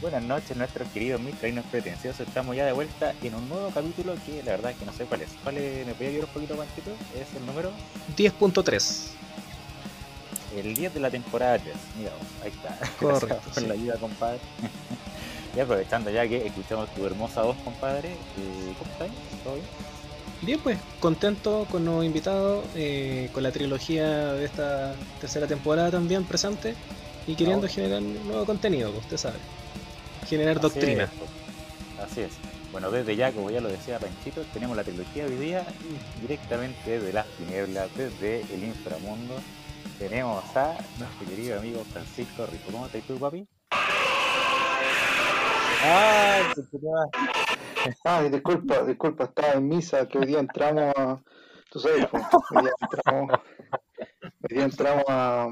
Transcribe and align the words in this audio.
Buenas 0.00 0.22
noches, 0.22 0.56
nuestros 0.56 0.88
queridos 0.88 1.20
mitreinos 1.20 1.64
pretenciosos. 1.66 2.26
Estamos 2.26 2.56
ya 2.56 2.64
de 2.64 2.72
vuelta 2.72 3.12
en 3.22 3.34
un 3.34 3.46
nuevo 3.50 3.70
capítulo 3.70 4.14
que 4.24 4.42
la 4.42 4.52
verdad 4.52 4.70
es 4.70 4.78
que 4.78 4.86
no 4.86 4.92
sé 4.92 5.04
cuál 5.04 5.20
es. 5.22 5.28
¿Cuál 5.42 5.58
es? 5.58 5.86
¿Me 5.86 5.92
podía 5.94 6.08
ayudar 6.08 6.24
un 6.28 6.32
poquito, 6.32 6.56
Panchito? 6.56 6.90
¿Es 7.14 7.36
el 7.36 7.44
número? 7.44 7.70
10.3. 8.16 9.06
El 10.56 10.74
10 10.74 10.94
de 10.94 11.00
la 11.00 11.10
temporada 11.10 11.58
3. 11.58 11.74
Mira, 11.98 12.12
ahí 12.42 12.48
está. 12.50 12.78
Correcto, 12.98 13.26
Gracias 13.26 13.54
por 13.54 13.62
sí. 13.62 13.68
la 13.68 13.74
ayuda, 13.74 13.96
compadre. 13.98 14.40
y 15.56 15.60
aprovechando 15.60 16.10
ya 16.10 16.26
que 16.26 16.46
escuchamos 16.46 16.88
tu 16.94 17.04
hermosa 17.04 17.42
voz, 17.42 17.56
compadre. 17.62 18.08
eh, 18.08 18.74
¿Cómo 18.78 18.90
estás? 18.92 19.08
¿Todo 19.44 19.54
bien? 19.54 19.66
Bien, 20.42 20.60
pues 20.60 20.78
contento 21.00 21.66
con 21.70 21.84
nuevos 21.84 22.06
invitados, 22.06 22.64
eh, 22.74 23.28
con 23.34 23.42
la 23.42 23.52
trilogía 23.52 24.32
de 24.32 24.46
esta 24.46 24.94
tercera 25.20 25.46
temporada 25.46 25.90
también 25.90 26.24
presente 26.24 26.74
y 27.26 27.34
queriendo 27.34 27.66
bueno. 27.66 27.74
generar 27.74 28.00
nuevo 28.00 28.46
contenido, 28.46 28.90
pues, 28.90 29.04
usted 29.04 29.18
sabe. 29.18 29.36
Generar 30.30 30.58
Así 30.58 30.62
doctrina. 30.62 31.04
es, 31.04 31.10
pues. 31.10 31.30
Así 32.08 32.20
es. 32.22 32.30
Bueno, 32.70 32.90
desde 32.92 33.16
ya, 33.16 33.32
como 33.32 33.50
ya 33.50 33.60
lo 33.60 33.68
decía 33.68 33.98
Panchito, 33.98 34.42
tenemos 34.54 34.76
la 34.76 34.84
trilogía 34.84 35.26
hoy 35.26 35.34
día 35.34 35.66
directamente 36.20 37.00
de 37.00 37.12
las 37.12 37.26
tinieblas, 37.36 37.88
desde 37.96 38.42
el 38.54 38.62
inframundo. 38.62 39.34
Tenemos 39.98 40.44
a 40.56 40.78
nuestro 40.98 41.26
querido 41.28 41.58
amigo 41.58 41.82
Francisco 41.92 42.46
Rico. 42.46 42.70
¿Cómo 42.70 42.86
estás 42.86 43.02
tú, 43.02 43.18
papi? 43.18 43.46
¡Ay! 45.82 46.44
Ay, 48.04 48.30
disculpa, 48.30 48.82
disculpa, 48.84 49.24
estaba 49.24 49.54
en 49.54 49.66
misa, 49.66 50.06
que 50.06 50.18
hoy 50.18 50.26
día 50.26 50.38
entramos 50.38 50.92
a... 50.96 51.20
Tú 51.70 51.80
sabes, 51.80 52.06
pues, 52.06 52.22
hoy 52.50 52.62
día 52.62 52.72
entramos, 52.80 53.40
hoy 54.22 54.48
día 54.56 54.64
entramos 54.64 55.04
a, 55.08 55.48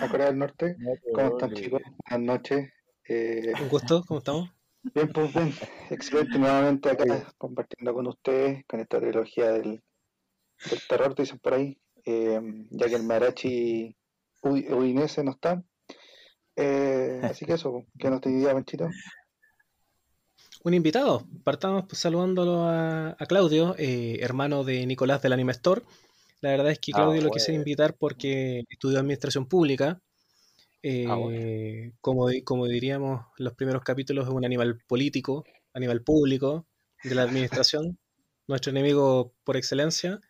a 0.00 0.08
Corea 0.08 0.26
del 0.26 0.38
Norte. 0.38 0.76
No 0.78 0.92
te 0.92 1.12
¿Cómo 1.12 1.28
están, 1.28 1.52
chicos? 1.54 1.82
Buenas 2.08 2.26
noches. 2.26 2.73
Eh, 3.08 3.52
Un 3.60 3.68
gusto, 3.68 4.02
¿cómo 4.06 4.18
estamos? 4.18 4.50
bien, 4.94 5.08
pues 5.12 5.32
bien, 5.34 5.52
excelente 5.90 6.38
nuevamente 6.38 6.90
acá 6.90 7.32
compartiendo 7.38 7.92
con 7.94 8.06
ustedes, 8.06 8.64
con 8.66 8.80
esta 8.80 9.00
trilogía 9.00 9.52
del, 9.52 9.82
del 10.70 10.80
terror, 10.88 11.14
dicen 11.14 11.38
por 11.38 11.54
ahí, 11.54 11.78
eh, 12.04 12.40
ya 12.70 12.88
que 12.88 12.94
el 12.96 13.02
Marachi 13.02 13.96
udi- 14.42 14.70
udinese 14.72 15.22
no 15.24 15.32
está. 15.32 15.62
Eh, 16.56 17.20
así 17.24 17.44
que 17.44 17.54
eso, 17.54 17.84
que 17.98 18.10
no 18.10 18.20
tenía 18.20 18.40
idea, 18.40 18.54
Panchito. 18.54 18.88
Un 20.62 20.72
invitado. 20.72 21.26
Partamos 21.42 21.84
pues, 21.86 21.98
saludándolo 21.98 22.64
a, 22.64 23.10
a 23.18 23.26
Claudio, 23.26 23.74
eh, 23.76 24.18
hermano 24.20 24.64
de 24.64 24.86
Nicolás 24.86 25.20
del 25.20 25.32
Anime 25.34 25.52
Store. 25.52 25.82
La 26.40 26.50
verdad 26.50 26.70
es 26.70 26.78
que 26.78 26.92
Ah, 26.94 26.96
Claudio 26.98 27.22
lo 27.22 27.30
quise 27.30 27.52
bueno. 27.52 27.62
invitar 27.62 27.94
porque 27.98 28.64
estudió 28.68 28.98
administración 28.98 29.46
pública. 29.46 30.00
Eh, 30.86 31.06
Ah, 31.08 31.16
bueno. 31.16 31.92
como, 32.02 32.28
como 32.44 32.66
diríamos 32.66 33.24
en 33.38 33.44
los 33.46 33.54
primeros 33.54 33.82
capítulos, 33.82 34.28
es 34.28 34.34
un 34.34 34.44
animal 34.44 34.78
político, 34.86 35.42
animal 35.72 36.02
público 36.02 36.66
de 37.02 37.14
la 37.14 37.22
administración, 37.22 37.98
nuestro 38.46 38.70
enemigo 38.70 39.32
por 39.44 39.56
excelencia. 39.56 40.20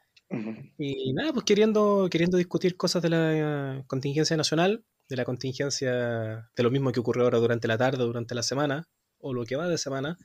Y 0.78 1.12
nada, 1.12 1.32
pues 1.32 1.44
queriendo, 1.44 2.08
queriendo 2.08 2.36
discutir 2.36 2.76
cosas 2.76 3.02
de 3.02 3.08
la 3.10 3.84
contingencia 3.88 4.36
nacional, 4.36 4.84
de 5.08 5.16
la 5.16 5.24
contingencia, 5.24 6.48
de 6.56 6.62
lo 6.62 6.70
mismo 6.70 6.92
que 6.92 7.00
ocurrió 7.00 7.24
ahora 7.24 7.38
durante 7.38 7.66
la 7.66 7.76
tarde, 7.76 8.04
durante 8.04 8.36
la 8.36 8.44
semana, 8.44 8.86
o 9.18 9.34
lo 9.34 9.44
que 9.44 9.56
va 9.56 9.66
de 9.66 9.76
semana. 9.76 10.18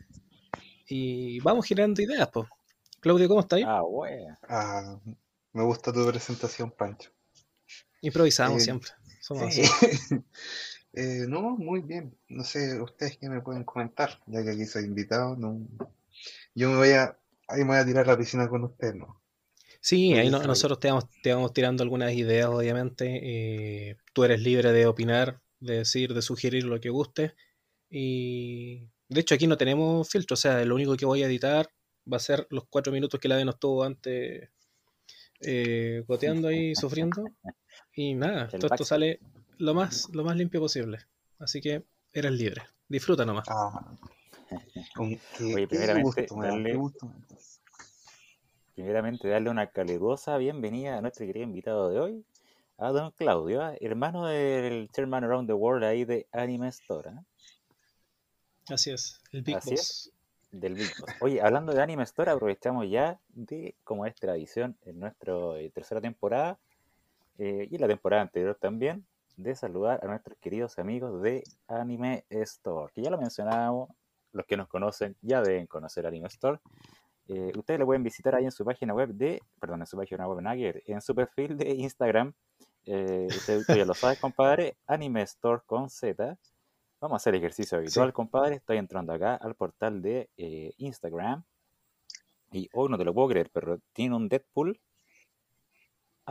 Y 0.88 1.40
vamos 1.40 1.66
girando 1.66 2.04
ideas, 2.04 2.30
pues. 2.32 2.48
Claudio, 3.00 3.28
¿cómo 3.28 3.40
estáis? 3.40 3.66
Ah, 3.68 3.82
bueno. 3.82 4.38
Ah, 4.48 5.00
me 5.54 5.64
gusta 5.64 5.92
tu 5.92 6.06
presentación, 6.06 6.70
Pancho. 6.70 7.10
Improvisamos 8.02 8.62
eh, 8.62 8.66
siempre. 8.66 8.92
Somos 9.30 9.54
Sí. 9.54 9.62
así. 9.62 10.16
Eh, 10.94 11.26
no, 11.28 11.56
muy 11.56 11.82
bien. 11.82 12.18
No 12.30 12.44
sé, 12.44 12.82
ustedes 12.82 13.18
qué 13.20 13.30
me 13.30 13.42
pueden 13.42 13.64
comentar, 13.64 14.20
ya 14.26 14.44
que 14.44 14.50
aquí 14.50 14.66
soy 14.66 14.86
invitado. 14.86 15.36
No... 15.36 15.60
Yo 16.56 16.72
me 16.72 16.78
voy 16.78 16.90
a, 16.90 17.16
ahí 17.48 17.60
me 17.60 17.68
voy 17.68 17.78
a 17.78 17.86
tirar 17.86 18.08
la 18.08 18.18
piscina 18.18 18.50
con 18.50 18.64
ustedes, 18.64 18.96
¿no? 18.96 19.22
Sí, 19.82 20.14
ahí 20.16 20.32
no- 20.32 20.42
nosotros 20.44 20.80
te 20.80 20.88
vamos, 20.88 21.06
te 21.22 21.32
vamos 21.32 21.54
tirando 21.54 21.84
algunas 21.84 22.12
ideas, 22.14 22.48
obviamente. 22.48 23.20
eh, 23.92 23.98
tú 24.14 24.24
eres 24.24 24.42
libre 24.42 24.72
de 24.74 24.88
opinar, 24.88 25.40
de 25.60 25.78
decir, 25.78 26.16
de 26.16 26.24
sugerir 26.24 26.64
lo 26.64 26.80
que 26.82 26.90
guste. 26.90 27.36
Y 27.88 28.88
de 29.10 29.22
hecho 29.22 29.36
aquí 29.36 29.46
no 29.46 29.58
tenemos 29.58 30.10
filtro, 30.10 30.34
o 30.34 30.38
sea, 30.38 30.66
lo 30.66 30.74
único 30.74 30.98
que 30.98 31.06
voy 31.06 31.22
a 31.22 31.28
editar 31.28 31.70
va 32.12 32.18
a 32.18 32.20
ser 32.20 32.48
los 32.50 32.64
cuatro 32.68 32.92
minutos 32.92 33.20
que 33.20 33.28
la 33.28 33.46
nos 33.46 33.60
tuvo 33.60 33.84
antes 33.84 34.50
eh, 35.42 36.04
goteando 36.08 36.48
ahí, 36.48 36.74
sufriendo. 36.76 37.26
Y 37.96 38.14
nada, 38.14 38.50
El 38.52 38.60
todo 38.60 38.74
esto 38.74 38.86
sale 38.86 39.20
lo 39.58 39.74
más, 39.74 40.10
lo 40.14 40.24
más 40.24 40.36
limpio 40.38 40.60
posible. 40.60 41.00
Así 41.40 41.62
que 41.62 41.84
eres 42.14 42.32
libre. 42.32 42.62
Disfruta 42.88 43.26
nomás. 43.26 43.46
Ah, 43.50 43.92
Oye, 44.98 45.20
qué 45.38 45.68
primeramente, 45.68 46.02
gusto 46.22 46.36
darle- 46.36 46.76
gusto. 46.76 47.14
Primeramente, 48.76 49.28
darle 49.28 49.50
una 49.50 49.68
calurosa 49.68 50.38
bienvenida 50.38 50.98
a 50.98 51.02
nuestro 51.02 51.26
querido 51.26 51.44
invitado 51.44 51.90
de 51.90 52.00
hoy, 52.00 52.26
a 52.78 52.90
don 52.92 53.12
Claudio, 53.12 53.62
¿ah? 53.62 53.74
hermano 53.82 54.26
del 54.28 54.90
Chairman 54.92 55.24
Around 55.26 55.48
the 55.48 55.54
World 55.54 55.84
ahí 55.84 56.06
de 56.06 56.28
Anime 56.32 56.70
Store, 56.70 57.10
¿ah? 57.10 57.24
Así 58.70 58.92
es, 58.92 59.20
el 59.32 59.42
Big 59.42 59.58
Así 59.58 59.72
Boss. 59.72 60.12
del 60.52 60.76
Big 60.76 60.90
Boss. 61.00 61.10
Oye, 61.20 61.42
hablando 61.42 61.74
de 61.74 61.82
Anime 61.82 62.04
Store, 62.04 62.32
aprovechamos 62.32 62.90
ya 62.90 63.20
de, 63.30 63.76
como 63.84 64.06
es 64.06 64.16
tradición 64.16 64.78
en 64.86 65.00
nuestra 65.00 65.34
tercera 65.74 66.00
temporada, 66.00 66.58
eh, 67.40 67.68
y 67.72 67.78
la 67.80 67.88
temporada 67.88 68.22
anterior 68.22 68.56
también, 68.62 69.08
de 69.36 69.56
saludar 69.56 70.00
a 70.04 70.08
nuestros 70.08 70.38
queridos 70.40 70.78
amigos 70.78 71.22
de 71.24 71.44
Anime 71.68 72.26
Store, 72.30 72.92
que 72.94 73.02
ya 73.02 73.10
lo 73.10 73.18
mencionábamos, 73.18 73.90
los 74.34 74.46
que 74.46 74.58
nos 74.58 74.68
conocen 74.68 75.16
ya 75.22 75.42
deben 75.42 75.66
conocer 75.66 76.06
Anime 76.06 76.28
Store. 76.28 76.60
Eh, 77.28 77.52
ustedes 77.58 77.80
lo 77.80 77.86
pueden 77.86 78.04
visitar 78.04 78.36
ahí 78.36 78.46
en 78.46 78.52
su 78.52 78.64
página 78.66 78.94
web 78.94 79.10
de, 79.10 79.42
perdón, 79.60 79.82
en 79.82 79.88
su 79.88 79.98
página 79.98 80.28
web, 80.28 80.44
ver, 80.44 80.84
en 80.86 81.02
su 81.02 81.16
perfil 81.16 81.58
de 81.58 81.70
Instagram. 81.72 82.34
Eh, 82.86 83.28
usted, 83.30 83.62
ya 83.68 83.86
lo 83.86 83.94
sabes, 83.94 84.20
compadre, 84.20 84.78
Anime 84.88 85.22
Store 85.24 85.62
con 85.66 85.90
Z. 85.90 86.38
Vamos 87.00 87.16
a 87.16 87.18
hacer 87.18 87.36
ejercicio 87.36 87.78
habitual, 87.78 88.10
Sí. 88.10 88.14
compadre. 88.14 88.56
Estoy 88.56 88.78
entrando 88.78 89.14
acá 89.14 89.36
al 89.36 89.56
portal 89.56 90.02
de 90.02 90.30
eh, 90.38 90.74
Instagram. 90.78 91.44
Y 92.52 92.68
hoy 92.74 92.90
no 92.90 92.98
te 92.98 93.06
lo 93.06 93.14
puedo 93.14 93.30
creer, 93.30 93.50
pero 93.54 93.80
tiene 93.94 94.16
un 94.16 94.28
Deadpool. 94.28 94.80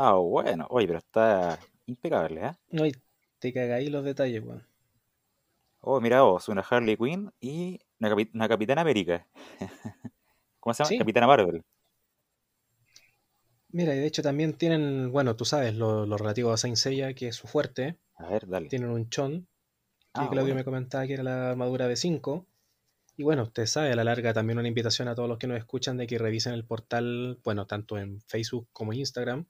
Ah, 0.02 0.14
bueno. 0.14 0.66
Oye, 0.70 0.86
pero 0.86 0.98
está 0.98 1.58
impecable, 1.86 2.46
¿eh? 2.46 2.52
No, 2.70 2.86
y 2.86 2.92
te 3.38 3.52
cagáis 3.52 3.90
los 3.90 4.02
detalles, 4.02 4.42
weón. 4.42 4.66
Oh, 5.80 6.00
mira 6.00 6.22
vos, 6.22 6.48
una 6.48 6.62
Harley 6.62 6.96
Quinn 6.96 7.32
y 7.40 7.80
una, 8.00 8.10
capi- 8.10 8.30
una 8.34 8.48
Capitana 8.48 8.82
América. 8.82 9.26
¿Cómo 10.60 10.74
se 10.74 10.84
llama? 10.84 10.88
Sí. 10.88 10.98
Capitana 10.98 11.26
Marvel. 11.26 11.64
Mira, 13.70 13.94
y 13.94 13.98
de 13.98 14.06
hecho 14.06 14.22
también 14.22 14.54
tienen, 14.54 15.10
bueno, 15.12 15.36
tú 15.36 15.44
sabes, 15.44 15.74
lo, 15.74 16.06
lo 16.06 16.16
relativo 16.18 16.52
a 16.52 16.56
Saint 16.56 16.76
Seiya, 16.76 17.14
que 17.14 17.28
es 17.28 17.36
su 17.36 17.46
fuerte. 17.46 17.98
A 18.16 18.28
ver, 18.28 18.46
dale. 18.46 18.68
Tienen 18.68 18.90
un 18.90 19.08
chon, 19.10 19.48
que 20.14 20.24
Ah, 20.24 20.28
Claudio 20.30 20.54
bueno. 20.54 20.56
me 20.56 20.64
comentaba 20.64 21.06
que 21.06 21.14
era 21.14 21.22
la 21.22 21.50
armadura 21.52 21.88
de 21.88 21.96
5. 21.96 22.46
Y 23.16 23.24
bueno, 23.24 23.44
usted 23.44 23.66
sabe, 23.66 23.92
a 23.92 23.96
la 23.96 24.04
larga 24.04 24.34
también 24.34 24.58
una 24.58 24.68
invitación 24.68 25.08
a 25.08 25.14
todos 25.14 25.28
los 25.28 25.38
que 25.38 25.46
nos 25.48 25.58
escuchan 25.58 25.96
de 25.98 26.06
que 26.06 26.18
revisen 26.18 26.54
el 26.54 26.64
portal, 26.66 27.40
bueno, 27.44 27.66
tanto 27.66 27.98
en 27.98 28.20
Facebook 28.22 28.68
como 28.72 28.92
en 28.92 29.00
Instagram. 29.00 29.46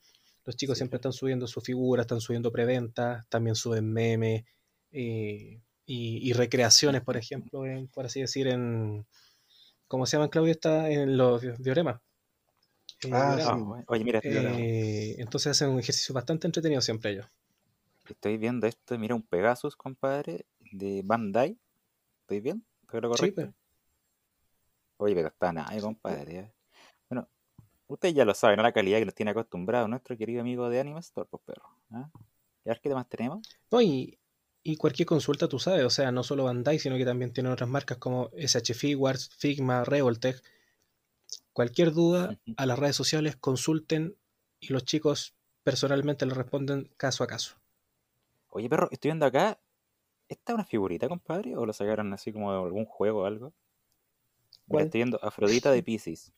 Los 0.48 0.56
chicos 0.56 0.78
Sí. 0.78 0.80
siempre 0.80 0.96
están 0.96 1.12
subiendo 1.12 1.46
sus 1.46 1.62
figuras, 1.62 2.04
están 2.04 2.22
subiendo 2.22 2.50
preventas, 2.50 3.26
también 3.28 3.54
suben 3.54 3.92
memes 3.92 4.44
eh, 4.92 5.60
y, 5.84 6.26
y 6.26 6.32
recreaciones, 6.32 7.02
por 7.02 7.18
ejemplo, 7.18 7.66
en- 7.66 7.86
por 7.88 8.06
así 8.06 8.22
decir, 8.22 8.46
en... 8.48 9.06
¿Cómo 9.88 10.06
se 10.06 10.16
llaman, 10.16 10.30
Claudio? 10.30 10.52
Está 10.52 10.88
en 10.88 11.18
los 11.18 11.42
di- 11.42 11.52
dioremas. 11.58 12.00
Eh, 13.02 13.10
Ah. 13.12 13.36
Ah. 13.44 13.84
Oye, 13.88 14.04
mira, 14.04 14.20
Eh, 14.22 15.16
entonces 15.18 15.50
hacen 15.50 15.68
un 15.68 15.80
ejercicio 15.80 16.14
bastante 16.14 16.46
entretenido 16.46 16.80
siempre 16.80 17.10
ellos. 17.10 17.26
estoy 18.08 18.38
viendo 18.38 18.66
esto. 18.66 18.98
Mira, 18.98 19.14
un 19.16 19.22
Pegasus, 19.22 19.76
compadre, 19.76 20.46
de 20.72 21.02
Bandai. 21.04 21.58
¿Estoy 22.22 22.40
bien? 22.40 22.64
¿Estoy 22.84 23.02
lo 23.02 23.14
Sí, 23.14 23.32
correcto? 23.32 23.42
pues. 23.42 23.54
Oye, 24.96 25.14
pero 25.14 25.28
está 25.28 25.52
nada, 25.52 25.78
compadre. 25.78 26.38
¿eh? 26.38 26.52
Ustedes 27.88 28.14
ya 28.14 28.24
lo 28.24 28.34
saben, 28.34 28.60
a 28.60 28.62
la 28.62 28.72
calidad 28.72 28.98
que 28.98 29.06
nos 29.06 29.14
tiene 29.14 29.30
acostumbrado 29.30 29.88
nuestro 29.88 30.16
querido 30.16 30.42
amigo 30.42 30.68
de 30.68 30.78
Anime 30.78 31.00
Store, 31.00 31.26
pues 31.30 31.42
perro. 31.44 31.68
¿ah? 31.90 32.10
¿Y 32.64 32.68
a 32.68 32.72
ver 32.72 32.80
qué 32.80 32.94
más 32.94 33.08
tenemos? 33.08 33.48
No, 33.70 33.80
y, 33.80 34.18
y 34.62 34.76
cualquier 34.76 35.06
consulta, 35.06 35.48
tú 35.48 35.58
sabes, 35.58 35.84
o 35.84 35.90
sea, 35.90 36.12
no 36.12 36.22
solo 36.22 36.44
Bandai, 36.44 36.78
sino 36.78 36.98
que 36.98 37.06
también 37.06 37.32
tienen 37.32 37.50
otras 37.50 37.68
marcas 37.68 37.96
como 37.96 38.30
SH 38.36 38.74
Figuarts, 38.74 39.30
Figma, 39.30 39.84
Revoltech. 39.84 40.42
Cualquier 41.54 41.92
duda, 41.92 42.38
a 42.56 42.66
las 42.66 42.78
redes 42.78 42.94
sociales 42.94 43.36
consulten 43.36 44.16
y 44.60 44.72
los 44.72 44.84
chicos 44.84 45.34
personalmente 45.62 46.26
le 46.26 46.34
responden 46.34 46.90
caso 46.98 47.24
a 47.24 47.26
caso. 47.26 47.56
Oye, 48.50 48.68
perro, 48.68 48.88
estoy 48.90 49.08
viendo 49.10 49.26
acá. 49.26 49.58
¿Esta 50.28 50.52
es 50.52 50.54
una 50.54 50.64
figurita, 50.64 51.08
compadre? 51.08 51.56
¿O 51.56 51.64
lo 51.64 51.72
sacaron 51.72 52.12
así 52.12 52.32
como 52.32 52.52
de 52.52 52.58
algún 52.58 52.84
juego 52.84 53.22
o 53.22 53.24
algo? 53.24 53.54
Estoy 54.68 54.98
viendo 54.98 55.18
Afrodita 55.22 55.72
de 55.72 55.82
Pisces. 55.82 56.32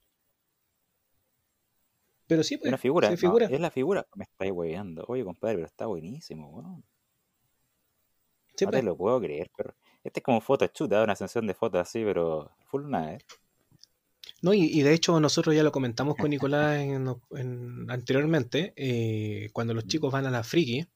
Pero 2.30 2.44
sí, 2.44 2.54
¿Es 2.54 2.60
pues, 2.60 2.68
una 2.70 2.78
figura? 2.78 3.08
sí, 3.08 3.14
No, 3.14 3.18
figura. 3.18 3.46
es 3.46 3.60
la 3.60 3.70
figura. 3.72 4.06
Me 4.14 4.22
estáis 4.22 4.52
hueveando. 4.52 5.04
Oye, 5.08 5.24
compadre, 5.24 5.56
pero 5.56 5.66
está 5.66 5.86
buenísimo, 5.86 6.48
weón. 6.48 6.84
Sí, 8.56 8.64
No 8.66 8.70
pues. 8.70 8.80
te 8.80 8.86
lo 8.86 8.96
puedo 8.96 9.20
creer, 9.20 9.50
pero. 9.56 9.74
Este 10.04 10.20
es 10.20 10.24
como 10.24 10.40
Photoshop, 10.40 10.88
da 10.88 11.02
una 11.02 11.16
sesión 11.16 11.46
de 11.48 11.54
fotos 11.54 11.80
así, 11.80 12.02
pero 12.04 12.52
full 12.66 12.88
nada, 12.88 13.14
¿eh? 13.14 13.18
No, 14.42 14.54
y, 14.54 14.64
y 14.66 14.82
de 14.82 14.94
hecho 14.94 15.18
nosotros 15.18 15.54
ya 15.56 15.62
lo 15.64 15.72
comentamos 15.72 16.14
con 16.16 16.30
Nicolás 16.30 16.78
en- 16.78 17.12
en- 17.32 17.90
anteriormente, 17.90 18.72
eh, 18.76 19.50
cuando 19.52 19.74
los 19.74 19.86
chicos 19.88 20.12
van 20.12 20.24
a 20.26 20.30
la 20.30 20.44
friki, 20.44 20.86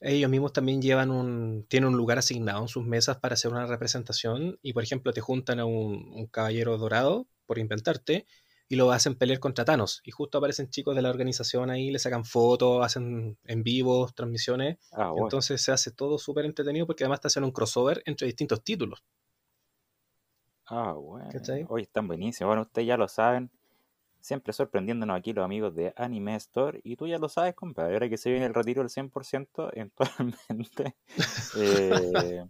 ellos 0.00 0.30
mismos 0.30 0.52
también 0.52 0.82
llevan 0.82 1.10
un, 1.10 1.66
tienen 1.68 1.90
un 1.90 1.96
lugar 1.96 2.18
asignado 2.18 2.62
en 2.62 2.68
sus 2.68 2.84
mesas 2.84 3.18
para 3.18 3.34
hacer 3.34 3.52
una 3.52 3.66
representación 3.66 4.58
y 4.62 4.72
por 4.72 4.82
ejemplo 4.82 5.12
te 5.12 5.20
juntan 5.20 5.60
a 5.60 5.64
un, 5.66 6.10
un 6.14 6.26
caballero 6.26 6.76
dorado, 6.78 7.26
por 7.46 7.58
inventarte, 7.58 8.26
y 8.68 8.76
lo 8.76 8.90
hacen 8.90 9.14
pelear 9.14 9.38
contra 9.38 9.64
Thanos. 9.64 10.00
Y 10.04 10.10
justo 10.10 10.38
aparecen 10.38 10.68
chicos 10.70 10.96
de 10.96 11.02
la 11.02 11.10
organización 11.10 11.70
ahí, 11.70 11.90
le 11.90 11.98
sacan 11.98 12.24
fotos, 12.24 12.84
hacen 12.84 13.38
en 13.44 13.62
vivos, 13.62 14.14
transmisiones. 14.14 14.78
Ah, 14.92 15.10
bueno. 15.10 15.26
Entonces 15.26 15.60
se 15.62 15.72
hace 15.72 15.92
todo 15.92 16.18
súper 16.18 16.44
entretenido 16.44 16.86
porque 16.86 17.04
además 17.04 17.20
te 17.20 17.28
hacen 17.28 17.44
un 17.44 17.52
crossover 17.52 18.02
entre 18.06 18.26
distintos 18.26 18.62
títulos. 18.62 19.04
Ah, 20.66 20.92
bueno. 20.92 21.28
Hoy 21.68 21.82
están 21.82 22.08
buenísimos. 22.08 22.48
Bueno, 22.48 22.62
ustedes 22.62 22.88
ya 22.88 22.96
lo 22.96 23.06
saben. 23.06 23.50
Siempre 24.18 24.52
sorprendiéndonos 24.52 25.16
aquí 25.16 25.32
los 25.32 25.44
amigos 25.44 25.72
de 25.76 25.92
Anime 25.96 26.34
Store. 26.34 26.80
Y 26.82 26.96
tú 26.96 27.06
ya 27.06 27.18
lo 27.18 27.28
sabes, 27.28 27.54
compadre. 27.54 27.94
Ahora 27.94 28.08
que 28.08 28.16
se 28.16 28.30
viene 28.30 28.46
el 28.46 28.54
retiro 28.54 28.82
del 28.82 28.90
100%, 28.90 29.70
eventualmente 29.74 30.96
eh, 31.56 32.44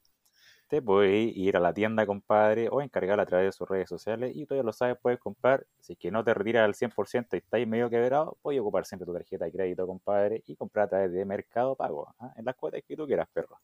te 0.68 0.82
puedes 0.82 1.36
ir 1.36 1.56
a 1.56 1.60
la 1.60 1.72
tienda, 1.72 2.06
compadre, 2.06 2.68
o 2.70 2.80
encargar 2.80 3.20
a 3.20 3.26
través 3.26 3.48
de 3.48 3.52
sus 3.52 3.68
redes 3.68 3.88
sociales. 3.88 4.32
Y 4.34 4.46
tú 4.46 4.54
ya 4.54 4.62
lo 4.62 4.72
sabes, 4.72 4.96
puedes 5.00 5.18
comprar. 5.20 5.66
Si 5.80 5.94
es 5.94 5.98
que 5.98 6.10
no 6.10 6.24
te 6.24 6.34
retiras 6.34 6.64
al 6.64 6.74
100% 6.74 7.26
y 7.32 7.36
estáis 7.36 7.66
medio 7.66 7.88
quebrado, 7.88 8.36
puedes 8.42 8.60
ocupar 8.60 8.84
siempre 8.84 9.06
tu 9.06 9.12
tarjeta 9.12 9.44
de 9.44 9.52
crédito, 9.52 9.86
compadre, 9.86 10.42
y 10.46 10.56
comprar 10.56 10.86
a 10.86 10.88
través 10.88 11.12
de 11.12 11.24
Mercado 11.24 11.74
Pago. 11.76 12.14
¿ah? 12.18 12.32
En 12.36 12.44
las 12.44 12.56
cuotas 12.56 12.82
que 12.86 12.96
tú 12.96 13.06
quieras, 13.06 13.28
perro. 13.32 13.60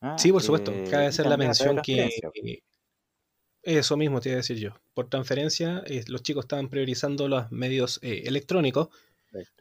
¿Ah? 0.00 0.16
Sí, 0.18 0.32
por 0.32 0.42
supuesto. 0.42 0.72
Eh, 0.72 0.86
Cabe 0.90 1.06
hacer 1.06 1.26
la 1.26 1.36
mención 1.36 1.80
que 1.82 2.10
eso 3.62 3.96
mismo 3.96 4.20
te 4.20 4.30
iba 4.30 4.36
a 4.36 4.38
decir 4.38 4.56
yo. 4.56 4.70
Por 4.94 5.08
transferencia, 5.08 5.82
eh, 5.86 6.04
los 6.08 6.22
chicos 6.22 6.44
estaban 6.44 6.68
priorizando 6.68 7.28
los 7.28 7.50
medios 7.50 7.98
eh, 8.02 8.22
electrónicos. 8.26 8.88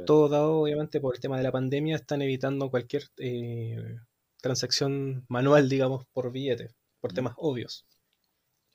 Todo 0.05 0.29
dado, 0.29 0.59
obviamente, 0.59 1.01
por 1.01 1.15
el 1.15 1.19
tema 1.19 1.37
de 1.37 1.43
la 1.43 1.51
pandemia, 1.51 1.97
están 1.97 2.21
evitando 2.21 2.69
cualquier 2.69 3.03
eh, 3.17 3.97
transacción 4.41 5.25
manual, 5.29 5.69
digamos, 5.69 6.05
por 6.13 6.31
billete, 6.31 6.69
por 6.99 7.11
Mm. 7.11 7.15
temas 7.15 7.33
obvios. 7.37 7.85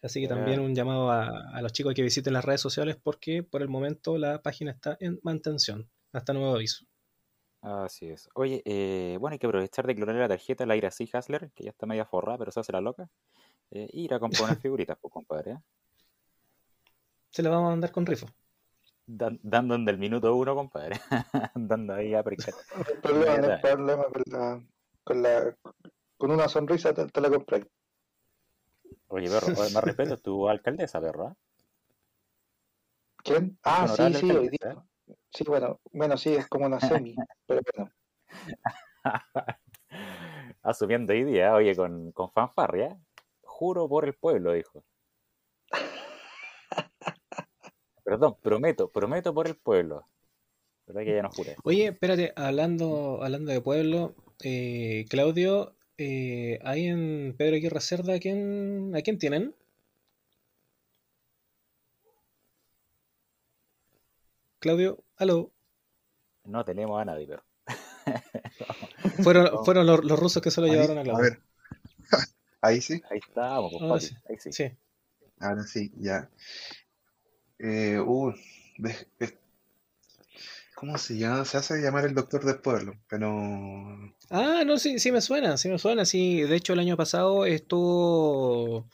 Así 0.03 0.21
que 0.21 0.27
también 0.29 0.59
un 0.61 0.75
llamado 0.75 1.11
a, 1.13 1.29
a 1.57 1.63
los 1.63 1.73
chicos 1.73 1.95
que 1.95 2.03
visiten 2.03 2.33
las 2.33 2.45
redes 2.45 2.61
sociales 2.61 2.97
porque 3.01 3.43
por 3.45 3.63
el 3.63 3.69
momento 3.69 4.19
la 4.19 4.43
página 4.43 4.73
está 4.73 4.97
en 4.99 5.21
mantención, 5.23 5.89
hasta 6.13 6.33
nuevo 6.33 6.55
aviso. 6.55 6.85
Así 7.61 8.09
es. 8.09 8.29
Oye, 8.35 8.63
eh, 8.65 9.17
bueno, 9.21 9.35
hay 9.35 9.39
que 9.39 9.47
aprovechar 9.47 9.87
de 9.87 9.95
clonar 9.95 10.17
la 10.17 10.27
tarjeta, 10.29 10.67
la 10.67 10.75
Ira 10.75 10.91
C. 10.91 11.09
Hasler, 11.13 11.53
que 11.55 11.63
ya 11.63 11.71
está 11.71 11.87
media 11.87 12.05
forrada, 12.05 12.39
pero 12.39 12.51
se 12.51 12.59
hace 12.59 12.73
la 12.73 12.81
loca. 12.81 13.09
Eh, 13.71 13.89
y 13.93 14.05
ir 14.07 14.15
a 14.15 14.19
comprar 14.19 14.43
unas 14.43 14.59
figuritas, 14.59 14.99
pues, 15.01 15.13
compadre. 15.13 15.53
¿eh? 15.53 15.59
Se 17.31 17.43
la 17.43 17.51
vamos 17.51 17.69
a 17.69 17.71
mandar 17.71 17.93
con 17.93 18.05
rifo. 18.05 18.27
Dan- 19.07 19.39
dando 19.43 19.77
en 19.77 19.85
del 19.85 19.99
minuto 19.99 20.35
uno, 20.35 20.57
compadre. 20.57 21.01
Dando 21.55 21.95
ahí 21.95 22.15
a 22.15 22.23
brincar. 22.23 22.55
No 22.77 22.85
hay 22.89 22.97
problema, 23.01 23.37
no 23.39 23.53
hay 23.53 23.61
problema 23.61 24.67
con 25.05 25.23
la, 25.23 25.57
con 26.17 26.31
una 26.31 26.49
sonrisa 26.49 26.93
te, 26.95 27.07
te 27.07 27.21
la 27.21 27.31
compré. 27.31 27.67
Oye, 29.09 29.29
perro, 29.29 29.47
oye, 29.59 29.75
más 29.75 29.85
respeto, 29.85 30.15
es 30.15 30.23
tu 30.23 30.49
alcaldesa, 30.49 31.01
perro. 31.01 31.31
¿eh? 31.31 31.35
¿Quién? 33.25 33.59
Ah, 33.63 33.87
sí, 33.89 34.15
sí, 34.15 34.31
hoy 34.31 34.49
día. 34.49 34.85
Sí, 35.31 35.45
bueno, 35.47 35.81
bueno, 35.93 36.17
sí, 36.17 36.35
es 36.35 36.49
como 36.49 36.67
una 36.67 36.81
semi, 36.81 37.15
pero 37.47 37.61
bueno. 37.75 37.91
Asumiendo 40.63 41.13
hoy 41.13 41.25
día, 41.25 41.55
oye, 41.55 41.75
con, 41.77 42.13
con 42.13 42.31
fanfarria. 42.31 42.97
Juro 43.43 43.89
por 43.89 44.05
el 44.05 44.15
pueblo, 44.15 44.53
dijo. 44.53 44.85
Perdón, 48.05 48.37
prometo, 48.43 48.91
prometo 48.91 49.33
por 49.33 49.47
el 49.47 49.57
pueblo. 49.57 50.07
¿Verdad 50.87 51.03
que 51.03 51.15
ya 51.15 51.23
no 51.23 51.31
juré? 51.31 51.57
Oye, 51.65 51.87
espérate, 51.87 52.33
hablando, 52.37 53.23
hablando 53.23 53.53
de 53.53 53.61
pueblo, 53.61 54.15
eh, 54.43 55.07
Claudio, 55.09 55.75
eh, 55.99 56.59
ahí 56.65 56.87
en 56.87 57.35
Pedro 57.39 57.57
Aguirre 57.57 57.81
Cerda, 57.81 58.15
¿a 58.15 58.19
quién, 58.19 58.93
¿a 58.97 59.03
quién 59.03 59.19
tienen? 59.19 59.55
Claudio, 64.59 65.03
aló. 65.17 65.51
No 66.45 66.65
tenemos 66.65 67.01
a 67.01 67.05
nadie, 67.05 67.27
perro. 67.27 67.43
Fueron, 69.23 69.45
No. 69.45 69.65
fueron 69.65 69.87
los, 69.87 70.05
los 70.05 70.19
rusos 70.19 70.43
que 70.43 70.51
se 70.51 70.61
lo 70.61 70.67
Ahí, 70.67 70.73
llevaron 70.73 70.99
a 70.99 71.01
a 71.01 71.05
Claudio. 71.05 71.23
ver. 71.23 71.41
Ahí 72.61 72.81
sí. 72.81 73.03
Ahí 73.11 73.19
estamos, 73.19 73.73
pues, 73.73 73.83
Ah, 73.83 73.89
papi. 73.89 74.07
sí. 74.07 74.17
Ahí 74.29 74.37
sí. 74.39 74.53
Sí. 74.53 74.73
Ahora 75.41 75.63
sí, 75.65 75.93
ya. 75.97 76.31
Eh, 77.59 77.99
uh, 77.99 78.33
de- 78.79 79.07
de- 79.19 79.39
¿cómo 80.83 80.99
se 80.99 81.17
llama? 81.17 81.45
Se 81.47 81.57
hace 81.57 81.81
llamar 81.81 82.05
el 82.07 82.15
doctor 82.15 82.45
del 82.45 82.61
pueblo, 82.61 82.95
pero 83.09 83.31
Ah, 84.31 84.63
no, 84.67 84.79
sí, 84.79 84.99
sí 84.99 85.13
me 85.13 85.21
suena, 85.21 85.57
sí 85.59 85.69
me 85.69 85.79
suena, 85.79 86.05
sí. 86.05 86.43
De 86.43 86.57
hecho, 86.57 86.73
el 86.73 86.79
año 86.79 86.97
pasado 86.97 87.45
estuvo, 87.45 88.87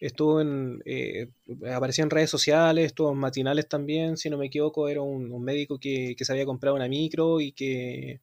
estuvo 0.00 0.40
en, 0.40 0.82
eh, 0.86 1.28
aparecía 1.74 2.04
en 2.04 2.10
redes 2.10 2.30
sociales, 2.30 2.86
estuvo 2.86 3.12
en 3.12 3.18
matinales 3.18 3.68
también, 3.68 4.16
si 4.16 4.30
no 4.30 4.38
me 4.38 4.46
equivoco, 4.46 4.88
era 4.88 5.02
un, 5.02 5.32
un 5.32 5.44
médico 5.44 5.78
que, 5.80 6.14
que 6.16 6.24
se 6.24 6.32
había 6.32 6.46
comprado 6.46 6.76
una 6.76 6.88
micro 6.88 7.40
y 7.40 7.52
que 7.52 8.12
eh, 8.12 8.20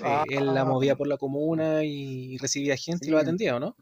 Ah. 0.00 0.24
él 0.30 0.54
la 0.54 0.64
movía 0.66 0.96
por 0.96 1.08
la 1.08 1.18
comuna 1.18 1.84
y 1.84 2.38
recibía 2.38 2.76
gente 2.76 3.10
y 3.10 3.12
lo 3.12 3.18
atendía, 3.18 3.56
¿o 3.56 3.60
no? 3.60 3.76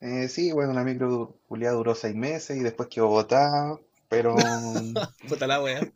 eh, 0.00 0.28
sí, 0.28 0.52
bueno, 0.52 0.72
la 0.72 0.84
micro 0.84 1.38
Juliá 1.48 1.72
duró 1.72 1.94
seis 1.94 2.14
meses 2.14 2.56
y 2.56 2.60
después 2.62 2.88
quedó 2.88 3.08
botada, 3.08 3.78
pero 4.08 4.34
Puta 5.28 5.46
la 5.46 5.60
wea. 5.62 5.92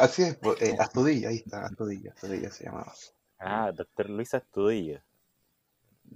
Así 0.00 0.22
es, 0.22 0.38
eh, 0.60 0.76
Astudillo, 0.78 1.28
ahí 1.28 1.36
está, 1.36 1.66
Astudillo, 1.66 2.10
Astudillo 2.12 2.50
se 2.50 2.64
llamaba. 2.64 2.92
Ah, 3.38 3.72
doctor 3.72 4.08
Luis 4.10 4.32
Astudillo. 4.34 5.00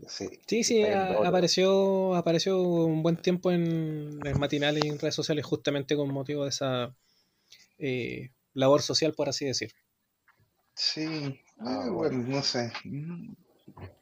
Sí, 0.08 0.28
Sí, 0.46 0.64
sí, 0.64 0.82
a- 0.84 1.10
apareció, 1.28 2.14
apareció 2.16 2.60
un 2.62 3.02
buen 3.02 3.16
tiempo 3.16 3.50
en, 3.52 4.20
en 4.24 4.38
matinales 4.38 4.84
y 4.84 4.88
en 4.88 4.98
redes 4.98 5.14
sociales 5.14 5.44
justamente 5.44 5.96
con 5.96 6.10
motivo 6.10 6.44
de 6.44 6.50
esa 6.50 6.94
eh, 7.78 8.30
labor 8.54 8.82
social, 8.82 9.14
por 9.14 9.28
así 9.28 9.46
decir. 9.46 9.72
sí, 10.74 11.40
Ah, 11.58 11.84
eh, 11.86 11.90
bueno. 11.90 12.18
bueno, 12.18 12.36
no 12.36 12.42
sé. 12.42 12.72
mm, 12.84 13.32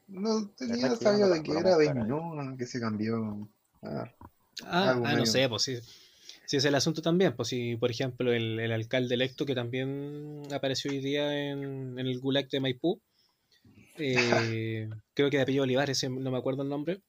No 0.09 0.49
tenía 0.57 0.77
¿Verdad 0.83 0.99
que 0.99 1.05
sabía 1.05 1.27
de 1.27 1.43
que 1.43 1.53
era 1.59 1.77
de? 1.77 1.95
Ñuñoa, 1.95 2.57
que 2.57 2.67
se 2.67 2.81
cambió. 2.81 3.49
Ah, 3.83 4.11
Ah, 4.65 5.01
ah, 5.05 5.15
no 5.17 5.27
sé, 5.27 5.49
pues 5.49 5.63
sí. 5.63 5.79
Sí, 6.49 6.57
es 6.57 6.65
el 6.65 6.75
asunto 6.75 7.03
también. 7.03 7.37
Pues 7.37 7.49
si, 7.49 7.77
por 7.77 7.91
ejemplo, 7.91 8.33
el, 8.33 8.59
el 8.59 8.73
alcalde 8.73 9.15
electo 9.15 9.45
que 9.45 9.55
también 9.55 10.45
apareció 10.51 10.91
hoy 10.91 10.99
día 10.99 11.51
en, 11.51 11.99
en 11.99 12.07
el 12.07 12.21
Gulag 12.21 12.49
de 12.49 12.59
Maipú, 12.59 13.03
eh, 13.99 14.89
creo 15.15 15.29
que 15.29 15.37
de 15.37 15.43
apellido 15.43 15.65
Olivares, 15.65 16.09
no 16.09 16.31
me 16.31 16.39
acuerdo 16.39 16.63
el 16.63 16.71
nombre, 16.71 17.03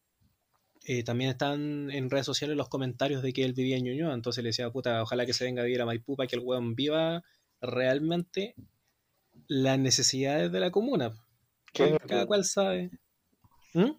eh, 0.84 1.06
también 1.06 1.30
están 1.30 1.90
en 1.90 2.10
redes 2.10 2.26
sociales 2.26 2.58
los 2.58 2.68
comentarios 2.68 3.24
de 3.24 3.32
que 3.32 3.46
él 3.46 3.54
vivía 3.54 3.78
en 3.78 3.86
Ñuñoa. 3.86 4.14
Entonces 4.14 4.44
le 4.44 4.50
decía, 4.50 4.72
puta, 4.72 5.02
ojalá 5.02 5.26
que 5.26 5.32
se 5.32 5.46
venga 5.46 5.62
a 5.62 5.66
vivir 5.66 5.82
a 5.82 5.86
Maipú 5.86 6.18
para 6.18 6.28
que 6.28 6.36
el 6.36 6.44
weón 6.44 6.76
viva 6.76 7.24
realmente 7.62 8.56
las 9.48 9.80
necesidades 9.80 10.52
de 10.52 10.60
la 10.60 10.70
comuna. 10.70 11.14
¿Quién 11.72 11.98
Que 11.98 12.08
cada 12.08 12.26
cual 12.26 12.44
sabe. 12.44 12.92
¿Mm? 13.74 13.92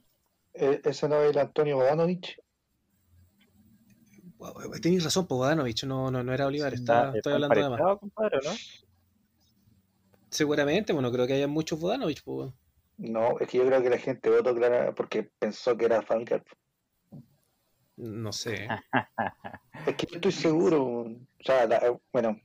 Eh, 0.52 0.82
¿Ese 0.85 1.09
no 1.09 1.23
es 1.23 1.30
el 1.30 1.38
Antonio 1.38 1.76
Bodanovich? 1.76 2.37
Tenéis 4.80 5.04
razón, 5.04 5.26
Podanovich, 5.26 5.85
no, 5.85 6.11
no, 6.11 6.23
no 6.23 6.32
era 6.32 6.47
Olivares, 6.47 6.80
Está, 6.80 7.12
estoy 7.14 7.35
hablando 7.35 7.62
de 7.62 7.70
más. 7.70 7.99
compadre, 7.99 8.38
¿no? 8.42 8.50
Seguramente, 10.30 10.92
bueno, 10.92 11.11
creo 11.11 11.26
que 11.26 11.35
haya 11.35 11.49
muchos 11.49 11.78
Bodanovich, 11.78 12.23
pues. 12.25 12.50
No, 12.97 13.38
es 13.38 13.49
que 13.49 13.59
yo 13.59 13.66
creo 13.66 13.82
que 13.82 13.90
la 13.90 13.99
gente 13.99 14.30
votó 14.30 14.54
clara 14.54 14.94
porque 14.94 15.30
pensó 15.38 15.76
que 15.76 15.87
era 15.87 16.02
familiar. 16.02 16.44
No 17.97 18.32
sé. 18.32 18.68
Es 19.87 19.97
que 19.97 20.06
yo 20.06 20.16
estoy 20.16 20.32
seguro. 20.32 20.82
O 20.82 21.42
sea, 21.42 21.66
la- 21.66 21.78
eh, 21.78 21.99
bueno, 22.12 22.38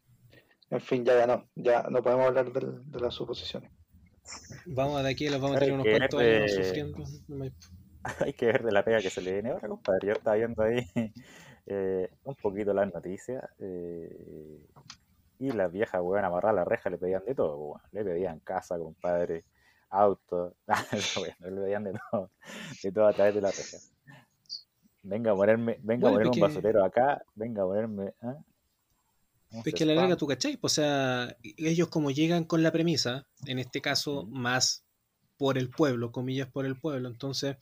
en 0.70 0.80
fin, 0.80 1.04
ya 1.04 1.16
ganó. 1.16 1.50
Ya 1.56 1.84
no 1.84 2.02
podemos 2.02 2.28
hablar 2.28 2.52
de, 2.52 3.00
las 3.00 3.14
suposiciones. 3.14 3.70
Vamos 4.66 5.04
de 5.04 5.10
aquí, 5.10 5.28
los 5.28 5.42
vamos 5.42 5.58
a 5.58 5.60
tener 5.60 5.74
unos 5.74 5.88
cuantos 5.88 6.22
años 6.22 6.52
sufriendo. 6.54 7.04
Hay 8.26 8.34
que 8.34 8.46
ver 8.46 8.64
de 8.64 8.72
la 8.72 8.86
pega 8.86 9.02
que 9.02 9.10
se 9.10 9.22
le 9.22 9.34
viene 9.34 9.50
ahora, 9.50 9.68
compadre. 9.68 10.08
Yo 10.08 10.14
estaba 10.14 10.38
viendo 10.38 10.64
ahí 10.64 10.88
eh, 11.68 12.10
un 12.24 12.36
poquito 12.36 12.74
las 12.74 12.94
noticias 12.94 13.44
eh, 13.60 14.68
y 15.40 15.52
las 15.52 15.72
viejas, 15.72 16.02
weón, 16.02 16.24
amarrar 16.24 16.54
la 16.54 16.64
reja 16.64 16.90
le 16.90 16.98
pedían 16.98 17.24
de 17.26 17.36
todo, 17.36 17.58
weón. 17.58 17.82
Le 17.92 18.04
pedían 18.04 18.40
casa, 18.40 18.78
compadre, 18.78 19.46
auto, 19.90 20.56
bueno, 21.18 21.36
le 21.40 21.62
pedían 21.62 21.84
de 21.84 21.94
todo, 22.12 22.32
de 22.84 22.92
todo 22.92 23.08
a 23.08 23.14
través 23.14 23.36
de 23.36 23.42
la 23.42 23.52
reja. 23.52 23.78
Venga 25.04 25.32
a 25.32 25.36
ponerme, 25.36 25.78
venga 25.82 26.10
a 26.10 26.12
ponerme 26.12 26.32
un 26.34 26.40
basurero 26.40 26.84
acá, 26.84 27.24
venga 27.36 27.64
a 27.64 27.66
ponerme, 27.66 28.14
Es 29.64 29.74
que 29.74 29.84
a 29.84 29.88
la 29.88 29.96
larga 29.96 30.16
tú 30.16 30.26
cachai, 30.26 30.58
pues, 30.58 30.74
o 30.74 30.76
sea, 30.82 31.38
ellos 31.44 31.90
como 31.90 32.12
llegan 32.12 32.44
con 32.46 32.64
la 32.64 32.72
premisa, 32.72 33.28
en 33.46 33.60
este 33.60 33.82
caso 33.82 34.26
más 34.26 34.84
por 35.38 35.58
el 35.58 35.70
pueblo, 35.70 36.12
comillas 36.12 36.48
por 36.48 36.66
el 36.66 36.80
pueblo, 36.80 37.10
entonces 37.10 37.58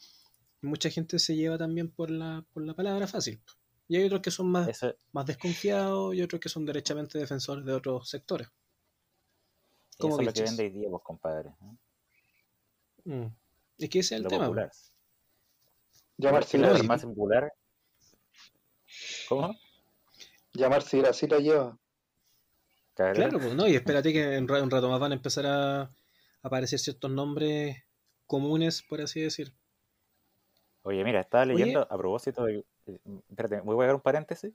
mucha 0.62 0.90
gente 0.90 1.20
se 1.20 1.36
lleva 1.36 1.58
también 1.58 1.90
por 1.90 2.10
la, 2.10 2.46
por 2.54 2.64
la 2.64 2.74
palabra 2.74 3.08
fácil. 3.08 3.42
Y 3.88 3.98
hay 3.98 4.06
otros 4.06 4.22
que 4.22 4.32
son 4.32 4.48
más, 4.50 4.68
Eso, 4.68 4.96
más 5.12 5.26
desconfiados 5.26 6.16
y 6.16 6.22
otros 6.22 6.40
que 6.40 6.50
son 6.50 6.66
derechamente 6.66 7.20
defensores 7.20 7.66
de 7.66 7.74
otros 7.74 8.10
sectores. 8.10 8.50
Como 9.98 10.14
eso 10.14 10.22
es 10.22 10.28
lo 10.28 10.34
que 10.34 10.42
vende 10.44 10.64
hoy 10.64 10.70
día, 10.70 10.90
pues, 10.90 11.04
compadre. 11.04 11.52
¿no? 11.60 11.78
Mm. 13.06 13.36
Es 13.78 13.90
que 13.90 14.00
ese 14.00 14.16
es 14.16 14.20
el 14.20 14.24
Lo 14.24 14.30
tema. 14.30 14.46
popular. 14.46 14.72
Llamarse 16.18 16.58
La 16.58 16.84
más 16.84 17.04
popular. 17.04 17.54
¿Cómo? 19.28 19.56
llamarse 20.54 21.00
Graci 21.00 21.28
la 21.28 21.40
lleva. 21.40 21.78
Claro, 22.94 23.40
pues 23.40 23.56
no, 23.56 23.68
y 23.68 23.76
espérate 23.76 24.14
que 24.14 24.36
en 24.36 24.44
un 24.44 24.70
rato 24.70 24.88
más 24.88 25.00
van 25.00 25.14
a 25.14 25.16
empezar 25.16 25.48
a 25.48 25.92
aparecer 26.44 26.78
ciertos 26.78 27.10
nombres 27.10 27.84
comunes, 28.28 28.84
por 28.84 29.02
así 29.02 29.22
decir. 29.22 29.52
Oye, 30.84 31.04
mira, 31.04 31.22
estaba 31.22 31.44
Oye. 31.44 31.54
leyendo 31.54 31.82
a 31.82 31.98
propósito 31.98 32.44
de. 32.44 32.64
Eh, 32.88 33.00
Espérate, 33.30 33.62
voy 33.62 33.76
a 33.76 33.80
pegar 33.80 33.96
un 33.96 34.02
paréntesis. 34.02 34.54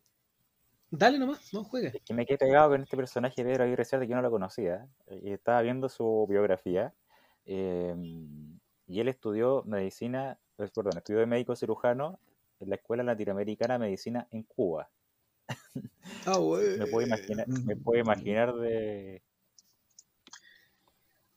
Dale 0.90 1.18
nomás, 1.18 1.52
no 1.54 1.64
juegue. 1.64 1.96
Es 1.96 2.02
que 2.02 2.14
me 2.14 2.24
quedé 2.26 2.38
pegado 2.38 2.70
con 2.70 2.82
este 2.82 2.96
personaje 2.96 3.42
de 3.44 3.50
Pedro 3.50 3.64
Aguirre 3.64 3.84
Cerda 3.84 4.04
que 4.04 4.10
yo 4.10 4.16
no 4.16 4.22
lo 4.22 4.30
conocía. 4.30 4.88
eh, 5.06 5.20
Y 5.24 5.32
estaba 5.32 5.62
viendo 5.62 5.88
su 5.88 6.26
biografía. 6.28 6.94
eh, 7.46 7.94
y 8.86 9.00
él 9.00 9.08
estudió 9.08 9.62
medicina, 9.64 10.38
eh, 10.58 10.68
perdón, 10.74 10.96
estudió 10.96 11.20
de 11.20 11.26
médico 11.26 11.54
cirujano 11.56 12.18
en 12.60 12.70
la 12.70 12.76
Escuela 12.76 13.02
Latinoamericana 13.02 13.74
de 13.74 13.80
Medicina 13.80 14.26
en 14.30 14.44
Cuba. 14.44 14.90
Ah. 16.26 16.38
Me 16.78 16.86
puedo 16.86 17.06
imaginar, 17.06 17.46
me 17.64 17.76
puedo 17.76 18.00
imaginar 18.00 18.54
de, 18.54 19.22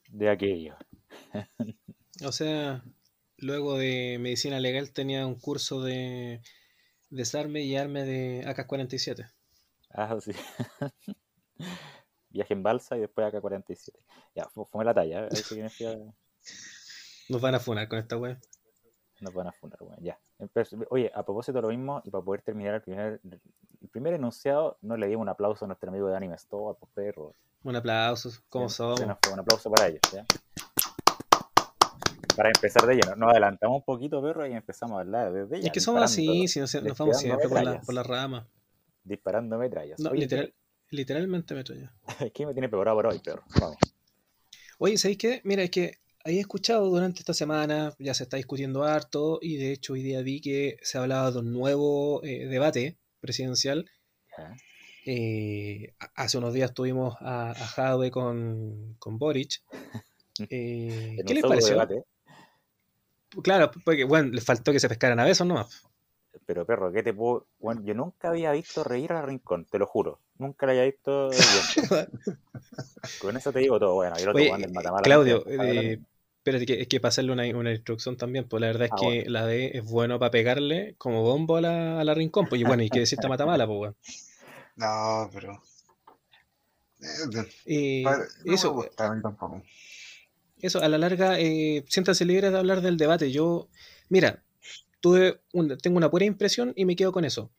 de 0.10 0.30
aquello. 0.30 0.76
O 2.24 2.32
sea, 2.32 2.84
luego 3.38 3.78
de 3.78 4.18
medicina 4.20 4.60
legal 4.60 4.92
tenía 4.94 5.26
un 5.26 5.36
curso 5.40 5.82
de 5.82 6.42
desarme 7.12 7.62
y 7.62 7.76
arme 7.78 8.04
de 8.04 8.44
AK-47. 8.48 9.30
Ah, 9.94 10.18
sí. 10.22 10.32
Viaje 12.30 12.54
en 12.54 12.64
balsa 12.64 12.98
y 12.98 13.02
después 13.02 13.28
acá 13.28 13.42
47. 13.42 14.00
Ya, 14.36 14.46
fu- 14.50 14.66
fue 14.66 14.86
la 14.86 14.94
talla. 14.94 15.26
¿eh? 15.26 15.30
Ahí 15.32 15.38
sí 15.44 15.56
que 15.56 15.62
me 15.64 15.70
fui 15.70 15.86
a- 15.86 15.98
Nos 17.30 17.42
van 17.42 17.56
a 17.56 17.60
funar 17.60 17.88
con 17.88 18.00
esta 18.00 18.18
wea. 18.18 18.40
Nos 19.20 19.34
van 19.34 19.48
a 19.48 19.52
fundar, 19.52 19.80
bueno, 19.82 19.98
ya. 20.02 20.18
Oye, 20.90 21.12
a 21.14 21.24
propósito 21.24 21.58
de 21.58 21.62
lo 21.62 21.68
mismo, 21.68 22.02
y 22.04 22.10
para 22.10 22.24
poder 22.24 22.42
terminar 22.42 22.74
el 22.76 22.82
primer, 22.82 23.22
el 23.82 23.90
primer 23.90 24.14
enunciado, 24.16 24.78
no 24.82 24.98
le 24.98 25.06
dimos 25.08 25.22
un 25.22 25.30
aplauso 25.30 25.66
a 25.66 25.68
nuestro 25.68 25.90
amigo 25.92 26.08
de 26.08 26.18
Anime 26.18 26.34
Store, 26.36 26.76
pues 26.80 26.92
perro. 26.96 27.36
Un 27.64 27.76
aplauso, 27.76 28.32
somos. 28.98 29.08
nos 29.08 29.18
fue 29.22 29.34
un 29.34 29.40
aplauso 29.42 29.70
para 29.70 29.88
ellos, 29.90 30.02
¿ya? 30.12 30.26
Para 32.36 32.50
empezar 32.50 32.86
de 32.86 32.96
lleno, 32.96 33.16
nos 33.16 33.32
adelantamos 33.32 33.78
un 33.80 33.84
poquito, 33.84 34.22
perro, 34.22 34.48
y 34.48 34.54
empezamos 34.54 34.98
a 34.98 35.02
hablar 35.02 35.34
desde 35.34 35.62
ya. 35.62 35.68
Es 35.68 35.74
que 35.74 35.80
somos 35.80 36.04
así, 36.04 36.48
si 36.48 36.60
nos, 36.60 36.74
nos 36.76 36.98
vamos 36.98 37.18
siempre 37.20 37.48
por 37.48 37.56
la, 37.56 37.62
metrallas. 37.62 37.86
por 37.86 37.96
la 37.96 38.04
rama. 38.04 38.48
Disparando 39.04 39.58
metrallas. 39.58 40.00
No, 40.00 40.12
Oye, 40.12 40.22
literal, 40.22 40.54
literalmente 40.90 41.54
me 41.54 41.64
ya. 41.64 41.94
¿qué, 42.20 42.32
qué 42.32 42.46
me 42.46 42.54
tiene 42.54 42.70
preparado 42.70 42.98
por 42.98 43.08
hoy, 43.08 43.20
perro? 43.20 43.44
Vamos. 43.60 43.78
Oye, 44.78 44.98
¿sabéis 44.98 45.18
qué? 45.18 45.42
Mira, 45.44 45.64
es 45.64 45.70
que 45.72 46.00
he 46.26 46.40
escuchado 46.40 46.90
durante 46.90 47.20
esta 47.20 47.34
semana, 47.34 47.94
ya 48.00 48.14
se 48.14 48.24
está 48.24 48.38
discutiendo 48.38 48.84
harto, 48.84 49.40
y 49.42 49.58
de 49.58 49.74
hecho 49.74 49.94
hoy 49.94 50.04
día 50.04 50.22
vi 50.22 50.42
que 50.42 50.78
se 50.82 50.98
hablaba 50.98 51.32
de 51.32 51.40
un 51.40 51.52
nuevo 51.52 52.24
eh, 52.24 52.48
debate 52.48 52.98
presidencial. 53.20 53.90
Eh, 55.06 55.94
hace 56.16 56.38
unos 56.38 56.54
días 56.54 56.74
tuvimos 56.74 57.16
a, 57.20 57.52
a 57.52 57.54
Jadwe 57.54 58.12
con, 58.12 58.96
con 59.00 59.18
Boric. 59.18 59.62
Eh, 60.50 61.18
¿Qué 61.28 61.34
les 61.36 61.44
pareció? 61.44 61.72
debate, 61.72 62.04
Claro, 63.44 63.72
porque 63.86 64.04
bueno, 64.04 64.30
les 64.32 64.44
faltó 64.44 64.72
que 64.72 64.80
se 64.80 64.90
pescaran 64.90 65.20
a 65.20 65.26
besos 65.26 65.48
nomás. 65.48 65.84
pero 66.46 66.66
perro, 66.66 66.92
¿qué 66.92 67.04
te 67.04 67.14
puedo...? 67.14 67.46
Bueno, 67.60 67.82
yo 67.86 67.94
nunca 67.94 68.30
había 68.30 68.52
visto 68.52 68.84
reír 68.84 69.14
a 69.14 69.22
Rincón, 69.22 69.66
te 69.66 69.80
lo 69.80 69.86
juro. 69.86 70.20
Nunca 70.38 70.66
lo 70.66 70.72
había 70.72 70.84
visto 70.86 71.30
bien. 71.30 71.40
Con 73.20 73.38
eso 73.38 73.52
te 73.52 73.60
digo 73.60 73.80
todo. 73.80 73.96
Bueno, 73.96 74.16
y 74.20 74.24
el 74.24 74.30
otro 74.30 74.40
Oye, 74.40 74.50
Juan 74.50 74.62
del 74.62 74.72
Matamala 74.74 75.04
Claudio, 75.04 75.44
para 75.44 75.64
eh, 75.66 76.00
espérate, 76.38 76.66
que, 76.66 76.82
es 76.82 76.88
que 76.88 77.00
para 77.00 77.10
hacerle 77.10 77.32
una, 77.34 77.44
una 77.58 77.72
instrucción 77.72 78.18
también, 78.18 78.48
pues 78.48 78.60
la 78.62 78.68
verdad 78.68 78.86
es 78.86 78.92
Ah, 78.92 78.96
que 79.00 79.06
bueno. 79.08 79.32
la 79.32 79.46
D 79.46 79.72
es 79.78 79.84
bueno 79.86 80.20
para 80.20 80.32
pegarle 80.32 80.96
como 80.98 81.22
bombo 81.24 81.58
a 81.58 81.62
la, 81.62 82.00
a 82.00 82.04
la 82.04 82.14
rincón. 82.14 82.48
Pues 82.48 82.60
y 82.62 82.64
bueno, 82.64 82.84
y 82.84 82.90
que 82.90 83.00
decirte 83.00 83.28
Matamala, 83.28 83.66
pues 83.68 83.78
bueno. 83.78 83.96
No, 84.76 85.30
pero. 85.34 85.62
eh, 87.66 88.04
Eh, 88.04 88.04
no 88.46 88.54
eso, 88.54 88.70
me 88.76 88.84
gusta 88.84 89.08
a 89.08 89.14
mí 89.16 89.22
tampoco. 89.22 89.62
Eso, 90.62 90.82
a 90.82 90.88
la 90.90 90.98
larga, 90.98 91.40
eh, 91.40 91.84
siéntanse 91.88 92.26
libres 92.26 92.52
de 92.52 92.58
hablar 92.58 92.82
del 92.82 92.98
debate. 92.98 93.32
Yo, 93.32 93.68
mira, 94.10 94.44
tuve 95.00 95.42
un- 95.54 95.78
tengo 95.78 95.98
una 95.98 96.10
pura 96.12 96.26
impresión 96.26 96.74
y 96.76 96.86
me 96.86 96.96
quedo 96.96 97.12
con 97.12 97.26
eso. 97.26 97.50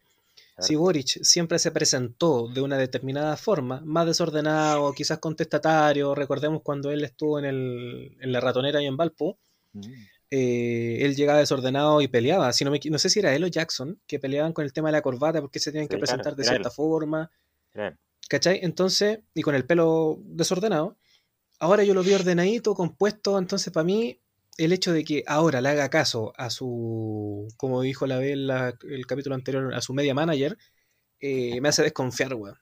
Si 0.59 0.77
Boric 0.77 1.07
siempre 1.25 1.59
se 1.59 1.73
presentó 1.73 2.47
de 2.47 2.61
una 2.61 2.77
determinada 2.79 3.37
forma, 3.37 3.81
más 3.85 4.07
desordenado, 4.07 4.93
quizás 4.93 5.19
contestatario, 5.19 6.15
recordemos 6.15 6.63
cuando 6.63 6.91
él 6.93 7.03
estuvo 7.05 7.39
en, 7.39 7.47
el, 7.47 8.17
en 8.21 8.31
la 8.33 8.39
ratonera 8.41 8.81
y 8.83 8.87
en 8.87 8.97
Valpo, 8.97 9.39
Mm. 9.73 9.81
eh, 10.31 10.99
él 11.01 11.17
llegaba 11.17 11.39
desordenado 11.39 12.01
y 12.03 12.09
peleaba. 12.09 12.53
Si 12.53 12.65
no, 12.65 12.71
me, 12.71 12.79
no 12.85 12.99
sé 12.99 13.09
si 13.09 13.19
era 13.21 13.35
él 13.35 13.43
o 13.45 13.47
Jackson, 13.49 13.99
que 14.07 14.19
peleaban 14.19 14.53
con 14.53 14.65
el 14.65 14.73
tema 14.73 14.89
de 14.89 14.93
la 14.93 15.03
corbata 15.03 15.41
porque 15.41 15.59
se 15.59 15.73
tienen 15.73 15.89
que 15.89 15.97
presentar 15.99 16.35
claro, 16.35 16.37
de 16.37 16.45
cierta 16.45 16.71
forma, 16.71 17.31
Claro. 17.73 17.97
¿cachai? 18.29 18.61
Entonces, 18.63 19.21
y 19.35 19.41
con 19.43 19.55
el 19.55 19.65
pelo 19.65 20.19
desordenado. 20.27 20.97
Ahora 21.63 21.85
yo 21.85 21.95
lo 21.95 22.03
vi 22.03 22.13
ordenadito, 22.13 22.75
compuesto, 22.75 23.39
entonces 23.39 23.73
para 23.73 23.85
mí 23.85 24.19
el 24.59 24.73
hecho 24.73 24.93
de 24.93 25.05
que 25.05 25.23
ahora 25.29 25.61
le 25.61 25.69
haga 25.69 25.89
caso 25.91 26.33
a 26.37 26.51
su, 26.51 27.47
como 27.57 27.81
dijo 27.83 28.05
la 28.09 28.19
vez 28.19 28.37
la- 28.37 28.75
el 28.91 29.07
capítulo 29.07 29.37
anterior, 29.37 29.73
a 29.73 29.81
su 29.81 29.95
media 29.95 30.13
manager, 30.13 30.59
eh, 31.21 31.61
me 31.61 31.69
hace 31.69 31.85
desconfiar, 31.85 32.35
weón. 32.35 32.59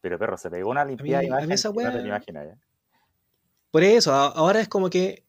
Pero 0.00 0.18
perro, 0.18 0.38
se 0.38 0.48
pegó 0.48 0.70
una 0.70 0.86
limpiada 0.86 1.20
mí- 1.20 1.26
a 1.26 1.28
mí 1.28 1.34
imagen 1.34 1.52
esa 1.52 1.68
que 1.68 1.74
no 1.84 1.92
te 1.92 1.98
wea-. 1.98 2.18
Por 3.70 3.82
eso, 3.84 4.14
a- 4.14 4.28
ahora 4.28 4.62
es 4.62 4.68
como 4.68 4.88
que, 4.88 5.26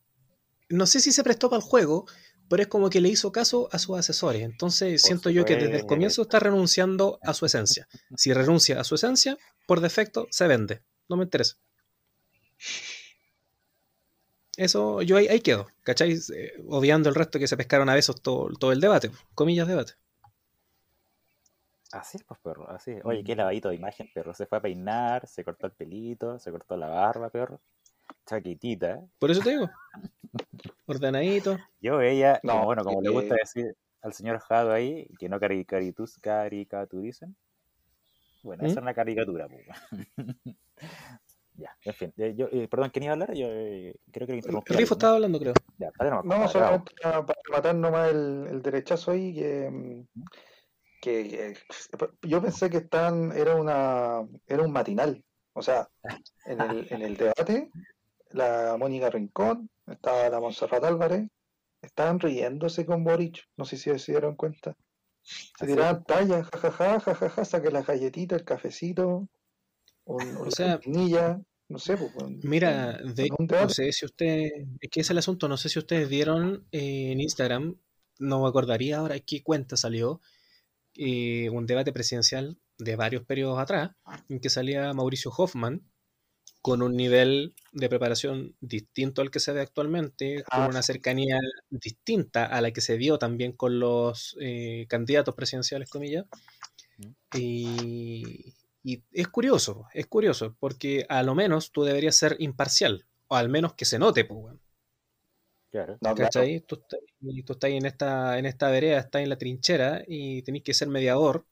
no 0.69 0.85
sé 0.85 1.01
si 1.01 1.11
se 1.11 1.21
prestó 1.21 1.49
para 1.49 1.61
el 1.61 1.67
juego, 1.67 2.05
pero 2.47 2.61
es 2.63 2.69
como 2.69 2.89
que 2.89 3.01
le 3.01 3.09
hizo 3.09 3.33
caso 3.33 3.67
a 3.73 3.77
sus 3.77 3.97
asesores. 3.99 4.41
Entonces 4.41 5.01
siento 5.01 5.29
yo 5.29 5.43
que 5.43 5.55
desde 5.55 5.75
el 5.79 5.85
comienzo 5.85 6.21
está 6.21 6.39
renunciando 6.39 7.19
a 7.23 7.33
su 7.33 7.45
esencia. 7.45 7.89
Si 8.15 8.31
renuncia 8.31 8.79
a 8.79 8.85
su 8.85 8.95
esencia, 8.95 9.37
por 9.67 9.81
defecto 9.81 10.27
se 10.31 10.47
vende. 10.47 10.81
No 11.09 11.17
me 11.17 11.25
interesa. 11.25 11.55
Eso, 14.55 15.01
yo 15.01 15.17
ahí, 15.17 15.27
ahí 15.27 15.39
quedo, 15.41 15.67
¿cachai? 15.81 16.13
Eh, 16.13 16.53
obviando 16.67 17.09
el 17.09 17.15
resto 17.15 17.39
que 17.39 17.47
se 17.47 17.57
pescaron 17.57 17.89
a 17.89 17.95
besos 17.95 18.21
todo, 18.21 18.49
todo 18.59 18.71
el 18.71 18.79
debate, 18.79 19.09
comillas 19.33 19.67
debate. 19.67 19.93
Así 21.91 22.17
es, 22.17 22.23
pues, 22.23 22.39
perro, 22.39 22.69
así 22.69 22.91
es. 22.91 23.05
Oye, 23.05 23.21
Mm. 23.21 23.25
qué 23.25 23.35
lavadito 23.35 23.69
de 23.69 23.75
imagen, 23.75 24.09
perro. 24.13 24.33
Se 24.33 24.45
fue 24.47 24.57
a 24.57 24.61
peinar, 24.61 25.27
se 25.27 25.43
cortó 25.43 25.67
el 25.67 25.73
pelito, 25.73 26.39
se 26.39 26.51
cortó 26.51 26.75
la 26.75 26.87
barba, 26.87 27.29
perro. 27.29 27.61
Chaquitita. 28.25 28.95
¿eh? 28.95 29.01
Por 29.19 29.29
eso 29.31 29.41
te 29.41 29.51
digo. 29.51 29.69
Ordenadito. 30.87 31.57
Yo 31.81 31.97
veía, 31.97 32.39
No, 32.43 32.53
como, 32.53 32.65
bueno, 32.65 32.83
como 32.83 33.01
le 33.01 33.09
gusta 33.09 33.35
decir 33.35 33.75
al 34.01 34.13
señor 34.13 34.39
Jado 34.39 34.71
ahí, 34.73 35.07
que 35.19 35.29
no 35.29 35.39
caricaturicen. 35.39 37.35
Bueno, 38.41 38.63
¿Mm? 38.63 38.65
esa 38.65 38.79
es 38.79 38.81
una 38.81 38.93
caricatura, 38.93 39.47
pues. 39.47 39.67
ya, 41.55 41.77
en 41.83 41.93
fin. 41.93 42.13
eh, 42.17 42.33
Yo, 42.35 42.47
eh, 42.51 42.67
perdón, 42.67 42.89
¿quién 42.91 43.03
iba 43.03 43.11
a 43.11 43.13
hablar? 43.13 43.33
Yo 43.35 43.47
eh, 43.49 43.95
creo 44.11 44.27
que 44.27 44.33
lo 44.33 44.37
El 44.39 44.39
interrumpí. 44.39 44.73
Rifo 44.75 44.93
estaba 44.95 45.15
hablando, 45.15 45.39
creo. 45.39 45.53
Ya, 45.77 45.91
dale 45.97 46.11
nomás, 46.11 46.25
No, 46.25 46.47
solamente 46.47 46.93
para, 47.01 47.25
para 47.25 47.41
matar 47.51 47.75
nomás 47.75 48.11
el, 48.11 48.47
el 48.49 48.61
derechazo 48.61 49.11
ahí, 49.11 49.33
que, 49.33 50.05
que, 51.01 51.27
que- 51.29 51.57
yo 52.27 52.41
pensé 52.41 52.69
que 52.69 52.77
estaban, 52.77 53.31
era 53.31 53.55
una, 53.55 54.27
era 54.47 54.63
un 54.63 54.71
matinal. 54.71 55.23
O 55.53 55.61
sea, 55.61 55.89
en 56.45 56.61
el, 56.61 56.87
en 56.91 57.01
el 57.03 57.17
debate, 57.17 57.71
la 58.31 58.77
Mónica 58.79 59.09
Rincón, 59.09 59.69
estaba 59.87 60.29
la 60.29 60.39
Montserrat 60.41 60.83
Álvarez, 60.83 61.29
estaban 61.81 62.19
riéndose 62.19 62.85
con 62.85 63.03
Boric, 63.03 63.45
no 63.57 63.65
sé 63.65 63.77
si 63.77 63.97
se 63.99 64.13
dieron 64.13 64.35
cuenta. 64.35 64.75
Se 65.57 65.67
tiraban 65.67 66.03
tallas, 66.05 66.49
jajaja, 66.51 66.99
jajaja, 66.99 67.45
saque 67.45 67.71
las 67.71 67.87
galletitas, 67.87 68.39
el 68.39 68.45
cafecito, 68.45 69.27
O 70.05 70.51
sea, 70.51 70.79
no 71.69 71.79
sé, 71.79 71.97
pues, 71.97 72.11
Mira, 72.43 72.97
de, 72.97 73.29
no 73.49 73.69
sé 73.69 73.91
si 73.91 74.05
usted, 74.05 74.49
es 74.79 74.89
que 74.89 75.01
es 75.01 75.09
el 75.09 75.17
asunto, 75.17 75.47
no 75.47 75.57
sé 75.57 75.69
si 75.69 75.79
ustedes 75.79 76.09
vieron 76.09 76.67
eh, 76.71 77.11
en 77.11 77.21
Instagram, 77.21 77.77
no 78.19 78.41
me 78.41 78.47
acordaría 78.47 78.99
ahora 78.99 79.19
qué 79.19 79.41
cuenta 79.41 79.77
salió, 79.77 80.21
eh, 80.95 81.49
un 81.49 81.65
debate 81.65 81.93
presidencial 81.93 82.59
de 82.77 82.95
varios 82.95 83.23
periodos 83.23 83.59
atrás, 83.59 83.91
en 84.29 84.39
que 84.39 84.49
salía 84.49 84.93
Mauricio 84.93 85.31
Hoffman 85.35 85.81
con 86.61 86.81
un 86.81 86.95
nivel 86.95 87.55
de 87.73 87.89
preparación 87.89 88.55
distinto 88.61 89.21
al 89.21 89.31
que 89.31 89.39
se 89.39 89.51
ve 89.51 89.61
actualmente, 89.61 90.43
con 90.43 90.61
Ah, 90.61 90.67
una 90.69 90.81
cercanía 90.81 91.37
distinta 91.69 92.45
a 92.45 92.61
la 92.61 92.71
que 92.71 92.79
se 92.81 92.95
vio 92.95 93.17
también 93.17 93.51
con 93.51 93.79
los 93.79 94.37
eh, 94.39 94.85
candidatos 94.87 95.35
presidenciales, 95.35 95.89
comillas. 95.89 96.25
Y, 97.35 98.53
y 98.83 99.03
es 99.11 99.27
curioso, 99.29 99.87
es 99.93 100.07
curioso, 100.07 100.55
porque 100.59 101.05
a 101.09 101.23
lo 101.23 101.35
menos 101.35 101.71
tú 101.71 101.83
deberías 101.83 102.15
ser 102.15 102.35
imparcial, 102.39 103.05
o 103.27 103.35
al 103.35 103.49
menos 103.49 103.73
que 103.75 103.85
se 103.85 103.99
note, 103.99 104.25
pues, 104.25 104.39
weón. 104.43 104.61
Claro. 105.71 105.97
No, 106.01 106.13
claro. 106.15 106.31
¿Cachai? 106.31 106.59
Tú, 106.61 106.75
estás- 106.75 106.99
tú 107.45 107.53
estás 107.53 107.69
en 107.71 107.85
esta, 107.85 108.37
en 108.37 108.45
esta 108.45 108.69
vereda, 108.69 108.99
estás 108.99 109.21
en 109.23 109.29
la 109.29 109.37
trinchera 109.37 110.03
y 110.07 110.41
tenés 110.43 110.63
que 110.63 110.73
ser 110.73 110.87
mediador, 110.87 111.45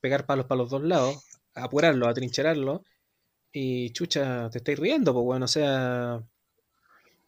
pegar 0.00 0.26
palos 0.26 0.46
para 0.46 0.60
los 0.60 0.70
dos 0.70 0.82
lados, 0.84 1.24
apurarlo, 1.54 2.08
atrincherarlo, 2.08 2.84
y 3.52 3.90
chucha, 3.92 4.50
te 4.50 4.58
estáis 4.58 4.78
riendo, 4.78 5.12
pues 5.14 5.24
bueno, 5.24 5.46
o 5.46 5.48
sea, 5.48 6.22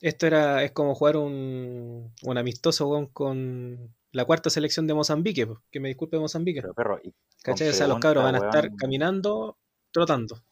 esto 0.00 0.26
era, 0.26 0.62
es 0.64 0.72
como 0.72 0.94
jugar 0.94 1.16
un, 1.16 2.12
un 2.22 2.38
amistoso 2.38 2.88
weón, 2.88 3.06
con 3.06 3.94
la 4.12 4.24
cuarta 4.24 4.50
selección 4.50 4.86
de 4.86 4.94
Mozambique, 4.94 5.46
que 5.70 5.80
me 5.80 5.88
disculpe 5.88 6.18
Mozambique, 6.18 6.60
Pero 6.62 6.74
perro, 6.74 7.00
y 7.02 7.12
¿cachai? 7.42 7.68
con 7.68 7.74
O 7.74 7.76
sea, 7.76 7.86
los 7.86 7.98
cabros 8.00 8.24
van 8.24 8.34
a 8.34 8.38
estar 8.38 8.64
weón. 8.64 8.76
caminando, 8.76 9.56
trotando. 9.92 10.42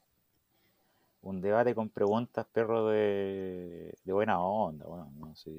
un 1.22 1.40
debate 1.40 1.74
con 1.74 1.88
preguntas, 1.90 2.46
perro, 2.52 2.88
de, 2.88 3.92
de 4.04 4.12
buena 4.12 4.40
onda, 4.40 4.86
weón. 4.86 5.18
No 5.18 5.34
sé. 5.34 5.50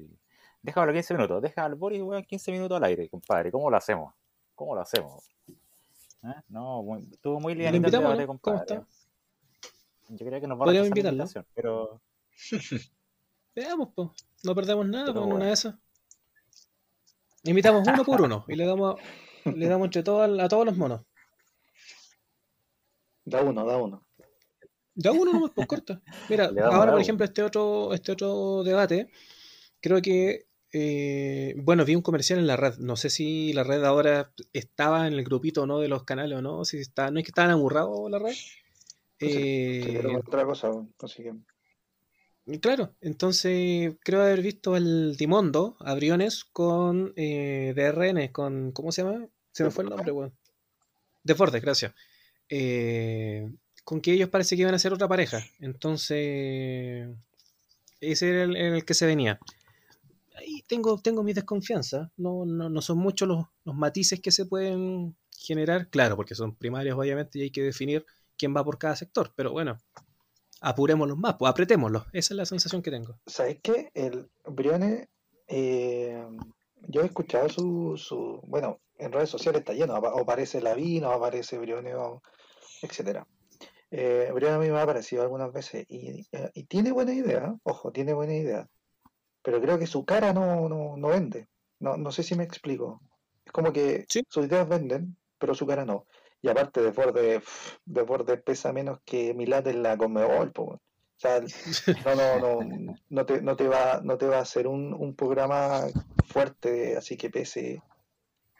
Déjalo 0.62 0.92
15 0.92 1.14
minutos, 1.14 1.42
deja 1.42 1.64
al 1.64 1.74
Boris, 1.74 2.02
weón, 2.02 2.24
15 2.24 2.52
minutos 2.52 2.76
al 2.76 2.84
aire, 2.84 3.08
compadre. 3.08 3.50
¿Cómo 3.52 3.70
lo 3.70 3.76
hacemos? 3.76 4.14
¿Cómo 4.54 4.74
lo 4.74 4.80
hacemos? 4.80 5.24
¿Eh? 6.22 6.34
No, 6.48 6.82
muy- 6.82 7.08
estuvo 7.10 7.40
muy 7.40 7.54
livianito 7.54 7.86
el 7.86 7.92
debate, 7.92 8.20
¿no? 8.20 8.26
¿Cómo 8.26 8.38
compadre. 8.40 8.74
está? 8.82 8.86
Yo 10.08 10.26
creo 10.26 10.40
que 10.40 10.46
nos 10.46 10.60
va 10.60 10.70
a 10.70 10.74
invitarlo. 10.86 11.24
pero 11.54 12.00
Veamos, 13.54 13.88
pues, 13.94 14.08
no 14.44 14.54
perdemos 14.54 14.86
nada 14.88 15.06
Pero 15.06 15.20
con 15.22 15.32
una 15.32 15.46
de 15.46 15.52
esas. 15.52 15.74
Invitamos 17.44 17.86
uno 17.86 18.04
por 18.04 18.20
uno 18.20 18.44
y 18.48 18.54
le 18.54 18.66
damos, 18.66 18.96
le 19.44 19.66
damos 19.66 19.86
entre 19.86 20.02
todos 20.02 20.40
a 20.40 20.48
todos 20.48 20.66
los 20.66 20.76
monos. 20.76 21.02
Da 23.24 23.42
uno, 23.42 23.64
da 23.64 23.76
uno. 23.76 24.04
Ya 24.94 25.12
uno 25.12 25.32
nomás, 25.32 25.52
pues 25.54 25.66
corta. 25.66 26.02
Mira, 26.28 26.50
ahora 26.64 26.92
por 26.92 27.00
ejemplo 27.00 27.24
este 27.24 27.42
otro, 27.42 27.94
este 27.94 28.12
otro 28.12 28.62
debate, 28.64 29.10
creo 29.80 30.02
que, 30.02 30.46
eh, 30.72 31.54
bueno, 31.58 31.84
vi 31.84 31.94
un 31.94 32.02
comercial 32.02 32.38
en 32.38 32.46
la 32.46 32.56
red. 32.56 32.76
No 32.78 32.96
sé 32.96 33.08
si 33.08 33.52
la 33.52 33.64
red 33.64 33.82
ahora 33.84 34.32
estaba 34.52 35.06
en 35.06 35.14
el 35.14 35.24
grupito 35.24 35.62
o 35.62 35.66
no 35.66 35.78
de 35.78 35.88
los 35.88 36.04
canales 36.04 36.38
o 36.38 36.42
no, 36.42 36.64
si 36.64 36.78
está, 36.78 37.10
no 37.10 37.18
es 37.18 37.24
que 37.24 37.30
estaban 37.30 37.50
aburrados 37.50 38.10
la 38.10 38.18
red. 38.18 38.34
Eh, 39.20 40.02
otra 40.16 40.44
cosa, 40.44 40.70
weón. 40.70 41.46
Claro, 42.58 42.94
entonces 43.00 43.94
creo 44.02 44.22
haber 44.22 44.42
visto 44.42 44.76
el 44.76 45.14
Timondo 45.16 45.76
a 45.80 45.94
Briones 45.94 46.44
con 46.44 47.12
eh, 47.16 47.72
DRN, 47.76 48.32
con, 48.32 48.72
¿cómo 48.72 48.92
se 48.92 49.02
llama? 49.02 49.28
Se 49.52 49.62
me 49.64 49.70
fue 49.70 49.84
el 49.84 49.90
nombre, 49.90 50.10
weón. 50.10 50.32
Desbordes, 51.22 51.62
gracias. 51.62 51.92
Eh, 52.48 53.52
con 53.84 54.00
que 54.00 54.12
ellos 54.12 54.28
parece 54.28 54.56
que 54.56 54.62
iban 54.62 54.74
a 54.74 54.78
ser 54.78 54.92
otra 54.92 55.08
pareja. 55.08 55.44
Entonces, 55.60 57.08
ese 58.00 58.30
era 58.30 58.44
el, 58.44 58.56
el 58.56 58.84
que 58.84 58.94
se 58.94 59.06
venía. 59.06 59.38
Ahí 60.36 60.64
tengo, 60.66 60.98
tengo 61.00 61.22
mi 61.22 61.32
desconfianza. 61.32 62.10
No, 62.16 62.44
no, 62.46 62.70
no 62.70 62.82
son 62.82 62.98
muchos 62.98 63.28
los, 63.28 63.46
los 63.64 63.74
matices 63.74 64.20
que 64.20 64.32
se 64.32 64.46
pueden 64.46 65.14
generar. 65.36 65.88
Claro, 65.88 66.16
porque 66.16 66.34
son 66.34 66.54
primarios, 66.54 66.98
obviamente, 66.98 67.38
y 67.38 67.42
hay 67.42 67.50
que 67.50 67.62
definir 67.62 68.06
quién 68.36 68.56
va 68.56 68.64
por 68.64 68.78
cada 68.78 68.96
sector. 68.96 69.32
Pero 69.36 69.52
bueno, 69.52 69.78
apurémoslos 70.60 71.18
más, 71.18 71.36
pues 71.38 71.50
apretémoslos. 71.50 72.04
Esa 72.12 72.34
es 72.34 72.36
la 72.36 72.46
sensación 72.46 72.82
que 72.82 72.90
tengo. 72.90 73.18
¿Sabes 73.26 73.58
qué? 73.62 73.90
El 73.94 74.30
Briones, 74.44 75.08
eh, 75.48 76.24
yo 76.88 77.02
he 77.02 77.06
escuchado 77.06 77.48
su, 77.48 77.96
su, 77.96 78.40
bueno, 78.46 78.78
en 78.98 79.12
redes 79.12 79.30
sociales 79.30 79.60
está 79.60 79.72
lleno, 79.72 79.94
o 79.94 80.20
aparece 80.20 80.60
Lavín, 80.60 81.04
o 81.04 81.10
aparece 81.10 81.58
Briones, 81.58 81.94
etcétera. 82.82 83.26
Eh, 83.90 84.30
Briones 84.32 84.56
a 84.56 84.60
mí 84.60 84.70
me 84.70 84.78
ha 84.78 84.82
aparecido 84.82 85.22
algunas 85.22 85.52
veces 85.52 85.84
y, 85.88 86.26
eh, 86.32 86.50
y 86.54 86.64
tiene 86.64 86.92
buena 86.92 87.12
idea, 87.12 87.54
ojo, 87.64 87.90
tiene 87.90 88.12
buena 88.12 88.34
idea, 88.34 88.68
pero 89.42 89.60
creo 89.60 89.78
que 89.78 89.86
su 89.86 90.04
cara 90.04 90.32
no, 90.32 90.68
no, 90.68 90.96
no 90.96 91.08
vende. 91.08 91.48
No, 91.80 91.96
no 91.96 92.12
sé 92.12 92.22
si 92.22 92.34
me 92.36 92.44
explico. 92.44 93.00
Es 93.44 93.52
como 93.52 93.72
que 93.72 94.04
Sí. 94.08 94.22
sus 94.28 94.46
ideas 94.46 94.68
venden, 94.68 95.16
pero 95.38 95.54
su 95.54 95.66
cara 95.66 95.84
no. 95.86 96.06
Y 96.42 96.48
aparte, 96.48 96.80
Desbordes, 96.82 97.42
Desbordes 97.84 98.42
pesa 98.42 98.72
menos 98.72 98.98
que 99.04 99.34
Milad 99.34 99.66
en 99.68 99.82
la 99.82 99.96
Conmebol, 99.96 100.52
po. 100.52 100.64
O 100.64 100.80
sea, 101.16 101.40
no, 102.04 102.14
no, 102.14 102.38
no, 102.64 102.94
no 103.10 103.26
te, 103.26 103.42
no 103.42 103.56
te 103.56 103.68
va, 103.68 104.00
no 104.02 104.16
te 104.16 104.26
va 104.26 104.38
a 104.38 104.42
hacer 104.42 104.66
un, 104.66 104.94
un 104.94 105.14
programa 105.14 105.84
fuerte, 106.26 106.96
así 106.96 107.16
que 107.18 107.28
pese. 107.28 107.82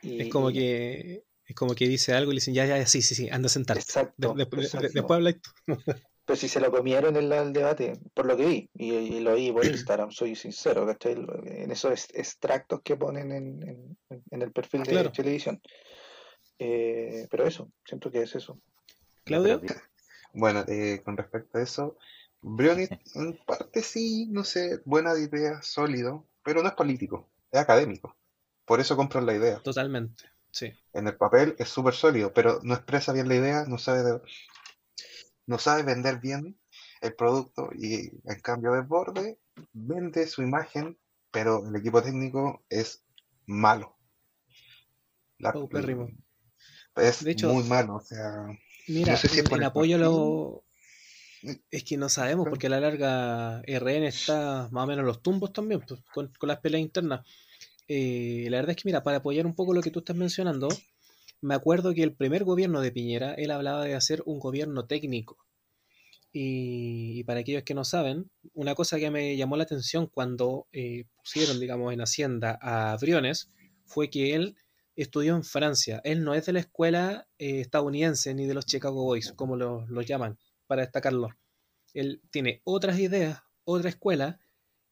Y, 0.03 0.23
Es 0.23 0.29
como 0.29 0.51
que 0.51 1.23
es 1.47 1.57
como 1.57 1.75
que 1.75 1.89
dice 1.89 2.13
algo 2.13 2.31
y 2.31 2.35
le 2.35 2.41
dicen, 2.41 2.55
ya, 2.55 2.65
ya, 2.67 2.87
sí, 2.87 3.03
sí, 3.03 3.15
sí, 3.15 3.29
anda 3.31 3.47
a 3.47 3.51
sentarte. 3.51 3.83
Exacto, 3.83 4.35
De- 4.35 4.45
de- 4.45 4.57
de- 4.57 4.63
exacto. 4.63 4.89
después 4.93 5.41
tú. 5.41 5.51
Pero 6.27 6.37
si 6.37 6.47
se 6.47 6.61
lo 6.61 6.71
comieron 6.71 7.17
en 7.17 7.33
el 7.33 7.53
debate, 7.53 7.95
por 8.15 8.27
lo 8.27 8.37
que 8.37 8.47
vi, 8.47 8.71
y, 8.75 8.93
y 8.93 9.21
lo 9.21 9.35
vi 9.35 9.51
por 9.51 9.65
Instagram, 9.65 10.13
soy 10.13 10.37
sincero, 10.37 10.87
¿cachai? 10.87 11.17
En 11.45 11.73
esos 11.73 11.91
ex- 11.91 12.15
extractos 12.15 12.83
que 12.85 12.97
ponen 12.97 13.33
en, 13.33 13.63
en- 14.11 14.25
en 14.31 14.43
el 14.43 14.53
perfil 14.53 14.85
de 14.85 14.93
Claro. 14.93 15.11
televisión. 15.11 15.61
Eh, 16.61 17.27
pero 17.31 17.47
eso, 17.47 17.73
siento 17.85 18.11
que 18.11 18.23
es 18.23 18.35
eso. 18.35 18.61
Claudio, 19.25 19.61
Bueno, 20.35 20.65
eh, 20.69 21.01
con 21.05 21.17
respecto 21.17 21.59
a 21.59 21.63
eso, 21.63 21.97
Briones 22.43 22.91
en 23.15 23.39
parte 23.47 23.83
sí, 23.83 24.29
no 24.31 24.45
sé, 24.45 24.81
buena 24.85 25.19
idea, 25.19 25.63
sólido, 25.63 26.27
pero 26.45 26.63
no 26.63 26.69
es 26.69 26.75
político, 26.75 27.29
es 27.51 27.61
académico. 27.61 28.17
Por 28.67 28.81
eso 28.81 28.97
compran 28.97 29.27
la 29.27 29.35
idea. 29.35 29.61
totalmente. 29.61 30.25
Sí. 30.53 30.73
En 30.93 31.07
el 31.07 31.17
papel 31.17 31.57
es 31.59 31.69
súper 31.69 31.95
sólido, 31.95 32.33
pero 32.35 32.61
no 32.63 32.75
expresa 32.75 33.13
bien 33.13 33.29
la 33.29 33.37
idea, 33.37 33.65
no 33.67 33.79
sabe, 33.79 34.03
de- 34.03 34.21
no 35.47 35.59
sabe 35.59 35.83
vender 35.83 36.19
bien 36.21 36.59
el 37.01 37.15
producto 37.15 37.71
y 37.73 38.11
en 38.25 38.41
cambio 38.43 38.73
Desborde 38.73 39.39
vende 39.73 40.27
su 40.27 40.43
imagen, 40.43 40.99
pero 41.31 41.67
el 41.67 41.75
equipo 41.77 42.03
técnico 42.03 42.65
es 42.69 43.03
malo. 43.47 43.97
La- 45.39 45.53
Paupérrimo. 45.53 46.09
Es 46.97 47.25
De 47.25 47.33
hecho, 47.33 47.53
muy 47.53 47.65
malo, 47.65 47.97
o 47.97 48.01
sea, 48.01 48.47
Mira, 48.91 49.13
No 49.13 49.19
sé 49.19 49.29
si 49.29 49.41
el 49.41 49.63
apoyo 49.63 49.99
lo... 49.99 50.65
Es 51.71 51.85
que 51.85 51.97
no 51.97 52.09
sabemos, 52.09 52.47
porque 52.49 52.67
a 52.67 52.71
la 52.71 52.81
larga 52.81 53.63
RN 53.63 54.05
está 54.07 54.69
más 54.73 54.85
o 54.85 54.87
menos 54.87 55.01
en 55.01 55.07
los 55.07 55.23
tumbos 55.23 55.53
también, 55.53 55.81
pues, 55.81 56.01
con, 56.13 56.31
con 56.39 56.49
las 56.49 56.59
peleas 56.59 56.83
internas. 56.83 57.27
Eh, 57.89 58.47
la 58.51 58.59
verdad 58.59 58.71
es 58.71 58.77
que, 58.77 58.89
mira, 58.89 59.03
para 59.03 59.19
apoyar 59.19 59.47
un 59.47 59.55
poco 59.55 59.73
lo 59.73 59.81
que 59.81 59.91
tú 59.91 60.01
estás 60.01 60.17
mencionando, 60.17 60.69
me 61.41 61.55
acuerdo 61.55 61.95
que 61.95 62.03
el 62.03 62.15
primer 62.15 62.45
gobierno 62.45 62.81
de 62.81 62.93
Piñera, 62.93 63.35
él 63.35 63.53
hablaba 63.53 63.85
de 63.85 63.95
hacer 63.95 64.23
un 64.27 64.39
gobierno 64.39 64.87
técnico. 64.87 65.39
Y, 66.33 67.21
y 67.21 67.25
para 67.25 67.41
aquellos 67.41 67.63
que 67.63 67.75
no 67.75 67.85
saben, 67.85 68.31
una 68.53 68.75
cosa 68.75 68.99
que 68.99 69.11
me 69.11 69.37
llamó 69.37 69.57
la 69.57 69.63
atención 69.65 70.09
cuando 70.09 70.67
eh, 70.73 71.05
pusieron, 71.17 71.59
digamos, 71.59 71.93
en 71.93 72.03
Hacienda 72.03 72.59
a 72.61 72.97
Briones 73.01 73.51
fue 73.87 74.11
que 74.11 74.35
él 74.35 74.57
estudió 74.97 75.37
en 75.37 75.45
Francia. 75.45 76.01
Él 76.05 76.25
no 76.25 76.35
es 76.35 76.47
de 76.47 76.53
la 76.53 76.61
escuela 76.61 77.29
eh, 77.39 77.61
estadounidense 77.61 78.35
ni 78.35 78.47
de 78.47 78.55
los 78.55 78.67
Chicago 78.67 79.03
Boys, 79.05 79.33
como 79.33 79.57
lo- 79.57 79.87
los 79.89 80.07
llaman, 80.07 80.39
para 80.67 80.83
destacarlo. 80.83 81.29
Él 81.95 82.23
tiene 82.31 82.61
otras 82.65 82.99
ideas, 82.99 83.43
otra 83.65 83.91
escuela, 83.91 84.39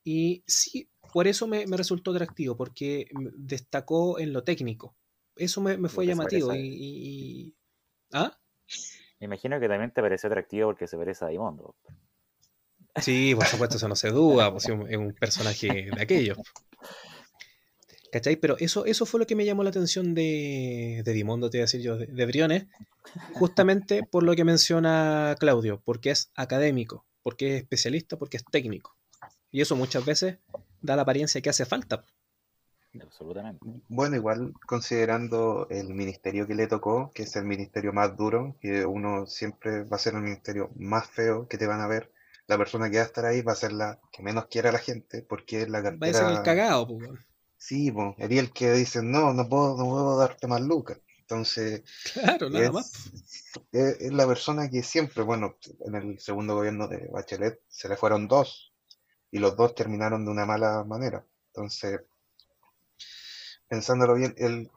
y 0.05 0.43
sí, 0.47 0.91
por 1.13 1.27
eso 1.29 1.47
me, 1.47 1.67
me 1.67 1.77
resultó 1.77 2.13
atractivo, 2.13 2.57
porque 2.57 3.07
destacó 3.37 4.19
en 4.19 4.33
lo 4.33 4.45
técnico. 4.45 4.97
Eso 5.37 5.61
me, 5.61 5.77
me 5.77 5.89
fue 5.89 6.07
llamativo. 6.07 6.53
Y, 6.55 7.55
¿Ah? 8.13 8.37
Me 9.21 9.27
imagino 9.27 9.61
que 9.61 9.69
también 9.69 9.93
te 9.93 10.01
pareció 10.03 10.29
atractivo 10.29 10.69
porque 10.69 10.87
se 10.87 10.97
parece 10.97 11.25
a 11.25 11.29
Dimondo. 11.29 11.77
Sí, 13.01 13.35
por 13.35 13.47
supuesto, 13.47 13.77
eso 13.77 13.89
no 13.89 13.95
se 13.97 14.11
duda, 14.11 14.51
pues, 14.51 14.65
es 14.69 14.97
un 14.97 15.15
personaje 15.15 15.91
de 15.95 16.03
aquellos. 16.03 16.39
¿Cachai? 18.11 18.37
Pero 18.37 18.57
eso, 18.59 18.85
eso 18.87 19.05
fue 19.07 19.21
lo 19.21 19.27
que 19.27 19.37
me 19.37 19.45
llamó 19.45 19.63
la 19.63 19.71
atención 19.71 20.15
de, 20.15 21.03
de 21.05 21.13
Dimondo, 21.13 21.51
te 21.51 21.59
iba 21.59 21.63
a 21.63 21.67
decir 21.67 21.83
yo, 21.83 21.97
de, 21.97 22.07
de 22.07 22.27
Briones, 22.27 22.67
justamente 23.35 24.03
por 24.03 24.23
lo 24.23 24.35
que 24.35 24.45
menciona 24.45 25.37
Claudio, 25.39 25.83
porque 25.85 26.11
es 26.11 26.31
académico, 26.35 27.05
porque 27.23 27.57
es 27.57 27.63
especialista, 27.63 28.17
porque 28.17 28.39
es 28.39 28.45
técnico. 28.51 28.97
Y 29.51 29.61
eso 29.61 29.77
muchas 29.77 30.05
veces 30.05 30.39
da 30.81 30.97
la 30.97 31.03
apariencia 31.03 31.41
que 31.41 31.51
hace 31.51 31.65
falta. 31.67 32.05
Absolutamente. 33.01 33.61
Bueno, 33.89 34.17
igual 34.17 34.55
considerando 34.67 35.67
el 35.71 35.93
ministerio 35.95 36.47
que 36.47 36.55
le 36.55 36.67
tocó, 36.67 37.11
que 37.15 37.25
es 37.25 37.37
el 37.37 37.45
ministerio 37.45 37.93
más 37.93 38.17
duro, 38.17 38.57
que 38.61 38.87
uno 38.87 39.27
siempre 39.27 39.85
va 39.85 39.97
a 39.97 40.01
ser 40.01 40.15
el 40.15 40.23
ministerio 40.23 40.71
más 40.77 41.07
feo 41.09 41.47
que 41.49 41.59
te 41.59 41.67
van 41.67 41.81
a 41.81 41.87
ver, 41.87 42.11
la 42.47 42.57
persona 42.57 42.91
que 42.91 42.97
va 42.97 43.03
a 43.03 43.07
estar 43.07 43.27
ahí 43.27 43.43
va 43.43 43.53
a 43.53 43.57
ser 43.57 43.73
la 43.73 44.01
que 44.11 44.23
menos 44.23 44.47
quiere 44.47 44.71
a 44.71 44.73
la 44.73 44.79
gente, 44.79 45.23
porque 45.23 45.63
es 45.63 45.69
la 45.69 45.83
Va 45.83 45.89
a 45.89 45.93
ser 45.93 46.29
el 46.29 46.37
cartera... 46.37 46.43
cagado, 46.43 46.89
pues. 46.89 47.11
Sí, 47.59 47.93
sería 48.19 48.41
el 48.41 48.53
que 48.53 48.73
dice, 48.73 49.03
no, 49.03 49.33
no 49.35 49.49
puedo, 49.49 49.77
no 49.77 49.85
puedo 49.91 50.19
darte 50.19 50.47
más 50.47 50.61
lucas. 50.63 50.99
Entonces, 51.21 51.83
Claro, 52.13 52.51
nada 52.51 52.71
es, 52.71 52.73
más. 52.73 53.13
es- 53.73 54.01
es 54.01 54.13
la 54.13 54.27
persona 54.27 54.71
que 54.71 54.83
siempre, 54.83 55.23
bueno, 55.25 55.57
en 55.87 55.95
el 55.97 56.19
segundo 56.21 56.55
gobierno 56.57 56.89
de 56.89 57.09
Bachelet 57.09 57.61
se 57.69 57.89
le 57.89 57.97
fueron 57.97 58.29
dos, 58.29 58.73
y 59.33 59.39
los 59.41 59.57
dos 59.57 59.75
terminaron 59.75 60.25
de 60.25 60.33
una 60.33 60.47
mala 60.47 60.85
manera. 60.85 61.27
Entonces, 61.49 62.01
pensándolo 63.69 64.15
bien, 64.15 64.35
él 64.39 64.71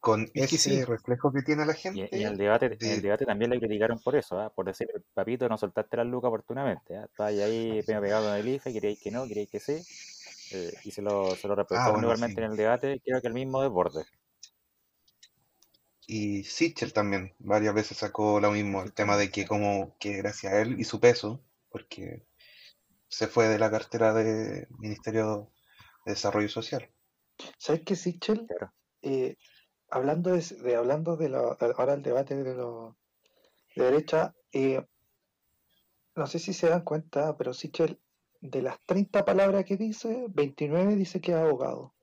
con 0.00 0.30
Es 0.34 0.52
ese 0.52 0.58
sí. 0.58 0.84
reflejo 0.84 1.32
que 1.32 1.42
tiene 1.42 1.66
la 1.66 1.74
gente, 1.74 2.08
y 2.12 2.22
en 2.22 2.26
el 2.28 2.36
debate, 2.38 2.66
en 2.82 2.90
el 2.92 3.00
de- 3.00 3.02
debate 3.02 3.24
también 3.26 3.50
le 3.50 3.58
criticaron 3.58 3.98
por 3.98 4.14
eso, 4.14 4.38
¿ah? 4.38 4.50
por 4.54 4.64
decir, 4.66 4.88
papito, 5.12 5.48
no 5.48 5.58
soltaste 5.58 5.96
las 5.96 6.06
lucas 6.06 6.28
oportunamente. 6.28 6.96
¿ah? 6.96 7.04
Estabas 7.04 7.32
ahí 7.34 7.82
pegado 7.84 8.26
con 8.28 8.34
el 8.36 8.48
IFE, 8.48 8.72
queríais 8.72 9.00
que 9.00 9.10
no, 9.10 9.26
queríais 9.26 9.50
que 9.50 9.58
sí. 9.60 9.82
Eh, 10.52 10.72
y 10.84 10.90
se 10.90 11.02
lo, 11.02 11.36
se 11.36 11.48
lo 11.48 11.54
Ah, 11.70 11.90
bueno, 11.92 12.14
igualmente 12.14 12.40
sí. 12.40 12.44
en 12.44 12.50
el 12.52 12.56
debate, 12.56 13.00
creo 13.04 13.20
que 13.20 13.28
el 13.28 13.34
mismo 13.34 13.62
desborde. 13.62 14.04
Y 16.06 16.44
Sichel 16.44 16.92
también 16.92 17.34
varias 17.38 17.72
veces 17.74 17.96
sacó 17.96 18.38
lo 18.38 18.50
mismo, 18.50 18.82
el 18.82 18.92
tema 18.92 19.16
de 19.16 19.30
que 19.30 19.46
como 19.46 19.96
que 19.98 20.18
gracias 20.18 20.52
a 20.52 20.60
él 20.60 20.78
y 20.78 20.84
su 20.84 21.00
peso, 21.00 21.42
porque 21.70 22.26
se 23.08 23.28
fue 23.28 23.48
de 23.48 23.58
la 23.58 23.70
cartera 23.70 24.14
de 24.14 24.68
Ministerio 24.78 25.52
de 26.06 26.12
Desarrollo 26.12 26.48
Social. 26.50 26.90
¿Sabes 27.58 27.82
qué, 27.86 27.94
Sichel? 27.96 28.46
Claro. 28.48 28.72
Eh, 29.02 29.36
hablando 29.90 30.30
de, 30.32 30.40
de- 30.62 30.76
hablando 30.76 31.16
de 31.16 31.28
lo- 31.28 31.56
ahora 31.78 31.94
el 31.94 32.02
debate 32.02 32.36
de 32.42 32.54
los 32.54 32.94
de 33.76 33.84
derecha, 33.84 34.34
eh, 34.52 34.84
no 36.14 36.26
sé 36.28 36.38
si 36.38 36.52
se 36.52 36.68
dan 36.68 36.82
cuenta, 36.84 37.36
pero 37.36 37.52
Sichel, 37.52 38.00
de 38.40 38.62
las 38.62 38.78
30 38.86 39.24
palabras 39.24 39.64
que 39.64 39.76
dice, 39.76 40.26
29 40.30 40.96
dice 40.96 41.20
que 41.20 41.32
es 41.32 41.38
abogado 41.38 41.94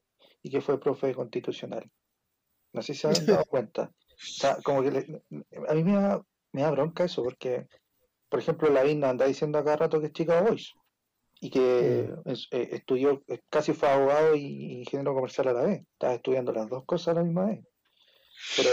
y 0.41 0.49
que 0.49 0.61
fue 0.61 0.79
profe 0.79 1.13
constitucional. 1.15 1.89
No 2.73 2.81
sé 2.81 2.93
si 2.93 3.01
se 3.01 3.07
han 3.07 3.25
dado 3.25 3.45
cuenta. 3.49 3.91
O 4.09 4.15
sea, 4.17 4.57
como 4.63 4.81
que 4.83 4.91
le- 4.91 5.23
a 5.67 5.73
mí 5.73 5.83
me 5.83 5.93
da, 5.93 6.21
me 6.53 6.61
da 6.61 6.71
bronca 6.71 7.03
eso, 7.05 7.23
porque, 7.23 7.67
por 8.29 8.39
ejemplo, 8.39 8.69
la 8.69 8.83
Vinda 8.83 9.09
anda 9.09 9.25
diciendo 9.25 9.57
a 9.59 9.63
cada 9.63 9.77
rato 9.77 9.99
que 9.99 10.07
es 10.07 10.13
Chicago 10.13 10.49
Boys 10.49 10.73
y 11.39 11.49
que 11.51 12.13
eh, 12.25 12.69
estudió, 12.71 13.23
casi 13.49 13.73
fue 13.73 13.89
abogado 13.89 14.35
y 14.35 14.79
ingeniero 14.79 15.13
comercial 15.13 15.49
a 15.49 15.53
la 15.53 15.63
vez. 15.63 15.81
Estaba 15.93 16.15
estudiando 16.15 16.51
las 16.53 16.69
dos 16.69 16.85
cosas 16.85 17.09
a 17.09 17.13
la 17.19 17.23
misma 17.23 17.45
vez. 17.47 17.59
Pero 18.57 18.71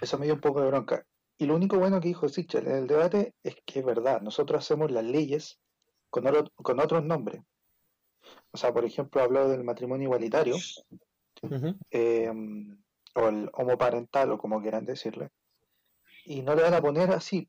eso 0.00 0.18
me 0.18 0.26
dio 0.26 0.34
un 0.34 0.40
poco 0.40 0.60
de 0.60 0.68
bronca. 0.68 1.04
Y 1.38 1.46
lo 1.46 1.56
único 1.56 1.78
bueno 1.78 2.00
que 2.00 2.08
dijo 2.08 2.28
Sichel 2.28 2.66
en 2.66 2.76
el 2.76 2.86
debate 2.86 3.34
es 3.42 3.56
que 3.64 3.80
es 3.80 3.84
verdad, 3.84 4.20
nosotros 4.20 4.62
hacemos 4.64 4.90
las 4.90 5.04
leyes 5.04 5.60
con, 6.12 6.26
oro- 6.26 6.52
con 6.56 6.78
otros 6.78 7.02
nombres. 7.02 7.40
O 8.52 8.58
sea, 8.58 8.72
por 8.72 8.84
ejemplo, 8.84 9.22
habló 9.22 9.48
del 9.48 9.64
matrimonio 9.64 10.04
igualitario 10.04 10.56
Ujú. 11.42 11.74
eh, 11.90 12.30
o 13.14 13.28
el 13.28 13.50
homoparental 13.54 14.30
o 14.30 14.38
como 14.38 14.60
quieran 14.60 14.84
decirle, 14.84 15.30
y 16.26 16.42
no 16.42 16.54
le 16.54 16.62
van 16.62 16.74
a 16.74 16.80
poner 16.82 17.10
así, 17.10 17.48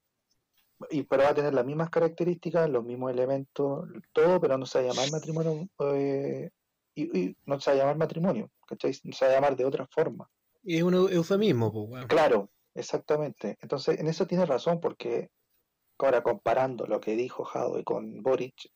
y, 0.90 1.04
pero 1.04 1.24
va 1.24 1.30
a 1.30 1.36
tener 1.36 1.54
las 1.54 1.66
mismas 1.66 1.90
características, 1.90 2.70
los 2.70 2.84
mismos 2.84 3.12
elementos, 3.12 3.88
todo, 4.14 4.40
pero 4.40 4.58
no 4.58 4.66
se 4.66 4.80
va 4.80 4.86
a 4.86 4.88
llamar 4.88 5.12
matrimonio, 5.12 5.68
eh, 5.94 6.50
y, 6.96 7.20
y 7.20 7.38
no 7.46 7.60
se 7.60 7.70
va 7.72 7.76
a 7.76 7.80
llamar 7.80 7.98
matrimonio, 7.98 8.50
¿cachai? 8.66 8.94
Se 8.94 9.26
va 9.26 9.32
a 9.32 9.36
llamar 9.36 9.56
de 9.58 9.66
otra 9.66 9.86
forma. 9.88 10.30
Y 10.64 10.78
es 10.78 10.84
un 10.84 10.94
eu- 10.94 11.12
eufemismo, 11.12 11.72
pues. 11.72 12.06
Claro, 12.08 12.50
exactamente. 12.74 13.58
Entonces, 13.62 14.00
en 14.00 14.08
eso 14.08 14.26
tiene 14.26 14.46
razón, 14.46 14.80
porque 14.80 15.30
ahora 16.00 16.22
comparando 16.22 16.86
lo 16.86 17.00
que 17.00 17.16
dijo 17.16 17.44
Jadwe 17.44 17.84
con 17.84 18.22
Boric, 18.22 18.70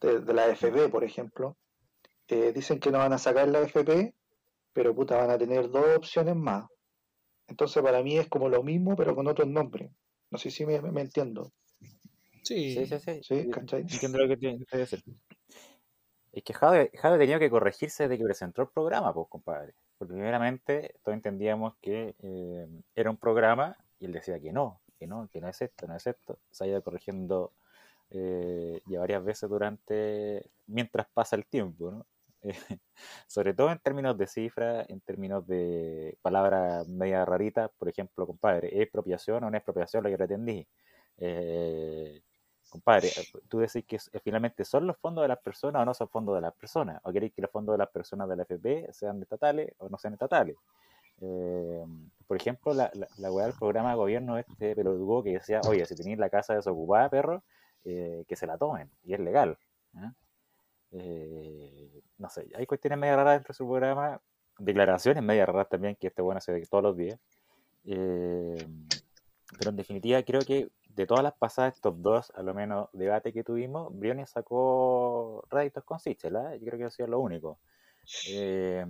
de, 0.00 0.20
de 0.20 0.34
la 0.34 0.48
FP, 0.48 0.88
por 0.88 1.04
ejemplo, 1.04 1.56
eh, 2.28 2.52
dicen 2.52 2.78
que 2.78 2.90
no 2.90 2.98
van 2.98 3.12
a 3.12 3.18
sacar 3.18 3.48
la 3.48 3.60
FP, 3.60 4.14
pero 4.72 4.94
puta, 4.94 5.16
van 5.16 5.30
a 5.30 5.38
tener 5.38 5.68
dos 5.70 5.96
opciones 5.96 6.36
más. 6.36 6.68
Entonces, 7.48 7.82
para 7.82 8.02
mí 8.02 8.16
es 8.16 8.28
como 8.28 8.48
lo 8.48 8.62
mismo, 8.62 8.94
pero 8.94 9.14
con 9.14 9.26
otros 9.26 9.48
nombres. 9.48 9.90
No 10.30 10.38
sé 10.38 10.50
si 10.50 10.64
me, 10.64 10.80
me 10.80 11.00
entiendo. 11.00 11.52
Sí. 12.44 12.74
Sí, 12.74 12.86
sí, 12.86 13.20
sí. 13.22 13.50
Entiendo 13.72 14.18
lo 14.18 14.28
que 14.28 14.36
te 14.36 14.64
que 14.64 14.76
decir. 14.76 15.02
Es 16.32 16.44
que 16.44 16.54
Jade, 16.54 16.90
tenido 16.92 17.40
que 17.40 17.50
corregirse 17.50 18.04
desde 18.04 18.18
que 18.18 18.24
presentó 18.24 18.62
el 18.62 18.68
programa, 18.68 19.12
pues, 19.12 19.26
compadre. 19.28 19.74
Porque 19.98 20.14
primeramente 20.14 20.94
todos 21.02 21.16
entendíamos 21.16 21.74
que 21.80 22.14
eh, 22.20 22.68
era 22.94 23.10
un 23.10 23.16
programa 23.16 23.76
y 23.98 24.06
él 24.06 24.12
decía 24.12 24.40
que 24.40 24.52
no, 24.52 24.80
que 25.00 25.06
no, 25.06 25.28
que 25.32 25.40
no 25.40 25.48
es 25.48 25.60
esto, 25.62 25.86
no 25.88 25.96
es 25.96 26.06
esto. 26.06 26.38
Se 26.50 26.64
ha 26.64 26.66
ido 26.68 26.82
corrigiendo 26.82 27.52
eh, 28.10 28.82
ya 28.86 29.00
varias 29.00 29.24
veces 29.24 29.48
durante, 29.48 30.50
mientras 30.66 31.08
pasa 31.08 31.36
el 31.36 31.46
tiempo, 31.46 31.90
¿no? 31.90 32.06
Sobre 33.26 33.54
todo 33.54 33.70
en 33.72 33.78
términos 33.78 34.16
de 34.18 34.26
cifras, 34.26 34.88
en 34.90 35.00
términos 35.00 35.46
de 35.46 36.18
palabras 36.22 36.86
media 36.88 37.24
raritas, 37.24 37.70
por 37.78 37.88
ejemplo, 37.88 38.26
compadre, 38.26 38.68
¿es 38.68 38.82
expropiación 38.82 39.42
o 39.44 39.50
no 39.50 39.56
es 39.56 39.60
expropiación 39.60 40.04
lo 40.04 40.10
que 40.10 40.18
pretendí? 40.18 40.66
Eh, 41.16 42.22
compadre, 42.68 43.10
tú 43.48 43.58
decís 43.58 43.84
que 43.86 43.98
finalmente 44.20 44.64
son 44.64 44.86
los 44.86 44.96
fondos 44.98 45.22
de 45.22 45.28
las 45.28 45.38
personas 45.38 45.82
o 45.82 45.84
no 45.84 45.94
son 45.94 46.08
fondos 46.08 46.34
de 46.34 46.42
las 46.42 46.54
personas, 46.54 47.00
o 47.04 47.12
queréis 47.12 47.32
que 47.32 47.42
los 47.42 47.50
fondos 47.50 47.74
de 47.74 47.78
las 47.78 47.90
personas 47.90 48.28
de 48.28 48.36
la 48.36 48.42
FP 48.42 48.92
sean 48.92 49.20
estatales 49.22 49.72
o 49.78 49.88
no 49.88 49.98
sean 49.98 50.12
estatales. 50.14 50.56
Eh, 51.20 51.84
por 52.26 52.36
ejemplo, 52.36 52.72
la, 52.74 52.90
la, 52.94 53.08
la 53.18 53.32
weá 53.32 53.46
del 53.46 53.56
programa 53.56 53.90
de 53.90 53.96
gobierno 53.96 54.38
este 54.38 54.74
pelotudo 54.74 55.22
que 55.22 55.32
decía, 55.32 55.60
oye, 55.68 55.84
si 55.84 55.94
tenéis 55.94 56.18
la 56.18 56.30
casa 56.30 56.54
desocupada, 56.54 57.10
perro, 57.10 57.42
eh, 57.84 58.24
que 58.28 58.36
se 58.36 58.46
la 58.46 58.58
tomen, 58.58 58.90
y 59.04 59.14
es 59.14 59.20
legal. 59.20 59.58
Eh, 60.92 62.02
no 62.18 62.28
sé, 62.28 62.46
hay 62.54 62.66
cuestiones 62.66 62.98
medio 62.98 63.16
raras 63.16 63.34
dentro 63.34 63.52
de 63.52 63.56
su 63.56 63.66
programa, 63.66 64.20
declaraciones 64.58 65.22
medio 65.22 65.46
raras 65.46 65.68
también, 65.68 65.96
que 65.96 66.08
este 66.08 66.22
bueno 66.22 66.38
hace 66.38 66.60
todos 66.66 66.84
los 66.84 66.96
días. 66.96 67.18
Eh, 67.84 68.66
pero 69.58 69.70
en 69.70 69.76
definitiva 69.76 70.22
creo 70.22 70.42
que 70.42 70.70
de 70.88 71.06
todas 71.06 71.22
las 71.22 71.34
pasadas 71.34 71.80
top 71.80 71.96
2, 71.98 72.32
a 72.34 72.42
lo 72.42 72.54
menos 72.54 72.88
debate 72.92 73.32
que 73.32 73.44
tuvimos, 73.44 73.96
Briones 73.96 74.30
sacó 74.30 75.44
réditos 75.48 75.84
con 75.84 75.98
Sichel, 75.98 76.36
¿ah? 76.36 76.54
yo 76.56 76.66
creo 76.66 76.78
que 76.78 76.84
ha 76.84 76.90
sido 76.90 77.08
lo 77.08 77.20
único. 77.20 77.58
Eh, 78.28 78.84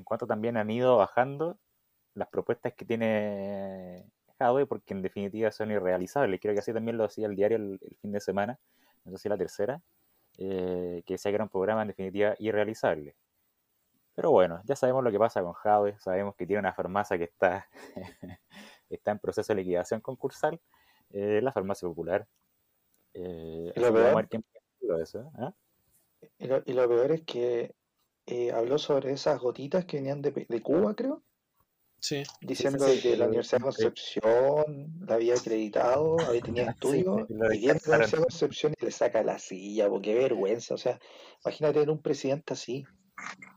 en 0.00 0.04
cuanto 0.04 0.26
también 0.26 0.56
han 0.56 0.70
ido 0.70 0.96
bajando 0.96 1.58
las 2.14 2.28
propuestas 2.28 2.74
que 2.74 2.84
tiene 2.84 4.04
Jadwe, 4.38 4.66
porque 4.66 4.94
en 4.94 5.02
definitiva 5.02 5.52
son 5.52 5.70
irrealizables. 5.70 6.40
Creo 6.40 6.54
que 6.54 6.60
así 6.60 6.72
también 6.72 6.96
lo 6.96 7.04
decía 7.04 7.26
el 7.26 7.36
diario 7.36 7.58
el, 7.58 7.78
el 7.82 7.96
fin 7.96 8.12
de 8.12 8.20
semana, 8.20 8.58
no 9.04 9.12
sé 9.12 9.18
si 9.18 9.28
la 9.28 9.36
tercera, 9.36 9.80
eh, 10.38 11.02
que 11.04 11.14
decía 11.14 11.30
que 11.30 11.34
era 11.36 11.44
un 11.44 11.50
programa 11.50 11.82
en 11.82 11.88
definitiva 11.88 12.34
irrealizable. 12.38 13.14
Pero 14.14 14.30
bueno, 14.30 14.60
ya 14.64 14.74
sabemos 14.74 15.04
lo 15.04 15.10
que 15.10 15.18
pasa 15.18 15.42
con 15.42 15.52
Jadwe, 15.52 15.98
sabemos 15.98 16.34
que 16.34 16.46
tiene 16.46 16.60
una 16.60 16.72
farmacia 16.72 17.18
que 17.18 17.24
está, 17.24 17.68
está 18.90 19.10
en 19.12 19.18
proceso 19.18 19.52
de 19.52 19.62
liquidación 19.62 20.00
concursal, 20.00 20.60
eh, 21.10 21.40
la 21.42 21.52
farmacia 21.52 21.88
popular. 21.88 22.26
Eh, 23.12 23.72
y 26.64 26.72
lo 26.72 26.88
peor 26.88 27.12
es 27.12 27.22
que 27.22 27.74
eh, 28.30 28.52
habló 28.52 28.78
sobre 28.78 29.12
esas 29.12 29.40
gotitas 29.40 29.84
que 29.84 29.96
venían 29.98 30.22
de, 30.22 30.32
Cuba, 30.62 30.94
creo, 30.94 31.22
Sí. 31.98 32.22
diciendo 32.40 32.86
sí, 32.86 33.00
que 33.00 33.16
la 33.16 33.26
Universidad 33.26 33.58
de. 33.58 33.64
Concepción 33.64 35.04
la 35.06 35.14
había 35.16 35.34
acreditado, 35.34 36.20
había 36.20 36.40
Sí, 36.44 36.70
estudios, 36.70 37.28
y 37.28 37.58
viene 37.58 37.80
la. 37.86 37.96
Universidad 37.96 38.18
de 38.18 38.24
Concepción 38.24 38.74
y 38.80 38.84
le 38.84 38.90
saca 38.90 39.22
la 39.22 39.38
silla, 39.38 39.88
porque 39.88 40.12
qué 40.12 40.18
vergüenza, 40.18 40.74
o 40.74 40.78
sea, 40.78 40.98
imagínate 41.44 41.74
tener 41.74 41.90
un 41.90 42.00
presidente 42.02 42.54
así. 42.54 42.86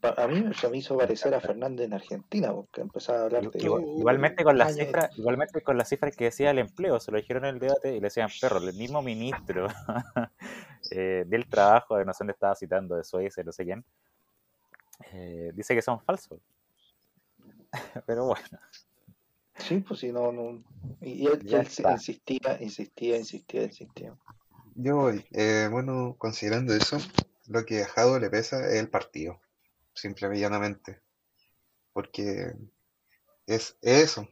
A 0.01 0.27
mí 0.27 0.43
se 0.53 0.67
me 0.67 0.77
hizo 0.77 0.97
parecer 0.97 1.33
a 1.33 1.39
Fernández 1.39 1.85
en 1.85 1.93
Argentina, 1.93 2.53
porque 2.53 2.81
empezaba 2.81 3.19
a 3.19 3.23
hablar 3.23 3.49
de... 3.49 3.59
Igual- 3.59 3.85
igualmente 3.97 4.43
con 4.43 4.57
las 4.57 4.75
cifras, 4.75 5.17
igualmente 5.17 5.61
con 5.61 5.77
las 5.77 5.87
cifras 5.87 6.13
que 6.15 6.25
decía 6.25 6.51
el 6.51 6.59
empleo, 6.59 6.99
se 6.99 7.09
lo 7.11 7.17
dijeron 7.17 7.45
en 7.45 7.55
el 7.55 7.59
debate 7.59 7.91
y 7.91 8.01
le 8.01 8.07
decían 8.07 8.29
perro, 8.41 8.57
el 8.57 8.73
mismo 8.73 9.01
ministro 9.01 9.67
eh, 10.91 11.23
del 11.25 11.45
trabajo, 11.47 11.95
de 11.95 12.03
no 12.03 12.11
sé 12.11 12.17
dónde 12.19 12.33
estaba 12.33 12.55
citando, 12.55 12.97
de 12.97 13.05
Suecia, 13.05 13.43
no 13.45 13.53
sé 13.53 13.63
quién, 13.63 13.85
eh, 15.11 15.51
dice 15.53 15.75
que 15.75 15.81
son 15.81 16.01
falsos. 16.01 16.39
Pero 18.05 18.25
bueno, 18.25 18.59
Sí, 19.57 19.79
pues 19.79 19.99
sí, 19.99 20.11
no, 20.11 20.31
no. 20.31 20.63
Y, 21.01 21.27
él, 21.27 21.41
Ya 21.43 21.61
él 21.61 21.67
insistía, 21.91 22.57
insistía, 22.59 23.17
insistía, 23.17 23.63
insistía. 23.63 24.15
Yo 24.75 24.97
voy, 24.97 25.25
eh, 25.31 25.67
bueno, 25.71 26.15
considerando 26.17 26.73
eso, 26.73 26.97
lo 27.47 27.65
que 27.65 27.83
a 27.83 27.87
Jado 27.87 28.19
le 28.19 28.29
pesa 28.29 28.67
es 28.67 28.79
el 28.79 28.89
partido, 28.89 29.39
simple 29.93 30.35
y 30.35 30.39
llanamente. 30.39 30.99
Porque 31.93 32.53
es 33.45 33.77
eso. 33.81 34.27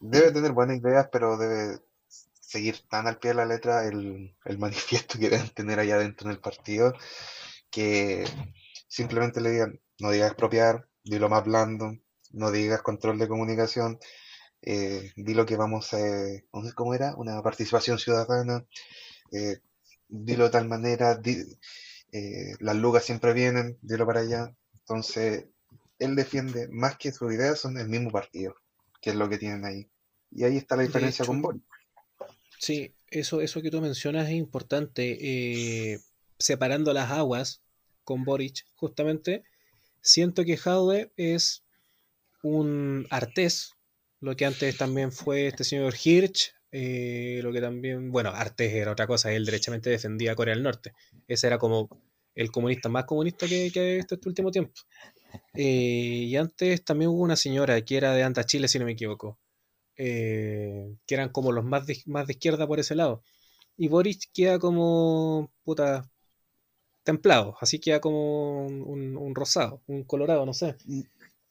Debe 0.00 0.30
tener 0.32 0.52
buenas 0.52 0.78
ideas, 0.78 1.08
pero 1.10 1.38
debe 1.38 1.80
seguir 2.08 2.78
tan 2.88 3.06
al 3.06 3.18
pie 3.18 3.30
de 3.30 3.36
la 3.36 3.46
letra 3.46 3.86
el, 3.86 4.36
el 4.44 4.58
manifiesto 4.58 5.18
que 5.18 5.30
deben 5.30 5.48
tener 5.50 5.80
allá 5.80 5.98
dentro 5.98 6.28
en 6.28 6.32
el 6.32 6.40
partido, 6.40 6.92
que 7.70 8.24
simplemente 8.88 9.40
le 9.42 9.50
digan, 9.52 9.80
no 10.00 10.10
digas 10.12 10.30
expropiar, 10.32 10.88
di 11.04 11.18
lo 11.20 11.28
más 11.28 11.44
blando, 11.44 11.96
no 12.32 12.50
digas 12.52 12.82
control 12.82 13.18
de 13.18 13.28
comunicación, 13.28 13.98
eh, 14.62 15.12
di 15.16 15.34
lo 15.34 15.46
que 15.46 15.56
vamos 15.56 15.94
a, 15.94 15.98
¿cómo 16.74 16.94
era? 16.94 17.14
Una 17.16 17.42
participación 17.42 17.98
ciudadana, 17.98 18.66
eh, 19.32 19.58
dilo 20.08 20.44
de 20.44 20.50
tal 20.50 20.68
manera, 20.68 21.16
di- 21.16 21.44
eh, 22.12 22.54
las 22.60 22.76
lugas 22.76 23.04
siempre 23.04 23.32
vienen, 23.32 23.78
dilo 23.82 24.06
para 24.06 24.20
allá. 24.20 24.54
Entonces, 24.80 25.46
él 25.98 26.16
defiende 26.16 26.68
más 26.70 26.96
que 26.98 27.12
sus 27.12 27.32
ideas, 27.32 27.60
son 27.60 27.78
el 27.78 27.88
mismo 27.88 28.10
partido, 28.10 28.54
que 29.00 29.10
es 29.10 29.16
lo 29.16 29.28
que 29.28 29.38
tienen 29.38 29.64
ahí. 29.64 29.88
Y 30.30 30.44
ahí 30.44 30.56
está 30.56 30.76
la 30.76 30.82
diferencia 30.82 31.26
con 31.26 31.42
Boric. 31.42 31.62
Sí, 32.58 32.92
eso, 33.10 33.40
eso 33.40 33.62
que 33.62 33.70
tú 33.70 33.80
mencionas 33.80 34.28
es 34.28 34.34
importante. 34.34 35.92
eh, 35.94 35.98
separando 36.38 36.92
las 36.92 37.10
aguas 37.10 37.62
con 38.08 38.24
Boric, 38.24 38.64
justamente, 38.74 39.44
siento 40.00 40.42
que 40.42 40.56
Jadwe 40.56 41.12
es 41.18 41.62
un 42.42 43.06
artés, 43.10 43.74
lo 44.20 44.34
que 44.34 44.46
antes 44.46 44.78
también 44.78 45.12
fue 45.12 45.46
este 45.48 45.62
señor 45.62 45.92
Hirsch, 46.02 46.54
eh, 46.72 47.40
lo 47.42 47.52
que 47.52 47.60
también, 47.60 48.10
bueno, 48.10 48.30
artés 48.30 48.72
era 48.72 48.92
otra 48.92 49.06
cosa, 49.06 49.30
él 49.30 49.44
derechamente 49.44 49.90
defendía 49.90 50.32
a 50.32 50.36
Corea 50.36 50.54
del 50.54 50.62
Norte. 50.62 50.94
Ese 51.26 51.48
era 51.48 51.58
como 51.58 51.90
el 52.34 52.50
comunista 52.50 52.88
más 52.88 53.04
comunista 53.04 53.46
que, 53.46 53.70
que 53.70 53.96
visto 53.96 54.14
este 54.14 54.28
último 54.30 54.50
tiempo. 54.50 54.72
Eh, 55.52 56.24
y 56.30 56.36
antes 56.36 56.82
también 56.84 57.10
hubo 57.10 57.20
una 57.20 57.36
señora 57.36 57.78
que 57.82 57.98
era 57.98 58.14
de 58.14 58.22
Anta 58.22 58.44
Chile, 58.44 58.68
si 58.68 58.78
no 58.78 58.86
me 58.86 58.92
equivoco, 58.92 59.38
eh, 59.98 60.96
que 61.06 61.14
eran 61.14 61.28
como 61.28 61.52
los 61.52 61.66
más 61.66 61.86
de, 61.86 61.98
más 62.06 62.26
de 62.26 62.32
izquierda 62.32 62.66
por 62.66 62.80
ese 62.80 62.94
lado. 62.94 63.22
Y 63.76 63.88
Boris 63.88 64.30
queda 64.32 64.58
como, 64.58 65.52
puta, 65.62 66.10
templado, 67.08 67.56
así 67.62 67.78
queda 67.78 68.00
como 68.02 68.66
un, 68.66 69.16
un 69.16 69.34
rosado, 69.34 69.80
un 69.86 70.04
colorado, 70.04 70.44
no 70.44 70.52
sé. 70.52 70.74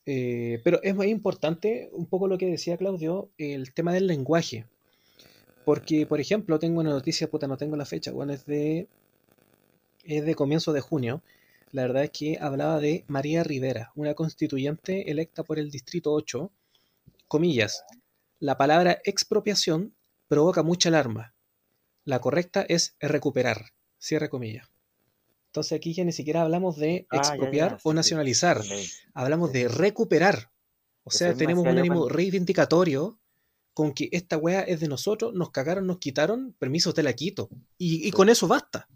Eh, 0.06 0.62
pero 0.63 0.80
es 0.84 0.93
muy 0.93 1.08
importante, 1.08 1.89
un 1.93 2.06
poco 2.06 2.28
lo 2.28 2.38
que 2.38 2.46
decía 2.46 2.78
Claudio, 2.78 3.32
el 3.39 3.74
tema 3.74 3.91
del 3.91 4.06
lenguaje. 4.06 4.67
Porque, 5.65 6.06
por 6.06 6.22
ejemplo, 6.22 6.60
tengo 6.60 6.80
una 6.80 6.91
noticia, 6.91 7.28
puta, 7.28 7.48
no 7.48 7.58
tengo 7.58 7.76
la 7.76 7.86
fecha, 7.86 8.12
bueno, 8.12 8.34
es 8.34 8.46
de, 8.46 8.88
es 10.04 10.24
de 10.28 10.36
comienzo 10.36 10.74
de 10.74 10.82
junio. 10.82 11.24
La 11.72 11.82
verdad 11.88 12.04
es 12.04 12.12
que 12.12 12.38
hablaba 12.39 12.80
de 12.80 13.04
María 13.08 13.43
Rivera, 13.43 13.91
una 13.96 14.13
constituyente 14.13 15.10
electa 15.10 15.41
por 15.41 15.58
el 15.58 15.72
Distrito 15.72 16.13
8. 16.13 16.52
Comillas, 17.28 17.84
la 18.39 18.58
palabra 18.58 19.00
expropiación 19.06 19.96
provoca 20.28 20.62
mucha 20.62 20.89
alarma. 20.89 21.34
La 22.06 22.20
correcta 22.20 22.63
es 22.70 22.96
recuperar. 23.00 23.72
Cierre 23.98 24.30
comillas. 24.30 24.77
Entonces 25.47 25.75
aquí 25.77 25.93
ya 25.93 26.03
ni 26.03 26.12
siquiera 26.12 26.41
hablamos 26.43 26.77
de 26.77 27.07
Ah, 27.10 27.15
ya, 27.23 27.29
expropiar 27.29 27.71
ya, 27.71 27.77
o 27.83 27.93
nacionalizar. 27.93 28.62
sí. 28.63 28.89
Hablamos 29.13 29.51
de 29.53 29.67
recuperar. 29.67 30.51
O 31.03 31.10
sea, 31.10 31.33
tenemos 31.33 31.65
un 31.65 31.77
ánimo 31.77 32.10
reivindicatorio 32.10 33.19
con 33.73 33.93
que 33.93 34.10
esta 34.12 34.38
weá 34.38 34.62
es 34.62 34.79
de 34.79 34.88
nosotros, 34.88 35.33
nos 35.33 35.51
cagaron, 35.51 35.88
nos 35.88 35.99
quitaron, 35.99 36.53
permiso 36.60 36.93
te 36.93 37.03
la 37.03 37.13
quito. 37.13 37.49
Y, 37.77 38.01
y 38.01 38.05
Sí. 38.05 38.12
con 38.12 38.27
eso 38.29 38.47
basta. 38.47 38.88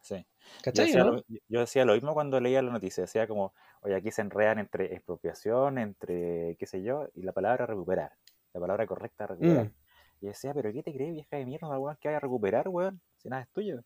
Sí. 0.00 0.14
Yo 0.16 0.62
¿Cachai? 0.62 0.86
decía, 0.86 1.04
no? 1.04 1.12
lo, 1.12 1.24
yo 1.48 1.60
decía 1.60 1.84
lo 1.84 1.92
mismo 1.94 2.14
cuando 2.14 2.40
leía 2.40 2.62
la 2.62 2.72
noticia, 2.72 3.02
decía 3.02 3.26
como, 3.26 3.52
oye, 3.82 3.94
aquí 3.96 4.10
se 4.12 4.22
enredan 4.22 4.58
entre 4.60 4.94
expropiación, 4.94 5.78
entre 5.78 6.56
qué 6.58 6.66
sé 6.66 6.82
yo, 6.82 7.08
y 7.14 7.22
la 7.22 7.32
palabra 7.32 7.66
recuperar, 7.66 8.12
la 8.54 8.60
palabra 8.60 8.86
correcta 8.86 9.26
recuperar. 9.26 9.66
Mm. 9.66 9.74
Y 10.22 10.26
decía, 10.28 10.54
pero 10.54 10.72
¿qué 10.72 10.82
te 10.82 10.92
crees, 10.94 11.12
vieja 11.12 11.36
de 11.36 11.44
mierda, 11.44 11.78
weón, 11.78 11.98
que 12.00 12.08
vaya 12.08 12.16
a 12.16 12.20
recuperar, 12.20 12.68
weón? 12.68 13.00
Si 13.18 13.28
nada 13.28 13.42
es 13.42 13.48
tuyo. 13.50 13.82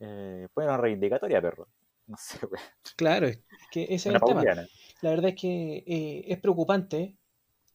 Eh, 0.00 0.46
bueno, 0.54 0.76
reivindicatoria, 0.76 1.40
perro. 1.40 1.68
No 2.06 2.16
sé, 2.16 2.38
weón. 2.50 2.62
Claro, 2.96 3.26
es 3.26 3.40
que 3.70 3.82
ese 3.84 4.08
es 4.08 4.14
el 4.14 4.20
tema. 4.20 4.42
La 5.02 5.10
verdad 5.10 5.30
es 5.30 5.40
que 5.40 5.84
eh, 5.86 6.24
es 6.26 6.38
preocupante. 6.40 7.16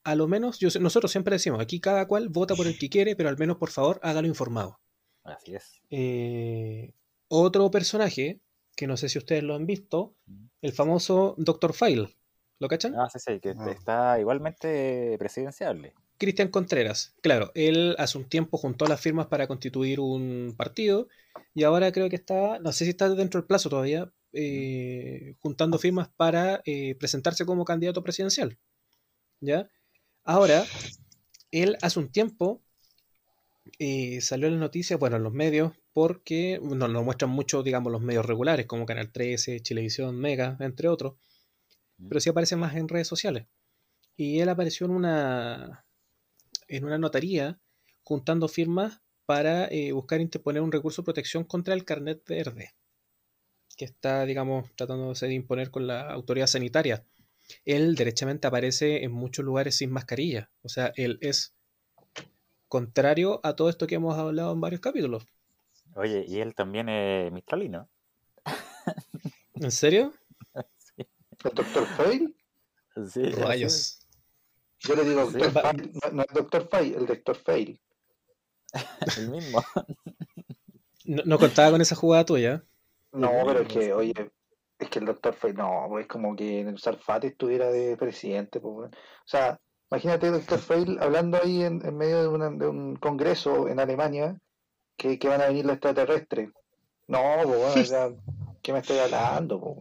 A 0.03 0.15
lo 0.15 0.27
menos, 0.27 0.59
yo, 0.59 0.67
nosotros 0.81 1.11
siempre 1.11 1.35
decimos, 1.35 1.61
aquí 1.61 1.79
cada 1.79 2.07
cual 2.07 2.27
vota 2.29 2.55
por 2.55 2.67
el 2.67 2.77
que 2.77 2.89
quiere, 2.89 3.15
pero 3.15 3.29
al 3.29 3.37
menos 3.37 3.57
por 3.57 3.69
favor 3.69 3.99
hágalo 4.03 4.27
informado. 4.27 4.79
Así 5.23 5.55
es. 5.55 5.81
Eh, 5.89 6.93
otro 7.29 7.71
personaje, 7.71 8.41
que 8.75 8.85
no 8.87 8.97
sé 8.97 9.07
si 9.07 9.17
ustedes 9.17 9.43
lo 9.43 9.55
han 9.55 9.65
visto, 9.65 10.15
el 10.61 10.73
famoso 10.73 11.35
Dr. 11.37 11.73
File. 11.73 12.09
¿Lo 12.59 12.67
cachan? 12.67 12.95
Ah, 12.99 13.09
sí, 13.09 13.19
sí, 13.19 13.39
que 13.39 13.53
Ah. 13.57 13.71
está 13.71 14.19
igualmente 14.19 15.15
presidenciable. 15.17 15.93
Cristian 16.17 16.49
Contreras. 16.49 17.13
Claro, 17.21 17.51
él 17.55 17.95
hace 17.97 18.17
un 18.17 18.29
tiempo 18.29 18.57
juntó 18.57 18.85
las 18.85 19.01
firmas 19.01 19.27
para 19.27 19.47
constituir 19.47 19.99
un 19.99 20.53
partido 20.57 21.07
y 21.53 21.63
ahora 21.63 21.91
creo 21.91 22.09
que 22.09 22.15
está, 22.15 22.59
no 22.59 22.71
sé 22.71 22.85
si 22.85 22.91
está 22.91 23.09
dentro 23.09 23.39
del 23.41 23.47
plazo 23.47 23.69
todavía, 23.69 24.11
eh, 24.33 25.35
juntando 25.39 25.77
firmas 25.77 26.09
para 26.15 26.61
eh, 26.65 26.95
presentarse 26.95 27.45
como 27.45 27.65
candidato 27.65 28.03
presidencial. 28.03 28.57
¿Ya? 29.39 29.69
Ahora, 30.23 30.65
él 31.51 31.77
hace 31.81 31.99
un 31.99 32.11
tiempo 32.11 32.61
eh, 33.79 34.21
salió 34.21 34.47
en 34.47 34.53
las 34.53 34.61
noticias, 34.61 34.99
bueno, 34.99 35.17
en 35.17 35.23
los 35.23 35.33
medios, 35.33 35.73
porque 35.93 36.59
nos 36.61 36.89
lo 36.89 37.03
muestran 37.03 37.31
mucho, 37.31 37.63
digamos, 37.63 37.91
los 37.91 38.01
medios 38.01 38.25
regulares, 38.25 38.65
como 38.65 38.85
Canal 38.85 39.11
13, 39.11 39.61
Chilevisión, 39.61 40.17
Mega, 40.19 40.57
entre 40.59 40.87
otros, 40.87 41.15
pero 42.09 42.19
sí 42.19 42.29
aparece 42.29 42.55
más 42.55 42.75
en 42.75 42.87
redes 42.87 43.07
sociales. 43.07 43.47
Y 44.15 44.39
él 44.39 44.49
apareció 44.49 44.85
en 44.85 44.93
una, 44.93 45.85
en 46.67 46.85
una 46.85 46.97
notaría 46.97 47.59
juntando 48.03 48.47
firmas 48.47 49.01
para 49.25 49.67
eh, 49.67 49.91
buscar 49.91 50.21
interponer 50.21 50.61
un 50.61 50.71
recurso 50.71 51.01
de 51.01 51.05
protección 51.05 51.43
contra 51.43 51.73
el 51.73 51.85
carnet 51.85 52.23
verde, 52.27 52.75
que 53.77 53.85
está, 53.85 54.25
digamos, 54.25 54.69
tratándose 54.75 55.27
de 55.27 55.33
imponer 55.33 55.71
con 55.71 55.87
la 55.87 56.09
autoridad 56.11 56.47
sanitaria. 56.47 57.05
Él 57.65 57.95
derechamente 57.95 58.47
aparece 58.47 59.03
en 59.03 59.11
muchos 59.11 59.45
lugares 59.45 59.75
sin 59.75 59.91
mascarilla, 59.91 60.51
o 60.61 60.69
sea, 60.69 60.91
él 60.95 61.17
es 61.21 61.55
contrario 62.67 63.39
a 63.43 63.55
todo 63.55 63.69
esto 63.69 63.85
que 63.85 63.95
hemos 63.95 64.17
hablado 64.17 64.51
en 64.53 64.61
varios 64.61 64.81
capítulos. 64.81 65.25
Oye, 65.95 66.25
y 66.27 66.39
él 66.39 66.55
también 66.55 66.89
es 66.89 67.31
mistralino. 67.31 67.87
¿En 69.55 69.71
serio? 69.71 70.13
sí, 70.77 71.07
¿El 71.43 71.53
Dr. 71.53 71.85
Fail? 71.85 72.35
sí, 73.07 73.29
Rayos. 73.29 74.02
Yo 74.83 74.95
le 74.95 75.03
digo 75.05 75.29
Sí. 75.31 75.37
Dr. 75.37 75.51
Fail, 75.61 75.91
no, 75.93 76.11
no 76.11 76.21
es 76.23 76.27
Dr. 76.33 76.67
Fail, 76.69 76.95
el 76.95 77.05
Dr. 77.05 77.35
Fail. 77.35 77.79
el 79.17 79.29
mismo. 79.29 79.63
No, 81.05 81.21
no 81.25 81.37
contaba 81.37 81.71
con 81.71 81.81
esa 81.81 81.95
jugada 81.95 82.25
tuya. 82.25 82.63
No, 83.11 83.31
El 83.41 83.45
pero 83.45 83.59
es 83.61 83.67
que, 83.67 83.81
sí. 83.85 83.91
oye, 83.91 84.13
es 84.79 84.89
que 84.89 84.99
el 84.99 85.05
Dr. 85.05 85.33
Fail, 85.33 85.55
no, 85.55 85.85
pues, 85.89 86.03
es 86.03 86.07
como 86.07 86.35
que 86.35 86.61
el 86.61 86.79
Sarfate 86.79 87.27
estuviera 87.27 87.69
de 87.71 87.95
presidente. 87.97 88.59
Pues, 88.59 88.89
o 88.91 88.95
sea, 89.25 89.59
imagínate 89.91 90.27
el 90.27 90.33
Dr. 90.33 90.59
Fail 90.59 90.97
hablando 90.99 91.39
ahí 91.41 91.61
en, 91.63 91.85
en 91.85 91.95
medio 91.97 92.21
de, 92.21 92.27
una- 92.27 92.49
de 92.49 92.67
un 92.67 92.95
congreso 92.95 93.67
en 93.67 93.79
Alemania 93.79 94.37
que, 94.97 95.19
que 95.19 95.27
van 95.27 95.41
a 95.41 95.47
venir 95.47 95.65
los 95.65 95.73
extraterrestres. 95.75 96.49
No, 97.07 97.19
pues, 97.43 97.57
bueno, 97.59 97.81
o 97.81 97.85
sea, 97.85 98.09
¿qué 98.61 98.73
me 98.73 98.79
estoy 98.79 98.97
hablando? 98.99 99.59
pues? 99.59 99.77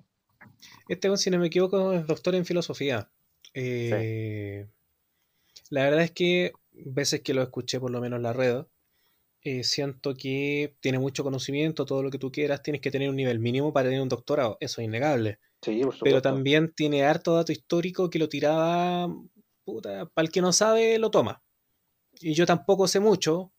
Este, 0.89 1.17
si 1.17 1.31
no 1.31 1.39
me 1.39 1.47
equivoco, 1.47 1.93
es 1.93 2.07
doctor 2.07 2.35
en 2.35 2.45
filosofía. 2.45 3.09
Eh, 3.55 4.67
La 5.73 5.85
verdad 5.85 6.03
es 6.03 6.11
que 6.11 6.53
veces 6.71 7.23
que 7.23 7.33
lo 7.33 7.41
escuché, 7.41 7.81
por 7.81 7.91
lo 7.91 7.99
menos 7.99 8.19
en 8.19 8.25
la 8.25 8.35
red, 8.35 8.67
eh, 9.41 9.65
siento 9.65 10.15
que 10.15 10.77
tiene 10.81 10.99
mucho 10.99 11.25
conocimiento, 11.25 11.87
todo 11.87 12.03
lo 12.03 12.11
que 12.11 12.19
tú 12.19 12.31
quieras, 12.31 12.63
tienes 12.63 12.83
que 12.83 12.91
tener 12.91 13.09
un 13.09 13.17
nivel 13.17 13.39
mínimo 13.39 13.73
para 13.73 13.89
tener 13.89 14.03
un 14.03 14.11
doctorado, 14.11 14.59
eso 14.61 14.83
es 14.83 14.85
innegable. 14.85 15.39
Sí, 15.63 15.81
por 15.83 15.95
supuesto. 15.95 16.05
Pero 16.05 16.21
también 16.21 16.75
tiene 16.75 17.05
harto 17.05 17.35
dato 17.37 17.53
histórico 17.53 18.11
que 18.11 18.19
lo 18.19 18.29
tiraba, 18.29 19.09
puta, 19.65 20.05
para 20.13 20.27
el 20.27 20.31
que 20.31 20.43
no 20.43 20.53
sabe, 20.53 20.99
lo 20.99 21.11
toma. 21.11 21.43
Y 22.21 22.35
yo 22.35 22.45
tampoco 22.45 22.87
sé 22.87 23.01
mucho, 23.01 23.55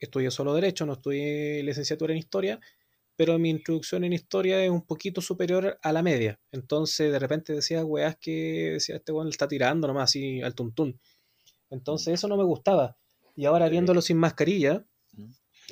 estudio 0.00 0.30
solo 0.30 0.54
Derecho, 0.54 0.86
no 0.86 0.94
estudié 0.94 1.62
licenciatura 1.64 2.14
en 2.14 2.18
Historia, 2.18 2.60
pero 3.14 3.38
mi 3.38 3.50
introducción 3.50 4.04
en 4.04 4.14
Historia 4.14 4.64
es 4.64 4.70
un 4.70 4.86
poquito 4.86 5.20
superior 5.20 5.78
a 5.82 5.92
la 5.92 6.02
media. 6.02 6.40
Entonces, 6.50 7.12
de 7.12 7.18
repente 7.18 7.52
decía 7.52 7.84
weas 7.84 8.16
que 8.16 8.70
decía, 8.72 8.96
este 8.96 9.12
weón 9.12 9.26
le 9.26 9.32
está 9.32 9.46
tirando 9.46 9.86
nomás 9.86 10.04
así 10.04 10.40
al 10.40 10.54
tuntún. 10.54 10.98
Entonces, 11.70 12.14
eso 12.14 12.28
no 12.28 12.36
me 12.36 12.44
gustaba. 12.44 12.96
Y 13.36 13.44
ahora 13.44 13.68
viéndolo 13.68 14.02
sin 14.02 14.16
mascarilla, 14.16 14.84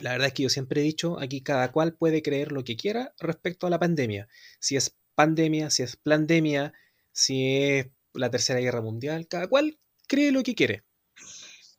la 0.01 0.13
verdad 0.13 0.29
es 0.29 0.35
que 0.35 0.43
yo 0.43 0.49
siempre 0.49 0.81
he 0.81 0.85
dicho, 0.85 1.19
aquí 1.19 1.43
cada 1.43 1.73
cual 1.73 1.95
puede 1.95 2.23
creer 2.23 2.53
lo 2.53 2.65
que 2.65 2.77
quiera 2.77 3.15
respecto 3.19 3.67
a 3.67 3.71
la 3.71 3.79
pandemia. 3.79 4.29
Si 4.61 4.77
es 4.77 4.97
pandemia, 5.15 5.71
si 5.71 5.83
es 5.83 5.97
plandemia, 5.97 6.75
si 7.13 7.57
es 7.57 7.89
la 8.13 8.31
tercera 8.31 8.61
guerra 8.61 8.83
mundial, 8.83 9.27
cada 9.27 9.49
cual 9.49 9.79
cree 10.07 10.33
lo 10.33 10.43
que 10.43 10.55
quiere. 10.55 10.85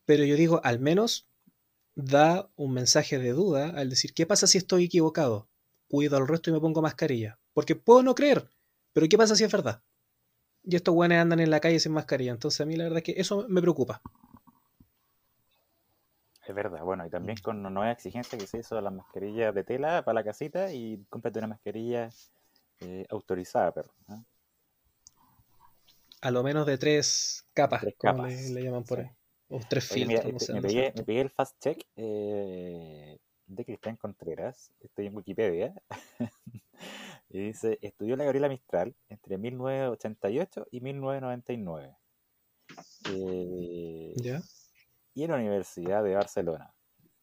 Pero 0.06 0.23
yo 0.23 0.36
digo, 0.36 0.62
al 0.63 0.80
menos 0.80 1.27
da 1.95 2.49
un 2.56 2.73
mensaje 2.73 3.19
de 3.19 3.32
duda 3.32 3.69
al 3.69 3.89
decir, 3.89 4.13
¿qué 4.13 4.25
pasa 4.25 4.47
si 4.47 4.58
estoy 4.58 4.86
equivocado? 4.86 5.49
Cuido 5.88 6.17
al 6.17 6.27
resto 6.27 6.49
y 6.49 6.53
me 6.53 6.60
pongo 6.60 6.82
mascarilla. 6.82 7.39
Porque 7.53 7.75
puedo 7.75 8.03
no 8.03 8.15
creer, 8.15 8.49
pero 8.93 9.08
¿qué 9.08 9.17
pasa 9.17 9.36
si 9.36 9.43
es 9.43 9.51
verdad? 9.51 9.84
Y 10.67 10.75
estos 10.75 10.93
güeyes 10.93 11.17
andan 11.17 11.39
en 11.39 11.49
la 11.49 11.60
calle 11.60 11.80
sin 11.80 11.93
mascarilla. 11.93 12.32
Entonces 12.32 12.62
a 12.62 12.65
mí 12.65 12.75
la 12.75 12.84
verdad 12.84 12.99
es 12.99 13.03
que 13.03 13.19
eso 13.19 13.47
me 13.49 13.60
preocupa. 13.62 14.01
Es 16.47 16.56
verdad, 16.56 16.82
bueno, 16.84 17.06
y 17.06 17.10
también 17.12 17.38
con 17.43 17.58
una 17.60 17.69
nueva 17.69 17.91
exigencia 17.91 18.39
que 18.39 18.47
se 18.47 18.58
hizo 18.60 18.80
las 18.82 18.91
mascarillas 18.93 19.53
de 19.53 19.63
tela 19.63 20.03
para 20.03 20.15
la 20.15 20.23
casita 20.23 20.73
y 20.73 21.06
cómprate 21.10 21.38
una 21.39 21.47
mascarilla 21.49 22.10
eh, 22.82 23.06
autorizada, 23.10 23.71
perro. 23.73 23.93
A 26.21 26.30
lo 26.32 26.43
menos 26.43 26.67
de 26.67 26.77
tres 26.77 27.47
capas, 27.56 27.82
Tres 27.82 27.95
como 27.97 28.17
capas, 28.17 28.19
le, 28.19 28.49
le 28.49 28.63
llaman 28.63 28.84
por 28.86 28.99
sí. 28.99 29.01
ahí. 29.01 29.10
O 29.49 29.60
tres 29.67 29.86
Oye, 29.89 30.06
filtros, 30.06 30.06
mira, 30.06 30.23
no 30.32 30.39
este, 30.39 30.39
sé, 30.39 30.53
me, 30.53 30.62
no 30.62 30.69
sé. 30.69 30.86
pegué, 30.86 30.93
me 30.95 31.03
pegué 31.03 31.21
el 31.21 31.30
fast 31.32 31.58
check 31.62 31.84
eh, 31.95 33.17
de 33.47 33.65
Cristian 33.65 33.97
Contreras, 33.97 34.71
estoy 34.82 35.08
en 35.08 35.15
Wikipedia, 35.15 35.73
y 37.29 37.39
dice, 37.39 37.77
estudió 37.81 38.15
la 38.15 38.23
Gabriela 38.23 38.49
Mistral 38.49 38.95
entre 39.09 39.37
1988 39.37 40.67
y 40.71 40.81
1999. 40.81 41.95
Eh, 43.09 44.13
¿Ya? 44.17 44.41
y 45.17 45.23
en 45.23 45.31
la 45.31 45.37
Universidad 45.37 46.03
de 46.03 46.13
Barcelona. 46.13 46.71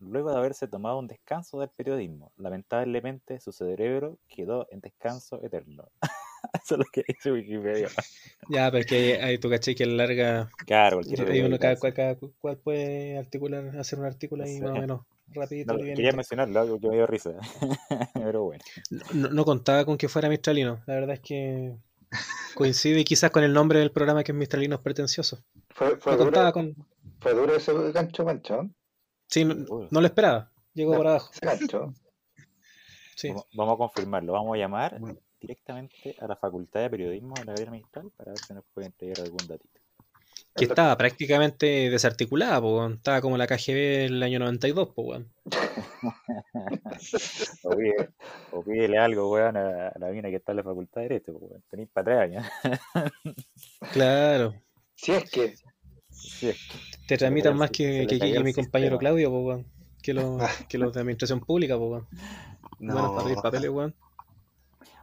Luego 0.01 0.33
de 0.33 0.37
haberse 0.37 0.67
tomado 0.67 0.99
un 0.99 1.07
descanso 1.07 1.61
del 1.61 1.69
periodismo, 1.69 2.33
lamentablemente 2.37 3.39
su 3.39 3.53
cerebro 3.53 4.19
quedó 4.29 4.67
en 4.73 4.81
descanso 4.81 5.41
eterno. 5.45 5.89
Eso 6.65 6.75
es 6.75 6.79
lo 6.79 6.85
que 6.93 7.05
dice 7.07 7.31
Wikipedia. 7.31 7.89
Ya, 8.51 8.69
pero 8.71 8.81
es 8.81 8.87
que 8.87 8.97
ahí, 8.97 9.13
ahí 9.13 9.39
tú 9.39 9.49
caché 9.49 9.77
que 9.77 9.87
larga. 9.87 10.51
Claro, 10.67 10.97
cualquiera 10.97 11.33
Hay 11.33 11.41
uno 11.41 11.57
cada, 11.59 11.77
cada, 11.77 11.93
cada 11.95 12.17
cual 12.17 12.59
puede 12.59 13.17
articular, 13.17 13.79
hacer 13.79 14.01
un 14.01 14.07
artículo 14.07 14.43
ahí 14.43 14.57
Sí. 14.57 14.61
más 14.61 14.73
o 14.73 14.81
menos 14.81 15.07
rapidito. 15.35 15.73
No, 15.73 15.79
quería 15.79 16.13
mencionarlo, 16.13 16.61
algo 16.61 16.81
que 16.81 16.89
me 16.89 16.95
dio 16.95 17.07
risa. 17.07 17.33
Pero 18.15 18.45
bueno. 18.45 18.65
No, 19.13 19.29
no 19.31 19.45
contaba 19.45 19.85
con 19.85 19.97
que 19.97 20.09
fuera 20.09 20.29
Mistralino. 20.29 20.83
La 20.87 20.95
verdad 20.95 21.15
es 21.15 21.21
que 21.21 21.75
coincide 22.55 23.05
quizás 23.05 23.31
con 23.31 23.45
el 23.45 23.53
nombre 23.53 23.79
del 23.81 23.91
programa 23.91 24.23
que 24.25 24.33
es 24.33 24.39
Mistralinos 24.39 24.81
Pretenciosos. 24.81 25.43
Fue, 25.71 25.97
fue, 25.97 26.13
No 26.13 26.19
duro, 26.19 26.31
contaba 26.31 26.53
con. 26.53 26.75
fue 27.21 27.35
duro 27.35 27.57
ese 27.57 27.73
gancho, 27.93 28.25
mancho. 28.25 28.63
¿eh? 28.63 28.71
Sí, 29.29 29.45
no, 29.45 29.87
lo 29.91 30.07
esperaba. 30.07 30.53
Llegó 30.75 30.97
por 30.97 31.07
abajo. 31.07 31.31
Ese 31.33 31.47
gancho. 31.47 31.93
Sí. 33.17 33.29
Vamos, 33.29 33.47
vamos 33.55 33.75
a 33.75 33.77
confirmarlo. 33.77 34.33
Vamos 34.33 34.57
a 34.57 34.59
llamar 34.59 35.01
directamente 35.41 36.17
a 36.19 36.27
la 36.27 36.35
Facultad 36.35 36.81
de 36.81 36.91
Periodismo 36.91 37.35
de 37.35 37.45
la 37.45 37.53
Gabriela 37.53 37.71
Mistral 37.71 38.11
para 38.17 38.33
ver 38.33 38.39
si 38.41 38.53
nos 38.55 38.65
puede 38.75 38.89
entregar 38.89 39.21
algún 39.21 39.47
datito. 39.47 39.74
Que 40.57 40.67
estaba 40.67 40.97
prácticamente 40.97 41.91
desarticulada, 41.91 42.61
po. 42.61 42.87
Estaba 42.87 43.21
como 43.21 43.37
la 43.37 43.47
KGB 43.47 44.07
el 44.07 44.23
año 44.23 44.39
92, 44.39 44.89
po, 44.95 45.03
weón. 45.03 45.33
O, 47.65 47.71
pide- 47.77 48.09
o 48.53 48.63
pídele 48.63 48.99
algo, 48.99 49.31
weón, 49.33 49.57
a, 49.57 49.89
a 49.89 49.99
la 49.99 50.09
mina 50.11 50.31
que 50.31 50.37
está 50.37 50.53
en 50.53 50.57
la 50.59 50.63
Facultad 50.63 51.01
de 51.03 51.09
Derecho. 51.09 51.33
pues, 51.33 51.51
weón. 51.51 51.65
Tenéis 51.71 51.89
para 51.93 52.05
tres 52.05 52.19
años. 52.21 52.47
Claro. 53.93 54.55
Si 54.95 55.13
es 55.13 55.31
que, 55.31 55.55
Sí, 56.11 56.49
es 56.51 56.57
que- 56.57 56.79
Te 57.09 57.17
tramitan 57.19 57.57
más 57.57 57.71
que, 57.71 58.07
que, 58.07 58.41
mi 58.41 58.53
compañero. 58.53 58.99
Claudio, 58.99 59.31
po, 59.31 59.41
weón. 59.41 59.67
Que 60.03 60.15
los, 60.15 60.39
que 60.69 60.79
los 60.79 60.93
de 60.93 61.01
administración 61.01 61.41
pública, 61.41 61.77
po, 61.77 61.89
weón. 61.89 62.09
Buenos 62.79 63.11
para 63.13 63.23
pedir 63.25 63.37
No. 63.37 63.43
papeles, 63.43 63.71
weón. 63.71 63.95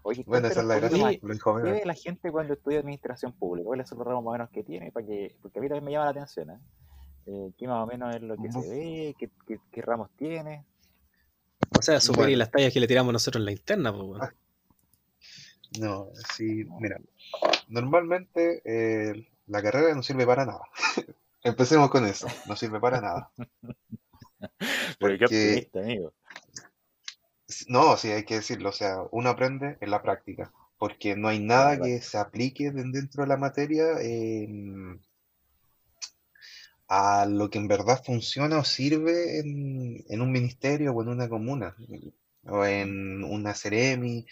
Oye, 0.03 0.23
Bueno, 0.25 0.47
esa 0.47 0.61
es 0.61 0.65
la 0.65 0.79
gracia. 0.79 1.19
¿Qué 1.19 1.71
ve 1.71 1.81
la 1.85 1.93
gente 1.93 2.31
cuando 2.31 2.53
estudia 2.53 2.79
administración 2.79 3.33
pública? 3.33 3.65
¿Cuáles 3.67 3.87
son 3.87 3.99
los 3.99 4.07
ramos 4.07 4.23
más 4.23 4.29
o 4.29 4.33
menos 4.33 4.49
que 4.49 4.63
tiene? 4.63 4.91
Para 4.91 5.05
que, 5.05 5.35
porque 5.41 5.59
a 5.59 5.61
mí 5.61 5.67
también 5.67 5.83
me 5.85 5.91
llama 5.91 6.05
la 6.05 6.11
atención. 6.11 6.49
¿eh? 6.49 6.59
Eh, 7.27 7.51
¿Qué 7.57 7.67
más 7.67 7.83
o 7.83 7.87
menos 7.87 8.15
es 8.15 8.21
lo 8.21 8.35
que 8.35 8.51
se 8.51 8.59
ve? 8.69 9.15
¿Qué, 9.19 9.29
qué, 9.47 9.59
qué 9.71 9.81
ramos 9.81 10.09
tiene? 10.17 10.65
O 11.77 11.81
sea, 11.81 11.99
superi 11.99 12.23
Bueno. 12.31 12.37
las 12.39 12.51
tallas 12.51 12.73
que 12.73 12.79
le 12.79 12.87
tiramos 12.87 13.13
nosotros 13.13 13.41
en 13.41 13.45
la 13.45 13.51
interna, 13.51 13.93
po, 13.93 14.03
weón. 14.05 14.21
Ah. 14.23 14.33
No, 15.79 16.09
sí, 16.35 16.65
mira. 16.79 16.99
Normalmente 17.69 18.61
eh, 18.65 19.27
la 19.47 19.61
carrera 19.61 19.93
no 19.95 20.03
sirve 20.03 20.25
para 20.25 20.45
nada. 20.45 20.61
Empecemos 21.43 21.89
con 21.89 22.05
eso, 22.05 22.27
no 22.47 22.55
sirve 22.55 22.79
para 22.79 22.99
nada. 23.01 23.31
Pero 23.37 24.57
qué 24.57 24.97
Porque- 24.99 25.25
optimista, 25.25 25.79
amigo. 25.79 26.13
No, 27.67 27.97
sí, 27.97 28.09
hay 28.09 28.23
que 28.25 28.35
decirlo, 28.35 28.69
o 28.69 28.73
sea, 28.73 28.97
uno 29.11 29.29
aprende 29.29 29.77
en 29.81 29.91
la 29.91 30.01
práctica, 30.01 30.51
porque 30.77 31.15
no 31.15 31.27
hay 31.27 31.39
nada 31.39 31.75
Claro. 31.77 31.83
que 31.85 32.01
se 32.01 32.17
aplique 32.17 32.71
de- 32.71 32.83
dentro 32.91 33.23
de 33.23 33.29
la 33.29 33.37
materia 33.37 33.83
em, 34.01 34.99
a 36.87 37.25
lo 37.25 37.49
que 37.49 37.57
en 37.57 37.67
verdad 37.67 38.03
funciona 38.03 38.59
o 38.59 38.63
sirve 38.63 39.39
en, 39.39 40.03
en 40.09 40.21
un 40.21 40.31
ministerio 40.31 40.91
o 40.93 41.01
en 41.01 41.09
una 41.09 41.29
comuna, 41.29 41.75
o 42.45 42.65
en 42.65 43.23
una 43.23 43.53
Ceremi, 43.53 44.25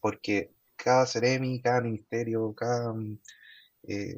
porque 0.00 0.52
cada 0.76 1.06
Ceremi, 1.06 1.60
cada 1.60 1.80
ministerio, 1.80 2.54
cada, 2.54 2.92
mm, 2.92 3.18
eh, 3.88 4.16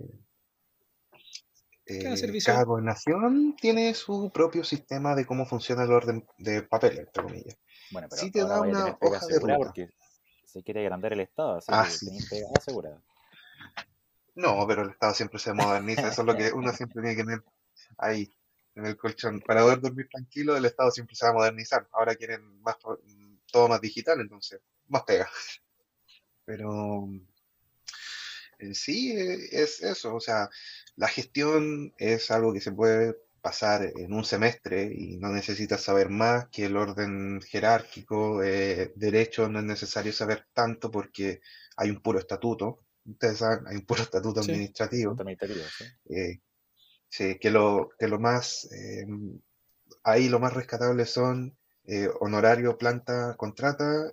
Cada 2.02 2.14
eh, 2.14 2.16
servicio. 2.16 2.52
cada 2.52 2.64
gobernación 2.64 3.56
tiene 3.60 3.92
su 3.94 4.30
propio 4.32 4.62
sistema 4.62 5.14
de 5.16 5.26
cómo 5.26 5.44
funciona 5.46 5.82
el 5.84 5.90
orden 5.92 6.24
de 6.38 6.62
papel, 6.62 6.98
entre 7.00 7.22
comillas. 7.22 7.56
Bueno, 7.90 8.09
pero 8.09 8.22
sí 8.22 8.31
te 8.31 8.40
da 8.40 8.61
una 8.61 8.96
hoja 9.00 9.26
de 9.26 9.38
ruta. 9.38 9.57
porque 9.57 9.90
se 10.44 10.62
quiere 10.62 10.81
agrandar 10.83 11.12
el 11.12 11.20
Estado, 11.20 11.57
así 11.57 11.66
Ah, 11.70 11.85
que 11.85 11.90
sí. 11.90 12.18
pega 12.29 12.48
asegurada. 12.57 13.03
No, 14.35 14.66
pero 14.66 14.83
el 14.83 14.90
Estado 14.90 15.14
siempre 15.14 15.38
se 15.38 15.53
moderniza, 15.53 16.09
eso 16.09 16.22
es 16.22 16.26
lo 16.26 16.37
que 16.37 16.53
uno 16.53 16.72
siempre 16.72 17.03
tiene 17.03 17.16
que 17.16 17.24
tener 17.24 17.44
ahí, 17.98 18.33
en 18.74 18.87
el 18.87 18.96
colchón. 18.96 19.40
Para 19.40 19.62
poder 19.62 19.81
dormir 19.81 20.09
tranquilo, 20.09 20.57
el 20.57 20.64
Estado 20.64 20.90
siempre 20.90 21.16
se 21.16 21.24
va 21.26 21.33
a 21.33 21.35
modernizar. 21.35 21.88
Ahora 21.92 22.14
quieren 22.14 22.61
más, 22.62 22.76
todo 23.50 23.68
más 23.68 23.81
digital, 23.81 24.20
entonces, 24.20 24.61
más 24.87 25.03
pega. 25.03 25.29
Pero 26.44 27.09
en 28.59 28.74
sí 28.74 29.12
eh, 29.12 29.48
es 29.53 29.83
eso, 29.83 30.14
o 30.14 30.20
sea, 30.20 30.48
la 30.96 31.09
gestión 31.09 31.92
es 31.98 32.31
algo 32.31 32.53
que 32.53 32.61
se 32.61 32.72
puede 32.72 33.16
pasar 33.40 33.92
en 33.96 34.12
un 34.12 34.24
semestre 34.24 34.85
y 34.94 35.16
no 35.18 35.29
necesitas 35.31 35.83
saber 35.83 36.09
más 36.11 36.48
que 36.48 36.66
el 36.66 36.76
orden 36.76 37.40
jerárquico, 37.42 38.42
eh, 38.42 38.92
derecho 38.96 39.48
no 39.48 39.59
es 39.61 39.64
necesario 39.64 40.12
saber 40.12 40.46
tanto 40.53 40.90
porque 40.90 41.40
hay 41.76 41.90
un 41.90 42.00
puro 42.00 42.18
estatuto, 42.18 42.85
ustedes 43.05 43.38
saben, 43.38 43.66
hay 43.66 43.76
un 43.76 43.87
puro 43.87 44.03
estatuto 44.11 44.42
Sí. 44.42 44.53
administrativo, 44.53 45.11
Punto 45.11 45.22
administrativo, 45.22 45.64
¿sí? 45.79 45.85
eh, 46.14 46.40
sí, 47.09 47.38
que 47.38 47.50
lo, 47.50 47.90
que 47.98 48.09
lo 48.09 48.18
más, 48.18 48.68
eh, 48.72 49.07
ahí 50.05 50.29
lo 50.29 50.38
más 50.38 50.55
rescatable 50.55 51.07
son 51.07 51.57
honorario, 52.20 52.79
planta, 52.79 53.35
contrata, 53.37 54.12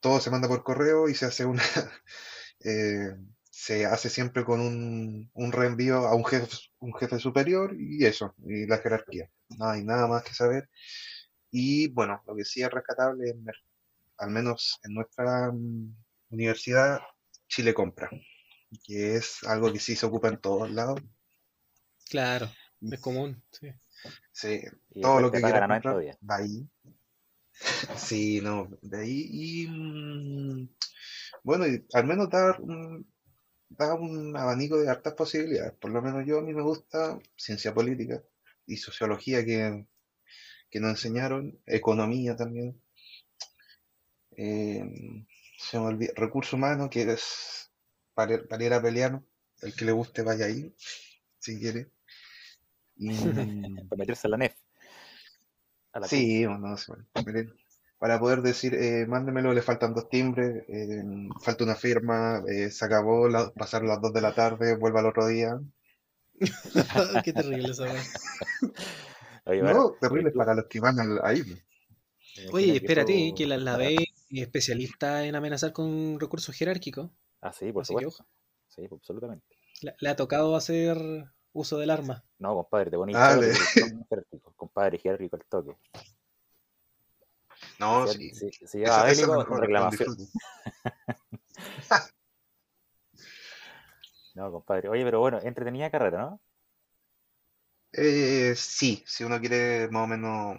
todo 0.00 0.20
se 0.20 0.30
manda 0.30 0.46
por 0.46 0.62
correo 0.62 1.08
y 1.08 1.14
se 1.14 1.24
hace 1.24 1.46
una, 1.46 1.62
se 3.56 3.86
hace 3.86 4.10
siempre 4.10 4.44
con 4.44 4.60
un, 4.60 5.30
un 5.32 5.50
reenvío 5.50 6.06
a 6.06 6.14
un 6.14 6.26
jefe, 6.26 6.46
un 6.78 6.92
jefe 6.94 7.18
superior 7.18 7.74
y 7.78 8.04
eso, 8.04 8.34
y 8.44 8.66
la 8.66 8.76
jerarquía. 8.76 9.30
No 9.56 9.70
hay 9.70 9.82
nada 9.82 10.06
más 10.06 10.24
que 10.24 10.34
saber. 10.34 10.68
Y 11.50 11.88
bueno, 11.88 12.22
lo 12.26 12.36
que 12.36 12.44
sí 12.44 12.62
es 12.62 12.70
rescatable 12.70 13.30
es, 13.30 13.36
al 14.18 14.30
menos 14.30 14.78
en 14.84 14.92
nuestra 14.92 15.50
mm, 15.52 15.96
universidad, 16.28 17.00
Chile 17.48 17.72
Compra, 17.72 18.10
que 18.84 19.16
es 19.16 19.42
algo 19.44 19.72
que 19.72 19.80
sí 19.80 19.96
se 19.96 20.04
ocupa 20.04 20.28
en 20.28 20.38
todos 20.38 20.70
lados. 20.70 21.00
Claro, 22.10 22.50
es 22.82 23.00
común, 23.00 23.42
sí. 23.52 23.72
Sí, 24.32 24.60
Y 24.90 25.00
todo 25.00 25.18
lo 25.18 25.32
que 25.32 25.40
quieras 25.40 25.62
a 25.62 25.66
90 25.66 25.92
comprar, 25.92 26.40
ahí. 26.40 26.68
Sí, 27.96 28.42
no, 28.42 28.68
de 28.82 29.00
ahí 29.00 29.28
y 29.30 29.66
mm, 29.66 30.68
bueno, 31.42 31.66
y 31.66 31.86
al 31.94 32.04
menos 32.06 32.28
dar 32.28 32.60
un, 32.60 33.15
da 33.68 33.94
un 33.94 34.36
abanico 34.36 34.78
de 34.78 34.88
hartas 34.88 35.14
posibilidades. 35.14 35.72
Por 35.74 35.90
lo 35.90 36.02
menos 36.02 36.24
yo 36.26 36.38
a 36.38 36.42
mí 36.42 36.54
me 36.54 36.62
gusta 36.62 37.18
ciencia 37.36 37.74
política 37.74 38.22
y 38.66 38.76
sociología 38.76 39.44
que, 39.44 39.86
que 40.70 40.80
nos 40.80 40.90
enseñaron, 40.90 41.58
economía 41.66 42.36
también. 42.36 42.80
Eh, 44.36 44.84
se 45.58 45.78
me 45.78 45.86
olvida, 45.86 46.12
recurso 46.16 46.56
humano, 46.56 46.90
que 46.90 47.02
es 47.02 47.70
para, 48.14 48.42
para 48.44 48.64
ir 48.64 48.72
a 48.72 48.82
pelear, 48.82 49.22
el 49.62 49.74
que 49.74 49.84
le 49.84 49.92
guste 49.92 50.22
vaya 50.22 50.46
ahí, 50.46 50.74
si 51.38 51.58
quiere. 51.58 51.90
Y, 52.96 53.10
Para 53.88 53.98
meterse 53.98 54.26
a 54.26 54.30
la 54.30 54.36
NEF. 54.36 54.54
A 55.92 56.00
la 56.00 56.08
Sí, 56.08 56.44
o 56.44 56.58
no, 56.58 56.76
bueno, 56.88 57.06
miren, 57.24 57.54
para 57.98 58.18
poder 58.20 58.42
decir, 58.42 58.74
eh, 58.74 59.06
mándemelo, 59.06 59.52
le 59.54 59.62
faltan 59.62 59.94
dos 59.94 60.08
timbres, 60.08 60.64
eh, 60.68 61.02
falta 61.42 61.64
una 61.64 61.74
firma, 61.76 62.42
eh, 62.48 62.70
se 62.70 62.84
acabó, 62.84 63.28
la- 63.28 63.50
pasaron 63.52 63.88
las 63.88 64.00
dos 64.00 64.12
de 64.12 64.20
la 64.20 64.34
tarde, 64.34 64.76
vuelva 64.76 65.00
al 65.00 65.06
otro 65.06 65.26
día. 65.26 65.58
Qué 67.24 67.32
terrible 67.32 67.70
esa. 67.70 67.86
Oye, 69.46 69.62
bueno, 69.62 69.78
No, 69.78 69.90
terrible 70.00 70.30
tú- 70.30 70.38
para 70.38 70.54
los 70.54 70.66
que 70.66 70.80
van 70.80 70.98
al- 71.00 71.20
ahí. 71.24 71.42
me 71.44 72.48
Oye, 72.52 72.76
espérate, 72.76 73.32
que 73.36 73.46
la, 73.46 73.56
la 73.56 73.76
B 73.76 73.94
es 73.96 74.42
especialista 74.42 75.24
en 75.24 75.34
amenazar 75.34 75.72
con 75.72 76.18
recursos 76.20 76.54
jerárquicos. 76.54 77.10
Ah, 77.40 77.52
sí, 77.52 77.72
por 77.72 77.82
Así 77.82 77.94
supuesto. 77.94 78.26
Sí, 78.68 78.86
pues, 78.88 79.00
absolutamente. 79.00 79.46
Le, 80.00 80.08
ha 80.08 80.16
tocado 80.16 80.56
hacer 80.56 80.98
uso 81.52 81.78
del 81.78 81.90
arma. 81.90 82.24
No, 82.38 82.54
compadre, 82.54 82.90
te 82.90 82.96
pones 82.96 83.14
Dale. 83.14 83.52
compadre, 84.56 84.98
jerárquico 84.98 85.36
al 85.36 85.44
toque. 85.48 85.76
No, 87.78 88.06
Si, 88.06 88.30
sí. 88.30 88.50
si, 88.52 88.66
si 88.66 88.78
lleva 88.78 88.96
Eso, 88.96 89.06
eso 89.06 89.06
es 89.06 89.16
bélico, 89.18 89.32
mejor, 89.38 89.48
con 89.48 89.60
reclamación. 89.60 90.16
No, 94.36 94.52
compadre. 94.52 94.90
Oye, 94.90 95.02
pero 95.02 95.18
bueno, 95.18 95.40
entretenida 95.42 95.90
carrera, 95.90 96.18
¿no? 96.18 96.40
Eh, 97.92 98.52
sí, 98.54 99.02
si 99.06 99.24
uno 99.24 99.40
quiere 99.40 99.88
más 99.88 100.04
o 100.04 100.06
menos... 100.06 100.58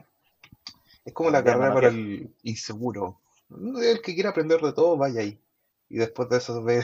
Es 1.06 1.14
como 1.14 1.30
la 1.30 1.44
carrera 1.44 1.72
para 1.76 1.90
el 1.90 2.36
inseguro. 2.42 3.22
El 3.50 4.02
que 4.02 4.16
quiera 4.16 4.32
aprender 4.32 4.60
de 4.62 4.74
todo, 4.74 4.98
vaya 4.98 5.22
ahí. 5.22 5.40
Y 5.90 5.98
después 5.98 6.28
de 6.28 6.38
eso 6.38 6.64
ve, 6.64 6.84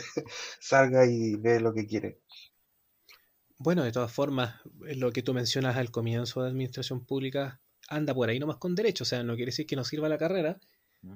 salga 0.59 1.07
y 1.07 1.35
ve 1.35 1.59
lo 1.59 1.73
que 1.73 1.87
quiere. 1.87 2.19
Bueno, 3.57 3.83
de 3.83 3.91
todas 3.91 4.13
formas, 4.13 4.61
lo 4.79 5.11
que 5.11 5.23
tú 5.23 5.33
mencionas 5.33 5.77
al 5.77 5.89
comienzo 5.89 6.43
de 6.43 6.49
administración 6.49 7.03
pública 7.03 7.59
anda 7.95 8.13
por 8.13 8.29
ahí 8.29 8.39
nomás 8.39 8.57
con 8.57 8.75
derecho, 8.75 9.03
o 9.03 9.07
sea, 9.07 9.23
no 9.23 9.35
quiere 9.35 9.51
decir 9.51 9.65
que 9.65 9.75
no 9.75 9.83
sirva 9.83 10.09
la 10.09 10.17
carrera, 10.17 10.59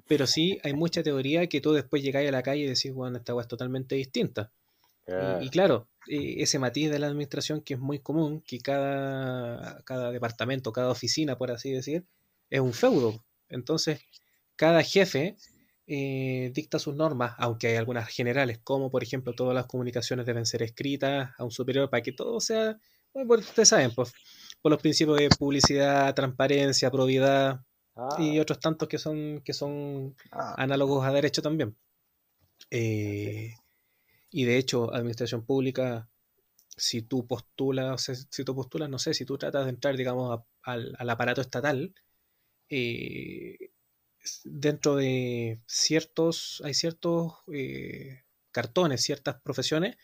pero 0.07 0.27
sí 0.27 0.59
hay 0.63 0.73
mucha 0.73 1.03
teoría 1.03 1.47
que 1.47 1.61
tú 1.61 1.73
después 1.73 2.03
llegáis 2.03 2.29
a 2.29 2.31
la 2.31 2.43
calle 2.43 2.63
y 2.63 2.67
decís, 2.67 2.93
bueno, 2.93 3.17
esta 3.17 3.33
weá 3.35 3.43
es 3.43 3.47
totalmente 3.47 3.95
distinta. 3.95 4.51
Y- 4.51 5.05
Claro. 5.05 5.39
Y, 5.41 5.49
claro, 5.49 5.89
eh, 6.09 6.35
ese 6.43 6.59
matiz 6.59 6.91
de 6.91 6.99
la 6.99 7.07
administración 7.07 7.61
que 7.61 7.75
es 7.75 7.79
muy 7.79 7.99
común, 7.99 8.41
que 8.41 8.59
cada, 8.59 9.81
cada 9.83 10.11
departamento, 10.11 10.71
cada 10.73 10.91
oficina, 10.91 11.37
por 11.37 11.51
así 11.51 11.71
decir, 11.71 12.05
es 12.49 12.59
un 12.59 12.73
feudo. 12.73 13.23
Entonces, 13.49 14.01
cada 14.55 14.83
jefe 14.83 15.37
eh, 15.87 16.51
dicta 16.53 16.79
sus 16.79 16.95
normas, 16.95 17.33
aunque 17.37 17.67
hay 17.67 17.75
algunas 17.77 18.09
generales, 18.09 18.59
como 18.63 18.89
por 18.91 19.03
ejemplo 19.03 19.33
todas 19.33 19.55
las 19.55 19.65
comunicaciones 19.67 20.25
deben 20.25 20.45
ser 20.45 20.63
escritas 20.63 21.31
a 21.37 21.43
un 21.43 21.51
superior 21.51 21.89
para 21.89 22.03
que 22.03 22.11
todo 22.11 22.39
sea, 22.41 22.77
bueno, 23.13 23.41
ustedes 23.43 23.69
saben, 23.69 23.91
pues 23.95 24.13
por 24.61 24.71
los 24.71 24.81
principios 24.81 25.17
de 25.19 25.31
publicidad, 25.31 26.13
transparencia, 26.15 26.91
probidad 26.91 27.65
y 28.15 28.39
Ah, 28.39 28.39
otros 28.39 28.59
tantos 28.59 28.87
que 28.89 28.97
son, 28.97 29.41
que 29.43 29.53
son 29.53 30.15
Ah, 30.31 30.57
análogos 30.57 31.05
a 31.05 31.11
derecho 31.11 31.41
también. 31.41 31.77
Eh, 32.71 33.53
y 34.31 34.45
de 34.45 34.57
hecho, 34.57 34.93
administración 34.93 35.45
pública, 35.45 36.09
si 36.77 37.01
tú 37.03 37.27
postulas, 37.27 37.95
o 37.95 37.97
sea, 37.97 38.15
si 38.15 38.45
tú 38.45 38.55
postulas, 38.55 38.89
no 38.89 38.99
sé, 38.99 39.13
si 39.13 39.25
tú 39.25 39.37
tratas 39.37 39.65
de 39.65 39.71
entrar, 39.71 39.97
digamos, 39.97 40.39
a- 40.39 40.45
al, 40.73 40.95
al 40.99 41.09
aparato 41.09 41.41
estatal, 41.41 41.95
eh, 42.69 43.71
dentro 44.45 44.95
de 44.95 45.61
ciertos, 45.67 46.61
hay 46.65 46.73
ciertos 46.73 47.33
eh, 47.53 48.23
cartones, 48.51 49.03
ciertas 49.03 49.41
profesiones 49.41 49.97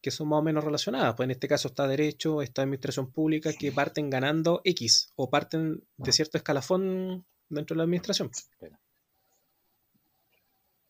que 0.00 0.10
son 0.10 0.28
más 0.28 0.40
o 0.40 0.42
menos 0.42 0.64
relacionadas. 0.64 1.14
Pues 1.14 1.26
en 1.26 1.32
este 1.32 1.48
caso 1.48 1.68
está 1.68 1.86
derecho, 1.86 2.42
está 2.42 2.62
administración 2.62 3.10
pública, 3.10 3.52
que 3.52 3.72
parten 3.72 4.10
ganando 4.10 4.60
X 4.64 5.12
o 5.16 5.30
parten 5.30 5.82
de 5.96 6.12
cierto 6.12 6.38
escalafón 6.38 7.24
dentro 7.48 7.74
de 7.74 7.78
la 7.78 7.84
administración. 7.84 8.30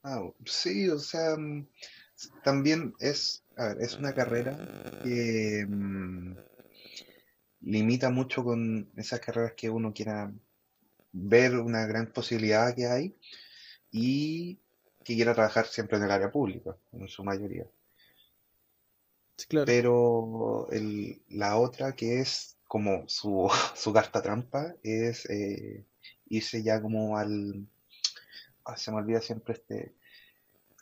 ah, 0.03 0.23
sí, 0.45 0.89
o 0.89 0.99
sea, 0.99 1.37
mm, 1.37 1.67
también 2.43 2.95
es, 3.01 3.43
a 3.57 3.69
ver, 3.69 3.79
es 3.81 3.95
una 3.97 4.15
carrera 4.15 4.57
que 5.03 5.67
mm, 5.69 6.37
limita 7.63 8.11
mucho 8.11 8.45
con 8.45 8.91
esas 8.97 9.21
carreras 9.21 9.53
que 9.57 9.71
uno 9.71 9.93
quiera 9.93 10.33
ver 11.13 11.57
una 11.57 11.87
gran 11.87 12.13
posibilidad 12.13 12.75
que 12.75 12.87
hay 12.87 13.17
y 13.91 14.59
que 15.03 15.15
quiera 15.15 15.35
trabajar 15.35 15.67
siempre 15.67 15.99
en 15.99 16.05
el 16.05 16.11
área 16.11 16.31
pública, 16.31 16.77
en 16.93 17.09
su 17.09 17.25
mayoría. 17.25 17.67
Sí, 19.37 19.47
claro. 19.49 19.67
Pero 19.67 20.69
el- 20.71 21.23
la 21.29 21.57
otra 21.59 21.95
que 21.95 22.21
es 22.21 22.57
como 22.67 23.09
su, 23.09 23.49
su 23.77 23.93
carta 23.93 24.23
trampa 24.23 24.75
es 24.83 25.27
eh, 25.31 25.85
irse 26.29 26.63
ya 26.63 26.81
como 26.81 27.17
al, 27.19 27.67
ah, 28.65 28.77
se 28.77 28.91
me 28.91 28.99
olvida 28.99 29.21
siempre 29.21 29.55
este, 29.55 29.95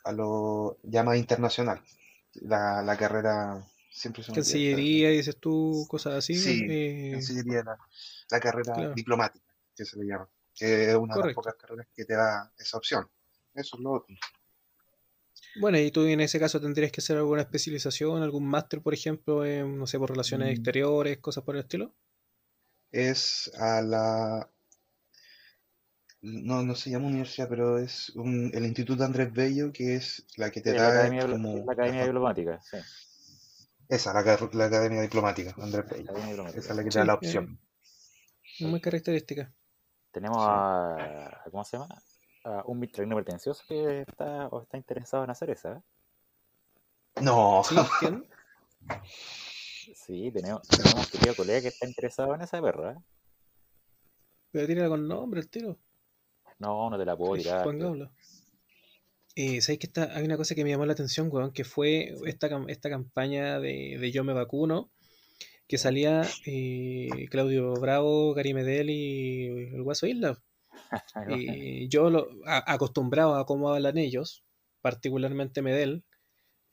a 0.03 0.11
lo 0.11 0.77
ya 0.83 1.03
más 1.03 1.17
internacional. 1.17 1.81
La, 2.35 2.81
la 2.81 2.97
carrera 2.97 3.65
siempre 3.91 4.23
se 4.23 4.31
me 4.31 4.39
olvida. 4.39 4.45
Cancillería, 4.45 5.09
dices 5.09 5.37
tú, 5.37 5.85
cosas 5.89 6.15
así. 6.15 6.35
Sí, 6.35 6.67
eh, 6.69 7.11
Cancillería, 7.11 7.63
la, 7.63 7.77
la 8.29 8.39
carrera 8.39 8.73
claro. 8.73 8.93
diplomática, 8.95 9.45
que 9.75 9.85
se 9.85 9.97
le 9.97 10.05
llama, 10.05 10.29
que 10.55 10.89
es 10.91 10.95
una 10.95 11.15
de 11.15 11.25
las 11.25 11.35
pocas 11.35 11.55
carreras 11.55 11.87
que 11.95 12.05
te 12.05 12.13
da 12.15 12.51
esa 12.57 12.77
opción. 12.77 13.09
Eso 13.53 13.77
es 13.77 13.81
lo 13.83 13.91
otro. 13.93 14.15
Bueno, 15.55 15.79
y 15.79 15.89
tú 15.91 16.03
en 16.05 16.21
ese 16.21 16.39
caso 16.39 16.61
tendrías 16.61 16.91
que 16.91 17.01
hacer 17.01 17.17
alguna 17.17 17.41
especialización, 17.41 18.21
algún 18.21 18.45
máster, 18.47 18.81
por 18.81 18.93
ejemplo, 18.93 19.43
en, 19.45 19.77
no 19.77 19.87
sé, 19.87 19.97
por 19.97 20.09
relaciones 20.11 20.49
Mm, 20.49 20.53
exteriores, 20.53 21.17
cosas 21.17 21.43
por 21.43 21.55
el 21.55 21.61
estilo. 21.61 21.93
Es 23.01 23.51
a 23.53 23.79
la, 23.83 24.49
no, 26.21 26.61
no 26.61 26.75
se 26.75 26.89
llama 26.89 27.07
universidad, 27.07 27.47
pero 27.47 27.77
es 27.79 28.09
un- 28.15 28.51
el 28.53 28.65
Instituto 28.65 29.05
Andrés 29.05 29.31
Bello, 29.31 29.71
que 29.71 29.95
es 29.95 30.25
la 30.35 30.51
que 30.51 30.59
te 30.59 30.71
Sí, 30.71 30.75
la 30.75 30.89
da 30.89 30.89
Academia, 30.89 31.27
como 31.29 31.65
la 31.65 31.73
Academia 31.73 32.03
Diplomática, 32.03 32.61
sí. 32.61 32.77
esa, 33.89 34.13
la, 34.13 34.21
la 34.21 34.65
Academia 34.65 35.01
Diplomática, 35.01 35.55
Andrés 35.57 35.85
La 36.05 36.13
Bello. 36.13 36.47
Esa 36.49 36.59
es 36.59 36.75
la 36.75 36.83
que 36.83 36.91
te 36.91 36.97
Sí, 36.97 36.99
da 36.99 37.05
la 37.05 37.13
eh, 37.21 37.39
opción. 37.39 37.59
muy 38.59 38.81
característica. 38.81 39.53
Tenemos 40.11 40.43
a- 40.47 41.43
¿cómo 41.51 41.63
se 41.63 41.77
llama? 41.77 41.95
A 42.45 42.63
un 42.67 42.79
mitralino 42.79 43.15
pretencioso 43.15 43.63
que 43.67 44.01
está, 44.01 44.47
o 44.49 44.61
está 44.61 44.77
interesado 44.77 45.23
en 45.23 45.31
hacer 45.31 45.49
esa. 45.49 45.73
¿eh? 45.77 45.81
No, 47.21 47.63
¿Sí? 47.63 47.75
¿Quién? 47.99 48.25
Sí, 49.95 50.31
tenemos, 50.31 50.61
tenemos 50.67 50.93
un 50.93 51.05
querido 51.11 51.35
colega 51.35 51.61
que 51.61 51.67
está 51.69 51.87
interesado 51.87 52.35
en 52.35 52.41
esa 52.41 52.61
perra. 52.61 52.91
¿eh? 52.93 53.03
Pero 54.51 54.67
tira 54.67 54.87
con 54.87 55.07
nombre 55.07 55.39
el 55.39 55.49
tiro. 55.49 55.77
No, 56.59 56.89
no 56.89 56.97
te 56.97 57.05
la 57.05 57.17
puedo 57.17 57.35
tirar. 57.35 57.63
Juan 57.63 57.77
pero- 57.77 57.89
Gablo. 57.89 58.11
Eh, 59.37 59.59
¿sabes 59.61 59.79
que 59.79 59.87
está, 59.87 60.15
hay 60.15 60.23
una 60.23 60.37
cosa 60.37 60.55
que 60.55 60.63
me 60.63 60.69
llamó 60.69 60.85
la 60.85 60.93
atención, 60.93 61.27
weón? 61.31 61.51
Que 61.51 61.65
fue 61.65 62.15
esta, 62.25 62.47
esta 62.67 62.89
campaña 62.89 63.59
de, 63.59 63.97
de 63.99 64.11
Yo 64.11 64.23
me 64.23 64.31
vacuno, 64.33 64.91
que 65.67 65.77
salía 65.77 66.21
eh, 66.45 67.27
Claudio 67.29 67.73
Bravo, 67.73 68.33
Gary 68.33 68.53
Medel 68.53 68.89
y 68.91 69.47
el 69.73 69.81
Guaso 69.83 70.05
Isla. 70.07 70.37
Y 71.29 71.87
yo, 71.89 72.09
lo, 72.09 72.27
a- 72.45 72.71
acostumbrado 72.73 73.35
a 73.35 73.45
cómo 73.45 73.69
hablan 73.73 73.97
ellos, 73.97 74.43
particularmente 74.81 75.61
Medel, 75.61 76.03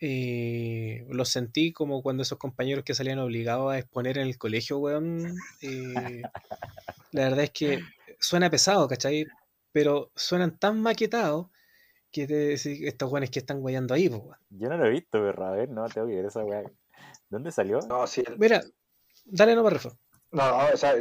eh, 0.00 1.06
los 1.10 1.28
sentí 1.28 1.72
como 1.72 2.02
cuando 2.02 2.22
esos 2.22 2.38
compañeros 2.38 2.84
que 2.84 2.94
salían 2.94 3.18
obligados 3.20 3.72
a 3.72 3.78
exponer 3.78 4.18
en 4.18 4.26
el 4.26 4.36
colegio, 4.38 4.78
weón. 4.78 5.32
eh, 5.62 6.22
la 7.12 7.24
verdad 7.24 7.44
es 7.44 7.50
que 7.50 7.78
suena 8.18 8.50
pesado, 8.50 8.88
¿cachai? 8.88 9.26
Pero 9.72 10.10
suenan 10.16 10.58
tan 10.58 10.80
maquetados 10.82 11.46
que 12.10 12.26
te 12.26 12.34
decís, 12.34 12.82
estos 12.82 13.10
weones 13.10 13.30
que 13.30 13.38
están 13.38 13.60
guayando 13.60 13.94
ahí, 13.94 14.08
weón. 14.08 14.36
Yo 14.50 14.68
no 14.68 14.76
lo 14.76 14.86
he 14.86 14.90
visto, 14.90 15.12
pero 15.12 15.46
a 15.46 15.52
ver, 15.52 15.70
no, 15.70 15.86
tengo 15.88 16.08
que 16.08 16.16
ver 16.16 16.26
esa 16.26 16.44
weá. 16.44 16.64
¿Dónde 17.30 17.50
salió? 17.52 17.78
No, 17.88 18.06
sí, 18.06 18.22
el- 18.26 18.38
Mira, 18.38 18.62
dale 19.24 19.54
no 19.54 19.68
Refo. 19.70 19.96
no, 20.32 20.66
o 20.72 20.76
sea, 20.76 20.94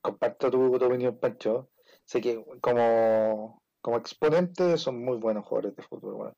comparto 0.00 0.50
tu, 0.50 0.78
tu 0.78 0.84
opinión, 0.84 1.18
Pancho. 1.18 1.70
Sé 2.06 2.20
que 2.20 2.42
como, 2.60 3.60
como 3.80 3.96
exponente 3.98 4.78
son 4.78 5.04
muy 5.04 5.18
buenos 5.18 5.44
jugadores 5.44 5.76
de 5.76 5.82
fútbol, 5.82 6.14
weón. 6.14 6.34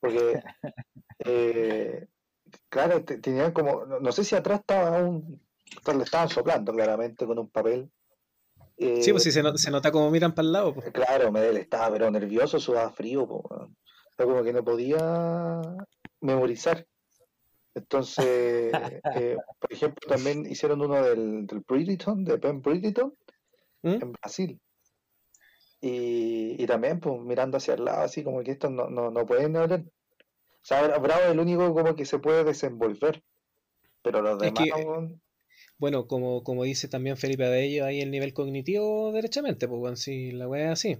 Porque, 0.00 0.42
eh, 1.20 2.06
claro, 2.70 3.04
te- 3.04 3.18
tenían 3.18 3.52
como, 3.52 3.84
no, 3.84 4.12
sé 4.12 4.24
si 4.24 4.34
atrás 4.34 4.60
estaba 4.60 4.98
un, 4.98 5.40
le 5.94 6.02
estaban 6.04 6.28
soplando 6.30 6.72
claramente 6.72 7.26
con 7.26 7.38
un 7.38 7.50
papel. 7.50 7.90
Sí, 8.76 9.10
Eh, 9.10 9.12
pues 9.12 9.22
si 9.24 9.30
se, 9.30 9.42
no- 9.42 9.56
se 9.56 9.70
nota 9.70 9.92
como 9.92 10.10
miran 10.10 10.34
para 10.34 10.46
el 10.46 10.52
lado, 10.52 10.74
pues. 10.74 10.90
Claro, 10.90 11.30
Medel 11.30 11.58
estaba 11.58 11.92
pero 11.92 12.10
nervioso, 12.10 12.58
sudaba 12.58 12.90
frío, 12.90 13.26
como 13.28 14.42
que 14.42 14.52
no 14.54 14.64
podía 14.64 15.60
memorizar. 16.22 16.86
Entonces, 17.74 18.72
eh, 19.14 19.36
por 19.58 19.72
ejemplo, 19.72 20.08
también 20.08 20.46
hicieron 20.46 20.80
uno 20.80 21.02
del, 21.02 21.46
del 21.46 21.60
Bridgeton, 21.60 22.24
de 22.24 22.38
Ben 22.38 22.62
Bridgeton, 22.62 23.14
¿Mm? 23.82 23.88
en 24.02 24.12
Brasil. 24.12 24.60
Y, 25.80 26.62
y 26.62 26.66
también, 26.66 27.00
pues, 27.00 27.20
mirando 27.22 27.56
hacia 27.56 27.74
el 27.74 27.84
lado, 27.84 28.02
así 28.02 28.22
como 28.22 28.42
que 28.42 28.52
estos 28.52 28.70
no, 28.70 28.88
no, 28.90 29.10
no 29.10 29.26
pueden 29.26 29.56
hablar. 29.56 29.80
O 29.82 30.64
sea, 30.64 30.82
Bra- 30.86 31.00
Bravo 31.02 31.22
es 31.24 31.30
el 31.32 31.40
único 31.40 31.72
como 31.74 31.96
que 31.96 32.06
se 32.06 32.18
puede 32.18 32.44
desenvolver. 32.44 33.22
Pero 34.02 34.22
los 34.22 34.42
Es 34.42 34.48
demás, 34.54 34.64
que- 34.64 34.72
weón, 34.84 35.22
Bueno, 35.78 36.06
como, 36.06 36.42
como 36.44 36.64
dice 36.64 36.88
también 36.88 37.16
Felipe 37.16 37.46
Abello, 37.46 37.84
ahí 37.86 38.00
el 38.00 38.10
nivel 38.10 38.34
cognitivo 38.34 39.12
derechamente, 39.12 39.68
pues 39.68 39.80
bueno, 39.80 39.96
si 39.96 40.32
la 40.32 40.48
weá 40.48 40.66
es 40.66 40.72
así. 40.72 40.98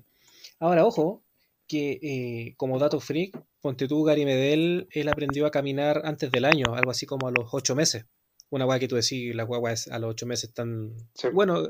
Ahora, 0.58 0.86
ojo, 0.86 1.22
que 1.68 1.98
eh, 2.02 2.54
como 2.56 2.78
dato 2.78 3.00
freak, 3.00 3.38
ponte 3.60 3.88
tú, 3.88 4.04
Gary 4.04 4.24
Medel, 4.24 4.88
él 4.92 5.08
aprendió 5.08 5.46
a 5.46 5.50
caminar 5.50 6.02
antes 6.04 6.30
del 6.32 6.44
año, 6.44 6.74
algo 6.74 6.90
así 6.90 7.06
como 7.06 7.28
a 7.28 7.30
los 7.32 7.46
ocho 7.52 7.74
meses. 7.76 8.06
Una 8.50 8.66
weá 8.66 8.78
que 8.80 8.88
tú 8.88 8.96
decís, 8.96 9.34
las 9.34 9.46
guaguas 9.46 9.88
a 9.88 9.98
los 9.98 10.10
ocho 10.10 10.26
meses 10.26 10.50
están... 10.50 10.94
Sí. 11.14 11.28
Bueno, 11.32 11.68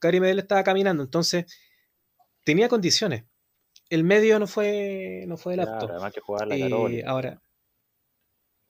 Gary 0.00 0.20
Medel 0.20 0.38
estaba 0.40 0.64
caminando, 0.64 1.02
entonces 1.02 1.46
tenía 2.44 2.68
condiciones. 2.68 3.24
El 3.90 4.04
medio 4.04 4.38
no 4.38 4.46
fue, 4.46 5.24
no 5.26 5.36
fue 5.36 5.54
el 5.54 5.60
apto. 5.60 5.78
Claro, 5.86 5.94
además 5.94 6.12
que 6.14 6.20
jugar 6.20 6.48
la 6.48 6.56
Eh, 6.56 7.02
ahora, 7.06 7.42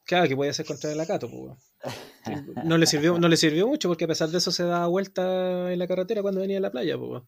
claro 0.05 0.29
que 0.29 0.37
puede 0.37 0.53
ser 0.53 0.67
contra 0.67 0.93
el 0.93 1.01
Acato, 1.01 1.29
pues. 1.31 1.59
No 2.65 2.79
le 2.79 2.87
sirvió, 2.87 3.19
no 3.19 3.29
le 3.29 3.37
sirvió 3.37 3.67
mucho 3.67 3.89
porque 3.89 4.05
a 4.05 4.09
pesar 4.09 4.29
de 4.29 4.39
eso 4.39 4.53
se 4.53 4.65
daba 4.65 4.87
vuelta 4.87 5.73
en 5.73 5.79
la 5.79 5.87
carretera 5.89 6.23
cuando 6.23 6.41
venía 6.41 6.59
a 6.59 6.61
la 6.61 6.71
playa, 6.71 6.97
pues. 6.99 7.23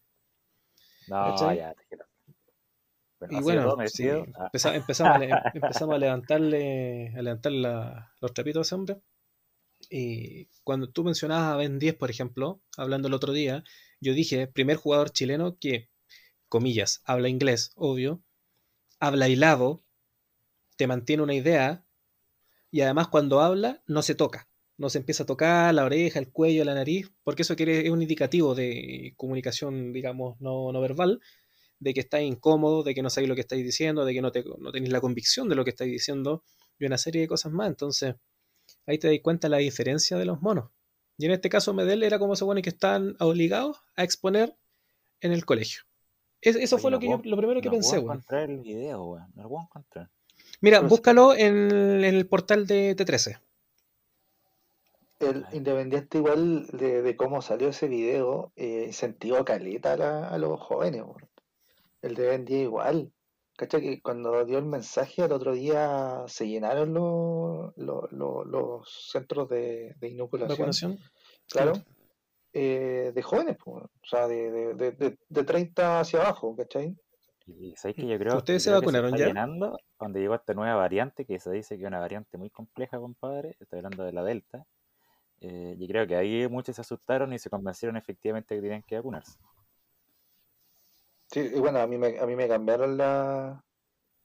No, 1.07 1.15
¿cachai? 1.31 1.57
ya, 1.57 1.73
te 1.73 1.85
quiero. 1.87 2.05
Bueno, 3.19 3.37
Y 3.39 3.41
bueno, 3.43 3.75
sí. 3.87 4.09
Ah, 4.09 4.49
empeza- 4.51 4.75
empezamos, 4.75 5.17
a, 5.17 5.23
empezamos 5.53 5.95
a 5.95 5.99
levantarle, 5.99 7.13
a 7.15 7.21
levantar 7.21 7.51
la- 7.51 8.13
los 8.21 8.33
trapitos 8.33 8.59
a 8.59 8.63
ese 8.63 8.75
hombre. 8.75 8.97
Y 9.89 10.45
cuando 10.63 10.89
tú 10.89 11.03
mencionabas 11.03 11.53
a 11.53 11.57
Ben 11.57 11.77
10, 11.79 11.95
por 11.95 12.09
ejemplo, 12.09 12.61
hablando 12.77 13.07
el 13.07 13.13
otro 13.13 13.33
día, 13.33 13.63
yo 14.01 14.13
dije, 14.13 14.47
primer 14.47 14.77
jugador 14.77 15.11
chileno 15.11 15.57
que, 15.59 15.89
comillas, 16.55 17.01
habla 17.03 17.27
inglés, 17.27 17.73
obvio, 17.75 18.23
habla 18.97 19.27
hilado, 19.27 19.83
te 20.77 20.87
mantiene 20.87 21.21
una 21.21 21.33
idea, 21.33 21.85
y 22.71 22.79
además 22.79 23.09
cuando 23.09 23.41
habla 23.41 23.83
no 23.87 24.01
se 24.01 24.15
toca, 24.15 24.47
no 24.77 24.89
se 24.89 24.99
empieza 24.99 25.23
a 25.23 25.25
tocar 25.25 25.73
la 25.73 25.83
oreja, 25.83 26.17
el 26.17 26.31
cuello, 26.31 26.63
la 26.63 26.73
nariz, 26.73 27.11
porque 27.25 27.41
eso 27.41 27.57
quiere, 27.57 27.85
es 27.85 27.89
un 27.89 28.01
indicativo 28.01 28.55
de 28.55 29.13
comunicación, 29.17 29.91
digamos, 29.91 30.39
no, 30.39 30.71
no 30.71 30.79
verbal, 30.79 31.19
de 31.79 31.93
que 31.93 31.99
estáis 31.99 32.25
incómodo, 32.25 32.83
de 32.83 32.95
que 32.95 33.03
no 33.03 33.09
sabéis 33.09 33.27
lo 33.27 33.35
que 33.35 33.41
estáis 33.41 33.65
diciendo, 33.65 34.05
de 34.05 34.13
que 34.13 34.21
no, 34.21 34.31
te, 34.31 34.45
no 34.59 34.71
tenéis 34.71 34.93
la 34.93 35.01
convicción 35.01 35.49
de 35.49 35.55
lo 35.55 35.65
que 35.65 35.71
estáis 35.71 35.91
diciendo, 35.91 36.45
y 36.79 36.85
una 36.85 36.97
serie 36.97 37.19
de 37.19 37.27
cosas 37.27 37.51
más. 37.51 37.67
Entonces, 37.67 38.15
ahí 38.85 38.97
te 38.97 39.09
das 39.09 39.19
cuenta 39.21 39.49
la 39.49 39.57
diferencia 39.57 40.15
de 40.15 40.23
los 40.23 40.41
monos. 40.41 40.71
Y 41.17 41.25
en 41.25 41.31
este 41.31 41.49
caso, 41.49 41.73
Medel 41.73 42.03
era 42.03 42.17
como 42.17 42.35
se 42.35 42.39
supone 42.39 42.61
que 42.61 42.69
están 42.69 43.17
obligados 43.19 43.77
a 43.97 44.05
exponer 44.05 44.55
en 45.19 45.33
el 45.33 45.45
colegio. 45.45 45.81
Es- 46.49 46.55
eso 46.55 46.75
oye, 46.75 46.81
fue 46.81 46.91
lo, 46.91 46.99
que 46.99 47.07
yo, 47.09 47.17
puedo- 47.17 47.29
lo 47.31 47.37
primero 47.37 47.61
que 47.61 47.69
pensé, 47.69 47.97
weón. 47.97 48.17
encontrar 48.17 48.49
el 48.49 48.59
video, 48.59 49.03
weón. 49.03 49.27
No 49.35 49.43
lo 49.43 49.49
puedo 49.49 49.63
encontrar. 49.63 50.09
Mira, 50.61 50.77
Pero 50.77 50.89
sí. 50.89 50.93
búscalo 50.95 51.33
en, 51.33 51.71
en 51.71 52.03
el 52.03 52.27
portal 52.27 52.65
de 52.67 52.95
T13. 52.95 53.39
el 55.19 55.45
independiente 55.53 56.17
igual 56.17 56.67
de, 56.67 57.01
de 57.01 57.15
cómo 57.15 57.41
salió 57.41 57.69
ese 57.69 57.87
video, 57.87 58.51
eh, 58.55 58.83
incentivó 58.87 59.43
caleta 59.45 59.93
a, 59.93 59.97
la- 59.97 60.27
a 60.27 60.37
los 60.37 60.59
jóvenes. 60.59 61.01
weón. 61.03 61.29
El 62.01 62.15
de 62.15 62.27
Ben 62.27 62.45
10 62.45 62.61
igual. 62.63 63.11
¿Cachai? 63.57 63.81
Que 63.81 64.01
cuando 64.01 64.43
dio 64.45 64.57
el 64.57 64.65
mensaje 64.65 65.21
al 65.23 65.31
otro 65.31 65.53
día 65.53 66.23
se 66.27 66.47
llenaron 66.47 66.93
los, 66.93 67.71
los, 67.77 68.11
los- 68.11 68.45
los 68.45 69.09
centros 69.11 69.47
de, 69.49 69.95
de 69.99 70.09
inoculación, 70.09 70.57
¿Vacunación? 70.57 70.99
claro, 71.49 71.73
eh, 72.55 73.11
de 73.15 73.23
jóvenes, 73.23 73.57
pues, 73.63 73.85
o 73.85 73.89
sea, 74.03 74.27
de, 74.27 74.51
de, 74.51 74.75
de, 74.75 74.91
de, 74.93 75.19
de 75.29 75.45
30 75.45 76.01
hacia 76.01 76.21
abajo, 76.21 76.55
¿cachai? 76.57 76.97
Y 77.47 77.75
sabéis 77.75 77.97
que 77.97 78.07
yo 78.07 78.17
creo, 78.19 78.37
¿Ustedes 78.37 78.63
yo 78.63 78.63
se 78.63 78.71
creo 78.71 78.79
que 78.79 78.85
vacunaron 78.85 79.15
está 79.15 79.17
ya? 79.17 79.27
llenando 79.27 79.77
donde 79.99 80.19
llegó 80.19 80.35
esta 80.35 80.53
nueva 80.53 80.75
variante 80.75 81.25
que 81.25 81.39
se 81.39 81.51
dice 81.51 81.75
que 81.77 81.83
es 81.83 81.87
una 81.87 81.99
variante 81.99 82.37
muy 82.37 82.49
compleja, 82.49 82.99
compadre. 82.99 83.55
Estoy 83.59 83.77
hablando 83.79 84.03
de 84.03 84.13
la 84.13 84.23
Delta. 84.23 84.65
Eh, 85.41 85.75
y 85.79 85.87
creo 85.89 86.07
que 86.07 86.15
ahí 86.17 86.47
muchos 86.49 86.75
se 86.77 86.81
asustaron 86.81 87.33
y 87.33 87.39
se 87.39 87.49
convencieron 87.51 87.97
efectivamente 87.97 88.55
que 88.55 88.61
tenían 88.61 88.83
que 88.83 88.97
vacunarse. 88.97 89.39
Sí, 91.31 91.39
y 91.53 91.59
bueno, 91.59 91.79
a 91.79 91.87
mí 91.87 91.97
me, 91.97 92.19
a 92.19 92.25
mí 92.25 92.35
me 92.35 92.47
cambiaron 92.47 92.97
la, 92.97 93.63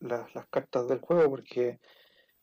las 0.01 0.35
las 0.35 0.49
cartas 0.49 0.89
del 0.89 1.01
juego 1.01 1.31
porque 1.31 1.81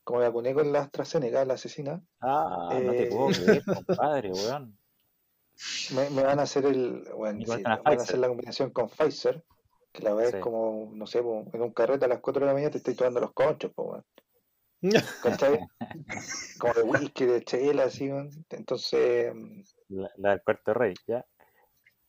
como 0.03 0.19
me 0.21 0.27
vacuné 0.27 0.53
con 0.55 0.71
la 0.73 0.81
AstraZeneca, 0.81 1.45
la 1.45 1.55
asesina, 1.55 2.03
Ah, 2.21 2.79
no 2.83 2.95
te 2.95 3.05
Eh, 3.05 3.07
puedo 3.07 3.33
creer, 3.33 3.65
compadre, 3.67 4.31
weón. 4.33 4.77
Me, 5.93 6.09
me 6.09 6.23
van 6.23 6.39
a 6.39 6.43
hacer 6.43 6.65
el, 6.65 7.07
bueno, 7.15 7.45
sí, 7.45 7.63
van 7.63 7.81
a 7.85 7.89
hacer 7.91 8.19
la 8.19 8.27
combinación 8.27 8.69
con 8.71 8.89
Pfizer, 8.89 9.43
que 9.91 10.03
la 10.03 10.13
verdad 10.13 10.31
Sí. 10.31 10.37
es 10.37 10.43
como, 10.43 10.89
no 10.93 11.07
sé, 11.07 11.19
en 11.19 11.61
un 11.61 11.73
carrete 11.73 12.05
a 12.05 12.07
las 12.07 12.19
4 12.19 12.41
de 12.41 12.45
la 12.47 12.53
mañana 12.53 12.71
te 12.71 12.77
estoy 12.77 12.95
tomando 12.95 13.19
los 13.19 13.33
conchos, 13.33 13.71
po, 13.73 13.83
weón. 13.83 14.05
¿cachai? 15.23 15.67
Como 16.59 16.73
de 16.73 16.83
whisky, 16.83 17.25
de 17.25 17.43
chela, 17.43 17.85
así, 17.85 18.11
weón. 18.11 18.29
Entonces, 18.49 19.33
mm, 19.33 19.61
La, 19.89 20.11
la 20.17 20.29
del 20.31 20.43
cuarto 20.43 20.73
rey, 20.73 20.93
¿ya? 21.07 21.25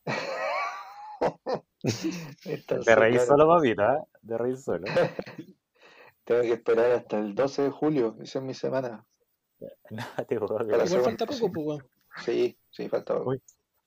De 1.82 2.94
reír 2.96 3.20
solo, 3.20 3.46
papito, 3.48 3.82
¿ah? 3.82 4.04
De 4.20 4.36
reír 4.36 4.56
solo. 4.56 4.84
tengo 6.24 6.42
que 6.42 6.52
esperar 6.52 6.90
hasta 6.92 7.18
el 7.18 7.34
12 7.34 7.62
de 7.62 7.70
julio, 7.70 8.16
esa 8.20 8.38
es 8.40 8.44
mi 8.44 8.54
semana. 8.54 9.06
No 9.90 10.04
te. 10.26 10.34
Igual 10.34 10.88
falta 10.88 11.26
poco, 11.26 11.52
pues, 11.52 11.66
weón. 11.66 11.88
Sí, 12.24 12.56
sí, 12.70 12.88
falta. 12.88 13.16
Uy, 13.22 13.40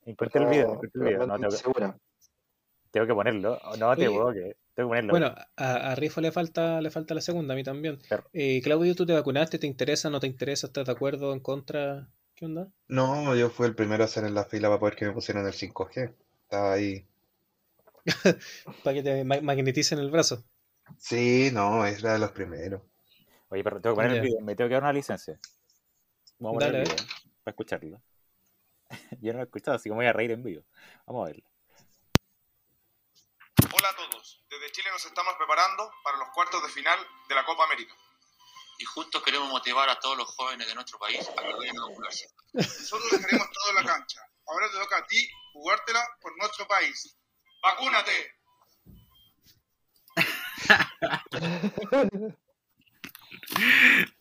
Encontré 0.06 0.42
el 0.42 0.50
video, 0.50 0.68
No, 0.68 0.74
encontré 0.74 1.02
el 1.02 1.08
video. 1.08 1.28
No, 1.28 1.38
tengo, 1.40 1.50
que- 1.74 1.94
tengo 2.92 3.08
que 3.08 3.14
ponerlo. 3.14 3.60
No 3.80 3.96
te 3.96 4.10
puedo 4.10 4.30
creer. 4.32 4.58
Tengo 4.74 4.90
que 4.90 4.92
ponerlo. 4.92 5.12
Bueno, 5.12 5.28
a, 5.58 5.92
a 5.92 5.96
Rifo 5.96 6.22
le 6.22 6.32
falta, 6.32 6.82
le 6.82 6.90
falta 6.90 7.14
la 7.14 7.22
segunda, 7.22 7.54
a 7.54 7.58
mí 7.58 7.64
también. 7.64 8.00
Eh, 8.34 8.62
Claudio, 8.64 8.96
¿tú 8.96 9.06
te 9.06 9.14
vacunaste? 9.14 9.60
¿Te 9.60 9.68
interesa? 9.68 10.10
¿No 10.10 10.20
te 10.20 10.28
interesa? 10.28 10.68
¿Estás 10.68 10.86
de 10.86 10.92
acuerdo? 10.92 11.34
¿En 11.34 11.40
contra? 11.40 12.10
¿Qué 12.36 12.46
onda? 12.46 12.68
No, 12.88 13.36
yo 13.36 13.50
fui 13.50 13.68
el 13.68 13.76
primero 13.76 14.04
a 14.04 14.06
hacer 14.06 14.24
en 14.26 14.34
la 14.34 14.46
fila 14.46 14.68
para 14.70 14.80
poder 14.80 14.96
que 14.96 15.06
me 15.06 15.14
pusieran 15.14 15.46
el 15.46 15.54
5G. 15.54 16.14
Estaba 16.44 16.74
ahí. 16.74 17.06
Para 18.84 18.94
que 18.96 19.04
te 19.04 19.24
ma- 19.24 19.42
magneticen 19.42 20.00
el 20.00 20.10
brazo. 20.12 20.44
Sí, 20.98 21.50
no, 21.54 21.86
era 21.86 22.14
de 22.14 22.20
los 22.20 22.32
primeros. 22.32 22.82
Oye, 23.50 23.64
pero 23.64 23.82
tengo 23.82 23.96
que 23.96 24.02
poner 24.02 24.18
el 24.18 24.22
video. 24.22 24.42
Me 24.42 24.56
tengo 24.56 24.70
que 24.70 24.74
dar 24.76 24.84
una 24.84 24.94
licencia. 24.94 25.40
Vamos 26.40 26.64
a 26.64 26.68
poner 26.68 26.74
Dale, 26.74 26.78
el 26.84 26.86
a 26.86 26.90
ver. 26.90 27.02
video 27.02 27.08
para 27.44 27.52
escucharlo. 27.54 28.02
Yo 29.22 29.32
no 29.32 29.38
lo 29.40 29.44
he 29.44 29.46
escuchado, 29.46 29.76
así 29.78 29.84
que 29.84 29.90
me 29.92 29.98
voy 29.98 30.06
a 30.06 30.14
reír 30.14 30.32
en 30.32 30.44
vivo. 30.44 30.64
Vamos 31.06 31.24
a 31.24 31.28
verlo. 31.28 31.44
Hola 33.74 33.90
a 33.90 33.96
todos. 33.96 34.44
Desde 34.50 34.72
Chile 34.72 34.90
nos 34.92 35.06
estamos 35.06 35.34
preparando 35.38 35.92
para 36.04 36.18
los 36.18 36.30
cuartos 36.30 36.62
de 36.64 36.70
final 36.70 37.00
de 37.30 37.36
la 37.36 37.46
Copa 37.46 37.64
América. 37.66 37.94
y 38.80 38.86
juntos 38.86 39.22
queremos 39.22 39.48
motivar 39.50 39.88
a 39.90 40.00
todos 40.00 40.18
los 40.18 40.28
jóvenes 40.36 40.68
de 40.68 40.74
nuestro 40.74 40.98
país 40.98 41.30
a 41.30 41.36
que 41.42 41.54
vayan 41.54 41.78
a 41.78 41.88
vacunarse. 41.88 42.28
Nosotros 42.54 43.12
dejaremos 43.12 43.48
todo 43.52 43.70
en 43.70 43.76
la 43.76 43.84
cancha. 43.94 44.20
Ahora 44.48 44.68
te 44.72 44.78
toca 44.80 44.98
a 44.98 45.06
ti 45.06 45.30
jugártela 45.54 46.04
por 46.20 46.36
nuestro 46.38 46.68
país. 46.68 47.16
¡Vacúnate! 47.62 48.36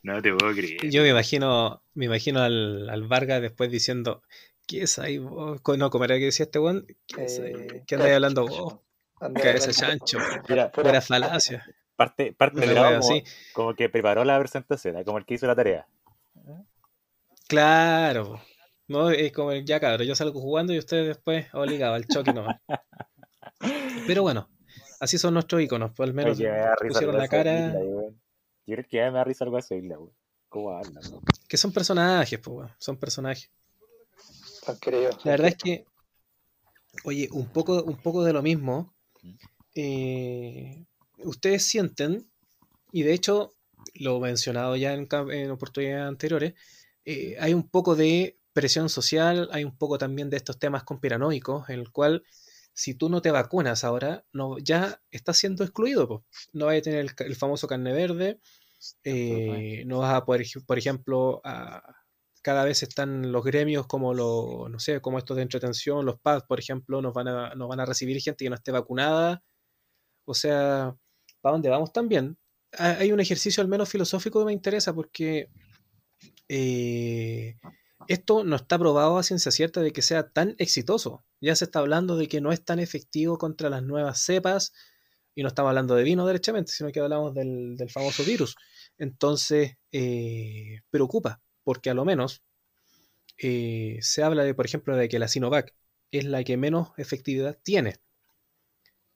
No 0.02 0.20
te 0.22 0.32
puedo 0.34 0.52
creer. 0.54 0.90
Yo 0.90 1.02
me 1.02 1.10
imagino, 1.10 1.82
me 1.94 2.06
imagino 2.06 2.40
al, 2.42 2.88
al 2.88 3.02
Vargas 3.06 3.42
después 3.42 3.70
diciendo, 3.70 4.22
¿qué 4.70 4.82
es 4.82 4.98
ahí 5.00 5.18
vos? 5.18 5.60
Co- 5.62 5.76
No, 5.76 5.90
como 5.90 6.04
era 6.04 6.16
que 6.18 6.26
decía 6.26 6.44
este 6.44 6.60
weón, 6.60 6.86
¿qué 7.08 7.24
es 7.24 7.40
ahí? 7.40 7.52
Eh, 7.52 7.82
¿Qué 7.86 7.96
andáis 7.96 8.14
hablando 8.14 8.46
vos? 8.46 8.78
Cabeza 9.34 9.72
chancho. 9.72 10.18
Mira, 10.48 10.70
fuera- 10.70 10.90
Pura 10.90 11.00
falacia. 11.00 11.66
parte, 11.96 12.32
parte 12.32 12.64
lado 12.66 12.98
como, 13.00 13.14
así. 13.14 13.24
como 13.52 13.74
que 13.74 13.88
preparó 13.88 14.24
la 14.24 14.38
presentación, 14.38 14.96
¿eh? 14.98 15.04
como 15.04 15.18
el 15.18 15.26
que 15.26 15.34
hizo 15.34 15.46
la 15.48 15.56
tarea. 15.56 15.86
Claro. 17.48 18.40
No, 18.88 19.10
es 19.10 19.32
como 19.32 19.52
el, 19.52 19.64
ya 19.64 19.78
cabrón, 19.80 20.06
yo 20.06 20.14
salgo 20.14 20.40
jugando 20.40 20.72
y 20.72 20.78
ustedes 20.78 21.06
después 21.08 21.46
obligados 21.52 21.96
al 21.96 22.06
choque 22.06 22.32
nomás. 22.32 22.56
Pero 24.06 24.22
bueno, 24.22 24.48
así 25.00 25.18
son 25.18 25.34
nuestros 25.34 25.60
iconos, 25.62 25.92
pues 25.94 26.08
al 26.08 26.14
menos 26.14 26.36
Oye, 26.38 26.50
me 26.50 26.88
pusieron 26.88 27.16
la 27.16 27.28
cara, 27.28 27.52
Isla. 27.68 27.80
Yo 28.66 28.74
creo 28.76 28.84
que 28.88 28.96
ya 28.96 29.10
me 29.10 29.18
da 29.18 29.24
risa 29.24 29.44
algo 29.44 29.56
así, 29.58 29.74
Isla, 29.74 29.98
weón. 29.98 30.12
¿Cómo 30.48 30.70
hablan? 30.70 31.02
que 31.46 31.56
son 31.56 31.72
personajes, 31.72 32.38
pues 32.40 32.56
weón, 32.56 32.70
son 32.78 32.96
personajes. 32.96 33.50
Querido, 34.80 35.10
La 35.24 35.32
verdad 35.32 35.48
es 35.48 35.56
que, 35.56 35.86
oye, 37.04 37.28
un 37.32 37.52
poco, 37.52 37.82
un 37.82 37.96
poco 37.96 38.24
de 38.24 38.32
lo 38.32 38.42
mismo. 38.42 38.94
Eh, 39.74 40.84
ustedes 41.18 41.64
sienten, 41.64 42.30
y 42.92 43.02
de 43.02 43.14
hecho 43.14 43.52
lo 43.94 44.18
he 44.18 44.20
mencionado 44.20 44.76
ya 44.76 44.92
en, 44.92 45.50
oportunidades 45.50 46.08
anteriores, 46.08 46.54
eh, 47.04 47.36
hay 47.40 47.54
un 47.54 47.68
poco 47.68 47.96
de 47.96 48.38
presión 48.52 48.88
social, 48.88 49.48
hay 49.52 49.64
un 49.64 49.76
poco 49.76 49.98
también 49.98 50.30
de 50.30 50.36
estos 50.36 50.58
temas 50.58 50.84
conspiranoicos, 50.84 51.68
en 51.70 51.80
el 51.80 51.90
cual 51.90 52.24
si 52.72 52.94
tú 52.94 53.08
no 53.08 53.22
te 53.22 53.30
vacunas 53.30 53.84
ahora, 53.84 54.24
no, 54.32 54.58
ya 54.58 55.00
estás 55.10 55.38
siendo 55.38 55.64
excluido. 55.64 56.08
po. 56.08 56.24
No 56.52 56.66
vas 56.66 56.78
a 56.78 56.82
tener 56.82 57.14
el, 57.18 57.36
famoso 57.36 57.66
carne 57.66 57.92
verde, 57.92 58.40
eh, 59.04 59.84
no 59.86 59.98
vas 59.98 60.14
a 60.14 60.24
poder, 60.24 60.46
por 60.66 60.78
ejemplo, 60.78 61.40
a- 61.44 61.99
cada 62.42 62.64
vez 62.64 62.82
están 62.82 63.32
los 63.32 63.44
gremios 63.44 63.86
como 63.86 64.14
los, 64.14 64.70
no 64.70 64.78
sé, 64.78 65.00
como 65.00 65.18
estos 65.18 65.36
de 65.36 65.42
entretención, 65.44 66.06
los 66.06 66.18
PAD, 66.20 66.42
por 66.48 66.58
ejemplo, 66.60 67.02
nos 67.02 67.12
van 67.14 67.28
a, 67.28 67.54
nos 67.54 67.68
van 67.68 67.80
a 67.80 67.86
recibir 67.86 68.20
gente 68.20 68.44
que 68.44 68.50
no 68.50 68.56
esté 68.56 68.72
vacunada. 68.72 69.42
O 70.26 70.34
sea, 70.34 70.94
¿para 71.40 71.52
dónde 71.54 71.68
vamos 71.70 71.92
también? 71.92 72.38
Ha- 72.78 72.98
Hay 73.00 73.12
un 73.12 73.20
ejercicio 73.20 73.62
al 73.62 73.68
menos 73.68 73.88
filosófico 73.90 74.40
que 74.40 74.46
me 74.46 74.52
interesa 74.52 74.94
porque 74.94 75.48
eh, 76.48 77.56
esto 78.08 78.44
no 78.44 78.56
está 78.56 78.78
probado 78.78 79.18
a 79.18 79.22
ciencia 79.22 79.52
cierta 79.52 79.80
de 79.80 79.92
que 79.92 80.02
sea 80.02 80.28
tan 80.30 80.54
exitoso. 80.58 81.24
Ya 81.40 81.54
se 81.56 81.64
está 81.64 81.80
hablando 81.80 82.16
de 82.16 82.28
que 82.28 82.40
no 82.40 82.52
es 82.52 82.64
tan 82.64 82.78
efectivo 82.80 83.38
contra 83.38 83.70
las 83.70 83.82
nuevas 83.82 84.20
cepas 84.22 84.72
y 85.34 85.42
no 85.42 85.48
estamos 85.48 85.70
hablando 85.70 85.94
de 85.94 86.02
vino 86.04 86.26
derechamente, 86.26 86.72
sino 86.72 86.90
que 86.92 87.00
hablamos 87.00 87.34
del, 87.34 87.76
del 87.76 87.90
famoso 87.90 88.24
virus. 88.24 88.56
Entonces, 88.98 89.74
eh, 89.92 90.80
preocupa, 90.90 91.40
porque 91.64 91.90
a 91.90 91.94
lo 91.94 92.04
menos 92.04 92.42
eh, 93.38 93.98
se 94.02 94.22
habla 94.22 94.44
de, 94.44 94.54
por 94.54 94.66
ejemplo, 94.66 94.96
de 94.96 95.08
que 95.08 95.18
la 95.18 95.28
Sinovac 95.28 95.74
es 96.10 96.24
la 96.24 96.44
que 96.44 96.56
menos 96.56 96.90
efectividad 96.98 97.58
tiene. 97.62 97.96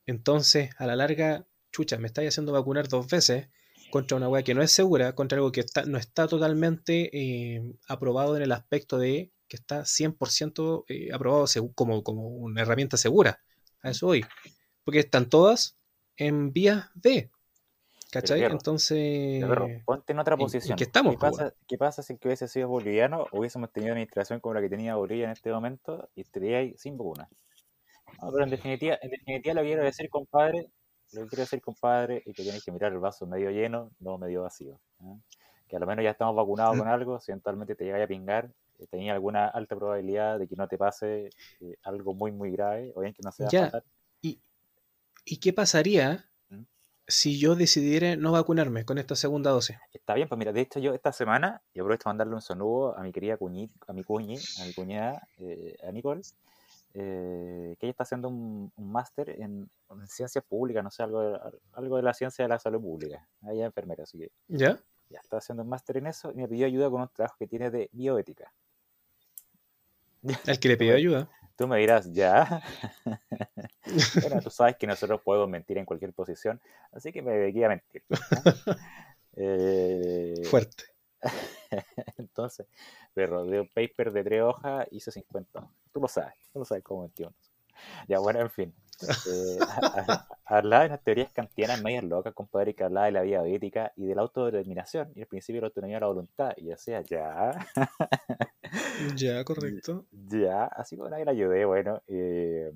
Entonces, 0.07 0.71
a 0.79 0.87
la 0.87 0.97
larga, 0.97 1.47
chucha, 1.73 1.99
me 1.99 2.07
estáis 2.07 2.29
haciendo 2.29 2.53
vacunar 2.53 2.89
dos 2.89 3.07
veces 3.09 3.49
contra 3.91 4.17
una 4.17 4.29
weá 4.29 4.43
que 4.43 4.55
no 4.55 4.63
es 4.63 4.73
segura, 4.73 5.15
contra 5.15 5.37
algo 5.37 5.53
que 5.53 5.65
no 5.87 5.99
está 5.99 6.27
totalmente 6.27 7.11
eh, 7.13 7.63
aprobado 7.89 8.37
en 8.37 8.43
el 8.43 8.53
aspecto 8.53 8.99
de 8.99 9.33
que 9.49 9.57
está 9.57 9.85
100% 9.85 10.85
eh, 10.89 11.11
aprobado 11.13 11.47
como, 11.75 12.03
como 12.03 12.29
una 12.29 12.63
herramienta 12.63 12.97
segura. 12.97 13.41
A 13.83 13.91
eso 13.91 14.07
voy. 14.07 14.25
Porque 14.85 15.01
están 15.01 15.29
todas 15.29 15.77
en 16.17 16.53
vías 16.53 16.91
B. 16.95 17.31
¿Cachai? 18.15 18.41
Pero, 18.41 18.53
Entonces... 18.53 19.45
Ponte 19.85 20.13
en 20.13 20.19
otra 20.21 20.35
¿en- 20.35 20.41
en 20.41 20.45
posición. 20.47 20.77
qué 20.79 20.85
estamos, 20.85 21.13
¿Qué 21.13 21.19
po, 21.19 21.27
pasa, 21.27 21.55
¿Qué 21.67 21.77
pasa 21.79 22.03
si 22.03 22.17
que 22.17 22.29
hubiese 22.29 22.47
sido 22.47 22.69
boliviano 22.69 23.27
hubiésemos 23.33 23.73
tenido 23.73 23.93
una 23.93 24.01
administración 24.01 24.39
como 24.41 24.55
la 24.55 24.61
que 24.61 24.69
tenía 24.69 24.95
Bolivia 24.95 25.25
en 25.25 25.31
este 25.33 25.51
momento 25.51 26.09
y 26.15 26.21
estaría 26.21 26.59
ahí 26.59 26.75
sin 26.77 26.97
vacuna? 26.97 27.29
No, 28.23 28.31
pero 28.31 28.45
en 28.45 28.51
definitiva, 28.51 28.97
en 29.03 29.11
definitiva 29.11 29.55
lo 29.55 29.61
que 29.63 29.67
quiero 29.67 29.83
decir, 29.83 30.09
compadre, 30.09 30.71
lo 31.13 31.23
que 31.23 31.29
quiero 31.29 31.43
decir, 31.43 31.61
compadre, 31.61 32.23
es 32.25 32.37
que 32.37 32.43
tienes 32.45 32.65
que 32.65 32.71
mirar 32.71 32.93
el 32.93 32.99
vaso 32.99 33.27
medio 33.27 33.51
lleno, 33.51 33.91
no 33.99 34.17
medio 34.19 34.43
vacío. 34.43 34.79
¿ah? 35.01 35.17
Que 35.67 35.75
a 35.77 35.81
lo 35.81 35.87
menos 35.87 36.05
ya 36.05 36.11
estamos 36.11 36.37
vacunados 36.37 36.79
con 36.79 36.87
algo, 36.89 37.19
si 37.19 37.33
eventualmente 37.33 37.75
te 37.75 37.85
llega 37.85 38.03
a 38.03 38.07
pingar, 38.07 38.49
eh, 38.79 38.87
tenía 38.89 39.13
alguna 39.13 39.49
alta 39.49 39.75
probabilidad 39.75 40.39
de 40.39 40.47
que 40.47 40.55
no 40.55 40.69
te 40.69 40.79
pase 40.79 41.31
eh, 41.61 41.77
algo 41.83 42.15
muy, 42.15 42.31
muy 42.31 42.53
grave, 42.53 42.93
o 42.95 43.01
bien 43.01 43.13
que 43.13 43.23
no 43.25 43.33
sea 43.33 43.49
fatal. 43.51 43.83
¿Y, 44.23 44.41
¿Y 45.25 45.39
qué 45.39 45.53
pasaría. 45.53 46.29
Si 47.07 47.39
yo 47.39 47.55
decidiera 47.55 48.17
no 48.17 48.33
vacunarme 48.33 48.85
con 48.85 48.99
esta 48.99 49.17
segunda 49.17 49.51
dosis? 49.51 49.77
Está 49.93 50.15
bien, 50.15 50.29
pues 50.29 50.39
mira, 50.39 50.53
de 50.53 50.61
hecho 50.61 50.81
yo 50.81 50.95
esta 50.95 51.13
semana, 51.13 51.63
y 51.73 51.81
aprovecho 51.81 52.05
para 52.05 52.13
mandarle 52.13 52.35
un 52.35 52.43
saludo 52.43 52.97
a 52.97 53.03
mi 53.03 53.13
querida 53.13 53.37
cuñi, 53.37 53.71
a 53.87 53.93
mi 53.93 54.05
cuñi, 54.05 54.37
a 54.61 54.65
mi 54.65 54.73
cuñada, 54.75 55.27
eh, 55.39 55.77
a 55.87 55.93
Nicole, 55.93 56.23
eh, 56.95 57.77
que 57.79 57.87
ella 57.87 57.91
está 57.91 58.05
haciendo 58.05 58.29
un, 58.29 58.73
un 58.77 58.93
máster 58.93 59.31
en, 59.31 59.69
en 59.91 60.07
ciencias 60.07 60.45
públicas, 60.45 60.83
no 60.83 60.91
sé, 60.91 61.03
algo 61.03 61.21
de, 61.23 61.41
algo 61.73 61.97
de 61.97 62.03
la 62.03 62.15
ciencia 62.15 62.45
de 62.45 62.49
la 62.49 62.59
salud 62.59 62.81
pública. 62.81 63.27
Ella 63.43 63.63
es 63.63 63.67
enfermera, 63.67 64.05
así 64.05 64.19
que 64.19 64.31
¿Ya? 64.49 64.79
ya 65.11 65.19
está 65.19 65.39
haciendo 65.39 65.63
un 65.63 65.69
máster 65.69 65.97
en 65.97 66.07
eso 66.07 66.31
y 66.33 66.37
me 66.37 66.49
pidió 66.49 66.67
ayuda 66.67 66.91
con 66.91 67.03
un 67.03 67.09
trabajo 67.09 67.37
que 67.39 67.47
tiene 67.47 67.71
de 67.71 67.91
bioética. 67.93 68.53
El 70.47 70.59
que 70.59 70.69
le 70.69 70.77
pidió 70.79 70.95
ayuda. 70.95 71.29
Tú 71.57 71.69
me 71.69 71.79
dirás, 71.79 72.13
ya. 72.13 72.63
bueno, 74.23 74.41
tú 74.43 74.51
sabes 74.51 74.77
que 74.77 74.87
nosotros 74.87 75.21
podemos 75.23 75.49
mentir 75.49 75.79
en 75.79 75.85
cualquier 75.85 76.13
posición, 76.13 76.61
así 76.93 77.13
que 77.13 77.23
me 77.23 77.33
dediqué 77.33 77.65
a 77.65 77.69
mentir. 77.69 78.03
¿no? 78.09 78.19
Eh, 79.37 80.33
Fuerte. 80.49 80.85
Entonces, 82.19 82.69
pero 83.15 83.45
de 83.45 83.63
un 83.63 83.69
paper 83.69 84.13
de 84.13 84.23
tres 84.23 84.43
hojas 84.43 84.87
hice 84.93 85.11
50. 85.11 85.69
Tú 85.93 86.01
lo 86.01 86.07
sabes, 86.07 86.35
tú 86.53 86.61
lo 86.61 86.65
sabes 86.65 86.85
cómo 86.85 87.03
mentió. 87.03 87.35
Ya, 88.09 88.19
bueno, 88.19 88.41
en 88.41 88.51
fin. 88.51 88.75
Eh, 89.27 89.59
hablaba 90.45 90.85
de 90.85 90.89
las 90.91 91.03
teorías 91.03 91.33
kantianas 91.33 91.81
medias 91.83 92.05
locas, 92.05 92.35
compadre, 92.35 92.75
que 92.75 92.85
hablaba 92.85 93.07
de 93.07 93.13
la 93.13 93.23
vida 93.23 93.47
ética 93.47 93.93
y 93.97 94.07
de 94.07 94.15
la 94.15 94.23
autodeterminación 94.23 95.13
y 95.15 95.21
el 95.23 95.27
principio 95.27 95.57
de 95.57 95.63
la 95.63 95.67
autonomía 95.69 95.97
de 95.97 96.01
la 96.03 96.07
voluntad. 96.09 96.53
Y 96.57 96.65
yo 96.67 96.71
decía, 96.71 97.03
ya, 97.03 97.53
Ya, 99.17 99.45
correcto. 99.45 100.07
ya, 100.13 100.65
así 100.67 100.97
que 100.97 101.03
nadie 101.11 101.25
la 101.25 101.33
ayudé, 101.33 101.65
bueno. 101.65 102.03
eh, 102.07 102.73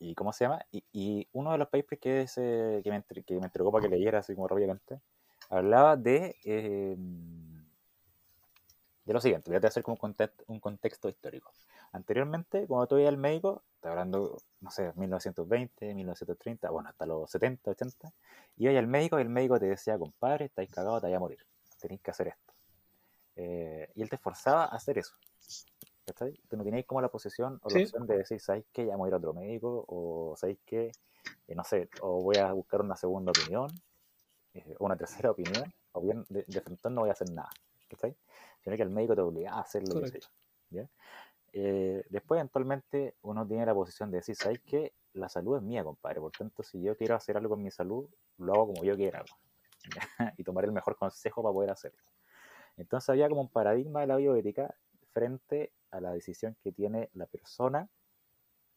¿Y 0.00 0.14
cómo 0.14 0.32
se 0.32 0.44
llama? 0.44 0.60
Y, 0.70 0.84
y 0.92 1.28
uno 1.32 1.52
de 1.52 1.58
los 1.58 1.68
papers 1.68 2.00
que, 2.00 2.26
se, 2.28 2.80
que, 2.84 2.90
me, 2.90 3.02
que 3.24 3.34
me 3.38 3.46
entregó 3.46 3.72
para 3.72 3.82
que 3.82 3.88
leyera 3.88 4.20
así 4.20 4.34
como 4.34 4.46
rápidamente, 4.46 5.00
hablaba 5.50 5.96
de, 5.96 6.36
eh, 6.44 6.96
de 9.04 9.12
lo 9.12 9.20
siguiente, 9.20 9.50
voy 9.50 9.60
a 9.62 9.66
hacer 9.66 9.82
como 9.82 9.94
un 9.94 9.98
contexto, 9.98 10.44
un 10.48 10.60
contexto 10.60 11.08
histórico. 11.08 11.52
Anteriormente, 11.92 12.66
cuando 12.66 12.86
tú 12.86 12.98
ibas 12.98 13.08
al 13.10 13.18
médico, 13.18 13.64
está 13.76 13.90
hablando, 13.90 14.36
no 14.60 14.70
sé, 14.70 14.92
1920, 14.96 15.94
1930, 15.94 16.70
bueno, 16.70 16.88
hasta 16.90 17.06
los 17.06 17.30
70, 17.30 17.70
80, 17.72 18.12
ibas 18.56 18.76
al 18.76 18.86
médico 18.88 19.18
y 19.18 19.22
el 19.22 19.28
médico 19.28 19.58
te 19.58 19.66
decía, 19.66 19.98
compadre, 19.98 20.46
estáis 20.46 20.70
cagados, 20.70 21.00
te 21.02 21.06
vais 21.08 21.16
a 21.16 21.20
morir, 21.20 21.38
tenéis 21.80 22.00
que 22.02 22.10
hacer 22.10 22.28
esto. 22.28 22.54
Eh, 23.36 23.90
y 23.94 24.02
él 24.02 24.08
te 24.10 24.18
forzaba 24.18 24.64
a 24.64 24.76
hacer 24.76 24.98
eso. 24.98 25.16
¿Cachai? 26.06 26.34
Tú 26.48 26.56
no 26.56 26.64
tenías 26.64 26.86
como 26.86 27.00
la 27.02 27.10
posición 27.10 27.60
o 27.62 27.70
la 27.70 27.76
Sí. 27.76 27.78
opción 27.78 28.06
de 28.06 28.18
decir, 28.18 28.40
¿sabéis 28.40 28.66
qué? 28.72 28.86
Ya 28.86 28.96
voy 28.96 29.08
a 29.08 29.10
ir 29.10 29.14
a 29.14 29.18
otro 29.18 29.34
médico, 29.34 29.84
o 29.88 30.34
¿sabéis 30.36 30.60
qué? 30.64 30.96
Eh, 31.46 31.54
no 31.54 31.64
sé, 31.64 31.90
o 32.00 32.22
voy 32.22 32.38
a 32.38 32.52
buscar 32.52 32.80
una 32.80 32.96
segunda 32.96 33.32
opinión, 33.32 33.82
eh, 34.54 34.76
o 34.78 34.86
una 34.86 34.96
tercera 34.96 35.30
opinión, 35.30 35.74
o 35.92 36.00
bien 36.02 36.26
de, 36.28 36.44
de 36.46 36.60
frente 36.62 36.90
no 36.90 37.02
voy 37.02 37.10
a 37.10 37.12
hacer 37.12 37.28
nada. 37.28 37.58
¿Cachai? 37.88 38.16
Sino 38.62 38.76
que 38.76 38.82
el 38.82 38.90
médico 38.90 39.14
te 39.16 39.22
obligaba 39.22 39.58
a 39.58 39.62
hacer 39.62 39.82
lo 39.84 39.96
que 39.96 40.06
sea. 40.06 40.22
¿ya? 40.70 40.88
Eh, 41.52 42.04
después, 42.10 42.38
eventualmente, 42.38 43.16
uno 43.22 43.46
tiene 43.46 43.66
la 43.66 43.74
posición 43.74 44.10
de 44.10 44.18
decir, 44.18 44.36
¿sabéis 44.36 44.60
qué? 44.66 44.92
La 45.14 45.28
salud 45.28 45.56
es 45.56 45.62
mía, 45.62 45.82
compadre. 45.82 46.20
Por 46.20 46.32
tanto, 46.32 46.62
si 46.62 46.82
yo 46.82 46.96
quiero 46.96 47.14
hacer 47.14 47.36
algo 47.36 47.50
con 47.50 47.62
mi 47.62 47.70
salud, 47.70 48.08
lo 48.38 48.54
hago 48.54 48.66
como 48.68 48.84
yo 48.84 48.96
quiera. 48.96 49.24
¿ya? 49.94 50.34
y 50.36 50.44
tomar 50.44 50.64
el 50.64 50.72
mejor 50.72 50.96
consejo 50.96 51.42
para 51.42 51.52
poder 51.52 51.70
hacerlo. 51.70 51.98
Entonces 52.76 53.08
había 53.08 53.28
como 53.28 53.40
un 53.40 53.48
paradigma 53.48 54.00
de 54.00 54.06
la 54.06 54.16
bioética 54.16 54.74
frente 55.12 55.72
a 55.90 56.00
la 56.00 56.12
decisión 56.12 56.56
que 56.62 56.70
tiene 56.70 57.10
la 57.14 57.26
persona 57.26 57.88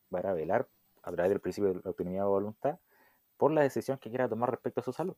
para 0.09 0.33
velar 0.33 0.67
a 1.03 1.11
través 1.11 1.29
del 1.29 1.39
principio 1.39 1.69
de 1.69 1.75
la 1.75 1.81
autonomía 1.85 2.21
de 2.21 2.27
voluntad 2.27 2.79
por 3.37 3.51
la 3.51 3.61
decisión 3.61 3.97
que 3.97 4.09
quiera 4.09 4.29
tomar 4.29 4.49
respecto 4.51 4.81
a 4.81 4.83
su 4.83 4.93
salud. 4.93 5.15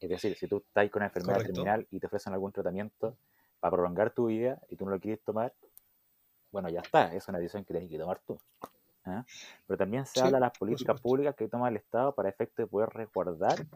Es 0.00 0.08
decir, 0.08 0.36
si 0.36 0.48
tú 0.48 0.58
estás 0.66 0.90
con 0.90 1.00
una 1.00 1.06
enfermedad 1.06 1.36
Correcto. 1.36 1.54
terminal 1.54 1.86
y 1.90 2.00
te 2.00 2.06
ofrecen 2.06 2.32
algún 2.32 2.52
tratamiento 2.52 3.16
para 3.60 3.72
prolongar 3.72 4.12
tu 4.12 4.26
vida 4.26 4.60
y 4.68 4.76
tú 4.76 4.84
no 4.84 4.90
lo 4.90 5.00
quieres 5.00 5.22
tomar, 5.22 5.54
bueno, 6.52 6.68
ya 6.70 6.80
está, 6.80 7.14
es 7.14 7.28
una 7.28 7.38
decisión 7.38 7.64
que 7.64 7.74
tienes 7.74 7.90
que 7.90 7.98
tomar 7.98 8.20
tú. 8.26 8.38
¿ah? 9.06 9.26
Pero 9.66 9.78
también 9.78 10.06
se 10.06 10.20
Sí, 10.20 10.20
habla 10.20 10.38
de 10.38 10.42
las 10.42 10.52
políticas 10.58 11.00
públicas 11.00 11.34
que 11.36 11.48
toma 11.48 11.68
el 11.68 11.76
Estado 11.76 12.14
para 12.14 12.28
efecto 12.28 12.62
de 12.62 12.68
poder 12.68 12.90
resguardar 12.90 13.66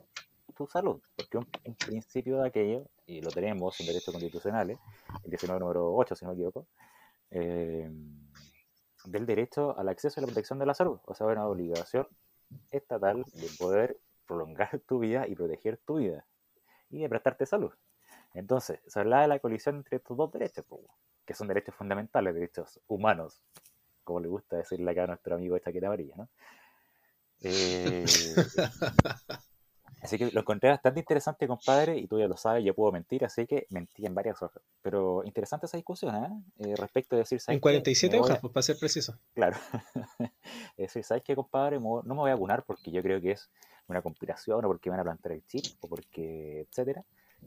tu 0.56 0.66
salud, 0.66 1.00
porque 1.16 1.38
un, 1.38 1.48
un 1.64 1.74
principio 1.76 2.40
de 2.40 2.48
aquello, 2.48 2.86
y 3.06 3.20
lo 3.22 3.32
tenemos 3.32 3.80
en 3.80 3.86
derechos 3.86 4.12
constitucionales, 4.12 4.80
el 5.24 5.30
19 5.30 5.60
número 5.60 5.94
8, 5.94 6.14
si 6.16 6.24
no 6.24 6.30
me 6.32 6.36
equivoco, 6.36 6.66
eh, 7.30 7.90
del 9.04 9.26
derecho 9.26 9.78
al 9.78 9.88
acceso 9.88 10.20
y 10.20 10.22
la 10.22 10.26
protección 10.26 10.58
de 10.58 10.66
la 10.66 10.74
salud, 10.74 10.98
o 11.04 11.14
sea, 11.14 11.26
una 11.26 11.46
obligación 11.46 12.08
estatal 12.70 13.26
de 13.32 13.48
poder 13.58 13.98
prolongar 14.26 14.80
tu 14.86 14.98
vida 14.98 15.26
y 15.28 15.34
proteger 15.34 15.78
tu 15.78 15.96
vida 15.96 16.26
y 16.90 17.00
de 17.02 17.08
prestarte 17.08 17.46
salud. 17.46 17.72
Entonces, 18.34 18.80
se 18.86 19.00
habla 19.00 19.22
de 19.22 19.28
la 19.28 19.38
colisión 19.40 19.76
entre 19.76 19.98
estos 19.98 20.16
dos 20.16 20.32
derechos, 20.32 20.64
que 21.26 21.34
son 21.34 21.48
derechos 21.48 21.74
fundamentales, 21.74 22.34
derechos 22.34 22.80
humanos, 22.88 23.42
como 24.04 24.20
le 24.20 24.28
gusta 24.28 24.56
decirle 24.56 24.90
acá 24.90 25.04
a 25.04 25.08
nuestro 25.08 25.34
amigo 25.34 25.54
de 25.56 25.60
chaqueta 25.60 25.86
amarilla, 25.88 26.14
¿no? 26.16 26.28
Eh, 27.42 28.34
Así 30.02 30.18
que 30.18 30.30
lo 30.30 30.40
encontré 30.40 30.68
bastante 30.70 31.00
interesante, 31.00 31.48
compadre, 31.48 31.96
y 31.98 32.06
tú 32.06 32.18
ya 32.18 32.28
lo 32.28 32.36
sabes, 32.36 32.64
yo 32.64 32.74
puedo 32.74 32.92
mentir, 32.92 33.24
así 33.24 33.46
que 33.46 33.66
mentí 33.70 34.06
en 34.06 34.14
varias 34.14 34.40
hojas. 34.40 34.62
Pero 34.82 35.24
interesante 35.24 35.66
esa 35.66 35.78
discusión, 35.78 36.14
¿eh? 36.14 36.28
Eh, 36.58 36.76
respecto 36.76 37.16
de 37.16 37.20
decir, 37.22 37.40
¿sabes 37.40 37.56
En 37.56 37.58
qué? 37.58 37.62
47 37.62 38.14
Me 38.14 38.20
voy 38.20 38.28
a- 38.28 38.32
hojas, 38.32 38.40
pues, 38.40 38.52
para 38.52 38.62
ser 38.62 38.78
preciso. 38.78 39.18
Claro. 39.34 39.56
es 40.18 40.30
decir, 40.76 41.02
¿sabes 41.02 41.24
qué, 41.24 41.34
compadre? 41.34 41.80
No 41.80 42.02
me 42.04 42.14
voy 42.14 42.30
a 42.30 42.34
vacunar 42.34 42.62
porque 42.64 42.90
yo 42.92 43.02
creo 43.02 43.20
que 43.20 43.32
es 43.32 43.50
una 43.88 44.00
conspiración 44.02 44.64
o 44.64 44.68
porque 44.68 44.90
me 44.90 44.96
van 44.96 45.00
a 45.00 45.04
plantar 45.04 45.32
el 45.32 45.44
chip 45.46 45.64
o 45.80 45.88
porque, 45.88 46.60
etcétera. 46.60 47.02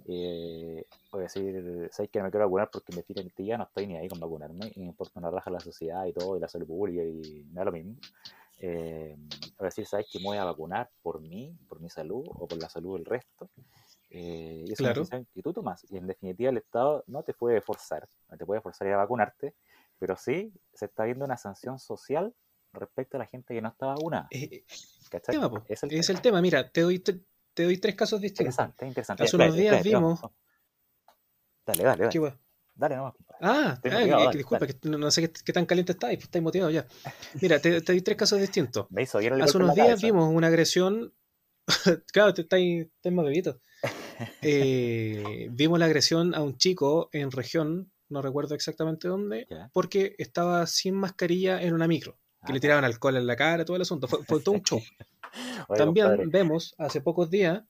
Eh, 0.05 0.85
voy 1.11 1.19
a 1.19 1.23
decir, 1.23 1.89
¿sabes 1.91 2.09
qué? 2.11 2.19
No 2.19 2.25
me 2.25 2.31
quiero 2.31 2.45
vacunar 2.45 2.69
porque 2.71 2.91
me 2.93 3.03
tiran 3.03 3.29
tía, 3.29 3.57
no 3.57 3.65
estoy 3.65 3.87
ni 3.87 3.97
ahí 3.97 4.07
con 4.07 4.19
vacunarme 4.19 4.71
y 4.75 4.79
me 4.79 4.87
importa 4.87 5.19
una 5.19 5.29
raja 5.29 5.51
la 5.51 5.59
sociedad 5.59 6.05
y 6.05 6.13
todo 6.13 6.37
y 6.37 6.39
la 6.39 6.47
salud 6.47 6.67
pública 6.67 7.03
y 7.03 7.43
me 7.51 7.53
da 7.55 7.65
lo 7.65 7.71
mismo. 7.71 7.95
Eh, 8.59 9.15
voy 9.17 9.51
a 9.59 9.63
decir, 9.65 9.85
¿sabes 9.85 10.07
qué? 10.11 10.19
Me 10.19 10.25
voy 10.25 10.37
a 10.37 10.45
vacunar 10.45 10.89
por 11.01 11.21
mí, 11.21 11.55
por 11.67 11.79
mi 11.79 11.89
salud 11.89 12.25
o 12.27 12.47
por 12.47 12.57
la 12.57 12.69
salud 12.69 12.97
del 12.97 13.05
resto. 13.05 13.49
Eh, 14.09 14.65
y 14.67 14.73
es 14.73 14.79
una 14.79 14.89
Claro. 14.89 15.01
decisión 15.01 15.27
que 15.33 15.41
tú 15.41 15.53
tomas. 15.53 15.85
Y 15.89 15.97
en 15.97 16.07
definitiva, 16.07 16.49
el 16.49 16.57
Estado 16.57 17.03
no 17.07 17.23
te 17.23 17.33
puede 17.33 17.61
forzar, 17.61 18.07
no 18.29 18.37
te 18.37 18.45
puede 18.45 18.61
forzar 18.61 18.87
a 18.87 18.97
vacunarte, 18.97 19.53
pero 19.99 20.17
sí 20.17 20.51
se 20.73 20.85
está 20.85 21.03
viendo 21.03 21.25
una 21.25 21.37
sanción 21.37 21.77
social 21.79 22.33
respecto 22.73 23.17
a 23.17 23.19
la 23.19 23.25
gente 23.27 23.53
que 23.53 23.61
no 23.61 23.69
está 23.69 23.87
vacunada. 23.87 24.27
Eh, 24.31 24.63
tema. 25.27 25.63
Es 25.67 25.83
el 25.83 25.93
es 25.93 26.07
tema. 26.07 26.17
el 26.17 26.21
tema. 26.21 26.41
Mira, 26.41 26.69
te 26.69 26.81
doy, 26.81 26.99
tre- 26.99 27.23
te 27.59 27.65
doy 27.65 27.77
tres 27.77 27.93
casos 27.93 28.21
distintos. 28.21 28.53
Interesante, 28.53 28.87
interesante. 28.87 29.23
Hace 29.23 29.35
unos 29.35 29.53
días 29.53 29.83
vimos-. 29.83 30.21
Dale, 31.65 31.83
dale, 31.83 32.03
dale. 32.05 32.09
¿Qué? 32.09 32.33
Dale 32.73 32.95
nomás. 32.95 33.15
Ah, 33.41 33.41
ah, 33.41 33.79
motivado, 33.83 34.05
eh, 34.05 34.07
dale, 34.07 34.37
disculpa, 34.37 34.65
dale. 34.65 34.79
que 34.79 34.89
no, 34.89 35.11
sé 35.11 35.23
qué, 35.23 35.33
qué 35.43 35.51
tan 35.51 35.65
caliente 35.65 35.91
estáis, 35.91 36.15
pues 36.15 36.27
estáis 36.27 36.41
motivados 36.41 36.73
ya. 36.73 36.87
Mira, 37.41 37.59
te, 37.59 37.81
te 37.81 37.91
doy 37.91 38.01
tres 38.01 38.15
casos 38.15 38.39
distintos. 38.39 38.87
Me 38.91 39.01
hizo 39.01 39.19
el 39.19 39.41
Hace 39.41 39.57
unos 39.57 39.75
días 39.75 39.87
cabeza. 39.87 40.07
vimos 40.07 40.33
una 40.33 40.47
agresión. 40.47 41.13
claro, 42.13 42.33
te 42.33 42.43
estáis, 42.43 42.85
estáis 42.85 43.13
más 43.13 43.25
bebito. 43.25 43.59
Eh, 44.41 45.47
vimos 45.51 45.79
la 45.79 45.85
agresión 45.85 46.35
a 46.35 46.41
un 46.41 46.57
chico 46.57 47.09
en 47.13 47.31
región, 47.31 47.91
no 48.09 48.21
recuerdo 48.21 48.53
exactamente 48.53 49.07
dónde, 49.07 49.47
porque 49.71 50.15
estaba 50.17 50.65
sin 50.67 50.95
mascarilla 50.95 51.61
en 51.61 51.73
una 51.73 51.87
micro. 51.87 52.19
Que 52.45 52.51
Ah, 52.51 52.53
le 52.53 52.59
tiraban 52.59 52.85
alcohol 52.85 53.17
en 53.17 53.27
la 53.27 53.35
cara, 53.35 53.65
todo 53.65 53.75
el 53.75 53.81
asunto. 53.81 54.07
Fue, 54.07 54.23
fue 54.23 54.41
todo 54.41 54.55
un 54.55 54.63
show. 54.63 54.81
oye, 55.67 55.77
También 55.77 56.29
vemos 56.29 56.73
hace 56.77 57.01
pocos 57.01 57.29
días, 57.29 57.63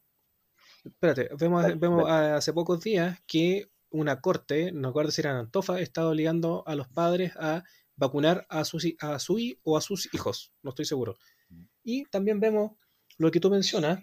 espérate, 0.83 1.29
vemos, 1.37 1.65
vemos 1.79 2.09
hace 2.09 2.53
pocos 2.53 2.81
días 2.81 3.19
que 3.27 3.69
una 3.89 4.21
corte, 4.21 4.71
no 4.71 4.89
recuerdo 4.89 5.11
si 5.11 5.21
era 5.21 5.31
en 5.31 5.37
Antofa, 5.37 5.79
está 5.79 6.07
obligando 6.07 6.63
a 6.67 6.75
los 6.75 6.87
padres 6.87 7.33
a 7.37 7.63
vacunar 7.95 8.45
a 8.49 8.63
sus 8.63 8.85
a 8.99 9.19
su 9.19 9.39
o 9.63 9.77
a 9.77 9.81
sus 9.81 10.13
hijos, 10.13 10.53
no 10.61 10.69
estoy 10.69 10.85
seguro. 10.85 11.17
Mm. 11.49 11.63
Y 11.83 12.05
también 12.05 12.39
vemos 12.39 12.71
lo 13.17 13.31
que 13.31 13.39
tú 13.39 13.49
mencionas, 13.49 13.99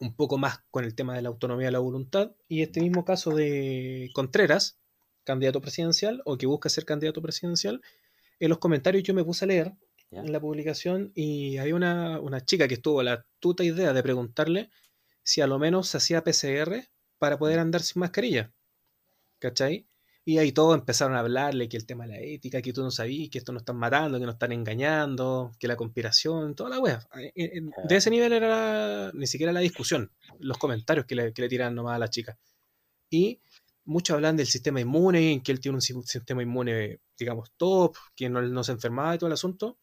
un 0.00 0.14
poco 0.14 0.36
más 0.38 0.58
con 0.70 0.84
el 0.84 0.94
tema 0.94 1.14
de 1.14 1.22
la 1.22 1.28
autonomía 1.28 1.68
de 1.68 1.72
la 1.72 1.78
voluntad, 1.78 2.32
y 2.48 2.62
este 2.62 2.80
mismo 2.80 3.04
caso 3.04 3.34
de 3.34 4.10
Contreras, 4.12 4.78
candidato 5.24 5.60
presidencial, 5.60 6.20
o 6.26 6.36
que 6.36 6.46
busca 6.46 6.68
ser 6.68 6.84
candidato 6.84 7.22
presidencial, 7.22 7.80
en 8.40 8.48
los 8.50 8.58
comentarios 8.58 9.04
yo 9.04 9.14
me 9.14 9.24
puse 9.24 9.44
a 9.44 9.48
leer 9.48 9.72
Ya. 10.14 10.20
en 10.20 10.32
la 10.32 10.40
publicación 10.40 11.12
y 11.14 11.56
había 11.58 11.74
una, 11.74 12.20
una 12.20 12.40
chica 12.44 12.68
que 12.68 12.74
estuvo 12.74 13.02
la 13.02 13.26
tuta 13.40 13.64
idea 13.64 13.92
de 13.92 14.02
preguntarle 14.02 14.70
si 15.22 15.40
a 15.40 15.46
lo 15.46 15.58
menos 15.58 15.88
se 15.88 15.96
hacía 15.96 16.22
PCR 16.24 16.88
para 17.18 17.38
poder 17.38 17.58
andar 17.58 17.82
sin 17.82 18.00
mascarilla. 18.00 18.52
¿Cachai? 19.38 19.86
Y 20.26 20.38
ahí 20.38 20.52
todos 20.52 20.74
empezaron 20.78 21.16
a 21.16 21.20
hablarle 21.20 21.68
que 21.68 21.76
el 21.76 21.84
tema 21.84 22.06
de 22.06 22.12
la 22.14 22.20
ética, 22.20 22.62
que 22.62 22.72
tú 22.72 22.82
no 22.82 22.90
sabías, 22.90 23.28
que 23.28 23.38
esto 23.38 23.52
nos 23.52 23.60
están 23.60 23.76
matando, 23.76 24.18
que 24.18 24.24
nos 24.24 24.36
están 24.36 24.52
engañando, 24.52 25.52
que 25.58 25.68
la 25.68 25.76
conspiración, 25.76 26.54
toda 26.54 26.70
la 26.70 26.78
wea. 26.80 27.06
De 27.88 27.96
ese 27.96 28.08
nivel 28.10 28.32
era 28.32 28.48
la- 28.48 29.10
ni 29.12 29.26
siquiera 29.26 29.52
la 29.52 29.60
discusión, 29.60 30.10
los 30.38 30.56
comentarios 30.56 31.04
que 31.04 31.14
le, 31.14 31.32
que 31.34 31.42
le 31.42 31.48
tiran 31.50 31.74
nomás 31.74 31.96
a 31.96 31.98
la 31.98 32.08
chica. 32.08 32.38
Y 33.10 33.40
muchos 33.84 34.14
hablan 34.14 34.36
del 34.36 34.46
sistema 34.46 34.80
inmune, 34.80 35.32
en 35.32 35.42
que 35.42 35.52
él 35.52 35.60
tiene 35.60 35.76
un 35.76 35.82
si- 35.82 36.00
sistema 36.04 36.42
inmune, 36.42 37.00
digamos, 37.18 37.52
top, 37.58 37.94
que 38.16 38.30
no, 38.30 38.40
no 38.40 38.64
se 38.64 38.72
enfermaba 38.72 39.14
y 39.14 39.18
todo 39.18 39.26
el 39.28 39.34
asunto. 39.34 39.76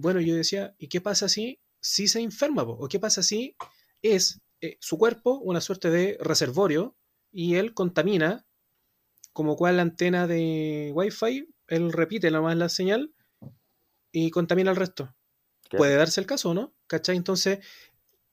Bueno, 0.00 0.20
yo 0.20 0.34
decía, 0.34 0.74
¿y 0.78 0.88
qué 0.88 1.00
pasa 1.00 1.28
si, 1.28 1.60
si 1.80 2.08
se 2.08 2.20
enferma? 2.20 2.64
po? 2.64 2.72
¿O 2.72 2.88
qué 2.88 2.98
pasa 2.98 3.22
si 3.22 3.54
es 4.00 4.40
eh, 4.62 4.78
su 4.80 4.96
cuerpo 4.96 5.38
una 5.38 5.60
suerte 5.60 5.90
de 5.90 6.16
reservorio 6.20 6.96
y 7.30 7.56
él 7.56 7.74
contamina, 7.74 8.46
como 9.34 9.56
cual 9.56 9.76
la 9.76 9.82
antena 9.82 10.26
de 10.26 10.90
Wi-Fi, 10.94 11.48
él 11.68 11.92
repite 11.92 12.30
nomás 12.30 12.56
la 12.56 12.70
señal 12.70 13.12
y 14.10 14.30
contamina 14.30 14.70
el 14.70 14.76
resto? 14.76 15.14
¿qué? 15.68 15.76
Puede 15.76 15.96
darse 15.96 16.20
el 16.20 16.26
caso, 16.26 16.54
¿no? 16.54 16.72
¿Cachai? 16.86 17.18
Entonces, 17.18 17.58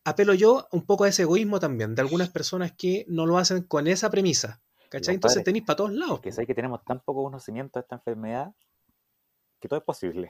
apelo 0.06 0.34
yo 0.34 0.70
un 0.72 0.86
poco 0.86 1.04
a 1.04 1.10
ese 1.10 1.24
egoísmo 1.24 1.60
también, 1.60 1.96
de 1.96 2.02
algunas 2.02 2.30
personas 2.30 2.72
que 2.72 3.06
no 3.10 3.26
lo 3.26 3.38
hacen 3.38 3.64
con 3.64 3.88
esa 3.88 4.10
premisa. 4.10 4.62
¿Cachai? 4.90 5.16
Entonces 5.16 5.44
tenéis 5.44 5.66
para 5.66 5.76
todos 5.76 5.92
lados. 5.92 6.22
Que 6.22 6.32
sabéis 6.32 6.48
que 6.48 6.56
tenemos 6.56 6.86
tan 6.86 7.02
poco 7.02 7.24
conocimiento 7.24 7.78
de 7.78 7.82
esta 7.82 7.96
enfermedad 7.96 8.54
que 9.60 9.68
todo 9.68 9.80
es 9.80 9.86
posible. 9.86 10.30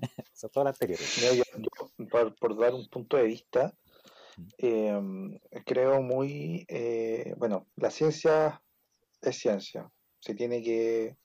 Son 0.32 0.50
todas 0.50 0.66
las 0.66 0.74
anteriores. 0.76 1.18
Mira, 1.18 1.34
yo- 1.34 1.58
yo, 1.98 2.06
por, 2.10 2.34
por 2.36 2.56
dar 2.58 2.74
un 2.74 2.88
punto 2.88 3.16
de 3.16 3.24
vista, 3.24 3.74
eh, 4.58 5.00
creo 5.64 6.02
muy, 6.02 6.64
eh, 6.68 7.34
bueno, 7.36 7.66
la 7.76 7.90
ciencia 7.90 8.62
es 9.20 9.38
ciencia, 9.38 9.90
se 10.20 10.34
tiene 10.34 10.62
que 10.62 11.16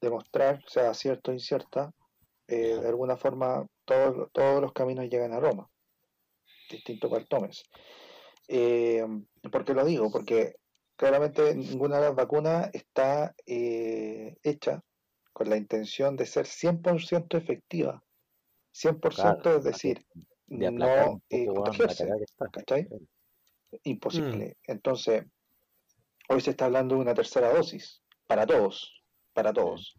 demostrar, 0.00 0.62
sea 0.68 0.92
cierto 0.94 1.30
o 1.30 1.34
incierta, 1.34 1.92
eh, 2.46 2.78
de 2.80 2.88
alguna 2.88 3.16
forma 3.16 3.66
todos, 3.84 4.30
todos 4.32 4.60
los 4.60 4.72
caminos 4.72 5.08
llegan 5.08 5.32
a 5.32 5.40
Roma, 5.40 5.68
distinto 6.70 7.08
cual 7.08 7.26
tomes. 7.26 7.64
Eh, 8.48 9.04
¿por 9.50 9.64
qué 9.64 9.72
lo 9.72 9.84
digo? 9.84 10.10
Porque 10.10 10.56
claramente 10.96 11.54
ninguna 11.54 11.96
de 11.96 12.02
las 12.06 12.14
vacunas 12.14 12.70
está 12.74 13.34
eh, 13.46 14.36
hecha 14.42 14.82
con 15.34 15.50
la 15.50 15.56
intención 15.56 16.16
de 16.16 16.24
ser 16.24 16.46
100% 16.46 17.36
efectiva. 17.36 18.02
100% 18.72 19.14
Claro, 19.14 19.56
es 19.58 19.64
decir, 19.64 20.06
De 20.46 20.70
no 20.70 21.20
eh, 21.28 21.46
protegerse. 21.52 22.08
¿cachai? 22.52 22.88
Imposible. 23.82 24.56
Entonces, 24.66 25.24
hoy 26.28 26.40
se 26.40 26.50
está 26.50 26.66
hablando 26.66 26.94
de 26.94 27.02
una 27.02 27.14
tercera 27.14 27.52
dosis 27.52 28.00
para 28.26 28.46
todos, 28.46 29.02
para 29.32 29.52
todos. 29.52 29.96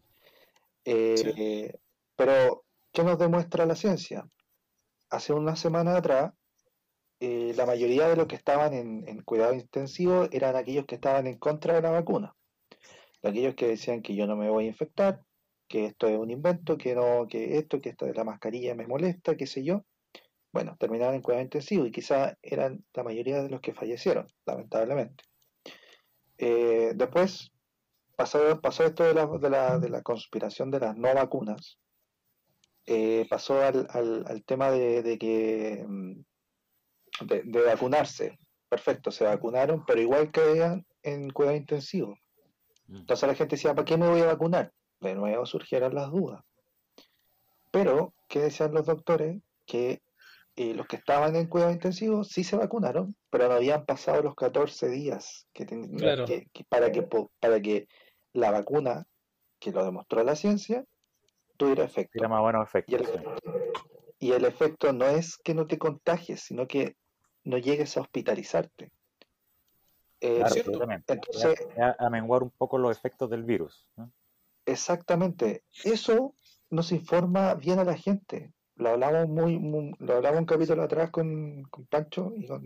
Eh, 0.84 1.72
Pero, 2.16 2.64
¿qué 2.92 3.04
nos 3.04 3.18
demuestra 3.18 3.66
la 3.66 3.76
ciencia? 3.76 4.26
Hace 5.10 5.34
una 5.34 5.54
semana 5.54 5.96
atrás, 5.96 6.32
eh, 7.20 7.52
la 7.56 7.66
mayoría 7.66 8.08
de 8.08 8.16
los 8.16 8.26
que 8.26 8.36
estaban 8.36 8.72
en, 8.72 9.06
en 9.06 9.22
cuidado 9.22 9.52
intensivo 9.52 10.28
eran 10.32 10.56
aquellos 10.56 10.86
que 10.86 10.94
estaban 10.94 11.26
en 11.26 11.38
contra 11.38 11.74
de 11.74 11.82
la 11.82 11.90
vacuna. 11.90 12.34
Aquellos 13.22 13.54
que 13.54 13.66
decían 13.66 14.00
que 14.02 14.14
yo 14.14 14.26
no 14.26 14.36
me 14.36 14.48
voy 14.48 14.64
a 14.64 14.68
infectar, 14.68 15.25
que 15.68 15.86
esto 15.86 16.08
es 16.08 16.18
un 16.18 16.30
invento, 16.30 16.76
que 16.76 16.94
no, 16.94 17.26
que 17.28 17.58
esto, 17.58 17.80
que 17.80 17.90
esta 17.90 18.06
de 18.06 18.14
la 18.14 18.24
mascarilla 18.24 18.74
me 18.74 18.86
molesta, 18.86 19.36
qué 19.36 19.46
sé 19.46 19.64
yo. 19.64 19.84
Bueno, 20.52 20.76
terminaron 20.78 21.14
en 21.14 21.22
cuidado 21.22 21.42
intensivo 21.42 21.84
y 21.86 21.90
quizás 21.90 22.36
eran 22.42 22.84
la 22.94 23.02
mayoría 23.02 23.42
de 23.42 23.50
los 23.50 23.60
que 23.60 23.74
fallecieron, 23.74 24.26
lamentablemente. 24.46 25.24
Eh, 26.38 26.92
después 26.94 27.50
pasó, 28.16 28.60
pasó 28.60 28.84
esto 28.84 29.04
de 29.04 29.14
la, 29.14 29.26
de, 29.26 29.50
la, 29.50 29.78
de 29.78 29.90
la 29.90 30.02
conspiración 30.02 30.70
de 30.70 30.80
las 30.80 30.96
no 30.96 31.14
vacunas. 31.14 31.78
Eh, 32.86 33.26
pasó 33.28 33.60
al, 33.60 33.86
al, 33.90 34.24
al 34.26 34.44
tema 34.44 34.70
de, 34.70 35.02
de 35.02 35.18
que 35.18 35.84
mm, 35.86 37.26
de, 37.26 37.42
de 37.44 37.62
vacunarse. 37.62 38.38
Perfecto, 38.68 39.10
se 39.10 39.24
vacunaron, 39.24 39.84
pero 39.86 40.00
igual 40.00 40.30
quedan 40.32 40.86
en 41.02 41.30
cuidado 41.30 41.56
intensivo. 41.56 42.16
Mm. 42.86 42.96
Entonces 42.96 43.28
la 43.28 43.34
gente 43.34 43.56
decía, 43.56 43.74
¿para 43.74 43.84
qué 43.84 43.96
me 43.96 44.08
voy 44.08 44.20
a 44.20 44.26
vacunar? 44.26 44.72
De 45.00 45.14
nuevo 45.14 45.44
surgieron 45.46 45.94
las 45.94 46.10
dudas. 46.10 46.42
Pero, 47.70 48.14
¿qué 48.28 48.40
decían 48.40 48.72
los 48.72 48.86
doctores? 48.86 49.40
Que 49.66 50.00
eh, 50.56 50.72
los 50.74 50.86
que 50.86 50.96
estaban 50.96 51.36
en 51.36 51.48
cuidado 51.48 51.72
intensivo 51.72 52.24
sí 52.24 52.42
se 52.42 52.56
vacunaron, 52.56 53.14
pero 53.28 53.48
no 53.48 53.54
habían 53.54 53.84
pasado 53.84 54.22
los 54.22 54.34
14 54.34 54.88
días 54.88 55.46
que 55.52 55.66
ten- 55.66 55.94
Claro. 55.98 56.24
que- 56.24 56.46
que- 56.52 56.64
para, 56.64 56.90
que, 56.90 57.02
para 57.40 57.60
que 57.60 57.88
la 58.32 58.50
vacuna, 58.50 59.06
que 59.58 59.70
lo 59.72 59.84
demostró 59.84 60.24
la 60.24 60.34
ciencia, 60.36 60.84
tuviera 61.58 61.84
efecto. 61.84 62.12
Tira 62.14 62.28
más 62.28 62.40
buenos 62.40 62.66
efectos. 62.66 62.92
Y 62.92 62.96
el, 62.96 63.06
sí. 63.06 63.24
y 64.18 64.32
el 64.32 64.44
efecto 64.46 64.92
no 64.94 65.04
es 65.06 65.36
que 65.36 65.52
no 65.54 65.66
te 65.66 65.76
contagies, 65.78 66.40
sino 66.40 66.66
que 66.66 66.96
no 67.44 67.58
llegues 67.58 67.96
a 67.96 68.00
hospitalizarte. 68.00 68.90
Eh, 70.20 70.42
Claro. 70.64 70.88
Entonces- 71.06 71.68
a, 71.78 71.96
a 72.06 72.08
menguar 72.08 72.42
un 72.42 72.50
poco 72.50 72.78
los 72.78 72.96
efectos 72.96 73.28
del 73.28 73.42
virus. 73.42 73.84
¿no? 73.96 74.10
Exactamente. 74.66 75.62
Eso 75.84 76.34
nos 76.70 76.92
informa 76.92 77.54
bien 77.54 77.78
a 77.78 77.84
la 77.84 77.96
gente. 77.96 78.52
Lo 78.74 78.90
hablamos 78.90 79.28
muy, 79.28 79.58
muy- 79.58 79.94
lo 80.00 80.16
hablamos 80.16 80.40
un 80.40 80.46
capítulo 80.46 80.82
atrás 80.82 81.10
con, 81.10 81.62
con 81.70 81.86
Pancho 81.86 82.32
y 82.36 82.46
con, 82.46 82.62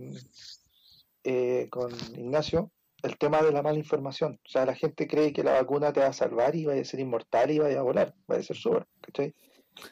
eh, 1.24 1.68
con 1.70 1.92
Ignacio, 2.16 2.72
el 3.02 3.16
tema 3.18 3.42
de 3.42 3.52
la 3.52 3.62
mala 3.62 3.78
información. 3.78 4.40
O 4.44 4.48
sea, 4.48 4.64
la 4.66 4.74
gente 4.74 5.06
cree 5.06 5.32
que 5.32 5.44
la 5.44 5.52
vacuna 5.52 5.92
te 5.92 6.00
va 6.00 6.06
a 6.08 6.12
salvar 6.12 6.56
y 6.56 6.64
va 6.64 6.74
a 6.74 6.84
ser 6.84 7.00
inmortal 7.00 7.50
y 7.50 7.58
va 7.58 7.68
a 7.68 7.82
volar, 7.82 8.14
va 8.30 8.36
a 8.36 8.42
ser 8.42 8.56
súper, 8.56 8.86
¿cachai? 9.00 9.34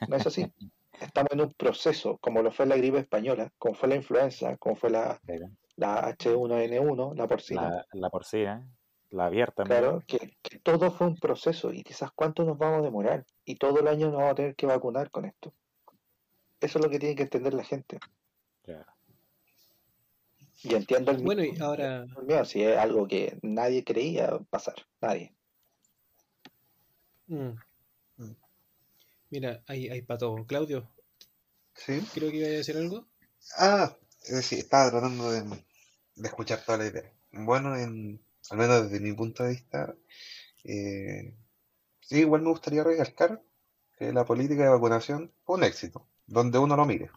No 0.09 0.17
es 0.17 0.27
así. 0.27 0.45
Estamos 1.01 1.31
en 1.31 1.41
un 1.43 1.53
proceso, 1.53 2.19
como 2.21 2.43
lo 2.43 2.51
fue 2.51 2.67
la 2.67 2.77
gripe 2.77 2.99
española, 2.99 3.53
como 3.57 3.75
fue 3.77 3.89
la 3.89 3.95
influenza, 3.95 4.57
como 4.57 4.75
fue 4.75 4.91
la, 4.91 5.21
la 5.77 6.09
H1N1, 6.17 7.15
la 7.15 7.27
porcina. 7.29 7.71
La, 7.71 7.87
la 7.93 8.11
porcina, 8.11 8.69
la 9.11 9.27
abierta. 9.27 9.65
Claro, 9.65 10.03
que, 10.07 10.37
que 10.43 10.59
todo 10.61 10.91
fue 10.91 11.07
un 11.07 11.17
proceso 11.17 11.73
y 11.73 11.83
quizás 11.83 12.11
cuánto 12.15 12.45
nos 12.45 12.59
vamos 12.59 12.81
a 12.81 12.83
demorar 12.83 13.25
y 13.45 13.57
todo 13.57 13.81
el 13.81 13.89
año 13.89 14.07
nos 14.09 14.17
vamos 14.17 14.33
a 14.33 14.35
tener 14.37 14.57
que 14.57 14.67
vacunar 14.67 15.11
con 15.11 15.25
esto. 15.25 15.55
Eso 16.61 16.79
es 16.79 16.85
lo 16.85 16.91
que 16.91 16.99
tiene 16.99 17.15
que 17.17 17.23
entender 17.25 17.55
la 17.55 17.65
gente. 17.65 17.99
Claro. 18.63 18.93
Y 20.63 20.75
entiendo 20.75 21.11
el 21.13 21.19
Bueno, 21.23 21.43
y 21.45 21.53
miedo, 21.53 21.67
ahora, 21.67 22.05
miedo, 22.27 22.45
si 22.45 22.63
es 22.63 22.77
algo 22.79 23.07
que 23.07 23.39
nadie 23.43 23.85
creía 23.85 24.39
pasar, 24.51 24.75
nadie. 25.01 25.35
mm, 27.29 27.59
Mm. 28.19 28.35
mira, 29.31 29.63
hay, 29.67 29.89
hay 29.89 30.03
para 30.03 30.19
todo. 30.19 30.45
Claudio, 30.47 30.91
¿Sí? 31.75 32.01
creo 32.13 32.31
que 32.31 32.37
iba 32.39 32.47
a 32.47 32.51
decir 32.51 32.77
algo. 32.77 33.07
Ah, 33.57 33.97
es 34.25 34.35
decir, 34.37 34.59
estaba 34.59 34.91
tratando 34.91 35.31
de, 35.31 35.43
de 35.43 36.29
escuchar 36.29 36.65
toda 36.65 36.79
la 36.79 36.87
idea. 36.87 37.13
Bueno, 37.33 37.77
en, 37.77 38.21
al 38.51 38.59
menos 38.59 38.85
desde 38.85 39.01
mi 39.01 39.13
punto 39.13 39.43
de 39.45 39.51
vista, 39.51 39.95
eh, 40.65 41.35
sí, 42.01 42.21
igual 42.21 42.43
me 42.43 42.51
gustaría 42.51 42.85
recalcar 42.85 43.43
que 43.97 44.13
la 44.13 44.25
política 44.25 44.63
de 44.63 44.71
vacunación 44.71 45.33
fue 45.45 45.57
un 45.57 45.65
éxito, 45.65 46.07
donde 46.27 46.59
uno 46.59 46.77
lo 46.77 46.87
mire. 46.87 47.11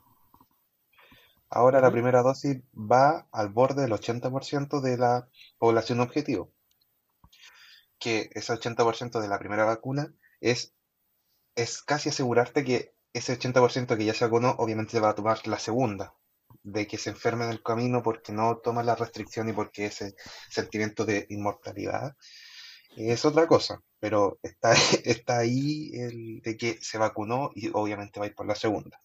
Ahora 1.50 1.82
la 1.82 1.92
primera 1.92 2.22
dosis 2.22 2.62
va 2.74 3.28
al 3.32 3.50
borde 3.50 3.82
del 3.82 3.92
80% 3.92 4.82
de 4.82 4.98
la 4.98 5.28
población 5.58 6.00
objetivo, 6.00 6.52
que 8.00 8.30
ese 8.34 8.54
80% 8.54 9.20
de 9.20 9.28
la 9.28 9.38
primera 9.38 9.66
vacuna 9.66 10.14
es, 10.40 10.74
es 11.56 11.84
casi 11.84 12.10
asegurarte 12.10 12.64
que 12.64 12.96
ese 13.14 13.38
80% 13.38 13.98
que 13.98 14.06
ya 14.06 14.14
se 14.14 14.26
vacunó 14.26 14.56
obviamente 14.58 15.00
va 15.00 15.10
a 15.10 15.16
tomar 15.16 15.46
la 15.46 15.60
segunda, 15.60 16.16
de 16.64 16.88
que 16.88 16.98
se 16.98 17.12
enferme 17.12 17.46
en 17.46 17.52
el 17.52 17.64
camino 17.64 18.02
porque 18.04 18.32
no 18.32 18.58
toma 18.58 18.84
la 18.84 18.96
restricción 18.96 19.50
y 19.50 19.54
porque 19.54 19.86
ese 19.86 20.16
sentimiento 20.50 21.06
de 21.06 21.26
inmortalidad 21.30 22.16
es 22.96 23.26
otra 23.26 23.48
cosa, 23.48 23.82
pero 24.00 24.40
está, 24.44 24.74
está 25.06 25.40
ahí 25.40 25.92
el 25.94 26.42
de 26.42 26.58
que 26.58 26.80
se 26.82 26.98
vacunó 26.98 27.52
y 27.56 27.70
obviamente 27.74 28.20
va 28.20 28.26
a 28.26 28.30
ir 28.30 28.36
por 28.36 28.48
la 28.48 28.56
segunda. 28.56 29.02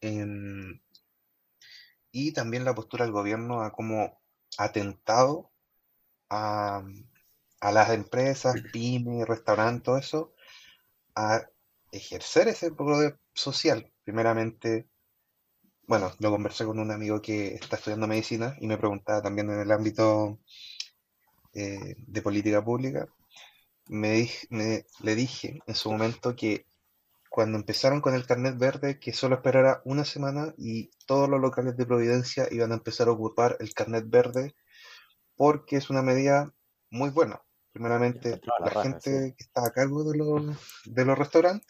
Em, 0.00 0.80
y 2.12 2.32
también 2.32 2.64
la 2.64 2.74
postura 2.74 3.04
del 3.04 3.12
gobierno 3.12 3.62
ha 3.62 3.72
como 3.72 4.20
atentado 4.56 5.50
a, 6.30 6.82
a 7.60 7.72
las 7.72 7.90
empresas, 7.90 8.54
pymes, 8.72 9.26
restaurantes, 9.26 9.82
todo 9.84 9.98
eso, 9.98 10.34
a 11.14 11.42
ejercer 11.92 12.48
ese 12.48 12.70
poder 12.72 13.18
social. 13.34 13.92
Primeramente, 14.04 14.88
bueno, 15.88 16.12
lo 16.20 16.30
conversé 16.30 16.64
con 16.66 16.78
un 16.78 16.90
amigo 16.92 17.20
que 17.20 17.54
está 17.56 17.76
estudiando 17.76 18.06
medicina 18.06 18.56
y 18.60 18.68
me 18.68 18.78
preguntaba 18.78 19.22
también 19.22 19.50
en 19.50 19.60
el 19.60 19.72
ámbito 19.72 20.38
eh, 21.54 21.94
de 22.06 22.22
política 22.22 22.64
pública. 22.64 23.08
Me, 23.88 24.20
dij- 24.20 24.48
me- 24.50 24.86
le 25.02 25.14
dije 25.14 25.60
en 25.66 25.74
su 25.74 25.90
momento 25.92 26.36
que 26.36 26.66
cuando 27.30 27.58
empezaron 27.58 28.00
con 28.02 28.14
el 28.14 28.26
carnet 28.26 28.58
verde, 28.58 29.00
que 29.00 29.12
solo 29.12 29.36
esperara 29.36 29.82
una 29.84 30.04
semana 30.04 30.54
y 30.58 30.90
todos 31.06 31.28
los 31.28 31.40
locales 31.40 31.76
de 31.76 31.86
Providencia 31.86 32.48
iban 32.50 32.72
a 32.72 32.76
empezar 32.76 33.08
a 33.08 33.12
ocupar 33.12 33.56
el 33.60 33.74
carnet 33.74 34.04
verde 34.08 34.54
porque 35.36 35.76
es 35.76 35.90
una 35.90 36.02
medida 36.02 36.54
muy 36.90 37.10
buena. 37.10 37.42
Primeramente, 37.72 38.40
la 38.46 38.66
la 38.66 38.82
gente 38.82 39.34
que 39.36 39.44
está 39.44 39.66
a 39.66 39.70
cargo 39.72 40.04
de 40.10 40.18
los, 40.18 40.56
de 40.86 41.04
los 41.04 41.18
restaurantes 41.18 41.66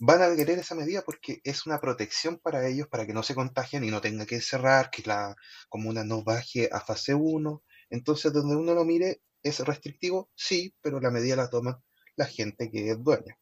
van 0.00 0.22
a 0.22 0.36
querer 0.36 0.58
esa 0.58 0.74
medida 0.74 1.02
porque 1.02 1.40
es 1.44 1.66
una 1.66 1.80
protección 1.80 2.38
para 2.38 2.66
ellos, 2.66 2.88
para 2.88 3.06
que 3.06 3.14
no 3.14 3.22
se 3.22 3.34
contagien 3.34 3.84
y 3.84 3.90
no 3.90 4.00
tengan 4.00 4.26
que 4.26 4.40
cerrar, 4.40 4.90
que 4.90 5.02
la 5.06 5.36
comuna 5.68 6.04
no 6.04 6.22
baje 6.22 6.68
a 6.72 6.80
fase 6.80 7.14
1. 7.14 7.62
Entonces, 7.90 8.32
donde 8.32 8.56
uno 8.56 8.74
lo 8.74 8.84
mire, 8.84 9.22
¿es 9.42 9.60
restrictivo? 9.60 10.30
Sí, 10.34 10.74
pero 10.82 11.00
la 11.00 11.10
medida 11.10 11.36
la 11.36 11.50
toma 11.50 11.82
la 12.16 12.26
gente 12.26 12.70
que 12.70 12.90
es 12.90 13.02
dueña. 13.02 13.38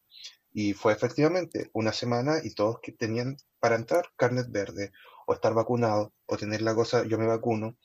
Y 0.53 0.73
fue 0.75 0.93
efectivamente 0.93 1.71
una 1.73 1.93
semana 1.93 2.39
y 2.43 2.55
todos 2.55 2.79
que 2.81 2.93
tenían 2.93 3.37
para 3.59 3.77
entrar 3.77 4.11
carnet 4.17 4.47
verde, 4.51 4.93
o 5.27 5.35
estar 5.35 5.55
vacunado, 5.55 6.13
o 6.27 6.37
tener 6.37 6.63
la 6.63 6.75
cosa, 6.75 7.05
yo 7.05 7.19
me 7.19 7.27
vacuno. 7.27 7.77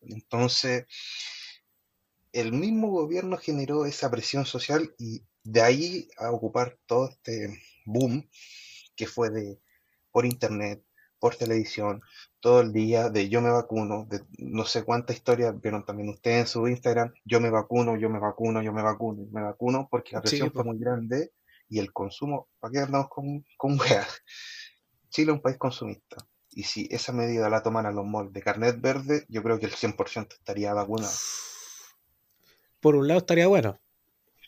Entonces, 0.00 0.86
el 2.32 2.52
mismo 2.52 2.90
gobierno 2.90 3.36
generó 3.36 3.84
esa 3.84 4.10
presión 4.10 4.46
social 4.46 4.94
y 4.98 5.22
de 5.42 5.62
ahí 5.62 6.08
a 6.18 6.30
ocupar 6.30 6.78
todo 6.86 7.10
este 7.10 7.60
boom 7.92 8.28
que 8.96 9.06
fue 9.06 9.30
de 9.30 9.60
por 10.10 10.26
internet, 10.26 10.82
por 11.18 11.36
televisión 11.36 12.02
todo 12.40 12.60
el 12.62 12.72
día 12.72 13.10
de 13.10 13.28
yo 13.28 13.40
me 13.42 13.50
vacuno, 13.50 14.06
de 14.08 14.22
no 14.38 14.64
sé 14.64 14.82
cuánta 14.84 15.12
historia 15.12 15.52
vieron 15.52 15.84
también 15.84 16.08
ustedes 16.08 16.40
en 16.40 16.46
su 16.46 16.66
Instagram, 16.68 17.12
yo 17.24 17.40
me 17.40 17.50
vacuno, 17.50 17.96
yo 17.98 18.08
me 18.08 18.18
vacuno, 18.18 18.62
yo 18.62 18.72
me 18.72 18.82
vacuno, 18.82 19.26
me 19.30 19.42
vacuno, 19.42 19.88
porque 19.90 20.14
la 20.14 20.22
Sí, 20.24 20.38
presión 20.38 20.50
fue 20.52 20.64
po. 20.64 20.70
muy 20.70 20.78
grande 20.78 21.32
y 21.68 21.78
el 21.78 21.92
consumo, 21.92 22.48
¿para 22.58 22.72
qué 22.72 22.78
andamos 22.80 23.08
con, 23.10 23.44
con 23.58 23.78
weas? 23.78 24.22
Chile 25.10 25.32
es 25.32 25.36
un 25.36 25.42
país 25.42 25.58
consumista. 25.58 26.16
Y 26.52 26.64
si 26.64 26.88
esa 26.90 27.12
medida 27.12 27.48
la 27.48 27.62
tomaran 27.62 27.94
los 27.94 28.06
malls 28.06 28.32
de 28.32 28.42
carnet 28.42 28.80
verde, 28.80 29.24
yo 29.28 29.42
creo 29.42 29.58
que 29.60 29.66
el 29.66 29.72
100% 29.72 30.34
estaría 30.34 30.72
vacunado. 30.74 31.12
Por 32.80 32.96
un 32.96 33.06
lado 33.08 33.18
estaría 33.20 33.46
bueno. 33.46 33.78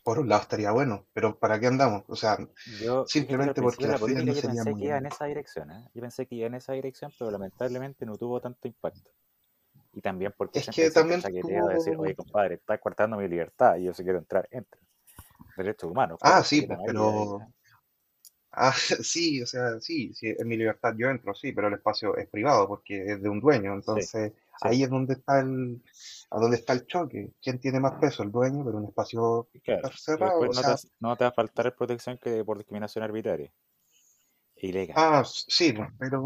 Por 0.03 0.19
un 0.19 0.29
lado 0.29 0.43
estaría 0.43 0.73
bueno, 0.73 1.07
pero 1.13 1.39
¿para 1.39 1.61
qué 1.61 1.69
andamos? 1.69 2.03
O 2.09 2.17
sea, 2.17 2.37
Yo, 2.83 3.05
que 3.05 3.13
simplemente 3.13 3.63
porque 3.63 3.87
la 3.87 3.99
política 3.99 4.25
no 4.25 4.33
yo 4.33 4.41
serían 4.41 4.57
pensé 4.57 4.71
muy 4.73 4.81
que 4.81 4.87
iba 4.89 4.97
en 4.99 5.07
esa 5.07 5.25
dirección, 5.27 5.71
¿eh? 5.71 5.89
Yo 5.95 6.01
pensé 6.01 6.27
que 6.27 6.35
iba 6.35 6.47
en 6.49 6.55
esa 6.55 6.73
dirección, 6.73 7.13
pero 7.17 7.31
lamentablemente 7.31 8.05
no 8.05 8.17
tuvo 8.17 8.41
tanto 8.41 8.67
impacto. 8.67 9.11
Y 9.93 10.01
también 10.01 10.35
porque 10.37 10.59
Es 10.59 10.71
que 10.71 10.91
también 10.91 11.21
chaqueteo 11.21 11.69
de 11.69 11.75
decir, 11.75 11.93
tuvo... 11.93 12.03
oye, 12.03 12.17
compadre, 12.17 12.55
estás 12.57 12.81
cortando 12.81 13.17
mi 13.17 13.29
libertad 13.29 13.77
y 13.77 13.85
yo 13.85 13.95
si 13.95 14.03
quiero 14.03 14.19
entrar, 14.19 14.49
entra. 14.51 14.81
Derechos 15.57 15.91
humanos, 15.91 16.19
Ah, 16.23 16.43
sí, 16.43 16.63
pues, 16.63 16.79
pero... 16.87 17.41
Ah, 18.51 18.73
sí, 19.03 19.43
o 19.43 19.47
sea, 19.47 19.81
sí, 19.81 20.13
sí, 20.15 20.35
en 20.37 20.49
mi 20.49 20.57
libertad 20.57 20.95
yo 20.97 21.09
entro, 21.09 21.35
sí, 21.35 21.53
pero 21.53 21.69
el 21.69 21.75
espacio 21.75 22.17
es 22.17 22.29
privado 22.29 22.69
porque 22.69 23.13
es 23.13 23.23
de 23.23 23.29
un 23.29 23.41
dueño, 23.41 23.75
entonces 23.75 24.11
sí. 24.11 24.39
Ahí 24.63 24.83
es 24.85 24.91
donde 24.91 25.15
está 25.15 25.41
el, 25.41 25.83
a 26.31 26.39
donde 26.41 26.57
está 26.57 26.73
el 26.75 26.87
choque. 26.87 27.33
¿Quién 27.43 27.61
tiene 27.61 27.81
más 27.81 27.95
peso? 28.01 28.23
El 28.23 28.33
dueño, 28.33 28.65
pero 28.65 28.79
un 28.79 28.87
espacio 28.89 29.49
Claro, 29.65 29.97
cerrado, 29.97 30.49
o 30.49 30.53
no 30.55 30.63
te, 30.63 30.71
sea, 30.71 30.77
no 31.01 31.17
te 31.17 31.25
va 31.25 31.31
a 31.31 31.33
faltar 31.33 31.75
protección 31.75 32.17
que 32.19 32.45
por 32.45 32.57
discriminación 32.59 33.03
arbitraria. 33.03 33.53
Ilegal. 34.63 34.97
ah, 34.97 35.23
sí, 35.27 35.73
pues, 35.73 35.89
pero, 35.99 36.25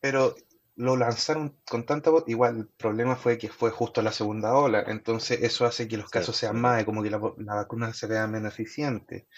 pero 0.00 0.34
lo 0.76 0.96
lanzaron 0.96 1.58
con 1.68 1.84
tanta 1.86 2.10
voz. 2.10 2.24
Igual 2.28 2.56
el 2.58 2.68
problema 2.68 3.16
fue 3.16 3.38
que 3.38 3.48
fue 3.48 3.70
justo 3.70 4.02
la 4.02 4.12
segunda 4.12 4.54
ola, 4.54 4.82
entonces 4.86 5.42
eso 5.42 5.66
hace 5.66 5.88
que 5.88 5.96
los 5.96 6.10
Sí, 6.10 6.10
casos 6.10 6.36
sean 6.36 6.60
más, 6.60 6.84
como 6.84 7.02
que 7.02 7.10
la, 7.10 7.18
vacuna 7.18 7.92
se 7.94 8.06
vea 8.06 8.26
menos 8.26 8.52
eficiente. 8.52 9.28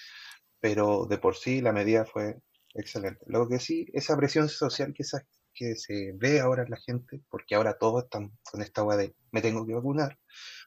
pero 0.61 1.07
de 1.07 1.19
por 1.19 1.37
sí 1.37 1.61
la 1.63 1.73
medida 1.73 2.05
fue 2.07 2.41
excelente. 2.75 3.25
Lo 3.29 3.49
que 3.49 3.61
sí, 3.61 3.87
esa 3.95 4.17
presión 4.17 4.49
social 4.49 4.95
que, 4.95 5.05
esa- 5.05 5.27
que 5.61 5.77
se 5.77 6.13
ve 6.15 6.41
ahora 6.41 6.63
en 6.63 6.71
la 6.71 6.79
gente, 6.79 7.21
porque 7.29 7.55
ahora 7.55 7.77
todos 7.77 8.05
están 8.05 8.33
con 8.51 8.63
esta 8.63 8.83
hueá 8.83 8.97
de 8.97 9.15
me 9.31 9.43
tengo 9.43 9.67
que 9.67 9.75
vacunar, 9.75 10.19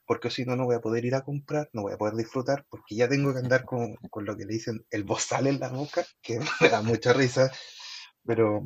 porque 0.06 0.30
si 0.30 0.44
no, 0.44 0.54
no 0.54 0.66
voy 0.66 0.76
a 0.76 0.80
poder 0.80 1.04
ir 1.04 1.16
a 1.16 1.24
comprar, 1.24 1.68
no 1.72 1.82
voy 1.82 1.94
a 1.94 1.98
poder 1.98 2.14
disfrutar, 2.14 2.64
porque 2.70 2.94
ya 2.94 3.08
tengo 3.08 3.32
que 3.32 3.40
andar 3.40 3.64
con, 3.64 3.96
con 3.96 4.24
lo 4.24 4.36
que 4.36 4.44
le 4.44 4.52
dicen 4.52 4.86
el 4.90 5.02
bozal 5.02 5.48
en 5.48 5.58
la 5.58 5.68
boca, 5.70 6.06
que 6.22 6.38
me 6.60 6.68
da 6.68 6.80
mucha 6.80 7.12
risa, 7.12 7.50
pero 8.24 8.62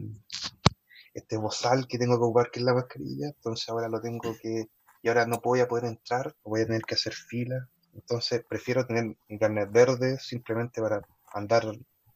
este 1.15 1.39
bozal 1.39 1.87
que 1.89 1.97
tengo 1.97 2.19
que 2.19 2.25
ocupar, 2.25 2.51
que 2.51 2.59
es 2.61 2.67
la 2.67 2.75
mascarilla, 2.75 3.29
entonces 3.29 3.67
ahora 3.71 3.89
lo 3.89 3.99
tengo 4.03 4.37
que, 4.43 4.67
y 5.01 5.09
ahora 5.09 5.25
no 5.25 5.41
voy 5.43 5.61
a 5.61 5.69
poder 5.69 5.87
entrar, 5.87 6.37
voy 6.45 6.61
a 6.61 6.67
tener 6.67 6.83
que 6.83 6.95
hacer 6.95 7.15
fila, 7.15 7.71
entonces 7.95 8.45
prefiero 8.47 8.87
tener 8.87 9.17
mi 9.31 9.39
verde 9.73 10.19
simplemente 10.19 10.83
para 10.83 11.01
andar 11.33 11.65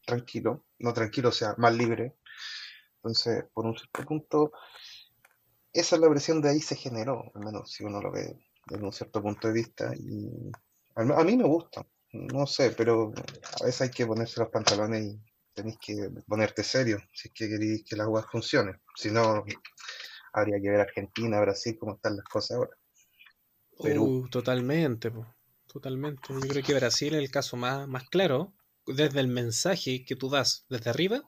tranquilo, 0.04 0.66
no 0.78 0.92
tranquilo, 0.92 1.30
o 1.30 1.32
sea, 1.32 1.54
más 1.56 1.74
libre. 1.74 2.14
Entonces, 3.02 3.44
por 3.52 3.66
un 3.66 3.76
cierto 3.76 4.04
punto, 4.04 4.52
esa 5.72 5.96
es 5.96 6.00
la 6.00 6.08
presión 6.08 6.40
de 6.40 6.50
ahí 6.50 6.60
se 6.60 6.76
generó, 6.76 7.32
al 7.34 7.44
menos 7.44 7.72
si 7.72 7.82
uno 7.82 8.00
lo 8.00 8.12
ve 8.12 8.38
desde 8.66 8.84
un 8.84 8.92
cierto 8.92 9.20
punto 9.20 9.48
de 9.48 9.54
vista, 9.54 9.92
y 9.96 10.30
a 10.94 11.24
mí 11.24 11.36
me 11.36 11.44
gusta, 11.44 11.84
no 12.12 12.46
sé, 12.46 12.70
pero 12.70 13.12
a 13.60 13.64
veces 13.64 13.80
hay 13.80 13.90
que 13.90 14.06
ponerse 14.06 14.38
los 14.38 14.50
pantalones 14.50 15.04
y 15.04 15.20
tenéis 15.52 15.78
que 15.84 16.10
ponerte 16.28 16.62
serio 16.62 16.98
si 17.12 17.28
es 17.28 17.34
que 17.34 17.48
queréis 17.48 17.84
que 17.84 17.96
las 17.96 18.06
cosas 18.06 18.30
funcionen. 18.30 18.80
Si 18.94 19.10
no, 19.10 19.44
habría 20.32 20.60
que 20.60 20.70
ver 20.70 20.80
Argentina, 20.80 21.40
Brasil, 21.40 21.76
cómo 21.78 21.94
están 21.94 22.16
las 22.16 22.26
cosas 22.26 22.58
ahora. 22.58 22.70
Perú. 23.82 24.04
Uh, 24.04 24.28
totalmente, 24.28 25.10
po, 25.10 25.26
totalmente. 25.66 26.22
Yo 26.28 26.40
creo 26.40 26.62
que 26.62 26.74
Brasil 26.74 27.14
es 27.14 27.20
el 27.20 27.30
caso 27.30 27.56
más, 27.56 27.88
más 27.88 28.08
claro. 28.08 28.52
Desde 28.86 29.20
el 29.20 29.28
mensaje 29.28 30.04
que 30.04 30.16
tú 30.16 30.28
das 30.28 30.66
desde 30.68 30.90
arriba, 30.90 31.22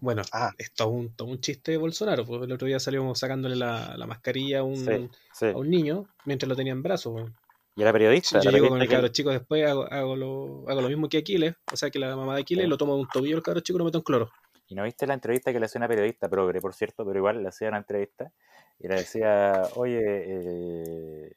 bueno, 0.00 0.22
Ah, 0.32 0.52
es 0.58 0.72
todo 0.72 0.88
un, 0.88 1.14
todo 1.14 1.28
un 1.28 1.40
chiste 1.40 1.72
de 1.72 1.76
Bolsonaro. 1.78 2.24
Pues 2.24 2.42
el 2.42 2.52
otro 2.52 2.66
día 2.66 2.80
salimos 2.80 3.18
sacándole 3.18 3.56
la, 3.56 3.96
la 3.96 4.06
mascarilla 4.06 4.60
a 4.60 4.62
un, 4.62 4.76
Sí, 4.76 5.08
sí. 5.32 5.46
a 5.46 5.56
un 5.56 5.70
niño 5.70 6.06
mientras 6.24 6.48
lo 6.48 6.56
tenía 6.56 6.72
en 6.72 6.82
brazos. 6.82 7.30
Y 7.74 7.82
a 7.82 7.86
la 7.86 7.90
Sí, 7.92 7.94
periodista, 7.94 8.40
yo 8.40 8.50
llego 8.50 8.68
con 8.68 8.82
el 8.82 8.88
cabro 8.88 9.08
chico 9.08 9.30
después, 9.30 9.66
hago, 9.66 9.84
hago, 9.84 10.16
lo, 10.16 10.68
hago 10.68 10.80
lo 10.82 10.88
mismo 10.88 11.08
que 11.08 11.18
Aquiles, 11.18 11.54
o 11.72 11.76
sea 11.76 11.90
que 11.90 11.98
la 11.98 12.14
mamá 12.14 12.34
de 12.34 12.42
Aquiles 12.42 12.64
Sí. 12.64 12.70
lo 12.70 12.76
toma 12.76 12.94
de 12.94 13.00
un 13.00 13.08
tobillo 13.08 13.36
el 13.36 13.42
cabro 13.42 13.60
chico 13.60 13.76
y 13.76 13.80
lo 13.80 13.84
mete 13.86 13.98
en 13.98 14.04
cloro. 14.04 14.30
¿Y 14.68 14.74
no 14.74 14.84
viste 14.84 15.06
la 15.06 15.14
entrevista 15.14 15.52
que 15.52 15.60
le 15.60 15.66
hacía 15.66 15.78
una 15.78 15.88
periodista 15.88 16.28
progre, 16.28 16.60
por 16.60 16.74
cierto, 16.74 17.04
pero 17.04 17.18
igual 17.18 17.42
le 17.42 17.48
hacía 17.48 17.68
una 17.68 17.78
entrevista 17.78 18.32
y 18.78 18.88
le 18.88 18.96
decía, 18.96 19.62
oye, 19.76 20.00
eh, 20.04 21.32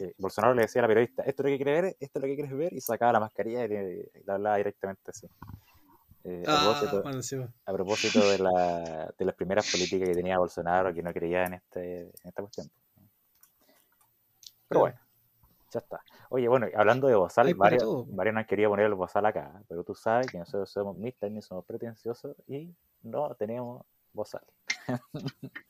eh, 0.00 0.14
Bolsonaro 0.18 0.54
le 0.54 0.62
decía 0.62 0.80
a 0.80 0.84
la 0.84 0.88
periodista, 0.88 1.22
esto 1.24 1.42
es 1.42 1.50
lo 1.50 1.58
que 1.58 1.64
quieres 1.64 1.82
ver, 1.82 1.96
esto 2.00 2.18
es 2.18 2.22
lo 2.22 2.28
que 2.28 2.34
quieres 2.34 2.52
ver, 2.56 2.72
y 2.72 2.80
sacaba 2.80 3.12
la 3.12 3.20
mascarilla 3.20 3.64
y 3.64 3.68
le, 3.68 3.94
le 4.24 4.32
hablaba 4.32 4.56
directamente 4.56 5.10
así. 5.10 5.26
Eh, 6.24 6.42
a 6.46 6.52
Ah, 6.52 6.60
propósito, 6.64 7.02
bueno, 7.02 7.22
sí, 7.22 7.36
weón. 7.36 7.54
a 7.66 7.72
propósito 7.72 8.28
de, 8.30 8.38
la, 8.38 9.14
de 9.18 9.24
las 9.24 9.34
primeras 9.34 9.70
políticas 9.70 10.08
que 10.08 10.14
tenía 10.14 10.38
Bolsonaro, 10.38 10.92
que 10.94 11.02
no 11.02 11.12
creía 11.12 11.44
en, 11.44 11.54
este, 11.54 12.00
en 12.02 12.10
esta 12.24 12.42
cuestión. 12.42 12.70
Pero 14.68 14.80
bueno, 14.80 14.98
ya 15.70 15.80
está. 15.80 16.00
Oye, 16.30 16.48
bueno, 16.48 16.66
hablando 16.74 17.06
de 17.08 17.14
bozal, 17.14 17.54
varios, 17.54 17.84
varios 18.08 18.32
no 18.34 18.40
han 18.40 18.46
querido 18.46 18.70
poner 18.70 18.86
el 18.86 18.94
bozal 18.94 19.26
acá, 19.26 19.62
pero 19.68 19.84
tú 19.84 19.94
sabes 19.94 20.28
que 20.32 20.38
nosotros 20.38 20.70
somos 20.70 20.96
Mr. 20.96 21.30
ni 21.30 21.42
somos 21.42 21.64
pretenciosos 21.66 22.34
y 22.46 22.74
no 23.02 23.34
tenemos 23.34 23.84
bozal. 24.12 24.42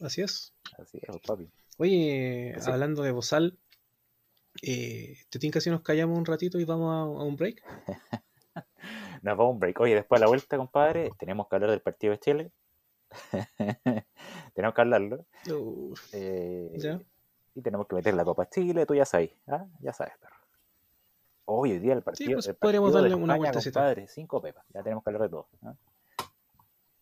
Así 0.00 0.22
es. 0.22 0.52
Así 0.78 0.98
es, 1.02 1.20
papi. 1.26 1.50
Oye, 1.78 2.54
hablando 2.66 3.02
de 3.02 3.10
Bozal, 3.12 3.58
eh, 4.62 5.16
¿te 5.30 5.38
tinca 5.38 5.60
si 5.60 5.70
nos 5.70 5.82
callamos 5.82 6.16
un 6.18 6.24
ratito 6.24 6.58
y 6.60 6.64
vamos 6.64 6.92
a, 6.92 7.00
a 7.20 7.24
un 7.24 7.36
break? 7.36 7.62
Nos 9.22 9.36
vamos 9.36 9.46
a 9.46 9.52
un 9.54 9.58
break. 9.60 9.80
Oye, 9.80 9.94
después 9.94 10.20
de 10.20 10.24
la 10.24 10.28
vuelta, 10.28 10.56
compadre, 10.56 11.10
tenemos 11.18 11.48
que 11.48 11.56
hablar 11.56 11.70
del 11.70 11.80
partido 11.80 12.12
de 12.12 12.18
Chile. 12.20 12.52
tenemos 14.54 14.74
que 14.74 14.80
hablarlo. 14.80 15.24
Uh, 15.50 15.94
Eh, 16.12 16.72
ya. 16.76 17.00
y 17.54 17.62
tenemos 17.62 17.86
que 17.86 17.94
meter 17.96 18.14
la 18.14 18.24
Copa 18.24 18.48
Chile, 18.48 18.86
tú 18.86 18.94
ya 18.94 19.04
sabes. 19.04 19.30
¿ah? 19.46 19.66
Ya 19.80 19.92
sabes, 19.92 20.14
perro. 20.18 20.34
Hoy, 21.46 21.72
hoy 21.72 21.78
día 21.78 21.94
el 21.94 22.00
Sí, 22.00 22.04
partido, 22.04 22.32
pues 22.34 22.46
el 22.48 22.56
podríamos 22.56 22.88
partido 22.92 23.02
de 23.04 23.08
darle 23.10 23.24
una 23.24 23.34
España, 23.34 23.50
vueltecita. 23.52 23.80
compadre, 23.80 24.06
cinco 24.08 24.40
pepas. 24.42 24.64
Ya 24.74 24.82
tenemos 24.82 25.02
que 25.02 25.10
hablar 25.10 25.22
de 25.22 25.28
todo. 25.30 25.48
¿ah? 25.62 25.74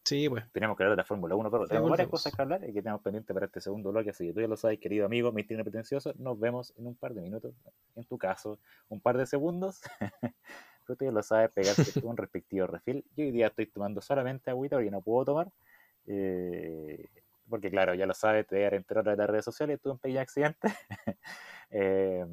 Sí, 0.04 0.28
pues. 0.28 0.44
Tenemos 0.52 0.76
que 0.76 0.84
hablar 0.84 0.96
de 0.96 1.02
la 1.02 1.04
Fórmula 1.04 1.34
1, 1.34 1.50
pero 1.50 1.66
tenemos 1.66 1.90
varias 1.90 2.06
volvemos. 2.06 2.22
cosas 2.22 2.32
que 2.36 2.40
hablar 2.42 2.62
y 2.62 2.72
que 2.72 2.80
tenemos 2.80 3.02
pendiente 3.02 3.34
para 3.34 3.46
este 3.46 3.60
segundo 3.60 3.90
bloque. 3.90 4.10
Así 4.10 4.24
que 4.28 4.32
tú 4.32 4.40
ya 4.40 4.46
lo 4.46 4.56
sabes, 4.56 4.78
querido 4.78 5.04
amigo, 5.04 5.32
mi 5.32 5.42
pretencioso. 5.42 6.12
Nos 6.18 6.38
vemos 6.38 6.72
en 6.76 6.86
un 6.86 6.94
par 6.94 7.12
de 7.12 7.22
minutos. 7.22 7.52
En 7.96 8.04
tu 8.04 8.16
caso, 8.16 8.60
un 8.88 9.00
par 9.00 9.16
de 9.18 9.26
segundos. 9.26 9.80
tú 10.94 11.04
ya 11.04 11.10
lo 11.10 11.22
sabes, 11.22 11.50
pegarte 11.50 11.82
un 12.02 12.16
respectivo 12.16 12.66
refil. 12.66 13.04
Yo 13.16 13.24
hoy 13.24 13.32
día 13.32 13.48
estoy 13.48 13.66
tomando 13.66 14.00
solamente 14.00 14.50
agüita 14.50 14.76
porque 14.76 14.90
no 14.90 15.00
puedo 15.00 15.24
tomar. 15.24 15.48
eh, 16.06 17.08
porque, 17.48 17.70
claro, 17.70 17.94
ya 17.94 18.06
lo 18.06 18.14
sabes, 18.14 18.46
te 18.46 18.56
voy 18.56 18.62
a 18.62 18.66
dar 18.66 18.74
enterar 18.74 19.04
de 19.04 19.16
las 19.16 19.30
redes 19.30 19.44
sociales. 19.44 19.80
Tuve 19.80 19.92
un 19.92 19.98
pequeño 19.98 20.20
accidente. 20.20 20.68
Eh, 21.68 22.24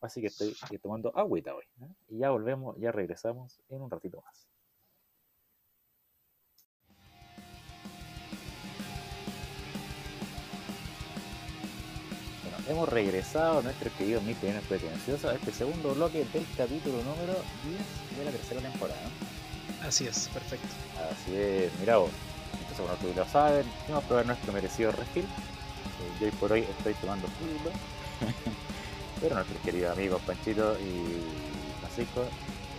así 0.00 0.22
que 0.22 0.28
estoy, 0.28 0.48
estoy 0.48 0.78
tomando 0.78 1.14
agüita 1.14 1.54
hoy. 1.54 1.64
¿eh? 1.82 1.88
Y 2.08 2.18
ya 2.20 2.30
volvemos, 2.30 2.74
ya 2.78 2.90
regresamos 2.90 3.60
en 3.68 3.82
un 3.82 3.90
ratito 3.90 4.22
más. 4.22 4.48
Hemos 12.68 12.88
regresado 12.88 13.58
a 13.58 13.62
nuestro 13.62 13.90
querido 13.96 14.20
Mito 14.20 14.46
y 14.46 14.52
Pretencioso 14.68 15.28
a 15.28 15.34
este 15.34 15.52
segundo 15.52 15.94
bloque 15.94 16.24
del 16.32 16.46
capítulo 16.56 16.98
número 16.98 17.34
10 17.64 18.18
de 18.18 18.24
la 18.24 18.30
tercera 18.30 18.60
temporada. 18.60 19.00
Así 19.82 20.06
es, 20.06 20.28
perfecto. 20.32 20.68
Así 21.10 21.34
es, 21.34 21.72
mira 21.80 21.96
vos. 21.96 22.10
Entonces, 22.52 22.78
bueno, 22.78 22.94
tú 23.00 23.12
lo 23.18 23.26
sabes, 23.28 23.66
vamos 23.88 24.04
a 24.04 24.08
probar 24.08 24.26
nuestro 24.26 24.52
merecido 24.52 24.92
refil. 24.92 25.24
Eh, 25.24 25.28
yo 26.20 26.26
hoy 26.26 26.32
por 26.32 26.52
hoy 26.52 26.60
estoy 26.60 26.94
tomando 26.94 27.26
fútbol. 27.28 27.72
Pero 29.20 29.34
nuestros 29.36 29.60
queridos 29.60 29.96
amigos 29.96 30.20
Panchito 30.26 30.76
y 30.80 31.22
Francisco 31.80 32.24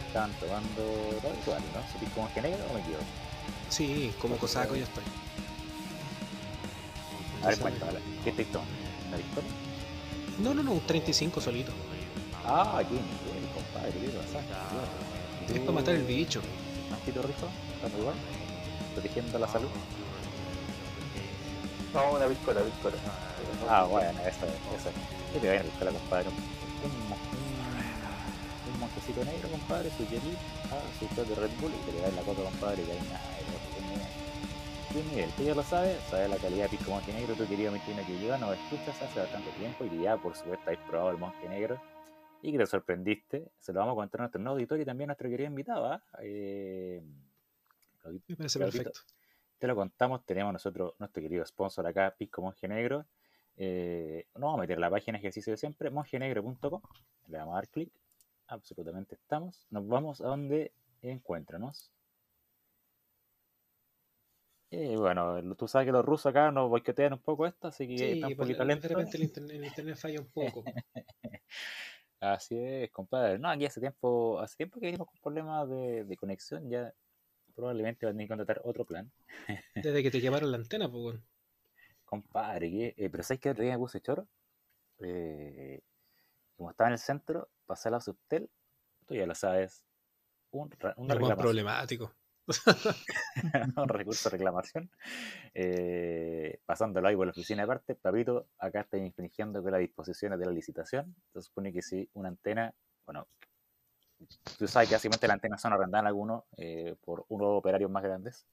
están 0.07 0.31
tomando 0.33 1.19
lo 1.21 1.29
habitual, 1.29 1.61
¿no? 1.73 1.91
¿Sentís 1.91 2.09
como 2.13 2.33
que 2.33 2.41
negro 2.41 2.63
o 2.69 2.73
me 2.73 2.81
equivoco? 2.81 3.03
Sí, 3.69 4.13
como 4.21 4.37
cosaco 4.37 4.75
ya 4.75 4.83
estoy. 4.83 5.03
A 7.43 7.47
ver, 7.47 7.59
cuéntame, 7.59 7.99
¿qué 8.23 8.29
estoy 8.29 8.45
tomando? 8.45 8.73
¿Una 9.07 9.17
victoria? 9.17 9.62
No, 10.39 10.53
no, 10.53 10.63
no, 10.63 10.71
un 10.73 10.81
35 10.81 11.41
solito. 11.41 11.71
Ah, 12.45 12.81
qué 12.87 12.95
nivel, 12.95 13.49
compadre, 13.53 13.91
qué 13.91 14.09
pasa. 14.09 14.39
Es 15.53 15.59
para 15.59 15.71
matar 15.71 15.95
el 15.95 16.03
bicho. 16.03 16.41
Mantito 16.89 17.21
rico, 17.21 17.47
estamos 17.75 17.99
igual, 17.99 18.15
protegiendo 18.93 19.39
la 19.39 19.47
salud. 19.47 19.69
No, 21.93 22.11
una 22.11 22.25
piscola, 22.25 22.61
piscola. 22.61 22.95
Ah, 23.69 23.83
bueno, 23.83 24.19
esa, 24.21 24.45
esa. 24.75 24.91
¿Qué 25.33 25.39
te 25.39 25.47
va 25.47 25.53
a 25.55 25.93
compadre? 25.93 26.29
Un, 26.29 26.35
un, 26.89 27.13
un 28.73 28.79
montecito 28.79 29.23
negro, 29.23 29.49
compadre, 29.49 29.91
su 29.97 30.05
jelly, 30.07 30.35
ah, 30.71 30.81
su 30.99 31.05
shot 31.15 31.27
de 31.27 31.35
Red 31.35 31.51
Bull 31.61 31.71
y 31.71 31.85
te 31.85 31.91
le 31.93 32.01
da 32.01 32.09
en 32.09 32.15
la 32.15 32.21
coca, 32.23 32.43
compadre, 32.43 32.83
y 32.83 32.91
ahí 32.91 32.99
nada, 33.09 33.21
tiene- 34.93 35.09
nivel. 35.11 35.29
Tú 35.31 35.43
ya 35.43 35.55
lo 35.55 35.63
sabes, 35.63 35.99
sabes 36.09 36.29
la 36.29 36.37
calidad 36.37 36.69
de 36.69 36.77
Pisco 36.77 36.91
Monje 36.91 37.13
Negro, 37.13 37.35
tu 37.35 37.47
querido 37.47 37.71
Martina 37.71 38.05
que 38.05 38.17
llega, 38.17 38.37
nos 38.37 38.57
escuchas 38.57 39.01
hace 39.01 39.19
bastante 39.19 39.49
tiempo 39.51 39.85
y 39.85 39.89
que 39.89 40.01
ya 40.01 40.17
por 40.17 40.35
supuesto 40.35 40.63
habéis 40.65 40.79
probado 40.87 41.11
el 41.11 41.17
Monje 41.17 41.49
Negro 41.49 41.81
y 42.41 42.51
que 42.51 42.57
te 42.57 42.65
sorprendiste. 42.65 43.51
Se 43.59 43.73
lo 43.73 43.79
vamos 43.79 43.93
a 43.93 43.95
contar 43.95 44.21
a 44.21 44.23
nuestro 44.23 44.41
nuevo 44.41 44.55
auditorio 44.55 44.83
y 44.83 44.85
también 44.85 45.09
a 45.09 45.11
nuestro 45.11 45.29
querido 45.29 45.47
invitado. 45.49 45.85
¿ah? 45.91 46.03
Eh, 46.21 47.01
Me 48.27 48.35
parece 48.35 48.59
perfecto. 48.59 48.99
te 49.59 49.67
lo 49.67 49.75
contamos, 49.75 50.25
tenemos 50.25 50.51
nosotros 50.53 50.93
nuestro 50.99 51.21
querido 51.21 51.45
sponsor 51.45 51.87
acá, 51.87 52.13
Pisco 52.17 52.41
Monje 52.41 52.67
Negro. 52.67 53.05
Eh, 53.55 54.25
nos 54.33 54.41
vamos 54.41 54.57
a 54.57 54.61
meter 54.61 54.79
la 54.79 54.89
página 54.89 55.17
ejercicio 55.19 55.51
de 55.51 55.57
siempre, 55.57 55.89
monjenegro.com. 55.89 56.81
Le 57.27 57.37
vamos 57.37 57.53
a 57.53 57.55
dar 57.55 57.69
clic. 57.69 57.91
Absolutamente 58.47 59.15
estamos. 59.15 59.65
Nos 59.69 59.87
vamos 59.87 60.19
a 60.21 60.25
donde 60.27 60.73
encuéntranos. 61.01 61.92
Y 64.75 64.95
bueno, 64.95 65.55
tú 65.55 65.67
sabes 65.67 65.85
que 65.85 65.91
los 65.91 66.03
rusos 66.03 66.25
acá 66.25 66.49
nos 66.49 66.67
boicotean 66.67 67.13
un 67.13 67.19
poco 67.19 67.45
esto, 67.45 67.67
así 67.67 67.87
que 67.87 67.95
Sí, 67.95 68.11
está 68.13 68.27
un 68.27 68.35
poquito 68.35 68.59
de 68.59 68.65
lento. 68.65 68.87
repente 68.87 69.17
el 69.17 69.23
internet, 69.23 69.55
el 69.55 69.65
internet 69.65 69.95
falla 69.97 70.19
un 70.19 70.31
poco. 70.31 70.63
Así 72.19 72.57
es, 72.57 72.89
compadre. 72.89 73.37
No, 73.37 73.49
aquí 73.49 73.65
hace 73.65 73.79
tiempo, 73.79 74.39
hace 74.39 74.55
tiempo 74.55 74.79
que 74.79 74.87
venimos 74.87 75.07
con 75.07 75.17
problemas 75.21 75.69
de, 75.69 76.05
de 76.05 76.17
conexión, 76.17 76.69
ya 76.69 76.91
probablemente 77.53 78.05
van 78.05 78.13
a 78.13 78.15
tener 78.15 78.27
que 78.27 78.29
contratar 78.29 78.61
otro 78.63 78.85
plan. 78.85 79.11
Desde 79.75 80.01
que 80.01 80.09
te 80.09 80.21
quemaron 80.21 80.49
la 80.49 80.57
antena, 80.57 80.89
pues. 80.89 81.19
Compadre, 82.05 82.71
que, 82.71 82.95
eh, 82.97 83.09
pero 83.11 83.21
¿sabes 83.21 83.41
qué 83.41 83.51
otro 83.51 83.63
día 83.63 83.73
me 83.73 83.79
puse 83.79 84.01
choro? 84.01 84.27
Eh, 84.99 85.81
como 86.55 86.71
estaba 86.71 86.87
en 86.87 86.93
el 86.93 86.99
centro, 86.99 87.49
pasé 87.67 87.89
a 87.89 87.91
la 87.91 88.01
subtel, 88.01 88.49
tú 89.05 89.13
ya 89.13 89.27
lo 89.27 89.35
sabes, 89.35 89.83
un, 90.49 90.71
reclamación, 90.71 91.37
problemático. 91.37 92.11
un 93.77 93.87
recurso 93.87 94.29
de 94.29 94.37
reclamación, 94.37 94.89
eh, 95.53 96.59
pasándolo 96.65 97.07
ahí 97.07 97.15
por 97.15 97.27
la 97.27 97.31
oficina 97.31 97.63
aparte, 97.63 97.95
papito, 97.95 98.47
acá 98.57 98.81
está 98.81 98.97
infringiendo 98.97 99.61
con 99.63 99.71
las 99.71 99.81
disposiciones 99.81 100.39
de 100.39 100.45
la 100.45 100.51
licitación, 100.51 101.15
se 101.31 101.41
supone 101.41 101.71
que 101.71 101.81
si 101.81 102.09
una 102.13 102.29
antena, 102.29 102.73
bueno, 103.05 103.27
tú 104.57 104.67
sabes 104.67 104.89
que 104.89 104.95
básicamente 104.95 105.27
las 105.27 105.35
antenas 105.35 105.61
son 105.61 105.73
arrendadas 105.73 106.03
en 106.03 106.07
algunos 106.07 106.43
eh, 106.57 106.95
por 107.03 107.25
unos 107.29 107.49
operarios 107.49 107.89
más 107.89 108.03
grandes. 108.03 108.45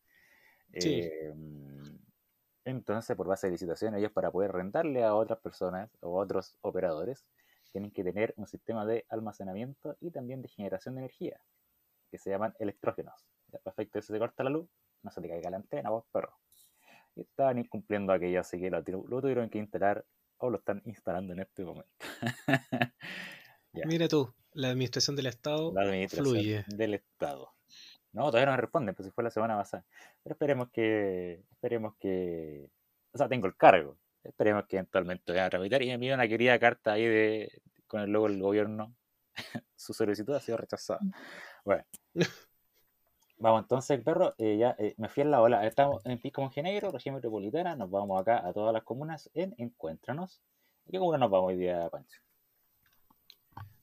Sí. 0.79 1.01
Eh, 1.03 1.35
entonces, 2.65 3.17
por 3.17 3.27
base 3.27 3.47
de 3.47 3.53
licitación, 3.53 3.95
ellos 3.95 4.13
para 4.13 4.31
poder 4.31 4.53
rentarle 4.53 5.03
a 5.03 5.15
otras 5.15 5.41
personas 5.41 5.91
o 6.01 6.21
a 6.21 6.25
otros 6.25 6.57
operadores, 6.61 7.25
tienen 7.73 7.91
que 7.91 8.05
tener 8.05 8.35
un 8.37 8.47
sistema 8.47 8.85
de 8.85 9.07
almacenamiento 9.09 9.97
y 10.01 10.11
también 10.11 10.43
de 10.43 10.49
generación 10.49 10.95
de 10.95 11.03
energía, 11.03 11.41
que 12.11 12.19
se 12.19 12.31
llaman 12.31 12.55
electrógenos. 12.59 13.30
Perfecto, 13.59 14.01
si 14.01 14.13
se 14.13 14.19
corta 14.19 14.45
la 14.45 14.51
luz, 14.51 14.69
no 15.03 15.11
se 15.11 15.21
te 15.21 15.29
caiga 15.29 15.51
la 15.51 15.57
antena, 15.57 15.91
vos 15.91 16.05
perro. 16.13 16.37
Y 17.17 17.23
estaban 17.23 17.59
incumpliendo 17.59 18.13
aquello, 18.13 18.41
así 18.41 18.61
que 18.61 18.71
lo, 18.71 18.83
tu- 18.85 19.07
lo 19.09 19.21
tuvieron 19.21 19.51
que 19.51 19.59
instalar 19.59 20.05
o 20.39 20.51
lo 20.51 20.59
están 20.59 20.81
instalando 20.85 21.33
en 21.33 21.41
este 21.41 21.65
momento. 21.65 21.91
Mira 23.73 24.09
tú, 24.09 24.33
la 24.53 24.71
administración 24.71 25.17
del 25.17 25.27
Estado 25.27 25.73
la 25.73 25.83
administración 25.83 26.35
fluye. 26.35 26.65
del 26.67 26.95
Estado. 26.95 27.53
No, 28.13 28.27
todavía 28.27 28.47
no 28.47 28.53
me 28.53 28.61
responden, 28.61 28.95
pues 28.95 29.07
si 29.07 29.13
fue 29.13 29.23
la 29.25 29.31
semana 29.31 29.57
pasada. 29.57 29.85
Pero 30.23 30.35
esperemos 30.35 30.71
que, 30.71 31.45
esperemos 31.53 31.95
que, 31.99 32.69
o 33.13 33.19
sea, 33.19 33.29
tengo 33.29 33.47
el 33.47 33.57
cargo. 33.57 33.97
Esperemos 34.25 34.67
que 34.67 34.77
eventualmente 34.77 35.33
vayan 35.33 35.47
a 35.47 35.51
tramitar 35.51 35.83
y 35.83 35.87
me 35.87 35.93
envíen 35.95 36.15
una 36.15 36.29
querida 36.29 36.59
carta 36.59 36.93
ahí 36.93 37.07
de, 37.07 37.63
con 37.87 38.01
el 38.01 38.11
logo 38.11 38.29
del 38.29 38.41
gobierno. 38.41 38.95
Su 39.77 39.95
solicitud 39.95 40.35
ha 40.35 40.41
sido 40.41 40.59
rechazada. 40.59 41.01
Bueno. 41.65 41.85
Vamos 43.41 43.63
entonces, 43.63 43.99
perro, 44.03 44.35
eh, 44.37 44.59
ya 44.59 44.77
eh, 44.79 44.95
me 44.99 45.09
fui 45.09 45.23
en 45.23 45.31
la 45.31 45.41
ola. 45.41 45.67
Estamos 45.67 46.05
en 46.05 46.19
Pisco 46.21 46.43
Montenegro, 46.43 46.91
región 46.91 47.15
metropolitana. 47.15 47.75
Nos 47.75 47.91
vamos 47.91 48.21
acá 48.21 48.47
a 48.47 48.53
todas 48.53 48.73
las 48.75 48.83
comunas 48.83 49.31
en 49.33 49.55
Encuéntranos. 49.57 50.43
¿A 50.87 50.91
qué 50.91 50.99
comuna 50.99 51.17
nos 51.17 51.31
vamos 51.31 51.49
hoy 51.49 51.57
día, 51.57 51.89
Pancho? 51.89 52.21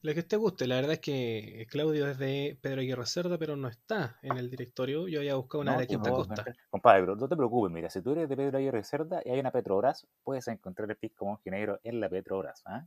Lo 0.04 0.14
que 0.14 0.22
te 0.22 0.38
guste, 0.38 0.68
la 0.68 0.76
verdad 0.76 0.94
es 0.94 1.00
que 1.00 1.66
Claudio 1.72 2.08
es 2.08 2.20
de 2.20 2.60
Pedro 2.62 2.82
Aguirre 2.82 3.08
Cerda, 3.08 3.40
pero 3.40 3.56
no 3.56 3.68
está 3.68 4.20
en 4.22 4.38
el 4.38 4.52
directorio. 4.52 5.08
Yo 5.08 5.20
había 5.22 5.34
buscado 5.36 5.64
una 5.64 5.74
No, 5.74 5.80
de 5.80 5.88
que 5.88 5.96
Quinta 5.96 6.12
no, 6.12 6.16
Costa. 6.18 6.46
Compadre, 6.70 7.02
pero 7.02 7.16
no 7.16 7.28
te 7.28 7.36
preocupes, 7.36 7.74
mira, 7.74 7.90
si 7.90 8.04
tú 8.04 8.12
eres 8.12 8.30
de 8.30 8.38
Pedro 8.38 8.60
Aguirre 8.60 8.84
Cerda 8.84 9.22
y 9.26 9.32
hay 9.32 9.40
una 9.40 9.50
Petrobras, 9.52 10.06
puedes 10.24 10.48
encontrar 10.50 10.88
el 10.92 10.98
pisco 10.98 11.26
monje 11.26 11.50
negro 11.50 11.80
en 11.84 12.00
la 12.00 12.10
Petrobras. 12.10 12.62
¿ah? 12.68 12.86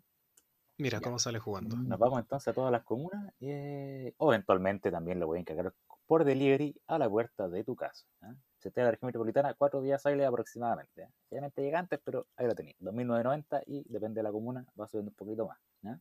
Mira 0.78 0.98
Ya. 0.98 1.02
cómo 1.04 1.18
sale 1.18 1.40
jugando. 1.40 1.76
Nos 1.76 1.98
vamos 1.98 2.20
entonces 2.20 2.46
a 2.46 2.52
todas 2.54 2.70
las 2.70 2.84
comunas 2.84 3.34
eh, 3.40 4.14
o 4.18 4.32
eventualmente 4.32 4.92
también 4.92 5.18
lo 5.18 5.26
voy 5.26 5.38
a 5.38 5.40
encargar 5.40 5.74
por 6.10 6.24
delivery 6.24 6.74
a 6.88 6.98
la 6.98 7.08
puerta 7.08 7.48
de 7.48 7.62
tu 7.62 7.76
casa. 7.76 8.04
¿ah? 8.22 8.34
Si 8.58 8.66
estás 8.66 8.78
en 8.82 8.86
la 8.86 8.90
región 8.90 9.06
metropolitana, 9.06 9.54
cuatro 9.54 9.80
días 9.80 10.04
hábiles 10.04 10.26
aproximadamente. 10.26 11.04
¿ah? 11.04 11.10
Obviamente 11.28 11.62
llega 11.62 11.78
antes, 11.78 12.00
pero 12.02 12.26
ahí 12.34 12.48
lo 12.48 12.54
tenéis. 12.56 12.76
2.990 12.80 13.62
y 13.68 13.84
depende 13.88 14.18
de 14.18 14.24
la 14.24 14.32
comuna, 14.32 14.66
va 14.78 14.88
subiendo 14.88 15.10
un 15.10 15.14
poquito 15.14 15.46
más. 15.46 16.00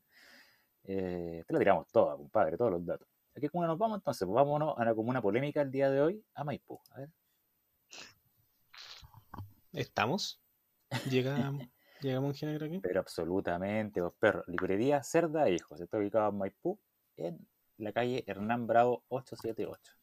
Eh, 0.85 1.43
te 1.45 1.53
lo 1.53 1.59
tiramos 1.59 1.91
todo, 1.91 2.17
compadre, 2.17 2.57
todos 2.57 2.71
los 2.71 2.83
datos. 2.83 3.07
¿A 3.37 3.39
qué 3.39 3.49
comuna 3.49 3.67
nos 3.67 3.77
vamos 3.77 3.99
entonces? 3.99 4.25
Pues 4.25 4.33
vámonos 4.33 4.73
a 4.79 4.83
la 4.83 4.95
comuna 4.95 5.21
polémica 5.21 5.61
el 5.61 5.69
día 5.69 5.91
de 5.91 6.01
hoy, 6.01 6.25
a 6.33 6.43
Maipú. 6.43 6.79
A 6.89 7.01
ver. 7.01 7.09
¿Estamos? 9.73 10.41
¿Llega, 11.07 11.35
llega 12.01 12.19
Monje 12.19 12.47
Negro 12.47 12.65
aquí? 12.65 12.79
Pero 12.79 12.99
absolutamente, 12.99 14.01
vos 14.01 14.15
perros. 14.17 14.47
Licorería 14.47 15.03
Cerda 15.03 15.47
Hijos. 15.51 15.79
Está 15.79 15.99
ubicado 15.99 16.31
en 16.31 16.37
Maipú, 16.39 16.79
en 17.15 17.47
la 17.77 17.93
calle 17.93 18.23
Hernán 18.25 18.65
Bravo 18.65 19.03
878. 19.09 19.98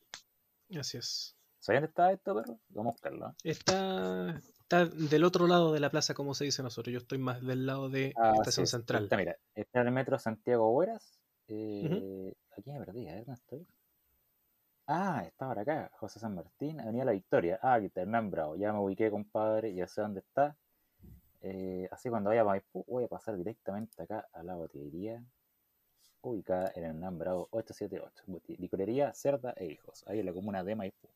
Así 0.79 0.99
es. 0.99 1.37
¿Sabes 1.59 1.81
dónde 1.81 1.89
está 1.89 2.13
esto, 2.13 2.35
perro? 2.35 2.59
Vamos 2.69 2.91
a 2.91 2.95
buscarlo. 2.95 3.35
Está, 3.43 4.39
está 4.61 4.87
del 4.87 5.25
otro 5.25 5.47
lado 5.47 5.73
de 5.73 5.81
la 5.81 5.91
plaza, 5.91 6.15
como 6.15 6.35
se 6.35 6.45
dice 6.45 6.63
nosotros. 6.63 6.93
Yo 6.93 6.99
estoy 6.99 7.19
más 7.19 7.43
del 7.45 7.67
lado 7.67 7.89
de 7.89 8.13
Ah, 8.17 8.33
Estación 8.37 8.67
sí, 8.67 8.71
Central. 8.73 9.05
Está, 9.05 9.17
mira, 9.17 9.37
está 9.55 9.81
el 9.83 9.91
metro 9.93 10.19
Santiago 10.19 10.71
Hueras. 10.71 11.19
Eh, 11.49 12.35
Aquí 12.57 12.73
me 12.73 12.79
perdí, 12.81 13.09
a 13.09 13.15
ver, 13.15 13.25
¿dónde 13.27 13.41
estoy? 13.41 13.67
Ah, 14.89 15.25
está 15.27 15.47
ahora 15.47 15.63
acá, 15.63 15.91
José 15.99 16.21
San 16.21 16.35
Martín, 16.35 16.81
Avenida 16.81 17.05
La 17.05 17.13
Victoria. 17.13 17.59
Ah, 17.61 17.75
aquí 17.75 17.87
está 17.87 18.03
Hernán 18.03 18.31
Bravo. 18.31 18.57
Ya 18.57 18.73
me 18.73 18.79
ubiqué, 18.79 19.11
compadre, 19.11 19.75
ya 19.75 19.87
sé 19.89 20.01
dónde 20.01 20.21
está. 20.21 20.57
Eh, 21.43 21.89
así 21.91 22.09
cuando 22.09 22.31
vaya 22.31 22.43
a 22.43 22.45
Maipú, 22.45 22.85
voy 22.89 23.05
a 23.05 23.09
pasar 23.09 23.37
directamente 23.37 24.03
acá 24.03 24.27
a 24.33 24.43
la 24.43 24.55
botillería 24.55 25.23
ubicada 26.33 26.73
en 26.75 26.85
Hernán 26.85 27.19
Bravo 27.19 27.49
878. 27.51 28.25
Boti- 28.27 28.57
Licorería 28.59 29.13
Cerda 29.15 29.55
e 29.57 29.67
Hijos, 29.67 30.05
ahí 30.07 30.21
en 30.21 30.27
la 30.27 30.33
comuna 30.33 30.63
de 30.65 30.75
Maipú. 30.75 31.09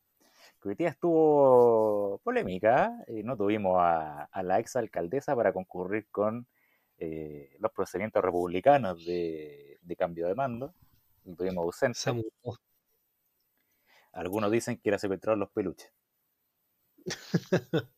Que 0.61 0.69
hoy 0.71 0.75
día 0.75 0.89
estuvo 0.89 2.19
polémica, 2.25 3.03
¿eh? 3.07 3.23
no 3.23 3.37
tuvimos 3.37 3.77
a, 3.79 4.25
a 4.25 4.43
la 4.43 4.59
ex 4.59 4.77
alcaldesa 4.77 5.35
para 5.37 5.53
concurrir 5.53 6.09
con 6.11 6.47
eh, 6.99 7.57
los 7.59 7.73
procedimientos 7.73 8.23
republicanos 8.23 9.05
de, 9.07 9.79
de 9.81 9.97
cambio 9.97 10.27
de 10.29 10.35
mando, 10.35 10.75
tuvimos 11.37 11.65
ausente. 11.65 11.99
Samu. 11.99 12.23
Algunos 14.13 14.51
dicen 14.51 14.77
que 14.79 14.89
era 14.91 14.99
secuestraron 14.99 15.41
los 15.41 15.51
peluches. 15.51 15.93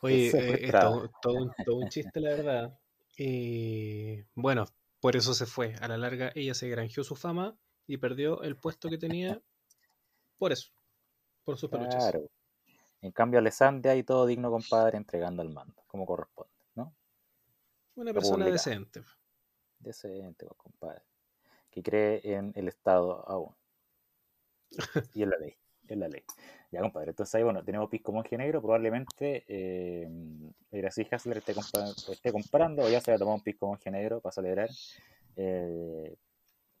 Oye, 0.00 0.14
eh, 0.14 0.26
es 0.26 0.32
secuestrada. 0.32 0.90
todo, 0.90 1.10
todo 1.22 1.34
un, 1.34 1.52
todo 1.64 1.76
un 1.76 1.88
chiste, 1.88 2.20
la 2.20 2.30
verdad. 2.30 2.78
Eh, 3.18 4.24
bueno, 4.34 4.64
por 5.00 5.16
eso 5.16 5.34
se 5.34 5.46
fue. 5.46 5.74
A 5.80 5.88
la 5.88 5.96
larga, 5.96 6.32
ella 6.34 6.54
se 6.54 6.68
granjeó 6.68 7.04
su 7.04 7.16
fama 7.16 7.56
y 7.86 7.96
perdió 7.96 8.42
el 8.42 8.56
puesto 8.56 8.88
que 8.88 8.98
tenía 8.98 9.42
por 10.38 10.52
eso, 10.52 10.72
por 11.44 11.58
sus 11.58 11.70
peluches. 11.70 11.96
Claro. 11.96 12.30
En 13.02 13.12
cambio, 13.12 13.38
Alessandria 13.38 13.96
y 13.96 14.02
todo 14.02 14.26
digno 14.26 14.50
compadre 14.50 14.98
entregando 14.98 15.42
el 15.42 15.50
mando, 15.50 15.82
como 15.86 16.04
corresponde, 16.04 16.52
¿no? 16.74 16.94
Una 17.94 18.12
persona 18.12 18.44
República. 18.44 18.52
decente. 18.52 19.04
Decente, 19.78 20.46
pues, 20.46 20.58
compadre. 20.58 21.02
Que 21.70 21.82
cree 21.82 22.20
en 22.24 22.52
el 22.54 22.68
Estado 22.68 23.26
aún. 23.28 23.54
Y 25.14 25.22
en 25.22 25.30
la 25.30 25.38
ley. 25.38 25.56
En 25.90 25.98
la 26.00 26.08
ley. 26.08 26.22
Ya, 26.70 26.80
compadre. 26.80 27.10
Entonces 27.10 27.34
ahí, 27.34 27.42
bueno, 27.42 27.64
tenemos 27.64 27.90
Pisco 27.90 28.12
Monje 28.12 28.38
Negro. 28.38 28.62
Probablemente 28.62 29.44
eh, 29.48 30.08
Gracie 30.70 31.06
Hasler 31.10 31.38
esté, 31.38 31.52
compa- 31.54 32.12
esté 32.12 32.30
comprando 32.32 32.82
o 32.84 32.88
ya 32.88 33.00
se 33.00 33.12
ha 33.12 33.18
tomado 33.18 33.36
un 33.36 33.42
Pisco 33.42 33.66
Monje 33.66 33.90
Negro 33.90 34.20
para 34.20 34.32
celebrar 34.32 34.68
eh, 35.36 36.16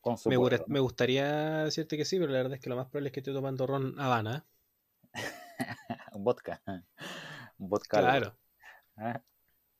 con 0.00 0.16
su 0.16 0.28
Me, 0.28 0.36
pueblo, 0.36 0.56
gura- 0.58 0.64
¿no? 0.68 0.72
me 0.72 0.80
gustaría 0.80 1.64
decirte 1.64 1.96
que 1.96 2.04
sí, 2.04 2.18
pero 2.20 2.30
la 2.30 2.38
verdad 2.38 2.54
es 2.54 2.60
que 2.60 2.70
lo 2.70 2.76
más 2.76 2.86
probable 2.86 3.08
es 3.08 3.12
que 3.12 3.20
esté 3.20 3.32
tomando 3.32 3.66
ron 3.66 3.98
Habana. 3.98 4.46
un 6.12 6.22
vodka. 6.24 6.62
Un 7.58 7.68
vodka. 7.68 7.98
Claro. 7.98 8.36
Ah, 8.96 9.20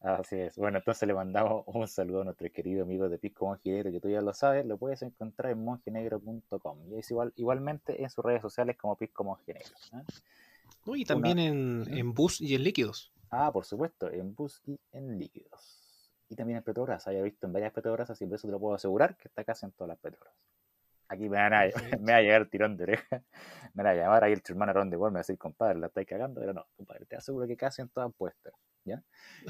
Así 0.01 0.36
es. 0.36 0.57
Bueno, 0.57 0.78
entonces 0.78 1.07
le 1.07 1.12
mandamos 1.12 1.64
un 1.66 1.86
saludo 1.86 2.22
a 2.22 2.24
nuestros 2.24 2.51
queridos 2.53 2.84
amigos 2.84 3.11
de 3.11 3.18
Pisco 3.18 3.46
Monjenegro, 3.46 3.92
que 3.92 4.01
tú 4.01 4.09
ya 4.09 4.22
lo 4.22 4.32
sabes, 4.32 4.64
lo 4.64 4.78
puedes 4.78 5.03
encontrar 5.03 5.53
en 5.53 5.62
monjenegro.com. 5.62 6.78
Y 6.90 6.98
es 6.98 7.11
igual, 7.11 7.32
igualmente 7.36 8.03
en 8.03 8.09
sus 8.09 8.24
redes 8.24 8.40
sociales 8.40 8.76
como 8.78 8.96
Pisco 8.96 9.24
Monjenegro. 9.24 9.76
¿ah? 9.92 10.03
¿no? 10.86 10.96
Y 10.96 11.05
también 11.05 11.38
en, 11.38 11.84
en 11.88 12.14
bus 12.14 12.40
y 12.40 12.55
en 12.55 12.64
líquidos. 12.64 13.12
Ah, 13.30 13.53
por 13.53 13.66
supuesto, 13.66 14.11
en 14.11 14.34
bus 14.34 14.62
y 14.66 14.80
en 14.92 15.18
líquidos. 15.18 15.78
Y 16.30 16.34
también 16.34 16.59
en 16.59 16.62
Petrobras. 16.64 17.07
Había 17.07 17.22
visto 17.22 17.46
en 17.46 17.53
varias 17.53 17.72
Petrobras, 17.72 18.09
así 18.09 18.24
por 18.24 18.36
eso 18.36 18.48
te 18.48 18.53
lo 18.53 18.59
puedo 18.59 18.74
asegurar 18.74 19.16
que 19.16 19.28
está 19.28 19.44
casi 19.44 19.66
en 19.66 19.72
todas 19.72 19.88
las 19.88 19.98
Petrobras. 19.98 20.34
Aquí 21.09 21.28
me 21.28 21.36
van 21.36 21.53
a, 21.53 21.64
me 22.01 22.12
va 22.12 22.18
a 22.18 22.22
llegar 22.22 22.40
el 22.40 22.48
tirón 22.48 22.76
de 22.76 22.84
oreja. 22.84 23.22
Me 23.74 23.82
van 23.82 23.86
a 23.88 23.94
llamar 23.94 24.24
ahí 24.24 24.32
el 24.32 24.42
hermano 24.48 24.72
Ron 24.72 24.88
de 24.88 24.96
me 24.96 25.03
va 25.03 25.09
a 25.09 25.12
decir, 25.18 25.36
compadre, 25.36 25.78
la 25.78 25.88
estáis 25.88 26.09
cagando, 26.09 26.40
pero 26.40 26.55
no, 26.55 26.66
compadre, 26.76 27.05
te 27.05 27.16
aseguro 27.16 27.46
que 27.46 27.57
casi 27.57 27.82
en 27.82 27.88
todas 27.88 28.12
puestas. 28.14 28.55
¿Ya? 28.84 29.02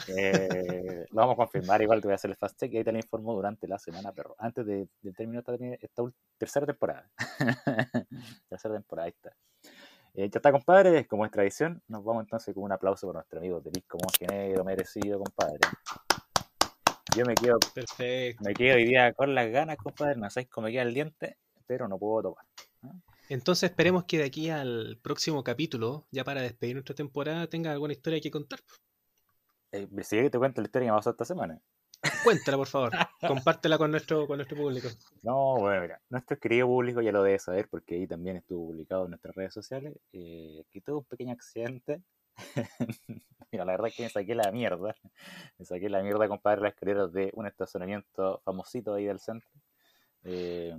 Eh, 0.08 1.06
lo 1.10 1.16
vamos 1.16 1.34
a 1.34 1.36
confirmar, 1.36 1.80
igual 1.82 2.00
te 2.00 2.08
voy 2.08 2.12
a 2.12 2.16
hacer 2.16 2.30
el 2.30 2.36
fast 2.36 2.58
check 2.58 2.72
y 2.72 2.78
ahí 2.78 2.84
te 2.84 2.92
lo 2.92 2.98
informo 2.98 3.32
durante 3.32 3.68
la 3.68 3.78
semana, 3.78 4.12
pero 4.12 4.34
antes 4.38 4.66
de, 4.66 4.88
de 5.00 5.12
terminar 5.12 5.44
esta, 5.48 5.54
esta 5.80 6.02
tercera 6.36 6.66
temporada. 6.66 7.10
tercera 8.48 8.74
temporada, 8.74 9.06
ahí 9.06 9.14
está. 9.16 9.36
Eh, 10.14 10.28
ya 10.28 10.38
está, 10.38 10.50
compadre, 10.50 11.06
como 11.06 11.24
es 11.24 11.30
tradición, 11.30 11.80
nos 11.86 12.02
vamos 12.04 12.24
entonces 12.24 12.52
con 12.54 12.64
un 12.64 12.72
aplauso 12.72 13.06
por 13.06 13.14
nuestro 13.14 13.38
amigo 13.38 13.60
de 13.60 13.70
Disco 13.70 13.98
Montenegro, 14.02 14.64
merecido, 14.64 15.20
compadre. 15.20 15.60
Yo 17.16 17.24
me 17.24 17.34
quedo, 17.34 17.58
Perfecto. 17.74 18.44
me 18.44 18.54
quedo 18.54 18.76
hoy 18.76 18.86
día 18.86 19.12
con 19.12 19.34
las 19.34 19.50
ganas, 19.50 19.76
compadre, 19.76 20.16
no 20.16 20.28
sabéis 20.30 20.50
cómo 20.50 20.66
me 20.66 20.72
queda 20.72 20.82
el 20.82 20.94
diente, 20.94 21.38
pero 21.66 21.86
no 21.86 21.98
puedo 21.98 22.22
tomar. 22.22 22.44
Entonces 23.28 23.70
esperemos 23.70 24.04
que 24.04 24.18
de 24.18 24.24
aquí 24.24 24.50
al 24.50 24.98
próximo 25.00 25.44
capítulo, 25.44 26.06
ya 26.10 26.24
para 26.24 26.42
despedir 26.42 26.74
nuestra 26.74 26.96
temporada, 26.96 27.46
tenga 27.46 27.70
alguna 27.70 27.92
historia 27.92 28.20
que 28.20 28.30
contar. 28.30 28.58
Eh, 29.72 29.88
si 30.02 30.16
quieres 30.16 30.30
te 30.30 30.38
cuento 30.38 30.60
la 30.60 30.66
historia 30.66 30.86
que 30.86 30.92
me 30.92 30.98
pasó 30.98 31.10
esta 31.10 31.24
semana. 31.24 31.60
Cuéntala, 32.24 32.56
por 32.56 32.66
favor. 32.66 32.92
Compártela 33.20 33.78
con 33.78 33.90
nuestro, 33.90 34.26
con 34.26 34.38
nuestro 34.38 34.56
público. 34.56 34.88
No, 35.22 35.56
bueno, 35.58 35.82
mira, 35.82 36.00
nuestro 36.08 36.38
querido 36.38 36.66
público 36.66 37.00
ya 37.02 37.12
lo 37.12 37.22
debe 37.22 37.38
saber 37.38 37.68
porque 37.68 37.96
ahí 37.96 38.06
también 38.06 38.36
estuvo 38.36 38.68
publicado 38.68 39.04
en 39.04 39.10
nuestras 39.10 39.34
redes 39.34 39.52
sociales 39.52 39.94
eh, 40.12 40.64
que 40.70 40.80
tuvo 40.80 40.98
un 40.98 41.04
pequeño 41.04 41.32
accidente. 41.32 42.02
mira, 43.52 43.64
la 43.64 43.72
verdad 43.72 43.88
es 43.88 43.96
que 43.96 44.02
me 44.04 44.08
saqué 44.08 44.34
la 44.34 44.50
mierda. 44.50 44.94
Me 45.58 45.64
saqué 45.64 45.90
la 45.90 46.02
mierda, 46.02 46.26
compadre, 46.28 46.62
las 46.62 46.72
escaleras 46.72 47.12
de 47.12 47.30
un 47.34 47.46
estacionamiento 47.46 48.40
famosito 48.44 48.94
ahí 48.94 49.04
del 49.04 49.20
centro. 49.20 49.50
Eh, 50.24 50.74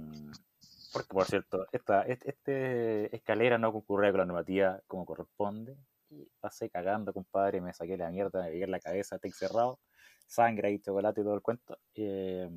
porque, 0.91 1.13
por 1.13 1.25
cierto, 1.25 1.67
esta 1.71 2.01
este, 2.03 2.29
este 2.29 3.15
escalera 3.15 3.57
no 3.57 3.71
concurría 3.71 4.11
con 4.11 4.19
la 4.19 4.25
normativa 4.25 4.81
como 4.87 5.05
corresponde. 5.05 5.77
Y 6.11 6.27
pasé 6.39 6.69
cagando, 6.69 7.13
compadre, 7.13 7.61
me 7.61 7.73
saqué 7.73 7.97
la 7.97 8.09
mierda, 8.11 8.43
me 8.43 8.49
pegué 8.51 8.65
en 8.65 8.71
la 8.71 8.79
cabeza, 8.79 9.17
te 9.17 9.31
cerrado, 9.31 9.79
sangre 10.27 10.71
y 10.71 10.79
chocolate 10.79 11.21
y 11.21 11.23
todo 11.23 11.33
el 11.35 11.41
cuento. 11.41 11.79
eh, 11.95 12.47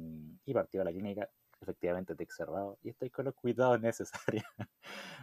y 0.45 0.53
partí 0.53 0.77
a 0.79 0.85
la 0.85 0.91
clínica, 0.91 1.29
efectivamente 1.61 2.15
TEC 2.17 2.31
cerrado. 2.33 2.79
Y 2.83 2.91
estoy 2.91 3.11
con 3.11 3.25
los 3.27 3.35
cuidados 3.35 3.81
necesarios 4.43 4.45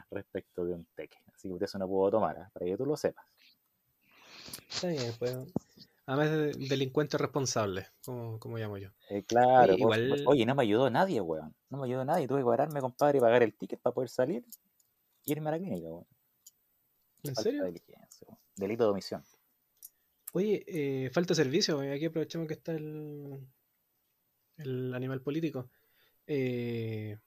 respecto 0.10 0.64
de 0.66 0.74
un 0.74 0.86
TEC. 0.96 1.14
Así 1.36 1.50
que 1.50 1.54
por 1.56 1.64
eso 1.64 1.78
no 1.78 1.88
puedo 1.88 2.10
tomar, 2.12 2.38
¿eh? 2.38 2.48
para 2.54 2.66
que 2.66 2.78
tú 2.78 2.86
lo 2.86 2.96
sepas. 2.96 3.26
Está 4.70 4.88
bien, 4.88 5.14
pues. 5.20 5.38
Además 6.06 6.32
de 6.32 6.52
delincuente 6.68 7.18
responsable, 7.18 7.88
como, 8.06 8.40
como 8.40 8.58
llamo 8.58 8.78
yo. 8.78 8.90
Eh, 9.10 9.24
claro, 9.24 9.74
Oye, 9.74 9.84
por 9.84 9.98
igual- 9.98 10.24
oye, 10.26 10.46
no 10.46 10.56
me 10.56 10.64
ayudó 10.64 10.90
nadie, 10.90 11.22
weón. 11.22 11.54
No 11.70 11.78
me 11.80 11.86
ayudó 11.86 12.04
nadie. 12.06 12.28
Tuve 12.28 12.40
que 12.40 12.46
pararme, 12.46 12.80
compadre, 12.82 13.18
y 13.18 13.22
pagar 13.22 13.44
el 13.44 13.54
ticket 13.54 13.80
para 13.80 13.94
poder 13.94 14.10
salir 14.10 14.44
y 15.26 15.32
irme 15.34 15.50
a 15.50 15.52
la 15.54 15.60
clínica, 15.60 15.88
weón. 15.88 16.06
¿En 17.24 17.36
Falta 17.36 17.44
serio? 17.44 17.64
Delito 18.56 18.84
de 18.86 18.90
omisión. 18.92 19.24
Oye, 20.34 20.64
eh, 20.68 21.10
falta 21.12 21.36
servicio. 21.36 21.82
eh, 21.84 21.94
Aquí 21.94 22.06
aprovechamos 22.06 22.48
que 22.48 22.54
está 22.54 22.74
el, 22.74 23.40
el 24.58 24.94
animal 24.94 25.22
político. 25.22 25.70
Eh, 26.28 27.18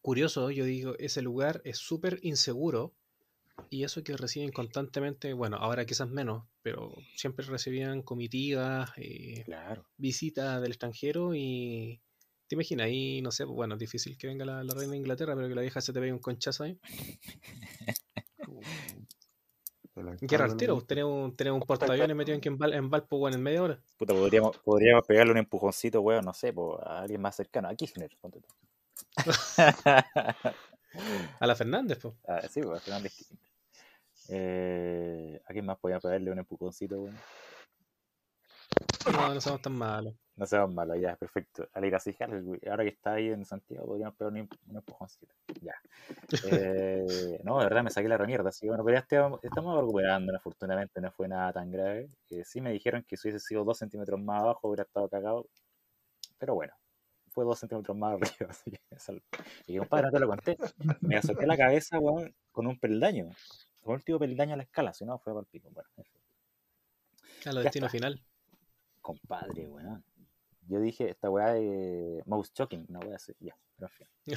curioso, 0.00 0.50
yo 0.50 0.64
digo, 0.64 0.94
ese 0.98 1.22
lugar 1.22 1.60
es 1.64 1.78
súper 1.78 2.18
inseguro. 2.22 2.94
Y 3.68 3.84
eso 3.84 4.02
que 4.02 4.16
reciben 4.16 4.50
constantemente, 4.50 5.34
bueno, 5.34 5.56
ahora 5.58 5.84
quizás 5.84 6.08
menos, 6.08 6.44
pero 6.62 6.94
siempre 7.14 7.44
recibían 7.46 8.02
comitivas, 8.02 8.90
eh, 8.96 9.42
Claro. 9.44 9.84
visitas 9.98 10.60
del 10.62 10.72
extranjero 10.72 11.34
y 11.34 12.00
te 12.48 12.54
imaginas 12.54 12.86
ahí, 12.86 13.20
no 13.22 13.30
sé, 13.30 13.44
bueno, 13.44 13.74
es 13.74 13.80
difícil 13.80 14.16
que 14.16 14.26
venga 14.26 14.44
la, 14.46 14.64
la 14.64 14.74
reina 14.74 14.92
de 14.92 14.98
Inglaterra, 14.98 15.34
pero 15.36 15.48
que 15.48 15.54
la 15.54 15.60
vieja 15.62 15.80
se 15.82 15.92
te 15.92 16.00
pegue 16.00 16.12
un 16.12 16.18
conchazo 16.18 16.64
ahí. 16.64 16.78
Qué 20.26 20.38
rartero, 20.38 20.80
tenemos 20.80 21.12
un, 21.12 21.36
tenemos 21.36 21.60
un 21.60 21.66
portaaviones 21.66 22.16
metido 22.16 22.38
en, 22.40 22.58
Val, 22.58 22.72
en 22.72 22.88
Valpo, 22.88 23.16
weón, 23.18 23.34
en 23.34 23.42
media 23.42 23.62
hora. 23.62 23.78
Puta, 23.98 24.14
podríamos, 24.14 24.56
podríamos 24.58 25.04
pegarle 25.06 25.32
un 25.32 25.38
empujoncito, 25.38 26.00
weón, 26.00 26.24
no 26.24 26.32
sé, 26.32 26.52
po, 26.52 26.80
a 26.82 27.00
alguien 27.00 27.20
más 27.20 27.36
cercano. 27.36 27.68
A 27.68 27.74
Kirchner, 27.74 28.10
ponte 28.20 28.40
tú. 28.40 28.48
A 31.40 31.46
la 31.46 31.54
Fernández, 31.54 31.98
pues. 32.00 32.14
Ah, 32.28 32.42
sí, 32.50 32.60
pues, 32.60 32.78
a 32.78 32.80
Fernández 32.80 33.14
Kirchner. 33.14 33.40
Eh, 34.28 35.40
¿A 35.46 35.52
quién 35.52 35.66
más 35.66 35.78
podíamos 35.78 36.02
pegarle 36.02 36.30
un 36.30 36.38
empujoncito, 36.38 37.00
weón? 37.00 37.18
No, 39.12 39.34
no 39.34 39.40
somos 39.40 39.60
tan 39.60 39.74
malos. 39.74 40.14
No 40.34 40.46
seamos 40.46 40.74
malos, 40.74 40.98
ya, 40.98 41.14
perfecto. 41.16 41.68
A 41.74 41.80
la 41.80 41.86
Iracijal, 41.86 42.58
ahora 42.68 42.84
que 42.84 42.90
está 42.90 43.14
ahí 43.14 43.28
en 43.28 43.44
Santiago, 43.44 43.86
podríamos 43.86 44.16
pegar 44.16 44.32
un, 44.32 44.38
em- 44.38 44.48
un 44.66 44.76
empujoncito. 44.76 45.34
Ya. 45.60 45.74
Eh, 46.50 47.38
no, 47.44 47.58
de 47.58 47.64
verdad 47.64 47.82
me 47.82 47.90
saqué 47.90 48.08
la 48.08 48.16
remierda, 48.16 48.48
así 48.48 48.60
que 48.62 48.68
bueno, 48.68 48.82
pero 48.82 48.96
ya 48.96 49.00
estamos, 49.00 49.44
estamos 49.44 49.78
recuperando, 49.78 50.34
afortunadamente 50.34 51.00
no 51.02 51.10
fue 51.12 51.28
nada 51.28 51.52
tan 51.52 51.70
grave. 51.70 52.08
Eh, 52.30 52.44
sí 52.44 52.60
me 52.62 52.72
dijeron 52.72 53.04
que 53.06 53.16
si 53.16 53.28
hubiese 53.28 53.44
sido 53.46 53.64
dos 53.64 53.78
centímetros 53.78 54.18
más 54.20 54.40
abajo 54.42 54.68
hubiera 54.68 54.84
estado 54.84 55.08
cagado, 55.08 55.46
pero 56.38 56.54
bueno, 56.54 56.72
fue 57.28 57.44
dos 57.44 57.58
centímetros 57.58 57.96
más 57.96 58.14
arriba, 58.14 58.50
así 58.50 58.70
que. 58.70 58.80
Y 59.66 59.78
compadre, 59.78 60.06
no 60.06 60.12
te 60.12 60.18
lo 60.20 60.28
conté, 60.28 60.56
me 61.02 61.16
azoté 61.16 61.46
la 61.46 61.56
cabeza, 61.58 61.98
weón, 61.98 62.34
con 62.50 62.66
un 62.66 62.78
peldaño, 62.78 63.28
con 63.82 63.92
el 63.92 63.96
último 63.98 64.18
peldaño 64.18 64.54
a 64.54 64.56
la 64.56 64.62
escala, 64.62 64.94
si 64.94 65.04
no 65.04 65.18
fue 65.18 65.34
para 65.34 65.40
el 65.42 65.46
pico. 65.46 65.68
Bueno. 65.70 65.88
A 67.44 67.52
lo 67.52 67.60
destino 67.60 67.86
está. 67.86 67.98
final. 67.98 68.22
compadre, 69.00 69.66
weón. 69.66 70.04
Yo 70.68 70.80
dije, 70.80 71.10
esta 71.10 71.28
weá 71.30 71.52
de 71.54 72.22
mouse 72.26 72.52
choking, 72.52 72.86
una 72.88 73.00
weá 73.00 73.16
así, 73.16 73.34
ya, 73.40 73.56
pero 73.76 73.88
en 73.88 73.92
fin. 73.92 74.06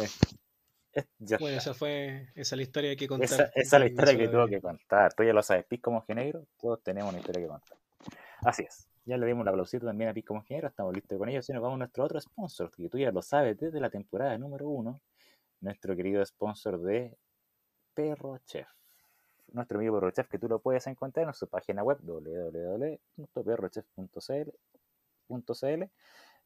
Eh, 0.00 0.08
es- 0.94 1.06
ya 1.18 1.36
Bueno, 1.38 1.58
está. 1.58 1.70
esa 1.70 1.78
fue 1.78 2.28
esa 2.34 2.54
es 2.54 2.56
la 2.56 2.62
historia 2.62 2.96
que 2.96 3.06
contar. 3.08 3.24
Esa, 3.26 3.42
esa 3.54 3.76
es 3.76 3.80
la 3.80 3.86
historia 3.86 4.16
que 4.16 4.28
tuvo 4.28 4.46
que 4.46 4.58
contar. 4.60 5.12
Tú 5.12 5.22
ya 5.24 5.32
lo 5.34 5.42
sabes, 5.42 5.66
Pisco 5.66 5.90
Montenegro, 5.90 6.46
todos 6.58 6.82
tenemos 6.82 7.10
una 7.10 7.18
historia 7.20 7.42
que 7.42 7.48
contar. 7.48 7.76
Así 8.42 8.62
es. 8.62 8.88
Ya 9.04 9.18
le 9.18 9.26
dimos 9.26 9.42
un 9.42 9.48
aplausito 9.48 9.84
también 9.86 10.08
a 10.10 10.14
Pisco 10.14 10.32
Montenegro, 10.34 10.68
estamos 10.68 10.94
listos 10.94 11.18
con 11.18 11.28
ellos. 11.28 11.46
Y 11.50 11.52
nos 11.52 11.60
vamos 11.62 11.74
a 11.76 11.78
nuestro 11.80 12.04
otro 12.04 12.18
sponsor, 12.20 12.70
que 12.70 12.88
tú 12.88 12.96
ya 12.98 13.10
lo 13.10 13.20
sabes 13.20 13.58
desde 13.58 13.78
la 13.80 13.90
temporada 13.90 14.38
número 14.38 14.66
uno, 14.68 15.00
nuestro 15.60 15.94
querido 15.94 16.24
sponsor 16.24 16.80
de 16.80 17.18
Perro 17.92 18.38
Chef. 18.46 18.68
Nuestro 19.52 19.76
amigo 19.78 19.98
Perro 20.00 20.10
Chef, 20.12 20.28
que 20.28 20.38
tú 20.38 20.48
lo 20.48 20.60
puedes 20.60 20.86
encontrar 20.86 21.26
en 21.26 21.34
su 21.34 21.46
página 21.48 21.82
web 21.82 21.98
www.perrochef.cl 22.02 24.50
.cl, 25.28 25.84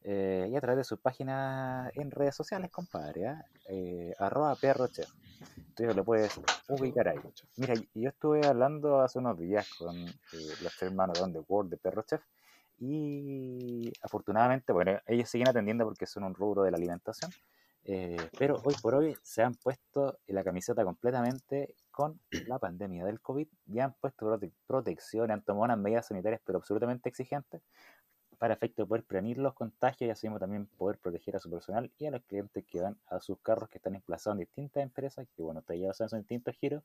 eh, 0.03 0.47
y 0.49 0.55
a 0.55 0.61
través 0.61 0.77
de 0.77 0.83
su 0.83 0.97
página 0.97 1.91
en 1.93 2.11
redes 2.11 2.35
sociales, 2.35 2.71
compadre, 2.71 3.27
¿ah? 3.27 3.45
eh, 3.65 4.13
arroba 4.17 4.55
perrochef. 4.55 5.09
Tú 5.75 5.83
ya 5.83 5.93
lo 5.93 6.03
puedes 6.03 6.39
ubicar 6.67 7.07
ahí. 7.07 7.19
Mira, 7.57 7.73
yo 7.93 8.09
estuve 8.09 8.45
hablando 8.45 9.01
hace 9.01 9.19
unos 9.19 9.37
días 9.37 9.67
con 9.77 9.95
eh, 9.97 10.13
los 10.61 10.81
hermanos 10.81 11.19
de 11.31 11.39
World 11.47 11.71
de 11.71 11.77
Perro 11.77 12.01
Chef 12.03 12.21
y 12.79 13.91
afortunadamente, 14.01 14.71
bueno, 14.71 14.99
ellos 15.05 15.29
siguen 15.29 15.49
atendiendo 15.49 15.85
porque 15.85 16.05
son 16.05 16.23
un 16.23 16.33
rubro 16.33 16.63
de 16.63 16.71
la 16.71 16.77
alimentación, 16.77 17.31
eh, 17.85 18.17
pero 18.37 18.61
hoy 18.63 18.75
por 18.81 18.95
hoy 18.95 19.17
se 19.21 19.41
han 19.43 19.53
puesto 19.55 20.19
la 20.27 20.43
camiseta 20.43 20.83
completamente 20.83 21.75
con 21.91 22.19
la 22.47 22.59
pandemia 22.59 23.05
del 23.05 23.19
COVID 23.21 23.47
y 23.67 23.79
han 23.79 23.93
puesto 23.93 24.25
prote- 24.27 24.51
protección, 24.67 25.31
han 25.31 25.41
tomado 25.43 25.65
unas 25.65 25.77
medidas 25.77 26.07
sanitarias 26.07 26.41
pero 26.45 26.57
absolutamente 26.59 27.09
exigentes 27.09 27.61
para 28.39 28.53
efecto 28.55 28.81
de 28.83 28.87
poder 28.87 29.03
prevenir 29.03 29.37
los 29.37 29.53
contagios 29.53 30.07
y 30.07 30.11
así 30.11 30.27
mismo 30.27 30.39
también 30.39 30.65
poder 30.65 30.97
proteger 30.97 31.35
a 31.35 31.39
su 31.39 31.49
personal 31.51 31.91
y 31.99 32.05
a 32.07 32.11
los 32.11 32.23
clientes 32.23 32.65
que 32.65 32.81
van 32.81 32.97
a 33.07 33.19
sus 33.19 33.37
carros 33.39 33.69
que 33.69 33.77
están 33.77 33.95
emplazados 33.95 34.35
en 34.37 34.45
distintas 34.45 34.81
empresas, 34.81 35.27
que 35.35 35.43
bueno, 35.43 35.59
ustedes 35.59 35.81
ya 35.81 35.93
saben, 35.93 36.09
son 36.09 36.19
distintos 36.21 36.55
giros, 36.55 36.83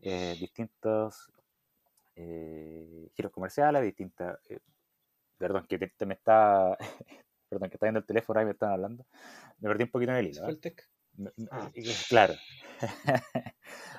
eh, 0.00 0.36
distintos 0.40 1.30
eh, 2.16 3.08
giros 3.14 3.32
comerciales, 3.32 3.82
distintas... 3.82 4.38
eh, 4.48 4.60
perdón, 5.38 5.66
que 5.68 5.78
te, 5.78 5.88
te 5.88 6.06
me 6.06 6.14
está... 6.14 6.76
perdón, 7.48 7.68
que 7.68 7.76
está 7.76 7.86
viendo 7.86 8.00
el 8.00 8.06
teléfono 8.06 8.40
ahí 8.40 8.46
me 8.46 8.52
están 8.52 8.72
hablando. 8.72 9.04
Me 9.60 9.68
perdí 9.68 9.84
un 9.84 9.90
poquito 9.90 10.12
en 10.12 10.18
el 10.18 10.34
¿Se 10.34 10.40
hilo. 10.40 10.48
¿eh? 10.50 10.60
eh, 11.74 11.94
Claro. 12.08 12.34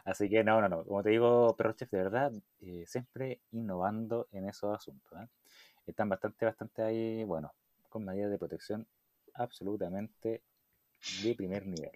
Así 0.06 0.30
que 0.30 0.44
no, 0.44 0.60
no, 0.62 0.70
no. 0.70 0.84
Como 0.84 1.04
te 1.04 1.12
digo, 1.12 1.56
Perro 1.56 1.74
Chef, 1.74 1.90
de 1.92 1.98
verdad, 1.98 2.32
eh, 2.62 2.84
siempre 2.88 3.42
innovando 3.52 4.28
en 4.32 4.50
esos 4.50 4.76
asuntos. 4.76 5.18
Están 5.86 6.10
bastante, 6.10 6.46
bastante 6.46 6.82
ahí, 6.82 7.24
bueno, 7.24 7.54
con 7.90 8.06
medidas 8.06 8.32
de 8.32 8.38
protección 8.38 8.88
absolutamente 9.34 10.42
de 11.24 11.36
primer 11.36 11.66
nivel. 11.66 11.92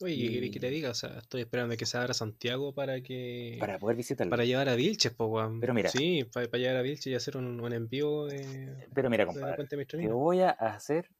Oye, 0.00 0.16
¿qué 0.16 0.32
querés 0.32 0.50
que 0.52 0.60
te 0.60 0.68
Y- 0.68 0.70
diga? 0.70 0.90
O 0.90 0.94
sea, 0.94 1.18
estoy 1.18 1.40
esperando 1.40 1.76
que 1.76 1.86
se 1.86 1.98
abra 1.98 2.14
Santiago 2.14 2.72
para 2.72 3.00
que. 3.00 3.56
Para 3.58 3.78
poder 3.78 3.96
visitarlo. 3.96 4.30
Para 4.30 4.44
llevar 4.44 4.68
a 4.68 4.76
Vilches, 4.76 5.12
po. 5.12 5.32
Pero 5.60 5.74
mira. 5.74 5.90
Sí, 5.90 6.24
para, 6.32 6.46
llevar 6.46 6.76
a 6.76 6.82
Vilches 6.82 7.06
y 7.08 7.14
hacer 7.14 7.36
un, 7.36 7.60
un 7.60 7.72
envío 7.72 8.26
de, 8.26 8.86
Pero 8.94 9.10
mira, 9.10 9.26
compadre, 9.26 9.66
te 9.66 10.08
voy 10.08 10.40
a 10.40 10.50
hacer. 10.50 11.10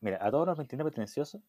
Mira, 0.00 0.18
a 0.20 0.30
todos 0.30 0.46
los 0.46 0.56
29 0.56 0.90
pretenciosos, 0.90 1.40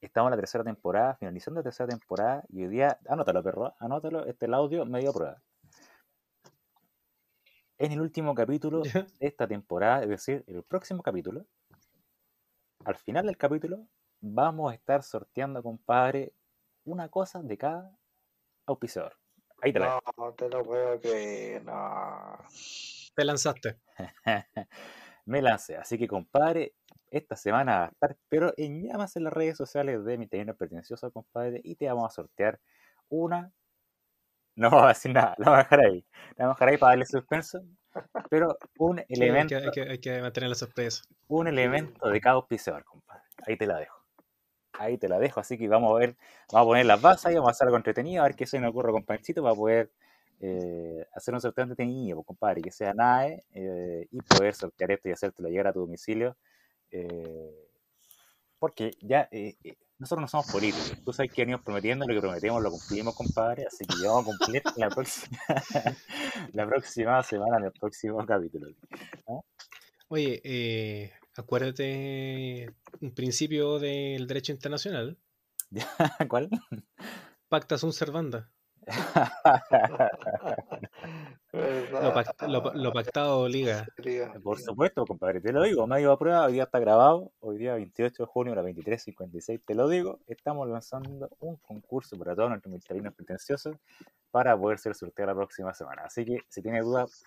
estamos 0.00 0.28
en 0.28 0.30
la 0.32 0.36
tercera 0.36 0.64
temporada, 0.64 1.16
finalizando 1.16 1.60
la 1.60 1.64
tercera 1.64 1.88
temporada, 1.88 2.44
y 2.48 2.62
hoy 2.62 2.68
día, 2.68 2.98
anótalo, 3.08 3.42
perro, 3.42 3.74
anótalo, 3.78 4.24
este 4.26 4.46
el 4.46 4.54
audio 4.54 4.86
medio 4.86 5.12
prueba. 5.12 5.42
En 7.78 7.92
el 7.92 8.00
último 8.00 8.34
capítulo 8.34 8.82
de 8.82 9.06
esta 9.20 9.48
temporada, 9.48 10.02
es 10.02 10.08
decir, 10.08 10.44
el 10.46 10.62
próximo 10.62 11.02
capítulo, 11.02 11.44
al 12.84 12.96
final 12.96 13.26
del 13.26 13.36
capítulo 13.36 13.88
vamos 14.20 14.72
a 14.72 14.74
estar 14.74 15.02
sorteando, 15.02 15.62
compadre, 15.62 16.34
una 16.84 17.08
cosa 17.08 17.42
de 17.42 17.58
cada 17.58 17.98
auspiciador. 18.66 19.16
Ahí 19.60 19.72
te 19.72 19.78
la. 19.78 20.00
No, 20.16 20.32
te 20.34 20.48
lo 20.48 20.62
puedo 20.62 21.00
creer, 21.00 21.64
no. 21.64 22.38
Te 23.14 23.24
lanzaste. 23.24 23.80
Me 25.26 25.40
lancé. 25.40 25.76
Así 25.76 25.98
que, 25.98 26.06
compadre, 26.06 26.74
esta 27.10 27.36
semana 27.36 27.78
va 27.78 27.84
a 27.86 27.88
estar, 27.88 28.16
pero 28.28 28.52
en 28.56 28.82
llamas 28.82 29.16
en 29.16 29.24
las 29.24 29.32
redes 29.32 29.56
sociales 29.56 30.04
de 30.04 30.18
mi 30.18 30.26
taller 30.26 30.54
pretencioso, 30.56 31.10
compadre, 31.10 31.60
y 31.64 31.76
te 31.76 31.86
vamos 31.86 32.06
a 32.06 32.14
sortear 32.14 32.60
una. 33.08 33.52
No 34.56 34.70
voy 34.70 34.84
a 34.84 34.88
decir 34.88 35.12
nada, 35.12 35.34
lo 35.38 35.46
voy 35.46 35.54
a 35.54 35.58
dejar 35.58 35.80
ahí. 35.80 36.04
Lo 36.36 36.44
voy 36.44 36.46
a 36.46 36.48
dejar 36.54 36.68
ahí 36.68 36.76
para 36.78 36.90
darle 36.92 37.06
suspenso. 37.06 37.60
Pero 38.30 38.58
un 38.78 38.98
hay, 39.00 39.04
elemento, 39.08 39.48
que, 39.48 39.56
hay, 39.56 39.70
que, 39.70 39.82
hay 39.82 39.98
que 40.00 40.20
mantener 40.20 40.50
la 40.50 40.56
sorpresa. 40.56 41.02
un 41.28 41.46
elemento 41.48 42.08
de 42.08 42.20
cada 42.20 42.36
auspiciador, 42.36 42.84
compadre. 42.84 43.22
Ahí 43.46 43.56
te 43.56 43.66
la 43.66 43.78
dejo. 43.78 43.98
Ahí 44.72 44.98
te 44.98 45.08
la 45.08 45.18
dejo. 45.18 45.40
Así 45.40 45.56
que 45.58 45.68
vamos 45.68 45.94
a 45.94 45.98
ver, 45.98 46.16
vamos 46.52 46.66
a 46.66 46.68
poner 46.70 46.86
las 46.86 47.00
bases 47.00 47.32
y 47.32 47.34
vamos 47.34 47.48
a 47.48 47.52
hacer 47.52 47.66
algo 47.66 47.76
entretenido, 47.76 48.22
a 48.22 48.26
ver 48.26 48.36
qué 48.36 48.46
se 48.46 48.58
me 48.60 48.68
ocurre 48.68 48.92
con 48.92 49.04
Panchito 49.04 49.42
para 49.42 49.54
poder 49.54 49.92
eh, 50.40 51.06
hacer 51.14 51.34
un 51.34 51.40
sorteo 51.40 51.62
entretenido, 51.64 52.16
pues, 52.18 52.26
compadre, 52.26 52.62
que 52.62 52.70
sea 52.72 52.92
NAE 52.94 53.44
eh, 53.52 54.08
y 54.10 54.20
poder 54.22 54.54
sortear 54.54 54.90
esto 54.92 55.08
y 55.08 55.12
hacértelo 55.12 55.48
llegar 55.48 55.68
a 55.68 55.72
tu 55.72 55.80
domicilio. 55.80 56.36
eh, 56.90 57.68
porque 58.58 58.92
ya 59.00 59.28
nosotros 60.04 60.20
no 60.20 60.28
somos 60.28 60.52
políticos. 60.52 60.92
Tú 61.02 61.12
sabes 61.14 61.32
que 61.32 61.42
venimos 61.42 61.62
prometiendo, 61.62 62.06
lo 62.06 62.14
que 62.14 62.20
prometemos 62.20 62.62
lo 62.62 62.70
cumplimos, 62.70 63.14
compadre. 63.14 63.66
Así 63.66 63.86
que 63.86 63.94
ya 64.02 64.10
vamos 64.10 64.26
a 64.26 64.36
cumplir 64.36 64.62
la 64.76 64.90
próxima, 64.90 65.38
la 66.52 66.66
próxima 66.66 67.22
semana 67.22 67.56
en 67.58 67.64
el 67.64 67.72
próximo 67.72 68.24
capítulo. 68.26 68.68
Oye, 70.08 70.42
eh, 70.44 71.12
acuérdate 71.36 72.70
un 73.00 73.14
principio 73.14 73.78
del 73.78 74.26
derecho 74.26 74.52
internacional. 74.52 75.18
¿Cuál? 76.28 76.50
Pacta 77.48 77.78
sunt 77.78 77.94
servanda. 77.94 78.50
Lo, 81.54 81.60
¿Verdad? 81.60 82.14
pact- 82.14 82.48
lo- 82.48 82.72
lo 82.74 82.92
pactado 82.92 83.38
obliga. 83.40 83.86
Liga. 83.98 84.32
Por 84.42 84.58
supuesto, 84.58 85.04
compadre, 85.06 85.40
te 85.40 85.52
lo 85.52 85.62
digo, 85.62 85.86
medio 85.86 86.10
a 86.12 86.18
prueba, 86.18 86.46
hoy 86.46 86.54
día 86.54 86.64
está 86.64 86.78
grabado, 86.80 87.30
hoy 87.40 87.58
día 87.58 87.74
28 87.74 88.24
de 88.24 88.26
junio 88.26 88.52
a 88.52 88.56
las 88.56 88.64
23.56, 88.64 89.60
te 89.64 89.74
lo 89.74 89.88
digo, 89.88 90.18
estamos 90.26 90.68
lanzando 90.68 91.28
un 91.40 91.56
concurso 91.56 92.18
para 92.18 92.34
todos 92.34 92.48
nuestros 92.50 92.70
militarinos 92.72 93.14
pretenciosos 93.14 93.76
para 94.32 94.58
poder 94.58 94.78
ser 94.80 94.96
sorteado 94.96 95.30
la 95.30 95.36
próxima 95.36 95.72
semana. 95.74 96.02
Así 96.06 96.24
que 96.24 96.38
si 96.48 96.60
tienes 96.60 96.84
dudas, 96.84 97.22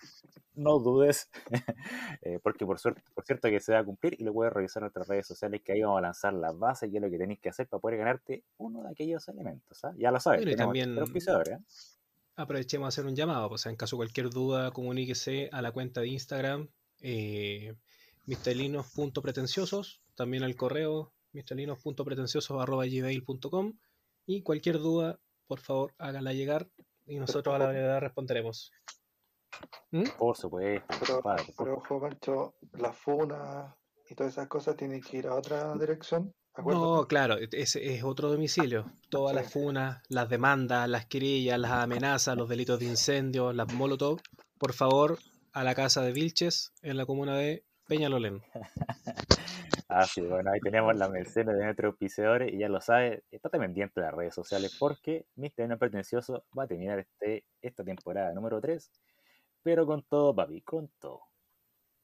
no 0.54 0.78
dudes, 0.78 1.30
eh, 2.22 2.38
porque 2.42 2.66
por, 2.66 2.78
suerte, 2.78 3.02
por 3.14 3.24
cierto 3.24 3.48
que 3.48 3.60
se 3.60 3.72
va 3.72 3.78
a 3.78 3.84
cumplir 3.84 4.14
y 4.20 4.24
lo 4.24 4.34
puedes 4.34 4.52
revisar 4.52 4.82
en 4.82 4.84
nuestras 4.84 5.08
redes 5.08 5.26
sociales 5.26 5.62
que 5.64 5.72
ahí 5.72 5.80
vamos 5.82 5.98
a 5.98 6.02
lanzar 6.02 6.34
las 6.34 6.58
bases 6.58 6.92
y 6.92 6.96
es 6.96 7.02
lo 7.02 7.08
que 7.08 7.16
tenéis 7.18 7.40
que 7.40 7.48
hacer 7.48 7.66
para 7.66 7.80
poder 7.80 7.96
ganarte 7.98 8.44
uno 8.58 8.82
de 8.82 8.90
aquellos 8.90 9.26
elementos. 9.28 9.82
¿ah? 9.86 9.94
Ya 9.96 10.10
lo 10.10 10.20
sabes, 10.20 10.42
y 10.42 10.44
tenemos 10.44 10.64
también- 10.66 10.98
auspiciadores, 10.98 11.54
¿eh? 11.54 11.58
Aprovechemos 12.38 12.86
a 12.86 12.88
hacer 12.88 13.04
un 13.04 13.14
llamado. 13.16 13.48
Pues, 13.48 13.66
en 13.66 13.74
caso 13.74 13.96
de 13.96 13.98
cualquier 13.98 14.30
duda, 14.30 14.70
comuníquese 14.70 15.48
a 15.50 15.60
la 15.60 15.72
cuenta 15.72 16.02
de 16.02 16.06
Instagram, 16.06 16.68
eh, 17.00 17.74
mistelinos.pretenciosos, 18.26 20.00
también 20.14 20.44
al 20.44 20.54
correo 20.54 21.12
mistelinos.pretenciosos.gmail.com 21.32 23.72
y 24.26 24.42
cualquier 24.42 24.78
duda, 24.78 25.18
por 25.48 25.58
favor, 25.58 25.92
háganla 25.98 26.32
llegar 26.32 26.70
y 27.06 27.18
nosotros 27.18 27.56
a 27.56 27.58
la 27.58 27.70
brevedad 27.70 28.00
responderemos. 28.00 28.70
¿Mm? 29.90 30.04
Por 30.16 30.36
supuesto, 30.36 30.86
Pero, 31.00 31.14
compadre. 31.14 31.44
por 31.56 31.66
pero 31.66 31.78
ojo, 31.78 32.00
Pancho, 32.00 32.54
la 32.74 32.92
funa 32.92 33.76
y 34.08 34.14
todas 34.14 34.34
esas 34.34 34.46
cosas 34.46 34.76
tienen 34.76 35.00
que 35.00 35.16
ir 35.16 35.26
a 35.26 35.34
otra 35.34 35.74
dirección. 35.74 36.32
No, 36.64 37.06
claro, 37.06 37.36
ese 37.38 37.94
es 37.94 38.02
otro 38.02 38.30
domicilio. 38.30 38.86
Todas 39.10 39.34
las 39.34 39.52
funas, 39.52 40.02
las 40.08 40.28
demandas, 40.28 40.88
las 40.88 41.06
querellas, 41.06 41.58
las 41.58 41.70
amenazas, 41.70 42.36
los 42.36 42.48
delitos 42.48 42.80
de 42.80 42.86
incendio, 42.86 43.52
las 43.52 43.72
molotov, 43.72 44.20
por 44.58 44.72
favor, 44.72 45.18
a 45.52 45.62
la 45.62 45.74
casa 45.74 46.02
de 46.02 46.12
Vilches 46.12 46.72
en 46.82 46.96
la 46.96 47.06
comuna 47.06 47.36
de 47.36 47.64
Peñalolén. 47.86 48.42
Ah, 49.90 50.04
sí, 50.04 50.20
bueno, 50.20 50.50
ahí 50.52 50.60
tenemos 50.60 50.94
la 50.96 51.08
mercedes 51.08 51.56
de 51.56 51.64
nuestros 51.64 51.92
auspiciadores 51.92 52.52
y 52.52 52.58
ya 52.58 52.68
lo 52.68 52.78
sabes, 52.78 53.22
estate 53.30 53.58
pendiente 53.58 53.98
de 53.98 54.06
las 54.06 54.14
redes 54.14 54.34
sociales 54.34 54.76
porque 54.78 55.24
Mr. 55.36 55.66
No 55.66 55.78
Pretencioso 55.78 56.44
va 56.56 56.64
a 56.64 56.66
terminar 56.66 56.98
este, 56.98 57.46
esta 57.62 57.82
temporada 57.82 58.34
número 58.34 58.60
3, 58.60 58.92
pero 59.62 59.86
con 59.86 60.02
todo, 60.02 60.34
papi, 60.34 60.60
con 60.60 60.90
todo. 60.98 61.22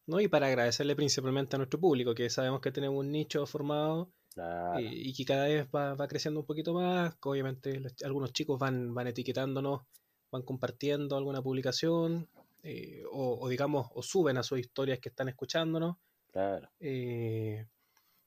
¿no? 0.06 0.18
Y 0.18 0.28
para 0.28 0.46
agradecerle 0.46 0.96
principalmente 0.96 1.56
a 1.56 1.58
nuestro 1.58 1.78
público, 1.78 2.14
que 2.14 2.30
sabemos 2.30 2.62
que 2.62 2.72
tenemos 2.72 2.98
un 2.98 3.10
nicho 3.12 3.44
formado 3.46 4.10
Claro, 4.34 4.78
eh, 4.80 4.82
y 4.92 5.14
que 5.14 5.24
cada 5.24 5.46
vez 5.46 5.68
va, 5.74 5.94
va 5.94 6.08
creciendo 6.08 6.40
un 6.40 6.46
poquito 6.46 6.74
más. 6.74 7.16
obviamente 7.22 7.78
los- 7.80 7.94
algunos 8.02 8.32
chicos 8.32 8.58
van, 8.58 8.92
van 8.92 9.06
etiquetándonos, 9.06 9.82
van 10.32 10.42
compartiendo 10.42 11.16
alguna 11.16 11.40
publicación, 11.42 12.28
eh, 12.62 13.04
o, 13.12 13.38
o 13.40 13.48
digamos, 13.48 13.88
o 13.94 14.02
suben 14.02 14.36
a 14.38 14.42
sus 14.42 14.58
historias 14.58 14.98
que 14.98 15.08
están 15.10 15.28
escuchándonos. 15.28 15.96
claro, 16.32 16.68
Eh, 16.80 17.66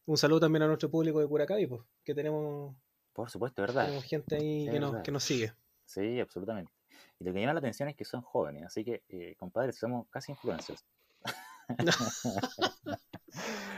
un 0.06 0.18
saludo 0.18 0.40
también 0.42 0.64
a 0.64 0.68
nuestro 0.68 0.90
público 0.90 1.20
de 1.20 1.28
Curacaví, 1.28 1.68
pues, 1.68 1.82
que 2.06 2.16
tenemos, 2.16 2.74
por 3.12 3.30
supuesto, 3.30 3.62
¿verdad? 3.62 3.86
tenemos 3.86 4.06
gente 4.06 4.36
ahí 4.38 4.70
que 4.72 4.80
nos, 4.80 5.04
que 5.04 5.12
nos 5.12 5.24
sigue. 5.24 5.52
Sí, 5.86 6.20
absolutamente. 6.22 6.72
Y 7.20 7.26
lo 7.26 7.34
que 7.34 7.42
llama 7.42 7.54
la 7.54 7.60
atención 7.60 7.90
es 7.90 7.96
que 7.96 8.06
son 8.06 8.22
jóvenes, 8.22 8.64
así 8.66 8.86
que, 8.86 9.04
eh, 9.10 9.36
compadre, 9.38 9.74
somos 9.74 10.08
casi 10.10 10.32
influencers. 10.32 10.86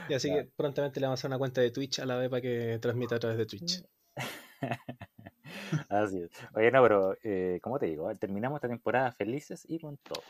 Y 0.08 0.14
así 0.14 0.28
que 0.28 0.44
prontamente 0.56 1.00
le 1.00 1.06
vamos 1.06 1.18
a 1.18 1.20
hacer 1.20 1.28
una 1.28 1.38
cuenta 1.38 1.60
de 1.60 1.70
Twitch 1.70 2.00
a 2.00 2.06
la 2.06 2.16
vez 2.16 2.28
para 2.28 2.40
que 2.42 2.78
transmita 2.80 3.16
a 3.16 3.18
través 3.18 3.38
de 3.38 3.46
Twitch. 3.46 3.82
Así 5.88 6.22
es. 6.22 6.30
Oye, 6.54 6.70
no, 6.70 6.82
pero 6.82 7.16
eh, 7.22 7.58
como 7.62 7.78
te 7.78 7.86
digo, 7.86 8.12
terminamos 8.16 8.58
esta 8.58 8.68
temporada 8.68 9.12
felices 9.12 9.64
y 9.68 9.78
con 9.78 9.96
todo. 9.98 10.22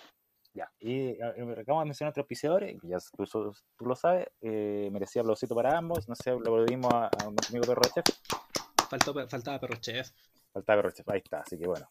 Ya, 0.52 0.70
y 0.80 1.10
eh, 1.10 1.18
acabamos 1.22 1.84
de 1.84 1.86
mencionar 1.86 2.10
otros 2.10 2.24
auspiciadores, 2.24 2.80
que 2.80 2.88
ya 2.88 2.98
tú, 3.16 3.24
tú 3.76 3.84
lo 3.86 3.94
sabes, 3.94 4.26
eh, 4.40 4.88
merecía 4.90 5.22
aplausito 5.22 5.54
para 5.54 5.76
ambos, 5.78 6.08
no 6.08 6.14
sé, 6.16 6.32
lo 6.32 6.64
dimos 6.64 6.92
a, 6.92 7.06
a 7.06 7.24
nuestro 7.24 7.50
amigo 7.56 7.66
Perro 7.66 7.82
Chef, 7.94 8.04
Faltó, 8.88 9.28
faltaba 9.28 9.60
Perro 9.60 9.76
Chef. 9.76 10.10
faltaba 10.52 10.82
Perro 10.82 10.90
Chef, 10.94 11.08
ahí 11.08 11.20
está, 11.22 11.40
así 11.42 11.56
que 11.56 11.68
bueno, 11.68 11.88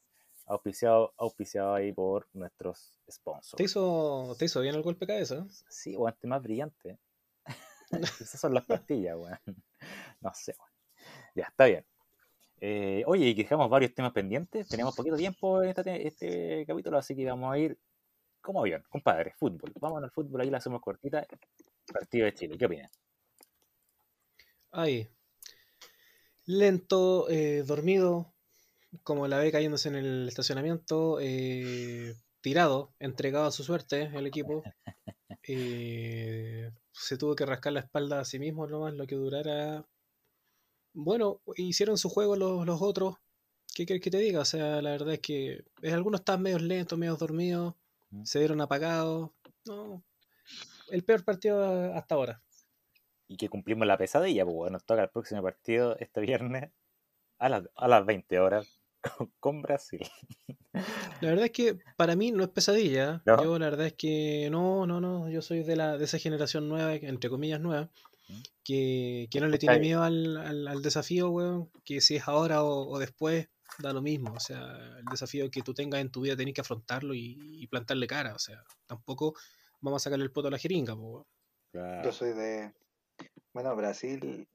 auspiciado, 0.48 1.14
auspiciado 1.18 1.74
ahí 1.74 1.94
por 1.94 2.28
nuestros 2.34 3.00
¿Te 3.06 3.14
sponsors. 3.14 3.62
hizo, 3.64 4.36
¿Te 4.38 4.46
hizo 4.46 4.60
bien 4.60 4.76
el 4.76 4.82
golpe 4.82 5.06
de 5.06 5.14
cabeza? 5.14 5.46
Sí, 5.70 5.96
weón, 5.96 6.12
este 6.14 6.28
más 6.28 6.44
brillante. 6.44 7.00
Esas 8.22 8.40
son 8.40 8.54
las 8.54 8.66
pastillas, 8.66 9.16
weón. 9.18 9.40
No 10.22 10.32
sé, 10.34 10.56
weón. 10.58 10.72
Ya, 11.36 11.46
está 11.46 11.66
bien. 11.66 11.86
Eh, 12.62 13.04
oye, 13.08 13.28
y 13.28 13.36
que 13.36 13.44
dejamos 13.44 13.70
varios 13.70 13.94
temas 13.94 14.12
pendientes. 14.12 14.68
Tenemos 14.68 14.96
poquito 14.96 15.16
tiempo 15.16 15.64
en 15.64 15.70
este, 15.70 16.08
este 16.08 16.66
capítulo, 16.66 16.98
así 16.98 17.16
que 17.16 17.26
vamos 17.26 17.54
a 17.54 17.58
ir 17.58 17.78
como 18.42 18.62
avión, 18.62 18.84
compadre, 18.90 19.34
fútbol. 19.38 19.72
Vamos 19.80 20.04
al 20.04 20.12
fútbol, 20.12 20.42
ahí 20.42 20.50
la 20.50 20.58
hacemos 20.58 20.82
cortita. 20.82 21.26
Partido 21.92 22.26
de 22.26 22.34
Chile, 22.34 22.58
¿qué 22.58 22.66
opinas? 22.66 22.92
Ahí. 24.72 25.08
Lento, 26.46 27.30
eh, 27.30 27.64
dormido, 27.64 28.34
como 29.04 29.28
la 29.28 29.38
ve 29.38 29.52
cayéndose 29.52 29.90
en 29.90 29.96
el 29.96 30.28
estacionamiento, 30.28 31.20
eh, 31.22 32.16
tirado, 32.42 32.94
entregado 33.00 33.46
a 33.46 33.52
su 33.52 33.64
suerte 33.64 34.12
el 34.14 34.28
equipo. 34.28 34.64
Eh, 35.52 36.70
se 36.92 37.18
tuvo 37.18 37.36
que 37.36 37.46
rascar 37.46 37.74
la 37.74 37.80
espalda 37.82 38.20
a 38.20 38.26
sí 38.26 38.40
mismo 38.40 38.68
nomás, 38.68 38.94
lo 38.94 39.06
que 39.08 39.16
durara. 39.16 39.86
Bueno, 40.94 41.42
hicieron 41.56 41.98
su 41.98 42.10
juego 42.10 42.36
los, 42.36 42.66
los 42.66 42.82
otros. 42.82 43.16
¿Qué 43.76 43.86
quieres 43.86 44.04
que 44.04 44.12
te 44.12 44.18
diga? 44.18 44.42
O 44.42 44.46
sea, 44.46 44.82
la 44.82 44.92
verdad 44.92 45.14
es 45.14 45.20
que 45.20 45.64
eh, 45.82 45.94
algunos 45.94 46.22
estaban 46.22 46.42
medio 46.42 46.60
lentos, 46.60 46.98
medio 46.98 47.16
dormidos, 47.16 47.76
Mm. 48.12 48.24
se 48.26 48.40
dieron 48.40 48.60
apagados. 48.60 49.30
No, 49.66 50.04
el 50.90 51.04
peor 51.04 51.24
partido 51.24 51.94
hasta 51.94 52.16
ahora. 52.16 52.42
Y 53.28 53.38
que 53.38 53.50
cumplimos 53.50 53.86
la 53.86 53.98
pesadilla, 54.00 54.44
pues 54.46 54.56
bueno, 54.56 54.74
nos 54.74 54.84
toca 54.86 55.04
el 55.04 55.10
próximo 55.10 55.44
partido 55.44 55.96
este 56.00 56.20
viernes 56.22 56.72
a 57.38 57.50
las, 57.50 57.70
a 57.76 57.88
las 57.88 58.04
20 58.06 58.40
horas 58.40 58.79
con, 59.40 59.62
Brasil. 59.62 60.02
La 61.22 61.30
verdad 61.30 61.46
es 61.46 61.52
que 61.52 61.78
para 61.98 62.16
mí 62.16 62.32
no 62.32 62.44
es 62.44 62.50
pesadilla. 62.50 63.22
¿No? 63.26 63.44
Yo 63.44 63.60
la 63.60 63.70
verdad 63.70 63.88
es 63.88 63.94
que 63.94 64.50
no, 64.52 64.86
no, 64.86 65.00
no. 65.02 65.30
Yo 65.30 65.42
soy 65.42 65.64
de 65.64 65.76
la 65.76 65.98
de 65.98 66.06
esa 66.06 66.18
generación 66.20 66.68
nueva, 66.70 66.94
entre 66.96 67.30
comillas 67.30 67.60
nueva, 67.60 67.90
¿Mm? 68.28 68.42
que, 68.64 69.28
que 69.32 69.40
no 69.40 69.48
le 69.48 69.58
tiene 69.58 69.80
miedo 69.80 70.04
al, 70.04 70.38
al- 70.38 70.68
al 70.68 70.82
desafío, 70.82 71.30
weón. 71.30 71.70
Que 71.84 72.02
si 72.02 72.18
es 72.18 72.28
ahora 72.28 72.64
o, 72.64 72.88
o 72.90 73.00
después, 73.00 73.50
da 73.80 73.94
lo 73.94 74.02
mismo. 74.02 74.34
O 74.34 74.40
sea, 74.40 74.76
el 75.00 75.06
desafío 75.06 75.50
que 75.50 75.62
tú 75.62 75.74
tengas 75.74 76.02
en 76.02 76.12
tu 76.12 76.22
vida 76.22 76.36
tenés 76.36 76.54
que 76.54 76.62
afrontarlo 76.62 77.14
y, 77.14 77.38
y 77.40 77.68
plantarle 77.68 78.08
cara. 78.08 78.36
O 78.36 78.40
sea, 78.40 78.64
tampoco 78.86 79.34
vamos 79.82 80.02
a 80.02 80.04
sacarle 80.06 80.26
el 80.26 80.32
poto 80.32 80.48
a 80.50 80.52
la 80.52 80.58
jeringa, 80.58 80.96
po, 80.96 81.02
weón. 81.02 81.26
Claro. 81.72 82.04
Yo 82.04 82.12
soy 82.12 82.34
de. 82.34 82.74
Bueno, 83.54 83.76
Brasil 83.76 84.48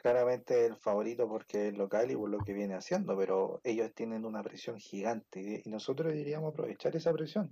claramente 0.00 0.66
el 0.66 0.76
favorito 0.76 1.28
porque 1.28 1.68
es 1.68 1.78
local 1.78 2.10
y 2.10 2.16
por 2.16 2.30
lo 2.30 2.38
que 2.38 2.52
viene 2.52 2.74
haciendo, 2.74 3.16
pero 3.16 3.60
ellos 3.64 3.92
tienen 3.94 4.24
una 4.24 4.42
presión 4.42 4.78
gigante 4.78 5.62
y 5.64 5.68
nosotros 5.68 6.12
deberíamos 6.12 6.52
aprovechar 6.52 6.96
esa 6.96 7.12
presión. 7.12 7.50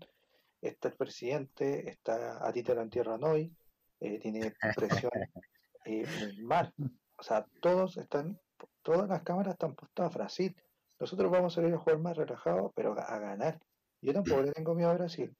Está 0.61 0.89
el 0.89 0.95
presidente, 0.95 1.89
está 1.91 2.47
a 2.47 2.53
Tito 2.53 2.75
la 2.75 2.89
Tierra 2.89 3.19
Noy, 3.19 3.55
eh, 4.01 4.19
tiene 4.19 4.53
presión 4.75 5.13
eh, 5.85 6.07
mal. 6.43 6.73
O 7.17 7.23
sea, 7.23 7.47
todos 7.61 7.97
están, 7.97 8.41
todas 8.83 9.09
las 9.09 9.23
cámaras 9.23 9.55
están 9.55 9.75
puestas 9.75 10.07
a 10.07 10.17
Brasil. 10.17 10.57
Nosotros 10.99 11.31
vamos 11.31 11.53
a 11.53 11.61
salir 11.61 11.75
a 11.75 11.79
jugar 11.79 11.99
más 11.99 12.17
relajados, 12.17 12.73
pero 12.75 12.99
a 12.99 13.19
ganar. 13.19 13.61
Yo 14.01 14.13
tampoco 14.13 14.43
le 14.43 14.53
tengo 14.53 14.75
miedo 14.75 14.91
a 14.91 14.95
Brasil. 14.95 15.37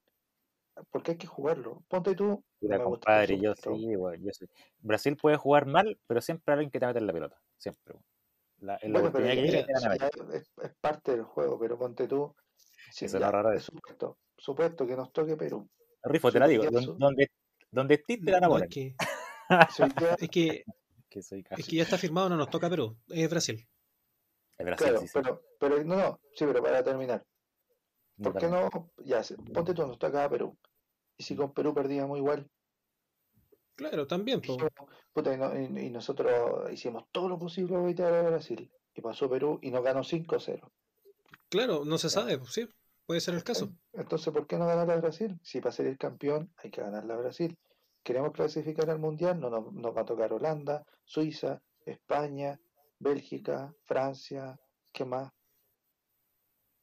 Porque 0.91 1.13
hay 1.13 1.17
que 1.19 1.27
jugarlo. 1.27 1.83
Ponte 1.89 2.15
tú. 2.15 2.43
Mira, 2.61 2.79
gusta 2.79 3.25
yo 3.25 3.55
sí, 3.55 3.71
yo 4.21 4.33
sí. 4.33 4.47
Brasil 4.81 5.17
puede 5.17 5.37
jugar 5.37 5.67
mal, 5.67 5.99
pero 6.07 6.21
siempre 6.21 6.53
hay 6.53 6.55
alguien 6.59 6.71
que 6.71 6.81
te 6.81 6.87
mete 6.87 6.99
en 6.99 7.07
la 7.07 7.13
pelota. 7.13 7.41
Siempre. 7.57 7.95
La, 8.61 8.79
la 8.83 8.89
Bueno, 9.01 9.13
pero 9.13 9.25
que 9.27 9.59
es, 9.59 10.51
es 10.63 10.75
parte 10.81 11.13
del 11.13 11.23
juego, 11.23 11.59
pero 11.59 11.79
ponte 11.79 12.09
tú. 12.09 12.35
si 12.91 13.05
Eso 13.05 13.17
es 13.17 13.23
ya, 13.23 13.31
raro 13.31 13.51
de 13.51 13.61
supuesto, 13.61 14.19
supuesto 14.37 14.87
que 14.87 14.97
nos 14.97 15.13
toque 15.13 15.37
Perú. 15.37 15.69
Rifo, 16.03 16.33
te 16.33 16.39
la 16.39 16.47
digo. 16.49 16.65
Donde, 16.99 17.31
donde 17.71 17.95
estés 17.95 18.21
te 18.25 18.31
la 18.31 18.41
No, 18.41 18.59
es 18.59 18.69
que, 18.69 18.95
es 20.21 20.31
que, 20.31 20.65
Que 21.09 21.23
soy 21.23 21.41
es 21.41 21.47
casi. 21.47 21.63
que 21.63 21.77
ya 21.77 21.83
está 21.85 21.97
firmado, 21.97 22.29
no 22.29 22.37
nos 22.37 22.51
toca 22.51 22.69
Perú, 22.69 22.97
es 23.09 23.31
Brasil. 23.31 23.67
Es 24.59 24.67
Brasil, 24.67 24.87
claro, 24.89 25.01
sí, 25.01 25.07
sí. 25.07 25.13
pero, 25.15 25.43
pero 25.59 25.85
no, 25.85 25.97
no, 25.97 26.21
sí, 26.35 26.45
pero 26.45 26.63
para 26.63 26.83
terminar. 26.83 27.25
No, 28.17 28.25
¿Por 28.25 28.35
qué 28.35 28.49
también. 28.49 28.69
no? 28.73 28.91
Ya, 29.05 29.23
ponte 29.55 29.73
tú, 29.73 29.87
nos 29.87 29.99
toca 29.99 30.29
Perú. 30.29 30.57
Y 31.19 31.25
si 31.25 31.37
con 31.37 31.53
Perú 31.53 31.75
perdíamos 31.75 32.17
igual, 32.19 32.49
Claro, 33.75 34.09
también, 34.09 34.41
puta, 35.13 35.33
y, 35.35 35.37
no- 35.37 35.57
y- 35.57 35.87
y 35.87 35.91
nosotros 35.91 36.73
hicimos 36.73 37.05
todo 37.13 37.29
lo 37.29 37.39
posible 37.39 37.75
para 37.75 37.85
evitar 37.85 38.13
a 38.13 38.23
Brasil. 38.23 38.69
Y 38.93 39.01
pasó 39.01 39.31
Perú 39.31 39.61
y 39.63 39.71
nos 39.71 39.85
ganó 39.85 40.03
5-0. 40.03 40.73
Claro, 41.49 41.85
no 41.85 41.97
se 41.97 42.11
sabe, 42.11 42.39
pues, 42.39 42.53
sí, 42.53 42.69
puede 43.07 43.21
ser 43.21 43.35
el 43.35 43.45
caso. 43.45 43.71
Entonces, 43.93 44.33
¿por 44.33 44.49
qué 44.49 44.57
no 44.59 44.67
ganar 44.67 44.91
a 44.91 44.97
Brasil? 44.97 45.39
Si 45.45 45.61
para 45.61 45.71
ser 45.71 45.87
el 45.87 45.97
campeón 45.97 46.53
hay 46.57 46.71
que 46.73 46.81
ganarle 46.81 47.13
a 47.13 47.19
Brasil. 47.19 47.57
Queremos 48.03 48.33
clasificar 48.33 48.91
al 48.91 48.99
Mundial, 48.99 49.39
no 49.39 49.49
nos, 49.49 49.73
nos 49.73 49.97
va 49.97 50.01
a 50.01 50.05
tocar 50.07 50.33
Holanda, 50.33 50.85
Suiza, 51.05 51.63
España, 51.87 52.59
Bélgica, 52.99 53.73
Francia, 53.85 54.59
¿qué 54.93 55.05
más? 55.05 55.31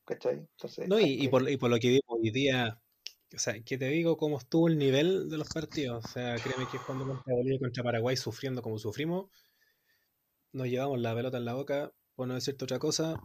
¿Cachai? 0.06 0.36
Entonces, 0.38 0.88
No, 0.88 0.98
y, 1.00 1.24
y 1.26 1.28
por, 1.28 1.50
y 1.50 1.58
por 1.58 1.70
lo 1.70 1.78
que 1.80 1.90
digo 1.90 2.04
hoy 2.08 2.30
día, 2.32 2.80
o 3.34 3.40
sea, 3.40 3.60
que 3.64 3.78
te 3.78 3.88
digo 3.90 4.18
cómo 4.18 4.38
estuvo 4.38 4.68
el 4.68 4.78
nivel 4.78 5.30
de 5.30 5.38
los 5.38 5.50
partidos. 5.50 6.06
O 6.06 6.08
sea, 6.08 6.36
créeme 6.36 6.66
que 6.72 6.78
cuando 6.86 7.06
contra 7.06 7.34
Bolivia 7.34 7.56
y 7.56 7.60
contra 7.60 7.84
Paraguay 7.84 8.16
sufriendo 8.18 8.62
como 8.62 8.78
sufrimos, 8.78 9.30
nos 10.54 10.68
llevamos 10.68 11.00
la 11.00 11.14
pelota 11.16 11.38
en 11.38 11.46
la 11.46 11.54
boca, 11.54 11.92
por 12.16 12.28
no 12.28 12.34
decirte 12.34 12.64
otra 12.66 12.80
cosa, 12.80 13.16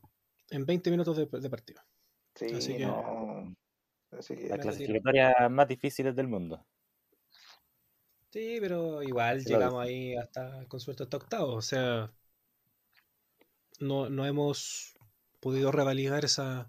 en 0.50 0.66
20 0.66 0.90
minutos 0.90 1.16
de, 1.16 1.26
de 1.26 1.50
partido. 1.50 1.82
sí, 2.34 2.46
así 2.52 2.76
que- 2.76 2.86
no. 2.86 3.54
Así 4.10 4.34
que 4.36 4.48
Las 4.48 4.58
clasificatorias 4.58 5.50
más 5.50 5.68
difíciles 5.68 6.16
del 6.16 6.26
mundo. 6.26 6.66
Sí, 8.32 8.58
pero 8.60 9.02
igual 9.02 9.44
llegamos 9.44 9.84
ahí 9.84 10.16
hasta, 10.16 10.64
con 10.68 10.80
suerte 10.80 11.02
hasta 11.04 11.16
octavos. 11.16 11.54
O 11.56 11.62
sea, 11.62 12.12
no, 13.80 14.08
no 14.10 14.26
hemos 14.26 14.94
podido 15.40 15.72
revalidar 15.72 16.24
esas, 16.24 16.66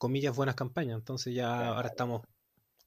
comillas, 0.00 0.34
buenas 0.34 0.56
campañas. 0.56 0.98
Entonces 0.98 1.34
ya 1.34 1.68
ahora 1.68 1.88
estamos 1.88 2.22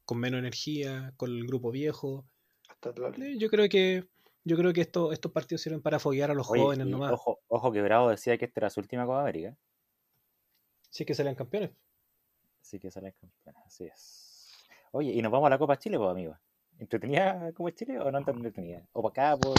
con 0.04 0.18
menos 0.18 0.40
energía, 0.40 1.14
con 1.16 1.30
el 1.30 1.46
grupo 1.48 1.72
viejo. 1.72 2.26
hasta 2.68 2.90
Eh, 2.90 3.38
Yo 3.38 3.50
creo 3.50 3.70
que 3.70 4.10
yo 4.44 4.58
creo 4.58 4.74
que 4.74 4.82
esto, 4.82 5.14
estos 5.14 5.32
partidos 5.32 5.62
sirven 5.62 5.82
para 5.82 6.00
foguear 6.00 6.30
a 6.32 6.34
los 6.34 6.50
Oye, 6.50 6.62
jóvenes 6.62 6.88
nomás. 6.88 7.14
ojo, 7.14 7.40
ojo 7.48 7.72
que 7.72 7.82
Bravo 7.82 8.10
decía 8.10 8.38
que 8.38 8.44
esta 8.46 8.60
era 8.60 8.70
su 8.70 8.82
última 8.82 9.06
Copa 9.06 9.22
América. 9.22 9.56
Sí 10.90 11.06
que 11.06 11.14
salen 11.14 11.36
campeones. 11.36 11.72
Así 12.62 12.78
que 12.80 12.92
salen 12.92 13.14
campeones, 13.14 13.62
así 13.66 13.86
es. 13.86 14.58
Oye, 14.92 15.12
y 15.12 15.22
nos 15.22 15.32
vamos 15.32 15.48
a 15.48 15.52
la 15.52 15.58
Copa 15.58 15.78
Chile, 15.78 15.98
pues, 15.98 16.10
amigos. 16.10 16.38
¿Entretenida 16.78 17.54
Copa 17.54 17.72
Chile 17.74 18.00
o 18.00 18.12
no 18.12 18.24
tan 18.26 18.36
entretenida? 18.38 18.86
O 18.92 19.02
para 19.02 19.32
acá 19.34 19.42
por, 19.42 19.56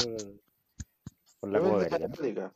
por 1.41 1.51
la 1.51 1.59
Copa 1.61 1.79
de 1.85 1.87
América, 1.87 1.99
¿no? 1.99 2.09
Católica. 2.11 2.55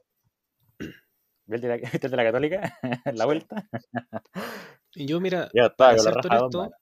¿Ve 1.47 1.57
el 1.57 1.63
de 1.63 1.77
viste 1.79 2.07
el 2.07 2.11
de 2.11 2.17
la 2.17 2.25
Católica? 2.25 2.79
¿En 2.83 3.17
la 3.17 3.25
Sí. 3.25 3.27
vuelta? 3.27 3.69
Y 4.99 5.07
yo, 5.07 5.21
mira, 5.21 5.49
Ya 5.55 5.71
para 5.71 5.97
serte 5.97 6.27
honesto, 6.27 6.59
manos. 6.59 6.73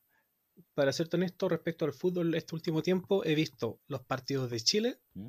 para 0.72 0.90
serte 0.90 1.16
honesto 1.16 1.50
respecto 1.50 1.84
al 1.84 1.92
fútbol 1.92 2.34
este 2.34 2.54
último 2.54 2.80
tiempo, 2.82 3.22
he 3.26 3.34
visto 3.34 3.78
los 3.88 4.02
partidos 4.04 4.50
de 4.50 4.58
Chile, 4.60 5.00
¿Mm? 5.12 5.26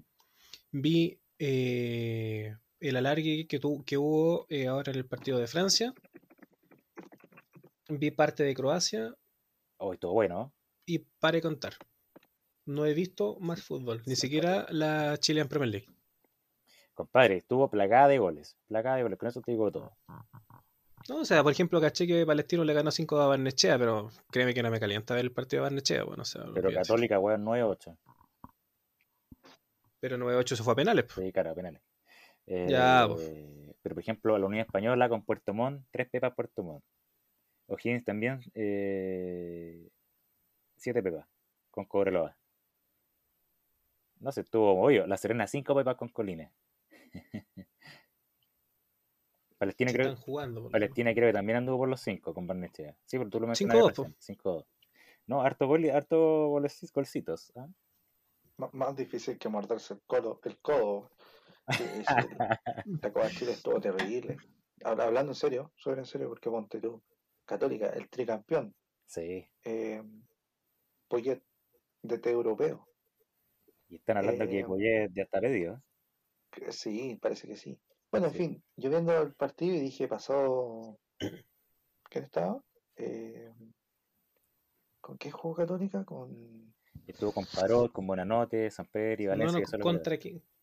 vi 0.71 1.19
eh, 1.37 2.55
el 2.79 2.95
alargue 2.95 3.45
que, 3.45 3.59
tu- 3.59 3.83
que 3.83 3.97
hubo 3.97 4.45
eh, 4.47 4.67
ahora 4.67 4.93
en 4.93 4.99
el 4.99 5.05
partido 5.05 5.37
de 5.37 5.47
Francia, 5.47 5.93
vi 7.89 8.09
parte 8.11 8.43
de 8.43 8.53
Croacia 8.55 9.13
Oh, 9.79 9.91
estuvo 9.93 10.13
bueno. 10.13 10.53
y 10.85 10.99
pare 10.99 11.41
contar. 11.41 11.73
No 12.65 12.85
he 12.85 12.93
visto 12.93 13.37
más 13.41 13.61
fútbol, 13.61 14.01
ni 14.05 14.15
siquiera 14.15 14.65
la 14.69 15.17
Chilean 15.17 15.49
Premier 15.49 15.69
League. 15.71 15.87
Compadre, 16.95 17.35
estuvo 17.37 17.69
plagada 17.69 18.07
de 18.07 18.17
goles. 18.17 18.55
Plagada 18.69 18.95
de 18.95 19.03
goles, 19.03 19.19
con 19.19 19.27
eso 19.27 19.41
te 19.41 19.51
digo 19.51 19.69
todo. 19.71 19.91
No, 21.09 21.21
o 21.21 21.25
sea, 21.25 21.41
por 21.41 21.51
ejemplo, 21.51 21.79
caché 21.79 22.05
que 22.05 22.25
Palestino 22.25 22.63
le 22.63 22.73
ganó 22.73 22.91
5 22.91 23.19
a 23.21 23.27
Barnechea, 23.27 23.77
pero 23.79 24.09
créeme 24.29 24.53
que 24.53 24.61
no 24.61 24.69
me 24.69 24.79
calienta 24.79 25.15
ver 25.15 25.25
el 25.25 25.31
partido 25.31 25.61
de 25.61 25.69
Barnechea, 25.69 26.03
bueno, 26.03 26.23
o 26.23 26.25
sea, 26.25 26.43
Pero. 26.53 26.71
Católica, 26.71 27.17
weón, 27.19 27.45
9-8. 27.45 27.97
Pero 29.99 30.17
9-8 30.17 30.55
se 30.55 30.63
fue 30.63 30.73
a 30.73 30.75
penales. 30.75 31.05
po. 31.05 31.21
Sí, 31.21 31.31
cara, 31.31 31.55
penales. 31.55 31.81
Ya, 32.45 33.07
Eh, 33.19 33.73
pero 33.81 33.95
por 33.95 34.01
ejemplo, 34.01 34.37
la 34.37 34.45
Unión 34.45 34.61
Española 34.65 35.09
con 35.09 35.23
Puerto 35.23 35.53
Montt, 35.53 35.85
tres 35.91 36.09
pepas 36.09 36.33
Puerto 36.33 36.63
Montt. 36.63 36.83
O'Higgins 37.67 38.05
también, 38.05 38.39
eh, 38.53 39.89
siete 40.77 41.03
pepas 41.03 41.27
con 41.71 41.85
Cobreloa. 41.85 42.37
No 44.19 44.31
sé, 44.31 44.41
estuvo 44.41 44.75
movido. 44.75 45.05
La 45.05 45.17
Serena, 45.17 45.45
cinco 45.47 45.75
pepas 45.75 45.95
con 45.95 46.09
Colina. 46.09 46.51
Palestina, 49.57 49.91
creo, 49.91 50.09
están 50.09 50.23
jugando. 50.23 50.69
Palestina 50.69 51.13
creo 51.13 51.29
que 51.29 51.33
también 51.33 51.57
anduvo 51.57 51.79
por 51.79 51.89
los 51.89 52.01
cinco 52.01 52.33
con 52.33 52.45
Barnechea. 52.47 52.95
Sí, 53.05 53.17
pero 53.17 53.29
tú 53.29 53.39
lo 53.39 53.47
mencionabas 53.47 53.93
5-2, 53.93 53.95
po. 53.95 54.03
recién. 54.03 54.37
5-2. 54.37 54.65
No, 55.25 55.41
harto, 55.41 55.67
gol, 55.67 55.89
harto 55.89 56.47
golcitos. 56.93 57.51
M- 57.55 58.69
más 58.73 58.95
difícil 58.95 59.37
que 59.37 59.49
morderse 59.49 59.93
el 59.95 60.01
codo. 60.05 60.39
El 60.43 60.57
codo. 60.59 61.11
La 63.01 63.11
Copa 63.11 63.29
Chile 63.29 63.51
estuvo 63.51 63.79
terrible. 63.81 64.37
Ahora, 64.83 65.05
hablando 65.05 65.31
en 65.31 65.35
serio, 65.35 65.71
súper 65.75 65.99
en 65.99 66.05
serio, 66.05 66.29
porque 66.29 66.49
ponte 66.49 66.79
tú, 66.79 67.01
Católica, 67.45 67.89
el 67.89 68.07
tricampeón, 68.09 68.73
Sí. 69.05 69.49
eh, 69.63 70.03
Poyet, 71.07 71.41
DT 72.03 72.29
europeo. 72.29 72.87
Y 73.89 73.95
están 73.95 74.17
hablando 74.17 74.43
Eh, 74.45 74.49
que 74.49 74.65
Poyet 74.65 75.09
ya 75.13 75.23
está 75.23 75.41
pedido. 75.41 75.81
Sí, 76.69 77.17
parece 77.21 77.47
que 77.47 77.55
sí. 77.55 77.77
Bueno, 78.11 78.27
en 78.27 78.31
Sí. 78.33 78.37
fin, 78.37 78.63
yo 78.77 78.89
viendo 78.89 79.15
el 79.21 79.33
partido 79.33 79.75
y 79.75 79.79
dije, 79.79 80.07
pasó. 80.07 80.97
¿Quién 82.09 82.23
estaba? 82.23 82.63
Eh, 82.95 83.51
¿Con 85.01 85.17
qué 85.17 85.31
jugó 85.31 85.55
Católica? 85.55 86.05
Con. 86.05 86.73
Estuvo 87.05 87.31
con 87.31 87.45
Parot, 87.45 87.91
con 87.91 88.07
Buenanote, 88.07 88.69
San 88.71 88.85
Pedro 88.87 89.23
y 89.23 89.25
No, 89.25 89.31
Valencia. 89.31 89.59
no, 89.59 89.59
los 89.59 89.81
¿contra? 89.81 90.17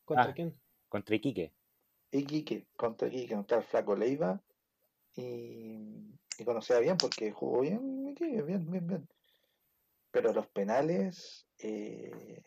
¿Contra 0.04 0.30
Ah. 0.30 0.34
quién? 0.34 0.60
contra 0.88 1.16
Iquique. 1.16 1.52
Iquique, 2.12 2.66
contra 2.76 3.08
Iquique, 3.08 3.34
contra 3.34 3.58
el 3.58 3.64
Flaco 3.64 3.96
Leiva. 3.96 4.40
Y, 5.16 5.78
y 6.38 6.44
conocía 6.44 6.78
bien 6.80 6.96
porque 6.98 7.30
jugó 7.32 7.60
bien 7.60 8.08
Iquique, 8.08 8.42
bien, 8.42 8.70
bien, 8.70 8.86
bien. 8.86 9.08
Pero 10.10 10.32
los 10.32 10.46
penales, 10.48 11.46
eh, 11.58 12.42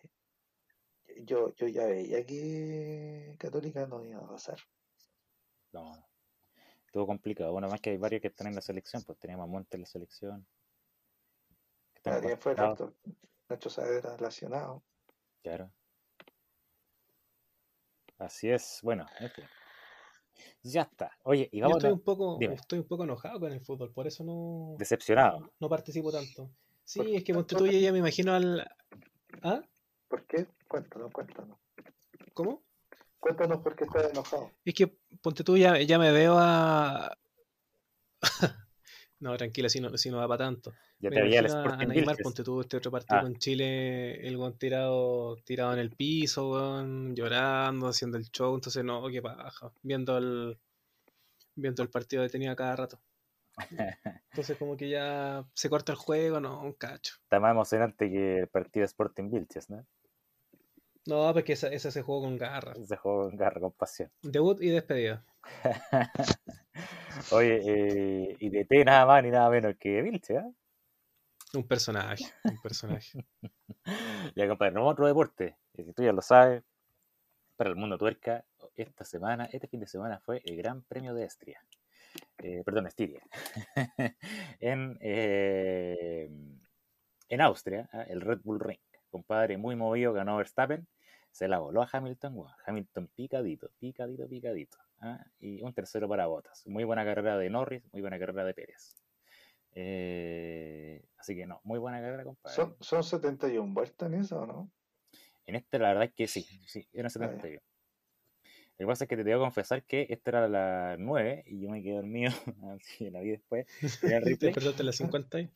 yo, 1.23 1.53
yo 1.55 1.67
ya 1.67 1.85
veía 1.87 2.25
que 2.25 3.35
Católica 3.37 3.85
no 3.87 4.05
iba 4.05 4.19
a 4.19 4.27
pasar. 4.27 4.57
No. 5.77 6.07
Estuvo 6.85 7.05
complicado. 7.05 7.51
Bueno, 7.51 7.67
más 7.67 7.81
que 7.81 7.91
hay 7.91 7.97
varios 7.97 8.21
que 8.21 8.29
están 8.29 8.47
en 8.47 8.55
la 8.55 8.61
selección, 8.61 9.03
pues 9.03 9.19
teníamos 9.19 9.43
a 9.43 9.47
Monte 9.47 9.77
en 9.77 9.81
la 9.81 9.87
selección. 9.87 10.47
Nadie 12.05 12.37
fue. 12.37 12.55
Nacho 13.49 13.69
Saavedra 13.69 14.15
relacionado. 14.17 14.83
Claro. 15.43 15.71
Así 18.17 18.49
es. 18.49 18.79
Bueno, 18.81 19.05
en 19.19 19.29
fin. 19.29 19.45
Ya 20.63 20.81
está. 20.83 21.11
Oye, 21.23 21.49
y 21.51 21.59
Yo 21.59 21.63
vamos 21.63 21.77
estoy 21.77 21.91
un 21.91 22.01
poco, 22.01 22.37
dime. 22.39 22.55
estoy 22.55 22.79
un 22.79 22.87
poco 22.87 23.03
enojado 23.03 23.39
con 23.39 23.51
el 23.51 23.61
fútbol, 23.61 23.91
por 23.91 24.07
eso 24.07 24.23
no, 24.23 24.75
decepcionado. 24.77 25.51
no 25.59 25.69
participo 25.69 26.11
tanto. 26.11 26.49
Sí, 26.83 26.99
¿Por 26.99 27.07
es 27.09 27.23
que 27.23 27.33
ponte 27.33 27.55
tú 27.55 27.65
ya, 27.65 27.79
ya 27.79 27.91
me 27.91 27.99
imagino 27.99 28.33
al. 28.33 28.67
¿Ah? 29.43 29.61
¿Por 30.07 30.25
qué? 30.25 30.47
Cuéntanos, 30.67 31.11
cuéntanos. 31.11 31.57
¿Cómo? 32.33 32.63
Cuéntanos 33.19 33.59
por 33.59 33.75
qué 33.75 33.83
estás 33.85 34.11
enojado. 34.11 34.51
Es 34.63 34.73
que 34.73 34.87
ponte 35.21 35.43
tú 35.43 35.57
ya, 35.57 35.79
ya 35.81 35.97
me 35.99 36.11
veo 36.11 36.35
a. 36.37 37.17
no, 39.19 39.35
tranquila, 39.37 39.69
si 39.69 39.79
no, 39.81 39.95
si 39.97 40.09
no 40.09 40.17
va 40.17 40.27
para 40.27 40.45
tanto. 40.45 40.73
Ya 40.99 41.09
Me 41.09 41.17
te 41.17 41.21
había 41.23 41.39
el 41.41 41.47
a- 41.51 41.77
Neymar, 41.85 42.17
ponte 42.23 42.43
tú 42.43 42.61
este 42.61 42.77
otro 42.77 42.91
partido 42.91 43.19
Ah. 43.19 43.21
con 43.23 43.35
Chile, 43.37 44.27
el 44.27 44.37
weón 44.37 44.57
tirado, 44.57 45.35
tirado 45.43 45.73
en 45.73 45.79
el 45.79 45.91
piso, 45.91 46.51
weón, 46.51 47.15
llorando, 47.15 47.87
haciendo 47.87 48.17
el 48.17 48.25
show, 48.31 48.53
entonces 48.55 48.83
no, 48.83 49.07
qué 49.09 49.21
paja, 49.21 49.71
viendo 49.81 50.17
el, 50.17 50.57
viendo 51.55 51.83
el 51.83 51.89
partido 51.89 52.23
detenido 52.23 52.51
a 52.51 52.55
cada 52.55 52.75
rato. 52.75 52.99
Entonces 54.31 54.55
como 54.59 54.77
que 54.77 54.87
ya 54.87 55.43
se 55.55 55.67
corta 55.67 55.91
el 55.91 55.97
juego, 55.97 56.39
no, 56.39 56.61
un 56.61 56.73
cacho. 56.73 57.15
Está 57.23 57.39
más 57.39 57.51
emocionante 57.51 58.07
que 58.09 58.39
el 58.41 58.47
partido 58.47 58.81
de 58.83 58.85
Sporting 58.85 59.31
Vilches, 59.31 59.67
¿no? 59.71 59.83
No, 61.07 61.33
porque 61.33 61.53
ese, 61.53 61.73
ese 61.73 61.89
se 61.89 62.01
jugó 62.01 62.21
con 62.21 62.37
garra. 62.37 62.73
Ese 62.73 62.97
juego 62.97 63.29
con 63.29 63.37
garra, 63.37 63.61
con 63.61 63.71
pasión. 63.71 64.11
Debut 64.21 64.61
y 64.61 64.69
despedida. 64.69 65.25
Oye, 67.31 67.61
eh, 67.65 68.35
y 68.39 68.49
de 68.49 68.65
T 68.65 68.83
nada 68.83 69.05
más 69.05 69.23
ni 69.23 69.31
nada 69.31 69.49
menos 69.49 69.75
que 69.79 70.01
Vilche, 70.01 70.37
¿ah? 70.37 70.49
Un 71.53 71.65
personaje, 71.65 72.25
un 72.43 72.61
personaje. 72.61 73.25
Ya, 74.35 74.49
compadre, 74.49 74.73
no 74.73 74.85
otro 74.85 75.07
deporte, 75.07 75.55
eh, 75.73 75.93
tú 75.95 76.03
ya 76.03 76.11
lo 76.11 76.21
sabes, 76.21 76.61
para 77.55 77.69
el 77.69 77.77
mundo 77.77 77.97
tuerca, 77.97 78.43
esta 78.75 79.05
semana, 79.05 79.45
este 79.45 79.67
fin 79.67 79.79
de 79.79 79.87
semana 79.87 80.19
fue 80.19 80.41
el 80.43 80.57
Gran 80.57 80.81
Premio 80.83 81.13
de 81.13 81.23
Estria. 81.23 81.63
Eh, 82.37 82.63
perdón, 82.65 82.87
Estiria. 82.87 83.21
en, 84.59 84.97
eh, 84.99 86.29
en 87.29 87.41
Austria, 87.41 87.89
¿ah? 87.93 88.03
el 88.03 88.19
Red 88.19 88.39
Bull 88.43 88.59
Ring. 88.59 88.79
Compadre, 89.09 89.57
muy 89.57 89.75
movido, 89.75 90.11
ganó 90.11 90.37
Verstappen. 90.37 90.85
Se 91.37 91.47
la 91.47 91.59
voló 91.59 91.83
a 91.83 91.89
Hamilton. 91.91 92.35
Hamilton 92.65 93.09
picadito, 93.15 93.69
picadito, 93.77 94.27
picadito. 94.27 94.79
¿ah? 95.01 95.23
Y 95.39 95.61
un 95.61 95.71
tercero 95.71 96.09
para 96.09 96.25
Bottas. 96.25 96.65
Muy 96.65 96.83
buena 96.83 97.05
carrera 97.05 97.37
de 97.37 97.47
Norris, 97.47 97.83
muy 97.91 98.01
buena 98.01 98.17
carrera 98.17 98.43
de 98.43 98.55
Pérez. 98.55 98.95
Eh, 99.73 101.05
así 101.15 101.35
que 101.35 101.45
no, 101.45 101.61
muy 101.63 101.77
buena 101.77 102.01
carrera, 102.01 102.23
compadre. 102.23 102.55
¿Son, 102.55 102.75
¿Son 102.79 103.03
71 103.03 103.71
vueltas 103.71 104.11
en 104.11 104.19
eso 104.19 104.39
o 104.39 104.47
no? 104.47 104.71
En 105.45 105.53
este, 105.53 105.77
la 105.77 105.89
verdad 105.89 106.05
es 106.05 106.13
que 106.13 106.27
sí, 106.27 106.41
sí, 106.65 106.87
era 106.91 107.07
71. 107.07 107.61
Lo 108.79 108.83
que 108.83 108.87
pasa 108.87 109.03
es 109.03 109.07
que 109.07 109.17
te 109.17 109.23
tengo 109.23 109.37
que 109.37 109.43
confesar 109.45 109.83
que 109.83 110.07
esta 110.09 110.31
era 110.31 110.47
la 110.47 110.95
9 110.97 111.43
y 111.45 111.61
yo 111.61 111.69
me 111.69 111.83
quedé 111.83 111.97
dormido, 111.97 112.31
así 112.81 112.97
que 113.05 113.11
la 113.11 113.19
vi 113.19 113.29
después. 113.29 113.67
Era 114.01 114.17
el 114.17 114.23
Te 114.23 114.29
replay, 114.31 114.53
despertaste 114.53 114.81
a 114.81 114.85
las 114.85 114.95
50 114.95 115.39
y- 115.39 115.51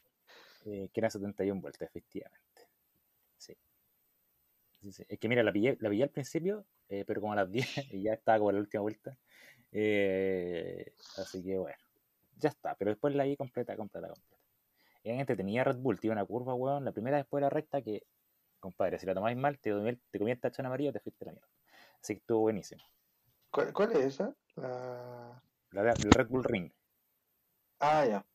eh, 0.65 0.89
que 0.93 0.99
era 0.99 1.09
71 1.09 1.59
vueltas, 1.59 1.89
efectivamente. 1.89 2.40
Es 4.81 5.19
que 5.19 5.29
mira, 5.29 5.43
la 5.43 5.51
pillé, 5.51 5.77
la 5.79 5.89
pillé 5.89 6.03
al 6.03 6.09
principio, 6.09 6.65
eh, 6.89 7.03
pero 7.05 7.21
como 7.21 7.33
a 7.33 7.35
las 7.35 7.51
10 7.51 7.65
y 7.93 8.03
ya 8.03 8.13
estaba 8.13 8.39
como 8.39 8.51
la 8.51 8.59
última 8.59 8.81
vuelta. 8.81 9.17
Eh, 9.71 10.93
así 11.17 11.43
que 11.43 11.57
bueno, 11.57 11.77
ya 12.37 12.49
está, 12.49 12.75
pero 12.75 12.91
después 12.91 13.15
la 13.15 13.23
vi 13.23 13.37
completa, 13.37 13.75
completa, 13.75 14.09
completa. 14.09 14.41
Era 15.03 15.19
entretenida 15.19 15.63
Red 15.63 15.77
Bull, 15.77 15.99
tiene 15.99 16.13
una 16.13 16.25
curva, 16.25 16.53
weón, 16.53 16.85
la 16.85 16.91
primera 16.91 17.17
después 17.17 17.41
de 17.41 17.45
la 17.45 17.49
recta 17.49 17.81
que, 17.81 18.03
compadre, 18.59 18.99
si 18.99 19.05
la 19.05 19.13
tomáis 19.13 19.37
mal, 19.37 19.59
te, 19.59 19.71
te 20.11 20.19
comí 20.19 20.31
el 20.31 20.39
tachón 20.39 20.65
amarillo, 20.65 20.91
te 20.91 20.99
fuiste 20.99 21.25
la 21.25 21.31
mierda. 21.31 21.47
Así 22.01 22.13
que 22.15 22.19
estuvo 22.19 22.39
buenísimo. 22.41 22.81
¿Cuál, 23.51 23.73
cuál 23.73 23.91
es 23.93 24.05
esa? 24.05 24.35
La... 24.55 25.43
La, 25.71 25.93
Red 25.93 26.27
Bull 26.27 26.43
Ring, 26.43 26.71
Ah, 27.79 28.05
ya. 28.05 28.25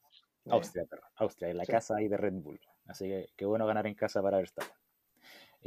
Austria, 0.48 0.86
perdón, 0.86 1.09
Austria, 1.16 1.51
en 1.51 1.56
la 1.56 1.64
Sí. 1.64 1.73
casa 1.73 1.97
ahí 1.97 2.09
de 2.09 2.16
Red 2.16 2.35
Bull. 2.35 2.60
Así 2.86 3.06
que 3.06 3.28
qué 3.36 3.44
bueno 3.44 3.66
ganar 3.66 3.86
en 3.86 3.94
casa 3.94 4.23
para 4.23 4.39
Verstappen. 4.39 4.85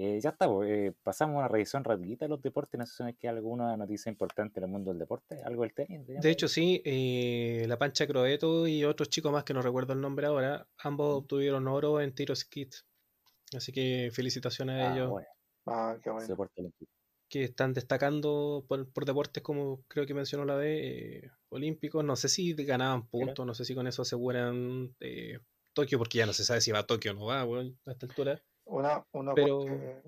Eh, 0.02 0.20
ya 0.22 0.30
está, 0.30 0.48
pues, 0.48 0.70
eh, 0.70 0.94
pasamos 1.04 1.36
a 1.36 1.40
una 1.40 1.48
revisión 1.50 1.84
rapidita 1.84 2.24
de 2.26 2.30
los 2.30 2.42
deportes. 2.42 2.80
No 2.80 2.86
sé 2.86 2.96
si 2.98 3.04
me 3.04 3.16
queda 3.18 3.32
alguna 3.32 3.76
noticia 3.76 4.10
importante 4.10 4.60
en 4.60 4.64
el 4.66 4.70
mundo 4.72 4.92
del 4.92 5.00
deporte, 5.00 5.42
algo 5.44 5.64
del 5.64 5.74
tenis. 5.74 6.06
digamos. 6.08 6.24
De 6.24 6.30
hecho, 6.32 6.48
sí, 6.48 6.82
eh, 6.86 7.66
la 7.68 7.78
Pancha 7.78 8.08
Croeto 8.08 8.66
y 8.68 8.86
otros 8.86 9.10
chicos 9.10 9.32
más 9.32 9.44
que 9.44 9.54
no 9.54 9.62
recuerdo 9.62 9.94
el 9.94 10.00
nombre 10.02 10.28
ahora, 10.28 10.68
ambos 10.78 11.16
obtuvieron 11.24 11.68
oro 11.68 12.00
en 12.00 12.14
tiro 12.16 12.34
skit. 12.36 12.76
Así 13.56 13.72
que 13.74 14.10
felicitaciones 14.14 14.82
a 14.82 14.90
Ah, 14.92 14.96
ellos 14.96 15.10
bueno, 15.10 15.28
Ah, 15.66 15.98
qué 16.02 16.10
bueno. 16.12 16.28
deporte 16.28 16.62
olímpico. 16.62 16.92
que 17.28 17.44
están 17.44 17.74
destacando 17.74 18.66
por, 18.68 18.92
por 18.92 19.06
deportes 19.06 19.44
como 19.44 19.84
creo 19.88 20.06
que 20.06 20.14
mencionó 20.14 20.46
la 20.46 20.56
vez, 20.56 20.80
eh, 21.26 21.32
olímpicos. 21.50 22.04
No 22.06 22.16
sé 22.16 22.30
si 22.30 22.54
ganaban 22.54 23.08
puntos, 23.10 23.46
no 23.46 23.54
sé 23.54 23.66
si 23.66 23.76
con 23.76 23.86
eso 23.88 24.04
aseguran 24.04 24.96
eh, 25.02 25.40
Tokio, 25.74 25.98
porque 26.00 26.20
ya 26.20 26.26
no 26.26 26.34
se 26.34 26.44
sabe 26.46 26.62
si 26.62 26.72
va 26.72 26.80
a 26.80 26.88
Tokio 26.88 27.12
o 27.12 27.16
no 27.16 27.26
va, 27.26 27.44
weón, 27.46 27.78
a 27.86 27.92
esta 27.92 28.06
altura. 28.08 28.42
Una, 28.70 29.04
una 29.14 29.34
Pero- 29.34 29.60
porque- 29.60 30.02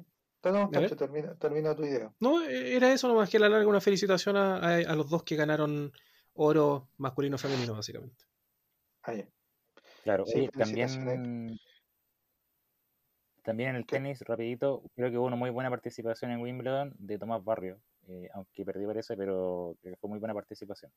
No, 0.44 0.52
no, 0.52 0.60
A 0.64 0.68
ver. 0.70 0.82
Cacho, 0.84 0.96
termina, 0.96 1.36
termina 1.36 1.76
tu 1.76 1.84
idea. 1.84 2.12
No, 2.20 2.44
eh, 2.44 2.76
era 2.76 2.92
eso 2.92 3.08
nomás 3.08 3.30
que 3.30 3.38
a 3.38 3.42
la 3.42 3.50
larga 3.50 3.68
una 3.68 3.80
felicitación 3.82 4.36
a, 4.38 4.56
a- 4.58 4.76
a 4.78 4.96
los 4.96 5.08
dos 5.10 5.24
que 5.24 5.36
ganaron 5.36 5.92
oro 6.34 6.90
masculino 6.98 7.38
femenino, 7.38 7.74
básicamente. 7.76 8.26
Ah, 9.04 9.14
ya. 9.14 9.28
Claro, 10.04 10.26
Sí, 10.26 10.40
oye, 10.40 10.50
también, 10.50 11.60
también 13.44 13.70
en 13.72 13.76
el 13.76 13.86
¿Qué? 13.86 13.98
tenis, 13.98 14.22
rapidito, 14.22 14.84
creo 14.96 15.12
que 15.12 15.18
hubo 15.18 15.26
una 15.28 15.36
muy 15.36 15.50
buena 15.52 15.70
participación 15.70 16.32
en 16.32 16.42
Wimbledon 16.42 16.94
de 16.98 17.18
Tomás 17.20 17.44
Barrio, 17.44 17.80
eh, 18.08 18.28
aunque 18.34 18.66
perdió 18.66 18.88
por 18.88 18.98
eso, 18.98 19.16
pero 19.16 19.76
creo 19.82 19.94
que 19.96 20.00
fue 20.00 20.10
muy 20.10 20.20
buena 20.20 20.34
participación. 20.34 20.92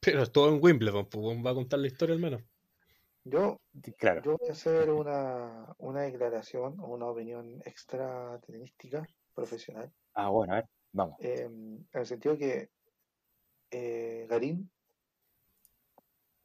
Pero 0.00 0.22
es 0.22 0.30
todo 0.32 0.48
en 0.54 0.62
Wimbledon, 0.62 1.06
pues 1.08 1.24
va 1.44 1.50
a 1.50 1.54
contar 1.54 1.78
la 1.80 1.86
historia 1.88 2.14
al 2.14 2.20
menos. 2.20 2.42
Yo, 3.24 3.60
Claro, 3.98 4.22
yo 4.22 4.36
voy 4.38 4.48
a 4.48 4.52
hacer 4.52 4.90
una, 4.90 5.74
una 5.78 6.02
declaración 6.02 6.80
o 6.80 6.86
una 6.88 7.06
opinión 7.06 7.60
extra 7.64 8.40
tenística 8.46 9.06
profesional. 9.34 9.92
ah, 10.14 10.28
bueno, 10.30 10.52
a 10.54 10.56
ver, 10.56 10.68
vamos. 10.92 11.16
eh, 11.20 11.42
en 11.42 11.86
el 11.92 12.06
sentido 12.06 12.36
que 12.38 12.70
eh, 13.70 14.26
Garín 14.28 14.70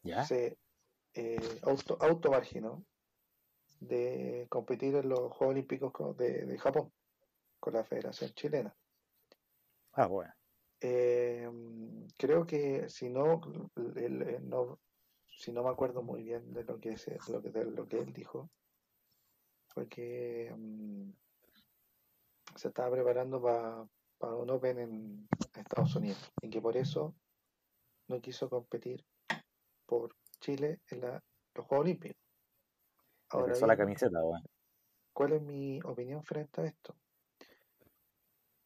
¿Ya? 0.04 0.24
se 0.24 0.58
eh, 1.14 1.38
auto, 1.64 1.98
automarginó 2.02 2.84
de 3.80 4.48
competir 4.50 4.96
en 4.96 5.10
los 5.10 5.20
Juegos 5.32 5.54
Olímpicos 5.54 5.92
co- 5.94 6.14
de, 6.14 6.46
de 6.46 6.58
Japón 6.58 6.92
con 7.60 7.74
la 7.74 7.84
Federación 7.84 8.32
Chilena. 8.32 8.76
Ah, 9.94 10.08
bueno. 10.08 10.34
Eh, 10.82 11.50
creo 12.18 12.46
que 12.46 12.90
si 12.90 13.10
no, 13.10 13.42
el- 13.96 14.22
el- 14.22 14.50
no, 14.50 14.80
si 15.36 15.52
no 15.52 15.64
me 15.64 15.70
acuerdo 15.70 16.02
muy 16.02 16.24
bien 16.24 16.54
de 16.54 16.64
lo 16.64 16.80
que, 16.80 16.98
se, 16.98 17.18
lo 17.32 17.42
que, 17.42 17.50
de 17.52 17.66
lo 17.66 17.88
que 17.88 18.00
él 18.00 18.14
dijo, 18.14 18.50
fue 19.68 19.88
que 19.88 20.54
mm, 20.58 21.12
se 22.56 22.68
estaba 22.70 22.92
preparando 22.92 23.42
para 23.42 24.36
un 24.36 24.50
Open 24.50 24.80
en 24.80 25.28
Estados 25.56 25.96
Unidos 25.96 26.32
y 26.42 26.50
que 26.50 26.62
por 26.62 26.78
eso 26.78 27.16
no 28.08 28.22
quiso 28.22 28.50
competir 28.50 29.06
por 29.86 30.16
Chile 30.40 30.82
en 30.90 31.02
la- 31.02 31.24
los 31.54 31.66
Juegos 31.66 31.86
Olímpicos. 31.86 32.22
Ahora 33.30 33.54
pesó 33.54 33.66
la 33.68 33.74
bien, 33.76 33.86
camiseta. 33.86 34.20
¿Cuál 35.14 35.34
es 35.34 35.42
mi 35.42 35.80
opinión 35.84 36.24
frente 36.24 36.62
a 36.62 36.66
esto? 36.66 36.96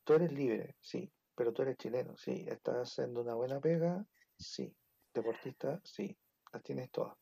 Tú 0.04 0.14
eres 0.14 0.32
libre, 0.32 0.76
sí, 0.80 1.12
pero 1.36 1.54
tú 1.54 1.62
eres 1.62 1.78
chileno, 1.78 2.18
sí. 2.18 2.46
Estás 2.48 2.78
haciendo 2.92 3.22
una 3.22 3.36
buena 3.36 3.60
pega, 3.60 4.06
sí. 4.38 4.76
Deportista, 5.14 5.80
sí. 5.84 6.18
Las 6.52 6.64
tienes 6.64 6.90
todas. 6.92 7.16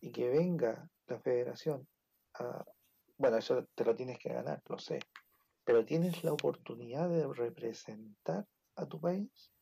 Y 0.00 0.12
que 0.12 0.28
venga 0.28 0.88
la 1.06 1.20
federación 1.20 1.86
a... 2.34 2.64
Bueno, 3.16 3.36
eso 3.36 3.66
te 3.74 3.84
lo 3.84 3.94
tienes 3.94 4.18
que 4.18 4.32
ganar, 4.32 4.62
lo 4.66 4.78
sé. 4.78 4.98
Pero 5.64 5.84
tienes 5.84 6.24
la 6.24 6.32
oportunidad 6.32 7.08
de 7.08 7.26
representar 7.32 8.46
a 8.76 8.86
tu 8.86 9.00
país 9.00 9.52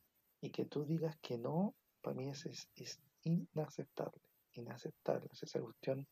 y 0.41 0.51
que 0.51 0.65
tú 0.65 0.85
digas 0.85 1.17
que 1.21 1.39
no, 1.39 1.75
para 2.01 2.15
mí 2.15 2.29
es, 2.29 2.47
es, 2.47 2.69
es 2.77 3.01
inaceptable. 3.23 4.23
Inaceptable. 4.53 5.29
Sea, 5.33 5.47
esa 5.47 5.61
cuestión 5.61 6.07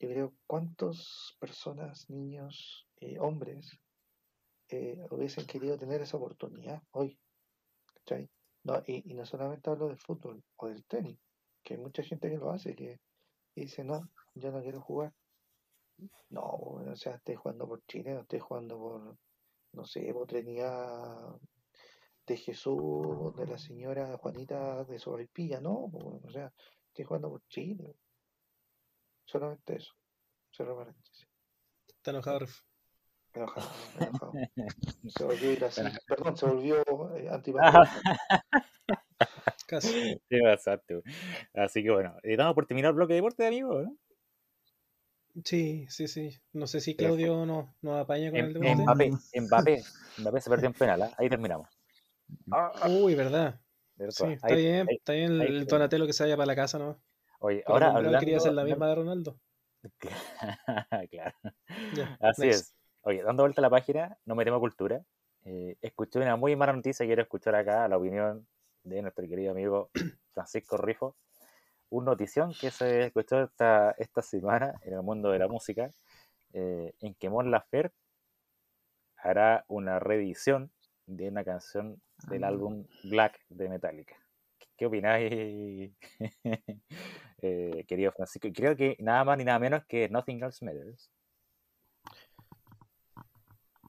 yo 0.00 0.08
creo 0.08 0.34
cuántas 0.46 1.36
personas, 1.38 2.10
niños, 2.10 2.88
eh, 2.96 3.18
hombres, 3.20 3.78
eh, 4.68 4.98
hubiesen 5.10 5.46
querido 5.46 5.78
tener 5.78 6.02
esa 6.02 6.16
oportunidad 6.16 6.82
hoy. 6.90 7.18
¿cachai? 7.94 8.28
No, 8.64 8.82
y 8.86 9.14
no 9.14 9.24
solamente 9.24 9.70
hablo 9.70 9.88
del 9.88 9.98
fútbol 9.98 10.42
o 10.56 10.68
del 10.68 10.84
tenis, 10.86 11.18
que 11.64 11.74
hay 11.74 11.80
mucha 11.80 12.02
gente 12.02 12.30
que 12.30 12.36
lo 12.36 12.50
hace, 12.50 12.76
que 12.76 13.00
dice, 13.54 13.82
no, 13.82 14.10
yo 14.34 14.52
no 14.52 14.62
quiero 14.62 14.80
jugar. 14.80 15.12
No, 16.30 16.42
o 16.42 16.96
sea, 16.96 17.14
estoy 17.14 17.36
jugando 17.36 17.66
por 17.66 17.84
Chile, 17.86 18.14
no 18.14 18.20
estoy 18.20 18.40
jugando 18.40 18.78
por, 18.78 19.16
no 19.72 19.84
sé, 19.84 20.12
por 20.12 20.26
Trinidad 20.26 21.36
de 22.26 22.36
Jesús, 22.36 23.34
de 23.36 23.46
la 23.46 23.58
señora 23.58 24.16
Juanita 24.18 24.84
de 24.84 24.98
Sobrepilla, 24.98 25.60
no, 25.60 25.90
o 25.92 26.30
sea, 26.30 26.52
estoy 26.88 27.04
jugando 27.04 27.30
por 27.30 27.46
Chile. 27.48 27.96
Solamente 29.24 29.76
eso. 29.76 29.94
Cierro 30.54 30.76
paréntesis. 30.76 31.26
Está 31.88 32.10
enojado, 32.10 32.40
Ref. 32.40 32.60
Enojado, 33.32 33.68
enojado. 33.98 34.32
Se 35.08 35.24
volvió 35.24 35.52
irascible. 35.52 35.98
Perdón, 36.06 36.36
se 36.36 36.46
volvió 36.46 37.16
eh, 37.16 37.30
Qué. 39.80 40.20
Así 41.54 41.82
que 41.82 41.90
bueno, 41.90 42.16
eh, 42.22 42.36
damos 42.36 42.54
por 42.54 42.66
terminar 42.66 42.90
el 42.90 42.96
bloque 42.96 43.12
de 43.14 43.18
deporte, 43.18 43.46
amigo, 43.46 43.82
¿no? 43.82 43.96
Sí, 45.44 45.86
sí, 45.88 46.06
sí. 46.06 46.30
No 46.52 46.66
sé 46.68 46.80
si 46.80 46.94
Claudio 46.94 47.44
nos 47.44 47.66
no 47.82 47.98
apaña 47.98 48.30
con 48.30 48.38
el 48.38 48.56
Em- 48.56 48.78
debate. 48.78 48.82
Mbappé, 48.84 49.10
Mbappé, 49.40 49.82
Mbappé 50.18 50.40
se 50.40 50.50
perdió 50.50 50.66
en 50.68 50.74
penal, 50.74 51.02
¿ah? 51.02 51.12
ahí 51.18 51.28
terminamos. 51.28 51.68
Uy, 52.88 53.14
verdad. 53.14 53.60
Sí, 54.10 54.24
está 54.32 54.48
Ahí- 54.48 54.56
bien, 54.56 54.86
ahí- 54.88 54.96
está 54.96 55.12
bien 55.12 55.40
ahí 55.40 55.46
el. 55.48 55.66
Donatello 55.66 56.06
que 56.06 56.12
se 56.12 56.22
vaya 56.24 56.36
para 56.36 56.46
la 56.46 56.56
casa, 56.56 56.78
¿no? 56.78 57.00
Oye, 57.40 57.62
Pero 57.66 57.74
ahora 57.74 57.92
Monreal 57.92 58.18
quería 58.20 58.36
hacer 58.38 58.52
la 58.52 58.62
hablando... 58.62 58.76
misma 58.76 58.88
de 58.88 58.94
Ronaldo. 58.94 59.40
claro. 61.10 61.36
Así 62.20 62.42
next. 62.42 62.60
es. 62.60 62.74
Oye, 63.02 63.22
dando 63.22 63.42
vuelta 63.42 63.60
a 63.60 63.62
la 63.62 63.70
página, 63.70 64.16
no 64.24 64.34
metemos 64.34 64.60
cultura. 64.60 65.04
Eh, 65.44 65.76
escuché 65.82 66.18
una 66.20 66.36
muy 66.36 66.56
mala 66.56 66.72
noticia, 66.72 67.04
quiero 67.04 67.20
escuchar 67.22 67.54
acá 67.54 67.86
la 67.86 67.98
opinión 67.98 68.46
de 68.84 69.02
nuestro 69.02 69.26
querido 69.26 69.50
amigo 69.50 69.90
Francisco 70.34 70.76
Rifo. 70.76 71.16
Un 71.90 72.04
notición 72.04 72.52
que 72.60 72.70
se 72.70 73.06
escuchó 73.06 73.42
esta, 73.42 73.92
esta 73.98 74.22
semana 74.22 74.74
en 74.82 74.94
el 74.94 75.02
mundo 75.02 75.30
de 75.30 75.38
la 75.38 75.48
música, 75.48 75.90
eh, 76.52 76.94
en 77.00 77.14
que 77.14 77.28
Mon 77.28 77.50
Laferte 77.50 77.96
hará 79.16 79.64
una 79.68 79.98
reedición 79.98 80.70
de 81.06 81.28
una 81.28 81.44
canción 81.44 82.00
del 82.28 82.44
Ah. 82.44 82.48
álbum 82.48 82.86
Black 83.04 83.40
de 83.48 83.68
Metallica. 83.68 84.16
¿Qué, 84.58 84.66
qué 84.76 84.86
opináis, 84.86 85.92
eh, 87.42 87.84
querido 87.86 88.12
Francisco? 88.12 88.48
Creo 88.54 88.76
que 88.76 88.96
nada 89.00 89.24
más 89.24 89.38
ni 89.38 89.44
nada 89.44 89.58
menos 89.58 89.84
que 89.86 90.08
Nothing 90.08 90.42
Else 90.42 90.64
Matters. 90.64 91.10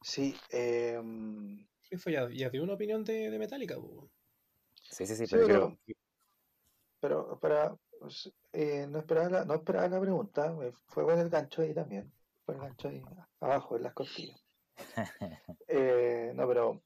Sí, 0.03 0.35
em, 0.51 1.65
Sí, 1.81 1.97
fue 1.97 2.13
ya, 2.13 2.27
ya 2.31 2.49
dio 2.49 2.63
una 2.63 2.73
opinión 2.73 3.03
de, 3.03 3.29
de 3.29 3.37
Metallica. 3.39 3.75
Sí, 4.89 5.05
sí, 5.05 5.15
sí, 5.15 5.25
pero 5.29 5.77
pero- 6.99 7.39
para, 7.39 7.75
pues, 7.99 8.31
eh, 8.53 8.87
no 8.87 8.99
esperaba 8.99 9.29
la, 9.29 9.45
no 9.45 9.53
esperaba 9.55 9.87
la 9.87 9.99
pregunta, 9.99 10.55
fue 10.87 11.03
bueno 11.03 11.21
el 11.21 11.29
gancho 11.29 11.61
ahí 11.61 11.73
también, 11.73 12.11
fue 12.45 12.55
el 12.55 12.61
gancho 12.61 12.87
ahí 12.87 13.03
abajo 13.39 13.75
en 13.75 13.83
las 13.83 13.93
costillas. 13.93 14.41
Eh, 15.67 16.31
no, 16.35 16.47
pero 16.47 16.81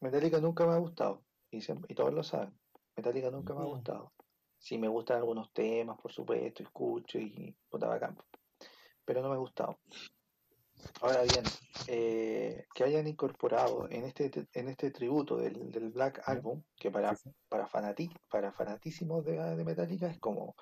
Metallica 0.00 0.40
nunca 0.40 0.66
me 0.66 0.72
ha 0.74 0.78
gustado, 0.78 1.24
y, 1.50 1.60
siempre- 1.60 1.92
y 1.92 1.94
todos 1.94 2.12
lo 2.14 2.22
saben, 2.22 2.58
Metallica 2.96 3.30
nunca 3.30 3.54
me 3.54 3.60
ha 3.60 3.64
Ujú. 3.64 3.76
gustado. 3.76 4.12
Sí 4.58 4.78
me 4.78 4.88
gustan 4.88 5.18
algunos 5.18 5.52
temas, 5.52 6.00
por 6.00 6.12
supuesto, 6.12 6.62
escucho 6.62 7.18
y 7.18 7.54
puta 7.68 7.88
bacán, 7.88 8.16
pero 9.04 9.22
no 9.22 9.28
me 9.28 9.34
ha 9.34 9.38
gustado. 9.38 9.78
Ahora 11.00 11.22
bien, 11.22 11.58
eh, 11.86 12.66
que 12.74 12.84
hayan 12.84 13.06
incorporado 13.06 13.88
en 13.90 14.04
este, 14.04 14.30
en 14.54 14.68
este 14.68 14.90
tributo 14.90 15.36
del, 15.36 15.70
del 15.70 15.90
Black 15.90 16.22
Album, 16.26 16.64
que 16.76 16.90
para, 16.90 17.10
Sí, 17.10 17.16
sí. 17.16 17.34
para, 17.48 17.66
fanati- 17.68 18.20
para 18.30 18.52
fanatísimos 18.52 19.24
de, 19.24 19.38
de 19.56 19.64
Metallica 19.64 20.08
es 20.08 20.18
como 20.18 20.56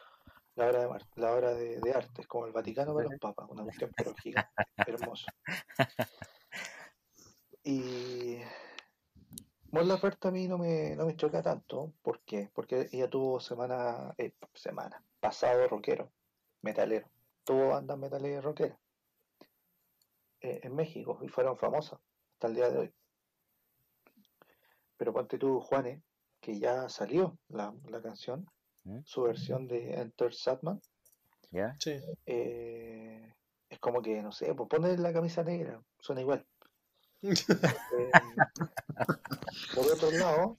la 0.56 0.68
obra 0.68 0.80
de, 0.88 1.06
la 1.16 1.34
obra 1.34 1.54
de, 1.54 1.80
de 1.80 1.92
arte, 1.92 2.22
es 2.22 2.28
como 2.28 2.46
el 2.46 2.52
Vaticano 2.52 2.94
para 2.94 3.06
los 3.08 3.16
papas, 3.18 3.48
una 3.50 3.64
cuestión 3.64 3.92
pero 3.96 4.14
gigante, 4.16 4.50
hermoso. 4.86 5.32
Y 7.64 8.38
Mon 9.72 9.88
Laferte 9.88 10.28
a 10.28 10.30
mí 10.30 10.46
no 10.48 10.58
me, 10.58 10.94
no 10.96 11.06
me 11.06 11.16
choca 11.16 11.42
tanto, 11.42 11.94
¿por 12.02 12.22
qué? 12.24 12.50
Porque 12.54 12.88
ella 12.92 13.08
tuvo 13.10 13.40
semana, 13.40 14.14
eh, 14.18 14.34
semana, 14.54 15.04
pasado 15.20 15.66
rockero, 15.68 16.12
metalero, 16.62 17.10
tuvo 17.44 17.70
bandas 17.70 17.98
metaleras 17.98 18.44
rockeras 18.44 18.78
en 20.42 20.74
México 20.74 21.18
y 21.22 21.28
fueron 21.28 21.56
famosas 21.56 22.00
hasta 22.34 22.48
el 22.48 22.54
día 22.54 22.70
de 22.70 22.78
hoy. 22.78 22.94
Pero 24.96 25.12
ponte 25.12 25.38
tú, 25.38 25.60
Juanes, 25.60 26.02
que 26.40 26.58
ya 26.58 26.88
salió 26.88 27.38
la, 27.48 27.74
la 27.88 28.02
canción, 28.02 28.46
¿Mm? 28.84 29.00
su 29.04 29.22
versión 29.22 29.66
de 29.68 29.94
Enter 29.94 30.34
Satman, 30.34 30.80
¿Ya? 31.50 31.76
Sí. 31.78 32.00
eh, 32.26 33.32
es 33.68 33.78
como 33.78 34.02
que, 34.02 34.22
no 34.22 34.32
sé, 34.32 34.54
pues 34.54 34.68
pone 34.68 34.96
la 34.98 35.12
camisa 35.12 35.42
negra, 35.44 35.82
suena 36.00 36.20
igual. 36.20 36.46
Eh, 37.94 38.10
por 39.74 39.92
otro 39.92 40.10
lado, 40.10 40.58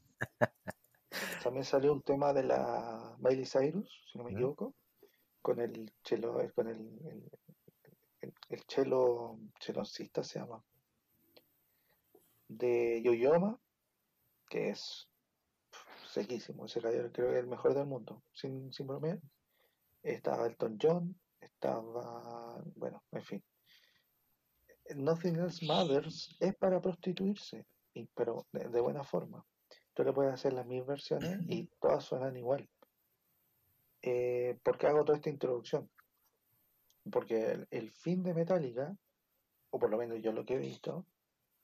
también 1.44 1.66
salió 1.66 1.92
un 1.92 2.02
tema 2.02 2.32
de 2.32 2.44
la 2.44 3.16
Miley 3.20 3.46
Cyrus, 3.46 3.90
si 4.12 4.18
no 4.18 4.24
me 4.24 4.32
¿Mm? 4.32 4.34
equivoco, 4.36 4.74
con 5.42 5.60
el 5.60 5.92
chelo, 6.04 6.40
eh, 6.42 6.52
con 6.52 6.68
el, 6.68 6.78
el, 6.78 7.30
el, 8.24 8.34
el 8.50 8.64
chelo, 8.66 9.38
cheloncista 9.60 10.24
se 10.24 10.40
llama, 10.40 10.64
de 12.48 13.02
Yoyoma, 13.04 13.60
que 14.50 14.70
es 14.70 15.10
sequísimo, 16.08 16.66
ese 16.66 16.80
creo 16.80 17.12
que 17.12 17.22
es 17.22 17.40
el 17.40 17.48
mejor 17.48 17.74
del 17.74 17.88
mundo, 17.88 18.24
sin, 18.34 18.72
sin 18.72 18.88
bromear. 18.88 19.20
Estaba 20.04 20.48
Elton 20.48 20.78
John, 20.82 21.20
estaba, 21.40 22.62
bueno, 22.76 23.04
en 23.12 23.24
fin. 23.24 23.44
Nothing 24.96 25.38
Else 25.38 25.66
Matters 25.66 26.36
es 26.40 26.56
para 26.56 26.82
prostituirse, 26.82 27.66
y- 27.94 28.06
pero 28.14 28.46
de, 28.52 28.82
buena 28.82 29.04
forma. 29.04 29.46
Tú 29.94 30.04
le 30.04 30.14
puedes 30.14 30.34
hacer 30.34 30.54
las 30.54 30.66
mismas 30.66 30.88
versiones 30.88 31.40
y 31.48 31.68
todas 31.80 32.04
suenan 32.04 32.36
igual. 32.36 32.68
Eh, 34.02 34.60
¿Por 34.64 34.78
qué 34.78 34.88
hago 34.88 35.06
toda 35.06 35.18
esta 35.18 35.30
introducción? 35.30 35.90
Porque 37.12 37.52
el, 37.52 37.68
el 37.72 37.92
fin 37.92 38.24
de 38.24 38.34
Metallica, 38.34 38.96
o 39.72 39.80
por 39.80 39.90
lo 39.90 39.98
menos 39.98 40.22
yo 40.22 40.32
lo 40.32 40.46
que 40.46 40.56
he 40.56 40.58
visto, 40.58 41.06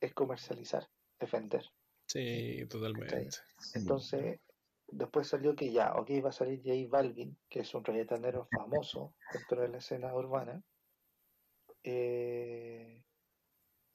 es 0.01 0.13
comercializar, 0.13 0.87
defender. 1.19 1.63
Sí, 2.07 2.65
totalmente. 2.67 3.29
Entonces, 3.75 4.39
después 4.87 5.27
salió 5.27 5.55
que 5.55 5.71
ya, 5.71 5.93
ok, 5.93 6.09
va 6.23 6.29
a 6.29 6.33
salir 6.33 6.61
J 6.63 6.73
Balvin, 6.89 7.37
que 7.49 7.61
es 7.61 7.73
un 7.73 7.83
reggaetonero 7.83 8.45
famoso 8.45 9.13
dentro 9.31 9.61
de 9.61 9.69
la 9.69 9.77
escena 9.77 10.13
urbana, 10.13 10.63
eh, 11.83 13.03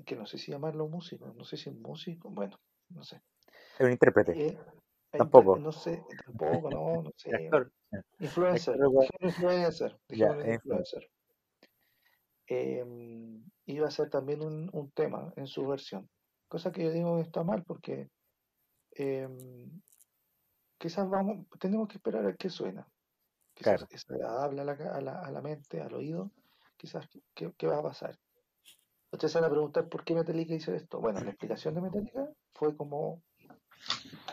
que 0.04 0.16
no 0.16 0.26
sé 0.26 0.38
si 0.38 0.52
llamarlo 0.52 0.88
músico, 0.88 1.32
no 1.34 1.44
sé 1.44 1.56
si 1.56 1.70
es 1.70 1.76
músico, 1.76 2.30
bueno, 2.30 2.58
no 2.90 3.02
sé. 3.04 3.22
Es 3.78 3.80
un 3.80 3.92
intérprete. 3.92 4.32
Eh, 4.32 4.58
hay 5.12 5.18
Tampoco. 5.18 5.56
No 5.58 5.72
sé, 5.72 6.02
tampoco, 6.24 6.70
no, 6.70 7.02
no 7.02 7.10
sé. 7.16 7.30
Influencer, 8.20 8.76
influencer, 9.20 9.98
influ- 10.08 10.54
influencer. 10.54 11.10
Eh, 12.46 12.84
iba 13.66 13.88
a 13.88 13.90
ser 13.90 14.10
también 14.10 14.42
un, 14.42 14.68
un 14.72 14.90
tema 14.92 15.32
en 15.36 15.46
su 15.46 15.66
versión, 15.66 16.08
cosa 16.48 16.70
que 16.70 16.84
yo 16.84 16.90
digo 16.92 17.16
que 17.16 17.22
está 17.22 17.42
mal 17.42 17.64
porque 17.64 18.10
eh, 18.96 19.28
quizás 20.78 21.08
vamos, 21.08 21.46
tenemos 21.58 21.88
que 21.88 21.96
esperar 21.96 22.26
a 22.26 22.34
qué 22.36 22.50
suena. 22.50 22.86
Quizás 23.54 23.84
Claro. 23.84 23.86
es 23.90 24.10
agradable 24.10 24.60
a 24.60 24.64
la, 24.64 24.72
a 24.72 25.00
la, 25.00 25.20
a 25.20 25.30
la 25.30 25.40
mente, 25.40 25.80
al 25.80 25.94
oído, 25.94 26.32
quizás 26.76 27.08
qué, 27.34 27.52
qué 27.56 27.66
va 27.66 27.78
a 27.78 27.82
pasar. 27.82 28.18
Ustedes 29.10 29.32
se 29.32 29.38
van 29.40 29.48
a 29.48 29.52
preguntar 29.52 29.88
por 29.88 30.04
qué 30.04 30.14
Metallica 30.14 30.54
hizo 30.54 30.74
esto. 30.74 31.00
Bueno, 31.00 31.20
la 31.20 31.30
explicación 31.30 31.74
de 31.74 31.80
Metallica 31.82 32.28
fue 32.52 32.76
como, 32.76 33.22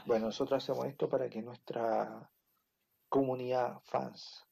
bueno, 0.08 0.26
nosotros 0.26 0.64
hacemos 0.64 0.88
esto 0.88 1.08
para 1.08 1.30
que 1.30 1.42
nuestra 1.44 2.30
comunidad, 3.08 3.80
fans, 3.84 4.44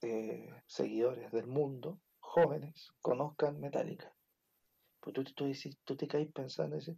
eh, 0.00 0.48
seguidores 0.66 1.32
del 1.32 1.48
mundo, 1.48 1.98
jóvenes, 2.34 2.90
conozcan 3.00 3.60
Metallica. 3.60 4.12
Pues 5.00 5.14
tú, 5.14 5.22
tú, 5.24 5.44
dices- 5.46 5.78
tú 5.84 5.96
te 5.96 6.08
caes 6.08 6.32
pensando, 6.32 6.74
dices, 6.76 6.96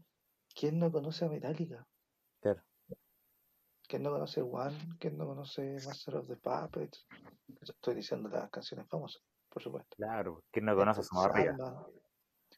¿quién 0.55 0.79
no 0.79 0.91
conoce 0.91 1.27
a 1.27 1.29
Metallica? 1.29 1.87
Claro. 2.41 2.63
¿Quién 3.87 4.03
no 4.03 4.11
conoce 4.11 4.41
One? 4.41 4.77
¿Quién 4.99 5.19
no 5.19 5.27
conoce 5.27 5.75
Master 5.85 6.17
of 6.17 6.27
the 6.29 6.37
Puppets? 6.37 7.07
Estoy 7.61 7.95
diciendo 7.97 8.29
las 8.31 8.51
canciones 8.51 8.89
famosas, 8.89 9.23
por 9.51 9.63
supuesto. 9.63 9.95
Claro, 9.97 10.43
¿quién 10.51 10.65
no 10.65 10.75
conoce 10.75 11.03
a. 11.03 11.87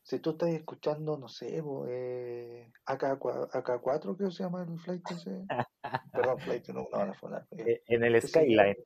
Si 0.04 0.20
tú 0.20 0.30
estás 0.30 0.50
escuchando, 0.50 1.18
no 1.18 1.28
sé, 1.28 1.60
eh, 1.88 2.72
AK, 2.86 3.02
AK4 3.18 4.16
creo 4.16 4.28
que 4.30 4.34
se 4.36 4.42
llama 4.44 4.62
el 4.62 4.78
flight 4.78 5.10
ese. 5.10 5.46
Perdón, 6.12 6.38
flight, 6.38 6.68
no, 6.68 6.82
no 6.82 6.88
van 6.98 7.10
a 7.10 7.14
fonar. 7.14 7.46
eh, 7.50 7.82
En 7.86 8.04
el. 8.04 8.22
Skyline. 8.22 8.76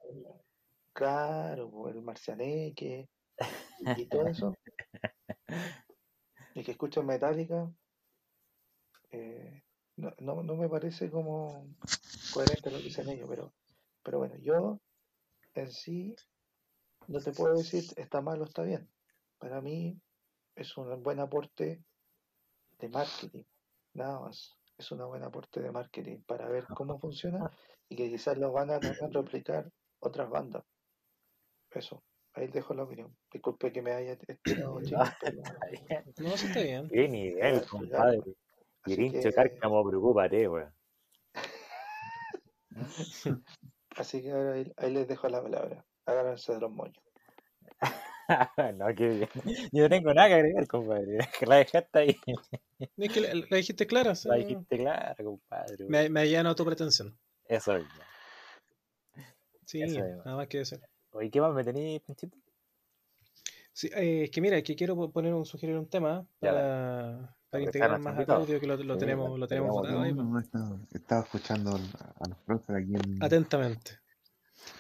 Claro, 0.93 1.89
el 1.89 2.02
Marcianeque 2.02 3.09
y 3.97 4.06
todo 4.06 4.27
eso. 4.27 4.55
Y 6.55 6.62
que 6.62 6.73
escuchan 6.73 7.06
Metallica, 7.06 7.70
eh, 9.10 9.62
no, 9.97 10.12
no, 10.19 10.43
no 10.43 10.56
me 10.56 10.69
parece 10.69 11.10
como 11.10 11.66
coherente 12.32 12.70
lo 12.70 12.78
que 12.78 12.85
dicen 12.85 13.09
ellos, 13.09 13.28
pero, 13.28 13.52
pero 14.02 14.19
bueno, 14.19 14.36
yo 14.39 14.81
en 15.55 15.70
sí 15.70 16.14
no 17.09 17.20
te 17.20 17.32
puedo 17.32 17.56
decir 17.56 17.85
está 17.97 18.20
mal 18.20 18.40
o 18.40 18.44
está 18.44 18.62
bien. 18.62 18.89
Para 19.39 19.60
mí 19.60 20.01
es 20.55 20.77
un 20.77 21.02
buen 21.02 21.20
aporte 21.20 21.85
de 22.78 22.89
marketing, 22.89 23.44
nada 23.94 24.20
más. 24.20 24.56
Es 24.78 24.90
un 24.90 24.98
buen 25.06 25.23
aporte 25.23 25.60
de 25.60 25.70
marketing 25.70 26.23
para 26.23 26.48
ver 26.48 26.64
cómo 26.66 26.98
funciona 26.98 27.51
y 27.89 27.97
que 27.97 28.10
quizás 28.10 28.39
lo 28.39 28.52
van 28.52 28.70
a 28.70 28.78
replicar 28.78 29.70
otras 30.01 30.31
bandas. 30.31 30.64
Eso, 31.70 32.02
ahí 32.35 32.47
dejo 32.49 32.75
la 32.75 32.83
opinión. 32.85 33.15
Disculpe 33.33 33.73
que 33.73 33.83
me 33.83 33.93
haya 33.93 34.17
chicos, 34.19 34.39
pero 34.45 34.81
No, 34.81 36.37
sí 36.37 36.47
está 36.47 36.61
bien. 36.63 36.89
Qué 36.89 37.09
nivel, 37.09 37.65
compadre. 37.67 38.21
Pirincho 38.85 39.29
que- 39.29 39.33
Cárcamo, 39.35 39.87
preocúpate, 39.89 40.49
weón. 40.49 40.73
Así 43.97 44.23
que 44.23 44.31
ahora 44.33 44.53
ahí, 44.55 44.73
ahí 44.79 44.93
les 44.93 45.07
dejo 45.07 45.29
la 45.29 45.43
palabra. 45.43 45.85
Agárrense 46.07 46.55
de 46.55 46.61
los 46.61 46.71
moños. 46.71 46.97
no, 48.77 48.87
qué 48.97 49.09
bien. 49.09 49.29
Yo 49.73 49.83
no 49.85 49.89
tengo 49.91 50.15
nada 50.15 50.29
que 50.29 50.35
agregar, 50.35 50.67
compadre. 50.67 51.19
Que 51.39 51.47
la 51.47 51.57
dejaste 51.57 51.99
ahí. 51.99 52.17
Es 52.97 53.13
que 53.13 53.21
la, 53.21 53.35
la 53.35 53.57
dijiste 53.57 53.87
clara. 53.87 54.15
sí. 54.15 54.29
La 54.29 54.37
dijiste 54.37 54.79
clara, 54.79 55.15
compadre. 55.23 55.85
Me, 55.89 56.09
me 56.09 56.21
allana 56.21 56.55
tu 56.55 56.65
pretensión. 56.65 57.17
Eso 57.47 57.77
es. 57.77 57.85
Sí, 59.67 59.83
Eso 59.83 60.05
es. 60.05 60.17
nada 60.25 60.37
más 60.37 60.49
que 60.49 60.59
decir. 60.59 60.81
Oye, 61.12 61.30
¿qué 61.30 61.40
más 61.40 61.55
me 61.55 61.64
tenéis, 61.64 62.01
Panchito? 62.02 62.36
Sí, 63.72 63.89
eh, 63.94 64.24
es 64.24 64.30
que 64.30 64.40
mira, 64.40 64.62
que 64.62 64.76
quiero 64.76 64.94
po- 64.97 65.10
poner 65.12 65.34
un 65.34 65.44
sugerir 65.47 65.76
un 65.76 65.89
tema 65.89 66.26
Ya, 66.40 66.51
para, 66.52 67.36
para 67.51 67.60
que 67.60 67.64
integrar 67.64 67.98
más 68.01 68.18
al 68.18 68.30
audio 68.30 68.60
que 68.60 68.66
lo, 68.66 68.76
lo 68.76 68.98
Sí, 68.98 68.98
tenemos, 68.98 69.39
lo 69.39 69.47
tenemos 69.48 69.70
votado 69.72 70.01
ahí. 70.02 70.12
No, 70.12 70.24
no, 70.24 70.39
estaba, 70.40 70.78
estaba 70.93 71.22
escuchando 71.22 71.70
a 72.20 72.28
los 72.28 72.39
profes 72.40 72.76
aquí 72.76 72.94
en... 72.94 73.20
Atentamente. 73.20 74.01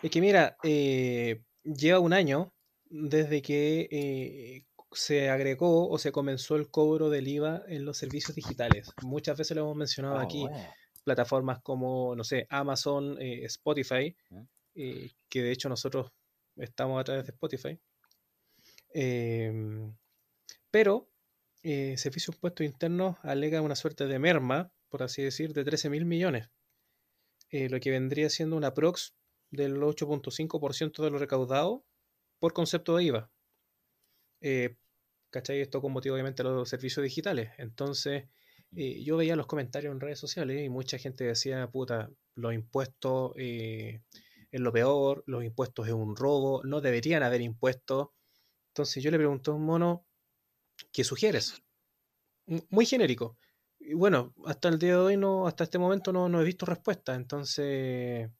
Es 0.02 0.10
que 0.10 0.20
mira, 0.20 0.56
eh, 0.64 1.42
lleva 1.64 2.00
un 2.00 2.12
año 2.12 2.54
desde 2.90 3.42
que 3.42 3.88
eh, 3.90 4.66
se 4.92 5.30
agregó 5.30 5.88
o 5.90 5.98
se 5.98 6.12
comenzó 6.12 6.56
el 6.56 6.70
cobro 6.70 7.10
del 7.10 7.28
IVA 7.28 7.62
en 7.68 7.84
los 7.84 7.98
servicios 7.98 8.36
digitales. 8.36 8.94
Muchas 9.02 9.38
veces 9.38 9.56
lo 9.56 9.64
hemos 9.64 9.76
mencionado 9.76 10.18
Ah, 10.18 10.22
aquí, 10.22 10.42
bueno. 10.42 10.74
plataformas 11.04 11.60
como, 11.62 12.14
no 12.16 12.24
sé, 12.24 12.46
Amazon, 12.50 13.16
eh, 13.20 13.44
Spotify, 13.46 14.16
que 15.28 15.42
de 15.42 15.52
hecho 15.52 15.68
nosotros 15.68 16.12
estamos 16.56 17.00
a 17.00 17.04
través 17.04 17.26
de 17.26 17.32
Spotify. 17.32 17.80
Em, 18.94 19.94
pero 20.70 21.08
eh, 21.62 21.96
Servicio 21.96 22.32
de 22.32 22.36
Impuestos 22.36 22.66
Internos 22.66 23.16
alega 23.22 23.62
una 23.62 23.76
suerte 23.76 24.06
de 24.06 24.18
merma, 24.18 24.72
por 24.88 25.02
así 25.02 25.22
decir, 25.22 25.52
de 25.52 25.64
13 25.64 25.90
mil 25.90 26.04
millones, 26.04 26.50
eh, 27.50 27.68
lo 27.68 27.80
que 27.80 27.90
vendría 27.90 28.30
siendo 28.30 28.56
una 28.56 28.74
prox 28.74 29.14
del 29.50 29.80
8.5% 29.80 31.02
de 31.02 31.10
lo 31.10 31.18
recaudado 31.18 31.84
por 32.38 32.52
concepto 32.52 32.96
de 32.96 33.04
IVA. 33.04 33.30
Eh, 34.40 34.76
¿Cachai? 35.30 35.60
Esto 35.60 35.80
con 35.80 35.92
motivo 35.92 36.14
obviamente 36.14 36.42
de 36.42 36.50
los 36.50 36.68
servicios 36.68 37.04
digitales. 37.04 37.52
Entonces, 37.58 38.24
eh, 38.74 39.02
yo 39.02 39.16
veía 39.16 39.36
los 39.36 39.46
comentarios 39.46 39.92
en 39.92 40.00
redes 40.00 40.18
sociales 40.18 40.62
y 40.64 40.68
mucha 40.68 40.98
gente 40.98 41.24
decía, 41.24 41.70
puta, 41.70 42.10
los 42.34 42.54
impuestos 42.54 43.32
eh, 43.36 44.02
es 44.52 44.60
lo 44.60 44.72
peor, 44.72 45.24
los 45.26 45.42
impuestos 45.42 45.88
es 45.88 45.94
un 45.94 46.14
robo, 46.14 46.62
no 46.64 46.80
deberían 46.80 47.22
haber 47.22 47.40
impuestos. 47.40 48.10
Entonces 48.68 49.02
yo 49.02 49.10
le 49.10 49.18
pregunté 49.18 49.50
a 49.50 49.54
un 49.54 49.64
mono, 49.64 50.06
¿qué 50.92 51.04
sugieres? 51.04 51.62
Muy 52.70 52.86
genérico. 52.86 53.38
Y 53.80 53.94
bueno, 53.94 54.34
hasta 54.46 54.68
el 54.68 54.78
día 54.78 54.92
de 54.92 54.96
hoy, 54.96 55.16
no, 55.16 55.46
hasta 55.46 55.64
este 55.64 55.78
momento 55.78 56.12
no, 56.12 56.28
no 56.28 56.40
he 56.40 56.44
visto 56.44 56.66
respuesta. 56.66 57.14
Entonces, 57.14 58.30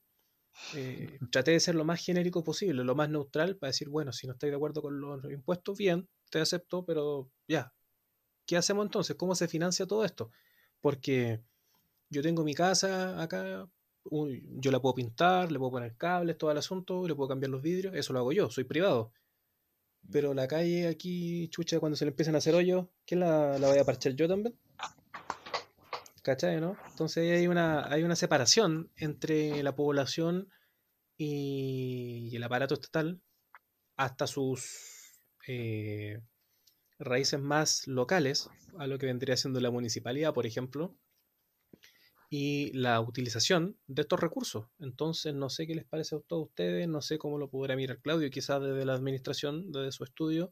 eh, 0.74 1.18
traté 1.32 1.52
de 1.52 1.60
ser 1.60 1.74
lo 1.74 1.84
más 1.84 2.04
genérico 2.04 2.44
posible, 2.44 2.84
lo 2.84 2.94
más 2.94 3.08
neutral, 3.10 3.56
para 3.56 3.70
decir, 3.70 3.88
bueno, 3.88 4.12
si 4.12 4.26
no 4.26 4.34
estáis 4.34 4.52
de 4.52 4.56
acuerdo 4.56 4.82
con 4.82 5.00
los 5.00 5.24
impuestos, 5.30 5.78
bien, 5.78 6.08
te 6.30 6.40
acepto, 6.40 6.84
pero 6.84 7.30
ya, 7.48 7.72
¿qué 8.46 8.56
hacemos 8.58 8.84
entonces? 8.86 9.16
¿Cómo 9.16 9.34
se 9.34 9.48
financia 9.48 9.86
todo 9.86 10.04
esto? 10.04 10.30
Porque 10.80 11.42
yo 12.10 12.22
tengo 12.22 12.44
mi 12.44 12.54
casa 12.54 13.22
acá, 13.22 13.68
yo 14.10 14.70
la 14.70 14.80
puedo 14.80 14.94
pintar, 14.94 15.52
le 15.52 15.58
puedo 15.58 15.72
poner 15.72 15.96
cables, 15.96 16.38
todo 16.38 16.50
el 16.50 16.58
asunto, 16.58 17.06
le 17.06 17.14
puedo 17.14 17.28
cambiar 17.28 17.50
los 17.50 17.62
vidrios, 17.62 17.94
eso 17.94 18.12
lo 18.12 18.20
hago 18.20 18.32
yo, 18.32 18.50
soy 18.50 18.64
privado. 18.64 19.12
Pero 20.10 20.34
la 20.34 20.48
calle 20.48 20.88
aquí, 20.88 21.48
chucha, 21.48 21.78
cuando 21.80 21.96
se 21.96 22.04
le 22.04 22.10
empiezan 22.10 22.34
a 22.34 22.38
hacer 22.38 22.54
hoyos, 22.54 22.86
¿quién 23.06 23.20
la, 23.20 23.58
la 23.58 23.68
voy 23.68 23.78
a 23.78 23.84
parchar 23.84 24.14
yo 24.14 24.28
también? 24.28 24.56
¿Cachai, 26.22 26.60
no? 26.60 26.76
Entonces 26.88 27.36
hay 27.36 27.48
una, 27.48 27.92
hay 27.92 28.04
una 28.04 28.14
separación 28.14 28.90
entre 28.96 29.60
la 29.64 29.74
población 29.74 30.48
y, 31.16 32.34
el 32.34 32.42
aparato 32.44 32.74
estatal 32.74 33.20
hasta 33.96 34.28
sus 34.28 35.18
eh, 35.48 36.20
raíces 36.98 37.40
más 37.40 37.88
locales, 37.88 38.48
a 38.78 38.86
lo 38.86 38.98
que 38.98 39.06
vendría 39.06 39.36
siendo 39.36 39.60
la 39.60 39.70
municipalidad, 39.70 40.32
por 40.32 40.46
ejemplo, 40.46 40.96
y 42.34 42.72
la 42.72 42.98
utilización 43.02 43.76
de 43.86 44.00
estos 44.00 44.18
recursos. 44.18 44.64
Entonces, 44.78 45.34
no 45.34 45.50
sé 45.50 45.66
qué 45.66 45.74
les 45.74 45.84
parece 45.84 46.16
a 46.16 46.20
todos 46.20 46.48
ustedes, 46.48 46.88
no 46.88 47.02
sé 47.02 47.18
cómo 47.18 47.36
lo 47.36 47.50
podrá 47.50 47.76
mirar 47.76 47.98
Claudio, 48.00 48.30
quizás 48.30 48.62
desde 48.62 48.86
la 48.86 48.94
administración, 48.94 49.70
desde 49.70 49.92
su 49.92 50.02
estudio, 50.02 50.50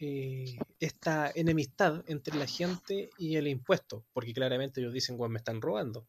eh, 0.00 0.56
esta 0.80 1.30
enemistad 1.34 2.02
entre 2.06 2.38
la 2.38 2.46
gente 2.46 3.10
y 3.18 3.36
el 3.36 3.48
impuesto, 3.48 4.02
porque 4.14 4.32
claramente 4.32 4.80
ellos 4.80 4.94
dicen, 4.94 5.18
bueno, 5.18 5.32
me 5.34 5.40
están 5.40 5.60
robando. 5.60 6.08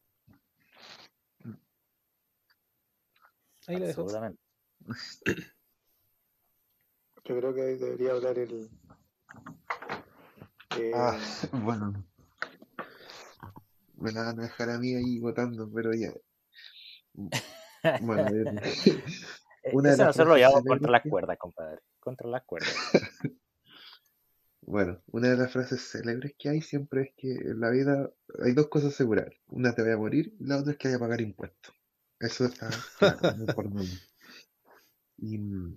Ahí 3.67 3.75
le 3.77 3.87
dejo. 3.87 4.03
Absolutamente. 4.03 4.41
Yo 7.25 7.37
creo 7.37 7.53
que 7.53 7.61
ahí 7.63 7.75
debería 7.77 8.11
hablar 8.11 8.39
el. 8.39 8.69
eh, 10.77 10.91
Ah, 10.93 11.19
bueno. 11.51 12.05
Me 14.05 14.11
la 14.11 14.23
van 14.23 14.39
a 14.39 14.43
dejar 14.43 14.69
a 14.69 14.77
mí 14.77 14.93
ahí 14.93 15.19
votando, 15.19 15.67
pero 15.73 15.91
ya. 15.93 16.13
Bueno, 18.01 18.27
eh, 19.63 19.73
Una 19.73 19.89
de 19.89 19.95
Eso 19.95 20.05
nosotros 20.05 20.27
lo 20.27 20.35
llevamos 20.37 20.63
contra 20.63 20.91
las 20.91 21.01
cuerdas, 21.01 21.37
compadre. 21.39 21.79
Contra 21.99 22.29
las 22.29 22.43
cuerdas. 22.43 22.71
bueno, 24.61 25.01
una 25.07 25.29
de 25.29 25.37
las 25.37 25.51
frases 25.51 25.81
célebres 25.81 26.35
que 26.37 26.49
hay 26.49 26.61
siempre 26.61 27.01
es 27.01 27.09
que 27.17 27.31
en 27.31 27.59
la 27.59 27.71
vida 27.71 28.11
hay 28.43 28.53
dos 28.53 28.67
cosas 28.67 28.93
seguras. 28.93 29.33
Una 29.47 29.73
te 29.73 29.81
vaya 29.81 29.95
a 29.95 29.97
morir 29.97 30.35
y 30.39 30.45
la 30.45 30.57
otra 30.57 30.73
es 30.73 30.77
que 30.77 30.89
vaya 30.89 30.97
a 30.97 30.99
pagar 30.99 31.21
impuestos. 31.21 31.73
Eso 32.19 32.45
está 32.45 32.69
claro, 32.99 33.45
por. 33.55 33.69
Y 35.17 35.37
mm, 35.39 35.75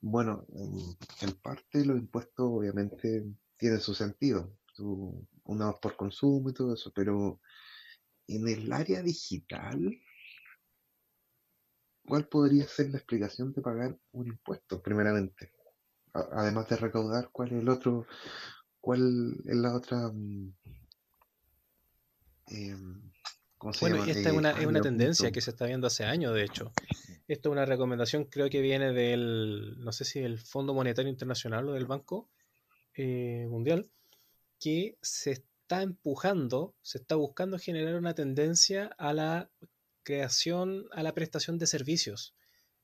bueno, 0.00 0.46
en, 0.54 1.28
en 1.28 1.34
parte 1.42 1.84
los 1.84 1.98
impuestos 1.98 2.46
obviamente 2.48 3.24
tienen 3.56 3.80
su 3.80 3.94
sentido, 3.94 4.56
su, 4.74 5.26
uno 5.46 5.78
por 5.80 5.96
consumo 5.96 6.50
y 6.50 6.54
todo 6.54 6.74
eso, 6.74 6.92
pero 6.94 7.40
en 8.28 8.48
el 8.48 8.72
área 8.72 9.02
digital, 9.02 10.00
¿cuál 12.06 12.26
podría 12.28 12.66
ser 12.66 12.90
la 12.90 12.98
explicación 12.98 13.52
de 13.52 13.60
pagar 13.62 13.98
un 14.12 14.26
impuesto, 14.28 14.80
primeramente? 14.82 15.52
A- 16.14 16.28
además 16.42 16.68
de 16.68 16.76
recaudar, 16.76 17.30
¿cuál 17.32 17.52
es 17.52 17.62
el 17.62 17.68
otro, 17.68 18.06
cuál 18.80 19.36
es 19.46 19.56
la 19.56 19.74
otra, 19.76 20.10
mm, 20.12 20.54
em, 22.48 23.10
¿cómo 23.58 23.72
se 23.72 23.80
Bueno, 23.80 23.96
llama? 23.96 24.10
esta 24.10 24.28
es 24.30 24.34
Eh, 24.34 24.38
una, 24.38 24.50
es 24.52 24.66
una 24.66 24.80
tendencia 24.80 25.26
punto. 25.28 25.34
que 25.34 25.40
se 25.40 25.50
está 25.50 25.66
viendo 25.66 25.86
hace 25.86 26.04
años, 26.04 26.34
de 26.34 26.44
hecho. 26.44 26.72
Esto 27.28 27.48
es 27.48 27.52
una 27.52 27.64
recomendación, 27.66 28.24
creo 28.24 28.48
que 28.48 28.60
viene 28.60 28.92
del, 28.92 29.78
no 29.80 29.92
sé 29.92 30.04
si 30.04 30.20
del 30.20 30.38
Fondo 30.38 30.74
Monetario 30.74 31.10
Internacional 31.10 31.68
o 31.68 31.72
del 31.72 31.86
Banco 31.86 32.28
eh, 32.96 33.46
Mundial, 33.50 33.90
que 34.58 34.98
se 35.02 35.32
está 35.32 35.82
empujando, 35.82 36.74
se 36.82 36.98
está 36.98 37.16
buscando 37.16 37.58
generar 37.58 37.96
una 37.96 38.14
tendencia 38.14 38.86
a 38.98 39.12
la 39.12 39.50
creación, 40.02 40.86
a 40.92 41.02
la 41.02 41.14
prestación 41.14 41.58
de 41.58 41.66
servicios 41.66 42.34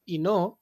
y 0.05 0.19
no 0.19 0.61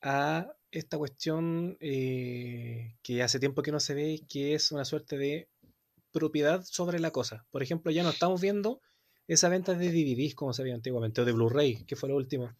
a 0.00 0.52
esta 0.70 0.98
cuestión 0.98 1.76
eh, 1.80 2.96
que 3.02 3.22
hace 3.22 3.40
tiempo 3.40 3.62
que 3.62 3.72
no 3.72 3.80
se 3.80 3.94
ve, 3.94 4.22
que 4.28 4.54
es 4.54 4.70
una 4.70 4.84
suerte 4.84 5.18
de 5.18 5.48
propiedad 6.12 6.62
sobre 6.64 7.00
la 7.00 7.10
cosa. 7.10 7.46
Por 7.50 7.62
ejemplo, 7.62 7.90
ya 7.90 8.02
no 8.02 8.10
estamos 8.10 8.40
viendo 8.40 8.80
esa 9.26 9.48
venta 9.48 9.74
de 9.74 9.90
DVDs 9.90 10.34
como 10.34 10.52
se 10.52 10.62
veía 10.62 10.74
antiguamente, 10.74 11.20
o 11.20 11.24
de 11.24 11.32
Blu-ray, 11.32 11.84
que 11.84 11.96
fue 11.96 12.08
lo 12.08 12.16
último. 12.16 12.54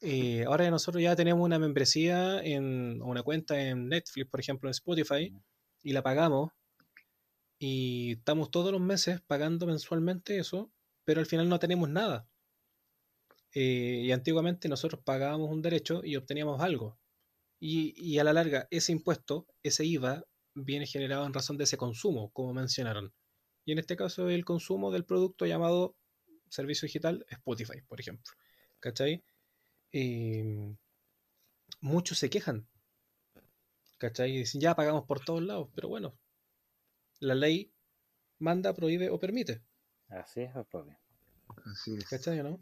Eh, 0.00 0.44
ahora 0.46 0.70
nosotros 0.70 1.02
ya 1.02 1.16
tenemos 1.16 1.44
una 1.44 1.58
membresía 1.58 2.40
en 2.42 3.00
o 3.02 3.06
una 3.06 3.22
cuenta 3.22 3.60
en 3.60 3.88
Netflix, 3.88 4.28
por 4.28 4.40
ejemplo, 4.40 4.68
en 4.68 4.72
Spotify, 4.72 5.32
y 5.82 5.92
la 5.92 6.02
pagamos. 6.02 6.50
Y 7.58 8.12
estamos 8.12 8.50
todos 8.50 8.72
los 8.72 8.80
meses 8.80 9.20
pagando 9.20 9.66
mensualmente 9.66 10.38
eso, 10.38 10.70
pero 11.04 11.20
al 11.20 11.26
final 11.26 11.48
no 11.48 11.58
tenemos 11.58 11.88
nada. 11.88 12.28
Eh, 13.54 14.02
y 14.04 14.12
antiguamente 14.12 14.68
nosotros 14.68 15.02
pagábamos 15.04 15.50
un 15.50 15.62
derecho 15.62 16.02
y 16.04 16.16
obteníamos 16.16 16.60
algo. 16.60 16.98
Y, 17.60 17.94
y 17.96 18.18
a 18.18 18.24
la 18.24 18.32
larga, 18.32 18.68
ese 18.70 18.92
impuesto, 18.92 19.46
ese 19.62 19.84
IVA, 19.84 20.24
viene 20.54 20.86
generado 20.86 21.26
en 21.26 21.34
razón 21.34 21.56
de 21.56 21.64
ese 21.64 21.76
consumo, 21.76 22.30
como 22.32 22.54
mencionaron. 22.54 23.12
Y 23.64 23.72
en 23.72 23.78
este 23.78 23.96
caso, 23.96 24.28
el 24.28 24.44
consumo 24.44 24.90
del 24.90 25.04
producto 25.04 25.46
llamado 25.46 25.96
servicio 26.48 26.86
digital 26.86 27.26
Spotify, 27.28 27.80
por 27.86 28.00
ejemplo. 28.00 28.32
¿Cachai? 28.80 29.24
Eh, 29.92 30.74
muchos 31.80 32.18
se 32.18 32.30
quejan. 32.30 32.66
¿Cachai? 33.98 34.32
Y 34.32 34.38
dicen, 34.38 34.60
ya 34.60 34.74
pagamos 34.74 35.04
por 35.04 35.20
todos 35.24 35.42
lados, 35.42 35.68
pero 35.74 35.88
bueno, 35.88 36.16
la 37.20 37.34
ley 37.34 37.72
manda, 38.38 38.74
prohíbe 38.74 39.10
o 39.10 39.18
permite. 39.18 39.62
Así 40.08 40.42
es, 40.42 40.52
bien. 40.54 40.98
Así 41.72 41.94
es. 41.96 42.08
¿Cachai 42.08 42.40
o 42.40 42.42
no? 42.44 42.60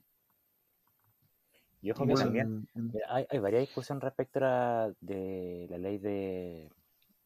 Y 1.83 1.91
ojo 1.91 2.07
que 2.07 2.13
bueno, 2.13 2.25
también 2.25 2.69
hay, 3.09 3.27
hay 3.31 3.39
varias 3.39 3.61
discusiones 3.63 4.03
respecto 4.03 4.39
a 4.41 4.43
la, 4.43 4.95
de 5.01 5.67
la 5.71 5.79
ley 5.79 5.99
de, 5.99 6.71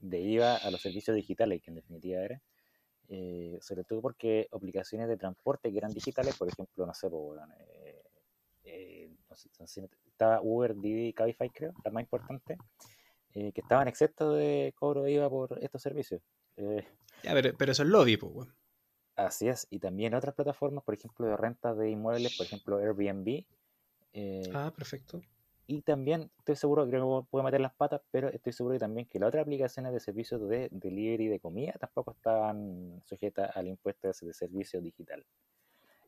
de 0.00 0.20
IVA 0.20 0.56
a 0.56 0.70
los 0.70 0.80
servicios 0.82 1.14
digitales, 1.16 1.62
que 1.62 1.70
en 1.70 1.76
definitiva 1.76 2.20
era. 2.20 2.42
eh, 3.08 3.58
sobre 3.60 3.84
todo 3.84 4.00
porque 4.00 4.48
aplicaciones 4.52 5.08
de 5.08 5.16
transporte 5.16 5.70
que 5.70 5.78
eran 5.78 5.92
digitales, 5.92 6.36
por 6.36 6.48
ejemplo, 6.48 6.86
no 6.86 6.94
sé, 6.94 7.10
pues, 7.10 7.22
bueno, 7.22 7.46
eh, 7.58 8.02
eh, 8.64 9.16
no 9.28 9.36
sé, 9.36 9.88
estaba 10.06 10.40
Uber, 10.42 10.76
Didi 10.76 11.08
y 11.08 11.12
Cabify, 11.12 11.50
creo, 11.50 11.72
la 11.84 11.90
más 11.90 12.02
importante, 12.02 12.56
eh, 13.34 13.52
que 13.52 13.60
estaban 13.62 13.88
exentos 13.88 14.36
de 14.36 14.74
cobro 14.78 15.02
de 15.04 15.12
IVA 15.12 15.28
por 15.30 15.58
estos 15.62 15.82
servicios. 15.82 16.22
Eh, 16.56 16.86
Ya, 17.22 17.32
pero, 17.34 17.56
pero 17.56 17.72
eso 17.72 17.82
es 17.82 17.88
lobby, 17.88 18.16
pues. 18.18 18.48
Así 19.16 19.48
es, 19.48 19.66
y 19.70 19.78
también 19.78 20.14
otras 20.14 20.34
plataformas, 20.34 20.82
por 20.84 20.94
ejemplo, 20.94 21.26
de 21.26 21.36
renta 21.36 21.74
de 21.74 21.90
inmuebles, 21.90 22.32
por 22.32 22.46
ejemplo, 22.46 22.78
Airbnb. 22.78 23.44
eh, 24.14 24.58
Ah, 24.58 24.70
perfecto. 24.70 25.24
y 25.66 25.82
también 25.82 26.32
estoy 26.38 26.56
seguro, 26.56 26.86
creo 26.88 27.22
que 27.22 27.28
puedo 27.30 27.44
meter 27.44 27.60
las 27.60 27.74
patas, 27.74 28.02
pero 28.10 28.28
estoy 28.28 28.52
seguro 28.52 28.74
que 28.74 28.80
también 28.80 29.06
que 29.06 29.18
las 29.20 29.28
otras 29.28 29.42
aplicaciones 29.42 29.92
de 29.92 30.00
servicios 30.00 30.48
de 30.48 30.68
delivery 30.72 31.28
de 31.28 31.38
comida 31.40 31.74
tampoco 31.78 32.12
estaban 32.12 33.00
sujetas 33.06 33.56
al 33.56 33.68
impuesto 33.68 34.08
de 34.08 34.14
servicio 34.34 34.80
digital. 34.80 35.24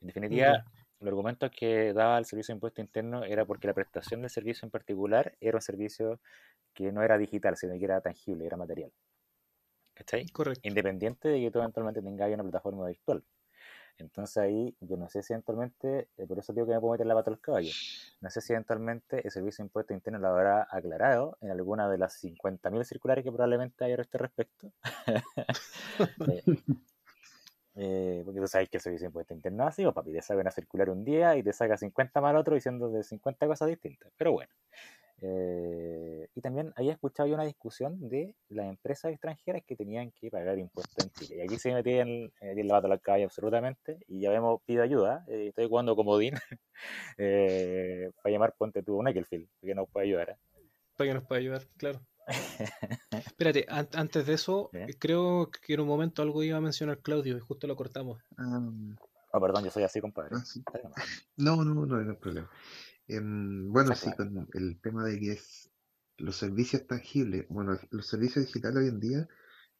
En 0.00 0.08
definitiva, 0.08 0.52
Ya. 0.52 0.64
los 1.00 1.08
argumentos 1.08 1.50
que 1.56 1.92
daba 1.94 2.18
el 2.18 2.26
servicio 2.26 2.54
de 2.54 2.58
impuesto 2.58 2.80
interno 2.82 3.24
era 3.24 3.46
porque 3.46 3.68
la 3.68 3.74
prestación 3.74 4.22
del 4.22 4.30
servicio 4.30 4.66
en 4.66 4.72
particular 4.72 5.36
era 5.40 5.58
un 5.58 5.62
servicio 5.62 6.20
que 6.74 6.92
no 6.92 7.02
era 7.04 7.18
digital, 7.18 7.56
sino 7.56 7.74
que 7.78 7.84
era 7.86 8.00
tangible, 8.02 8.46
era 8.46 8.56
material. 8.58 8.92
¿Cachai? 10.02 10.26
Correcto. 10.28 10.66
Independiente 10.68 11.28
de 11.28 11.40
que 11.40 11.50
tú 11.50 11.58
eventualmente 11.60 12.02
tengas 12.02 12.32
una 12.32 12.42
plataforma 12.42 12.86
virtual. 12.86 13.24
Entonces 13.98 14.36
ahí 14.38 14.74
yo 14.80 14.96
no 14.96 15.08
sé 15.08 15.22
si 15.22 15.32
eventualmente, 15.32 16.08
eh, 16.16 16.26
por 16.26 16.38
eso 16.38 16.52
digo 16.52 16.66
que 16.66 16.72
me 16.72 16.80
puedo 16.80 16.92
meter 16.92 17.06
la 17.06 17.14
pata 17.14 17.30
al 17.30 17.40
caballo, 17.40 17.70
no 18.20 18.30
sé 18.30 18.40
si 18.40 18.52
eventualmente 18.52 19.24
el 19.24 19.30
Servicio 19.30 19.62
de 19.62 19.66
Impuestos 19.66 19.94
Internos 19.94 20.22
lo 20.22 20.28
habrá 20.28 20.66
aclarado 20.70 21.36
en 21.40 21.50
alguna 21.50 21.88
de 21.88 21.98
las 21.98 22.14
50.000 22.14 22.84
circulares 22.84 23.22
que 23.22 23.30
probablemente 23.30 23.84
haya 23.84 23.96
a 23.96 24.02
este 24.02 24.18
respecto. 24.18 24.72
Eh, 27.74 28.20
eh, 28.20 28.22
porque 28.24 28.40
tú 28.40 28.46
sabes 28.48 28.68
que 28.68 28.76
el 28.76 28.82
Servicio 28.82 29.04
de 29.04 29.08
Impuestos 29.08 29.36
Internos 29.36 29.66
es 29.66 29.72
así, 29.72 29.84
o 29.84 29.92
papi, 29.92 30.12
te 30.12 30.20
saca 30.20 30.40
una 30.40 30.50
circular 30.50 30.90
un 30.90 31.04
día 31.04 31.36
y 31.36 31.42
te 31.42 31.52
saca 31.52 31.76
50 31.76 32.20
mal 32.20 32.36
otro 32.36 32.54
diciendo 32.54 32.90
de 32.90 33.02
50 33.02 33.46
cosas 33.46 33.68
distintas. 33.68 34.12
Pero 34.16 34.32
bueno. 34.32 34.52
Eh, 35.24 36.28
y 36.34 36.40
también 36.40 36.72
había 36.76 36.92
escuchado 36.94 37.28
yo 37.28 37.34
una 37.36 37.44
discusión 37.44 38.08
de 38.08 38.34
las 38.48 38.66
empresas 38.68 39.12
extranjeras 39.12 39.62
que 39.64 39.76
tenían 39.76 40.10
que 40.10 40.30
pagar 40.30 40.58
impuestos 40.58 41.04
en 41.04 41.10
Chile. 41.12 41.36
Y 41.36 41.40
aquí 41.46 41.58
se 41.58 41.72
metí 41.72 41.90
en, 41.92 42.32
metí 42.40 42.60
en 42.60 42.68
la 42.68 42.74
bata 42.74 42.88
al 42.92 43.00
caballo 43.00 43.26
absolutamente. 43.26 43.98
Y 44.08 44.20
ya 44.20 44.34
hemos 44.34 44.60
pido 44.62 44.82
ayuda. 44.82 45.24
eh, 45.28 45.46
estoy 45.48 45.68
jugando 45.68 45.94
comodín 45.94 46.34
eh, 47.18 48.10
para 48.22 48.32
llamar 48.32 48.54
Ponte 48.58 48.82
tú 48.82 49.00
a 49.00 49.04
Neckelfield, 49.04 49.48
que 49.60 49.74
nos 49.74 49.88
puede 49.88 50.06
ayudar. 50.06 50.30
¿eh? 50.30 50.36
Para 50.96 51.10
que 51.10 51.14
nos 51.14 51.24
pueda 51.24 51.40
ayudar, 51.40 51.62
claro. 51.76 52.00
Espérate, 53.26 53.66
an- 53.68 53.88
antes 53.94 54.26
de 54.26 54.34
eso, 54.34 54.70
¿Eh? 54.72 54.86
creo 54.98 55.50
que 55.50 55.74
en 55.74 55.80
un 55.80 55.88
momento 55.88 56.22
algo 56.22 56.42
iba 56.42 56.58
a 56.58 56.60
mencionar 56.60 56.98
Claudio 56.98 57.36
y 57.36 57.40
justo 57.40 57.66
lo 57.66 57.76
cortamos. 57.76 58.22
Ah, 58.36 58.60
Oh, 59.34 59.40
perdón, 59.40 59.64
yo 59.64 59.70
soy 59.70 59.82
así, 59.82 59.98
compadre. 59.98 60.28
ah, 60.36 60.44
sí. 60.44 60.62
No, 61.38 61.56
no, 61.64 61.72
no, 61.74 61.86
no 61.86 62.10
hay 62.10 62.16
problema. 62.16 62.50
Em, 63.08 63.70
bueno, 63.72 63.94
sí, 63.94 64.12
Exacto. 64.12 64.16
con 64.16 64.48
el 64.54 64.80
tema 64.80 65.04
de 65.04 65.18
que 65.20 65.32
es 65.32 65.70
los 66.18 66.36
servicios 66.36 66.86
tangibles, 66.86 67.46
bueno, 67.48 67.78
los 67.90 68.06
servicios 68.06 68.46
digitales 68.46 68.78
hoy 68.84 68.88
en 68.88 69.00
día 69.00 69.28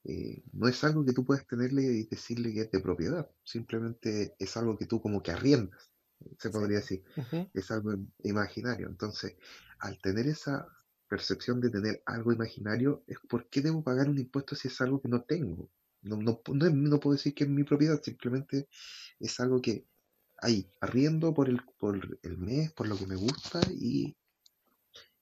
eh, 0.05 0.43
no 0.53 0.69
es 0.69 0.83
algo 0.85 1.05
que 1.05 1.13
tú 1.13 1.25
puedas 1.25 1.47
tenerle 1.47 1.83
y 1.85 2.07
decirle 2.09 2.53
que 2.53 2.63
es 2.63 2.71
de 2.73 2.81
propiedad, 2.81 3.31
simplemente 3.45 4.35
es 4.39 4.57
algo 4.57 4.77
que 4.79 4.87
tú 4.87 5.01
como 5.03 5.23
que 5.23 5.33
arriendas, 5.33 5.93
se 6.39 6.51
podría 6.51 6.79
decir, 6.79 7.05
Ujú. 7.17 7.51
es 7.53 7.71
algo 7.71 7.93
im- 7.93 8.13
imaginario. 8.25 8.89
Entonces, 8.89 9.37
al 9.81 10.01
tener 10.01 10.27
esa 10.27 10.67
percepción 11.09 11.61
de 11.61 11.71
tener 11.71 12.03
algo 12.07 12.33
imaginario, 12.33 13.05
es 13.07 13.19
¿por 13.29 13.49
qué 13.51 13.61
debo 13.63 13.83
pagar 13.85 14.09
un 14.09 14.19
impuesto 14.19 14.57
si 14.57 14.69
es 14.69 14.81
algo 14.81 15.01
que 15.01 15.09
no 15.09 15.23
tengo? 15.25 15.71
No, 16.03 16.17
no, 16.17 16.43
pu- 16.43 16.57
no, 16.57 16.67
es- 16.67 16.75
no 16.75 17.01
puedo 17.01 17.15
decir 17.17 17.35
que 17.35 17.45
es 17.45 17.51
mi 17.51 17.65
propiedad, 17.65 18.01
simplemente 18.03 18.69
es 19.21 19.41
algo 19.41 19.61
que 19.61 19.87
ahí, 20.43 20.71
arriendo 20.81 21.35
por 21.35 21.49
el, 21.49 21.61
por 21.79 22.19
el 22.23 22.39
mes, 22.39 22.73
por 22.75 22.89
lo 22.89 22.97
que 22.99 23.07
me 23.07 23.17
gusta 23.17 23.61
y, 23.73 24.17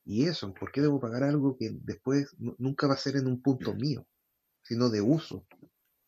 y 0.04 0.26
eso, 0.26 0.52
¿por 0.54 0.72
qué 0.72 0.80
debo 0.80 1.00
pagar 1.00 1.22
algo 1.22 1.56
que 1.56 1.70
después 1.82 2.34
nu- 2.38 2.54
nunca 2.58 2.86
va 2.86 2.94
a 2.94 2.98
ser 2.98 3.16
en 3.16 3.26
un 3.26 3.42
punto 3.42 3.74
mío, 3.74 4.06
sino 4.62 4.90
de 4.90 5.00
uso? 5.02 5.46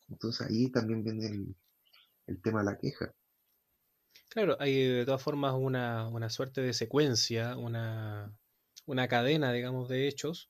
Entonces 0.08 0.46
ahí 0.48 0.70
también 0.70 1.04
viene 1.04 1.26
el, 1.28 1.56
el 2.26 2.42
tema 2.42 2.60
de 2.60 2.66
la 2.66 2.78
queja. 2.78 3.14
Claro, 4.28 4.56
hay 4.60 4.74
de 4.86 5.04
todas 5.04 5.22
formas 5.22 5.54
una, 5.54 6.08
una 6.08 6.30
suerte 6.30 6.60
de 6.62 6.72
secuencia, 6.72 7.56
una, 7.56 8.32
una 8.86 9.06
cadena, 9.08 9.52
digamos, 9.52 9.88
de 9.88 10.08
hechos 10.08 10.48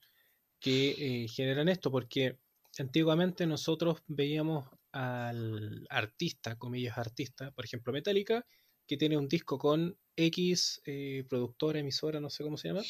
que 0.61 1.25
eh, 1.25 1.29
generan 1.29 1.69
esto, 1.69 1.91
porque 1.91 2.39
antiguamente 2.79 3.47
nosotros 3.47 4.03
veíamos 4.09 4.69
al 4.93 5.87
artista, 5.91 6.57
comillas 6.59 6.99
artista, 6.99 7.51
por 7.51 7.65
ejemplo 7.65 7.93
Metallica, 7.93 8.47
que 8.87 8.97
tiene 8.97 9.17
un 9.17 9.29
disco 9.29 9.59
con 9.59 9.99
X 10.17 10.83
eh, 10.85 11.25
productora, 11.29 11.79
emisora, 11.79 12.21
no 12.21 12.31
sé 12.31 12.45
cómo 12.45 12.57
se 12.57 12.69
llama, 12.69 12.83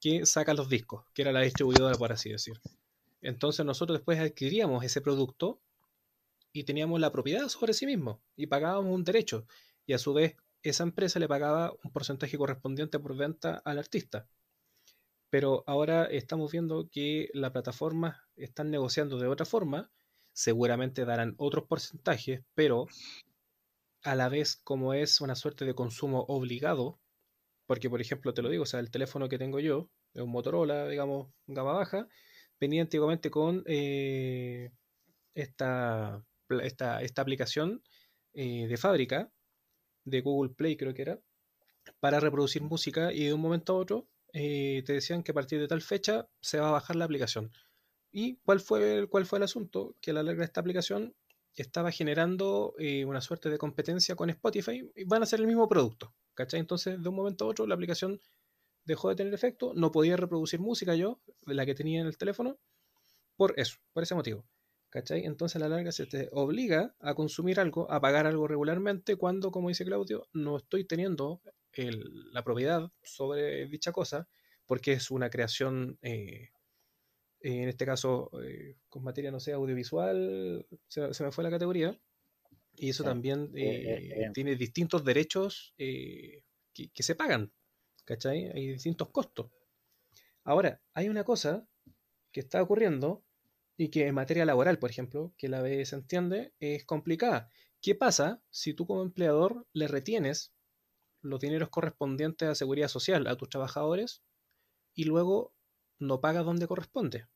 que 0.00 0.26
saca 0.26 0.54
los 0.54 0.68
discos, 0.68 1.06
que 1.14 1.22
era 1.22 1.32
la 1.32 1.40
distribuidora, 1.40 1.96
por 1.96 2.12
así 2.12 2.30
decir. 2.30 2.60
Entonces 3.20 3.64
nosotros 3.64 3.98
después 3.98 4.18
adquiríamos 4.18 4.84
ese 4.84 5.00
producto 5.00 5.60
y 6.52 6.64
teníamos 6.64 7.00
la 7.00 7.12
propiedad 7.12 7.48
sobre 7.48 7.72
sí 7.72 7.86
mismo 7.86 8.22
y 8.36 8.46
pagábamos 8.46 8.94
un 8.94 9.04
derecho 9.04 9.46
y 9.86 9.92
a 9.92 9.98
su 9.98 10.12
vez 10.12 10.36
esa 10.62 10.82
empresa 10.82 11.18
le 11.18 11.28
pagaba 11.28 11.72
un 11.84 11.92
porcentaje 11.92 12.36
correspondiente 12.36 12.98
por 12.98 13.16
venta 13.16 13.62
al 13.64 13.78
artista. 13.78 14.28
Pero 15.30 15.62
ahora 15.66 16.04
estamos 16.04 16.52
viendo 16.52 16.88
que 16.90 17.28
las 17.32 17.52
plataformas 17.52 18.16
están 18.36 18.70
negociando 18.70 19.18
de 19.18 19.28
otra 19.28 19.46
forma, 19.46 19.90
seguramente 20.38 21.04
darán 21.04 21.34
otros 21.36 21.64
porcentajes, 21.66 22.44
pero 22.54 22.86
a 24.04 24.14
la 24.14 24.28
vez 24.28 24.54
como 24.54 24.94
es 24.94 25.20
una 25.20 25.34
suerte 25.34 25.64
de 25.64 25.74
consumo 25.74 26.24
obligado, 26.28 27.00
porque 27.66 27.90
por 27.90 28.00
ejemplo 28.00 28.32
te 28.32 28.42
lo 28.42 28.48
digo, 28.48 28.62
o 28.62 28.66
sea, 28.66 28.78
el 28.78 28.92
teléfono 28.92 29.28
que 29.28 29.36
tengo 29.36 29.58
yo, 29.58 29.90
es 30.14 30.22
un 30.22 30.30
Motorola, 30.30 30.86
digamos, 30.86 31.32
gama 31.48 31.72
baja, 31.72 32.06
venía 32.60 32.82
antiguamente 32.82 33.32
con 33.32 33.64
eh, 33.66 34.70
esta, 35.34 36.24
esta, 36.62 37.02
esta 37.02 37.22
aplicación 37.22 37.82
eh, 38.32 38.68
de 38.68 38.76
fábrica, 38.76 39.32
de 40.04 40.20
Google 40.20 40.54
Play 40.54 40.76
creo 40.76 40.94
que 40.94 41.02
era, 41.02 41.18
para 41.98 42.20
reproducir 42.20 42.62
música 42.62 43.12
y 43.12 43.24
de 43.24 43.34
un 43.34 43.40
momento 43.40 43.72
a 43.72 43.78
otro 43.78 44.08
eh, 44.32 44.84
te 44.86 44.92
decían 44.92 45.24
que 45.24 45.32
a 45.32 45.34
partir 45.34 45.58
de 45.58 45.66
tal 45.66 45.82
fecha 45.82 46.28
se 46.40 46.60
va 46.60 46.68
a 46.68 46.72
bajar 46.78 46.94
la 46.94 47.06
aplicación. 47.06 47.50
¿Y 48.12 48.36
cuál 48.38 48.60
fue, 48.60 48.98
el- 48.98 49.08
cuál 49.08 49.26
fue 49.26 49.38
el 49.38 49.44
asunto? 49.44 49.96
Que 50.00 50.10
a 50.10 50.14
la 50.14 50.22
larga 50.22 50.44
esta 50.44 50.60
aplicación 50.60 51.14
estaba 51.54 51.90
generando 51.90 52.74
eh, 52.78 53.04
una 53.04 53.20
suerte 53.20 53.50
de 53.50 53.58
competencia 53.58 54.14
con 54.14 54.30
Spotify 54.30 54.88
y 54.94 55.04
van 55.04 55.22
a 55.22 55.26
ser 55.26 55.40
el 55.40 55.46
mismo 55.46 55.68
producto. 55.68 56.14
¿Cachai? 56.34 56.60
Entonces, 56.60 57.02
de 57.02 57.08
un 57.08 57.16
momento 57.16 57.44
a 57.44 57.48
otro, 57.48 57.66
la 57.66 57.74
aplicación 57.74 58.20
dejó 58.84 59.08
de 59.10 59.16
tener 59.16 59.34
efecto, 59.34 59.72
no 59.74 59.92
podía 59.92 60.16
reproducir 60.16 60.60
música 60.60 60.94
yo, 60.94 61.20
la 61.46 61.66
que 61.66 61.74
tenía 61.74 62.00
en 62.00 62.06
el 62.06 62.16
teléfono, 62.18 62.58
por 63.36 63.54
eso, 63.58 63.78
por 63.92 64.02
ese 64.02 64.14
motivo. 64.14 64.44
¿Cachai? 64.90 65.24
Entonces 65.26 65.56
a 65.56 65.58
la 65.58 65.68
larga 65.68 65.92
se 65.92 66.06
te 66.06 66.30
obliga 66.32 66.94
a 67.00 67.14
consumir 67.14 67.60
algo, 67.60 67.90
a 67.92 68.00
pagar 68.00 68.26
algo 68.26 68.48
regularmente, 68.48 69.16
cuando, 69.16 69.50
como 69.50 69.68
dice 69.68 69.84
Claudio, 69.84 70.28
no 70.32 70.56
estoy 70.56 70.84
teniendo 70.84 71.42
la 72.32 72.42
propiedad 72.42 72.90
sobre 73.02 73.66
dicha 73.66 73.92
cosa, 73.92 74.28
porque 74.66 74.92
es 74.92 75.10
una 75.10 75.28
creación, 75.30 75.98
eh, 76.02 76.48
en 77.40 77.68
este 77.68 77.86
caso, 77.86 78.30
eh, 78.42 78.76
con 78.88 79.04
materia, 79.04 79.30
no 79.30 79.40
sé, 79.40 79.52
audiovisual, 79.52 80.66
se, 80.88 81.14
se 81.14 81.24
me 81.24 81.32
fue 81.32 81.44
la 81.44 81.50
categoría, 81.50 82.00
y 82.76 82.90
eso 82.90 83.04
Sí. 83.04 83.04
también 83.04 83.52
Eh, 83.54 83.98
eh, 84.10 84.28
tiene 84.32 84.56
distintos 84.56 85.04
derechos 85.04 85.74
que, 85.78 86.44
que 86.94 87.02
se 87.02 87.14
pagan, 87.16 87.52
¿cachai? 88.04 88.46
Hay 88.54 88.68
distintos 88.68 89.10
costos. 89.10 89.50
Ahora, 90.44 90.82
hay 90.94 91.08
una 91.08 91.24
cosa 91.24 91.68
que 92.32 92.40
está 92.40 92.62
ocurriendo 92.62 93.24
y 93.76 93.90
que 93.90 94.06
en 94.08 94.14
materia 94.16 94.44
laboral, 94.46 94.78
por 94.78 94.90
ejemplo, 94.90 95.34
que 95.38 95.48
la 95.48 95.62
vez 95.62 95.90
se 95.90 95.96
entiende, 95.96 96.54
es 96.60 96.84
complicada. 96.86 97.50
¿Qué 97.82 97.94
pasa 97.94 98.42
si 98.50 98.74
tú 98.74 98.86
como 98.86 99.02
empleador 99.02 99.66
le 99.72 99.88
retienes 99.88 100.54
los 101.22 101.40
dineros 101.40 101.70
correspondientes 101.70 102.48
a 102.48 102.54
seguridad 102.56 102.88
social 102.88 103.26
a 103.28 103.36
tus 103.36 103.50
trabajadores 103.50 104.24
y 104.94 105.04
luego 105.04 105.54
no 105.98 106.20
pagas 106.20 106.44
donde 106.44 106.66
corresponde? 106.66 107.26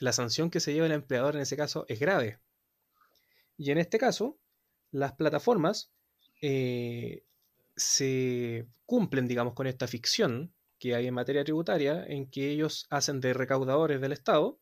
La 0.00 0.12
sanción 0.12 0.50
que 0.50 0.60
se 0.60 0.72
lleva 0.72 0.86
el 0.86 0.92
empleador 0.92 1.36
en 1.36 1.42
ese 1.42 1.56
caso 1.56 1.84
es 1.88 2.00
grave. 2.00 2.40
Y 3.56 3.70
en 3.70 3.78
este 3.78 3.98
caso, 3.98 4.38
las 4.90 5.12
plataformas 5.12 5.92
eh, 6.42 7.24
se 7.76 8.68
cumplen, 8.86 9.28
digamos, 9.28 9.54
con 9.54 9.66
esta 9.66 9.86
ficción 9.86 10.54
que 10.78 10.94
hay 10.94 11.06
en 11.06 11.14
materia 11.14 11.44
tributaria, 11.44 12.04
en 12.04 12.30
que 12.30 12.50
ellos 12.50 12.86
hacen 12.90 13.20
de 13.20 13.32
recaudadores 13.32 14.00
del 14.00 14.12
Estado, 14.12 14.60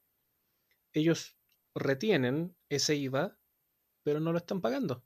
ellos 0.92 1.36
retienen 1.74 2.54
ese 2.68 2.94
IVA, 2.94 3.38
pero 4.02 4.20
no 4.20 4.32
lo 4.32 4.38
están 4.38 4.60
pagando. 4.60 5.04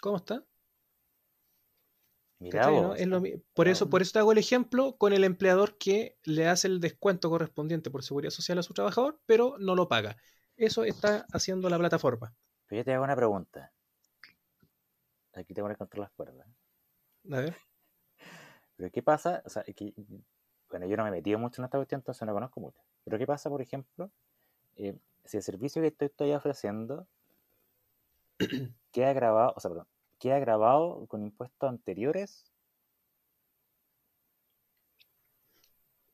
¿Cómo 0.00 0.16
está? 0.16 0.44
Mirá 2.42 2.68
por, 3.54 3.68
eso, 3.68 3.84
no. 3.84 3.90
por 3.90 4.02
eso 4.02 4.12
te 4.12 4.18
hago 4.18 4.32
el 4.32 4.38
ejemplo 4.38 4.96
con 4.96 5.12
el 5.12 5.22
empleador 5.22 5.78
que 5.78 6.18
le 6.24 6.48
hace 6.48 6.66
el 6.66 6.80
descuento 6.80 7.30
correspondiente 7.30 7.88
por 7.88 8.02
seguridad 8.02 8.30
social 8.30 8.58
a 8.58 8.64
su 8.64 8.74
trabajador, 8.74 9.20
pero 9.26 9.56
no 9.58 9.76
lo 9.76 9.86
paga. 9.86 10.16
Eso 10.56 10.82
está 10.82 11.24
haciendo 11.32 11.70
la 11.70 11.78
plataforma. 11.78 12.34
Pero 12.66 12.80
yo 12.80 12.84
te 12.84 12.92
hago 12.94 13.04
una 13.04 13.14
pregunta. 13.14 13.72
Aquí 15.34 15.54
te 15.54 15.62
voy 15.62 15.70
a 15.70 15.76
contra 15.76 16.00
las 16.00 16.10
cuerdas. 16.10 16.46
A 17.30 17.36
ver. 17.38 17.56
Pero 18.76 18.90
¿qué 18.90 19.02
pasa? 19.02 19.42
O 19.46 19.48
sea, 19.48 19.62
que, 19.62 19.94
bueno, 20.68 20.86
yo 20.86 20.96
no 20.96 21.04
me 21.04 21.10
he 21.10 21.12
metido 21.12 21.38
mucho 21.38 21.60
en 21.60 21.66
esta 21.66 21.78
cuestión, 21.78 22.00
entonces 22.00 22.26
no 22.26 22.34
conozco 22.34 22.60
mucho. 22.60 22.82
Pero 23.04 23.18
¿qué 23.18 23.26
pasa, 23.26 23.48
por 23.50 23.62
ejemplo, 23.62 24.10
eh, 24.76 24.96
si 25.24 25.36
el 25.36 25.42
servicio 25.44 25.80
que 25.80 25.92
te 25.92 26.06
estoy 26.06 26.32
ofreciendo 26.32 27.06
queda 28.90 29.12
grabado, 29.12 29.52
o 29.56 29.60
sea, 29.60 29.70
perdón, 29.70 29.86
queda 30.22 30.38
grabado 30.38 31.04
con 31.08 31.22
impuestos 31.22 31.68
anteriores? 31.68 32.44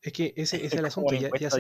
Es 0.01 0.13
que 0.13 0.33
ese, 0.37 0.57
ese 0.57 0.67
es 0.67 0.73
el 0.75 0.85
asunto. 0.87 1.13
Ya, 1.15 1.29
ya 1.39 1.51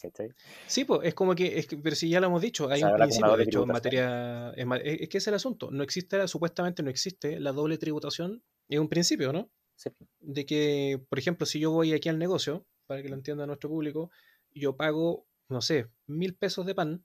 ¿cachai? 0.00 0.30
Sí, 0.66 0.84
pues 0.84 1.00
es 1.02 1.14
como 1.14 1.34
que, 1.34 1.58
es 1.58 1.66
que- 1.66 1.76
pero 1.76 1.94
si 1.96 2.08
ya 2.08 2.20
lo 2.20 2.28
hemos 2.28 2.40
dicho, 2.40 2.70
hay 2.70 2.80
sea, 2.80 2.90
un 2.90 2.96
principio, 2.96 3.36
de 3.36 3.42
hecho, 3.44 3.62
en 3.62 3.68
materia, 3.68 4.52
en 4.56 4.68
ma- 4.68 4.76
es 4.76 5.08
que 5.08 5.18
es 5.18 5.26
el 5.26 5.34
asunto, 5.34 5.70
no 5.70 5.82
existe, 5.82 6.26
supuestamente 6.28 6.82
no 6.82 6.90
existe 6.90 7.38
la 7.40 7.52
doble 7.52 7.76
tributación, 7.78 8.42
es 8.68 8.78
un 8.78 8.88
principio, 8.88 9.32
¿no? 9.32 9.50
Sí. 9.74 9.90
De 10.20 10.46
que, 10.46 11.04
por 11.08 11.18
ejemplo, 11.18 11.46
si 11.46 11.58
yo 11.58 11.70
voy 11.72 11.92
aquí 11.92 12.08
al 12.08 12.18
negocio, 12.18 12.64
para 12.86 13.02
que 13.02 13.08
lo 13.08 13.16
entienda 13.16 13.46
nuestro 13.46 13.68
público, 13.68 14.10
yo 14.54 14.76
pago, 14.76 15.26
no 15.48 15.60
sé, 15.60 15.88
mil 16.06 16.34
pesos 16.34 16.64
de 16.66 16.74
pan, 16.74 17.04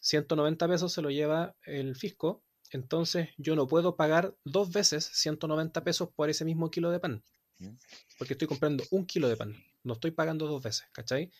190 0.00 0.68
pesos 0.68 0.92
se 0.92 1.02
lo 1.02 1.10
lleva 1.10 1.56
el 1.64 1.96
fisco, 1.96 2.42
entonces 2.70 3.30
yo 3.36 3.56
no 3.56 3.66
puedo 3.66 3.96
pagar 3.96 4.36
dos 4.44 4.72
veces 4.72 5.04
190 5.12 5.84
pesos 5.84 6.08
por 6.14 6.30
ese 6.30 6.44
mismo 6.44 6.70
kilo 6.70 6.90
de 6.90 7.00
pan. 7.00 7.24
¿Mm? 7.58 7.70
Porque 8.18 8.34
estoy 8.34 8.48
comprando 8.48 8.84
un 8.90 9.06
kilo 9.06 9.28
de 9.28 9.36
pan, 9.36 9.54
no 9.82 9.94
estoy 9.94 10.12
pagando 10.12 10.46
dos 10.46 10.62
veces, 10.62 10.86
¿cachai? 10.92 11.30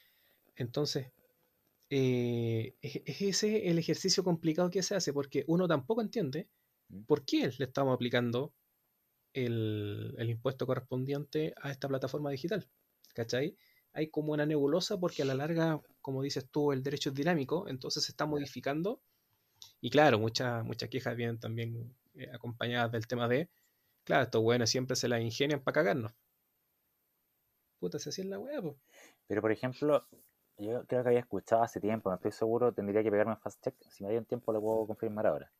Entonces, 0.56 1.12
eh, 1.90 2.74
es 2.82 3.02
es 3.06 3.22
ese 3.22 3.68
el 3.68 3.78
ejercicio 3.78 4.24
complicado 4.24 4.70
que 4.70 4.82
se 4.82 4.94
hace, 4.94 5.12
porque 5.12 5.44
uno 5.46 5.68
tampoco 5.68 6.02
entiende 6.02 6.48
¿Mm? 6.88 7.02
por 7.04 7.24
qué 7.24 7.50
le 7.58 7.64
estamos 7.64 7.94
aplicando 7.94 8.52
el, 9.32 10.14
el 10.18 10.30
impuesto 10.30 10.66
correspondiente 10.66 11.54
a 11.62 11.70
esta 11.70 11.88
plataforma 11.88 12.30
digital, 12.30 12.68
¿cachai? 13.14 13.56
Hay 13.92 14.10
como 14.10 14.32
una 14.32 14.46
nebulosa 14.46 14.98
porque 14.98 15.22
a 15.22 15.24
la 15.24 15.34
larga, 15.34 15.80
como 16.00 16.22
dices 16.22 16.48
tú, 16.50 16.72
el 16.72 16.82
derecho 16.82 17.10
es 17.10 17.14
dinámico, 17.14 17.68
entonces 17.68 18.04
se 18.04 18.12
está 18.12 18.26
modificando. 18.26 19.02
Y 19.80 19.90
claro, 19.90 20.18
muchas 20.18 20.64
muchas 20.64 20.88
quejas 20.88 21.16
vienen 21.16 21.38
también 21.38 21.94
eh, 22.14 22.30
acompañadas 22.34 22.92
del 22.92 23.06
tema 23.06 23.28
de, 23.28 23.48
claro, 24.04 24.24
estos 24.24 24.42
buenos 24.42 24.70
siempre 24.70 24.96
se 24.96 25.08
las 25.08 25.20
ingenian 25.20 25.60
para 25.60 25.74
cagarnos. 25.74 26.12
Puta, 27.78 27.98
así 27.98 28.08
es 28.08 28.26
la 28.26 28.38
weá, 28.38 28.60
pues. 28.60 28.76
Pero 29.28 29.40
por 29.40 29.52
ejemplo, 29.52 30.06
yo 30.58 30.84
creo 30.86 31.02
que 31.02 31.08
había 31.08 31.20
escuchado 31.20 31.62
hace 31.62 31.80
tiempo, 31.80 32.10
no 32.10 32.16
estoy 32.16 32.32
seguro, 32.32 32.72
tendría 32.72 33.02
que 33.02 33.10
pegarme 33.10 33.34
en 33.34 33.40
fast 33.40 33.62
check, 33.62 33.74
si 33.88 34.04
me 34.04 34.12
da 34.12 34.18
un 34.18 34.24
tiempo 34.24 34.52
lo 34.52 34.60
puedo 34.60 34.86
confirmar 34.86 35.26
ahora. 35.26 35.50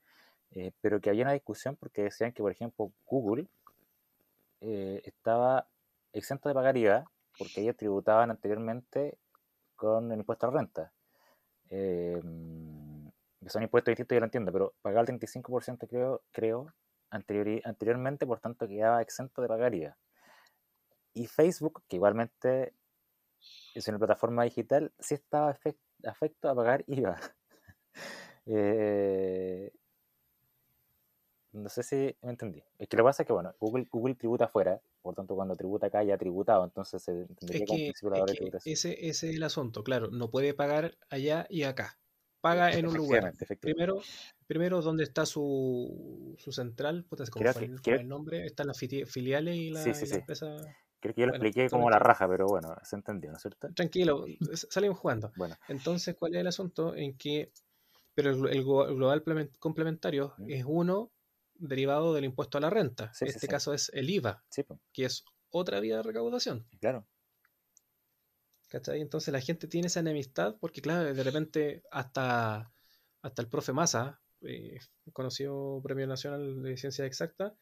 Eh, 0.52 0.72
pero 0.80 1.00
que 1.00 1.10
había 1.10 1.24
una 1.24 1.32
discusión 1.32 1.76
porque 1.76 2.04
decían 2.04 2.32
que, 2.32 2.42
por 2.42 2.50
ejemplo, 2.50 2.90
Google 3.06 3.46
eh, 4.60 5.02
estaba 5.04 5.68
exento 6.12 6.48
de 6.48 6.54
pagar 6.54 6.76
IVA 6.76 7.04
porque 7.38 7.60
ellos 7.60 7.76
tributaban 7.76 8.30
anteriormente 8.30 9.18
con 9.76 10.10
el 10.10 10.18
impuesto 10.18 10.46
a 10.46 10.50
renta. 10.50 10.92
Eh, 11.70 12.20
que 13.48 13.52
son 13.52 13.62
impuestos 13.62 13.92
distintos, 13.92 14.14
yo 14.14 14.20
lo 14.20 14.26
entiendo, 14.26 14.52
pero 14.52 14.74
pagaba 14.82 15.00
el 15.00 15.06
35% 15.06 15.86
creo, 15.88 16.22
creo 16.32 16.74
anteriori- 17.10 17.62
anteriormente, 17.64 18.26
por 18.26 18.40
tanto 18.40 18.68
quedaba 18.68 19.00
exento 19.02 19.40
de 19.42 19.48
pagar 19.48 19.74
IVA. 19.74 19.96
Y 21.14 21.26
Facebook, 21.26 21.82
que 21.88 21.96
igualmente 21.96 22.74
es 23.74 23.88
una 23.88 23.98
plataforma 23.98 24.44
digital, 24.44 24.92
sí 24.98 25.14
estaba 25.14 25.54
afec- 25.54 25.78
afecto 26.04 26.48
a 26.48 26.54
pagar 26.54 26.84
IVA. 26.86 27.16
Eh, 28.50 29.70
no 31.52 31.68
sé 31.68 31.82
si 31.82 32.16
me 32.22 32.30
entendí. 32.30 32.62
Es 32.78 32.88
que 32.88 32.96
lo 32.96 33.02
que 33.02 33.08
pasa 33.08 33.22
es 33.22 33.26
que, 33.26 33.32
bueno, 33.34 33.54
Google, 33.60 33.86
Google 33.90 34.14
tributa 34.14 34.46
afuera, 34.46 34.80
por 35.02 35.14
tanto, 35.14 35.34
cuando 35.34 35.54
tributa 35.56 35.88
acá 35.88 36.02
ya 36.02 36.14
ha 36.14 36.18
tributado, 36.18 36.64
entonces 36.64 37.02
se 37.02 37.12
entendería 37.12 37.64
Es 37.64 37.66
como 37.66 37.78
que, 37.78 38.26
de 38.26 38.34
tributación. 38.36 38.72
ese, 38.72 39.08
ese 39.08 39.28
es 39.30 39.36
el 39.36 39.42
asunto, 39.42 39.82
claro, 39.84 40.08
no 40.10 40.30
puede 40.30 40.54
pagar 40.54 40.96
allá 41.10 41.46
y 41.50 41.64
acá. 41.64 41.98
Paga 42.40 42.72
en 42.72 42.86
un 42.86 42.96
lugar. 42.96 43.34
Primero, 43.60 44.00
primero 44.46 44.80
donde 44.80 45.04
está 45.04 45.26
su, 45.26 46.36
su 46.38 46.52
central, 46.52 47.04
puta, 47.04 47.26
se 47.26 47.32
el, 47.64 48.08
nombre, 48.08 48.46
están 48.46 48.68
las 48.68 48.78
filiales 48.78 49.56
y 49.56 49.70
la, 49.70 49.82
Sí, 49.82 49.94
sí, 49.94 50.04
y 50.04 50.08
la 50.08 50.14
sí. 50.14 50.20
empresa. 50.20 50.56
Creo 51.00 51.14
que 51.14 51.20
yo 51.20 51.26
lo 51.26 51.32
Bueno, 51.32 51.44
expliqué 51.44 51.70
como 51.70 51.90
la 51.90 51.98
raja, 51.98 52.28
pero 52.28 52.46
bueno, 52.46 52.74
se 52.82 52.96
entendió, 52.96 53.30
¿no 53.30 53.36
es 53.36 53.42
cierto? 53.42 53.68
Tranquilo, 53.74 54.24
salimos 54.70 54.98
jugando. 54.98 55.32
Bueno, 55.36 55.56
Entonces, 55.68 56.16
¿cuál 56.16 56.34
es 56.34 56.40
el 56.40 56.46
asunto? 56.46 56.94
En 56.94 57.16
que, 57.16 57.52
pero 58.14 58.30
el, 58.30 58.56
el 58.56 58.64
glo- 58.64 58.88
el 58.88 58.94
global 58.96 59.22
plemen- 59.24 59.50
complementario 59.58 60.34
Mm. 60.38 60.50
es 60.50 60.64
uno 60.66 61.10
derivado 61.54 62.14
del 62.14 62.24
impuesto 62.24 62.58
a 62.58 62.60
la 62.60 62.70
renta. 62.70 63.12
Sí, 63.14 63.26
este 63.26 63.48
caso 63.48 63.74
es 63.74 63.90
el 63.94 64.10
IVA, 64.10 64.44
que 64.92 65.04
es 65.04 65.24
otra 65.50 65.80
vía 65.80 65.96
de 65.96 66.02
recaudación. 66.04 66.66
claro. 66.80 67.04
¿Cachai? 68.68 69.00
Entonces 69.00 69.32
la 69.32 69.40
gente 69.40 69.66
tiene 69.66 69.86
esa 69.86 70.00
enemistad 70.00 70.56
porque, 70.60 70.80
claro, 70.82 71.12
de 71.14 71.22
repente 71.22 71.82
hasta, 71.90 72.70
hasta 73.22 73.42
el 73.42 73.48
profe 73.48 73.72
Massa, 73.72 74.20
eh, 74.42 74.78
conocido 75.12 75.80
Premio 75.82 76.06
Nacional 76.06 76.62
de 76.62 76.76
Ciencias 76.76 77.06
Exactas, 77.06 77.54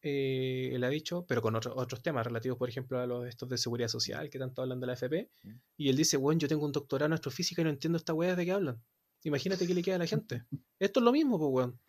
eh, 0.00 0.70
él 0.72 0.82
ha 0.84 0.88
dicho, 0.88 1.26
pero 1.26 1.42
con 1.42 1.54
otro- 1.56 1.74
otros 1.76 2.02
temas 2.02 2.24
relativos, 2.26 2.56
por 2.56 2.68
ejemplo, 2.68 2.98
a 2.98 3.06
los 3.06 3.26
estos 3.26 3.48
de 3.48 3.58
seguridad 3.58 3.88
social 3.88 4.30
que 4.30 4.38
tanto 4.38 4.62
hablan 4.62 4.80
de 4.80 4.86
la 4.86 4.92
FP, 4.94 5.28
Mm. 5.44 5.50
y 5.76 5.88
él 5.90 5.96
dice, 5.96 6.16
bueno, 6.16 6.38
yo 6.38 6.48
tengo 6.48 6.64
un 6.64 6.72
doctorado 6.72 7.06
en 7.06 7.12
astrofísica 7.14 7.60
y 7.60 7.64
no 7.64 7.70
entiendo 7.70 7.98
esta 7.98 8.14
weá 8.14 8.34
de 8.36 8.44
qué 8.44 8.52
hablan. 8.52 8.82
Imagínate 9.24 9.66
qué 9.66 9.74
le 9.74 9.82
queda 9.82 9.96
a 9.96 9.98
la 9.98 10.06
gente. 10.06 10.44
Esto 10.78 11.00
es 11.00 11.04
lo 11.04 11.10
mismo, 11.12 11.38
pues, 11.38 11.50
weón. 11.52 11.80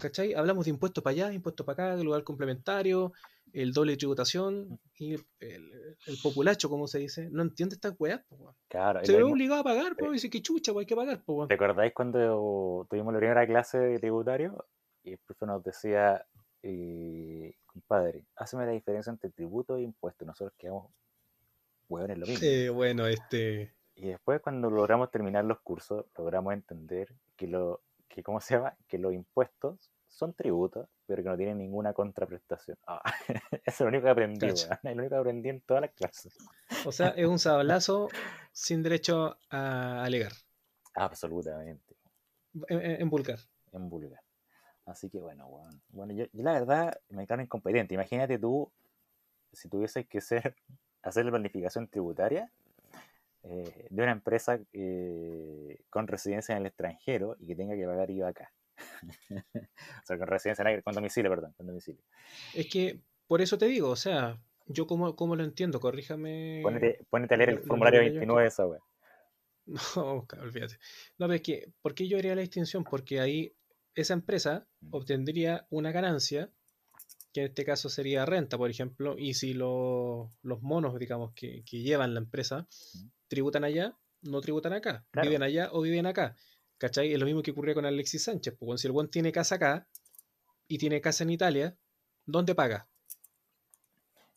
¿Cachai? 0.00 0.34
Hablamos 0.34 0.64
de 0.64 0.70
impuestos 0.70 1.02
para 1.04 1.12
allá, 1.12 1.32
impuestos 1.32 1.64
para 1.66 1.88
acá, 1.90 1.96
global 2.00 2.24
complementario, 2.24 3.12
el 3.52 3.72
doble 3.72 3.96
tributación 3.96 4.78
y 4.98 5.14
el, 5.14 5.24
el- 5.40 5.96
el 6.06 6.18
populacho, 6.22 6.68
como 6.70 6.86
se 6.86 6.98
dice. 7.00 7.28
No 7.30 7.42
entiende 7.42 7.74
estas 7.74 7.94
weas, 7.98 8.22
weón. 8.30 8.54
Claro, 8.68 9.04
Se 9.04 9.12
ve 9.12 9.18
mismo. 9.18 9.32
obligado 9.32 9.60
a 9.60 9.64
pagar, 9.64 9.96
pues, 9.96 10.12
dice 10.12 10.30
que 10.30 10.40
chucha, 10.42 10.72
pues 10.72 10.84
hay 10.84 10.86
que 10.86 10.96
pagar, 10.96 11.22
weón. 11.26 11.48
¿Te 11.48 11.54
acordáis 11.54 11.92
cuando 11.92 12.86
tuvimos 12.88 13.12
la 13.12 13.18
primera 13.18 13.46
clase 13.46 13.78
de 13.78 13.98
tributario? 13.98 14.66
Y 15.02 15.12
el 15.12 15.18
profe 15.18 15.46
nos 15.46 15.62
decía, 15.62 16.24
eh, 16.62 17.54
compadre, 17.66 18.24
hazme 18.36 18.66
la 18.66 18.72
diferencia 18.72 19.10
entre 19.10 19.30
tributo 19.30 19.76
e 19.76 19.82
impuesto. 19.82 20.24
Nosotros 20.24 20.54
quedamos 20.58 20.92
hueones 21.88 22.18
lo 22.18 22.26
mismo. 22.26 22.46
Eh, 22.46 22.68
bueno, 22.70 23.06
este. 23.06 23.74
Y 23.96 24.06
después 24.08 24.40
cuando 24.40 24.70
logramos 24.70 25.10
terminar 25.10 25.44
los 25.44 25.60
cursos, 25.60 26.06
logramos 26.16 26.52
entender 26.54 27.08
que 27.36 27.46
lo, 27.46 27.82
que 28.10 28.22
¿cómo 28.22 28.40
se 28.40 28.54
llama? 28.54 28.76
Que 28.86 28.98
los 28.98 29.14
impuestos 29.14 29.90
son 30.08 30.34
tributos, 30.34 30.88
pero 31.06 31.22
que 31.22 31.28
no 31.28 31.36
tienen 31.36 31.58
ninguna 31.58 31.92
contraprestación. 31.94 32.76
Ah, 32.86 33.00
eso 33.52 33.60
es 33.64 33.80
lo 33.80 33.86
único 33.86 34.04
que 34.04 34.10
aprendí. 34.10 34.46
Es 34.46 34.68
lo 34.82 34.90
único 34.92 35.08
que 35.08 35.16
aprendí 35.16 35.48
en 35.48 35.60
todas 35.60 35.82
las 35.82 35.92
clases. 35.92 36.36
O 36.84 36.92
sea, 36.92 37.08
es 37.10 37.26
un 37.26 37.38
sablazo 37.38 38.08
sin 38.52 38.82
derecho 38.82 39.38
a 39.48 40.02
alegar. 40.02 40.32
Absolutamente. 40.94 41.96
En, 42.68 43.08
vulgar. 43.08 43.38
en 43.72 43.88
vulgar. 43.88 44.22
Así 44.84 45.08
que 45.08 45.20
bueno. 45.20 45.48
Bueno, 45.90 46.12
yo, 46.12 46.26
yo 46.32 46.42
la 46.42 46.52
verdad 46.52 47.00
me 47.10 47.22
declaro 47.22 47.42
incompetente. 47.42 47.94
Imagínate 47.94 48.38
tú, 48.38 48.72
si 49.52 49.68
tuvieses 49.68 50.08
que 50.08 50.20
ser, 50.20 50.56
hacer 51.02 51.24
la 51.24 51.30
planificación 51.30 51.86
tributaria 51.86 52.50
eh, 53.44 53.86
de 53.90 54.02
una 54.02 54.12
empresa 54.12 54.58
eh, 54.72 55.82
con 55.90 56.06
residencia 56.06 56.54
en 56.54 56.60
el 56.62 56.66
extranjero 56.66 57.36
y 57.38 57.46
que 57.46 57.56
tenga 57.56 57.74
que 57.76 57.84
pagar 57.86 58.10
IVA 58.10 58.28
acá. 58.28 58.52
o 59.60 60.06
sea, 60.06 60.18
con 60.18 60.26
residencia 60.26 60.62
en 60.62 60.68
el, 60.68 60.82
con 60.82 60.94
domicilio, 60.94 61.30
perdón, 61.30 61.52
con 61.56 61.66
domicilio. 61.66 62.02
Es 62.54 62.66
que, 62.68 63.00
por 63.26 63.40
eso 63.40 63.58
te 63.58 63.66
digo, 63.66 63.90
o 63.90 63.96
sea, 63.96 64.38
yo 64.66 64.86
como, 64.86 65.14
como 65.16 65.36
lo 65.36 65.44
entiendo, 65.44 65.80
corríjame. 65.80 66.60
Ponete, 66.62 67.04
ponete 67.10 67.34
a 67.34 67.36
leer 67.38 67.50
el 67.50 67.58
formulario 67.60 68.00
que 68.00 68.06
yo 68.06 68.12
29 68.12 68.42
de 68.42 68.48
esa 68.48 68.66
wea. 68.66 68.80
No, 69.96 70.26
olvídate. 70.40 70.78
No, 71.18 71.26
pero 71.26 71.34
es 71.34 71.42
que, 71.42 71.72
¿por 71.80 71.94
qué 71.94 72.08
yo 72.08 72.18
haría 72.18 72.34
la 72.34 72.40
distinción? 72.40 72.82
Porque 72.84 73.20
ahí 73.20 73.54
esa 73.94 74.14
empresa 74.14 74.66
Mm. 74.80 74.94
obtendría 74.94 75.66
una 75.70 75.92
ganancia, 75.92 76.50
que 77.32 77.40
en 77.42 77.46
este 77.48 77.64
caso 77.64 77.88
sería 77.88 78.24
renta, 78.26 78.56
por 78.58 78.70
ejemplo, 78.70 79.16
y 79.18 79.34
si 79.34 79.52
lo- 79.54 80.30
los 80.42 80.62
monos, 80.62 80.98
digamos, 80.98 81.32
que, 81.34 81.62
que 81.64 81.82
llevan 81.82 82.14
la 82.14 82.20
empresa, 82.20 82.66
Mm. 82.94 83.08
Tributan 83.30 83.62
allá, 83.64 83.96
no 84.22 84.40
tributan 84.40 84.72
acá, 84.74 85.06
Claro. 85.12 85.28
viven 85.28 85.42
allá 85.44 85.68
o 85.72 85.80
viven 85.80 86.04
acá. 86.06 86.36
¿Cachai? 86.78 87.12
Es 87.12 87.18
lo 87.20 87.26
mismo 87.26 87.42
que 87.42 87.52
ocurría 87.52 87.74
con 87.74 87.86
Alexis 87.86 88.24
Sánchez. 88.24 88.56
Pues 88.58 88.80
si 88.80 88.88
el 88.88 88.92
buen 88.92 89.08
tiene 89.08 89.30
casa 89.32 89.54
acá 89.54 89.86
y 90.66 90.78
tiene 90.78 91.00
casa 91.00 91.22
en 91.24 91.30
Italia, 91.30 91.76
¿dónde 92.26 92.54
paga? 92.54 92.88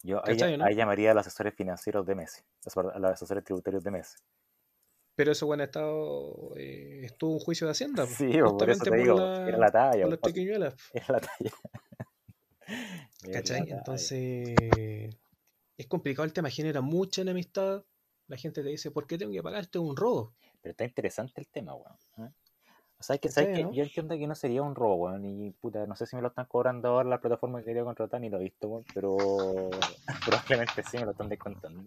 Yo 0.03 0.17
ahí, 0.25 0.33
¿Cachai, 0.37 0.57
no? 0.57 0.65
ahí 0.65 0.75
llamaría 0.75 1.11
a 1.11 1.13
los 1.13 1.25
asesores 1.25 1.55
financieros 1.55 2.05
de 2.05 2.15
Messi, 2.15 2.41
a 2.75 2.99
los 2.99 3.11
asesores 3.11 3.43
tributarios 3.43 3.83
de 3.83 3.91
Messi. 3.91 4.17
Pero 5.15 5.31
eso, 5.31 5.45
buen 5.45 5.61
estado, 5.61 6.53
eh, 6.57 7.01
estuvo 7.05 7.31
un 7.33 7.39
juicio 7.39 7.65
de 7.67 7.71
Hacienda. 7.71 8.03
pues, 8.03 8.15
Sí, 8.17 8.31
po, 8.41 8.57
por 8.57 8.69
eso 8.69 8.83
te 8.83 8.95
digo, 8.97 9.15
la- 9.19 9.47
era 9.47 9.57
la 9.57 9.71
talla. 9.71 10.01
por 10.03 10.09
las 10.11 10.19
pequeñuelas. 10.19 10.75
Era 10.93 11.05
la 11.09 11.19
talla. 11.21 11.51
¿Cachai? 13.31 13.59
la 13.59 13.65
talla. 13.65 13.77
Entonces, 13.77 14.55
es 15.77 15.87
complicado 15.87 16.25
el 16.25 16.33
tema, 16.33 16.49
genera 16.49 16.81
mucha 16.81 17.21
enemistad. 17.21 17.85
La 18.27 18.37
gente 18.37 18.63
te 18.63 18.69
dice, 18.69 18.91
¿por 18.91 19.05
qué 19.05 19.17
tengo 19.17 19.31
que 19.31 19.43
pagar? 19.43 19.61
Esto 19.61 19.83
es 19.83 19.89
un 19.89 19.95
robo. 19.95 20.33
Pero 20.61 20.71
está 20.71 20.85
interesante 20.85 21.41
el 21.41 21.47
tema, 21.47 21.75
weón. 21.75 21.97
¿eh? 22.19 22.33
O 22.99 23.03
sea, 23.03 23.17
que, 23.17 23.29
¿sabes 23.29 23.63
no? 23.63 23.73
Yo 23.73 23.83
entiendo 23.83 24.17
que 24.17 24.27
no 24.27 24.35
sería 24.35 24.61
un 24.61 24.75
robo, 24.75 24.95
weón. 24.95 25.25
Y 25.25 25.51
puta, 25.51 25.85
no 25.85 25.95
sé 25.95 26.05
si 26.05 26.15
me 26.15 26.21
lo 26.21 26.29
están 26.29 26.45
cobrando 26.45 26.87
ahora 26.89 27.09
la 27.09 27.19
plataforma 27.19 27.59
que 27.59 27.65
quería 27.65 27.83
contratar, 27.83 28.21
ni 28.21 28.29
lo 28.29 28.37
he 28.37 28.43
visto, 28.43 28.67
weón. 28.69 28.85
Pero 28.93 29.17
probablemente 30.25 30.83
sí 30.83 30.97
me 30.97 31.05
lo 31.05 31.11
están 31.11 31.29
descontando. 31.29 31.83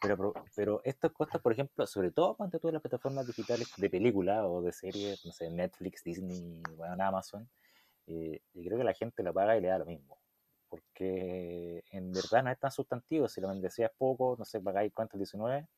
Pero, 0.00 0.34
pero, 0.54 0.80
estos 0.84 1.10
costos, 1.12 1.40
por 1.40 1.52
ejemplo, 1.52 1.86
sobre 1.86 2.10
todo 2.12 2.36
cuando 2.36 2.60
tú 2.60 2.70
las 2.70 2.82
plataformas 2.82 3.26
digitales 3.26 3.72
de 3.76 3.90
película 3.90 4.46
o 4.46 4.62
de 4.62 4.72
series, 4.72 5.24
no 5.24 5.32
sé, 5.32 5.50
Netflix, 5.50 6.04
Disney, 6.04 6.62
bueno, 6.76 7.02
Amazon, 7.02 7.48
eh, 8.06 8.40
y 8.54 8.64
creo 8.64 8.78
que 8.78 8.84
la 8.84 8.94
gente 8.94 9.22
lo 9.22 9.32
paga 9.32 9.56
y 9.56 9.60
le 9.60 9.68
da 9.68 9.78
lo 9.78 9.86
mismo. 9.86 10.18
Porque 10.68 11.84
en 11.90 12.12
verdad 12.12 12.42
no 12.44 12.50
es 12.50 12.58
tan 12.58 12.70
sustantivo. 12.72 13.28
Si 13.28 13.40
la 13.40 13.48
membresía 13.48 13.86
es 13.86 13.92
poco, 13.96 14.36
no 14.38 14.44
sé, 14.44 14.60
pagáis 14.60 14.92
cuánto, 14.94 15.16
el 15.16 15.20
19. 15.20 15.68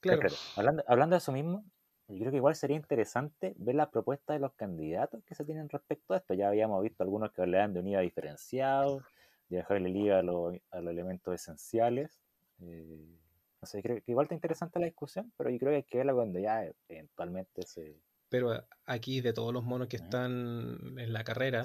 Claro, 0.00 0.20
Claro, 0.20 0.36
hablando, 0.56 0.84
hablando 0.86 1.14
de 1.14 1.18
eso 1.18 1.32
mismo, 1.32 1.64
yo 2.08 2.18
creo 2.18 2.30
que 2.30 2.36
igual 2.36 2.54
sería 2.54 2.76
interesante 2.76 3.54
ver 3.56 3.74
las 3.76 3.88
propuestas 3.88 4.36
de 4.36 4.40
los 4.40 4.52
candidatos 4.54 5.22
que 5.24 5.34
se 5.34 5.44
tienen 5.44 5.68
respecto 5.70 6.12
a 6.14 6.18
esto. 6.18 6.34
Ya 6.34 6.48
habíamos 6.48 6.82
visto 6.82 7.02
algunos 7.02 7.32
que 7.32 7.42
hablaban 7.42 7.72
de 7.72 7.80
un 7.80 7.88
IVA 7.88 8.00
diferenciado, 8.02 9.00
de 9.48 9.58
dejarle 9.58 9.88
el 9.88 9.96
IVA 9.96 10.18
a, 10.18 10.22
los- 10.22 10.56
a 10.70 10.80
los 10.80 10.92
elementos 10.92 11.34
esenciales. 11.34 12.20
Eh, 12.60 13.18
no 13.62 13.66
sé, 13.66 13.82
creo 13.82 13.96
que 13.96 14.10
igual 14.12 14.24
está 14.26 14.34
interesante 14.34 14.78
la 14.78 14.86
discusión, 14.86 15.32
pero 15.36 15.48
yo 15.50 15.58
creo 15.58 15.70
que 15.70 15.76
hay 15.76 15.82
que 15.84 15.96
verla 15.98 16.12
cuando 16.14 16.38
ya 16.38 16.70
eventualmente 16.88 17.62
se... 17.62 17.96
pero 18.28 18.50
aquí 18.84 19.20
de 19.20 19.32
todos 19.32 19.52
los 19.52 19.64
monos 19.64 19.88
que 19.88 19.96
Ya. 19.96 20.04
están 20.04 20.98
en 20.98 21.12
la 21.12 21.24
carrera, 21.24 21.64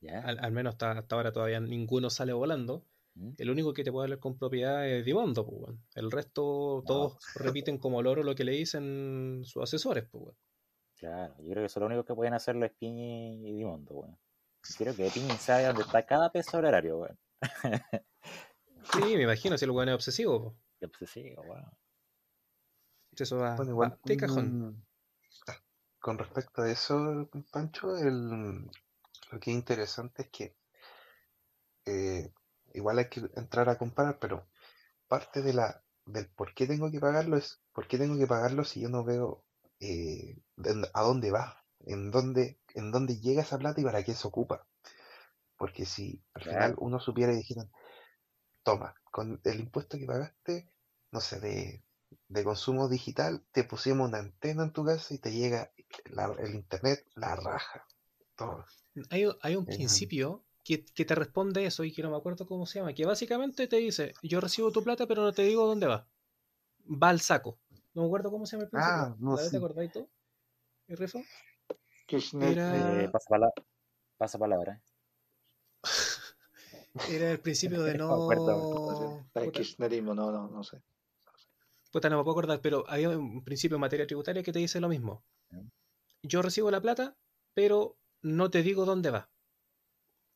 ¿Ya? 0.00 0.20
al, 0.20 0.38
al 0.38 0.52
menos 0.52 0.74
hasta, 0.74 0.92
hasta 0.92 1.16
ahora 1.16 1.32
todavía 1.32 1.60
ninguno 1.60 2.10
sale 2.10 2.32
volando. 2.32 2.84
¿Mm? 3.14 3.30
El 3.38 3.50
único 3.50 3.72
que 3.72 3.82
te 3.82 3.90
puede 3.90 4.04
hablar 4.04 4.18
con 4.18 4.36
propiedad 4.38 4.86
es 4.86 5.04
Dimondo, 5.04 5.46
pues, 5.46 5.60
weón. 5.62 5.82
El 5.94 6.10
resto, 6.10 6.84
todos 6.86 7.18
repiten 7.34 7.78
como 7.78 8.02
loro 8.02 8.22
lo 8.22 8.34
que 8.34 8.44
le 8.44 8.52
dicen 8.52 9.42
sus 9.44 9.62
asesores, 9.62 10.04
pues, 10.10 10.24
weón. 10.24 10.36
Claro, 10.96 11.34
yo 11.38 11.50
creo 11.50 11.62
que 11.62 11.66
eso 11.66 11.80
lo 11.80 11.86
único 11.86 12.04
que 12.04 12.14
pueden 12.14 12.34
hacerlo 12.34 12.64
es 12.66 12.72
Piñi 12.72 13.48
y 13.48 13.52
Dimondo, 13.54 13.94
weón. 13.94 14.18
Quiero 14.76 14.94
que 14.94 15.08
Piñi 15.10 15.30
sabe 15.38 15.64
dónde 15.64 15.82
está 15.82 16.04
cada 16.04 16.30
peso 16.30 16.58
horario, 16.58 16.98
weón. 16.98 17.18
Sí, 18.92 19.00
me 19.16 19.22
imagino, 19.22 19.56
si 19.58 19.64
el 19.64 19.70
weón 19.70 19.88
es 19.88 19.94
obsesivo, 19.94 20.42
pues. 20.42 20.54
Qué 20.78 20.86
obsesivo, 20.86 21.42
weón. 21.42 21.70
Eso 23.18 23.38
va, 23.38 23.56
Bueno, 23.56 23.70
va 23.70 23.86
igual 23.86 23.98
de 24.04 24.16
cajón. 24.18 24.68
mm, 24.68 24.82
con 25.98 26.18
respecto 26.18 26.62
a 26.62 26.70
eso, 26.70 27.28
Pancho, 27.50 27.96
el, 27.96 28.70
lo 29.30 29.40
que 29.40 29.50
es 29.50 29.56
interesante 29.56 30.22
es 30.22 30.30
que 30.30 30.56
eh, 31.86 32.32
igual 32.74 32.98
hay 32.98 33.08
que 33.08 33.20
entrar 33.36 33.68
a 33.68 33.78
comparar, 33.78 34.18
pero 34.18 34.46
parte 35.08 35.42
de 35.42 35.52
la 35.54 35.84
del 36.06 36.28
por 36.30 36.54
qué 36.54 36.66
tengo 36.66 36.90
que 36.90 37.00
pagarlo 37.00 37.36
es 37.36 37.62
por 37.72 37.88
qué 37.88 37.98
tengo 37.98 38.18
que 38.18 38.26
pagarlo 38.28 38.64
si 38.64 38.80
yo 38.82 38.88
no 38.90 39.04
veo 39.04 39.44
eh, 39.80 40.36
de- 40.56 40.90
a 40.94 41.02
dónde 41.02 41.30
va, 41.32 41.64
en 41.80 42.10
dónde, 42.10 42.60
en 42.74 42.92
dónde 42.92 43.20
llega 43.20 43.42
esa 43.42 43.58
plata 43.58 43.80
y 43.80 43.84
para 43.84 44.04
qué 44.04 44.14
se 44.14 44.28
ocupa. 44.28 44.68
Porque 45.58 45.86
si 45.86 46.22
al 46.34 46.42
final 46.44 46.74
uno 46.78 47.00
supiera 47.00 47.32
y 47.32 47.38
dijera, 47.38 47.64
toma, 48.64 48.94
con 49.10 49.40
el 49.44 49.60
impuesto 49.60 49.98
que 49.98 50.06
pagaste, 50.06 50.70
no 51.12 51.20
sé, 51.20 51.40
de, 51.40 51.84
de 52.28 52.44
consumo 52.44 52.88
digital, 52.88 53.44
te 53.52 53.64
pusimos 53.64 54.08
una 54.08 54.18
antena 54.18 54.64
en 54.64 54.72
tu 54.72 54.84
casa 54.84 55.14
y 55.14 55.18
te 55.18 55.32
llega 55.32 55.72
la- 56.06 56.34
el 56.38 56.54
internet, 56.54 57.06
la 57.16 57.36
raja. 57.36 57.86
Todo. 58.36 58.64
Hay, 59.10 59.24
hay 59.42 59.56
un 59.56 59.66
principio 59.66 60.42
que, 60.64 60.84
que 60.84 61.04
te 61.04 61.14
responde 61.14 61.64
eso 61.66 61.84
y 61.84 61.92
que 61.92 62.02
no 62.02 62.10
me 62.10 62.16
acuerdo 62.16 62.46
cómo 62.46 62.66
se 62.66 62.78
llama, 62.78 62.94
que 62.94 63.04
básicamente 63.06 63.66
te 63.68 63.76
dice, 63.76 64.14
yo 64.22 64.40
recibo 64.40 64.70
tu 64.72 64.82
plata 64.82 65.06
pero 65.06 65.22
no 65.22 65.32
te 65.32 65.42
digo 65.42 65.66
dónde 65.66 65.86
va. 65.86 66.06
Va 66.88 67.08
al 67.10 67.20
saco. 67.20 67.58
No 67.94 68.02
me 68.02 68.06
acuerdo 68.08 68.30
cómo 68.30 68.46
se 68.46 68.56
llama 68.56 68.64
el 68.64 68.70
principio. 68.70 68.94
Ah, 68.94 69.16
no, 69.18 69.30
¿La 69.36 69.42
vez 69.42 69.44
sí. 69.50 69.50
¿Te 69.52 69.56
acordáis 69.58 69.92
tú? 69.92 70.08
¿Y 70.88 70.94
Rifo? 70.94 71.22
Era- 72.40 72.76
Eh, 72.76 73.08
pasa, 73.10 73.26
pala- 73.28 73.52
pasa 74.16 74.38
palabra. 74.38 74.80
Era 77.10 77.30
el 77.32 77.40
principio 77.40 77.82
de 77.82 77.94
No 77.98 79.42
el 79.42 79.52
kirchnerismo, 79.52 80.14
no, 80.14 80.30
no, 80.30 80.48
no 80.48 80.64
sé. 80.64 80.82
puta, 81.92 82.08
no 82.10 82.18
me 82.18 82.24
puedo 82.24 82.32
acordar, 82.38 82.60
pero 82.60 82.84
había 82.88 83.10
un 83.10 83.42
principio 83.44 83.76
en 83.76 83.80
materia 83.80 84.06
tributaria 84.06 84.42
que 84.42 84.52
te 84.52 84.58
dice 84.58 84.80
lo 84.80 84.88
mismo. 84.88 85.24
Yo 86.22 86.42
recibo 86.42 86.70
la 86.70 86.80
plata, 86.80 87.16
pero 87.54 87.96
no 88.26 88.50
te 88.50 88.62
digo 88.62 88.84
dónde 88.84 89.10
va. 89.10 89.28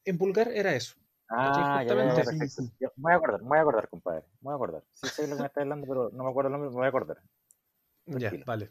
En 0.05 0.19
vulgar 0.19 0.49
era 0.49 0.75
eso. 0.75 0.95
Ah, 1.31 1.83
ya, 1.85 1.95
ya, 1.95 2.05
ya, 2.07 2.15
Justamente. 2.15 2.25
Sí, 2.25 2.49
perfecto. 2.49 2.63
sí. 2.67 2.73
Ya, 2.81 2.89
Me 2.97 3.03
voy 3.05 3.13
a 3.13 3.17
acordar, 3.17 3.43
me 3.43 3.49
voy 3.49 3.59
a 3.59 3.61
acordar, 3.63 3.89
compadre. 3.89 4.23
Me 4.41 4.47
voy 4.47 4.53
a 4.53 4.57
acordar. 4.57 4.85
Sí 4.93 5.09
sé 5.09 5.27
lo 5.27 5.37
que 5.37 5.41
me 5.43 5.47
estás 5.47 5.63
hablando, 5.63 5.87
pero 5.87 6.11
no 6.13 6.25
me 6.25 6.31
acuerdo 6.31 6.49
el 6.49 6.53
nombre, 6.53 6.71
me 6.71 6.77
voy 6.77 6.87
a 6.87 6.89
acordar. 6.89 7.19
Ya, 8.07 8.31
vale. 8.47 8.71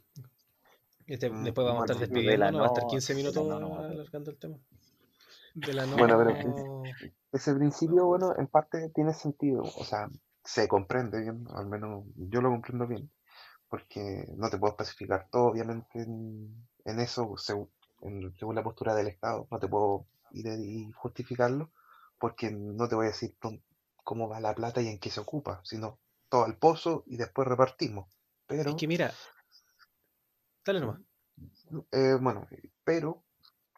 Este, 1.08 1.30
Mm, 1.30 1.44
después 1.44 1.66
vamos 1.66 1.82
a 1.82 1.84
estar 1.84 1.96
de 1.98 2.00
despidiendo, 2.00 2.52
¿no? 2.52 2.60
Va 2.60 2.66
a 2.66 2.68
estar 2.68 2.84
no- 2.84 2.90
15 2.90 3.14
de 3.14 3.18
la 3.18 3.24
minutos 3.24 3.46
no, 3.46 3.76
alargando 3.76 4.32
el 4.32 4.38
tema. 4.38 4.58
De 5.54 5.74
la 5.74 5.86
no... 5.86 5.98
Bueno, 5.98 6.18
pero 6.18 6.34
Ese 7.32 7.54
principio, 7.56 8.06
bueno, 8.06 8.34
en 8.38 8.48
parte 8.48 8.90
tiene 8.96 9.14
sentido, 9.14 9.64
o 9.64 9.84
sea, 9.84 10.08
se 10.44 10.68
comprende 10.68 11.22
bien, 11.22 11.46
al 11.56 11.68
menos 11.68 12.06
yo 12.16 12.42
lo 12.42 12.50
comprendo 12.50 12.88
bien, 12.88 13.12
porque 13.70 14.26
no 14.38 14.50
te 14.50 14.58
puedo 14.60 14.74
especificar 14.74 15.28
todo, 15.32 15.48
obviamente, 15.48 16.02
en, 16.02 16.68
en 16.86 17.00
eso, 17.02 17.36
según, 17.38 17.70
en- 18.02 18.36
según 18.38 18.56
la 18.56 18.64
postura 18.64 18.96
del 18.96 19.08
Estado, 19.08 19.48
no 19.52 19.60
te 19.60 19.68
puedo 19.68 20.06
ir 20.32 20.48
y 20.48 20.92
justificarlo, 20.92 21.72
porque 22.20 22.52
no 22.52 22.88
te 22.88 22.96
voy 22.96 23.06
a 23.06 23.10
decir 23.10 23.36
cómo 24.04 24.28
va 24.30 24.40
la 24.40 24.56
plata 24.56 24.82
y 24.82 24.88
en 24.88 25.00
qué 25.00 25.10
se 25.10 25.20
ocupa, 25.20 25.62
sino 25.64 26.00
todo 26.30 26.46
al 26.46 26.58
pozo 26.58 27.04
y 27.08 27.18
después 27.18 27.48
repartimos. 27.48 28.08
Pero, 28.48 28.72
Es 28.72 28.76
que 28.76 28.88
mira, 28.88 29.14
dale 30.66 30.80
nomás. 30.80 31.00
eh, 31.92 32.18
bueno, 32.20 32.48
pero 32.84 33.24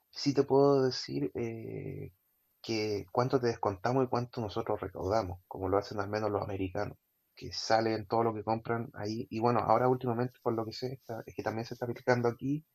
sí 0.10 0.34
te 0.34 0.44
puedo 0.44 0.84
decir 0.84 1.32
eh, 1.36 2.14
que 2.62 3.06
cuánto 3.12 3.40
te 3.40 3.48
descontamos 3.48 4.06
y 4.06 4.10
cuánto 4.10 4.42
nosotros 4.42 4.80
recaudamos, 4.82 5.40
como 5.48 5.70
lo 5.70 5.78
hacen 5.78 6.00
al 6.00 6.10
menos 6.10 6.32
los 6.32 6.42
americanos, 6.44 6.98
que 7.36 7.52
salen 7.54 8.08
todo 8.08 8.24
lo 8.24 8.34
que 8.34 8.44
compran 8.44 8.90
ahí. 8.94 9.28
Y 9.30 9.40
bueno, 9.40 9.60
ahora 9.62 9.88
últimamente, 9.90 10.40
por 10.44 10.54
lo 10.54 10.66
que 10.66 10.74
sé, 10.74 10.94
está- 10.94 11.24
es 11.26 11.36
que 11.36 11.44
también 11.44 11.66
se 11.66 11.74
está 11.76 11.86
aplicando 11.86 12.30
aquí, 12.30 12.66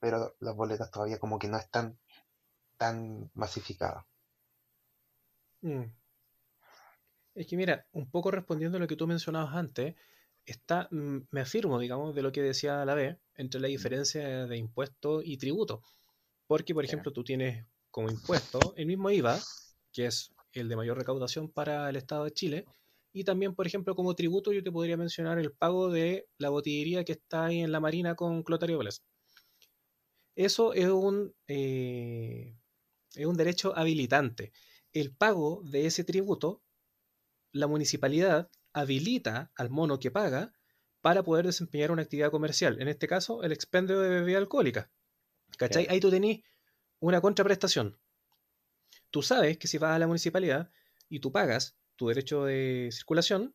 pero 0.00 0.34
las 0.40 0.56
boletas 0.56 0.90
todavía 0.90 1.18
como 1.18 1.38
que 1.38 1.48
no 1.48 1.58
están 1.58 1.98
tan 2.76 3.30
masificadas. 3.34 4.04
Mm. 5.60 5.84
Es 7.34 7.46
que 7.46 7.56
mira, 7.56 7.86
un 7.92 8.10
poco 8.10 8.30
respondiendo 8.30 8.78
a 8.78 8.80
lo 8.80 8.88
que 8.88 8.96
tú 8.96 9.06
mencionabas 9.06 9.54
antes, 9.54 9.94
está, 10.44 10.88
mm, 10.90 11.18
me 11.30 11.40
afirmo, 11.42 11.78
digamos, 11.78 12.14
de 12.14 12.22
lo 12.22 12.32
que 12.32 12.42
decía 12.42 12.84
la 12.84 12.94
B, 12.94 13.18
entre 13.36 13.60
la 13.60 13.68
diferencia 13.68 14.46
de 14.46 14.56
impuesto 14.56 15.22
y 15.22 15.36
tributo. 15.36 15.82
Porque, 16.46 16.74
por 16.74 16.84
ejemplo, 16.84 17.12
tú 17.12 17.22
tienes 17.22 17.66
como 17.90 18.10
impuesto 18.10 18.74
el 18.76 18.86
mismo 18.86 19.10
IVA, 19.10 19.38
que 19.92 20.06
es 20.06 20.32
el 20.52 20.68
de 20.68 20.76
mayor 20.76 20.98
recaudación 20.98 21.48
para 21.50 21.88
el 21.88 21.96
Estado 21.96 22.24
de 22.24 22.32
Chile, 22.32 22.66
y 23.12 23.24
también, 23.24 23.54
por 23.54 23.66
ejemplo, 23.66 23.94
como 23.94 24.14
tributo 24.14 24.52
yo 24.52 24.62
te 24.62 24.72
podría 24.72 24.96
mencionar 24.96 25.38
el 25.38 25.52
pago 25.52 25.90
de 25.90 26.28
la 26.38 26.48
botillería 26.48 27.04
que 27.04 27.12
está 27.12 27.46
ahí 27.46 27.60
en 27.60 27.72
la 27.72 27.80
Marina 27.80 28.14
con 28.14 28.42
Clotario 28.42 28.78
Blesa. 28.78 29.02
Eso 30.34 30.72
es 30.72 30.88
un, 30.88 31.34
eh, 31.48 32.56
es 33.14 33.26
un 33.26 33.36
derecho 33.36 33.76
habilitante. 33.76 34.52
El 34.92 35.14
pago 35.14 35.62
de 35.64 35.86
ese 35.86 36.04
tributo, 36.04 36.62
la 37.52 37.66
municipalidad 37.66 38.50
habilita 38.72 39.50
al 39.56 39.70
mono 39.70 39.98
que 39.98 40.10
paga 40.10 40.52
para 41.00 41.22
poder 41.22 41.46
desempeñar 41.46 41.90
una 41.90 42.02
actividad 42.02 42.30
comercial. 42.30 42.80
En 42.80 42.88
este 42.88 43.08
caso, 43.08 43.42
el 43.42 43.52
expendio 43.52 44.00
de 44.00 44.08
bebida 44.08 44.38
alcohólica. 44.38 44.90
¿Cachai? 45.56 45.84
Claro. 45.84 45.94
Ahí 45.94 46.00
tú 46.00 46.10
tenés 46.10 46.40
una 47.00 47.20
contraprestación. 47.20 47.98
Tú 49.10 49.22
sabes 49.22 49.58
que 49.58 49.66
si 49.66 49.78
vas 49.78 49.96
a 49.96 49.98
la 49.98 50.06
municipalidad 50.06 50.70
y 51.08 51.20
tú 51.20 51.32
pagas 51.32 51.76
tu 51.96 52.08
derecho 52.08 52.44
de 52.44 52.90
circulación, 52.92 53.54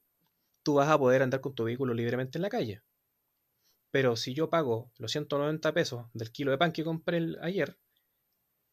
tú 0.64 0.76
vas 0.76 0.90
a 0.90 0.98
poder 0.98 1.22
andar 1.22 1.42
con 1.42 1.56
tu 1.56 1.64
vehículo 1.64 1.94
libremente 1.94 2.38
en 2.38 2.42
la 2.42 2.50
calle. 2.50 2.82
Pero 3.96 4.18
si 4.18 4.34
yo 4.34 4.50
pago 4.50 4.92
los 4.98 5.10
190 5.14 5.74
pesos 5.74 6.08
del 6.14 6.30
kilo 6.34 6.52
de 6.52 6.58
pan 6.58 6.74
que 6.74 6.84
compré 6.84 7.16
el- 7.16 7.40
ayer, 7.42 7.80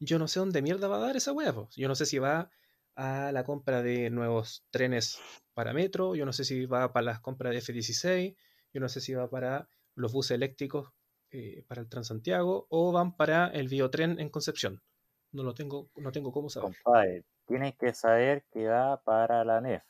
yo 0.01 0.19
no 0.19 0.27
sé 0.27 0.40
dónde 0.40 0.62
mierda 0.62 0.89
va 0.89 0.97
a 0.97 1.07
dar 1.07 1.16
esa 1.16 1.31
hueá. 1.31 1.55
Yo 1.77 1.86
no 1.86 1.94
sé 1.94 2.07
si 2.07 2.19
va 2.19 2.51
a 2.97 3.31
la 3.31 3.44
compra 3.44 3.85
de 3.85 4.11
nuevos 4.11 4.66
trenes 4.70 5.20
para 5.55 5.73
metro, 5.73 6.16
yo 6.16 6.27
no 6.27 6.32
sé 6.32 6.44
si 6.44 6.66
va 6.66 6.93
para 6.93 7.05
las 7.05 7.20
compras 7.20 7.53
de 7.53 7.59
F-16, 7.59 8.36
yo 8.73 8.81
no 8.81 8.89
sé 8.89 9.01
si 9.01 9.15
va 9.15 9.31
para 9.31 9.69
los 9.94 10.12
buses 10.12 10.32
eléctricos 10.32 10.93
eh, 11.31 11.62
para 11.69 11.82
el 11.82 11.89
Transantiago 11.89 12.66
o 12.69 12.90
van 12.90 13.16
para 13.16 13.47
el 13.47 13.69
biotren 13.69 14.19
en 14.19 14.28
Concepción. 14.28 14.82
No 15.31 15.44
lo 15.44 15.55
tengo, 15.55 15.89
no 15.94 16.11
tengo 16.11 16.32
cómo 16.32 16.51
saber. 16.51 16.74
Compadre, 16.82 17.24
tienes 17.47 17.77
que 17.77 17.94
saber 17.94 18.44
que 18.53 18.66
va 18.66 19.01
para 19.01 19.44
la 19.44 19.59
NEF. 19.59 19.85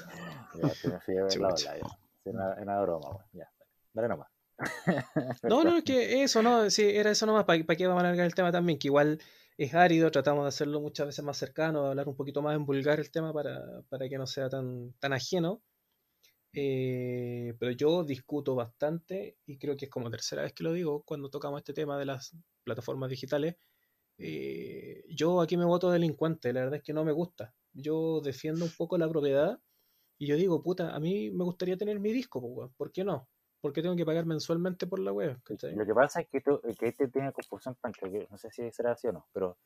ya, 1.56 1.78
Sí, 2.26 2.30
una, 2.30 2.54
una 2.60 2.80
broma, 2.80 3.10
weón. 3.10 3.24
Ya, 3.32 3.48
dale 3.92 4.08
nomás. 4.08 4.28
No, 5.44 5.62
no, 5.62 5.76
es 5.76 5.84
que 5.84 6.22
eso, 6.22 6.42
no, 6.42 6.68
sí, 6.70 6.82
era 6.82 7.10
eso 7.10 7.24
nomás, 7.24 7.44
¿para 7.44 7.62
qué 7.76 7.86
vamos 7.86 8.02
a 8.02 8.06
alargar 8.06 8.26
el 8.26 8.34
tema 8.34 8.50
también? 8.50 8.78
Que 8.78 8.88
igual 8.88 9.20
es 9.56 9.74
árido, 9.74 10.10
tratamos 10.10 10.44
de 10.44 10.48
hacerlo 10.48 10.80
muchas 10.80 11.06
veces 11.06 11.24
más 11.24 11.36
cercano, 11.36 11.84
de 11.84 11.90
hablar 11.90 12.08
un 12.08 12.16
poquito 12.16 12.42
más 12.42 12.56
en 12.56 12.66
vulgar 12.66 12.98
el 12.98 13.12
tema 13.12 13.32
para, 13.32 13.82
para 13.88 14.08
que 14.08 14.18
no 14.18 14.26
sea 14.26 14.48
tan, 14.48 14.92
tan 14.94 15.12
ajeno. 15.12 15.62
Eh, 16.52 17.54
pero 17.60 17.70
yo 17.72 18.02
discuto 18.02 18.54
bastante 18.54 19.36
y 19.46 19.58
creo 19.58 19.76
que 19.76 19.84
es 19.84 19.90
como 19.90 20.10
tercera 20.10 20.42
vez 20.42 20.54
que 20.54 20.64
lo 20.64 20.72
digo 20.72 21.02
cuando 21.04 21.28
tocamos 21.28 21.58
este 21.60 21.74
tema 21.74 21.98
de 21.98 22.06
las 22.06 22.34
plataformas 22.64 23.10
digitales. 23.10 23.56
Eh, 24.18 25.04
yo 25.10 25.40
aquí 25.42 25.56
me 25.56 25.64
voto 25.66 25.90
delincuente, 25.90 26.52
la 26.52 26.60
verdad 26.60 26.78
es 26.78 26.82
que 26.82 26.94
no 26.94 27.04
me 27.04 27.12
gusta. 27.12 27.54
Yo 27.72 28.20
defiendo 28.20 28.64
un 28.64 28.72
poco 28.76 28.98
la 28.98 29.08
propiedad 29.08 29.60
y 30.18 30.26
yo 30.26 30.36
digo, 30.36 30.62
puta, 30.62 30.94
a 30.94 31.00
mí 31.00 31.30
me 31.30 31.44
gustaría 31.44 31.76
tener 31.76 32.00
mi 32.00 32.12
disco, 32.12 32.38
weón, 32.38 32.72
¿por 32.76 32.90
qué 32.90 33.04
no? 33.04 33.28
¿Por 33.60 33.72
qué 33.72 33.82
tengo 33.82 33.96
que 33.96 34.06
pagar 34.06 34.26
mensualmente 34.26 34.86
por 34.86 34.98
la 34.98 35.12
web? 35.12 35.38
¿cachai? 35.42 35.74
Lo 35.74 35.84
que 35.84 35.94
pasa 35.94 36.20
es 36.20 36.28
que, 36.28 36.40
tú, 36.40 36.60
que 36.78 36.88
este 36.88 37.08
tiene 37.08 37.32
confusión, 37.32 37.74
Pancho, 37.80 38.10
que 38.10 38.26
no 38.30 38.38
sé 38.38 38.50
si 38.50 38.70
será 38.70 38.92
así 38.92 39.08
o 39.08 39.12
no, 39.12 39.26
pero 39.32 39.58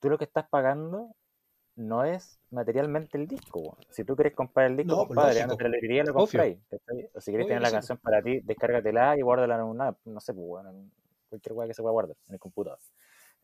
tú 0.00 0.08
lo 0.08 0.18
que 0.18 0.24
estás 0.24 0.48
pagando 0.48 1.14
no 1.76 2.04
es 2.04 2.40
materialmente 2.50 3.16
el 3.16 3.28
disco. 3.28 3.60
weón. 3.60 3.78
Si 3.90 4.04
tú 4.04 4.16
quieres 4.16 4.34
comprar 4.34 4.66
el 4.66 4.76
disco, 4.76 4.92
No, 4.92 5.06
pues, 5.06 5.16
compadre, 5.16 5.46
la 5.46 5.68
librería 5.68 6.04
lo 6.04 6.12
compráis. 6.12 6.58
O 7.14 7.20
si 7.20 7.30
quieres 7.30 7.46
tener 7.46 7.62
la 7.62 7.70
canción 7.70 7.98
para 7.98 8.20
ti, 8.20 8.40
descárgatela 8.40 9.16
y 9.16 9.22
guárdala 9.22 9.56
en 9.56 9.62
una, 9.62 9.96
no 10.04 10.20
sé, 10.20 10.34
pues, 10.34 10.46
bueno, 10.46 10.70
en 10.70 10.92
cualquier 11.28 11.52
weá 11.52 11.68
que 11.68 11.74
se 11.74 11.82
pueda 11.82 11.92
guardar 11.92 12.16
en 12.26 12.34
el 12.34 12.40
computador. 12.40 12.80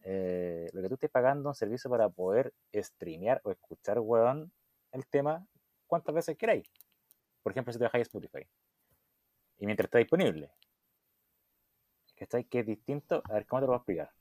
Eh, 0.03 0.69
lo 0.73 0.83
que 0.83 0.89
tú 0.89 0.95
estés 0.95 1.11
pagando 1.11 1.49
un 1.49 1.55
servicio 1.55 1.89
para 1.89 2.09
poder 2.11 2.53
streamear 2.75 3.41
o 3.45 3.53
escuchar, 3.53 4.01
weón, 4.01 4.53
el 4.93 5.07
tema, 5.07 5.47
cuántas 5.87 6.15
veces 6.15 6.37
queráis. 6.37 6.69
Por 7.43 7.53
ejemplo, 7.53 7.73
si 7.73 7.79
te 7.79 7.85
bajáis 7.85 8.03
Spotify. 8.03 8.47
Y 9.59 9.67
mientras 9.67 9.87
está 9.87 9.99
disponible. 9.99 10.51
¿Cachai? 12.17 12.45
Que 12.45 12.61
es 12.61 12.67
distinto. 12.67 13.23
A 13.25 13.35
ver, 13.35 13.47
¿cómo 13.47 13.61
te 13.61 13.67
lo 13.67 13.67
voy 13.69 13.75
a 13.75 13.79
explicar? 13.79 14.13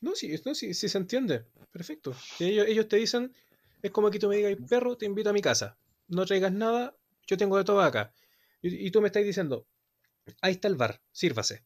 No, 0.00 0.14
sí, 0.14 0.34
no, 0.44 0.54
sí, 0.54 0.74
sí 0.74 0.88
se 0.88 0.98
entiende. 0.98 1.44
Perfecto. 1.70 2.14
Si 2.14 2.46
ellos, 2.46 2.66
ellos 2.68 2.88
te 2.88 2.96
dicen, 2.96 3.34
es 3.82 3.90
como 3.90 4.10
que 4.10 4.18
tú 4.18 4.28
me 4.28 4.36
digas, 4.36 4.56
perro, 4.68 4.96
te 4.96 5.06
invito 5.06 5.30
a 5.30 5.32
mi 5.32 5.42
casa. 5.42 5.76
No 6.06 6.24
traigas 6.24 6.52
nada, 6.52 6.96
yo 7.26 7.36
tengo 7.36 7.56
de 7.58 7.64
todo 7.64 7.80
acá. 7.80 8.12
Y, 8.62 8.86
y 8.86 8.90
tú 8.90 9.00
me 9.00 9.08
estás 9.08 9.24
diciendo, 9.24 9.66
ahí 10.40 10.52
está 10.52 10.68
el 10.68 10.76
bar, 10.76 11.02
sírvase. 11.12 11.64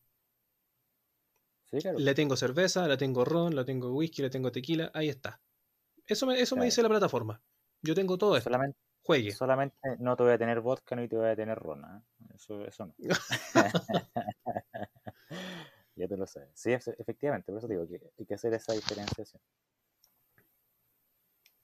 Sí, 1.71 1.79
claro. 1.79 1.99
Le 1.99 2.15
tengo 2.15 2.37
cerveza, 2.37 2.89
le 2.89 2.97
tengo 2.97 3.25
ron, 3.25 3.55
le 3.55 3.65
tengo 3.65 3.93
whisky, 3.95 4.23
le 4.23 4.31
tengo 4.31 4.51
tequila, 4.51 4.91
ahí 4.95 5.09
está. 5.09 5.41
Eso 6.07 6.27
me, 6.27 6.41
eso 6.41 6.57
me 6.57 6.65
dice 6.65 6.83
la 6.83 6.89
plataforma. 6.89 7.43
Yo 7.81 7.95
tengo 7.95 8.19
todo 8.19 8.37
esto. 8.37 8.51
Solamente, 8.51 8.79
Juegue. 9.05 9.33
solamente 9.33 9.77
no 9.99 10.17
te 10.17 10.23
voy 10.23 10.33
a 10.33 10.39
tener 10.39 10.61
vodka 10.61 10.97
ni 10.97 11.09
te 11.09 11.17
voy 11.17 11.29
a 11.29 11.37
tener 11.37 11.59
ron. 11.59 11.85
¿ah? 11.85 12.03
Eso, 12.35 12.65
eso 12.65 12.87
no. 12.87 12.95
ya 15.97 16.09
tú 16.09 16.17
lo 16.17 16.27
sabes. 16.27 16.49
Sí, 16.55 16.71
efe- 16.71 16.97
efectivamente, 16.99 17.53
por 17.53 17.59
eso 17.59 17.69
digo 17.69 17.87
que 17.87 18.01
hay 18.19 18.27
que 18.27 18.35
hacer 18.35 18.55
esa 18.55 18.73
diferenciación. 18.73 19.41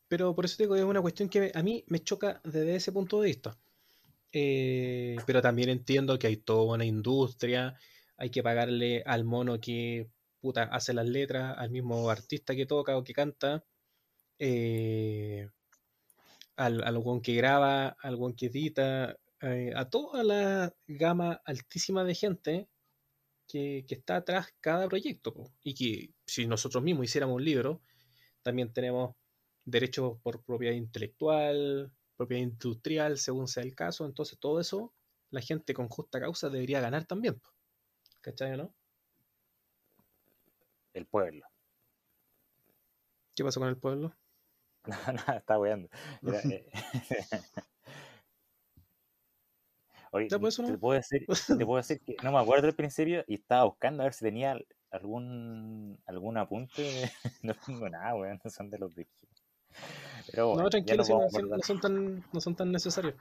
Pero 0.09 0.35
por 0.35 0.47
eso 0.47 0.57
te 0.57 0.63
digo 0.65 0.75
que 0.75 0.81
es 0.81 0.87
una 0.87 1.03
cuestión 1.03 1.29
que 1.29 1.53
a 1.55 1.63
mí 1.63 1.85
me 1.89 2.01
choca 2.01 2.41
desde 2.45 2.75
ese 2.75 2.93
punto 2.93 3.21
de 3.21 3.27
vista. 3.27 3.59
Eh, 4.33 5.17
pero 5.27 5.41
también 5.41 5.69
entiendo 5.69 6.19
que 6.19 6.27
hay 6.27 6.37
toda 6.37 6.75
una 6.75 6.85
industria, 6.85 7.79
hay 8.17 8.31
que 8.31 8.43
pagarle 8.43 9.03
al 9.07 9.25
mono 9.25 9.61
que 9.61 10.11
puta, 10.41 10.65
hace 10.65 10.93
las 10.95 11.09
letras, 11.09 11.57
al 11.59 11.71
mismo 11.71 12.11
artista 12.11 12.55
que 12.55 12.67
toca 12.67 12.97
o 12.97 13.05
que 13.05 13.13
canta, 13.13 13.65
eh, 14.39 15.49
al, 16.59 16.83
al 16.83 16.97
weón 16.99 17.23
que 17.23 17.35
graba, 17.35 17.97
al 18.01 18.17
weón 18.17 18.35
que 18.35 18.47
edita, 18.47 19.17
eh, 19.41 19.73
a 19.77 19.89
toda 19.89 20.25
la 20.25 20.75
gama 20.89 21.41
altísima 21.45 22.05
de 22.05 22.15
gente 22.17 22.69
que, 23.47 23.85
que 23.87 23.95
está 23.95 24.17
atrás 24.17 24.49
cada 24.61 24.89
proyecto. 24.89 25.33
po. 25.33 25.53
Y 25.63 25.75
que 25.75 26.11
si 26.27 26.47
nosotros 26.47 26.83
mismos 26.83 27.05
hiciéramos 27.05 27.37
un 27.37 27.45
libro, 27.45 27.81
también 28.43 28.73
tenemos 28.73 29.15
derechos 29.65 30.19
por 30.21 30.43
propiedad 30.43 30.75
intelectual, 30.75 31.93
propiedad 32.17 32.43
industrial, 32.43 33.19
según 33.19 33.47
sea 33.47 33.63
el 33.63 33.77
caso. 33.77 34.05
Entonces, 34.05 34.39
todo 34.41 34.61
eso, 34.61 34.93
la 35.31 35.41
gente 35.41 35.75
con 35.75 35.89
justa 35.89 36.21
causa 36.21 36.51
debería 36.51 36.81
ganar 36.81 37.05
también. 37.07 37.39
po. 37.39 37.51
¿Cachai 38.21 38.55
o 38.55 38.57
no? 38.57 38.75
El 40.93 41.07
pueblo. 41.07 41.47
¿Qué 43.37 43.45
pasó 43.45 43.61
con 43.61 43.69
el 43.69 43.77
pueblo? 43.77 44.13
No, 44.89 44.97
no, 45.29 45.37
está 45.37 45.59
weando. 45.59 45.89
Eh, 46.23 46.67
Oye, 50.11 50.29
pues, 50.41 50.57
te 50.57 50.63
no. 50.63 50.79
puedo 50.79 50.95
decir, 50.95 51.27
te 51.27 51.37
puedo 51.67 51.77
decir 51.77 52.01
que 52.01 52.17
no 52.23 52.33
me 52.33 52.39
acuerdo 52.39 52.67
al 52.67 52.75
principio 52.75 53.23
y 53.27 53.35
estaba 53.35 53.65
buscando 53.65 54.03
a 54.03 54.07
ver 54.07 54.15
si 54.15 54.25
tenía 54.25 54.59
algún 54.91 56.01
algún 56.07 56.39
apunte. 56.39 57.11
No 57.43 57.55
tengo 57.55 57.89
nada, 57.91 58.15
weón, 58.15 58.41
no 58.43 58.51
son 58.51 58.71
de 58.71 58.79
los 58.79 58.95
de 58.95 59.03
aquí. 59.03 59.29
Pero 60.31 60.49
bueno, 60.49 60.63
No, 60.63 60.71
tranquilo, 60.71 61.05
no, 61.05 61.59
son 61.63 61.81
tan, 61.81 62.25
no 62.33 62.41
son 62.41 62.57
tan 62.57 62.73
necesarios. 62.73 63.15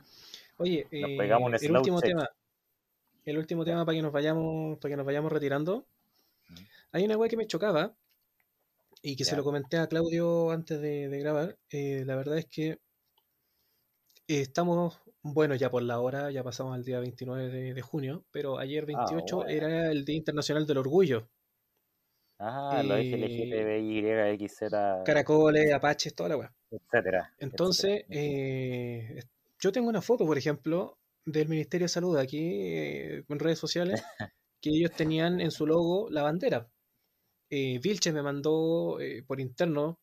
Oye, 0.58 0.88
eh, 0.92 1.18
el 1.62 1.72
último 1.76 2.00
check. 2.00 2.12
tema, 2.12 2.30
el 3.26 3.38
último 3.38 3.66
tema 3.66 3.86
para 3.86 3.96
que 3.98 4.02
nos 4.02 4.14
vayamos, 4.14 4.78
para 4.80 4.92
que 4.94 4.98
nos 4.98 5.06
vayamos 5.06 5.32
retirando. 5.32 5.86
Hay 6.94 7.04
una 7.04 7.18
weá 7.18 7.30
que 7.30 7.36
me 7.36 7.46
chocaba 7.48 7.94
y 9.02 9.16
que 9.16 9.26
se 9.26 9.36
lo 9.36 9.44
comenté 9.44 9.78
a 9.78 9.88
Claudio 9.88 10.52
antes 10.52 10.80
de, 10.82 11.08
de 11.10 11.20
grabar. 11.20 11.58
eh, 11.70 12.04
la 12.06 12.16
verdad 12.16 12.38
es 12.38 12.46
que 12.48 12.70
eh, 14.30 14.42
estamos, 14.42 15.00
bueno, 15.22 15.56
ya 15.56 15.70
por 15.70 15.84
la 15.84 16.00
hora, 16.00 16.32
ya 16.32 16.44
pasamos 16.44 16.76
al 16.76 16.84
día 16.84 17.00
29 17.00 17.50
de, 17.50 17.74
de 17.74 17.82
junio, 17.82 18.26
pero 18.32 18.58
ayer 18.60 18.86
28 18.86 19.36
bueno. 19.38 19.50
era 19.50 19.92
el 19.92 20.04
Día 20.06 20.18
Internacional 20.18 20.66
del 20.66 20.78
Orgullo. 20.80 21.30
Ah, 22.40 22.84
los 22.86 23.00
Y- 23.00 23.14
LGTBI, 23.14 24.48
XZ, 24.48 25.04
Caracoles, 25.06 25.74
apaches, 25.74 26.14
toda 26.14 26.30
la 26.30 26.38
weá. 26.38 26.54
etcétera. 26.70 27.34
Entonces, 27.40 28.02
etcétera. 28.08 28.22
eh, 28.22 29.24
yo 29.60 29.72
tengo 29.72 29.90
una 29.90 30.02
foto, 30.02 30.26
por 30.26 30.38
ejemplo, 30.38 31.00
del 31.26 31.48
Ministerio 31.48 31.86
de 31.86 31.90
Salud 31.90 32.16
aquí 32.18 32.38
eh, 32.40 33.24
en 33.28 33.40
redes 33.40 33.58
sociales, 33.58 34.04
que 34.62 34.70
ellos 34.70 34.92
tenían 34.92 35.40
en 35.42 35.50
su 35.52 35.66
logo 35.66 36.10
la 36.12 36.22
bandera. 36.24 36.70
Eh, 37.50 37.80
Vilches 37.82 38.14
me 38.14 38.22
mandó 38.22 39.00
eh, 39.00 39.24
por 39.26 39.40
interno 39.40 40.00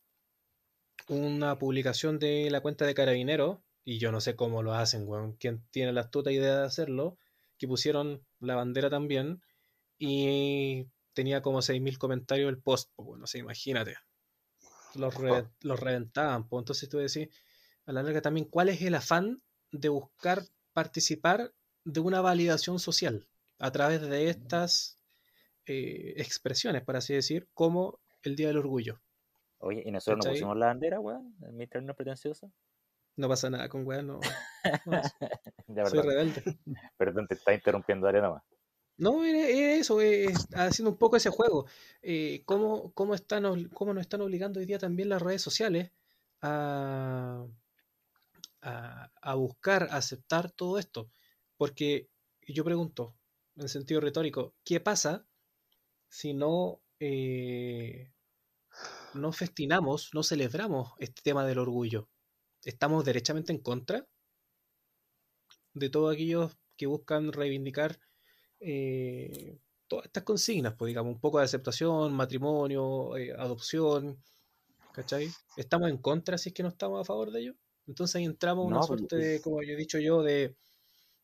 una 1.07 1.57
publicación 1.57 2.17
de 2.19 2.49
la 2.49 2.61
cuenta 2.61 2.85
de 2.85 2.95
Carabineros, 2.95 3.59
y 3.83 3.99
yo 3.99 4.11
no 4.11 4.19
sé 4.21 4.35
cómo 4.35 4.63
lo 4.63 4.73
hacen, 4.73 5.07
weón, 5.07 5.33
quién 5.33 5.63
tiene 5.69 5.93
la 5.93 6.01
astuta 6.01 6.31
idea 6.31 6.59
de 6.59 6.65
hacerlo, 6.65 7.17
que 7.57 7.67
pusieron 7.67 8.25
la 8.39 8.55
bandera 8.55 8.89
también, 8.89 9.41
y 9.99 10.87
tenía 11.13 11.41
como 11.41 11.61
6.000 11.61 11.97
comentarios 11.99 12.49
el 12.49 12.59
post, 12.61 12.89
pues, 12.95 13.05
bueno, 13.07 13.27
se 13.27 13.37
imagínate. 13.39 13.97
Los, 14.95 15.13
re- 15.15 15.47
los 15.61 15.79
reventaban, 15.79 16.47
pues 16.47 16.61
entonces 16.61 16.89
tú 16.89 16.97
decís, 16.97 17.29
a 17.85 17.91
la 17.91 18.01
larga 18.01 18.21
también, 18.21 18.47
¿cuál 18.47 18.69
es 18.69 18.81
el 18.81 18.95
afán 18.95 19.41
de 19.71 19.89
buscar 19.89 20.43
participar 20.73 21.53
de 21.83 21.99
una 21.99 22.21
validación 22.21 22.79
social 22.79 23.27
a 23.59 23.71
través 23.71 24.01
de 24.01 24.29
estas 24.29 24.97
eh, 25.65 26.13
expresiones, 26.17 26.83
por 26.83 26.95
así 26.95 27.13
decir, 27.13 27.47
como 27.53 27.99
el 28.23 28.35
Día 28.35 28.47
del 28.47 28.57
Orgullo? 28.57 29.01
Oye, 29.59 29.83
¿y 29.85 29.91
nosotros 29.91 30.17
nos 30.17 30.25
¿Cachai? 30.25 30.39
pusimos 30.39 30.57
la 30.57 30.67
bandera, 30.67 30.99
weón? 30.99 31.35
¿En 31.41 31.57
mi 31.57 31.67
término 31.67 31.95
pretencioso? 31.95 32.51
No 33.17 33.29
pasa 33.29 33.49
nada 33.49 33.69
con 33.69 33.85
weá, 33.85 34.01
no. 34.01 34.19
no, 34.85 35.01
Ya, 35.67 35.85
soy 35.85 36.01
rebelde. 36.01 36.43
perdón, 36.97 37.27
te 37.27 37.35
está 37.35 37.53
interrumpiendo, 37.53 38.05
dale 38.05 38.21
nomás. 38.21 38.43
No, 38.97 39.23
era, 39.25 39.47
era 39.47 39.73
eso, 39.73 40.01
eh, 40.01 40.31
haciendo 40.53 40.91
un 40.91 40.97
poco 40.97 41.17
ese 41.17 41.29
juego. 41.29 41.65
Eh, 42.01 42.43
¿cómo, 42.45 42.93
cómo, 42.93 43.13
están, 43.15 43.69
¿Cómo 43.69 43.93
nos 43.93 44.01
están 44.01 44.21
obligando 44.21 44.59
hoy 44.59 44.65
día 44.65 44.79
también 44.79 45.09
las 45.09 45.21
redes 45.21 45.41
sociales 45.41 45.91
a, 46.41 47.45
a, 48.61 49.11
a 49.21 49.35
buscar, 49.35 49.87
a 49.91 49.97
aceptar 49.97 50.51
todo 50.51 50.77
esto? 50.77 51.09
Porque 51.57 52.09
yo 52.47 52.63
pregunto, 52.63 53.15
en 53.57 53.67
sentido 53.67 53.99
retórico, 53.99 54.53
¿qué 54.63 54.79
pasa 54.79 55.25
si 56.15 56.33
no, 56.33 56.81
eh, 57.01 58.09
no 59.15 59.33
festinamos, 59.33 60.11
no 60.13 60.23
celebramos 60.23 60.93
este 60.99 61.21
tema 61.21 61.45
del 61.45 61.59
orgullo? 61.59 62.07
¿Estamos 62.63 63.03
derechamente 63.03 63.51
en 63.51 63.59
contra 63.59 64.07
de 65.73 65.89
todos 65.89 66.13
aquellos 66.13 66.57
que 66.77 66.87
buscan 66.87 67.33
reivindicar 67.33 67.99
eh, 68.61 69.59
todas 69.87 70.05
estas 70.05 70.23
consignas, 70.23 70.73
pues 70.75 70.87
digamos, 70.87 71.13
un 71.13 71.19
poco 71.19 71.39
de 71.39 71.45
aceptación, 71.45 72.13
matrimonio, 72.13 73.17
eh, 73.17 73.33
adopción, 73.37 74.17
¿cachai? 74.93 75.29
¿Estamos 75.57 75.89
en 75.89 75.97
contra 75.97 76.37
si 76.37 76.49
es 76.49 76.55
que 76.55 76.63
no 76.63 76.69
estamos 76.69 77.01
a 77.01 77.03
favor 77.03 77.31
de 77.31 77.41
ello? 77.41 77.55
Entonces 77.87 78.15
ahí 78.15 78.23
entramos 78.23 78.63
a 78.63 78.67
una 78.67 78.79
No, 78.79 78.87
pues, 78.87 78.99
suerte 78.99 79.17
de, 79.17 79.41
como 79.41 79.61
yo 79.63 79.73
he 79.73 79.75
dicho 79.75 79.99
yo, 79.99 80.23
de, 80.23 80.55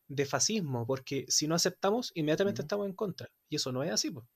de 0.09 0.25
fascismo, 0.25 0.85
porque 0.85 1.23
si 1.29 1.47
no 1.47 1.55
aceptamos, 1.55 2.11
inmediatamente 2.13 2.61
estamos 2.61 2.87
en 2.87 2.93
contra. 2.93 3.31
Y 3.47 3.55
eso 3.55 3.71
no 3.71 3.83
es 3.83 3.91
así, 3.91 4.11
pues. 4.11 4.27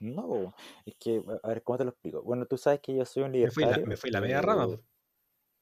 No, 0.00 0.54
es 0.84 0.94
que, 0.98 1.22
a 1.42 1.48
ver, 1.48 1.62
¿cómo 1.62 1.78
te 1.78 1.84
lo 1.84 1.90
explico? 1.90 2.22
Bueno, 2.22 2.46
tú 2.46 2.56
sabes 2.58 2.80
que 2.80 2.94
yo 2.94 3.04
soy 3.04 3.22
un 3.24 3.32
Me 3.40 3.50
fui 3.50 3.64
la, 3.64 3.78
libertario. 3.78 3.86
me 3.86 3.96
fui 3.96 4.10
la 4.10 4.20
media 4.20 4.42
rama, 4.42 4.66
pues. 4.66 4.80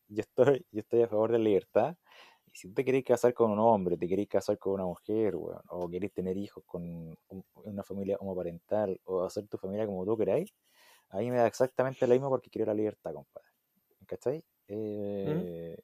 yo 0.09 0.21
estoy, 0.21 0.67
yo 0.71 0.81
estoy 0.81 1.03
a 1.03 1.09
favor 1.09 1.33
de 1.33 1.39
la 1.39 1.45
libertad. 1.45 1.97
Y 2.53 2.57
si 2.59 2.69
tú 2.69 2.75
te 2.75 2.85
querés 2.85 3.05
casar 3.05 3.35
con 3.35 3.51
un 3.51 3.59
hombre, 3.59 3.97
te 3.97 4.09
querés 4.09 4.29
casar 4.29 4.59
con 4.59 4.75
una 4.75 4.85
mujer, 4.85 5.37
weón, 5.37 5.63
o 5.71 5.89
querés 5.89 6.13
tener 6.13 6.37
hijos 6.37 6.65
con 6.67 6.83
un- 7.29 7.45
una 7.55 7.83
familia 7.83 8.17
homoparental, 8.21 9.01
o 9.05 9.25
hacer 9.25 9.49
tu 9.49 9.59
familia 9.59 9.87
como 9.87 10.05
tú 10.05 10.17
queráis, 10.17 10.55
ahí 11.11 11.31
me 11.31 11.39
da 11.39 11.47
exactamente 11.47 12.07
lo 12.07 12.15
mismo 12.15 12.31
porque 12.31 12.51
quiero 12.51 12.67
la 12.67 12.75
libertad, 12.75 13.15
compadre. 13.15 13.49
¿Cachai? 14.07 14.45
Eh, 14.69 15.77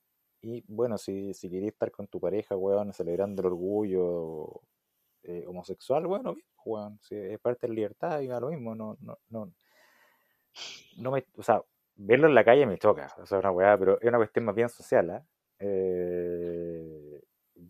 y 0.43 0.65
bueno, 0.69 0.99
si, 0.99 1.35
si 1.35 1.51
querés 1.51 1.69
estar 1.73 1.91
con 1.93 2.07
tu 2.09 2.21
pareja, 2.21 2.57
weón, 2.57 2.93
celebrando 2.93 3.43
el 3.43 3.47
orgullo 3.49 4.63
eh, 5.25 5.45
homosexual, 5.47 6.07
bueno, 6.07 6.35
bien, 6.35 6.47
weón, 6.65 6.99
si 7.03 7.17
es 7.17 7.39
parte 7.41 7.67
de 7.67 7.69
la 7.69 7.75
libertad, 7.75 8.21
y 8.21 8.29
lo 8.29 8.51
mismo, 8.51 8.75
no, 8.75 8.97
no, 9.01 9.19
no, 9.29 9.53
no 10.97 11.11
me, 11.11 11.25
o 11.37 11.43
sea, 11.43 11.63
verlo 11.97 12.27
en 12.29 12.35
la 12.35 12.45
calle 12.45 12.67
me 12.67 12.79
choca, 12.79 13.15
o 13.19 13.27
sea, 13.27 13.39
una 13.39 13.51
weá, 13.51 13.77
pero 13.79 14.01
es 14.01 14.09
una 14.09 14.19
cuestión 14.19 14.45
más 14.45 14.55
bien 14.55 14.69
social, 14.69 15.11
¿ah? 15.11 15.25
Eh, 15.59 17.21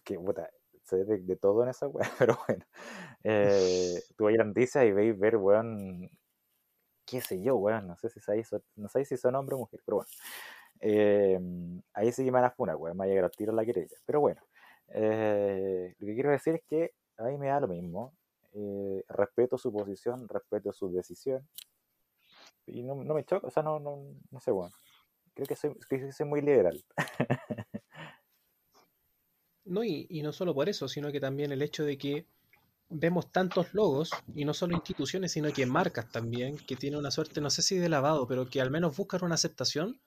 que, 0.04 0.18
puta, 0.18 0.48
ve 0.92 1.04
de, 1.04 1.18
de 1.18 1.36
todo 1.36 1.62
en 1.62 1.70
esa 1.70 1.88
weá, 1.88 2.08
pero 2.18 2.38
bueno, 2.46 2.64
eh, 3.24 4.00
tú 4.16 4.24
vas 4.24 4.34
a 4.34 4.38
la 4.38 4.44
noticia 4.44 4.84
y 4.84 4.92
veis 4.92 5.18
ver, 5.18 5.36
weón, 5.36 6.10
qué 7.06 7.20
sé 7.20 7.42
yo, 7.42 7.56
weón, 7.56 7.86
no 7.88 7.96
sé 7.96 8.08
si 8.10 8.20
sabéis, 8.20 8.50
no 8.76 8.88
sé 8.88 9.04
si 9.04 9.16
son 9.16 9.34
hombre 9.34 9.56
o 9.56 9.58
mujer, 9.58 9.80
pero 9.84 9.98
bueno, 9.98 10.10
eh, 10.80 11.38
ahí 11.94 12.12
sí 12.12 12.24
que 12.24 12.32
me 12.32 12.40
van 12.40 12.52
weón, 12.56 12.96
me 12.96 13.00
va 13.00 13.04
a 13.04 13.08
llegar 13.08 13.24
a 13.24 13.30
tiro 13.30 13.52
la 13.52 13.64
querella, 13.64 13.96
pero 14.06 14.20
bueno, 14.20 14.42
eh, 14.88 15.94
lo 15.98 16.06
que 16.06 16.14
quiero 16.14 16.30
decir 16.30 16.56
es 16.56 16.62
que 16.68 16.94
a 17.20 17.24
mí 17.24 17.38
me 17.38 17.48
da 17.48 17.60
lo 17.60 17.68
mismo, 17.68 18.14
eh, 18.52 19.04
respeto 19.08 19.58
su 19.58 19.72
posición, 19.72 20.28
respeto 20.28 20.72
su 20.72 20.90
decisión, 20.90 21.46
y 22.66 22.82
no, 22.82 22.94
no 22.94 23.14
me 23.14 23.24
choca, 23.24 23.46
o 23.46 23.50
sea, 23.50 23.62
no, 23.62 23.78
no, 23.78 23.98
no 24.30 24.40
sé, 24.40 24.50
bueno. 24.50 24.74
Creo 25.34 25.46
que 25.46 25.56
soy, 25.56 25.74
que 25.88 26.12
soy 26.12 26.26
muy 26.26 26.40
liberal. 26.40 26.82
No, 29.62 29.84
y, 29.84 30.06
y 30.10 30.22
no 30.22 30.32
solo 30.32 30.52
por 30.52 30.68
eso, 30.68 30.88
sino 30.88 31.12
que 31.12 31.20
también 31.20 31.52
el 31.52 31.62
hecho 31.62 31.84
de 31.84 31.96
que 31.96 32.26
vemos 32.88 33.30
tantos 33.30 33.72
logos, 33.72 34.10
y 34.34 34.44
no 34.44 34.52
solo 34.52 34.74
instituciones, 34.74 35.30
sino 35.30 35.52
que 35.52 35.64
marcas 35.64 36.10
también, 36.10 36.56
que 36.58 36.74
tienen 36.74 36.98
una 36.98 37.12
suerte, 37.12 37.40
no 37.40 37.50
sé 37.50 37.62
si 37.62 37.76
de 37.76 37.88
lavado, 37.88 38.26
pero 38.26 38.48
que 38.48 38.60
al 38.60 38.72
menos 38.72 38.96
buscan 38.96 39.22
una 39.22 39.36
aceptación 39.36 40.00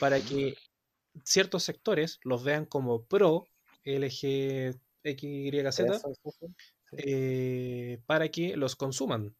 para 0.00 0.20
que 0.20 0.56
ciertos 1.24 1.62
sectores 1.62 2.20
los 2.22 2.44
vean 2.44 2.66
como 2.66 3.02
pro 3.04 3.46
LGXYZ 3.84 4.91
Eso, 5.96 6.10
eso. 6.24 6.46
eh, 6.92 8.02
para 8.06 8.28
que 8.30 8.56
los 8.56 8.76
consuman. 8.76 9.36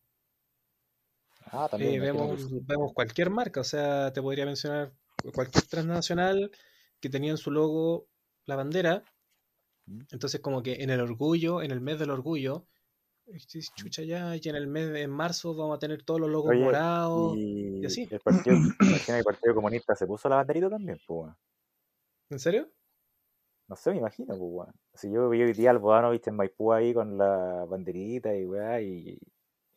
Ah, 1.47 1.67
Eh, 1.67 1.69
también 1.71 1.95
imagino 1.95 2.27
vemos, 2.27 2.47
que 2.49 2.61
vemos 2.67 2.93
cualquier 2.95 3.31
marca, 3.31 3.61
o 3.61 3.65
sea, 3.65 4.13
te 4.13 4.23
podría 4.23 4.47
mencionar 4.47 4.93
cualquier 5.35 5.65
transnacional 5.67 6.51
que 7.01 7.09
tenía 7.09 7.31
en 7.31 7.37
su 7.37 7.51
logo 7.51 8.09
la 8.47 8.57
bandera. 8.57 9.05
Mm. 9.87 10.01
Entonces, 10.11 10.41
como 10.41 10.63
que 10.63 10.83
en 10.83 10.91
el 10.91 11.01
orgullo, 11.01 11.63
en 11.63 11.71
el 11.71 11.81
mes 11.81 11.99
del 11.99 12.11
orgullo, 12.11 12.67
dices, 13.27 13.73
chucha 13.75 14.03
ya, 14.03 14.37
y 14.37 14.41
en 14.49 14.57
el 14.57 14.67
mes 14.67 14.93
de 14.93 15.09
marzo 15.09 15.55
vamos 15.55 15.77
a 15.77 15.79
tener 15.79 16.03
todos 16.05 16.21
los 16.21 16.31
logos 16.31 16.51
Oye, 16.51 16.65
morados 16.65 17.37
y 17.37 17.81
y 17.81 17.87
así. 17.87 18.09
el 18.11 18.21
partido, 18.21 18.57
el 19.19 19.25
Partido 19.25 19.55
Comunista 19.55 19.95
se 19.95 20.07
puso 20.07 20.29
la 20.29 20.37
banderita 20.37 20.71
también, 20.71 20.99
pues. 21.07 21.33
¿En 22.31 22.39
serio? 22.39 22.73
No 23.73 23.77
sé, 23.77 23.93
me 23.93 24.01
imagino, 24.01 24.37
pues, 24.37 24.41
weón. 24.43 24.75
Si 24.93 25.11
yo 25.11 25.31
vi 25.31 25.41
hoy 25.43 25.55
día 25.55 25.71
al 25.71 25.79
Bodanovich 25.79 26.29
en 26.29 26.37
Maipú 26.37 26.75
ahí 26.75 26.93
con 26.93 27.17
la 27.17 27.65
banderita 27.67 28.37
y 28.37 28.45
weá 28.45 28.83
y, 28.83 29.19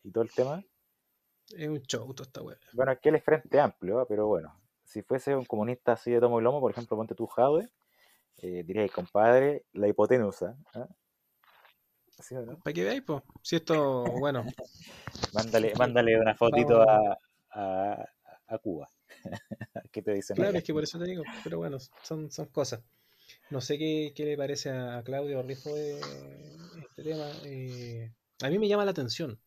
y 0.03 0.11
todo 0.11 0.22
el 0.26 0.31
tema. 0.31 0.61
Es 1.55 1.69
un 1.69 1.81
show 1.84 2.13
toda 2.13 2.27
esta 2.27 2.41
wea. 2.41 2.57
Bueno, 2.73 2.91
es 2.91 2.99
que 2.99 3.07
él 3.07 3.15
es 3.15 3.23
frente 3.23 3.57
amplio, 3.57 4.01
¿ah? 4.01 4.05
pero 4.05 4.27
bueno, 4.27 4.53
si 4.84 5.01
fuese 5.01 5.34
un 5.34 5.45
comunista 5.45 5.93
así 5.93 6.11
de 6.11 6.19
tomo 6.19 6.41
y 6.41 6.43
lomo, 6.43 6.59
por 6.59 6.72
ejemplo, 6.72 6.97
ponte 6.97 7.15
tú, 7.15 7.26
Jadwe, 7.26 7.69
eh, 8.39 8.89
compadre, 8.93 9.63
la 9.72 9.88
hipotenusa. 9.88 10.57
¿ah? 10.73 10.89
¿Sí 12.19 12.35
o 12.35 12.41
no? 12.41 12.59
Para 12.59 12.73
que 12.73 12.84
veáis, 12.84 13.01
pues. 13.01 13.23
Si 13.43 13.55
esto, 13.55 14.03
bueno, 14.19 14.43
Mándale, 15.34 15.73
mándale 15.80 16.19
una 16.19 16.35
fotito 16.35 16.81
a, 16.81 17.17
a, 17.51 18.05
a 18.47 18.57
Cuba. 18.57 18.89
¿Qué 19.93 20.01
te 20.01 20.11
dicen 20.11 20.35
Claro, 20.35 20.49
allá? 20.49 20.57
es 20.59 20.65
que 20.65 20.73
por 20.73 20.84
eso 20.84 20.99
te 20.99 21.05
digo, 21.05 21.23
pero 21.45 21.59
bueno, 21.59 21.77
son, 21.80 22.30
son 22.30 22.47
cosas. 22.47 22.84
No 23.49 23.61
sé 23.61 23.77
qué, 23.77 24.13
qué 24.15 24.26
le 24.26 24.38
parece 24.38 24.72
a 24.72 25.03
Claudio 25.03 25.41
Rijo 25.43 25.73
de 25.73 25.99
este 25.99 27.03
tema. 27.03 27.30
eh, 27.43 28.11
a 28.41 28.49
mí 28.49 28.59
me 28.59 28.67
llama 28.67 28.85
la 28.85 28.91
atención. 28.91 29.39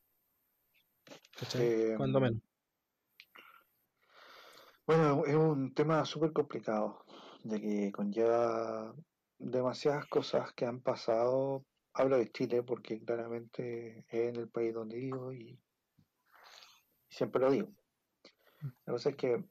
Eh, 1.57 1.95
Cuando 1.97 2.20
menos. 2.20 2.41
Bueno, 4.87 5.25
es 5.27 5.35
un 5.35 5.75
tema 5.75 6.05
súper 6.05 6.33
complicado, 6.33 7.05
ya 7.45 7.61
que 7.61 7.93
conlleva 7.93 8.95
demasiadas 9.39 10.07
cosas 10.07 10.53
que 10.55 10.65
han 10.65 10.81
pasado. 10.81 11.65
Hablo 11.93 12.16
de 12.16 12.31
Chile 12.31 12.62
porque 12.62 13.01
claramente 13.05 14.07
es 14.09 14.29
en 14.29 14.37
el 14.37 14.49
país 14.49 14.73
donde 14.73 14.97
vivo 14.97 15.33
y 15.33 15.61
siempre 17.09 17.43
lo 17.43 17.51
digo. 17.51 17.69
La 18.87 18.93
cosa 18.93 19.11
es 19.11 19.16
que 19.16 19.45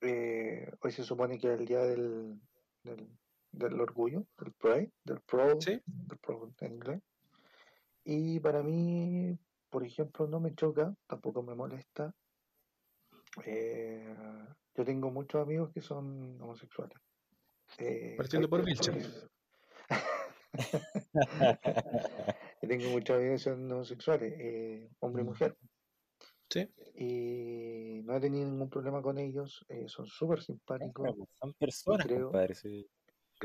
eh, 0.00 0.72
hoy 0.80 0.92
se 0.92 1.04
supone 1.04 1.38
que 1.38 1.52
es 1.52 1.60
el 1.60 1.66
día 1.66 1.80
del, 1.80 2.40
del, 2.82 3.08
del 3.52 3.80
orgullo, 3.80 4.26
del 4.38 4.52
Pride, 4.52 4.92
del 5.04 5.20
Pro, 5.20 5.60
Sí, 5.60 5.80
del 5.86 6.18
Pro 6.18 6.52
en 6.60 6.72
inglés. 6.72 7.00
Y 8.04 8.40
para 8.40 8.62
mí, 8.62 9.38
por 9.70 9.84
ejemplo, 9.84 10.26
no 10.26 10.40
me 10.40 10.54
choca, 10.54 10.94
tampoco 11.06 11.42
me 11.42 11.54
molesta. 11.54 12.14
Eh, 13.44 14.14
yo 14.74 14.84
tengo 14.84 15.10
muchos 15.10 15.42
amigos 15.42 15.70
que 15.72 15.80
son 15.80 16.40
homosexuales. 16.40 16.98
Eh, 17.78 18.14
partiendo 18.16 18.48
por 18.48 18.64
Vilche. 18.64 18.92
yo 18.92 18.98
tengo 22.68 22.90
muchos 22.90 23.16
amigos 23.16 23.42
que 23.42 23.50
son 23.50 23.72
homosexuales, 23.72 24.34
eh, 24.38 24.90
hombre 25.00 25.22
y 25.22 25.26
mujer. 25.26 25.56
Sí. 26.50 26.68
Y 26.94 28.02
no 28.04 28.16
he 28.16 28.20
tenido 28.20 28.46
ningún 28.48 28.68
problema 28.68 29.00
con 29.00 29.16
ellos, 29.18 29.64
eh, 29.68 29.88
son 29.88 30.06
súper 30.06 30.42
simpáticos. 30.42 31.16
Son 31.40 31.54
personas, 31.54 32.06
creo- 32.06 32.24
compadre. 32.24 32.54
sí. 32.54 32.86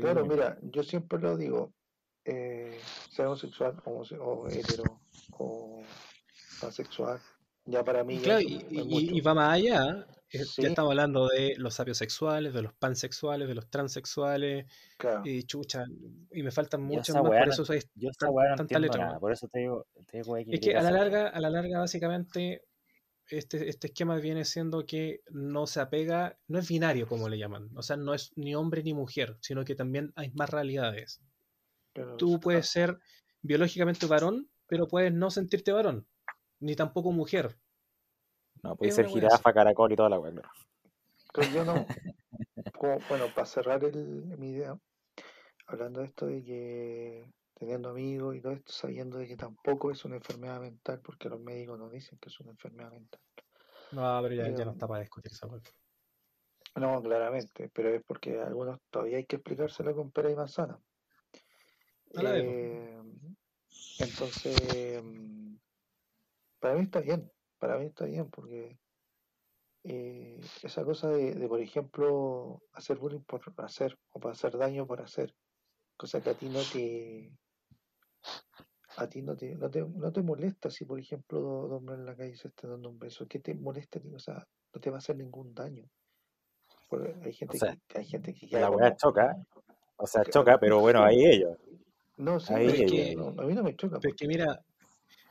Claro, 0.02 0.24
mira, 0.26 0.58
yo 0.62 0.82
siempre 0.84 1.18
lo 1.18 1.36
digo, 1.36 1.72
eh, 2.24 2.78
sea 3.10 3.26
homosexual 3.26 3.76
homose- 3.84 4.18
o 4.20 4.48
hetero 4.48 5.00
o 5.32 5.82
pansexual, 6.60 7.20
ya 7.64 7.84
para 7.84 8.04
mí 8.04 8.18
ya 8.18 8.22
claro, 8.22 8.40
y, 8.42 8.56
es 8.56 8.72
y- 8.72 8.84
mucho. 8.84 9.06
y 9.16 9.20
va 9.20 9.34
más 9.34 9.54
allá. 9.54 10.06
eh, 10.30 10.44
Sí. 10.44 10.60
Ya 10.62 10.68
estamos 10.68 10.90
hablando 10.90 11.26
de 11.28 11.54
los 11.56 11.74
sapiosexuales, 11.74 12.52
de 12.52 12.60
los 12.62 12.74
pansexuales, 12.74 13.48
de 13.48 13.54
los 13.54 13.70
transexuales, 13.70 14.66
Claro, 14.98 15.22
y 15.24 15.42
chucha, 15.44 15.84
y 16.30 16.42
me 16.42 16.50
faltan 16.50 16.80
Yo 16.82 16.86
muchos 16.96 17.14
más, 17.16 17.22
por 17.24 17.48
eso 17.48 17.64
hay 17.72 17.80
yo 17.94 18.10
tan- 18.18 18.34
no 18.34 18.56
tanta 18.56 18.78
letra, 18.78 19.06
nada, 19.06 19.18
por 19.18 19.32
eso 19.32 19.48
te 19.48 19.60
digo, 19.60 19.86
te 20.06 20.18
digo 20.22 20.36
Es 20.36 20.60
que 20.60 20.76
a 20.76 20.82
la 20.82 20.90
larga, 20.90 21.28
a 21.28 21.40
la 21.40 21.48
larga, 21.50 21.78
básicamente, 21.80 22.62
este, 23.30 23.68
este 23.68 23.88
esquema 23.88 24.16
viene 24.16 24.44
siendo 24.44 24.84
que 24.86 25.20
no 25.30 25.66
se 25.66 25.80
apega, 25.80 26.38
no 26.46 26.58
es 26.58 26.68
binario 26.68 27.06
como 27.06 27.28
le 27.28 27.38
llaman, 27.38 27.70
o 27.76 27.82
sea, 27.82 27.96
no 27.96 28.14
es 28.14 28.32
ni 28.36 28.54
hombre 28.54 28.82
ni 28.82 28.94
mujer, 28.94 29.36
sino 29.40 29.64
que 29.64 29.74
también 29.74 30.12
hay 30.16 30.30
más 30.32 30.50
realidades. 30.50 31.20
pero 31.92 32.16
Tú 32.16 32.40
puedes 32.40 32.68
ser 32.70 32.98
biológicamente 33.42 34.06
varón, 34.06 34.48
pero 34.66 34.88
puedes 34.88 35.12
no 35.12 35.30
sentirte 35.30 35.72
varón, 35.72 36.06
ni 36.60 36.74
tampoco 36.74 37.12
mujer. 37.12 37.58
No, 38.62 38.76
puede 38.76 38.92
ser 38.92 39.06
jirafa, 39.06 39.52
caracol 39.52 39.92
y 39.92 39.96
toda 39.96 40.08
la 40.08 40.18
weá, 40.18 40.32
claro. 40.32 40.48
pero 41.32 41.52
yo 41.54 41.64
no, 41.64 41.86
como- 42.74 42.98
bueno, 43.08 43.26
para 43.34 43.46
cerrar 43.46 43.84
el, 43.84 43.96
mi 44.38 44.50
idea, 44.50 44.76
hablando 45.66 46.00
de 46.00 46.06
esto 46.06 46.26
de 46.26 46.42
que 46.42 47.32
teniendo 47.58 47.90
amigos 47.90 48.36
y 48.36 48.40
todo 48.40 48.52
esto, 48.52 48.72
sabiendo 48.72 49.18
de 49.18 49.26
que 49.26 49.36
tampoco 49.36 49.90
es 49.90 50.04
una 50.04 50.16
enfermedad 50.16 50.60
mental, 50.60 51.00
porque 51.02 51.28
los 51.28 51.40
médicos 51.40 51.78
nos 51.78 51.90
dicen 51.90 52.18
que 52.18 52.28
es 52.28 52.40
una 52.40 52.52
enfermedad 52.52 52.92
mental. 52.92 53.20
No, 53.90 54.20
pero 54.22 54.34
ya, 54.34 54.48
ya 54.50 54.64
no 54.64 54.72
está 54.72 54.86
para 54.86 55.00
discutir 55.00 55.32
esa 55.32 55.46
weá. 55.46 55.60
no, 56.76 57.02
claramente, 57.02 57.70
pero 57.74 57.88
es 57.94 58.02
porque 58.04 58.40
a 58.40 58.46
algunos 58.46 58.78
todavía 58.90 59.16
hay 59.16 59.24
que 59.24 59.36
explicárselo 59.36 59.94
con 59.94 60.10
pera 60.12 60.30
y 60.30 60.36
manzana. 60.36 60.78
Po. 62.12 62.20
Eh, 62.22 63.02
entonces, 63.98 65.02
mm, 65.02 65.56
para 66.60 66.74
mí 66.74 66.82
está 66.82 67.00
bien, 67.00 67.30
para 67.58 67.78
mí 67.78 67.86
está 67.86 68.04
bien, 68.04 68.30
porque 68.30 68.78
eh, 69.84 70.40
esa 70.62 70.84
cosa 70.84 71.10
de, 71.10 71.34
de, 71.34 71.48
por 71.48 71.60
ejemplo, 71.60 72.62
hacer 72.72 72.98
bullying 72.98 73.20
por 73.20 73.40
hacer 73.58 73.98
o 74.10 74.20
para 74.20 74.32
hacer 74.32 74.56
daño 74.56 74.86
por 74.86 75.00
hacer, 75.00 75.34
cosa 75.96 76.20
que 76.20 76.30
a 76.30 76.34
ti 76.34 76.46
no 76.46 76.60
te, 76.72 77.32
a 78.96 79.08
ti 79.08 79.22
no 79.22 79.36
te, 79.36 79.54
no 79.54 79.70
te, 79.70 79.80
no 79.84 80.12
te 80.12 80.22
molesta 80.22 80.70
si, 80.70 80.84
por 80.84 80.98
ejemplo, 80.98 81.40
dos 81.40 81.72
hombres 81.72 81.98
en 81.98 82.06
la 82.06 82.16
calle 82.16 82.36
se 82.36 82.48
están 82.48 82.70
dando 82.70 82.88
un 82.90 82.98
beso, 82.98 83.26
¿qué 83.28 83.38
te 83.38 83.54
molesta 83.54 83.98
a 83.98 84.02
ti? 84.02 84.12
O 84.14 84.18
sea, 84.18 84.46
no 84.74 84.80
te 84.80 84.90
va 84.90 84.96
a 84.96 84.98
hacer 84.98 85.16
ningún 85.16 85.54
daño. 85.54 85.88
Porque 86.88 87.14
hay 87.22 87.30
O 87.30 87.32
gente 87.32 87.58
sea, 87.58 87.76
que, 87.86 87.98
hay 87.98 88.04
gente 88.06 88.34
que 88.34 88.48
queda 88.48 88.60
la 88.62 88.70
weá 88.70 88.88
como, 88.88 88.96
choca, 88.96 89.36
o 89.96 90.06
sea, 90.06 90.24
choca, 90.24 90.58
pero 90.58 90.80
bueno, 90.80 91.02
ahí 91.02 91.24
ellos, 91.26 91.56
no, 92.16 92.40
sí, 92.40 92.52
ahí 92.54 92.66
pero 92.66 92.76
ellos. 92.78 92.90
que 92.90 93.16
no, 93.16 93.28
a 93.28 93.46
mí 93.46 93.54
no 93.54 93.62
me 93.62 93.76
choca 93.76 93.98
pero 94.00 94.10
es 94.12 94.16
que 94.16 94.26
porque, 94.26 94.28
mira, 94.28 94.64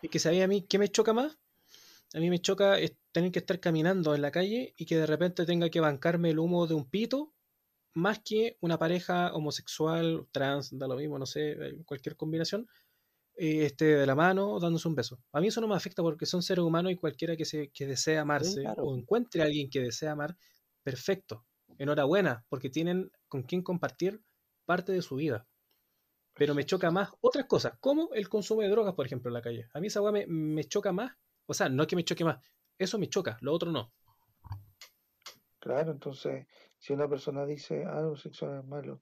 es 0.01 0.09
que 0.09 0.19
sabía 0.19 0.45
a 0.45 0.47
mí, 0.47 0.61
¿qué 0.61 0.77
me 0.77 0.89
choca 0.89 1.13
más? 1.13 1.37
A 2.13 2.19
mí 2.19 2.29
me 2.29 2.39
choca 2.39 2.79
es 2.79 2.95
tener 3.11 3.31
que 3.31 3.39
estar 3.39 3.59
caminando 3.59 4.15
en 4.15 4.21
la 4.21 4.31
calle 4.31 4.73
y 4.77 4.85
que 4.85 4.95
de 4.97 5.05
repente 5.05 5.45
tenga 5.45 5.69
que 5.69 5.79
bancarme 5.81 6.29
el 6.29 6.39
humo 6.39 6.67
de 6.67 6.75
un 6.75 6.85
pito, 6.89 7.33
más 7.97 8.19
que 8.23 8.57
una 8.61 8.77
pareja 8.79 9.33
homosexual, 9.33 10.27
trans, 10.31 10.77
da 10.77 10.87
lo 10.87 10.95
mismo, 10.95 11.19
no 11.19 11.25
sé, 11.25 11.51
eh, 11.51 11.83
cualquier 11.85 12.15
combinación, 12.15 12.67
eh, 13.35 13.65
esté 13.65 13.85
de 13.97 14.05
la 14.07 14.15
mano 14.15 14.59
dándose 14.59 14.87
un 14.87 14.95
beso. 14.95 15.21
A 15.33 15.41
mí 15.41 15.47
eso 15.47 15.61
no 15.61 15.67
me 15.67 15.75
afecta 15.75 16.01
porque 16.03 16.25
son 16.25 16.43
seres 16.43 16.63
humanos 16.63 16.91
y 16.91 16.97
cualquiera 16.97 17.35
que, 17.37 17.45
se, 17.45 17.69
que 17.71 17.87
desee 17.87 18.17
Sí, 18.37 18.57
amarse 18.57 18.59
claro. 18.59 18.83
o 18.83 18.95
encuentre 18.97 19.41
a 19.41 19.45
alguien 19.45 19.69
que 19.69 19.81
desea 19.81 20.13
amar, 20.13 20.37
perfecto. 20.83 21.45
Enhorabuena, 21.79 22.45
porque 22.49 22.69
tienen 22.69 23.11
con 23.27 23.43
quien 23.43 23.63
compartir 23.63 24.21
parte 24.65 24.91
de 24.93 25.01
su 25.03 25.15
vida. 25.17 25.47
Pero 26.35 26.55
me 26.55 26.65
choca 26.65 26.91
más 26.91 27.11
otras 27.21 27.45
cosas, 27.47 27.73
como 27.79 28.13
el 28.13 28.29
consumo 28.29 28.61
de 28.61 28.69
drogas, 28.69 28.93
por 28.95 29.05
ejemplo, 29.05 29.29
en 29.29 29.33
la 29.35 29.41
calle. 29.41 29.67
A 29.73 29.79
mí 29.81 29.87
esa 29.87 30.01
weá 30.01 30.11
me, 30.13 30.25
me 30.27 30.63
choca 30.65 30.91
más. 30.93 31.13
O 31.47 31.53
sea, 31.53 31.69
no 31.69 31.83
es 31.83 31.87
que 31.89 31.95
me 31.97 32.05
choque 32.05 32.23
más. 32.25 32.39
Eso 32.77 32.99
me 32.99 33.09
choca, 33.09 33.37
lo 33.41 33.53
otro 33.53 33.71
no. 33.71 33.93
claro, 35.59 35.91
entonces, 35.91 36.47
si 36.79 36.93
una 36.93 37.07
persona 37.07 37.45
dice, 37.45 37.85
ah, 37.85 38.01
lo 38.01 38.15
sexual 38.15 38.59
es 38.59 38.65
malo, 38.65 39.01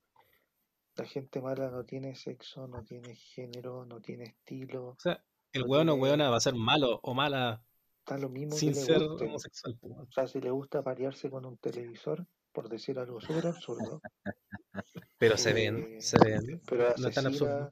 la 0.96 1.06
gente 1.06 1.42
mala 1.42 1.70
no 1.70 1.84
tiene 1.84 2.16
sexo, 2.16 2.68
no 2.68 2.84
tiene 2.84 3.16
género, 3.16 3.86
no 3.86 4.02
tiene 4.02 4.26
estilo, 4.26 4.88
O 4.90 5.00
sea, 5.00 5.24
el 5.52 5.62
no 5.62 5.68
weón 5.68 5.90
o 5.90 5.96
weona 5.96 6.30
va 6.30 6.38
a 6.38 6.42
ser 6.42 6.56
malo 6.56 7.00
o 7.04 7.14
mala 7.14 7.62
está 8.00 8.18
lo 8.18 8.30
mismo 8.30 8.52
que 8.54 8.60
sin 8.60 8.70
le 8.70 8.82
ser 8.82 9.04
guste. 9.04 9.26
homosexual. 9.26 9.78
O 9.82 10.12
sea, 10.12 10.28
si 10.28 10.40
le 10.40 10.52
gusta 10.52 10.84
parearse 10.84 11.30
con 11.30 11.46
un 11.46 11.58
televisor, 11.58 12.26
por 12.54 12.70
decir 12.70 13.00
algo 13.00 13.20
súper 13.20 13.48
absurdo, 13.48 14.02
Pero 15.18 15.38
se 15.38 15.54
ven, 15.54 15.78
eh, 15.78 16.02
se 16.02 16.18
ven. 16.24 16.62
pero 16.68 16.94
No 16.98 17.08
es 17.08 17.16
tan 17.16 17.26
absurdo. 17.28 17.54
asesina, 17.54 17.72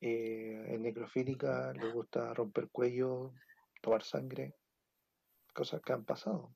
eh, 0.00 0.66
es 0.68 0.80
necrofílica, 0.80 1.72
le 1.72 1.92
gusta 1.92 2.34
romper 2.34 2.68
cuello, 2.68 3.32
tomar 3.80 4.02
sangre, 4.02 4.54
cosas 5.54 5.80
que 5.82 5.92
han 5.92 6.04
pasado, 6.04 6.54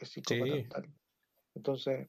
es 0.00 0.10
Sí, 0.10 0.22
tal. 0.68 0.92
Entonces, 1.54 2.08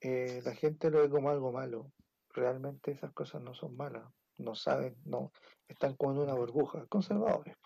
eh, 0.00 0.40
la 0.44 0.54
gente 0.54 0.90
lo 0.90 1.00
ve 1.00 1.10
como 1.10 1.30
algo 1.30 1.52
malo. 1.52 1.90
Realmente 2.30 2.92
esas 2.92 3.12
cosas 3.12 3.42
no 3.42 3.54
son 3.54 3.76
malas. 3.76 4.04
no 4.38 4.54
saben, 4.54 4.94
no 5.04 5.32
están 5.66 5.96
como 5.96 6.12
en 6.12 6.18
una 6.18 6.34
burbuja, 6.34 6.86
conservadores. 6.86 7.56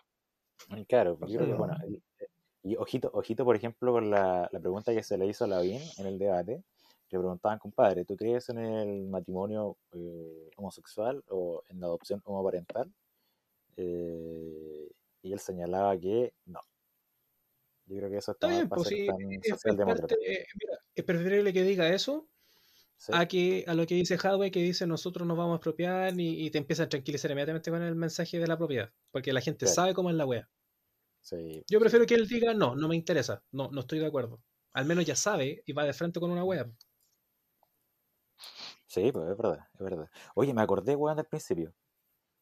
Y 0.69 0.87
Claro, 0.87 1.19
yo 1.19 1.27
creo 1.27 1.29
que, 1.29 1.37
Conservadores. 1.55 1.59
bueno, 1.59 1.77
el- 1.85 2.03
eh, 2.19 2.29
y 2.63 2.77
ojito, 2.77 3.11
ojito, 3.13 3.45
por 3.45 3.57
ejemplo, 3.57 3.93
con 3.93 4.09
la, 4.11 4.49
la 4.51 4.59
pregunta 4.61 4.95
que 4.95 5.03
se 5.03 5.19
le 5.19 5.27
hizo 5.27 5.45
a 5.45 5.49
Lavín 5.49 5.83
en 5.99 6.07
el 6.07 6.19
debate, 6.19 6.63
le 7.11 7.19
preguntaban, 7.19 7.59
compadre, 7.59 8.07
¿tú 8.07 8.17
crees 8.17 8.49
en 8.49 8.59
el 8.59 9.07
matrimonio 9.09 9.77
eh, 9.93 10.51
homosexual 10.57 11.23
o 11.29 11.63
en 11.69 11.79
la 11.81 11.87
adopción 11.89 12.23
homoparental? 12.25 12.91
Eh, 13.77 14.91
y 15.23 15.33
él 15.33 15.39
señalaba 15.39 15.97
que 15.99 16.33
no. 16.47 16.61
Yo 17.93 17.98
creo 17.98 18.10
que 18.10 18.16
eso 18.19 18.32
está 18.32 18.48
bien, 18.48 18.70
pues 18.73 18.89
sí, 18.89 19.14
es, 19.43 19.59
es 19.64 19.77
socialdemócrata. 19.77 19.85
parte, 19.85 20.16
eh, 20.43 20.47
mira, 20.60 20.78
es 20.94 21.05
preferible 21.05 21.52
que 21.52 21.62
diga 21.62 21.89
eso 21.94 22.28
Sí, 22.97 23.12
a 23.12 23.27
que 23.28 23.64
a 23.69 23.74
lo 23.74 23.86
que 23.86 23.94
dice 23.97 24.16
Hadwe, 24.23 24.51
que 24.52 24.62
dice 24.62 24.86
nosotros 24.86 25.27
nos 25.28 25.36
vamos 25.39 25.55
a 25.55 25.56
expropiar 25.59 26.19
y, 26.20 26.47
y 26.47 26.51
te 26.52 26.59
empieza 26.59 26.85
a 26.85 26.90
tranquilizar 26.90 27.31
inmediatamente 27.32 27.70
con 27.73 27.82
el 27.82 27.97
mensaje 27.97 28.39
de 28.40 28.48
la 28.48 28.59
propiedad, 28.59 28.93
porque 29.12 29.32
la 29.35 29.43
gente 29.43 29.66
Claro. 29.66 29.77
sabe 29.77 29.94
cómo 29.94 30.10
es 30.10 30.16
la 30.16 30.27
wea. 30.27 30.51
sí, 31.20 31.64
Yo 31.69 31.81
prefiero 31.81 32.06
que 32.06 32.14
él 32.14 32.28
diga 32.28 32.55
no, 32.55 32.77
no 32.77 32.86
me 32.89 32.94
interesa, 32.97 33.43
no, 33.51 33.69
no 33.73 33.81
estoy 33.81 33.98
de 33.98 34.06
acuerdo. 34.06 34.44
Al 34.73 34.86
menos 34.86 35.05
ya 35.05 35.16
sabe 35.16 35.62
y 35.66 35.73
va 35.73 35.85
de 35.85 35.93
frente 35.93 36.20
con 36.20 36.31
una 36.31 36.44
wea. 36.44 36.70
Sí, 38.86 39.10
pues 39.12 39.28
es 39.31 39.36
verdad, 39.36 39.69
es 39.74 39.81
verdad. 39.81 40.10
Oye, 40.35 40.55
me 40.55 40.62
acordé, 40.62 40.97
weón, 40.97 41.16
del 41.16 41.27
principio. 41.27 41.74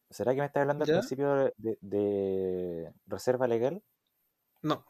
¿Será 0.09 0.33
que 0.35 0.41
me 0.41 0.47
estás 0.47 0.61
hablando 0.61 0.85
al 0.85 0.89
principio 0.89 1.53
de 1.57 2.93
reserva 3.07 3.47
legal? 3.47 3.83
No, 4.63 4.85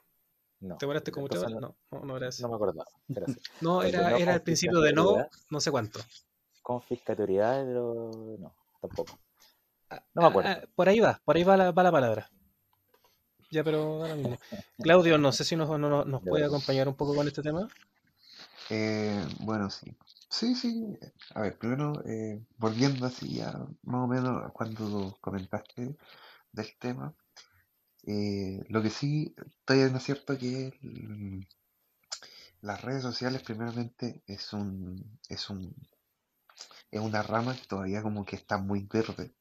No. 0.62 0.78
te 0.78 1.12
como 1.12 1.26
entonces 1.26 1.28
tres 1.28 1.42
horas. 1.44 1.76
No, 1.92 2.00
no, 2.00 2.06
no 2.06 2.18
era 2.18 2.26
no, 2.26 2.30
eso. 2.30 2.44
no 2.44 2.50
me 2.50 2.56
acordaba. 2.56 2.86
Era 3.10 3.26
así. 3.26 3.40
No, 3.62 3.84
era, 3.84 4.10
no 4.12 4.16
era 4.18 4.34
el 4.34 4.42
principio 4.42 4.80
de 4.80 4.94
no, 4.94 5.28
no 5.50 5.60
sé 5.60 5.72
cuánto. 5.72 6.00
confiscatoriedad, 6.62 7.66
pero 7.66 8.38
no, 8.40 8.54
tampoco. 8.82 9.20
Ah, 9.90 10.02
No 10.14 10.22
me 10.22 10.28
ah, 10.28 10.30
acuerdo. 10.30 10.50
ah, 10.50 10.62
por 10.76 10.90
ahí 10.90 11.00
va, 11.00 11.20
por 11.26 11.36
ahí 11.36 11.44
va 11.44 11.58
la, 11.58 11.72
va 11.72 11.84
la 11.84 11.92
palabra. 11.92 12.30
Ya, 13.52 13.64
pero 13.64 14.02
ahora 14.02 14.16
mismo. 14.16 14.38
Claudio, 14.82 15.18
no 15.18 15.32
sé 15.32 15.44
si 15.44 15.56
nos, 15.56 15.68
no- 15.70 15.78
no- 15.78 16.06
nos 16.06 16.22
puede 16.22 16.46
acompañar 16.46 16.88
un 16.88 16.96
poco 16.96 17.16
con 17.16 17.28
este 17.28 17.42
tema. 17.42 17.70
Eh, 18.70 19.26
bueno, 19.40 19.70
sí. 19.70 19.94
Sí, 20.30 20.56
sí. 20.56 20.98
A 21.36 21.42
ver, 21.42 21.58
primero, 21.58 22.02
eh, 22.06 22.40
volviendo 22.58 23.06
así 23.06 23.36
ya 23.36 23.52
más 23.84 24.06
o 24.06 24.08
menos 24.08 24.44
a 24.46 24.50
cuando 24.50 25.18
comentaste 25.20 25.94
del 26.54 26.78
tema, 26.80 27.14
eh, 28.04 28.64
lo 28.70 28.82
que 28.82 28.90
sí 28.90 29.36
estoy 29.38 29.80
en 29.82 29.94
lo 29.94 30.00
cierto 30.00 30.38
que 30.38 30.74
las 32.62 32.82
redes 32.82 33.02
sociales 33.04 33.42
primeramente 33.44 34.24
es 34.28 34.54
un, 34.54 35.20
es 35.30 35.50
un, 35.50 35.76
es 36.92 37.00
una 37.02 37.24
rama 37.24 37.56
que 37.56 37.66
todavía 37.68 38.02
como 38.02 38.26
que 38.26 38.36
está 38.36 38.58
muy 38.58 38.88
verde 38.92 39.34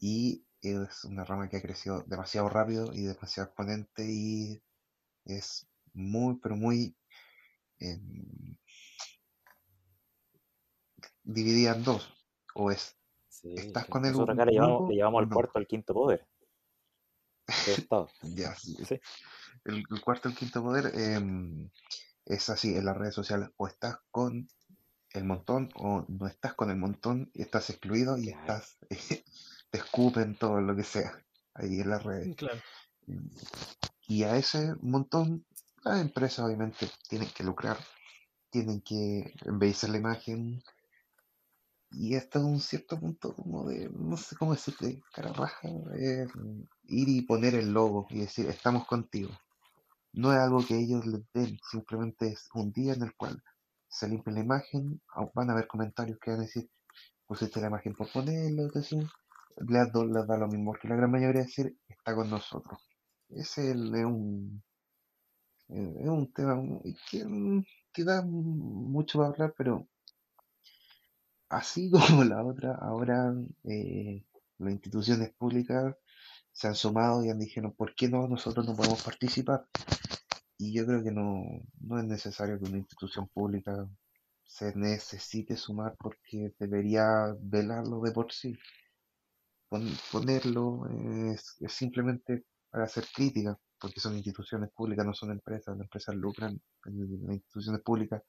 y 0.00 0.44
es 0.62 1.04
una 1.04 1.24
rama 1.24 1.48
que 1.48 1.56
ha 1.58 1.62
crecido 1.62 2.02
demasiado 2.06 2.48
rápido 2.48 2.92
y 2.92 3.02
demasiado 3.02 3.48
exponente 3.48 4.04
y 4.06 4.62
es 5.24 5.66
muy, 5.94 6.36
pero 6.42 6.56
muy 6.56 6.96
em, 7.80 8.56
dividida 11.24 11.74
en 11.76 11.84
dos. 11.84 12.12
O 12.54 12.70
es, 12.70 12.96
Sí, 13.28 13.54
¿estás 13.56 13.86
con 13.86 14.04
el 14.04 14.12
Nosotros 14.12 14.34
acá 14.34 14.44
le 14.44 14.52
llevamos, 14.52 14.90
le 14.90 15.02
al 15.02 15.28
no? 15.28 15.34
cuarto 15.34 15.58
al 15.58 15.66
quinto 15.66 15.94
poder 15.94 16.26
Estado. 17.66 18.08
Ya, 18.22 18.54
sí. 18.54 18.76
Sí, 18.86 19.00
El, 19.64 19.84
el 19.90 20.00
cuarto 20.00 20.28
y 20.28 20.32
el 20.32 20.38
quinto 20.38 20.62
poder 20.62 20.92
em, 20.94 21.68
es 22.26 22.48
así 22.50 22.76
en 22.76 22.84
las 22.84 22.96
redes 22.96 23.14
sociales. 23.14 23.50
O 23.56 23.66
estás 23.66 23.98
con 24.10 24.48
el 25.12 25.24
montón 25.24 25.70
o 25.74 26.04
no 26.08 26.26
estás 26.26 26.54
con 26.54 26.70
el 26.70 26.76
montón 26.76 27.30
y 27.34 27.42
estás 27.42 27.70
excluido 27.70 28.16
y 28.16 28.32
claro. 28.32 28.40
estás, 28.40 28.78
te 29.70 29.78
escupen 29.78 30.36
todo 30.36 30.60
lo 30.60 30.76
que 30.76 30.84
sea 30.84 31.12
ahí 31.54 31.80
en 31.80 31.90
las 31.90 32.02
redes. 32.02 32.36
Claro. 32.36 32.60
Y 34.06 34.24
a 34.24 34.36
ese 34.36 34.74
montón, 34.80 35.44
las 35.84 36.00
empresas 36.00 36.44
obviamente 36.44 36.88
tienen 37.08 37.28
que 37.30 37.44
lucrar, 37.44 37.78
tienen 38.50 38.80
que 38.82 39.34
embellecer 39.44 39.90
la 39.90 39.98
imagen, 39.98 40.62
y 41.92 42.14
hasta 42.16 42.40
un 42.40 42.60
cierto 42.60 42.98
punto 43.00 43.34
como 43.34 43.68
de, 43.68 43.90
no 43.90 44.16
sé 44.16 44.36
cómo 44.36 44.52
decirte, 44.52 45.02
cara 45.12 45.32
raja, 45.32 45.68
es 45.96 46.30
ir 46.88 47.08
y 47.08 47.22
poner 47.22 47.54
el 47.54 47.72
logo 47.72 48.06
y 48.10 48.20
decir, 48.20 48.46
estamos 48.48 48.86
contigo. 48.86 49.30
No 50.12 50.32
es 50.32 50.38
algo 50.38 50.64
que 50.66 50.78
ellos 50.78 51.04
les 51.06 51.22
den, 51.34 51.58
simplemente 51.70 52.28
es 52.28 52.48
un 52.54 52.72
día 52.72 52.94
en 52.94 53.02
el 53.02 53.14
cual 53.16 53.42
se 53.88 54.08
limpia 54.08 54.32
la 54.34 54.40
imagen, 54.40 55.00
au- 55.16 55.32
van 55.34 55.50
a 55.50 55.52
haber 55.54 55.66
comentarios 55.66 56.18
que 56.20 56.30
van 56.30 56.40
a 56.40 56.44
decir, 56.44 56.70
pusiste 57.26 57.60
la 57.60 57.68
imagen 57.68 57.94
por 57.94 58.10
ponerlo, 58.12 58.70
así, 58.74 58.98
les, 59.68 59.92
do- 59.92 60.06
les 60.06 60.26
da 60.26 60.38
lo 60.38 60.48
mismo, 60.48 60.72
porque 60.72 60.88
la 60.88 60.96
gran 60.96 61.10
mayoría 61.12 61.42
decir, 61.42 61.76
está 61.88 62.14
con 62.14 62.30
nosotros. 62.30 62.80
Ese 63.30 63.70
es 63.70 63.76
el- 63.76 63.94
es 63.96 64.04
un, 64.04 64.62
eh, 65.68 65.94
es 66.00 66.08
un 66.08 66.32
tema 66.32 66.54
que, 67.10 67.24
mm, 67.24 67.64
que 67.92 68.04
da 68.04 68.22
mucho 68.22 69.18
para 69.18 69.30
hablar, 69.30 69.54
pero 69.56 69.88
así 71.50 71.90
como 71.92 72.24
la 72.24 72.44
otra, 72.44 72.74
ahora 72.76 73.34
eh, 73.64 74.24
las 74.58 74.72
instituciones 74.72 75.32
públicas 75.34 75.96
se 76.52 76.68
han 76.68 76.74
sumado 76.74 77.24
y 77.24 77.30
han 77.30 77.38
dicho, 77.38 77.62
¿por 77.76 77.94
qué 77.94 78.08
no 78.08 78.28
nosotros 78.28 78.66
no 78.66 78.76
podemos 78.76 79.02
participar? 79.04 79.66
Y 80.58 80.74
yo 80.74 80.86
creo 80.86 81.02
que 81.04 81.12
no, 81.12 81.44
no 81.80 81.98
es 82.00 82.06
necesario 82.06 82.58
que 82.60 82.66
una 82.66 82.78
institución 82.78 83.28
pública 83.28 83.88
se 84.46 84.74
necesite 84.76 85.56
sumar 85.56 85.96
porque 85.98 86.54
debería 86.58 87.06
velarlo 87.40 88.00
de 88.02 88.12
por 88.12 88.32
sí. 88.32 88.58
Pon- 89.70 89.96
ponerlo 90.12 90.86
es, 91.32 91.56
es 91.60 91.72
simplemente 91.72 92.44
para 92.70 92.84
hacer 92.84 93.04
crítica, 93.14 93.58
porque 93.80 93.98
son 94.00 94.14
instituciones 94.16 94.70
públicas, 94.70 95.06
no 95.06 95.14
son 95.14 95.30
empresas, 95.30 95.76
las 95.76 95.84
empresas 95.86 96.14
lucran, 96.14 96.60
las 96.84 96.94
instituciones 97.36 97.80
públicas 97.82 98.22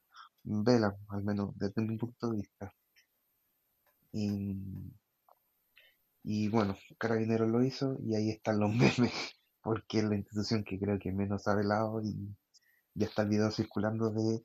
velan, 0.44 0.94
al 1.08 1.22
menos 1.24 1.50
desde 1.58 1.82
mi 1.82 1.96
punto 1.98 2.30
de 2.30 2.36
vista. 2.38 2.72
Y, 4.12 4.92
y 6.24 6.48
bueno, 6.48 6.76
Carabineros 6.98 7.48
lo 7.48 7.62
hizo 7.64 7.96
y 8.00 8.14
ahí 8.14 8.30
están 8.30 8.60
los 8.60 8.70
memes, 8.74 9.12
porque 9.62 9.98
es 9.98 10.04
la 10.04 10.16
institución 10.16 10.64
que 10.64 10.78
creo 10.78 10.98
que 10.98 11.12
menos 11.12 11.48
ha 11.48 11.54
velado 11.54 12.00
y 12.02 12.36
ya 12.94 13.06
está 13.06 13.22
el 13.22 13.28
video 13.28 13.50
circulando 13.50 14.10
de 14.10 14.44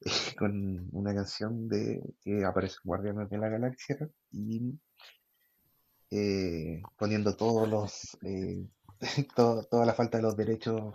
con 0.38 0.88
una 0.92 1.14
canción 1.14 1.68
de 1.68 2.02
que 2.22 2.44
aparece 2.44 2.76
Guardianes 2.84 3.30
de 3.30 3.38
la 3.38 3.48
Galaxia 3.48 3.96
y 4.30 4.78
eh, 6.10 6.82
poniendo 6.96 7.36
todos 7.36 7.68
los 7.68 8.16
eh, 8.22 8.66
toda 9.34 9.86
la 9.86 9.94
falta 9.94 10.18
de 10.18 10.22
los 10.22 10.36
derechos 10.36 10.94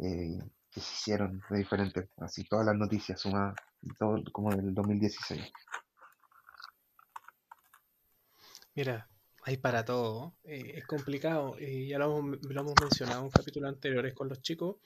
eh, 0.00 0.38
que 0.70 0.80
se 0.80 0.92
hicieron 0.92 1.40
de 1.50 1.58
diferentes, 1.58 2.08
así 2.18 2.44
todas 2.44 2.66
las 2.66 2.76
noticias 2.76 3.20
sumadas, 3.20 3.54
todo 3.98 4.20
como 4.32 4.50
del 4.50 4.74
2016. 4.74 5.52
Mira, 8.74 9.08
hay 9.42 9.56
para 9.58 9.84
todo. 9.84 10.36
eh, 10.44 10.72
es 10.76 10.86
complicado. 10.86 11.56
eh, 11.58 11.86
ya 11.86 11.98
lo 11.98 12.18
hemos, 12.18 12.42
lo 12.42 12.60
hemos 12.60 12.78
mencionado 12.78 13.24
en 13.24 13.30
capítulos 13.30 13.68
anteriores 13.68 14.14
con 14.14 14.28
los 14.28 14.40
chicos. 14.42 14.76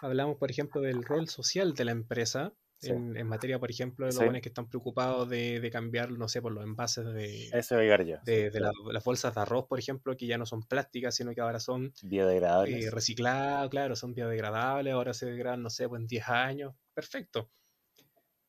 Hablamos, 0.00 0.36
por 0.38 0.50
ejemplo, 0.50 0.80
del 0.80 1.04
rol 1.04 1.28
social 1.28 1.74
de 1.74 1.84
la 1.84 1.92
empresa. 1.92 2.54
Sí. 2.78 2.90
En, 2.90 3.16
en 3.16 3.28
materia, 3.28 3.60
por 3.60 3.70
ejemplo, 3.70 4.06
de 4.06 4.12
los 4.12 4.18
Sí. 4.18 4.24
buenos 4.24 4.42
que 4.42 4.48
están 4.48 4.68
preocupados 4.68 5.28
de, 5.28 5.60
de 5.60 5.70
cambiar, 5.70 6.10
no 6.10 6.28
sé, 6.28 6.42
por 6.42 6.52
los 6.52 6.64
envases 6.64 7.04
de, 7.06 7.48
Eso 7.52 7.76
voy 7.76 7.82
a 7.82 7.84
llegar 7.84 8.04
yo. 8.04 8.16
sí, 8.24 8.32
de, 8.32 8.50
de 8.50 8.60
la- 8.60 8.72
las 8.92 9.04
bolsas 9.04 9.34
de 9.34 9.40
arroz, 9.40 9.66
por 9.68 9.78
ejemplo, 9.78 10.16
que 10.16 10.26
ya 10.26 10.36
no 10.36 10.46
son 10.46 10.62
plásticas, 10.64 11.14
sino 11.14 11.32
que 11.32 11.40
ahora 11.42 11.60
son 11.60 11.86
eh, 11.86 11.90
Biodegradables. 12.08 12.90
recicladas, 12.90 13.68
claro, 13.70 13.94
son 13.96 14.14
biodegradables, 14.14 14.92
ahora 14.94 15.14
se 15.14 15.26
degradan, 15.26 15.62
no 15.62 15.70
sé, 15.70 15.88
pues 15.88 16.00
en 16.00 16.08
10 16.08 16.28
años, 16.28 16.74
perfecto. 16.92 17.52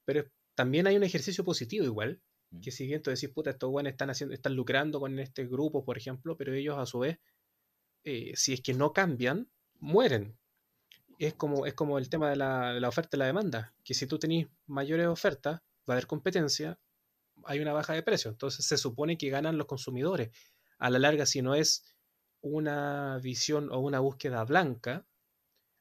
Pero 0.05 0.25
también 0.55 0.87
hay 0.87 0.95
un 0.97 1.03
ejercicio 1.03 1.43
positivo 1.43 1.85
igual. 1.85 2.21
Que 2.61 2.71
si 2.71 2.85
bien 2.85 3.01
tú 3.01 3.09
decís, 3.09 3.29
puta, 3.29 3.51
estos 3.51 3.69
buenos 3.69 3.91
están 3.91 4.09
haciendo, 4.09 4.33
están 4.33 4.55
lucrando 4.55 4.99
con 4.99 5.17
este 5.19 5.45
grupo, 5.45 5.83
por 5.83 5.97
ejemplo, 5.97 6.37
pero 6.37 6.53
ellos 6.53 6.77
a 6.77 6.85
su 6.85 6.99
vez, 6.99 7.19
eh, 8.03 8.33
si 8.35 8.53
es 8.53 8.61
que 8.61 8.73
no 8.73 8.93
cambian, 8.93 9.49
mueren. 9.79 10.37
Es 11.19 11.33
como, 11.35 11.65
es 11.65 11.73
como 11.73 11.97
el 11.97 12.09
tema 12.09 12.29
de 12.29 12.35
la, 12.35 12.73
de 12.73 12.79
la 12.79 12.89
oferta 12.89 13.17
y 13.17 13.19
la 13.19 13.25
demanda, 13.27 13.73
que 13.83 13.93
si 13.93 14.07
tú 14.07 14.19
tenés 14.19 14.47
mayores 14.67 15.07
ofertas, 15.07 15.61
va 15.89 15.93
a 15.93 15.93
haber 15.93 16.07
competencia, 16.07 16.79
hay 17.45 17.59
una 17.59 17.73
baja 17.73 17.93
de 17.93 18.03
precio. 18.03 18.31
Entonces 18.31 18.65
se 18.65 18.77
supone 18.77 19.17
que 19.17 19.29
ganan 19.29 19.57
los 19.57 19.67
consumidores. 19.67 20.29
A 20.77 20.89
la 20.89 20.99
larga, 20.99 21.25
si 21.25 21.41
no 21.41 21.55
es 21.55 21.85
una 22.41 23.19
visión 23.21 23.71
o 23.71 23.79
una 23.79 23.99
búsqueda 23.99 24.43
blanca, 24.43 25.05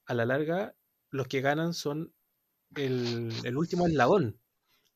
a 0.06 0.14
la 0.14 0.26
larga 0.26 0.74
los 1.10 1.28
que 1.28 1.40
ganan 1.40 1.74
son 1.74 2.14
el, 2.76 3.32
el 3.44 3.56
último 3.56 3.86
eslabón. 3.86 4.40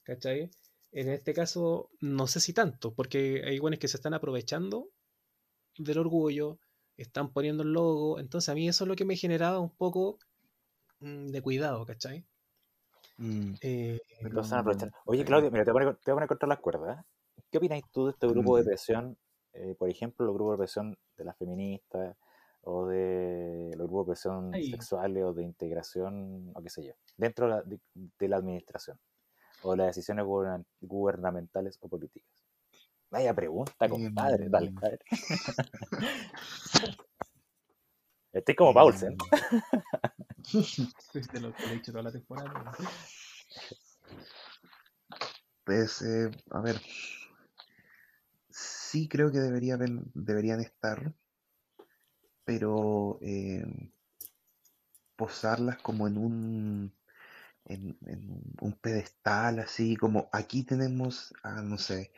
¿Cachai? 0.04 0.50
En 0.92 1.08
este 1.10 1.32
caso, 1.34 1.90
no 2.00 2.26
sé 2.26 2.40
si 2.40 2.52
tanto, 2.52 2.92
porque 2.94 3.42
hay 3.46 3.58
buenos 3.60 3.78
que 3.78 3.88
se 3.88 3.96
están 3.98 4.14
aprovechando 4.14 4.88
del 5.78 5.98
orgullo, 5.98 6.58
están 6.96 7.32
poniendo 7.32 7.62
el 7.64 7.72
logo, 7.72 8.20
entonces 8.20 8.48
a 8.50 8.54
mí 8.54 8.68
eso 8.68 8.84
es 8.84 8.88
lo 8.88 8.96
que 8.96 9.04
me 9.06 9.16
generaba 9.16 9.60
un 9.60 9.70
poco 9.76 10.18
mm, 11.00 11.28
de 11.28 11.42
cuidado, 11.42 11.86
¿cachai? 11.86 12.26
Mm, 13.18 13.54
Eh, 13.60 13.98
Lo 14.20 14.42
están 14.42 14.60
aprovechando. 14.60 14.96
no 15.04 15.04
Oye, 15.06 15.24
sé. 15.24 15.26
Claudio, 15.26 15.50
mira, 15.50 15.64
te 15.64 15.72
voy 15.72 15.82
a 15.82 15.86
poner, 15.86 15.96
te 16.02 16.10
voy 16.10 16.14
a 16.14 16.16
poner 16.16 16.28
contra 16.28 16.48
las 16.48 16.60
cuerdas. 16.60 17.00
¿eh? 17.00 17.42
¿qué 17.50 17.58
opináis 17.58 17.84
tú 17.92 18.06
de 18.06 18.12
este 18.12 18.26
grupo 18.28 18.56
de 18.58 18.64
Mm, 18.64 18.66
presión? 18.66 19.18
eh, 19.54 19.74
por 19.78 19.88
ejemplo, 19.90 20.26
los 20.26 20.34
grupos 20.34 20.54
de 20.54 20.58
presión 20.58 20.98
de 21.16 21.24
las 21.24 21.36
feministas 21.38 22.16
o 22.62 22.86
de 22.86 23.72
los 23.76 23.86
grupos 23.88 24.06
de 24.06 24.12
presión 24.12 24.62
sexuales 24.62 25.24
o 25.24 25.32
de 25.34 25.44
integración, 25.44 26.52
o 26.54 26.62
qué 26.62 26.70
sé 26.70 26.84
yo, 26.84 26.94
dentro 27.16 27.46
de 27.48 27.52
la, 27.54 27.62
de- 27.62 27.80
de 28.18 28.28
la 28.28 28.36
administración 28.38 28.98
o 29.62 29.74
las 29.76 29.88
decisiones 29.88 30.24
gubernamentales 30.80 31.78
o 31.80 31.88
políticas. 31.88 32.30
Vaya 33.10 33.34
pregunta, 33.34 33.88
compadre. 33.88 34.48
Dale, 34.48 34.72
a 34.82 34.88
ver. 34.88 35.00
Estoy 38.32 38.54
como 38.54 38.74
Paulsen. 38.74 39.16
em, 40.52 41.22
de 41.32 41.40
lo 41.40 41.54
que 41.54 41.66
le 41.66 41.72
he 41.72 41.74
dicho 41.74 41.92
toda 41.92 42.04
la 42.04 42.12
temporada. 42.12 42.72
Pues, 45.64 46.02
eh, 46.02 46.30
a 46.50 46.60
ver, 46.60 46.80
sí 48.50 49.08
creo 49.08 49.32
que 49.32 49.38
debería 49.38 49.74
haber- 49.74 50.02
deberían 50.14 50.60
estar, 50.60 51.12
pero 52.44 53.18
eh, 53.22 53.64
posarlas 55.16 55.78
como 55.78 56.06
en 56.06 56.18
un, 56.18 56.95
en, 57.66 57.98
en 58.06 58.42
un 58.60 58.72
pedestal, 58.80 59.58
así 59.60 59.96
como 59.96 60.28
aquí 60.32 60.64
tenemos 60.64 61.32
a, 61.42 61.62
no 61.62 61.78
sé, 61.78 62.12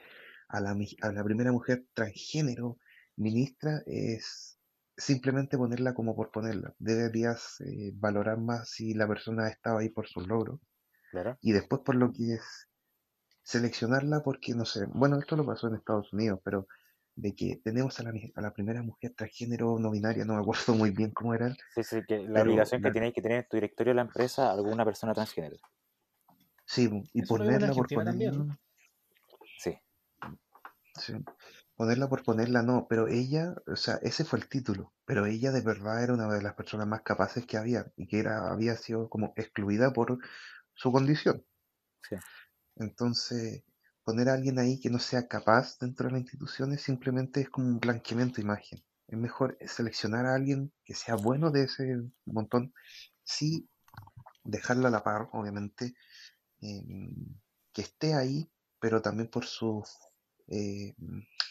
a 0.49 0.61
la, 0.61 0.77
a 1.03 1.13
la 1.13 1.25
primera 1.25 1.53
mujer 1.53 1.87
transgénero 1.95 2.79
ministra, 3.17 3.83
es 3.87 4.59
simplemente 4.97 5.59
ponerla 5.59 5.95
como 5.95 6.17
por 6.17 6.31
ponerla. 6.31 6.75
Deberías 6.79 7.61
eh, 7.61 7.93
valorar 7.95 8.39
más 8.39 8.71
si 8.71 8.95
la 8.95 9.09
persona 9.09 9.47
ha 9.47 9.51
estado 9.51 9.79
ahí 9.79 9.91
por 9.91 10.07
sus 10.09 10.27
logros 10.27 10.61
Claro. 11.11 11.39
y 11.41 11.53
después 11.53 11.83
por 11.85 11.95
lo 11.97 12.13
que 12.13 12.35
es 12.35 12.69
seleccionarla 13.43 14.23
porque, 14.23 14.55
no 14.55 14.65
sé, 14.65 14.87
bueno, 14.87 15.19
esto 15.19 15.37
lo 15.37 15.47
pasó 15.47 15.69
en 15.69 15.77
Estados 15.77 16.13
Unidos, 16.13 16.41
pero 16.45 16.67
de 17.19 17.35
que 17.35 17.61
tenemos 17.65 17.99
a 18.01 18.05
la, 18.05 18.13
mi- 18.13 18.33
a 18.37 18.41
la 18.43 18.53
primera 18.53 18.83
mujer 18.83 19.15
transgénero 19.17 19.79
no 19.79 19.91
binaria, 19.91 20.25
no 20.25 20.35
me 20.35 20.41
acuerdo 20.43 20.75
muy 20.75 20.91
bien 20.91 21.13
cómo 21.13 21.35
era, 21.35 21.57
Sí, 21.75 21.83
sí, 21.83 22.05
que 22.07 22.19
la 22.29 22.43
pero 22.43 22.43
obligación 22.43 22.83
que 22.83 22.91
tienes 22.91 23.15
que 23.15 23.23
tener 23.23 23.39
en 23.39 23.49
tu 23.49 23.57
directorio 23.57 23.93
de 23.93 23.97
la 23.97 24.03
empresa 24.03 24.51
alguna 24.53 24.85
persona 24.85 25.15
transgénero. 25.15 25.57
sí, 26.67 26.89
y 27.13 27.23
Eso 27.23 27.35
ponerla 27.35 27.75
por 27.75 27.91
Argentina 27.91 28.05
también. 28.05 28.35
ponerla, 28.35 28.59
Sí, 29.59 29.79
sí, 30.95 31.15
ponerla 31.77 32.09
por 32.09 32.23
ponerla 32.25 32.63
no, 32.63 32.87
pero 32.89 33.09
ella, 33.09 33.55
o 33.67 33.77
sea, 33.77 33.97
ese 34.03 34.25
fue 34.25 34.39
el 34.39 34.49
título, 34.49 34.95
pero 35.05 35.27
ella 35.27 35.53
de 35.53 35.63
verdad 35.63 36.03
era 36.03 36.15
una 36.15 36.29
de 36.33 36.43
las 36.43 36.55
personas 36.55 36.87
más 36.87 37.03
capaces 37.03 37.47
que 37.47 37.57
había 37.57 37.93
y 37.97 38.07
que 38.09 38.19
era, 38.21 38.51
había 38.51 38.77
sido 38.77 39.09
como 39.09 39.33
excluida 39.37 39.93
por 39.93 40.19
su 40.75 40.93
condición. 40.93 41.45
sí. 42.09 42.17
Entonces, 42.77 43.63
poner 44.09 44.31
a 44.31 44.33
alguien 44.33 44.59
ahí 44.59 44.81
que 44.81 44.89
no 44.89 44.99
sea 44.99 45.29
capaz 45.29 45.79
dentro 45.79 46.07
de 46.07 46.13
las 46.13 46.23
instituciones 46.23 46.81
simplemente 46.81 47.43
es 47.43 47.51
como 47.51 47.67
un 47.67 47.79
blanqueamiento 47.79 48.37
de 48.37 48.43
imagen. 48.43 48.83
Es 49.07 49.19
mejor 49.19 49.59
seleccionar 49.67 50.25
a 50.25 50.35
alguien 50.35 50.73
que 50.83 50.95
sea 50.95 51.15
bueno 51.15 51.51
de 51.51 51.65
ese 51.65 51.85
montón, 52.25 52.73
sí 53.23 53.69
dejarla 54.45 54.89
a 54.89 54.93
la 54.93 55.05
par, 55.05 55.29
obviamente, 55.33 55.95
em, 56.63 57.15
que 57.71 57.83
esté 57.83 58.15
ahí, 58.15 58.49
pero 58.81 59.03
también 59.03 59.29
por 59.29 59.45
sus, 59.45 59.91
eh, 60.47 60.95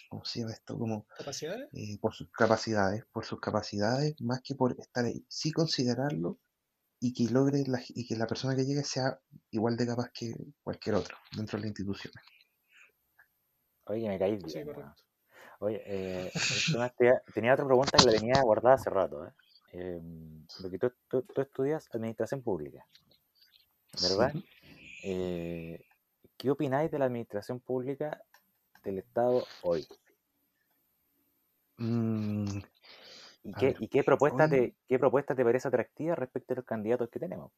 ¿cómo 0.10 0.26
se 0.26 0.40
llama 0.40 0.54
esto? 0.54 0.80
Como 0.80 1.06
¿Capacidades? 1.16 1.70
eh, 1.74 2.00
por 2.02 2.16
sus 2.16 2.32
capacidades, 2.32 3.06
por 3.14 3.24
sus 3.24 3.40
capacidades, 3.40 4.20
más 4.20 4.42
que 4.42 4.56
por 4.56 4.76
estar 4.80 5.06
ahí. 5.06 5.24
Sí 5.30 5.52
considerarlo 5.52 6.40
y 7.00 7.14
que 7.14 7.32
logre 7.32 7.66
la, 7.68 7.84
y 7.90 8.08
que 8.08 8.16
la 8.16 8.26
persona 8.26 8.56
que 8.56 8.66
llegue 8.66 8.84
sea 8.84 9.20
igual 9.52 9.78
de 9.78 9.86
capaz 9.86 10.10
que 10.12 10.34
cualquier 10.64 10.96
otro 10.96 11.16
dentro 11.36 11.58
de 11.60 11.62
la 11.62 11.68
institución. 11.68 12.12
Oye, 13.90 14.08
me 14.08 14.20
caí 14.20 14.36
bien, 14.38 14.66
correcto. 14.66 14.96
Oye, 15.60 15.82
eh, 15.86 16.32
tenía 17.34 17.54
otra 17.54 17.66
pregunta 17.66 17.98
que 17.98 18.06
la 18.06 18.12
tenía 18.12 18.42
guardada 18.42 18.76
hace 18.76 18.90
rato. 18.90 19.26
¿eh? 19.26 19.32
Em, 19.74 20.46
porque 20.62 20.78
tú, 20.78 20.92
tú- 21.08 21.22
tú 21.24 21.42
estudias 21.42 21.88
administración 21.94 22.42
pública, 22.42 22.86
¿verdad? 24.02 24.32
Sí. 24.34 24.44
Eh, 25.04 25.86
¿qué 26.38 26.52
opináis 26.52 26.92
de 26.92 27.00
la 27.00 27.06
administración 27.06 27.60
pública 27.60 28.22
del 28.84 29.00
Estado 29.00 29.48
hoy? 29.62 29.88
Mm, 31.78 32.60
¿Y 33.44 33.54
qué, 33.54 33.66
ver, 33.68 33.78
y 33.80 33.88
qué 33.88 34.04
propuesta 34.04 34.44
hoy, 34.44 34.50
te, 34.50 34.74
qué 34.88 35.00
propuesta 35.00 35.36
te 35.36 35.44
parece 35.44 35.68
atractiva 35.68 36.16
respecto 36.16 36.54
a 36.54 36.58
los 36.58 36.66
candidatos 36.66 37.10
que 37.10 37.20
tenemos? 37.20 37.52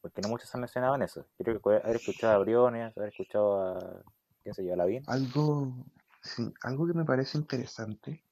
Porque 0.00 0.22
no 0.22 0.28
muchos 0.28 0.54
han 0.54 0.62
mencionado 0.62 0.94
en 0.94 1.02
eso. 1.02 1.26
Creo 1.38 1.60
que 1.60 1.68
haber 1.76 1.96
escuchado 1.96 2.34
a 2.34 2.38
Briones, 2.38 2.96
haber 2.96 3.10
escuchado 3.10 3.60
a, 3.60 4.02
qué 4.44 4.54
sé 4.54 4.64
yo, 4.64 4.74
a 4.74 4.76
Lavín. 4.76 5.02
algo, 5.06 5.86
sí, 6.22 6.52
algo 6.62 6.86
que 6.86 6.94
me 6.94 7.04
parece 7.04 7.38
interesante 7.38 8.24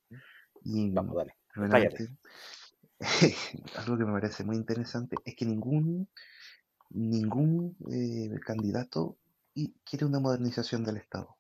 y 0.65 0.91
Vamos, 0.91 1.17
dale. 1.17 1.35
algo 3.77 3.97
que 3.97 4.05
me 4.05 4.13
parece 4.13 4.45
muy 4.45 4.57
interesante 4.57 5.17
es 5.25 5.37
que 5.37 5.47
ningún, 5.47 6.09
ningún 6.91 7.77
eh, 7.91 8.39
candidato 8.45 9.19
quiere 9.85 10.07
una 10.07 10.21
modernización 10.21 10.85
del 10.85 10.99
Estado. 10.99 11.37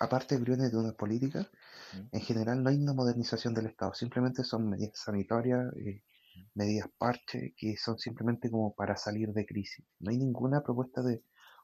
Aparte 0.00 0.34
de 0.34 0.42
Briones 0.42 0.72
de 0.72 0.78
una 0.78 0.92
política, 0.92 1.48
en 2.12 2.20
general 2.20 2.62
no 2.62 2.68
hay 2.68 2.76
una 2.76 2.92
modernización 2.92 3.54
del 3.54 3.66
Estado, 3.66 3.94
simplemente 3.94 4.44
son 4.44 4.68
medidas 4.68 4.98
sanitarias, 4.98 5.74
eh, 5.76 6.02
medidas 6.54 6.90
parche, 6.98 7.54
que 7.56 7.76
son 7.78 7.98
simplemente 7.98 8.50
como 8.50 8.74
para 8.74 8.96
salir 8.96 9.30
de 9.32 9.46
crisis. 9.46 9.86
No 10.00 10.10
hay 10.10 10.18
ninguna 10.18 10.62
propuesta 10.62 11.02
de 11.02 11.22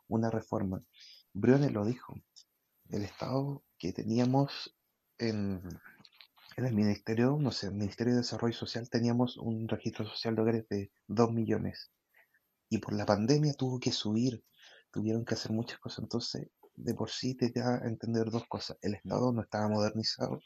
una 0.08 0.30
reforma. 0.30 0.82
Briones 1.34 1.72
lo 1.72 1.84
dijo, 1.84 2.14
el 2.90 3.02
Estado 3.04 3.64
que 3.78 3.92
teníamos 3.92 4.76
en, 5.18 5.62
en 6.56 6.66
el 6.66 6.74
Ministerio, 6.74 7.36
no 7.40 7.50
sé, 7.52 7.68
el 7.68 7.74
Ministerio 7.74 8.14
de 8.14 8.20
Desarrollo 8.20 8.54
Social 8.54 8.88
teníamos 8.90 9.36
un 9.38 9.68
registro 9.68 10.06
social 10.06 10.34
de 10.36 10.42
hogares 10.42 10.68
de 10.68 10.92
2 11.09 11.32
millones 11.32 11.90
y 12.70 12.78
por 12.78 12.94
la 12.94 13.06
pandemia 13.06 13.54
tuvo 13.54 13.80
que 13.80 13.92
subir, 13.92 14.44
tuvieron 14.92 15.24
que 15.24 15.34
hacer 15.34 15.52
muchas 15.52 15.78
cosas, 15.80 16.00
entonces 16.04 16.48
de 16.76 16.94
por 16.94 17.10
sí 17.10 17.34
te 17.36 17.50
da 17.50 17.76
a 17.84 17.88
entender 17.88 18.30
dos 18.30 18.46
cosas, 18.48 18.78
el 18.82 18.94
Estado 18.96 19.32
no 19.32 19.42
estaba 19.42 19.68
modernizado, 19.68 20.40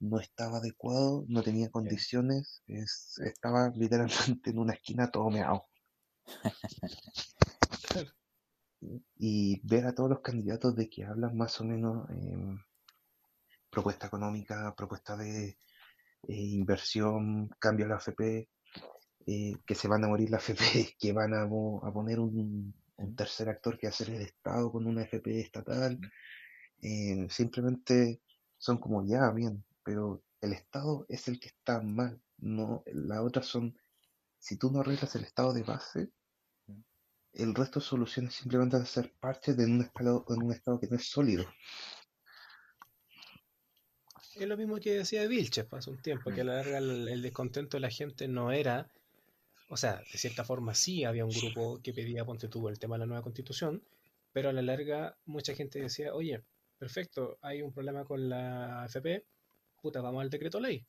no 0.00 0.20
estaba 0.20 0.58
adecuado, 0.58 1.24
no 1.28 1.42
tenía 1.42 1.70
condiciones, 1.70 2.62
es- 2.68 3.18
estaba 3.24 3.70
literalmente 3.76 4.50
en 4.50 4.58
una 4.60 4.74
esquina 4.74 5.10
todo 5.10 5.30
meado. 5.30 5.66
Y 9.16 9.60
ver 9.66 9.86
a 9.86 9.94
todos 9.94 10.10
los 10.10 10.20
candidatos 10.20 10.74
de 10.74 10.88
que 10.88 11.04
hablan 11.04 11.36
más 11.36 11.60
o 11.60 11.64
menos 11.64 12.08
em, 12.10 12.58
propuesta 13.70 14.06
económica, 14.06 14.74
propuesta 14.76 15.16
de 15.16 15.48
eh, 15.48 15.56
inversión, 16.28 17.48
cambio 17.58 17.86
a 17.86 17.88
la 17.90 17.94
AFP, 17.96 18.48
eh, 19.26 19.52
que 19.66 19.74
se 19.74 19.88
van 19.88 20.04
a 20.04 20.08
morir 20.08 20.30
la 20.30 20.38
AFP, 20.38 20.96
que 20.98 21.12
van 21.12 21.34
a, 21.34 21.42
a 21.42 21.92
poner 21.92 22.20
un, 22.20 22.74
un 22.96 23.16
tercer 23.16 23.48
actor 23.48 23.78
que 23.78 23.86
va 23.86 23.90
a 23.90 23.94
ser 23.94 24.10
el 24.10 24.22
Estado 24.22 24.70
con 24.70 24.86
una 24.86 25.02
AFP 25.02 25.40
estatal, 25.40 25.98
eh, 26.82 27.26
simplemente 27.30 28.20
son 28.58 28.78
como 28.78 29.04
ya, 29.06 29.30
bien, 29.30 29.64
pero 29.82 30.22
el 30.40 30.52
Estado 30.52 31.06
es 31.08 31.28
el 31.28 31.38
que 31.40 31.48
está 31.48 31.80
mal, 31.80 32.20
no, 32.38 32.82
las 32.86 33.20
otras 33.20 33.46
son, 33.46 33.76
si 34.38 34.56
tú 34.56 34.70
no 34.70 34.80
arreglas 34.80 35.14
el 35.16 35.24
Estado 35.24 35.52
de 35.52 35.62
base, 35.62 36.10
el 37.32 37.54
resto 37.54 37.80
de 37.80 37.86
soluciones 37.86 38.34
simplemente 38.34 38.76
van 38.76 38.82
a 38.82 38.86
ser 38.86 39.12
parches 39.20 39.56
de 39.56 39.64
un 39.64 39.82
estado, 39.82 40.24
en 40.28 40.42
un 40.42 40.52
estado 40.52 40.80
que 40.80 40.88
no 40.88 40.96
es 40.96 41.08
sólido. 41.08 41.44
Es 44.34 44.48
lo 44.48 44.56
mismo 44.56 44.78
que 44.78 44.94
decía 44.94 45.26
Vilches 45.26 45.66
pues, 45.66 45.80
hace 45.80 45.90
un 45.90 46.00
tiempo, 46.00 46.30
que 46.32 46.40
a 46.40 46.44
la 46.44 46.56
larga 46.56 46.78
el, 46.78 47.08
el 47.08 47.22
descontento 47.22 47.76
de 47.76 47.80
la 47.80 47.90
gente 47.90 48.26
no 48.26 48.52
era, 48.52 48.88
o 49.68 49.76
sea, 49.76 50.02
de 50.12 50.18
cierta 50.18 50.44
forma 50.44 50.74
sí 50.74 51.04
había 51.04 51.24
un 51.24 51.32
grupo 51.32 51.80
que 51.82 51.92
pedía, 51.92 52.24
ponte 52.24 52.48
tú, 52.48 52.68
el 52.68 52.78
tema 52.78 52.94
de 52.94 53.00
la 53.00 53.06
nueva 53.06 53.22
constitución, 53.22 53.82
pero 54.32 54.48
a 54.48 54.52
la 54.52 54.62
larga 54.62 55.16
mucha 55.26 55.54
gente 55.54 55.80
decía, 55.80 56.14
oye, 56.14 56.42
perfecto, 56.78 57.38
hay 57.42 57.62
un 57.62 57.72
problema 57.72 58.04
con 58.04 58.28
la 58.28 58.82
AFP, 58.84 59.24
puta, 59.82 60.00
vamos 60.00 60.22
al 60.22 60.30
decreto 60.30 60.60
ley. 60.60 60.84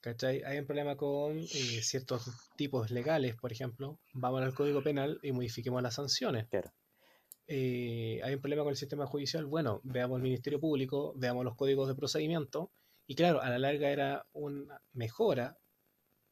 ¿Cachai? 0.00 0.42
Hay 0.44 0.58
un 0.58 0.66
problema 0.66 0.96
con 0.96 1.38
eh, 1.38 1.82
ciertos 1.82 2.28
tipos 2.56 2.90
legales, 2.90 3.34
por 3.36 3.52
ejemplo, 3.52 3.98
vamos 4.14 4.42
al 4.42 4.54
Código 4.54 4.82
Penal 4.82 5.18
y 5.22 5.32
modifiquemos 5.32 5.82
las 5.82 5.94
sanciones. 5.94 6.46
Claro. 6.48 6.70
Eh, 7.48 8.20
hay 8.24 8.34
un 8.34 8.40
problema 8.40 8.62
con 8.62 8.70
el 8.70 8.76
sistema 8.76 9.06
judicial, 9.06 9.46
bueno, 9.46 9.80
veamos 9.84 10.16
el 10.16 10.22
Ministerio 10.22 10.60
Público, 10.60 11.12
veamos 11.16 11.44
los 11.44 11.54
códigos 11.56 11.88
de 11.88 11.94
procedimiento, 11.94 12.70
y 13.06 13.14
claro, 13.14 13.40
a 13.40 13.50
la 13.50 13.58
larga 13.58 13.90
era 13.90 14.26
una 14.32 14.80
mejora, 14.92 15.56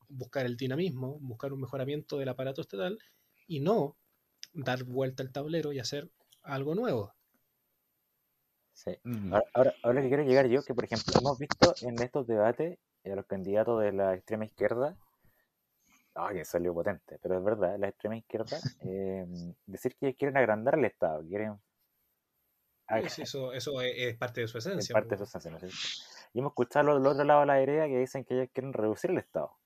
buscar 0.09 0.45
el 0.45 0.57
dinamismo, 0.57 1.19
buscar 1.21 1.53
un 1.53 1.61
mejoramiento 1.61 2.19
del 2.19 2.29
aparato 2.29 2.61
estatal, 2.61 2.99
y 3.47 3.61
no 3.61 3.97
dar 4.53 4.85
vuelta 4.85 5.23
al 5.23 5.33
tablero 5.33 5.73
y 5.73 5.79
hacer 5.79 6.11
algo 6.43 6.75
nuevo. 6.75 7.13
Sí. 8.73 8.91
Ahora, 9.31 9.45
ahora, 9.55 9.75
ahora 9.85 10.03
que 10.03 10.09
quiero 10.09 10.25
llegar 10.25 10.49
yo, 10.49 10.63
que 10.65 10.75
por 10.75 10.85
ejemplo, 10.85 11.13
hemos 11.21 11.39
visto 11.39 11.75
en 11.83 12.03
estos 12.03 12.27
debates 12.27 12.79
eh, 13.05 13.13
a 13.13 13.17
los 13.17 13.27
candidatos 13.27 13.81
de 13.83 13.93
la 13.93 14.15
extrema 14.15 14.45
izquierda, 14.47 14.97
ah, 16.15 16.31
que 16.33 16.45
salió 16.45 16.75
potente, 16.75 17.19
pero 17.23 17.39
es 17.39 17.45
verdad, 17.45 17.79
la 17.79 17.89
extrema 17.89 18.17
izquierda, 18.17 18.59
eh, 18.81 19.27
decir 19.67 19.97
que 19.97 20.15
quieren 20.15 20.37
agrandar 20.37 20.75
el 20.79 20.85
Estado, 20.85 21.23
quieren 21.23 21.61
Sí, 23.09 23.23
eso, 23.23 23.53
eso 23.53 23.81
es, 23.81 23.95
es 23.97 24.17
parte 24.17 24.43
de 24.43 24.49
su 24.49 24.59
es 24.59 24.67
esencia. 24.67 24.93
parte 24.93 25.11
de 25.11 25.19
su 25.19 25.25
esencia, 25.25 25.51
¿no 25.51 25.57
es? 25.57 26.29
Y 26.35 26.41
hemos 26.41 26.51
escuchado 26.51 26.95
del 26.95 27.07
otro 27.07 27.25
lado 27.25 27.41
de 27.41 27.47
la 27.47 27.61
hereda 27.61 27.87
que 27.87 27.99
dicen 27.99 28.25
que 28.25 28.35
ellos 28.35 28.51
quieren 28.53 28.73
reducir 28.73 29.11
el 29.11 29.19
Estado. 29.19 29.57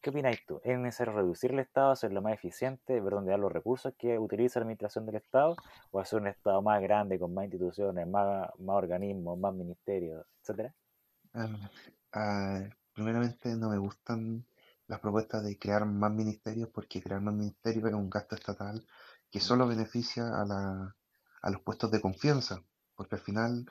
¿Qué 0.00 0.10
opináis 0.10 0.44
tú? 0.44 0.60
¿Es 0.64 0.78
necesario 0.78 1.14
reducir 1.14 1.52
el 1.52 1.60
Estado, 1.60 1.90
hacerlo 1.92 2.20
más 2.20 2.34
eficiente, 2.34 3.00
ver 3.00 3.14
dónde 3.14 3.30
dan 3.30 3.40
los 3.40 3.52
recursos 3.52 3.94
que 3.96 4.18
utiliza 4.18 4.58
la 4.58 4.64
administración 4.64 5.06
del 5.06 5.16
Estado, 5.16 5.56
o 5.92 6.00
hacer 6.00 6.20
un 6.20 6.26
Estado 6.26 6.60
más 6.60 6.82
grande, 6.82 7.18
con 7.18 7.32
más 7.32 7.44
instituciones, 7.44 8.06
más, 8.06 8.50
más 8.58 8.76
organismos, 8.76 9.38
más 9.38 9.54
ministerios, 9.54 10.26
etcétera? 10.42 10.74
Ah, 11.34 11.70
ah, 12.12 12.60
primeramente, 12.94 13.54
no 13.56 13.68
me 13.70 13.78
gustan 13.78 14.46
las 14.86 15.00
propuestas 15.00 15.44
de 15.44 15.58
crear 15.58 15.84
más 15.86 16.10
ministerios 16.12 16.70
porque 16.72 17.02
crear 17.02 17.20
más 17.20 17.34
ministerios 17.34 17.84
es 17.88 17.94
un 17.94 18.08
gasto 18.10 18.34
estatal 18.36 18.86
que 19.30 19.40
solo 19.40 19.66
beneficia 19.66 20.24
a 20.40 20.44
la, 20.46 20.96
a 21.42 21.50
los 21.50 21.60
puestos 21.62 21.90
de 21.90 22.00
confianza, 22.00 22.62
porque 22.94 23.16
al 23.16 23.20
final 23.22 23.66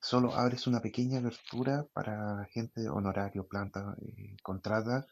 solo 0.00 0.34
abres 0.34 0.66
una 0.68 0.80
pequeña 0.80 1.18
abertura 1.18 1.86
para 1.94 2.44
gente 2.52 2.88
honorario, 2.88 3.46
planta, 3.48 3.96
eh, 4.02 4.36
contrata, 4.42 5.06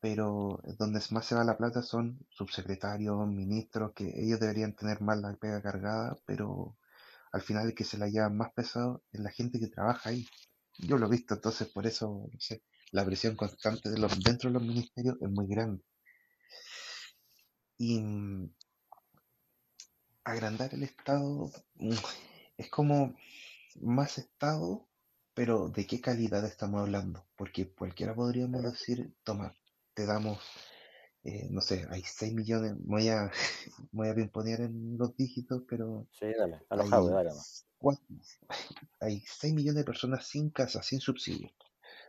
pero 0.00 0.60
donde 0.78 1.00
más 1.12 1.26
se 1.26 1.34
va 1.36 1.44
la 1.44 1.56
plata 1.58 1.82
son 1.82 2.18
subsecretarios, 2.30 3.26
ministros, 3.28 3.92
que 3.94 4.12
ellos 4.16 4.40
deberían 4.40 4.74
tener 4.76 5.00
más 5.02 5.18
la 5.18 5.34
pega 5.36 5.62
cargada, 5.62 6.16
pero 6.26 6.76
al 7.32 7.42
final 7.42 7.66
el 7.68 7.74
que 7.74 7.84
se 7.84 7.98
la 7.98 8.08
lleva 8.08 8.30
más 8.30 8.52
pesado 8.54 9.02
es 9.12 9.20
la 9.20 9.30
gente 9.30 9.60
que 9.60 9.68
trabaja 9.68 10.10
ahí. 10.10 10.26
Yo 10.78 10.98
lo 10.98 11.06
he 11.06 11.10
visto, 11.10 11.34
entonces 11.34 11.68
por 11.68 11.86
eso, 11.86 12.28
no 12.32 12.40
sé, 12.40 12.62
la 12.92 13.04
presión 13.04 13.36
constante 13.36 13.90
de 13.90 13.98
los, 13.98 14.22
dentro 14.22 14.50
de 14.50 14.54
los 14.54 14.62
ministerios 14.62 15.16
es 15.20 15.30
muy 15.30 15.46
grande. 15.46 15.82
Y 17.78 18.00
mm, 18.00 18.50
agrandar 20.24 20.74
el 20.74 20.82
Estado 20.82 21.50
es 22.56 22.70
como 22.70 23.14
más 23.80 24.18
Estado, 24.18 24.88
pero 25.34 25.68
¿de 25.68 25.86
qué 25.86 26.00
calidad 26.00 26.44
estamos 26.44 26.80
hablando? 26.80 27.26
Porque 27.36 27.68
cualquiera 27.72 28.14
podríamos 28.14 28.62
decir, 28.62 29.14
toma, 29.24 29.54
te 29.94 30.06
damos, 30.06 30.38
eh, 31.24 31.48
no 31.50 31.60
sé, 31.60 31.86
hay 31.90 32.02
6 32.04 32.34
millones, 32.34 32.74
voy 32.78 33.08
a, 33.08 33.30
voy 33.92 34.08
a 34.08 34.14
pimponear 34.14 34.60
en 34.62 34.96
los 34.98 35.16
dígitos, 35.16 35.62
pero 35.68 36.06
Sí, 36.12 36.26
dale, 36.38 36.60
a 36.68 36.76
los 36.76 36.92
hay, 36.92 37.06
dale 37.08 37.34
más. 37.34 37.66
hay 39.00 39.20
6 39.26 39.54
millones 39.54 39.78
de 39.78 39.84
personas 39.84 40.26
sin 40.26 40.50
casa, 40.50 40.82
sin 40.82 41.00
subsidio. 41.00 41.50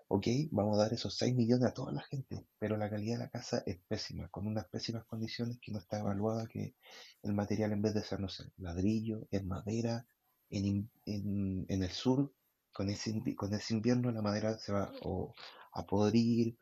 Ok, 0.08 0.28
vamos 0.52 0.78
a 0.78 0.84
dar 0.84 0.94
esos 0.94 1.16
6 1.18 1.36
millones 1.36 1.68
a 1.68 1.74
toda 1.74 1.92
la 1.92 2.04
gente, 2.04 2.46
pero 2.60 2.78
la 2.78 2.90
calidad 2.90 3.18
de 3.18 3.24
la 3.26 3.30
casa 3.30 3.64
es 3.66 3.80
pésima, 3.88 4.28
con 4.30 4.46
unas 4.48 4.68
pésimas 4.68 5.06
condiciones 5.06 5.58
que 5.62 5.72
no 5.72 5.80
está 5.80 6.00
evaluada, 6.00 6.48
que 6.48 6.76
el 7.24 7.34
material 7.34 7.72
en 7.72 7.82
vez 7.82 7.94
de 7.96 8.04
ser, 8.04 8.20
no 8.20 8.30
sé, 8.30 8.52
ladrillo, 8.58 9.28
es 9.32 9.44
madera, 9.44 10.06
en, 10.50 10.90
en, 11.06 11.66
en 11.68 11.84
el 11.84 11.90
sur, 11.92 12.34
con 12.72 12.90
ese, 12.90 13.14
con 13.36 13.54
ese 13.54 13.74
invierno 13.74 14.12
la 14.12 14.22
madera 14.22 14.58
se 14.58 14.74
va 14.74 14.92
o 15.04 15.34
a 15.74 15.86
podrir 15.86 16.58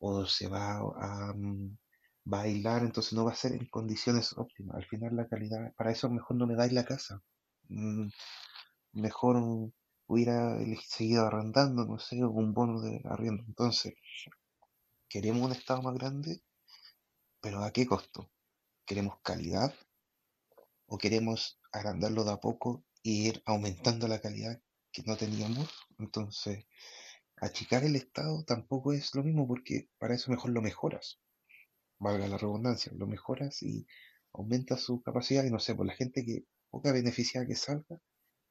o 0.00 0.26
se 0.26 0.48
va 0.48 0.78
a, 0.78 1.32
mm, 1.34 1.78
aislar, 2.32 2.82
entonces 2.82 3.12
no 3.14 3.24
va 3.24 3.32
a 3.32 3.36
ser 3.36 3.52
en 3.52 3.66
condiciones 3.66 4.32
óptimas. 4.36 4.76
Al 4.76 4.86
final 4.86 5.16
la 5.16 5.28
calidad, 5.28 5.72
para 5.76 5.92
eso 5.92 6.10
mejor 6.10 6.36
no 6.36 6.46
me 6.46 6.56
dais 6.56 6.72
la 6.72 6.84
casa. 6.84 7.22
Mm, 7.68 8.08
Mejor 8.94 9.72
hubiera 10.08 10.58
seguido 10.88 11.26
arrendando, 11.26 11.84
no 11.86 11.98
sé, 11.98 12.24
un 12.24 12.54
bono 12.54 12.80
de 12.82 13.02
arriendo. 13.04 13.44
Entonces, 13.46 13.94
queremos 15.08 15.42
un 15.46 15.52
estado 15.52 15.80
más 15.80 15.94
grande, 15.94 16.42
pero 17.40 17.62
¿a 17.62 17.72
qué 17.72 17.86
costo? 17.86 18.30
¿Queremos 18.86 19.20
calidad 19.22 19.74
o 20.92 20.96
queremos 21.02 21.40
agrandarlo 21.78 22.22
de 22.24 22.32
a 22.32 22.38
poco 22.46 22.68
e 23.08 23.10
ir 23.28 23.36
aumentando 23.52 24.04
la 24.08 24.20
calidad 24.24 24.56
que 24.92 25.02
no 25.06 25.14
teníamos? 25.22 25.68
Entonces, 25.98 26.64
achicar 27.36 27.84
el 27.84 27.96
estado 27.96 28.44
tampoco 28.44 28.92
es 28.94 29.14
lo 29.16 29.22
mismo 29.24 29.48
porque 29.48 29.90
para 29.98 30.14
eso 30.16 30.30
mejor 30.32 30.50
lo 30.52 30.62
mejoras, 30.62 31.20
valga 32.04 32.28
la 32.28 32.38
redundancia, 32.38 32.92
lo 32.94 33.06
mejoras 33.06 33.62
y 33.62 33.86
aumentas 34.32 34.80
su 34.82 35.02
capacidad 35.02 35.44
y 35.44 35.50
no 35.50 35.58
sé, 35.58 35.74
por 35.74 35.86
la 35.86 35.94
gente 35.94 36.24
que 36.24 36.44
poca 36.70 36.92
beneficiada 36.92 37.46
que 37.46 37.56
salga, 37.56 38.00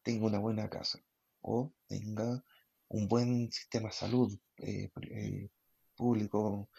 tenga 0.01 0.25
una 0.25 0.39
buena 0.39 0.69
casa 0.69 0.99
o 1.41 1.71
tenga 1.87 2.43
un 2.89 3.07
buen 3.07 3.51
sistema 3.51 3.89
de 3.89 3.95
salud 3.95 4.39
eh, 4.57 4.91
eh, 5.01 5.49
público 5.95 6.69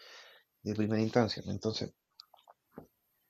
de 0.63 0.75
primera 0.75 1.01
instancia. 1.01 1.43
Entonces, 1.47 1.93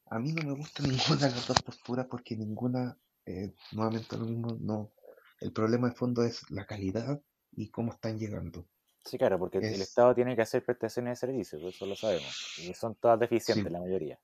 a 0.08 0.20
mí 0.20 0.34
no 0.34 0.44
me 0.44 0.54
gusta 0.54 0.84
ninguna 0.88 1.28
de 1.28 1.36
las 1.36 1.48
dos 1.48 1.62
posturas 1.62 2.08
porque 2.10 2.36
ninguna, 2.36 2.98
eh, 3.26 3.54
nuevamente 3.74 4.18
lo 4.18 4.26
mismo, 4.26 4.58
no. 4.60 4.92
El 5.40 5.52
problema 5.52 5.90
de 5.90 5.96
fondo 5.96 6.24
es 6.24 6.50
la 6.50 6.66
calidad 6.66 7.22
y 7.52 7.70
cómo 7.70 7.94
están 7.94 8.18
llegando. 8.18 8.68
Sí, 9.06 9.18
claro, 9.20 9.38
porque 9.38 9.60
el 9.60 9.66
Es, 9.66 9.80
Estado 9.80 10.16
tiene 10.16 10.36
que 10.36 10.42
hacer 10.42 10.66
prestaciones 10.66 11.12
de 11.12 11.28
servicios, 11.28 11.62
eso 11.62 11.86
lo 11.86 11.96
sabemos, 11.96 12.58
y 12.58 12.74
son 12.74 12.96
todas 12.96 13.20
deficientes 13.20 13.68
sí, 13.68 13.72
la 13.72 13.80
mayoría. 13.80 14.20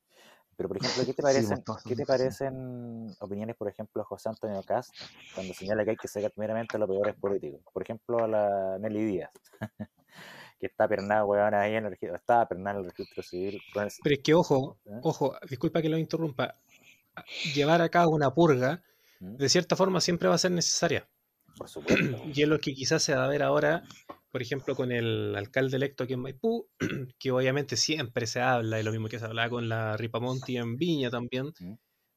Pero, 0.57 0.67
por 0.67 0.77
ejemplo, 0.77 1.05
¿qué 1.05 1.13
te 1.13 1.21
pues 1.21 1.33
parecen, 1.33 1.63
qué 1.87 1.95
te 1.95 2.05
parecen 2.05 3.15
opiniones, 3.19 3.55
por 3.55 3.69
ejemplo, 3.69 4.03
José 4.03 4.29
Antonio 4.29 4.61
Cast, 4.63 4.93
cuando 5.35 5.53
señala 5.53 5.83
que 5.83 5.91
hay 5.91 5.97
que 5.97 6.07
sacar 6.07 6.31
primeramente 6.31 6.77
a 6.77 6.79
los 6.79 6.89
peores 6.89 7.15
políticos? 7.15 7.61
Por 7.71 7.83
ejemplo, 7.83 8.23
a 8.23 8.27
la 8.27 8.77
Nelly 8.79 9.05
Díaz, 9.05 9.31
que 10.59 10.65
está 10.65 10.87
pernada, 10.87 11.25
weón, 11.25 11.53
ahí 11.53 11.75
en 11.75 11.85
el 11.85 11.91
registro, 11.91 12.15
estaba 12.15 12.47
pernada 12.47 12.79
en 12.79 12.85
el 12.85 12.91
registro 12.91 13.23
civil. 13.23 13.61
Pero 13.73 13.87
es 13.87 14.21
que, 14.23 14.33
ojo, 14.33 14.79
¿eh? 14.85 14.99
ojo, 15.03 15.35
disculpa 15.47 15.81
que 15.81 15.89
lo 15.89 15.97
interrumpa. 15.97 16.55
Llevar 17.53 17.81
a 17.81 17.89
cabo 17.89 18.11
una 18.11 18.33
purga, 18.33 18.83
¿Mm? 19.19 19.37
de 19.37 19.49
cierta 19.49 19.75
forma, 19.75 20.01
siempre 20.01 20.27
va 20.27 20.35
a 20.35 20.39
ser 20.39 20.51
necesaria. 20.51 21.07
Por 21.57 21.69
supuesto. 21.69 22.17
Y 22.33 22.41
es 22.41 22.47
lo 22.47 22.59
que 22.59 22.73
quizás 22.73 23.03
se 23.03 23.15
va 23.15 23.25
a 23.25 23.27
ver 23.27 23.43
ahora, 23.43 23.83
por 24.31 24.41
ejemplo, 24.41 24.75
con 24.75 24.91
el 24.91 25.35
alcalde 25.35 25.77
electo 25.77 26.03
aquí 26.05 26.13
en 26.13 26.21
Maipú, 26.21 26.69
que 27.19 27.31
obviamente 27.31 27.77
siempre 27.77 28.27
se 28.27 28.41
habla, 28.41 28.79
y 28.79 28.83
lo 28.83 28.91
mismo 28.91 29.09
que 29.09 29.19
se 29.19 29.25
hablaba 29.25 29.49
con 29.49 29.69
la 29.69 29.97
Ripamonti 29.97 30.57
en 30.57 30.77
Viña 30.77 31.09
también, 31.11 31.53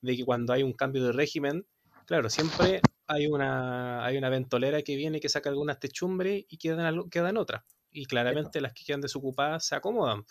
de 0.03 0.17
que 0.17 0.25
cuando 0.25 0.53
hay 0.53 0.63
un 0.63 0.73
cambio 0.75 1.05
de 1.05 1.13
régimen, 1.13 1.67
claro, 2.07 2.31
siempre 2.31 2.89
hay 3.07 3.27
una, 3.27 4.05
hay 4.05 4.17
una 4.19 4.31
ventolera 4.31 4.83
que 4.83 4.97
viene 4.97 5.21
que 5.21 5.29
saca 5.29 5.51
algunas 5.51 5.79
techumbres 5.81 6.45
y 6.49 6.59
quedan, 6.59 6.81
algo- 6.87 7.09
quedan 7.11 7.37
otras. 7.37 7.65
Y 7.91 8.07
claramente 8.07 8.61
las 8.61 8.73
que 8.75 8.85
quedan 8.85 9.01
desocupadas 9.03 9.67
se 9.67 9.77
acomodan. 9.77 10.25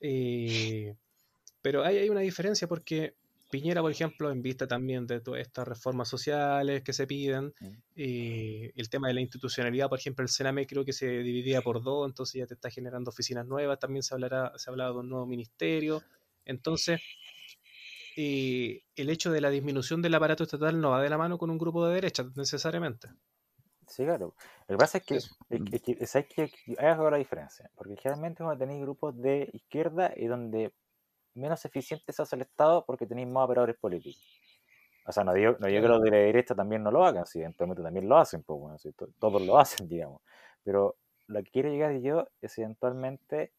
Eh, 0.00 0.94
pero 1.62 1.84
ahí 1.84 1.98
hay 1.98 2.10
una 2.10 2.20
diferencia 2.20 2.68
porque 2.68 3.16
Piñera, 3.52 3.82
por 3.82 3.90
ejemplo, 3.92 4.30
en 4.32 4.40
vista 4.42 4.66
también 4.66 5.06
de 5.06 5.20
todas 5.20 5.42
estas 5.42 5.68
reformas 5.68 6.08
sociales 6.08 6.82
que 6.82 6.94
se 6.94 7.06
piden, 7.06 7.52
¿Mm? 7.60 7.82
eh, 7.96 8.72
el 8.74 8.88
tema 8.88 9.08
de 9.08 9.14
la 9.14 9.20
institucionalidad, 9.20 9.90
por 9.90 9.98
ejemplo, 9.98 10.22
el 10.24 10.30
Sename 10.30 10.66
creo 10.66 10.86
que 10.86 10.94
se 10.94 11.06
dividía 11.06 11.60
por 11.60 11.82
dos, 11.82 12.08
entonces 12.08 12.40
ya 12.40 12.46
te 12.46 12.54
está 12.54 12.70
generando 12.70 13.10
oficinas 13.10 13.46
nuevas, 13.46 13.78
también 13.78 14.02
se 14.02 14.14
hablará, 14.14 14.52
se 14.56 14.70
ha 14.70 14.72
hablado 14.72 14.94
de 14.94 15.00
un 15.00 15.10
nuevo 15.10 15.26
ministerio. 15.26 16.02
Entonces, 16.46 17.02
eh, 18.16 18.84
el 18.96 19.10
hecho 19.10 19.30
de 19.30 19.40
la 19.40 19.50
disminución 19.50 20.02
del 20.02 20.14
aparato 20.14 20.44
estatal 20.44 20.80
no 20.80 20.90
va 20.90 21.02
de 21.02 21.10
la 21.10 21.18
mano 21.18 21.38
con 21.38 21.50
un 21.50 21.58
grupo 21.58 21.86
de 21.86 21.94
derecha 21.94 22.24
necesariamente. 22.36 23.08
Sí, 23.86 24.04
claro. 24.04 24.34
Lo 24.68 24.76
que 24.76 24.78
pasa 24.78 24.98
es 24.98 25.04
que, 25.04 25.16
es 25.16 25.62
que, 25.64 25.76
es 25.76 25.82
que- 25.82 26.06
¿sabes 26.06 26.28
qué? 26.34 26.50
hay 26.78 26.86
algo 26.86 27.10
la 27.10 27.18
diferencia. 27.18 27.70
Porque 27.74 27.96
generalmente 27.96 28.42
cuando 28.42 28.58
tenéis 28.58 28.80
grupos 28.82 29.20
de 29.20 29.50
izquierda 29.52 30.12
y 30.16 30.26
donde 30.26 30.72
menos 31.34 31.64
eficiente 31.64 32.12
se 32.12 32.22
hace 32.22 32.36
el 32.36 32.42
Estado 32.42 32.84
porque 32.86 33.06
tenéis 33.06 33.28
más 33.28 33.44
operadores 33.44 33.76
políticos. 33.78 34.22
O 35.06 35.12
sea, 35.12 35.24
no 35.24 35.34
digo, 35.34 35.56
no 35.60 35.66
digo 35.68 35.82
que 35.82 35.88
los 35.88 36.02
de 36.02 36.10
la 36.10 36.16
derecha 36.18 36.54
también 36.54 36.82
no 36.82 36.90
lo 36.90 37.04
hagan, 37.04 37.26
si 37.26 37.40
eventualmente 37.40 37.82
también 37.82 38.08
lo 38.08 38.16
hacen, 38.18 38.42
pues 38.44 38.60
bueno, 38.60 38.78
si 38.78 38.92
to- 38.92 39.08
todos 39.18 39.42
lo 39.42 39.58
hacen, 39.58 39.88
digamos. 39.90 40.22
Pero 40.64 40.96
lo 41.28 41.42
que 41.42 41.50
quiero 41.50 41.70
llegar 41.70 41.98
yo 42.00 42.28
es 42.40 42.58
eventualmente, 42.58 43.52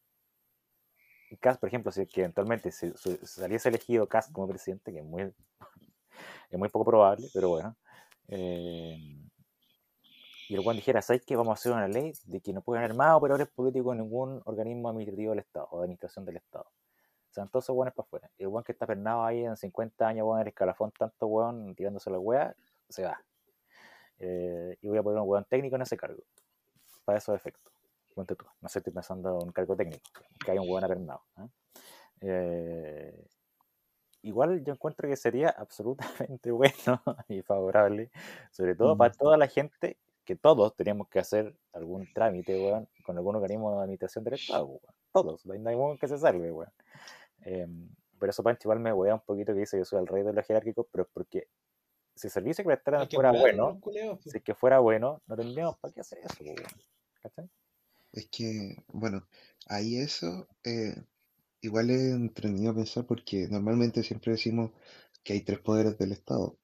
Cast, 1.40 1.58
por 1.60 1.68
ejemplo, 1.68 1.90
si 1.90 2.02
es 2.02 2.08
que 2.12 2.20
eventualmente 2.20 2.70
se 2.70 2.94
saliese 3.26 3.68
elegido 3.68 4.08
Cast 4.08 4.30
como 4.32 4.46
presidente, 4.48 4.92
que 4.92 4.98
es 5.00 5.04
muy, 5.04 5.22
es 6.50 6.58
muy 6.58 6.68
poco 6.68 6.84
probable, 6.86 7.28
pero 7.32 7.48
bueno, 7.50 7.76
eh, 8.28 8.96
y 10.48 10.54
el 10.54 10.62
Juan 10.62 10.76
dijera, 10.76 11.02
¿sabes 11.02 11.22
qué? 11.26 11.36
Vamos 11.36 11.50
a 11.50 11.54
hacer 11.60 11.72
una 11.72 11.86
ley 11.88 12.12
de 12.24 12.40
que 12.40 12.52
no 12.54 12.62
pueden 12.62 12.82
haber 12.84 12.96
más 12.96 13.14
operadores 13.14 13.48
políticos 13.48 13.92
en 13.94 14.02
ningún 14.02 14.40
organismo 14.46 14.88
administrativo 14.88 15.30
del 15.30 15.40
Estado 15.40 15.68
o 15.70 15.78
de 15.78 15.84
administración 15.84 16.24
del 16.24 16.36
Estado. 16.36 16.70
O 17.34 17.42
sea, 17.42 17.46
todos 17.46 17.64
esos 17.64 17.76
para 17.76 17.92
afuera. 17.98 18.30
Y 18.38 18.44
el 18.44 18.48
weón 18.48 18.62
que 18.62 18.70
está 18.70 18.86
pernado 18.86 19.24
ahí 19.24 19.44
en 19.44 19.56
50 19.56 20.06
años, 20.06 20.24
weón, 20.24 20.38
en 20.38 20.42
el 20.42 20.48
escalafón, 20.48 20.92
tanto 20.92 21.26
weón 21.26 21.74
tirándose 21.74 22.08
la 22.08 22.20
wea, 22.20 22.54
se 22.88 23.02
va. 23.02 23.20
Eh, 24.20 24.78
y 24.80 24.86
voy 24.86 24.98
a 24.98 25.02
poner 25.02 25.20
un 25.20 25.28
weón 25.28 25.44
técnico 25.44 25.74
en 25.74 25.82
ese 25.82 25.96
cargo. 25.96 26.22
Para 27.04 27.18
esos 27.18 27.34
efectos. 27.34 27.72
Ponte 28.14 28.36
tú. 28.36 28.44
No 28.60 28.68
sé, 28.68 28.78
estoy 28.78 28.92
pensando 28.92 29.30
en 29.40 29.48
un 29.48 29.52
cargo 29.52 29.74
técnico. 29.74 30.04
Que 30.44 30.52
hay 30.52 30.58
un 30.58 30.70
weón 30.70 30.84
apernado. 30.84 31.22
¿eh? 31.38 31.48
Eh, 32.20 33.26
igual 34.22 34.62
yo 34.62 34.72
encuentro 34.72 35.08
que 35.08 35.16
sería 35.16 35.48
absolutamente 35.58 36.52
bueno 36.52 36.70
y 37.28 37.42
favorable, 37.42 38.12
sobre 38.52 38.76
todo 38.76 38.96
para 38.96 39.12
Mm, 39.12 39.16
toda 39.18 39.36
la 39.36 39.48
gente 39.48 39.98
que 40.24 40.36
todos 40.36 40.76
teníamos 40.76 41.08
que 41.08 41.18
hacer 41.18 41.52
algún 41.72 42.06
trámite, 42.14 42.56
weón, 42.56 42.88
con 43.04 43.16
algún 43.16 43.34
organismo 43.34 43.72
de 43.72 43.80
administración 43.80 44.22
del 44.22 44.34
Estado, 44.34 44.66
weón. 44.66 44.94
Todos, 45.12 45.44
no 45.46 45.52
hay 45.52 45.76
weón 45.76 45.98
que 45.98 46.06
se 46.06 46.16
salve, 46.16 46.52
weón. 46.52 46.72
Em, 47.44 47.88
por 48.18 48.28
eso 48.28 48.42
Pancho 48.42 48.66
igual 48.68 48.80
me 48.80 48.92
wea 48.92 49.14
un 49.14 49.20
poquito 49.20 49.52
que 49.52 49.60
dice 49.60 49.78
que 49.78 49.84
soy 49.84 50.00
el 50.00 50.06
rey 50.06 50.22
de 50.22 50.32
los 50.32 50.46
jerárquicos, 50.46 50.86
pero 50.90 51.04
es 51.04 51.10
porque 51.12 51.48
si 52.14 52.28
el 52.28 52.32
servicio 52.32 52.64
que 52.64 52.68
prestaran 52.68 53.08
fuera 53.10 53.32
bueno, 53.32 53.80
si 54.22 54.38
es 54.38 54.42
que 54.42 54.54
fuera 54.54 54.78
bueno, 54.78 55.22
no 55.26 55.36
tendríamos 55.36 55.76
para 55.78 55.92
qué 55.92 56.00
hacer 56.00 56.18
eso. 56.20 56.44
¿cachai? 57.22 57.50
Es 58.12 58.28
que, 58.28 58.76
bueno, 58.88 59.26
ahí 59.66 59.96
eso 59.96 60.48
eh, 60.62 60.94
igual 61.60 61.90
es 61.90 62.00
entretenido 62.12 62.74
pensar 62.74 63.04
porque 63.06 63.48
normalmente 63.50 64.02
siempre 64.02 64.32
decimos 64.32 64.70
que 65.24 65.32
hay 65.32 65.40
tres 65.40 65.58
poderes 65.60 65.98
del 65.98 66.12
Estado, 66.12 66.56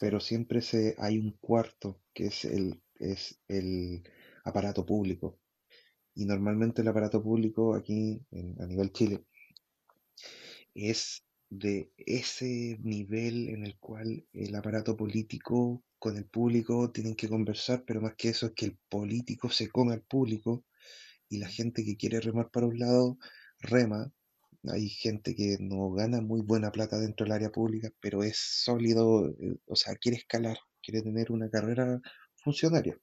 pero 0.00 0.18
siempre 0.18 0.60
se, 0.62 0.96
hay 0.98 1.18
un 1.18 1.32
cuarto 1.40 2.00
que 2.12 2.26
es 2.26 2.44
el, 2.44 2.82
es 2.96 3.38
el 3.48 4.02
aparato 4.44 4.84
público. 4.84 5.38
Y 6.14 6.26
normalmente 6.26 6.82
el 6.82 6.88
aparato 6.88 7.22
público 7.22 7.74
aquí 7.74 8.20
en- 8.32 8.60
a 8.60 8.66
nivel 8.66 8.92
Chile 8.92 9.24
es 10.74 11.24
de 11.50 11.92
ese 11.98 12.78
nivel 12.82 13.50
en 13.50 13.66
el 13.66 13.76
cual 13.78 14.26
el 14.32 14.54
aparato 14.54 14.96
político 14.96 15.82
con 15.98 16.16
el 16.16 16.24
público 16.24 16.90
tienen 16.90 17.14
que 17.14 17.28
conversar, 17.28 17.84
pero 17.86 18.00
más 18.00 18.14
que 18.16 18.30
eso 18.30 18.46
es 18.46 18.52
que 18.52 18.66
el 18.66 18.78
político 18.88 19.50
se 19.50 19.68
come 19.68 19.92
al 19.94 20.02
público 20.02 20.64
y 21.28 21.38
la 21.38 21.48
gente 21.48 21.84
que 21.84 21.96
quiere 21.96 22.20
remar 22.20 22.50
para 22.50 22.66
un 22.66 22.78
lado 22.78 23.18
rema. 23.60 24.10
Hay 24.64 24.88
gente 24.88 25.34
que 25.34 25.58
no 25.60 25.90
gana 25.92 26.20
muy 26.20 26.40
buena 26.40 26.72
plata 26.72 26.98
dentro 26.98 27.24
del 27.24 27.34
área 27.34 27.50
pública, 27.50 27.90
pero 28.00 28.22
es 28.22 28.38
sólido, 28.38 29.28
eh, 29.28 29.56
o 29.66 29.76
sea, 29.76 29.96
quiere 29.96 30.18
escalar, 30.18 30.58
quiere 30.82 31.02
tener 31.02 31.32
una 31.32 31.50
carrera 31.50 32.00
funcionaria, 32.36 32.98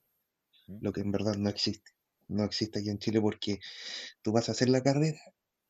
lo 0.68 0.94
que 0.94 1.02
en 1.02 1.12
verdad 1.12 1.36
no 1.36 1.50
existe. 1.50 1.92
No 2.28 2.44
existe 2.44 2.80
aquí 2.80 2.90
en 2.90 3.00
Chile 3.00 3.22
porque 3.22 3.60
tú 4.22 4.32
vas 4.32 4.50
a 4.50 4.54
hacer 4.54 4.70
la 4.70 4.84
carrera 4.84 5.20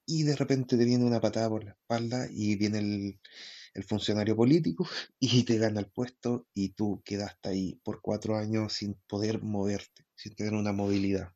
y 0.09 0.23
de 0.23 0.35
repente 0.35 0.75
te 0.75 0.85
viene 0.85 1.05
una 1.05 1.21
patada 1.21 1.49
por 1.49 1.63
la 1.63 1.71
espalda 1.71 2.27
y 2.31 2.55
viene 2.55 2.79
el, 2.79 3.83
funcionario 3.87 4.35
político 4.35 4.89
y 5.19 5.43
te 5.43 5.57
gana 5.57 5.79
el 5.79 5.91
puesto 5.91 6.47
y 6.53 6.69
tú 6.69 7.01
quedaste 7.05 7.49
ahí 7.49 7.79
por 7.83 8.01
cuatro 8.01 8.35
años 8.35 8.73
sin 8.73 8.95
poder 9.07 9.41
moverte, 9.41 10.07
sin 10.15 10.35
tener 10.35 10.53
una 10.53 10.73
movilidad. 10.73 11.31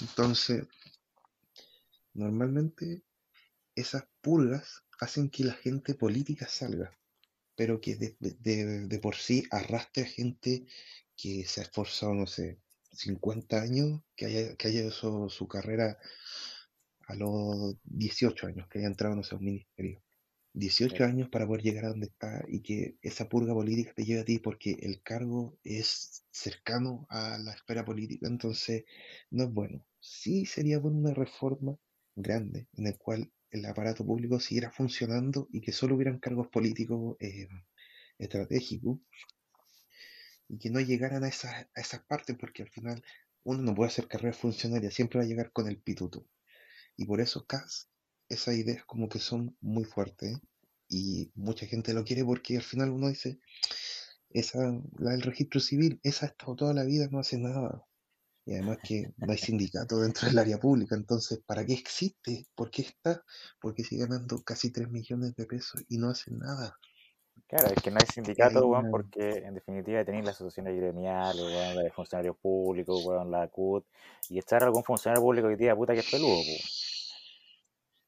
Entonces, 0.00 0.66
normalmente 2.12 3.04
esas 3.76 4.02
purgas 4.20 4.82
hacen 5.00 5.30
que 5.30 5.44
la 5.44 5.54
gente 5.54 5.94
política 5.94 6.48
salga, 6.48 6.98
pero 7.54 7.80
que 7.80 7.94
de 7.96 8.98
por 8.98 9.14
sí 9.14 9.44
arrastre 9.52 10.02
a 10.02 10.06
gente 10.06 10.66
que 11.16 11.44
se 11.46 11.60
ha 11.60 11.64
esforzado, 11.64 12.12
no 12.12 12.26
sé, 12.26 12.58
50 12.92 13.62
años, 13.62 14.02
que 14.16 14.26
haya, 14.26 14.56
que 14.56 14.68
haya 14.68 14.86
hecho 14.86 15.28
su 15.28 15.46
carrera 15.46 15.98
a 17.08 17.14
los 17.16 17.76
18 17.84 18.46
años, 18.48 18.68
que 18.68 18.78
haya 18.80 18.88
entrado, 18.88 19.16
no 19.16 19.22
sé, 19.24 19.34
a 19.34 19.38
un 19.38 19.44
ministerio. 19.46 20.02
18 20.54 21.04
Claro. 21.04 21.04
años 21.04 21.28
para 21.30 21.46
poder 21.46 21.62
llegar 21.62 21.84
a 21.86 21.88
donde 21.90 22.06
está 22.06 22.44
y 22.48 22.62
que 22.62 22.96
esa 23.02 23.28
purga 23.28 23.54
política 23.54 23.92
te 23.94 24.04
lleve 24.04 24.20
a 24.22 24.24
ti 24.24 24.38
porque 24.38 24.76
el 24.80 25.02
cargo 25.02 25.58
es 25.64 26.24
cercano 26.32 27.06
a 27.10 27.38
la 27.38 27.52
esfera 27.54 27.84
política, 27.84 28.26
entonces 28.28 28.84
no 29.30 29.44
es 29.44 29.52
bueno. 29.52 29.84
Sí 30.00 30.46
sería 30.46 30.78
buena 30.78 30.98
una 30.98 31.14
reforma 31.14 31.78
grande 32.16 32.68
en 32.74 32.86
el 32.88 32.98
cual 32.98 33.32
el 33.50 33.64
aparato 33.66 34.04
público 34.04 34.40
siguiera 34.40 34.70
funcionando 34.70 35.48
y 35.52 35.60
que 35.60 35.72
solo 35.72 35.94
hubieran 35.96 36.18
cargos 36.18 36.48
políticos 36.48 37.16
eh, 37.20 37.48
estratégicos 38.18 38.98
y 40.48 40.58
que 40.58 40.70
no 40.70 40.80
llegaran 40.80 41.24
a 41.24 41.28
esas, 41.28 41.52
a 41.74 41.80
esas 41.80 42.00
partes 42.04 42.36
porque 42.38 42.62
al 42.62 42.68
final 42.70 43.02
uno 43.44 43.62
no 43.62 43.74
puede 43.74 43.88
hacer 43.88 44.08
carrera 44.08 44.34
funcionaria, 44.34 44.90
siempre 44.90 45.18
va 45.18 45.24
a 45.24 45.28
llegar 45.28 45.52
con 45.52 45.68
el 45.68 45.80
pituto. 45.80 46.26
Y 46.98 47.06
por 47.06 47.20
eso 47.20 47.46
CAS, 47.46 47.88
esas 48.28 48.56
ideas 48.56 48.84
como 48.84 49.08
que 49.08 49.20
son 49.20 49.56
muy 49.60 49.84
fuertes 49.84 50.34
¿eh? 50.34 50.40
y 50.88 51.30
mucha 51.36 51.64
gente 51.64 51.94
lo 51.94 52.04
quiere 52.04 52.24
porque 52.24 52.56
al 52.56 52.62
final 52.62 52.90
uno 52.90 53.08
dice, 53.08 53.38
esa, 54.30 54.58
la 54.98 55.12
del 55.12 55.22
registro 55.22 55.60
civil, 55.60 56.00
esa 56.02 56.26
ha 56.26 56.28
estado 56.30 56.56
toda 56.56 56.74
la 56.74 56.82
vida, 56.84 57.08
no 57.10 57.20
hace 57.20 57.38
nada. 57.38 57.84
Y 58.44 58.54
además 58.54 58.78
que 58.82 59.12
no 59.16 59.30
hay 59.30 59.38
sindicato 59.38 59.98
dentro 60.00 60.28
del 60.28 60.38
área 60.38 60.58
pública, 60.58 60.96
entonces, 60.96 61.40
¿para 61.46 61.64
qué 61.64 61.74
existe? 61.74 62.48
¿Por 62.56 62.70
qué 62.70 62.82
está? 62.82 63.22
Porque 63.60 63.84
sigue 63.84 64.04
ganando 64.04 64.42
casi 64.42 64.72
3 64.72 64.90
millones 64.90 65.36
de 65.36 65.46
pesos 65.46 65.84
y 65.88 65.98
no 65.98 66.10
hace 66.10 66.32
nada. 66.32 66.76
Claro, 67.46 67.68
es 67.68 67.80
que 67.80 67.92
no 67.92 67.98
hay 68.00 68.06
sindicato, 68.06 68.66
weón, 68.66 68.86
una... 68.86 68.90
porque 68.90 69.38
en 69.38 69.54
definitiva 69.54 70.04
tenéis 70.04 70.24
las 70.24 70.34
asociaciones 70.34 70.76
gremiales, 70.76 71.40
weón, 71.40 71.76
la 71.76 71.82
de 71.82 71.92
funcionarios 71.92 72.36
públicos, 72.38 73.04
weón, 73.06 73.30
la 73.30 73.46
CUT, 73.46 73.86
y 74.28 74.38
echar 74.40 74.64
a 74.64 74.66
algún 74.66 74.82
funcionario 74.82 75.22
público 75.22 75.48
que 75.48 75.56
diga 75.56 75.76
puta 75.76 75.94
que 75.94 76.00
es 76.00 76.10
peludo, 76.10 76.34
po. 76.34 76.87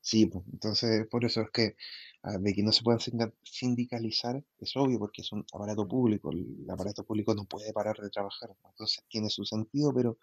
Sí, 0.03 0.27
pues, 0.27 0.45
entonces 0.53 1.07
por 1.09 1.25
eso 1.25 1.43
es 1.43 1.51
que 1.51 1.77
ah, 2.23 2.39
de 2.39 2.55
que 2.55 2.63
no 2.63 2.73
se 2.73 2.83
puedan 2.83 3.01
sindicalizar 3.43 4.43
es 4.59 4.77
obvio 4.77 4.99
porque 4.99 5.23
es 5.23 5.33
un 5.33 5.45
aparato 5.53 5.87
público, 5.89 6.31
el 6.33 6.67
aparato 6.71 7.05
público 7.05 7.35
no 7.35 7.45
puede 7.45 7.73
parar 7.73 7.97
de 7.99 8.11
trabajar, 8.11 8.51
entonces 8.71 9.05
tiene 9.09 9.29
su 9.31 9.45
sentido, 9.45 9.93
pero 9.95 10.19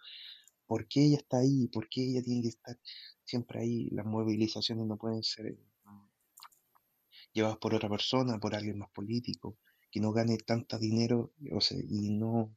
¿por 0.68 0.88
qué 0.88 1.06
ella 1.06 1.18
está 1.18 1.40
ahí? 1.40 1.68
¿Por 1.70 1.90
qué 1.90 2.04
ella 2.04 2.24
tiene 2.24 2.44
que 2.44 2.50
estar 2.50 2.78
siempre 3.26 3.62
ahí? 3.62 3.90
Las 3.92 4.06
movilizaciones 4.06 4.88
no 4.88 4.98
pueden 4.98 5.24
ser 5.24 5.48
eh, 5.48 5.60
llevadas 7.34 7.58
por 7.58 7.74
otra 7.74 7.90
persona, 7.90 8.38
por 8.40 8.54
alguien 8.56 8.80
más 8.80 8.90
político, 8.90 9.58
que 9.92 10.00
no 10.02 10.12
gane 10.12 10.38
tanto 10.38 10.78
dinero, 10.78 11.32
o 11.54 11.62
sea, 11.62 11.78
y 11.80 12.10
no, 12.10 12.56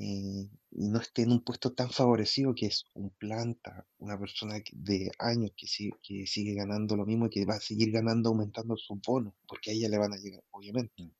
eh, 0.00 0.48
y 0.70 0.88
no 0.88 1.00
esté 1.00 1.22
en 1.22 1.32
un 1.32 1.42
puesto 1.42 1.72
tan 1.72 1.90
favorecido 1.90 2.54
que 2.54 2.66
es 2.66 2.84
un 2.94 3.10
planta, 3.10 3.84
una 3.98 4.16
persona 4.18 4.54
de 4.72 5.10
años 5.18 5.50
que, 5.56 5.66
sigue 5.66 5.92
que 6.02 6.24
sigue 6.26 6.54
ganando 6.54 6.96
lo 6.96 7.04
mismo 7.04 7.26
y 7.26 7.30
que 7.30 7.44
va 7.44 7.54
a 7.54 7.60
seguir 7.60 7.90
ganando, 7.90 8.28
aumentando 8.28 8.76
sus 8.76 9.00
bonos, 9.04 9.34
porque 9.48 9.72
a 9.72 9.74
ella 9.74 9.88
le 9.88 9.98
van 9.98 10.12
a 10.12 10.16
llegar, 10.18 10.42
obviamente. 10.52 11.02
Mm. 11.02 11.10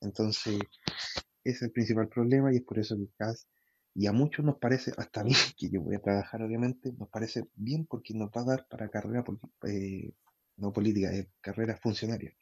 Entonces, 0.00 0.58
ese 1.44 1.56
es 1.56 1.62
el 1.62 1.72
principal 1.72 2.08
problema 2.08 2.52
y 2.52 2.56
es 2.56 2.62
por 2.62 2.78
eso 2.78 2.96
que 2.96 3.08
CAS, 3.18 3.46
y 3.94 4.06
a 4.06 4.12
muchos 4.12 4.44
nos 4.44 4.56
parece, 4.56 4.92
hasta 4.96 5.20
a 5.20 5.24
mí, 5.24 5.32
que 5.58 5.68
yo 5.68 5.82
voy 5.82 5.96
a 5.96 6.00
trabajar 6.00 6.42
obviamente, 6.42 6.92
nos 6.92 7.10
parece 7.10 7.44
bien 7.54 7.84
porque 7.86 8.14
nos 8.14 8.30
va 8.30 8.40
a 8.40 8.44
dar 8.44 8.66
para 8.68 8.88
carrera, 8.88 9.24
eh, 9.68 10.10
no 10.56 10.72
política, 10.72 11.12
eh, 11.14 11.28
carrera 11.42 11.76
funcionaria. 11.76 12.34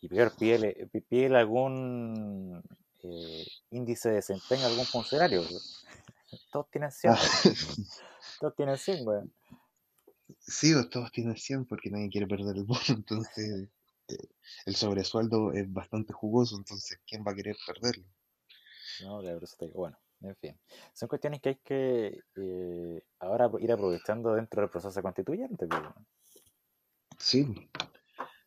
Y 0.00 0.08
peor, 0.08 0.32
pídele, 0.38 0.88
pídele 1.06 1.36
algún 1.36 2.62
eh, 3.04 3.46
índice 3.70 4.08
de 4.10 4.16
desempeño 4.16 4.64
a 4.66 4.68
algún 4.68 4.86
funcionario, 4.86 5.42
weón. 5.42 5.62
Todos 6.52 6.70
tienen 6.70 6.92
100, 6.92 7.14
Ah, 7.14 7.18
todos 8.40 8.54
tienen 8.56 8.78
100, 8.78 9.06
weón. 9.06 9.34
sí, 10.38 10.72
pues, 10.74 10.90
todos 10.90 11.10
tienen 11.12 11.36
100 11.36 11.66
porque 11.66 11.90
nadie 11.90 12.10
quiere 12.10 12.26
perder 12.26 12.56
el 12.56 12.64
bono, 12.64 12.80
entonces 12.88 13.68
eh, 14.08 14.28
el 14.66 14.76
sobresueldo 14.76 15.52
es 15.52 15.72
bastante 15.72 16.12
jugoso, 16.12 16.56
entonces 16.56 16.98
¿quién 17.06 17.24
va 17.26 17.32
a 17.32 17.34
querer 17.34 17.56
perderlo? 17.66 18.06
No, 18.98 19.22
de 19.22 19.36
eso 19.42 19.56
te 19.58 19.66
digo, 19.66 19.80
bueno, 19.80 19.98
en 20.20 20.36
fin. 20.36 20.60
Son 20.92 21.08
cuestiones 21.08 21.40
que 21.40 21.48
hay 21.50 21.56
que 21.56 22.24
eh, 22.36 23.02
ahora 23.18 23.50
ir 23.60 23.72
aprovechando 23.72 24.34
dentro 24.34 24.60
del 24.60 24.70
proceso 24.70 25.02
constituyente, 25.02 25.66
pues, 25.66 25.80
weón. 25.82 26.06
Sí, 27.18 27.46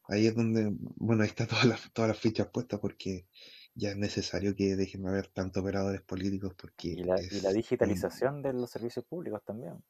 ahí 0.07 0.27
es 0.27 0.35
donde, 0.35 0.69
bueno, 0.95 1.23
ahí 1.23 1.29
está 1.29 1.47
todas 1.47 1.65
las, 1.65 1.91
todas 1.93 2.09
las 2.09 2.19
fichas 2.19 2.47
puestas 2.47 2.79
porque 2.79 3.27
ya 3.75 3.89
es 3.91 3.97
necesario 3.97 4.55
que 4.55 4.75
dejen 4.75 5.03
de 5.03 5.09
haber 5.09 5.27
tantos 5.27 5.61
operadores 5.61 6.01
políticos 6.01 6.53
Y 6.53 6.61
porque 6.61 6.87
la, 7.03 7.21
y 7.21 7.41
la 7.41 7.49
un... 7.49 7.55
digitalización 7.55 8.41
de 8.41 8.53
los 8.53 8.69
servicios 8.69 9.05
públicos 9.05 9.43
también. 9.43 9.83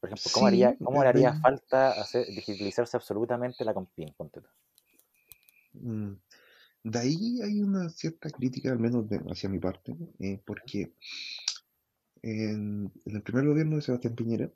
Por 0.00 0.10
ejemplo, 0.10 0.30
¿cómo 0.32 0.46
haría, 0.46 0.76
cómo 0.82 1.02
le 1.02 1.08
haría 1.08 1.32
falta 1.32 1.90
hacer, 2.00 2.26
digitalizarse 2.26 2.96
absolutamente 2.96 3.64
la 3.64 3.74
Compin? 3.74 4.14
Mm, 5.72 6.12
de 6.84 6.98
ahí 6.98 7.40
hay 7.42 7.60
una 7.60 7.88
cierta 7.90 8.30
crítica, 8.30 8.70
al 8.72 8.78
menos 8.78 9.08
de- 9.08 9.20
hacia 9.30 9.48
mi 9.48 9.58
parte, 9.58 9.96
eh, 10.20 10.40
porque 10.44 10.92
en, 12.26 12.92
en 13.04 13.16
el 13.16 13.22
primer 13.22 13.46
gobierno 13.46 13.76
de 13.76 13.82
Sebastián 13.82 14.16
Piñera, 14.16 14.50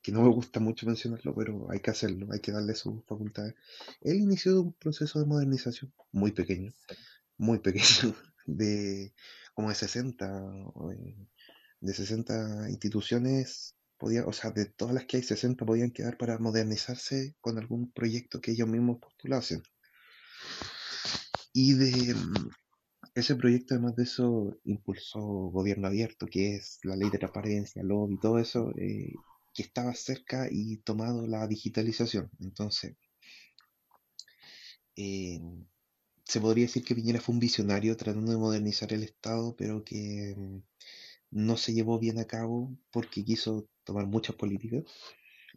que 0.00 0.12
no 0.12 0.22
me 0.22 0.28
gusta 0.28 0.60
mucho 0.60 0.86
mencionarlo, 0.86 1.34
pero 1.34 1.70
hay 1.70 1.80
que 1.80 1.90
hacerlo, 1.90 2.28
hay 2.32 2.40
que 2.40 2.52
darle 2.52 2.74
sus 2.74 3.04
facultades, 3.04 3.54
él 4.00 4.18
inició 4.18 4.60
un 4.60 4.72
proceso 4.74 5.18
de 5.18 5.26
modernización 5.26 5.92
muy 6.12 6.32
pequeño, 6.32 6.72
muy 7.36 7.58
pequeño, 7.58 8.14
de 8.46 9.12
como 9.54 9.70
de 9.70 9.74
60, 9.74 10.26
o, 10.74 10.92
eh, 10.92 11.16
de 11.80 11.94
60 11.94 12.70
instituciones, 12.70 13.74
podía, 13.98 14.26
o 14.26 14.32
sea, 14.32 14.50
de 14.50 14.66
todas 14.66 14.94
las 14.94 15.06
que 15.06 15.16
hay, 15.18 15.22
60 15.22 15.64
podían 15.64 15.90
quedar 15.90 16.16
para 16.16 16.38
modernizarse 16.38 17.36
con 17.40 17.58
algún 17.58 17.90
proyecto 17.92 18.40
que 18.40 18.52
ellos 18.52 18.68
mismos 18.68 18.98
postulasen. 19.00 19.62
Y 21.52 21.74
de 21.74 22.14
mm, 22.14 22.50
ese 23.14 23.36
proyecto, 23.36 23.74
además 23.74 23.96
de 23.96 24.04
eso, 24.04 24.58
impulsó 24.64 25.20
Gobierno 25.20 25.86
Abierto, 25.88 26.26
que 26.26 26.56
es 26.56 26.80
la 26.84 26.96
ley 26.96 27.10
de 27.10 27.18
transparencia, 27.18 27.82
lobby, 27.82 28.18
todo 28.18 28.38
eso, 28.38 28.72
eh, 28.76 29.12
que 29.54 29.62
estaba 29.62 29.94
cerca 29.94 30.48
y 30.50 30.78
tomado 30.78 31.26
la 31.26 31.46
digitalización. 31.46 32.30
Entonces, 32.40 32.96
eh, 34.96 35.40
se 36.24 36.40
podría 36.40 36.64
decir 36.66 36.84
que 36.84 36.94
Piñera 36.94 37.20
fue 37.20 37.34
un 37.34 37.40
visionario 37.40 37.96
tratando 37.96 38.32
de 38.32 38.38
modernizar 38.38 38.92
el 38.92 39.02
Estado, 39.04 39.54
pero 39.56 39.84
que 39.84 40.34
mm, 40.36 40.58
no 41.32 41.56
se 41.56 41.74
llevó 41.74 41.98
bien 41.98 42.18
a 42.18 42.26
cabo 42.26 42.76
porque 42.92 43.24
quiso 43.24 43.68
tomar 43.84 44.06
muchas 44.06 44.36
políticas. 44.36 44.84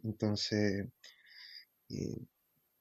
Entonces, 0.04 0.88
eh, 1.90 2.16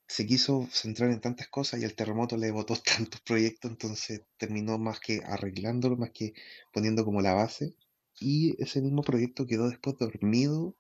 se 0.08 0.26
quiso 0.26 0.68
centrar 0.72 1.12
en 1.12 1.22
tantas 1.22 1.50
cosas 1.50 1.82
y 1.82 1.86
el 1.86 1.96
terremoto 1.96 2.38
le 2.38 2.52
botó 2.52 2.76
tantos 2.84 3.22
proyectos, 3.22 3.72
entonces 3.72 4.24
terminó 4.38 4.78
más 4.78 5.00
que 5.00 5.22
arreglándolo, 5.26 5.98
más 5.98 6.12
que 6.12 6.34
poniendo 6.74 7.06
como 7.06 7.22
la 7.22 7.34
base. 7.34 7.76
Y 8.20 8.62
ese 8.64 8.82
mismo 8.82 9.04
proyecto 9.04 9.46
quedó 9.46 9.70
después 9.70 9.98
dormido 9.98 10.76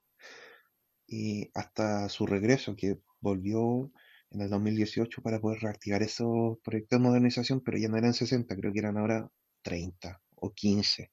y 1.07 1.49
hasta 1.53 2.09
su 2.09 2.25
regreso, 2.25 2.75
que 2.75 2.99
volvió 3.21 3.91
en 4.31 4.41
el 4.41 4.49
2018 4.49 5.21
para 5.21 5.39
poder 5.39 5.59
reactivar 5.61 6.03
esos 6.03 6.57
proyectos 6.63 6.99
de 6.99 7.03
modernización, 7.07 7.61
pero 7.61 7.77
ya 7.77 7.87
no 7.89 7.97
eran 7.97 8.13
60, 8.13 8.55
creo 8.55 8.73
que 8.73 8.79
eran 8.79 8.97
ahora 8.97 9.31
30 9.61 10.21
o 10.35 10.53
15. 10.53 11.11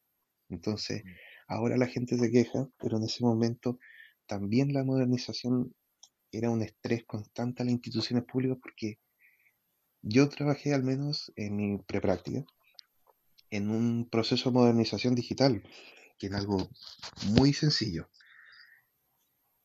Entonces, 0.48 1.04
Mm. 1.04 1.18
ahora 1.48 1.76
la 1.76 1.86
gente 1.86 2.18
se 2.18 2.30
queja, 2.30 2.68
pero 2.78 2.98
en 2.98 3.04
ese 3.04 3.24
momento 3.24 3.78
también 4.26 4.72
la 4.72 4.84
modernización 4.84 5.74
era 6.38 6.50
un 6.50 6.62
estrés 6.62 7.04
constante 7.04 7.62
a 7.62 7.64
las 7.66 7.72
instituciones 7.72 8.24
públicas 8.24 8.58
porque 8.62 8.98
yo 10.02 10.28
trabajé 10.28 10.74
al 10.74 10.84
menos 10.84 11.32
en 11.36 11.56
mi 11.56 11.78
prepráctica 11.78 12.44
en 13.50 13.70
un 13.70 14.08
proceso 14.10 14.50
de 14.50 14.54
modernización 14.54 15.14
digital, 15.14 15.62
que 16.18 16.26
era 16.26 16.38
algo 16.38 16.68
muy 17.28 17.52
sencillo. 17.52 18.08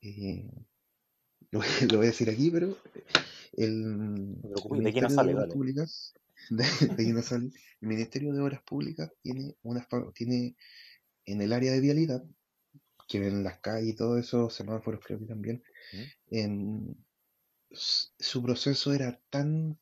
Eh, 0.01 0.49
lo, 1.51 1.59
voy- 1.59 1.87
lo 1.89 1.97
voy 1.97 2.07
a 2.07 2.09
decir 2.11 2.29
aquí, 2.29 2.49
pero 2.51 2.77
el, 3.53 4.37
te 4.41 4.75
el 4.77 4.83
de 4.83 5.01
no 5.01 5.09
Ministerio 5.09 5.09
de 5.09 5.15
sale, 5.15 5.33
Obras 5.33 5.41
dale. 5.41 5.53
Públicas, 5.53 6.13
de, 6.49 6.63
de 6.95 7.03
ahí 7.03 7.11
no 7.13 7.21
sale, 7.21 7.49
el 7.81 7.87
Ministerio 7.87 8.33
de 8.33 8.41
Obras 8.41 8.61
Públicas 8.63 9.11
tiene 9.21 9.55
una 9.63 9.87
tiene 10.13 10.55
en 11.25 11.41
el 11.41 11.53
área 11.53 11.71
de 11.71 11.81
vialidad, 11.81 12.23
que 13.09 13.19
ven 13.19 13.43
las 13.43 13.59
calles 13.59 13.89
y 13.89 13.95
todo 13.95 14.17
eso, 14.17 14.49
semáforos 14.49 15.01
creo 15.03 15.19
que 15.19 15.25
también, 15.25 15.61
¿Mm? 15.91 16.35
en, 16.35 17.05
su 17.71 18.41
proceso 18.41 18.93
era 18.93 19.19
tan, 19.29 19.77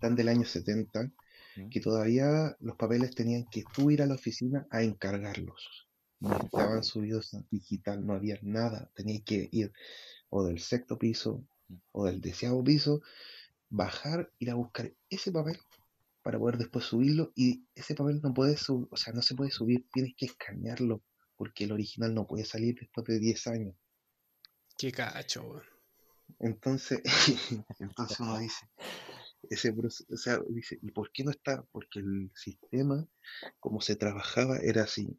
tan 0.00 0.16
del 0.16 0.28
año 0.28 0.44
70 0.44 1.12
¿Mm? 1.56 1.68
que 1.68 1.80
todavía 1.80 2.56
los 2.60 2.76
papeles 2.76 3.14
tenían 3.14 3.44
que 3.50 3.64
tú 3.74 3.90
ir 3.90 4.00
a 4.00 4.06
la 4.06 4.14
oficina 4.14 4.66
a 4.70 4.82
encargarlos. 4.82 5.88
No 6.20 6.38
estaban 6.38 6.82
subidos 6.82 7.34
a 7.34 7.44
digital, 7.50 8.06
no 8.06 8.14
había 8.14 8.38
nada. 8.40 8.90
Tenías 8.94 9.22
que 9.26 9.48
ir 9.52 9.72
o 10.30 10.44
del 10.44 10.58
sexto 10.58 10.98
piso 10.98 11.44
Mm. 11.68 11.74
o 11.92 12.04
del 12.06 12.20
deseado 12.20 12.62
piso, 12.62 13.02
bajar, 13.70 14.30
ir 14.38 14.50
a 14.50 14.54
buscar 14.54 14.92
ese 15.08 15.32
papel 15.32 15.58
para 16.22 16.38
poder 16.38 16.58
después 16.58 16.84
subirlo 16.84 17.32
y 17.34 17.64
ese 17.74 17.94
papel 17.94 18.20
no 18.22 18.32
puede 18.34 18.56
subir, 18.56 18.88
o 18.90 18.96
sea, 18.96 19.12
no 19.12 19.22
se 19.22 19.34
puede 19.34 19.50
subir, 19.50 19.86
tienes 19.92 20.14
que 20.16 20.26
escanearlo 20.26 21.02
porque 21.36 21.64
el 21.64 21.72
original 21.72 22.14
no 22.14 22.26
puede 22.26 22.44
salir 22.44 22.76
después 22.78 23.06
de 23.06 23.18
10 23.18 23.46
años. 23.46 23.74
Qué 24.78 24.92
cacho, 24.92 25.42
weón. 25.42 25.62
Entonces, 26.40 27.00
entonces 27.80 28.20
uno 28.20 28.38
dice, 28.38 28.66
ese 29.50 29.70
o 29.70 30.16
sea, 30.16 30.40
dice, 30.48 30.78
¿y 30.82 30.90
por 30.90 31.12
qué 31.12 31.24
no 31.24 31.30
está? 31.30 31.62
Porque 31.72 32.00
el 32.00 32.30
sistema, 32.34 33.06
como 33.60 33.80
se 33.80 33.96
trabajaba, 33.96 34.58
era 34.58 34.84
así. 34.84 35.18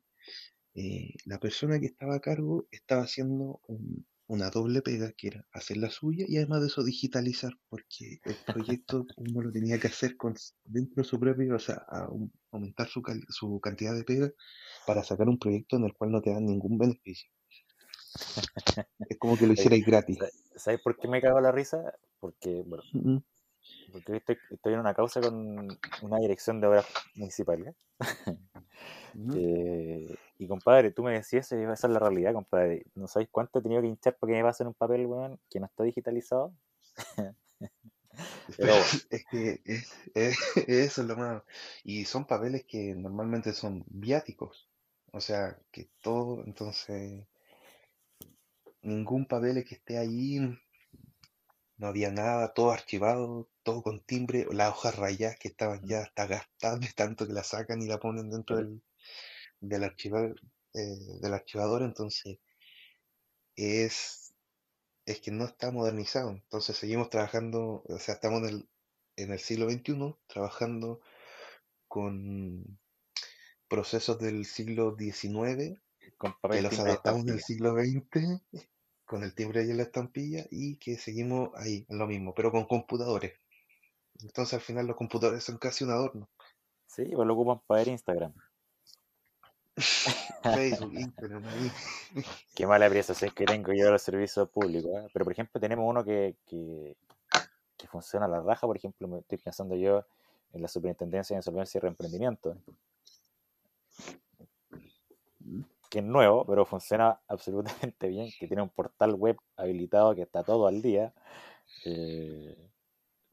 Eh, 0.73 1.13
la 1.25 1.39
persona 1.39 1.79
que 1.79 1.85
estaba 1.85 2.15
a 2.15 2.19
cargo 2.19 2.67
estaba 2.71 3.03
haciendo 3.03 3.61
un- 3.67 4.05
una 4.27 4.49
doble 4.49 4.81
pega, 4.81 5.11
que 5.13 5.27
era 5.27 5.45
hacer 5.53 5.77
la 5.77 5.89
suya 5.91 6.25
y 6.27 6.37
además 6.37 6.61
de 6.61 6.67
eso 6.67 6.83
digitalizar, 6.83 7.53
porque 7.69 8.19
el 8.25 8.35
proyecto 8.53 9.05
uno 9.17 9.41
lo 9.41 9.51
tenía 9.51 9.79
que 9.79 9.87
hacer 9.87 10.17
con, 10.17 10.35
dentro 10.65 11.03
de 11.03 11.09
su 11.09 11.19
propio, 11.19 11.55
o 11.55 11.59
sea, 11.59 11.75
a 11.87 12.09
un- 12.09 12.31
aumentar 12.51 12.87
su, 12.87 13.01
cal- 13.01 13.25
su 13.29 13.59
cantidad 13.59 13.95
de 13.95 14.03
pega 14.03 14.31
para 14.87 15.03
sacar 15.03 15.29
un 15.29 15.37
proyecto 15.39 15.77
en 15.77 15.85
el 15.85 15.93
cual 15.93 16.11
no 16.11 16.21
te 16.21 16.31
dan 16.31 16.45
ningún 16.45 16.77
beneficio. 16.77 17.29
Es 19.09 19.17
como 19.19 19.37
que 19.37 19.45
lo 19.47 19.53
hicierais 19.53 19.85
gratis. 19.85 20.17
¿sa- 20.17 20.29
¿sabes 20.55 20.81
por 20.81 20.97
qué 20.97 21.07
me 21.07 21.21
cago 21.21 21.39
la 21.41 21.51
risa? 21.51 21.93
Porque, 22.19 22.63
bueno, 22.65 22.83
porque 23.91 24.17
estoy, 24.17 24.37
estoy 24.51 24.73
en 24.73 24.79
una 24.79 24.93
causa 24.93 25.21
con 25.21 25.67
una 26.01 26.19
dirección 26.19 26.59
de 26.61 26.67
obras 26.67 26.85
municipales. 27.15 27.75
Eh, 29.35 30.07
y 30.37 30.47
compadre, 30.47 30.91
tú 30.91 31.03
me 31.03 31.13
decías, 31.13 31.51
esa 31.51 31.73
es 31.73 31.83
la 31.93 31.99
realidad, 31.99 32.33
compadre. 32.33 32.85
¿No 32.95 33.07
sabéis 33.07 33.29
cuánto 33.31 33.59
he 33.59 33.61
tenido 33.61 33.81
que 33.81 33.87
hinchar 33.87 34.15
para 34.17 34.31
que 34.31 34.37
me 34.37 34.43
pasen 34.43 34.67
un 34.67 34.73
papel, 34.73 35.05
weón, 35.05 35.39
que 35.49 35.59
no 35.59 35.65
está 35.65 35.83
digitalizado? 35.83 36.53
Pero 38.57 38.73
Es 39.09 39.25
que 39.25 39.61
es, 39.65 39.93
es- 40.13 40.39
eso 40.67 41.01
es 41.01 41.07
lo 41.07 41.15
más. 41.17 41.43
Y 41.83 42.05
son 42.05 42.25
papeles 42.25 42.65
que 42.65 42.95
normalmente 42.95 43.53
son 43.53 43.83
viáticos. 43.87 44.69
O 45.11 45.21
sea, 45.21 45.57
que 45.71 45.89
todo, 46.01 46.43
entonces, 46.45 47.25
ningún 48.81 49.25
papel 49.25 49.65
que 49.65 49.75
esté 49.75 49.97
ahí, 49.97 50.39
no 51.77 51.87
había 51.87 52.11
nada, 52.11 52.53
todo 52.53 52.71
archivado, 52.71 53.49
todo 53.63 53.81
con 53.81 53.99
timbre, 54.01 54.45
las 54.51 54.69
hojas 54.71 54.95
rayadas 54.97 55.37
que 55.37 55.47
estaban 55.47 55.85
ya 55.85 56.01
hasta 56.01 56.27
gastadas 56.27 56.79
de 56.81 56.89
tanto 56.95 57.25
que 57.27 57.33
la 57.33 57.43
sacan 57.43 57.81
y 57.81 57.87
la 57.87 57.99
ponen 57.99 58.29
dentro 58.29 58.57
del, 58.57 58.81
del 59.69 59.83
archivar, 59.83 60.35
eh, 60.73 61.19
del 61.21 61.33
archivador, 61.33 61.83
entonces 61.83 62.39
es, 63.55 64.33
es 65.05 65.19
que 65.21 65.31
no 65.31 65.45
está 65.45 65.71
modernizado. 65.71 66.31
Entonces 66.31 66.77
seguimos 66.77 67.09
trabajando, 67.09 67.83
o 67.87 67.99
sea, 67.99 68.15
estamos 68.15 68.43
en 68.43 68.49
el, 68.49 68.69
en 69.17 69.31
el 69.31 69.39
siglo 69.39 69.69
XXI 69.69 70.15
trabajando 70.27 71.01
con 71.87 72.79
procesos 73.67 74.19
del 74.19 74.45
siglo 74.45 74.95
XIX 74.97 75.81
con 76.17 76.35
que 76.49 76.61
los 76.61 76.79
adaptamos 76.79 77.23
en 77.23 77.29
el 77.29 77.39
estampilla. 77.39 77.39
siglo 77.39 77.73
XX 77.73 78.41
con 79.05 79.23
el 79.23 79.35
timbre 79.35 79.63
y 79.63 79.73
la 79.73 79.83
estampilla 79.83 80.45
y 80.49 80.77
que 80.77 80.97
seguimos 80.97 81.51
ahí, 81.55 81.85
en 81.89 81.97
lo 81.97 82.07
mismo, 82.07 82.33
pero 82.33 82.51
con 82.51 82.65
computadores. 82.65 83.33
Entonces 84.19 84.53
al 84.55 84.61
final 84.61 84.87
los 84.87 84.95
computadores 84.95 85.43
son 85.43 85.57
casi 85.57 85.83
un 85.83 85.91
adorno. 85.91 86.29
Sí, 86.87 87.05
pues 87.13 87.27
lo 87.27 87.33
ocupan 87.33 87.61
para 87.67 87.79
ver 87.79 87.89
Instagram. 87.89 88.33
Facebook, 90.43 90.93
Instagram, 90.93 91.45
ahí. 91.45 91.71
Qué 92.55 92.65
mala 92.65 92.85
apreciación 92.85 93.31
que 93.31 93.45
tengo 93.45 93.73
yo 93.73 93.85
de 93.85 93.91
los 93.91 94.01
servicios 94.01 94.49
públicos. 94.49 94.91
¿eh? 94.91 95.07
Pero, 95.11 95.25
por 95.25 95.33
ejemplo, 95.33 95.59
tenemos 95.59 95.85
uno 95.87 96.03
que, 96.03 96.35
que, 96.45 96.95
que 97.77 97.87
funciona 97.87 98.25
a 98.25 98.29
la 98.29 98.41
raja. 98.41 98.65
Por 98.65 98.77
ejemplo, 98.77 99.07
me 99.07 99.19
estoy 99.19 99.37
pensando 99.37 99.75
yo 99.75 100.05
en 100.53 100.61
la 100.61 100.67
Superintendencia 100.67 101.35
de 101.35 101.39
Insolvencia 101.39 101.77
y 101.77 101.81
Reemprendimiento, 101.81 102.57
que 105.89 105.99
es 105.99 106.05
nuevo, 106.05 106.45
pero 106.45 106.65
funciona 106.65 107.19
absolutamente 107.27 108.07
bien, 108.07 108.29
que 108.39 108.47
tiene 108.47 108.63
un 108.63 108.69
portal 108.69 109.15
web 109.15 109.37
habilitado 109.57 110.15
que 110.15 110.21
está 110.21 110.43
todo 110.43 110.67
al 110.67 110.81
día. 110.81 111.13
Eh, 111.85 112.57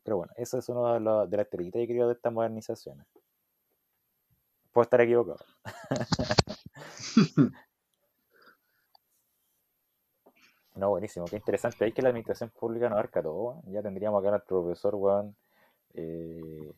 pero 0.03 0.17
bueno, 0.17 0.33
eso 0.37 0.59
es 0.59 0.69
uno 0.69 0.95
de, 0.95 1.01
los, 1.01 1.31
de 1.31 1.37
las 1.37 1.47
estrellitas 1.47 1.81
que 1.81 1.87
creo 1.87 2.09
de 2.09 2.15
estas 2.15 2.33
modernizaciones. 2.33 3.07
Puedo 4.73 4.84
estar 4.84 5.01
equivocado. 5.01 5.44
No, 10.75 10.89
buenísimo, 10.89 11.26
qué 11.26 11.36
interesante. 11.36 11.84
Hay 11.84 11.92
que 11.92 12.01
la 12.01 12.09
administración 12.09 12.51
pública 12.51 12.89
no 12.89 12.94
abarca 12.94 13.23
todo. 13.23 13.62
Ya 13.67 13.83
tendríamos 13.83 14.18
acá 14.18 14.28
a 14.28 14.33
nuestro 14.33 14.62
profesor, 14.62 14.94
weón. 14.94 15.36
Eh, 15.92 16.73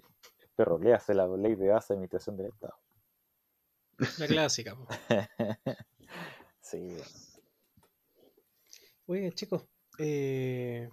perro, 0.57 0.79
léase 0.79 1.15
la 1.15 1.29
ley 1.29 1.55
de 1.55 1.69
base 1.69 1.93
de 1.93 1.99
administración 1.99 2.37
del 2.37 2.47
Estado. 2.47 2.75
La 4.19 4.27
clásica, 4.27 4.77
sí. 6.61 6.97
Oye, 9.07 9.31
chicos, 9.33 9.65
eh, 9.99 10.89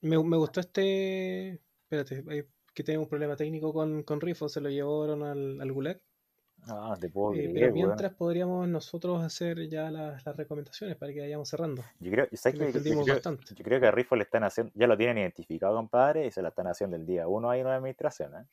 me, 0.00 0.22
me 0.22 0.36
gustó 0.36 0.58
este. 0.58 1.60
Espérate, 1.84 2.48
que 2.74 2.82
tengo 2.82 3.02
un 3.02 3.08
problema 3.08 3.36
técnico 3.36 3.72
con, 3.72 4.02
con 4.02 4.20
Rifo, 4.20 4.48
se 4.48 4.60
lo 4.60 4.70
llevaron 4.70 5.22
al, 5.22 5.60
al 5.60 5.72
Gulag. 5.72 6.00
No 6.66 6.96
te 6.96 7.08
puedo 7.08 7.34
Eh, 7.34 7.50
pero 7.52 7.72
mientras 7.72 8.14
podríamos 8.14 8.68
nosotros 8.68 9.22
hacer 9.22 9.68
ya 9.68 9.90
las, 9.90 10.24
las 10.24 10.36
recomendaciones 10.36 10.96
para 10.96 11.12
que 11.12 11.20
vayamos 11.20 11.48
cerrando. 11.48 11.82
Yo 11.98 12.10
creo, 12.12 12.28
Que 12.28 12.36
¿sabes 12.36 12.60
nos 12.60 12.72
qué? 12.72 12.90
Yo, 12.90 13.02
creo, 13.02 13.20
yo 13.20 13.64
creo 13.64 13.80
que 13.80 13.86
a 13.86 13.90
Rifo 13.90 14.14
le 14.14 14.22
están 14.22 14.44
haciendo, 14.44 14.72
ya 14.76 14.86
lo 14.86 14.96
tienen 14.96 15.18
identificado, 15.18 15.74
compadre, 15.74 16.26
y 16.26 16.30
se 16.30 16.40
la 16.40 16.50
están 16.50 16.68
haciendo 16.68 16.96
el 16.96 17.04
día 17.04 17.26
uno 17.26 17.50
ahí 17.50 17.60
en 17.60 17.66
la 17.66 17.76
administración, 17.76 18.36
¿eh? 18.36 18.46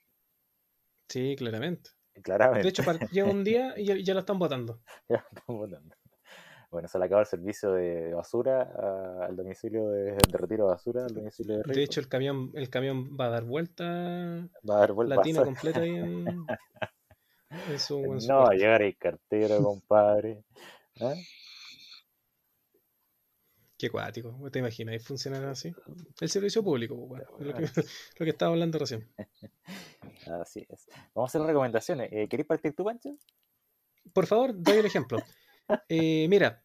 Sí, 1.08 1.36
claramente. 1.38 1.92
Claramente. 2.24 2.64
De 2.64 2.70
hecho, 2.70 2.84
lleva 3.12 3.30
un 3.30 3.44
día 3.44 3.74
y 3.78 3.86
ya, 3.86 3.96
ya 3.98 4.14
lo 4.14 4.22
están 4.22 4.40
votando. 4.40 4.82
Ya 5.08 5.18
están 5.18 5.56
votando. 5.56 5.96
Bueno, 6.72 6.88
se 6.88 7.00
le 7.00 7.06
acaba 7.06 7.22
el 7.22 7.28
servicio 7.28 7.72
de 7.74 8.14
basura 8.14 8.62
a- 8.62 9.26
al 9.26 9.36
domicilio 9.36 9.90
de, 9.90 10.12
de 10.12 10.38
retiro 10.38 10.66
de 10.66 10.72
basura 10.72 11.06
al 11.06 11.14
domicilio 11.14 11.58
de. 11.58 11.74
De 11.74 11.84
hecho, 11.84 12.00
el 12.00 12.08
camión, 12.08 12.52
el 12.54 12.70
camión 12.70 13.18
va 13.20 13.26
a 13.26 13.30
dar 13.30 13.44
vuelta 13.44 13.84
va 14.70 14.76
a 14.76 14.80
dar 14.80 14.94
vuelta 14.94 15.16
la 15.16 15.22
tina 15.22 15.42
a- 15.42 15.46
completa 15.46 15.82
ahí 15.82 15.96
en, 15.96 16.46
No 18.28 18.42
va 18.42 18.50
a 18.52 18.54
llegar 18.54 18.82
el 18.84 18.96
cartero, 18.98 19.64
compadre. 19.64 20.44
¿Eh? 21.00 21.16
Qué 23.78 23.90
cuático, 23.90 24.36
¿te 24.52 24.60
imaginas? 24.60 24.96
¿Y 24.96 25.00
funcionar 25.00 25.44
así? 25.46 25.74
El 26.22 26.30
servicio 26.30 26.62
público, 26.64 26.96
pues, 27.08 27.08
bueno, 27.08 27.26
lo 27.40 27.54
que, 27.56 27.64
lo 28.18 28.24
que 28.26 28.30
estaba 28.30 28.52
hablando 28.52 28.78
recién. 28.78 29.08
Así 30.42 30.66
es. 30.70 30.88
Vamos 31.16 31.30
a 31.30 31.32
hacer 31.32 31.42
las 31.42 31.48
recomendaciones. 31.48 32.10
Eh, 32.12 32.28
¿Queréis 32.30 32.46
partir 32.46 32.76
tú, 32.76 32.84
Pancho? 32.84 33.16
Por 34.14 34.28
favor, 34.28 34.52
doy 34.54 34.78
el 34.78 34.86
ejemplo. 34.86 35.18
Eh, 35.88 36.28
mira, 36.30 36.64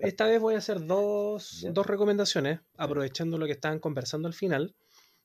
esta 0.00 0.26
vez 0.26 0.40
voy 0.40 0.54
a 0.54 0.58
hacer 0.58 0.84
dos, 0.86 1.66
dos 1.72 1.86
recomendaciones, 1.86 2.60
aprovechando 2.76 3.38
lo 3.38 3.46
que 3.46 3.52
estaban 3.52 3.78
conversando 3.78 4.28
al 4.28 4.34
final. 4.34 4.74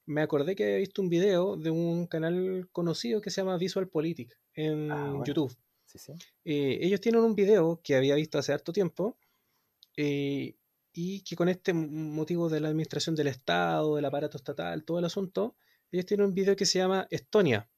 Me 0.05 0.21
acordé 0.21 0.55
que 0.55 0.63
había 0.63 0.77
visto 0.77 1.01
un 1.01 1.09
video 1.09 1.57
de 1.57 1.69
un 1.69 2.07
canal 2.07 2.69
conocido 2.71 3.19
que 3.21 3.29
se 3.29 3.41
llama 3.41 3.57
Visual 3.57 3.87
Politic 3.89 4.37
en 4.53 4.91
Ah, 4.91 5.09
bueno. 5.09 5.25
YouTube. 5.25 5.55
Sí, 5.85 5.97
sí. 5.99 6.13
Eh, 6.45 6.79
ellos 6.81 7.01
tienen 7.01 7.21
un 7.21 7.35
video 7.35 7.81
que 7.83 7.95
había 7.95 8.15
visto 8.15 8.37
hace 8.37 8.53
harto 8.53 8.71
tiempo 8.73 9.17
eh, 9.95 10.55
y 10.93 11.21
que 11.21 11.35
con 11.35 11.49
este 11.49 11.73
motivo 11.73 12.49
de 12.49 12.59
la 12.59 12.69
administración 12.69 13.15
del 13.15 13.27
Estado, 13.27 13.95
del 13.95 14.05
aparato 14.05 14.37
estatal, 14.37 14.83
todo 14.83 14.99
el 14.99 15.05
asunto, 15.05 15.55
ellos 15.91 16.05
tienen 16.05 16.25
un 16.27 16.33
video 16.33 16.55
que 16.55 16.65
se 16.65 16.79
llama 16.79 17.07
Estonia, 17.09 17.69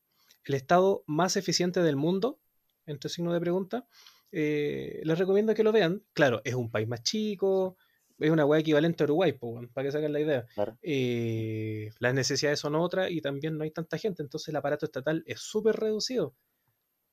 el 0.45 0.56
Estado 0.56 1.03
más 1.06 1.35
eficiente 1.38 1.82
del 1.82 1.95
mundo, 1.95 2.40
entre 2.85 3.09
signos 3.09 3.34
de 3.34 3.40
pregunta. 3.40 3.88
Eh, 4.32 5.01
les 5.03 5.17
recomiendo 5.17 5.53
que 5.53 5.64
lo 5.64 5.72
vean. 5.72 6.03
Claro, 6.14 6.41
es 6.43 6.53
un 6.53 6.69
país 6.69 6.88
más 6.88 7.01
chico, 7.03 7.77
es 8.19 8.30
una 8.30 8.45
weá 8.45 8.59
equivalente 8.59 9.03
a 9.03 9.06
Uruguay, 9.06 9.33
para 9.74 9.88
que 9.88 9.91
saquen 9.91 10.14
la 10.14 10.19
idea. 10.19 10.45
Claro. 10.53 10.77
Eh, 10.82 11.90
las 11.99 12.14
necesidades 12.14 12.59
son 12.59 12.75
otras 12.75 13.09
y 13.11 13.22
también 13.22 13.58
no 13.58 13.64
hay 13.64 13.72
tanta 13.72 13.98
gente, 13.98 14.22
entonces 14.22 14.49
el 14.49 14.56
aparato 14.58 14.85
estatal 14.85 15.24
es 15.25 15.40
súper 15.40 15.75
reducido. 15.77 16.35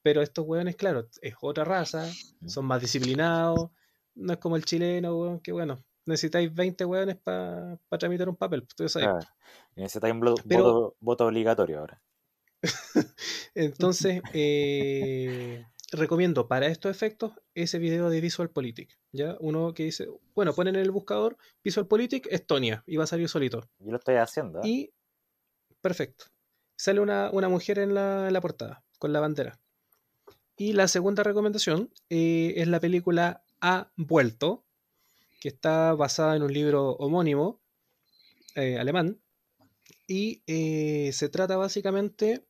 Pero 0.03 0.23
estos 0.23 0.45
weones, 0.47 0.77
claro, 0.77 1.09
es 1.21 1.35
otra 1.41 1.65
raza, 1.65 2.09
son 2.47 2.65
más 2.67 2.81
disciplinados, 2.81 3.71
no 4.15 4.33
es 4.33 4.39
como 4.39 4.57
el 4.57 4.65
chileno, 4.65 5.17
weón, 5.19 5.41
que 5.41 5.53
bueno, 5.53 5.85
necesitáis 6.05 6.53
20 6.55 6.85
weones 6.85 7.17
para 7.17 7.79
tramitar 7.99 8.29
un 8.29 8.37
papel. 8.37 8.67
Claro. 8.77 9.19
Y 9.75 9.81
necesitáis 9.81 10.15
un 10.15 10.21
blo- 10.21 10.41
Pero- 10.49 10.63
voto, 10.65 10.97
voto 11.01 11.27
obligatorio 11.27 11.81
ahora. 11.81 12.03
Entonces, 13.55 14.23
eh, 14.33 15.65
recomiendo 15.93 16.49
para 16.49 16.67
estos 16.67 16.91
efectos 16.91 17.33
ese 17.55 17.79
video 17.79 18.11
de 18.11 18.21
Visual 18.21 18.51
Politic, 18.51 18.99
¿ya? 19.13 19.37
Uno 19.41 19.73
que 19.75 19.85
dice, 19.85 20.09
bueno, 20.35 20.53
ponen 20.55 20.77
en 20.77 20.83
el 20.83 20.91
buscador 20.91 21.37
Visual 21.63 21.87
Politic 21.87 22.27
Estonia 22.31 22.83
y 22.87 22.97
va 22.97 23.05
a 23.05 23.09
salir 23.09 23.29
solito. 23.29 23.69
Yo 23.79 23.93
lo 23.93 23.99
estoy 23.99 24.17
haciendo. 24.17 24.61
¿eh? 24.61 24.69
Y, 24.69 24.95
perfecto, 25.81 26.27
sale 26.77 27.01
una, 27.01 27.31
una 27.31 27.49
mujer 27.49 27.79
en 27.79 27.95
la, 27.95 28.27
en 28.27 28.33
la 28.33 28.41
portada, 28.41 28.85
con 28.99 29.13
la 29.13 29.21
bandera. 29.21 29.61
Y 30.57 30.73
la 30.73 30.89
segunda 30.89 31.23
recomendación 31.23 31.93
eh, 32.09 32.55
es 32.57 32.67
la 32.69 32.81
película 32.81 33.45
Ha 33.61 33.93
Vuelto, 33.97 34.65
que 35.41 35.49
está 35.49 35.93
basada 35.95 36.35
en 36.35 36.43
un 36.43 36.53
libro 36.53 36.93
homónimo 36.93 37.61
eh, 38.55 38.79
alemán. 38.79 39.21
Y 40.09 40.43
se 41.13 41.29
trata 41.29 41.57
básicamente 41.57 42.46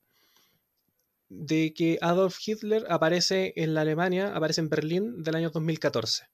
de 1.28 1.72
que 1.74 1.98
Adolf 2.00 2.36
Hitler 2.46 2.84
aparece 2.88 3.52
en 3.56 3.74
la 3.74 3.80
Alemania, 3.82 4.34
aparece 4.34 4.60
en 4.60 4.68
Berlín 4.68 5.22
del 5.22 5.36
año 5.36 5.50
2014. 5.50 6.24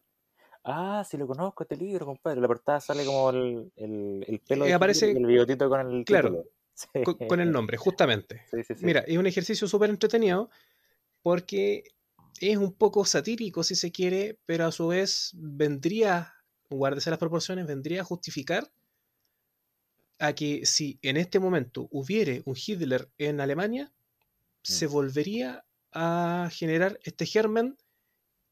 Ah, 0.64 1.04
sí 1.08 1.16
lo 1.16 1.26
conozco 1.26 1.64
este 1.64 1.76
libro, 1.76 2.06
compadre. 2.06 2.40
La 2.40 2.46
portada 2.46 2.80
sale 2.80 3.04
como 3.04 3.30
el, 3.30 3.72
el, 3.76 4.24
el 4.28 4.38
pelo 4.40 4.64
Eh, 4.64 4.68
de 4.68 4.74
aparece- 4.74 5.08
Hitler 5.08 5.20
y 5.22 5.24
el 5.24 5.26
bigotito 5.32 5.68
con 5.68 5.80
el 5.90 6.04
Claro, 6.04 6.28
título. 6.28 6.50
Sí. 6.74 7.02
Con, 7.04 7.14
con 7.28 7.40
el 7.40 7.50
nombre, 7.50 7.76
justamente. 7.76 8.42
Sí, 8.50 8.62
sí, 8.64 8.74
sí. 8.74 8.84
Mira, 8.84 9.00
es 9.00 9.18
un 9.18 9.26
ejercicio 9.26 9.66
súper 9.66 9.90
entretenido 9.90 10.50
porque 11.22 11.82
es 12.40 12.56
un 12.56 12.72
poco 12.74 13.04
satírico, 13.04 13.62
si 13.64 13.74
se 13.74 13.92
quiere, 13.92 14.38
pero 14.46 14.66
a 14.66 14.72
su 14.72 14.88
vez 14.88 15.30
vendría, 15.34 16.34
guárdese 16.70 17.10
las 17.10 17.18
proporciones, 17.18 17.66
vendría 17.66 18.00
a 18.02 18.04
justificar 18.04 18.70
a 20.18 20.32
que 20.34 20.64
si 20.66 20.98
en 21.02 21.16
este 21.16 21.38
momento 21.40 21.88
hubiere 21.90 22.42
un 22.44 22.54
Hitler 22.56 23.08
en 23.18 23.40
Alemania, 23.40 23.92
se 24.62 24.86
volvería 24.86 25.64
a 25.92 26.48
generar 26.52 26.98
este 27.04 27.26
germen 27.26 27.76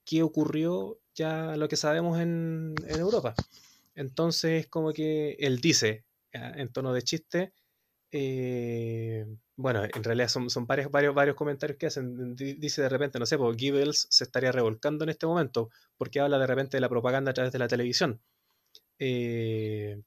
que 0.04 0.22
ocurrió 0.22 1.00
ya 1.14 1.56
lo 1.56 1.68
que 1.68 1.76
sabemos 1.76 2.18
en, 2.20 2.84
en 2.86 3.00
Europa. 3.00 3.38
Entonces, 3.94 4.68
como 4.68 4.92
que 4.92 5.32
él 5.40 5.60
dice, 5.60 6.04
ah, 6.34 6.52
en 6.56 6.70
tono 6.72 6.92
de 6.92 7.02
chiste, 7.02 7.54
eh, 8.12 9.26
bueno, 9.56 9.84
en 9.84 10.04
realidad 10.04 10.28
son, 10.28 10.50
son 10.50 10.66
varios, 10.66 10.90
varios, 10.90 11.14
varios 11.14 11.36
comentarios 11.36 11.78
que 11.78 11.86
hacen. 11.86 12.34
Di- 12.36 12.54
Dice 12.54 12.82
de 12.82 12.88
repente, 12.88 13.18
no 13.18 13.26
sé, 13.26 13.38
pues 13.38 13.56
Goebbels 13.56 14.06
se 14.10 14.24
estaría 14.24 14.52
revolcando 14.52 15.04
en 15.04 15.10
este 15.10 15.26
momento 15.26 15.70
porque 15.96 16.20
habla 16.20 16.38
de 16.38 16.46
repente 16.46 16.76
de 16.76 16.80
la 16.82 16.88
propaganda 16.88 17.30
a 17.32 17.34
través 17.34 17.52
de 17.52 17.58
la 17.60 17.68
televisión. 17.68 18.20
Eh, 18.98 20.02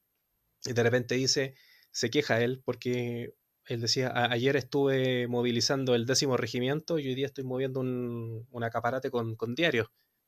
y 0.66 0.74
de 0.74 0.84
repente 0.84 1.16
dice, 1.16 1.56
se 1.92 2.10
queja 2.10 2.42
él 2.42 2.62
porque 2.66 3.36
él 3.68 3.82
decía, 3.82 4.10
"A- 4.10 4.32
ayer 4.32 4.56
estuve 4.56 5.28
movilizando 5.28 5.96
el 5.96 6.06
décimo 6.06 6.38
regimiento 6.38 7.00
y 7.00 7.08
hoy 7.08 7.16
día 7.16 7.28
estoy 7.28 7.44
moviendo 7.46 7.80
un, 7.82 8.48
acaparate 8.64 9.12
con, 9.12 9.36
diarios 9.56 9.88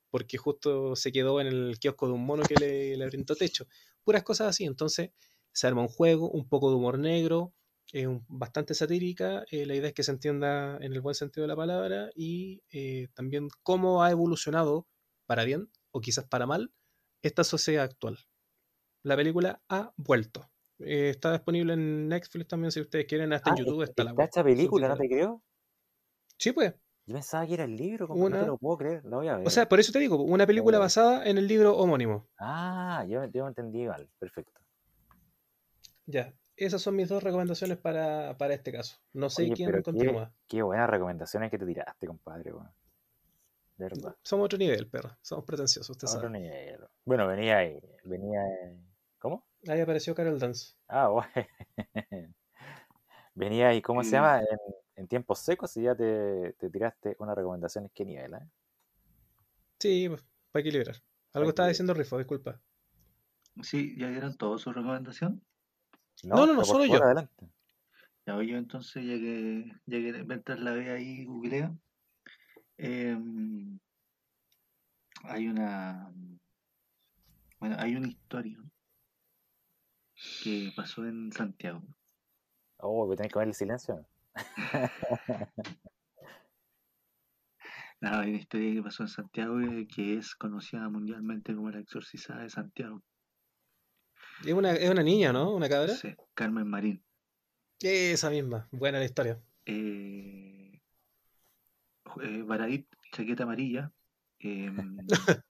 porque 0.09 0.37
justo 0.37 0.95
se 0.95 1.11
quedó 1.11 1.41
en 1.41 1.47
el 1.47 1.77
kiosco 1.79 2.07
de 2.07 2.13
un 2.13 2.25
mono 2.25 2.45
que 2.47 2.57
le, 2.57 2.95
le 2.97 3.05
brindó 3.07 3.35
techo. 3.35 3.67
Puras 4.03 4.23
cosas 4.23 4.47
así. 4.49 4.63
Entonces 4.65 5.11
se 5.51 5.67
arma 5.67 5.81
un 5.81 5.87
juego, 5.89 6.29
un 6.31 6.47
poco 6.47 6.69
de 6.69 6.77
humor 6.77 6.99
negro, 6.99 7.53
bastante 8.27 8.73
satírica. 8.73 9.43
eh, 9.51 9.65
la 9.65 9.75
idea 9.75 9.87
es 9.89 9.93
que 9.93 10.03
se 10.03 10.11
entienda 10.11 10.77
en 10.81 10.93
el 10.93 11.01
buen 11.01 11.15
sentido 11.15 11.43
de 11.43 11.47
la 11.49 11.55
palabra 11.55 12.09
y 12.15 12.63
eh, 12.71 13.07
también 13.13 13.47
cómo 13.63 14.03
ha 14.03 14.11
evolucionado, 14.11 14.87
para 15.25 15.43
bien 15.45 15.69
o 15.91 16.01
quizás 16.01 16.25
para 16.25 16.45
mal, 16.45 16.73
esta 17.21 17.43
sociedad 17.43 17.83
actual. 17.85 18.19
La 19.03 19.15
película 19.15 19.63
ha 19.69 19.93
vuelto. 19.97 20.49
Eh, 20.79 21.09
está 21.09 21.31
disponible 21.33 21.73
en 21.73 22.07
Netflix 22.09 22.47
también 22.47 22.71
si 22.71 22.81
ustedes 22.81 23.05
quieren, 23.05 23.31
hasta 23.33 23.49
en 23.51 23.55
Ah, 23.55 23.59
YouTube 23.59 23.83
es- 23.83 23.89
está 23.89 24.03
la 24.03 24.13
web 24.13 24.25
esta 24.25 24.43
película, 24.43 24.87
¿no 24.89 24.97
te 24.97 25.07
creo? 25.07 25.41
Sí, 26.37 26.51
pues. 26.51 26.73
Yo 27.07 27.13
pensaba 27.13 27.45
que 27.45 27.53
era 27.53 27.63
el 27.65 27.75
libro, 27.77 28.07
no 28.07 28.15
Una- 28.15 28.39
te 28.39 28.45
lo 28.47 28.57
puedo 28.57 28.77
creer, 28.77 29.05
la 29.05 29.17
voy 29.17 29.27
a 29.27 29.37
ver. 29.37 29.47
O 29.47 29.49
sea, 29.49 29.69
por 29.69 29.79
eso 29.79 29.91
te 29.91 29.99
digo, 29.99 30.21
una 30.21 30.45
película 30.47 30.79
basada 30.79 31.25
en 31.25 31.37
el 31.37 31.47
libro 31.47 31.77
homónimo. 31.77 32.27
Ah, 32.39 33.05
yo, 33.07 33.23
yo 33.25 33.47
entendí 33.47 33.85
mal, 33.87 34.09
perfecto. 34.19 34.59
Ya, 36.07 36.33
esas 36.55 36.81
son 36.81 36.95
mis 36.95 37.09
dos 37.09 37.23
recomendaciones 37.23 37.77
para, 37.77 38.37
para 38.37 38.53
este 38.53 38.71
caso. 38.71 38.97
No 39.13 39.29
sé 39.29 39.43
Oye, 39.43 39.53
quién 39.53 39.67
pero 39.71 39.77
qué, 39.83 39.83
continúa. 39.83 40.33
qué 40.47 40.61
buenas 40.61 40.89
recomendaciones 40.89 41.51
que 41.51 41.57
te 41.57 41.65
tiraste, 41.65 42.07
compadre. 42.07 42.51
De 43.77 43.85
verdad. 43.89 44.15
Somos 44.23 44.45
otro 44.45 44.57
nivel, 44.57 44.89
perro. 44.89 45.17
Somos 45.21 45.45
pretenciosos, 45.45 45.89
usted 45.91 46.07
Otro 46.07 46.21
sabe. 46.29 46.39
nivel. 46.39 46.79
Bueno, 47.05 47.27
venía 47.27 47.57
ahí, 47.57 47.79
venía... 48.03 48.41
¿Cómo? 49.19 49.45
Ahí 49.67 49.81
apareció 49.81 50.13
Carol 50.13 50.39
Dance. 50.39 50.75
Ah, 50.87 51.07
bueno. 51.09 51.29
Venía 53.33 53.69
ahí, 53.69 53.81
¿cómo 53.81 54.03
se 54.03 54.11
llama? 54.11 54.39
En, 54.39 54.57
en 54.95 55.07
tiempos 55.07 55.39
secos 55.39 55.75
y 55.77 55.83
ya 55.83 55.95
te, 55.95 56.53
te 56.53 56.69
tiraste 56.69 57.15
unas 57.19 57.35
recomendaciones. 57.35 57.91
¿Qué 57.93 58.05
nivel, 58.05 58.33
eh? 58.33 58.47
Sí, 59.79 60.07
pues, 60.07 60.23
para 60.51 60.61
equilibrar. 60.61 60.95
Algo 61.33 61.49
estaba 61.49 61.67
diciendo 61.67 61.93
Rifo, 61.93 62.17
disculpa. 62.17 62.61
Sí, 63.61 63.95
ya 63.97 64.09
dieron 64.09 64.37
todas 64.37 64.61
su 64.61 64.71
recomendación. 64.71 65.41
No, 66.23 66.45
no, 66.45 66.53
no, 66.53 66.63
solo 66.63 66.85
yo. 66.85 67.03
adelante. 67.03 67.49
Ya 68.25 68.35
voy 68.35 68.47
yo 68.47 68.57
entonces, 68.57 69.03
ya 69.05 69.15
que, 69.15 69.65
ya 69.85 69.97
que 69.99 70.23
mientras 70.23 70.59
la 70.59 70.71
ve 70.71 70.91
ahí, 70.91 71.25
googlea. 71.25 71.75
em, 72.77 73.77
hay 75.23 75.47
una. 75.47 76.11
Bueno, 77.59 77.75
hay 77.79 77.95
una 77.95 78.07
historia 78.07 78.57
que 80.43 80.71
pasó 80.75 81.05
en 81.05 81.31
Santiago. 81.31 81.81
Oh, 82.77 83.05
voy 83.05 83.13
a 83.13 83.17
tener 83.17 83.29
que 83.29 83.33
poner 83.33 83.47
el 83.49 83.53
silencio. 83.55 84.05
Nada, 88.01 88.21
hay 88.21 88.29
una 88.29 88.39
historia 88.39 88.73
que 88.73 88.83
pasó 88.83 89.03
en 89.03 89.09
Santiago 89.09 89.59
eh, 89.61 89.87
que 89.87 90.17
es 90.17 90.35
conocida 90.35 90.89
mundialmente 90.89 91.55
como 91.55 91.71
la 91.71 91.79
exorcizada 91.79 92.41
de 92.43 92.49
Santiago. 92.49 93.01
Es 94.45 94.53
una, 94.53 94.73
es 94.73 94.89
una 94.89 95.01
niña, 95.01 95.31
¿no? 95.31 95.53
Una 95.55 95.69
cabra. 95.69 95.93
Sí, 95.95 96.13
Carmen 96.33 96.67
Marín. 96.67 97.03
Esa 97.81 98.29
misma. 98.29 98.67
Buena 98.71 98.99
la 98.99 99.05
historia. 99.05 99.41
eh, 99.65 100.81
eh, 102.21 102.41
Baradit, 102.43 102.87
chaqueta 103.11 103.43
amarilla, 103.43 103.91
em, 104.39 104.97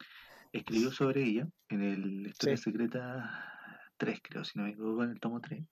escribió 0.53 0.91
sobre 0.91 1.23
ella 1.23 1.47
en 1.69 1.81
el 1.81 2.27
Historia 2.27 2.57
Sí. 2.57 2.63
Secreta 2.63 3.54
3, 3.97 4.19
creo, 4.21 4.43
si 4.43 4.57
no 4.57 4.65
me 4.65 4.71
equivoco, 4.71 5.03
en 5.03 5.11
el 5.11 5.19
tomo 5.19 5.41
3. 5.41 5.63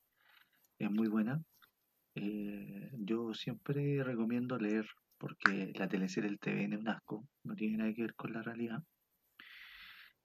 Es 0.80 0.92
muy 0.92 1.08
buena. 1.08 1.42
Eh, 2.16 2.92
yo 2.94 3.34
siempre 3.34 4.04
recomiendo 4.04 4.58
leer 4.58 4.86
porque 5.18 5.72
la 5.76 5.88
teleserie 5.88 6.30
del 6.30 6.40
TVN 6.40 6.74
es 6.74 6.80
un 6.80 6.90
asco, 6.90 7.28
no 7.44 7.56
tiene 7.56 7.78
nada 7.78 7.94
que 7.94 8.02
ver 8.02 8.16
con 8.16 8.34
la 8.34 8.42
realidad. 8.42 8.84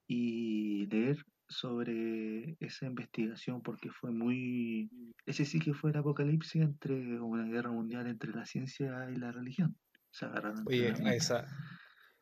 Y 0.07 0.87
leer 0.87 1.25
sobre 1.49 2.57
esa 2.61 2.87
investigación 2.87 3.63
porque 3.63 3.91
fue 3.91 4.11
muy... 4.11 4.91
Ese 5.25 5.45
sí 5.45 5.59
que 5.59 5.75
fue 5.75 5.91
el 5.91 5.97
apocalipsis 5.97 6.63
entre 6.63 7.21
una 7.21 7.45
guerra 7.45 7.71
mundial 7.71 8.07
entre 8.07 8.33
la 8.33 8.45
ciencia 8.45 9.09
y 9.11 9.17
la 9.17 9.33
religión. 9.33 9.77
Se 10.11 10.27
agarraron 10.27 10.65
Oye, 10.67 10.93
a 11.05 11.15
esa, 11.15 11.47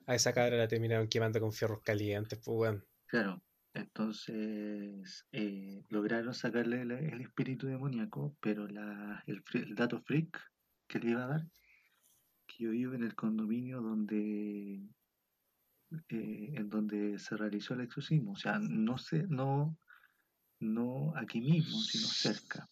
a 0.07 0.15
esa 0.15 0.33
cabra 0.33 0.57
la 0.57 0.69
terminaron 0.69 1.09
quemando 1.09 1.41
con 1.41 1.53
fierros 1.53 1.83
calientes, 1.83 2.41
pues, 2.45 2.57
weón. 2.57 2.85
Claro, 3.07 3.43
entonces 3.77 5.27
eh, 5.33 5.83
lograron 5.91 6.35
sacarle 6.35 6.83
el, 6.83 6.91
el 6.93 7.21
espíritu 7.21 7.67
demoníaco, 7.67 8.37
pero 8.41 8.67
la, 8.67 9.23
el, 9.27 9.43
dato 9.75 10.01
freak 10.01 10.41
que 10.89 10.99
le 10.99 11.11
iba 11.11 11.25
a 11.25 11.29
dar, 11.29 11.47
que 12.47 12.65
yo 12.65 12.71
vivo 12.71 12.95
en 12.95 13.05
el 13.05 13.15
condominio 13.15 13.81
donde 13.81 14.89
que 16.09 16.53
en 16.57 16.69
donde 16.69 17.19
se 17.19 17.37
realizó 17.37 17.75
el 17.75 17.83
exorcismo, 17.83 18.33
o 18.33 18.37
sea, 18.37 18.59
no 18.59 18.99
sé, 18.99 19.25
no, 19.29 19.79
no 20.59 21.13
aquí 21.17 21.41
mismo, 21.41 21.79
sino 21.81 22.07
cerca, 22.07 22.69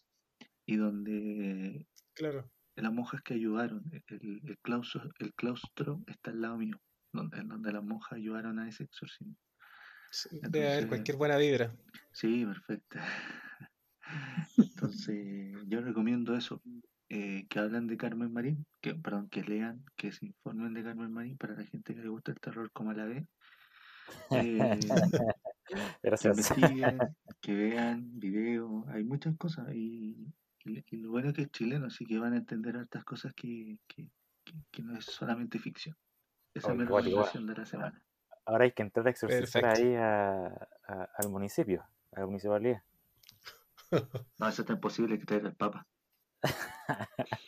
y 0.66 0.76
donde 0.76 1.86
Claro. 2.15 2.50
las 2.76 2.92
monjas 2.92 3.23
que 3.23 3.34
ayudaron, 3.34 3.84
el, 4.08 4.41
el 4.44 4.58
claustro, 4.58 5.10
el 5.18 5.34
claustro 5.34 6.02
está 6.07 6.31
al 6.31 6.41
lado 6.41 6.57
mío, 6.58 6.81
donde, 7.12 7.39
en 7.39 7.49
donde 7.49 7.73
las 7.73 7.84
monjas 7.84 8.15
ayudaron 8.15 8.58
a 8.58 8.68
ese 8.68 8.84
exorcismo. 8.84 9.36
Debe 10.43 10.73
haber 10.73 10.89
cualquier 10.89 11.17
buena 11.17 11.36
vibra. 11.36 11.75
sí, 12.12 12.44
perfecto. 12.44 12.99
Entonces, 14.59 15.57
yo 15.67 15.81
recomiendo 15.81 16.34
eso, 16.36 16.62
eh, 17.09 17.47
que 17.49 17.59
hablen 17.59 17.86
de 17.86 17.97
Carmen 17.97 18.33
Marín, 18.33 18.67
que, 18.81 18.94
perdón, 18.94 19.28
que 19.28 19.43
lean, 19.43 19.84
que 19.97 20.12
se 20.12 20.26
informen 20.26 20.75
de 20.75 20.83
Carmen 20.83 21.12
Marín 21.12 21.36
para 21.36 21.55
la 21.55 21.65
gente 21.65 21.94
que 21.94 22.01
le 22.02 22.09
gusta 22.09 22.33
el 22.33 22.41
terror 22.41 22.70
como 22.73 22.91
a 22.91 22.94
la 22.94 23.07
ve. 23.07 23.26
Eh, 24.36 24.78
que 25.68 25.76
Gracias. 26.02 26.57
investiguen, 26.57 27.17
que 27.41 27.55
vean 27.55 28.18
videos, 28.18 28.86
hay 28.89 29.05
muchas 29.05 29.36
cosas 29.36 29.73
y, 29.75 30.17
y- 30.65 30.84
y 30.91 30.97
lo 30.97 31.10
bueno 31.10 31.28
es 31.28 31.34
que 31.34 31.43
es 31.43 31.51
chileno, 31.51 31.86
así 31.86 32.05
que 32.05 32.18
van 32.18 32.34
a 32.34 32.39
entender 32.39 32.76
hartas 32.76 33.05
cosas 33.05 33.33
que, 33.34 33.78
que, 33.86 34.10
que- 34.44 34.55
que 34.70 34.83
no 34.83 34.97
es 34.97 35.05
solamente 35.05 35.59
ficción. 35.59 35.97
Esa 36.55 36.73
es 36.73 36.78
Oye, 36.78 36.78
mi 36.78 36.84
recomendación 36.84 37.47
de 37.47 37.55
la 37.55 37.67
semana. 37.67 38.05
Ahora 38.47 38.64
hay 38.64 38.73
que 38.73 38.82
entrar 38.82 39.06
a 39.06 39.10
exorcizar 39.10 39.62
Perfecto. 39.62 39.82
ahí 39.86 39.94
a- 39.94 40.68
a- 40.86 41.08
al 41.16 41.28
municipio, 41.31 41.84
a 42.12 42.20
la 42.20 42.26
municipalidad. 42.26 42.82
No, 44.39 44.48
eso 44.48 44.62
está 44.62 44.73
imposible 44.74 45.18
que 45.18 45.24
traiga 45.26 45.48
el 45.48 45.55
Papa. 45.56 45.86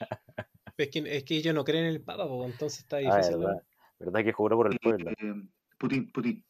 Es 0.79 0.91
que, 0.91 0.99
es 1.17 1.25
que 1.25 1.37
ellos 1.37 1.55
no 1.55 1.65
creen 1.65 1.87
en 1.87 1.91
el 1.93 2.03
Papa, 2.03 2.29
pues, 2.29 2.51
entonces 2.53 2.81
está 2.81 2.97
Ah, 2.97 3.01
difícil. 3.01 3.41
¿no? 3.41 3.47
verdad. 3.47 3.63
¿Verdad 3.99 4.25
que 4.25 4.33
juró 4.35 4.57
por 4.59 4.71
el 4.71 4.79
pueblo? 4.79 5.11
Eh, 5.11 5.49
Putin, 5.79 6.13
Putin. 6.13 6.45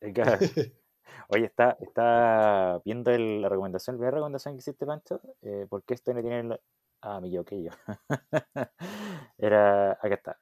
Eh. 0.00 0.12
Oye, 1.28 1.44
está, 1.44 1.76
está 1.80 2.80
viendo 2.82 3.10
el- 3.10 3.42
la 3.42 3.50
recomendación, 3.50 3.96
la 3.96 3.98
primera 3.98 4.14
recomendación 4.16 4.54
que 4.54 4.60
hiciste, 4.60 4.86
Pancho, 4.86 5.20
eh, 5.42 5.66
¿por 5.68 5.82
qué 5.84 5.92
esto 5.94 6.14
no 6.14 6.22
tiene 6.22 6.40
el... 6.40 6.60
Ah, 7.02 7.20
me 7.20 7.28
equivoqué 7.28 7.62
yo. 7.62 7.70
Era, 9.36 9.92
acá 9.92 10.14
está. 10.14 10.40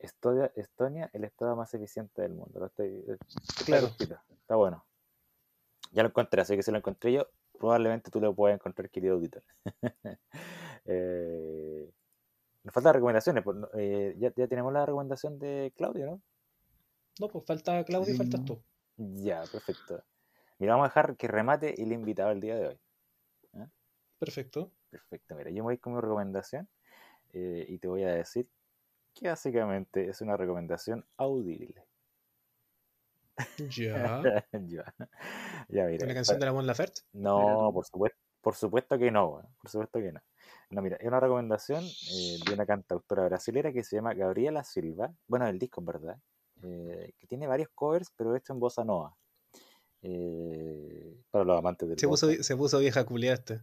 Estonia, 0.00 0.50
Estonia, 0.56 1.10
el 1.12 1.24
estado 1.24 1.56
más 1.56 1.72
eficiente 1.74 2.22
del 2.22 2.32
mundo. 2.32 2.58
Lo 2.58 2.66
estoy, 2.66 3.04
está 3.06 3.64
Claro. 3.64 3.86
está 3.98 4.56
bueno. 4.56 4.84
Ya 5.92 6.02
lo 6.02 6.08
encontré, 6.08 6.40
así 6.40 6.56
que 6.56 6.62
si 6.62 6.70
lo 6.70 6.78
encontré 6.78 7.12
yo, 7.12 7.28
probablemente 7.58 8.10
tú 8.10 8.20
lo 8.20 8.34
puedas 8.34 8.54
encontrar, 8.54 8.90
querido 8.90 9.14
auditor. 9.14 9.42
eh, 10.86 11.90
nos 12.62 12.74
faltan 12.74 12.94
recomendaciones. 12.94 13.44
pues, 13.44 13.56
eh, 13.74 14.14
ya, 14.18 14.32
ya 14.34 14.46
tenemos 14.46 14.72
la 14.72 14.86
recomendación 14.86 15.38
de 15.38 15.72
Claudio, 15.76 16.06
¿no? 16.06 16.22
No, 17.18 17.28
pues 17.28 17.44
falta 17.44 17.84
Claudio 17.84 18.14
y 18.14 18.16
faltas 18.16 18.44
tú. 18.44 18.62
Ya, 18.96 19.42
perfecto. 19.50 20.02
Mira, 20.58 20.74
vamos 20.74 20.86
a 20.86 20.88
dejar 20.88 21.16
que 21.16 21.28
remate 21.28 21.82
el 21.82 21.92
invitado 21.92 22.30
el 22.30 22.40
día 22.40 22.56
de 22.56 22.68
hoy. 22.68 22.80
Perfecto. 24.18 24.70
Perfecto, 24.90 25.34
mira, 25.34 25.50
yo 25.50 25.56
me 25.56 25.62
voy 25.62 25.78
con 25.78 25.94
mi 25.94 26.00
recomendación 26.00 26.68
eh, 27.32 27.64
y 27.68 27.78
te 27.78 27.88
voy 27.88 28.02
a 28.04 28.12
decir 28.12 28.46
que 29.14 29.28
básicamente 29.28 30.08
es 30.08 30.20
una 30.20 30.36
recomendación 30.36 31.04
audible. 31.16 31.84
Ya. 33.70 34.22
ya, 34.52 34.94
ya, 35.68 35.84
mira. 35.86 36.04
¿Una 36.04 36.14
canción 36.14 36.38
de 36.38 36.46
la 36.46 36.52
Mon 36.52 36.66
Laferte? 36.66 37.02
No, 37.12 37.70
por 37.72 37.86
supuesto, 37.86 38.18
por 38.40 38.54
supuesto 38.54 38.98
que 38.98 39.10
no, 39.10 39.42
por 39.60 39.70
supuesto 39.70 39.98
que 39.98 40.12
no. 40.12 40.20
No, 40.70 40.82
mira, 40.82 40.96
es 40.96 41.06
una 41.06 41.20
recomendación 41.20 41.84
eh, 41.84 42.38
de 42.46 42.54
una 42.54 42.64
cantautora 42.66 43.24
brasilera 43.24 43.72
que 43.72 43.82
se 43.82 43.96
llama 43.96 44.14
Gabriela 44.14 44.62
Silva. 44.62 45.12
Bueno, 45.26 45.46
el 45.48 45.58
disco 45.58 45.80
en 45.80 45.86
verdad, 45.86 46.18
eh, 46.62 47.12
que 47.18 47.26
tiene 47.26 47.46
varios 47.46 47.70
covers, 47.74 48.12
pero 48.16 48.36
hecho 48.36 48.52
en 48.52 48.60
bossa 48.60 48.84
nova. 48.84 49.16
Eh, 50.02 51.20
para 51.30 51.44
los 51.44 51.58
amantes 51.58 51.88
del 51.88 51.98
Se 51.98 52.08
puso, 52.08 52.30
se 52.30 52.56
puso 52.56 52.78
vieja 52.78 53.04
culiada 53.04 53.34
este. 53.34 53.60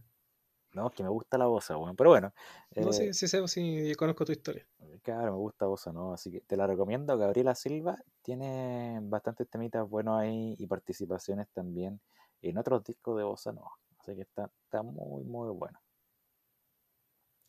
No, 0.78 0.88
es 0.88 0.94
que 0.94 1.02
me 1.02 1.08
gusta 1.10 1.38
la 1.38 1.46
bossa, 1.46 1.76
bueno, 1.76 1.94
pero 1.96 2.10
bueno. 2.10 2.32
No, 2.76 2.92
eh, 2.92 2.92
sí, 2.92 3.12
sí, 3.12 3.28
sé, 3.28 3.46
sí, 3.48 3.94
conozco 3.96 4.24
tu 4.24 4.32
historia. 4.32 4.66
Claro, 5.02 5.32
me 5.32 5.38
gusta 5.38 5.66
bossa 5.66 5.92
nova, 5.92 6.14
así 6.14 6.30
que 6.30 6.40
te 6.40 6.56
la 6.56 6.66
recomiendo. 6.66 7.16
Gabriela 7.18 7.54
Silva 7.54 7.98
tiene 8.22 8.98
bastantes 9.02 9.48
temitas 9.48 9.88
buenos 9.88 10.20
ahí 10.20 10.54
y 10.58 10.66
participaciones 10.66 11.48
también 11.52 12.00
en 12.42 12.58
otros 12.58 12.84
discos 12.84 13.16
de 13.18 13.24
bossa 13.24 13.52
nova. 13.52 13.72
Así 13.98 14.14
que 14.14 14.22
está, 14.22 14.50
está 14.64 14.82
muy, 14.82 15.24
muy 15.24 15.50
bueno. 15.50 15.80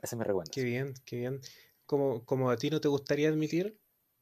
Esa 0.01 0.15
es 0.15 0.19
mi 0.19 0.25
Qué 0.51 0.63
recomendación. 0.63 0.63
bien, 0.63 0.93
qué 1.05 1.17
bien. 1.17 1.39
Como, 1.85 2.23
como 2.25 2.49
a 2.51 2.57
ti 2.57 2.69
no 2.69 2.81
te 2.81 2.87
gustaría 2.87 3.29
admitir, 3.29 3.79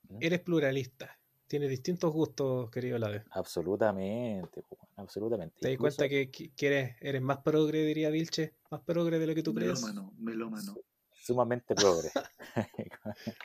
¿Mm? 0.09 0.21
eres 0.21 0.41
pluralista. 0.41 1.16
Tienes 1.47 1.69
distintos 1.69 2.11
gustos, 2.13 2.69
querido 2.69 2.97
Lade. 2.97 3.23
Absolutamente, 3.31 4.63
absolutamente. 4.97 5.55
¿Te 5.59 5.67
das 5.67 5.73
Incluso 5.75 5.97
cuenta 5.97 6.09
que, 6.09 6.29
que- 6.29 6.67
eres, 6.67 6.95
eres 6.99 7.21
más 7.21 7.37
progre, 7.37 7.83
diría 7.83 8.09
Vilche? 8.09 8.55
Más 8.69 8.81
progre 8.81 9.17
de 9.17 9.27
lo 9.27 9.33
que 9.33 9.43
tú 9.43 9.53
crees. 9.53 9.81
Melómano, 9.81 10.13
melómano. 10.17 10.75
sumamente 11.13 11.73
progre. 11.73 12.09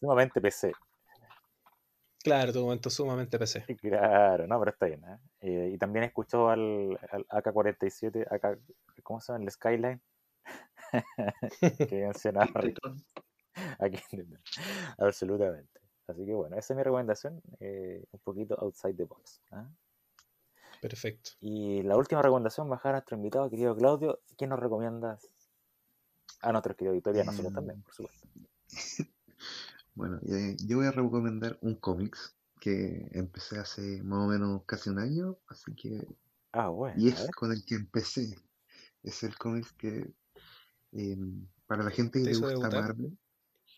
sumamente 0.00 0.40
PC. 0.40 0.72
Claro, 2.22 2.52
tu 2.52 2.60
momento 2.60 2.88
sumamente 2.88 3.38
PC. 3.38 3.64
Claro, 3.78 4.46
no, 4.46 4.58
pero 4.58 4.70
está 4.70 4.86
bien. 4.86 5.04
¿eh? 5.04 5.18
Eh, 5.40 5.70
y 5.74 5.78
también 5.78 6.04
escuchó 6.04 6.48
al, 6.48 6.98
al 7.10 7.26
AK-47, 7.28 8.26
AK, 8.30 8.58
¿cómo 9.02 9.20
se 9.20 9.32
llama? 9.32 9.44
El 9.44 9.50
Skyline. 9.50 10.00
que 11.88 12.02
mencionaba. 12.06 12.50
Aquí, 13.78 13.98
absolutamente. 14.98 15.79
Así 16.10 16.24
que 16.26 16.34
bueno, 16.34 16.56
esa 16.56 16.72
es 16.72 16.76
mi 16.76 16.82
recomendación, 16.82 17.42
eh, 17.60 18.04
un 18.10 18.20
poquito 18.20 18.56
outside 18.60 18.94
the 18.94 19.04
box. 19.04 19.40
¿ah? 19.52 19.66
Perfecto. 20.80 21.32
Y 21.40 21.82
la 21.82 21.96
última 21.96 22.22
recomendación, 22.22 22.68
bajar 22.68 22.94
a 22.94 22.98
nuestro 22.98 23.16
invitado, 23.16 23.50
querido 23.50 23.76
Claudio, 23.76 24.20
¿quién 24.36 24.50
nos 24.50 24.60
recomiendas? 24.60 25.28
A 26.42 26.52
nuestro 26.52 26.74
querido 26.74 26.92
auditorio 26.92 27.18
y 27.18 27.22
a 27.22 27.24
nosotros 27.26 27.50
Em, 27.50 27.54
también, 27.54 27.82
por 27.82 27.94
supuesto. 27.94 28.28
Bueno, 29.94 30.20
eh, 30.28 30.56
yo 30.64 30.78
voy 30.78 30.86
a 30.86 30.92
recomendar 30.92 31.58
un 31.62 31.74
cómics 31.74 32.34
que 32.60 33.08
empecé 33.12 33.58
hace 33.58 34.02
más 34.02 34.20
o 34.20 34.28
menos 34.28 34.62
casi 34.64 34.88
un 34.88 34.98
año, 34.98 35.36
así 35.48 35.74
que, 35.74 36.06
Ah, 36.52 36.68
bueno, 36.68 36.94
y 36.96 37.08
es 37.08 37.30
con 37.36 37.52
el 37.52 37.64
que 37.64 37.74
empecé. 37.74 38.36
Es 39.02 39.22
el 39.22 39.36
cómics 39.36 39.72
que, 39.72 40.14
em, 40.92 41.46
para 41.66 41.82
la 41.84 41.90
gente 41.90 42.20
que 42.20 42.26
¿Te 42.26 42.30
le 42.30 42.36
gusta 42.38 42.48
debutar? 42.48 42.82
Marvel, 42.82 43.18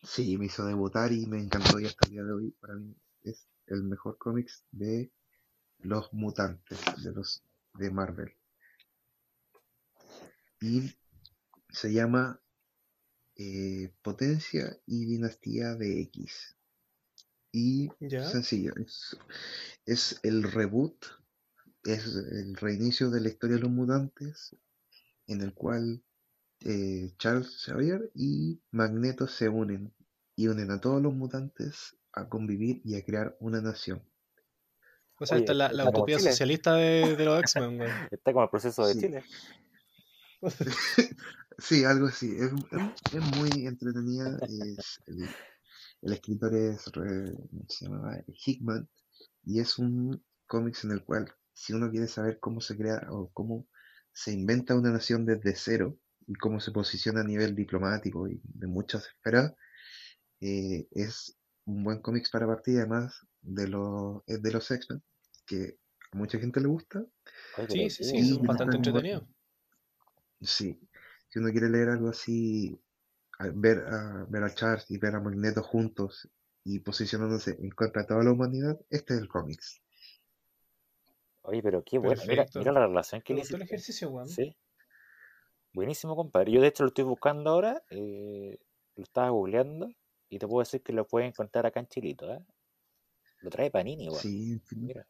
sí, 0.03 0.37
me 0.37 0.47
hizo 0.47 0.65
debutar 0.65 1.13
y 1.13 1.27
me 1.27 1.39
encantó 1.39 1.79
y 1.81 1.87
hasta 1.87 2.05
el 2.07 2.13
día 2.13 2.25
de 2.25 2.33
hoy 2.33 2.51
para 2.61 2.75
mí 2.75 2.95
es 3.23 3.47
el 3.67 3.85
mejor 3.85 4.19
cómics 4.19 4.65
de 4.71 5.13
los 5.79 6.13
mutantes, 6.13 6.79
de 7.03 7.13
los 7.13 7.43
de 7.75 7.91
Marvel. 7.91 8.37
Y 10.61 10.93
se 11.71 11.93
llama 11.93 12.41
eh, 13.37 13.93
Potencia 14.03 14.79
y 14.87 15.07
Dinastía 15.07 15.75
de 15.75 16.03
X. 16.03 16.57
Y 17.51 17.91
¿Ya? 18.01 18.29
sencillo, 18.29 18.75
es, 18.77 19.17
es 19.85 20.21
el 20.23 20.43
reboot, 20.45 21.05
es 21.85 22.07
el 22.07 22.57
reinicio 22.57 23.11
de 23.11 23.21
la 23.21 23.29
historia 23.29 23.57
de 23.57 23.63
los 23.63 23.71
mutantes, 23.71 24.57
en 25.27 25.43
el 25.43 25.53
cual 25.53 26.03
eh, 26.65 27.13
Charles 27.19 27.49
Xavier 27.65 28.11
y 28.15 28.61
Magneto 28.71 29.27
se 29.27 29.49
unen 29.49 29.93
y 30.37 30.49
unen 30.49 30.71
a 30.71 30.81
todos 30.81 31.03
los 31.03 31.15
mutantes 31.15 31.97
a 32.13 32.29
convivir 32.29 32.81
y 32.85 32.97
a 32.97 33.05
crear 33.05 33.37
una 33.41 33.61
nación. 33.61 34.03
O 35.19 35.27
sea, 35.27 35.37
Oye, 35.37 35.45
esta 35.45 35.53
es 35.69 35.75
la, 35.75 35.89
utopía 35.89 36.19
socialista 36.19 36.75
de, 36.75 37.17
de 37.17 37.25
los 37.25 37.41
X-Men, 37.41 37.79
güey. 37.79 37.91
Está 38.11 38.33
como 38.33 38.45
el 38.45 38.51
proceso 38.51 38.87
de 38.87 38.95
Sí. 38.95 39.01
Chile. 39.01 39.25
Sí, 41.59 41.85
algo 41.85 42.07
así. 42.07 42.35
Es, 42.37 42.51
es- 42.51 43.15
es 43.15 43.37
muy 43.37 43.67
entretenida. 43.67 44.37
Es, 44.49 44.99
el, 45.07 45.29
el 46.03 46.13
escritor 46.13 46.55
es 46.55 46.87
re- 46.93 47.35
¿cómo 47.51 47.65
se 47.69 47.85
llamaba? 47.87 48.19
Hickman 48.27 48.89
y 49.45 49.61
es 49.61 49.79
un 49.79 50.25
cómics 50.47 50.85
en 50.85 50.93
el 50.93 51.05
cual 51.05 51.33
si 51.55 51.73
uno 51.73 51.91
quiere 51.91 52.09
saber 52.09 52.41
cómo 52.41 52.61
se 52.61 52.77
crea 52.77 53.07
o 53.11 53.31
cómo 53.33 53.67
se 54.13 54.33
inventa 54.33 54.75
una 54.75 54.91
nación 54.93 55.25
desde 55.27 55.55
cero 55.57 55.99
y 56.27 56.35
cómo 56.35 56.61
se 56.61 56.73
posiciona 56.73 57.21
a 57.21 57.25
nivel 57.25 57.55
diplomático 57.55 58.29
y 58.29 58.41
de 58.43 58.67
muchas 58.67 59.07
esferas, 59.07 59.55
eh, 60.41 60.87
es 60.91 61.37
un 61.67 61.85
buen 61.85 62.01
cómics 62.01 62.31
para 62.31 62.47
partir 62.47 62.79
además 62.79 63.27
de 63.41 63.69
los, 63.69 64.23
es 64.27 64.43
de 64.43 64.53
los 64.53 64.71
X-Men, 64.71 65.03
que 65.47 65.79
a 66.13 66.17
mucha 66.17 66.39
gente 66.39 66.61
le 66.61 66.69
gusta. 66.69 67.05
Sí, 67.69 67.91
sí, 67.91 68.05
sí, 68.05 68.17
Y 68.17 68.47
bastante 68.47 68.77
entretenidos. 68.77 69.25
Sí, 70.41 70.79
si 71.29 71.39
uno 71.39 71.51
quiere 71.51 71.69
leer 71.69 71.91
algo 71.91 72.09
así, 72.09 72.79
ver 73.55 73.79
a, 73.79 74.27
ver 74.29 74.45
a 74.45 74.55
Charles 74.55 74.91
y 74.91 74.99
ver 74.99 75.15
a 75.15 75.21
Magneto 75.21 75.63
juntos 75.63 76.29
y 76.65 76.81
posicionándose 76.81 77.57
en 77.61 77.71
contra 77.71 78.03
de 78.03 78.09
toda 78.09 78.25
la 78.25 78.33
humanidad, 78.33 78.79
este 78.91 79.15
es 79.15 79.21
el 79.21 79.29
cómics. 79.29 79.81
Oye, 81.43 81.63
pero 81.63 81.83
qué 81.85 81.99
bueno. 81.99 82.23
Mira, 82.27 82.47
mira 82.55 82.73
la 82.73 82.87
relación 82.87 83.21
que 83.23 83.35
le 83.35 83.43
el 83.43 83.63
ejercicio, 83.63 84.11
weón. 84.11 84.29
Sí. 84.29 84.57
Buenísimo, 85.73 86.15
compadre. 86.15 86.53
Yo 86.53 86.61
de 86.61 86.69
hecho 86.69 86.85
lo 86.85 86.89
estoy 86.89 87.05
buscando 87.05 87.51
ahora. 87.51 87.83
eh, 87.91 88.59
lo 88.97 89.05
estaba 89.05 89.31
googleando 89.31 89.91
y 90.29 90.39
te 90.39 90.47
puedo 90.47 90.61
decir 90.61 90.83
que 90.83 90.93
lo 90.93 91.07
puedes 91.07 91.29
encontrar 91.29 91.65
acá 91.67 91.81
en 91.81 91.89
Chilito, 91.89 92.33
¿eh? 92.33 92.45
Lo 93.41 93.51
trae 93.51 93.71
Panini, 93.71 94.09
weón. 94.09 94.21
Sí, 94.21 94.61
Mira. 94.77 95.07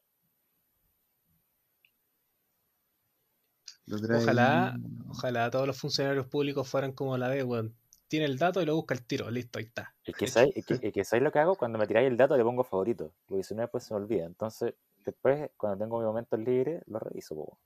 lo 3.87 3.99
trae 4.01 4.23
Ojalá, 4.23 4.79
ojalá 5.09 5.51
todos 5.51 5.67
los 5.67 5.79
funcionarios 5.79 6.27
públicos 6.27 6.69
fueran 6.69 6.93
como 6.93 7.19
la 7.19 7.29
B, 7.29 7.43
weón. 7.43 7.77
Tiene 8.09 8.27
el 8.27 8.39
dato 8.39 8.63
y 8.63 8.67
lo 8.67 8.77
busca 8.77 8.95
el 8.95 9.05
tiro, 9.05 9.31
listo, 9.31 9.59
ahí 9.59 9.65
está. 9.65 9.95
Es 10.05 10.15
que, 10.15 10.27
¿sabes, 10.27 10.51
es, 10.55 10.67
que, 10.67 10.79
es 10.81 10.93
que 10.93 11.05
¿sabes 11.05 11.23
lo 11.23 11.33
que 11.33 11.39
hago? 11.39 11.57
Cuando 11.57 11.79
me 11.79 11.87
tiráis 11.87 12.09
el 12.09 12.17
dato 12.17 12.37
le 12.37 12.45
pongo 12.45 12.63
favorito, 12.63 13.13
porque 13.27 13.43
si 13.43 13.55
no 13.55 13.63
después 13.63 13.85
se 13.85 13.95
me 13.95 14.01
olvida. 14.01 14.27
Entonces, 14.27 14.75
después, 15.05 15.51
cuando 15.57 15.79
tengo 15.85 15.99
mis 15.99 16.07
momentos 16.07 16.39
libres, 16.39 16.83
lo 16.87 16.99
reviso, 16.99 17.35
po. 17.35 17.59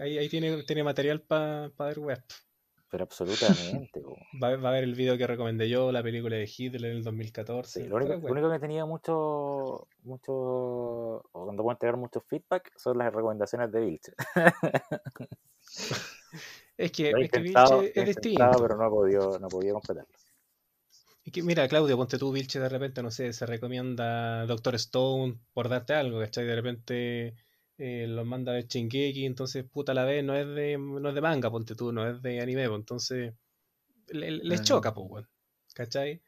Ahí, 0.00 0.18
ahí 0.18 0.28
tiene, 0.28 0.62
tiene 0.64 0.84
material 0.84 1.20
para 1.22 1.70
ver 1.78 1.98
web. 1.98 2.22
pero 2.90 3.04
absolutamente. 3.04 4.02
Va, 4.42 4.48
a- 4.48 4.56
va 4.56 4.68
a 4.70 4.72
ver 4.72 4.84
el 4.84 4.94
video 4.94 5.16
que 5.18 5.26
recomendé 5.26 5.68
yo, 5.68 5.92
la 5.92 6.02
película 6.02 6.36
de 6.36 6.50
Hitler 6.56 6.90
en 6.90 6.96
el 6.98 7.04
Sí, 7.04 7.04
2014. 7.04 7.88
lo, 7.88 7.96
único, 7.96 8.14
lo 8.14 8.32
único 8.32 8.50
que 8.50 8.58
tenía 8.60 8.84
mucho, 8.86 9.88
mucho, 10.04 10.32
o 10.32 11.22
cuando 11.32 11.62
puedo 11.62 11.72
entregar 11.74 11.96
mucho 11.96 12.20
feedback, 12.20 12.70
son 12.76 12.98
las 12.98 13.12
recomendaciones 13.12 13.72
de 13.72 13.80
Vilche. 13.80 14.12
Es 16.78 16.92
que, 16.92 17.10
es 17.20 17.30
que 17.30 17.40
Vilche 17.40 17.92
es 17.94 18.04
distinto. 18.04 18.60
pero 18.60 18.76
no 18.76 18.90
podido, 18.90 19.38
no 19.38 19.50
podido 19.50 19.74
completarlo. 19.74 20.10
Es 21.24 21.32
que, 21.32 21.42
mira, 21.42 21.68
Claudio, 21.68 21.96
ponte 21.96 22.18
tú, 22.18 22.32
Vilche, 22.32 22.58
de 22.60 22.68
repente, 22.68 23.02
no 23.02 23.10
sé, 23.10 23.32
se 23.32 23.44
recomienda 23.46 24.46
Doctor 24.46 24.74
Stone 24.76 25.38
por 25.52 25.68
darte 25.68 25.92
algo, 25.94 26.20
¿cachai? 26.20 26.46
De 26.46 26.54
repente 26.54 27.34
eh, 27.78 28.06
los 28.08 28.26
manda 28.26 28.52
a 28.52 28.54
ver 28.56 28.66
Shingeki, 28.66 29.26
entonces, 29.26 29.64
puta, 29.64 29.94
la 29.94 30.04
vez 30.04 30.24
no 30.24 30.34
es 30.34 30.46
de, 30.46 30.78
no 30.78 31.08
es 31.08 31.14
de 31.14 31.20
manga, 31.20 31.50
ponte 31.50 31.74
tú, 31.74 31.92
no 31.92 32.08
es 32.08 32.22
de 32.22 32.40
anime, 32.40 32.66
pues, 32.68 32.78
entonces 32.80 33.34
le- 34.08 34.30
les 34.30 34.62
choca, 34.62 34.94
pues, 34.94 35.06
weón, 35.10 35.28
¿cachai? 35.74 36.22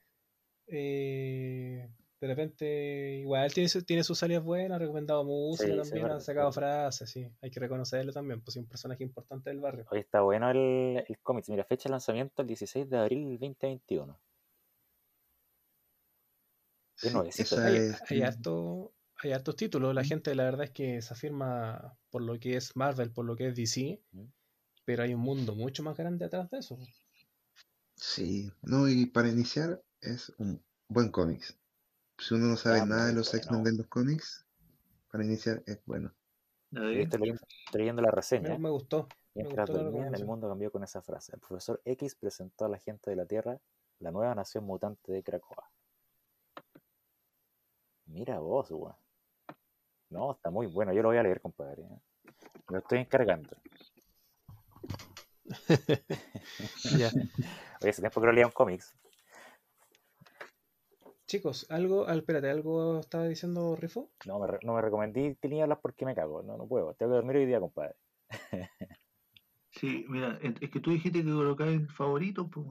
Eh, 0.67 1.89
de 2.20 2.27
repente, 2.27 3.17
igual 3.20 3.52
tiene, 3.52 3.68
su- 3.68 3.83
tiene 3.85 4.05
sus 4.05 4.18
salidas 4.18 4.43
buenas, 4.43 4.77
ha 4.77 4.78
recomendado 4.81 5.25
música 5.25 5.70
Sí, 5.70 5.77
también, 5.77 6.07
ha 6.07 6.20
sacado 6.20 6.52
frases, 6.52 7.09
sí, 7.10 7.31
hay 7.41 7.51
que 7.51 7.60
reconocerlo 7.60 8.12
también, 8.12 8.41
pues 8.43 8.57
es 8.57 8.62
un 8.62 8.68
personaje 8.68 9.02
importante 9.05 9.51
del 9.51 9.60
barrio. 9.60 9.86
Hoy 9.91 10.01
está 10.01 10.20
bueno 10.20 10.51
el, 10.51 11.05
el 11.09 11.18
cómic. 11.23 11.47
Mira, 11.49 11.65
fecha 11.65 11.89
de 11.89 11.93
lanzamiento 11.93 12.43
el 12.43 12.49
16 12.49 12.91
de 12.91 12.99
abril 12.99 13.39
del 13.39 13.39
2021. 13.39 14.18
Es 17.01 17.02
Sí, 17.02 17.17
nuevecito, 17.17 17.55
esa 17.55 17.67
Hay, 17.68 17.77
es. 17.77 18.02
hay 18.10 18.23
harto- 18.23 18.93
hay 19.22 19.32
hartos 19.32 19.56
títulos. 19.56 19.94
La 19.94 20.05
gente, 20.05 20.34
la 20.34 20.44
verdad 20.44 20.64
es 20.64 20.70
que 20.70 21.02
se 21.02 21.12
afirma 21.14 21.97
por 22.10 22.22
lo 22.22 22.38
que 22.38 22.56
es 22.56 22.76
Marvel, 22.76 23.12
por 23.12 23.24
lo 23.26 23.36
que 23.36 23.48
es 23.48 23.56
DC, 23.56 24.00
¿Mm? 24.12 24.24
pero 24.84 25.02
hay 25.02 25.14
un 25.14 25.20
mundo 25.20 25.55
mucho 25.55 25.82
más 25.82 25.97
grande 25.97 26.24
atrás 26.24 26.50
de 26.50 26.58
eso. 26.58 26.78
Sí, 27.97 28.50
no, 28.62 28.88
y 28.88 29.06
para 29.06 29.28
iniciar 29.28 29.82
es 30.00 30.32
un 30.38 30.64
buen 30.88 31.10
cómic. 31.10 31.42
Si 32.18 32.34
uno 32.34 32.47
no 32.48 32.56
sabe 32.56 32.80
Ah, 32.80 32.86
nada 32.86 33.06
de 33.06 33.12
los 33.14 33.32
X-Men 33.34 33.64
de 33.64 33.72
los 33.72 33.86
cómics, 33.88 34.47
para 35.10 35.24
iniciar 35.24 35.62
es 35.66 35.80
bueno. 35.86 36.14
Yo 36.70 36.82
estoy 36.82 37.20
leyendo, 37.20 37.42
estoy 37.66 37.80
leyendo 37.80 38.02
la 38.02 38.10
reseña. 38.10 38.58
me 38.58 38.70
gustó. 38.70 39.08
Me 39.34 39.42
Mientras 39.42 39.68
gustó 39.68 39.78
la 39.78 39.84
dormían, 39.84 40.14
el 40.14 40.26
mundo 40.26 40.48
cambió 40.48 40.70
con 40.70 40.84
esa 40.84 41.02
frase. 41.02 41.32
El 41.34 41.40
profesor 41.40 41.80
X 41.84 42.14
presentó 42.14 42.64
a 42.64 42.68
la 42.68 42.78
gente 42.78 43.10
de 43.10 43.16
la 43.16 43.26
Tierra 43.26 43.58
la 44.00 44.10
nueva 44.10 44.34
nación 44.34 44.64
mutante 44.64 45.12
de 45.12 45.22
Krakoa. 45.22 45.70
Mira 48.06 48.40
vos, 48.40 48.70
weón. 48.72 48.97
No, 50.10 50.32
está 50.32 50.50
muy 50.50 50.66
bueno. 50.66 50.92
Yo 50.92 51.02
lo 51.02 51.08
voy 51.08 51.18
a 51.18 51.22
leer, 51.22 51.40
compadre. 51.40 51.82
¿eh? 51.82 51.98
Me 52.68 52.72
lo 52.74 52.78
estoy 52.78 52.98
encargando. 53.00 53.56
Ya. 56.98 57.10
Oye, 57.80 57.90
hace 57.90 58.02
tiempo 58.02 58.20
que 58.20 58.26
no 58.26 58.32
leía 58.32 58.46
un 58.46 58.52
cómics. 58.52 58.94
Chicos, 61.26 61.66
algo, 61.70 62.06
ah, 62.08 62.14
espérate, 62.14 62.50
algo 62.50 62.98
estaba 63.00 63.26
diciendo 63.28 63.76
Rifo. 63.76 64.08
No 64.26 64.38
me, 64.38 64.46
re- 64.46 64.58
no 64.62 64.74
me 64.74 64.82
recomendé 64.82 65.36
tinieblas 65.40 65.78
porque 65.80 66.06
me 66.06 66.14
cago. 66.14 66.42
No, 66.42 66.56
no 66.56 66.66
puedo. 66.66 66.94
Tengo 66.94 67.12
que 67.12 67.16
dormir 67.16 67.36
hoy 67.36 67.46
día, 67.46 67.60
compadre. 67.60 67.94
sí, 69.70 70.04
mira, 70.08 70.38
es 70.42 70.70
que 70.70 70.80
tú 70.80 70.90
dijiste 70.90 71.22
que 71.22 71.30
colocáis 71.30 71.92
favorito, 71.92 72.48
pues. 72.48 72.66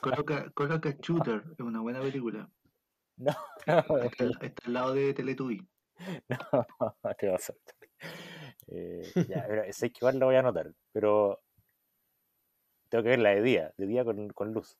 Coloca, 0.00 0.50
coloca 0.50 0.96
Shooter, 1.00 1.42
es 1.52 1.60
una 1.60 1.80
buena 1.80 2.00
película. 2.00 2.48
No, 3.26 3.32
Está, 3.58 4.24
al- 4.24 4.38
está 4.42 4.66
al 4.66 4.72
lado 4.72 4.94
de 4.94 5.14
Teletubby. 5.14 5.66
no, 6.28 7.14
te 7.18 7.28
vas 7.28 7.50
a 7.50 7.54
eh, 8.68 9.02
ya, 9.28 9.44
pero 9.48 9.72
sé 9.72 9.90
que 9.90 9.98
igual 10.00 10.18
lo 10.18 10.26
voy 10.26 10.36
a 10.36 10.40
anotar, 10.40 10.72
pero 10.92 11.40
tengo 12.88 13.04
que 13.04 13.10
verla 13.10 13.30
de 13.30 13.42
día, 13.42 13.72
de 13.76 13.86
día 13.86 14.04
con, 14.04 14.28
con 14.30 14.52
luz. 14.52 14.76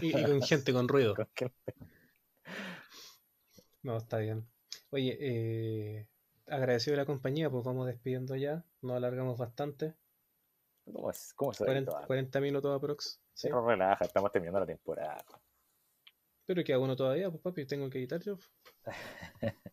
Y, 0.00 0.18
y 0.18 0.24
con 0.24 0.42
gente 0.42 0.72
con 0.72 0.88
ruido. 0.88 1.14
No, 3.82 3.96
está 3.96 4.18
bien. 4.18 4.46
Oye, 4.90 5.16
eh, 5.20 6.06
agradecido 6.46 6.96
la 6.96 7.06
compañía, 7.06 7.50
pues 7.50 7.64
vamos 7.64 7.86
despidiendo 7.86 8.36
ya. 8.36 8.64
Nos 8.80 8.96
alargamos 8.96 9.38
bastante. 9.38 9.94
¿Cómo, 10.84 11.10
es, 11.10 11.32
cómo 11.34 11.52
se 11.52 11.64
40, 11.64 12.06
40 12.06 12.40
minutos 12.40 12.76
aprox. 12.76 13.20
Sí. 13.34 13.48
Pero 13.48 13.66
relaja, 13.66 14.04
estamos 14.04 14.32
terminando 14.32 14.60
la 14.60 14.66
temporada. 14.66 15.24
Pero 16.52 16.64
queda 16.64 16.78
uno 16.78 16.94
todavía, 16.94 17.30
pues 17.30 17.40
papi, 17.40 17.64
tengo 17.64 17.88
que 17.88 17.96
editar 17.98 18.20
yo. 18.20 18.36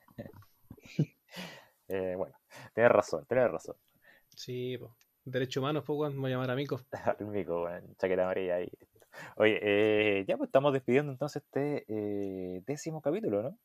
Eh, 1.91 2.13
bueno, 2.15 2.35
tienes 2.75 2.91
razón, 2.91 3.25
tienes 3.27 3.49
razón. 3.49 3.75
Sí, 4.29 4.77
pues. 4.77 4.91
Derecho 5.25 5.59
humanos, 5.59 5.83
pues, 5.87 5.97
weón, 5.97 6.13
me 6.13 6.21
voy 6.21 6.31
a 6.31 6.35
llamar 6.35 6.51
a 6.51 6.55
Mico. 6.55 6.79
Mico, 7.21 7.63
weón, 7.63 7.95
chaqueta 7.97 8.21
amarilla 8.25 8.57
ahí. 8.57 8.69
Oye, 9.37 9.59
eh, 9.61 10.25
ya 10.27 10.37
pues 10.37 10.49
estamos 10.49 10.71
despidiendo 10.71 11.11
entonces 11.11 11.41
este 11.43 11.85
eh, 11.87 12.61
décimo 12.67 13.01
capítulo, 13.01 13.41
¿no? 13.41 13.57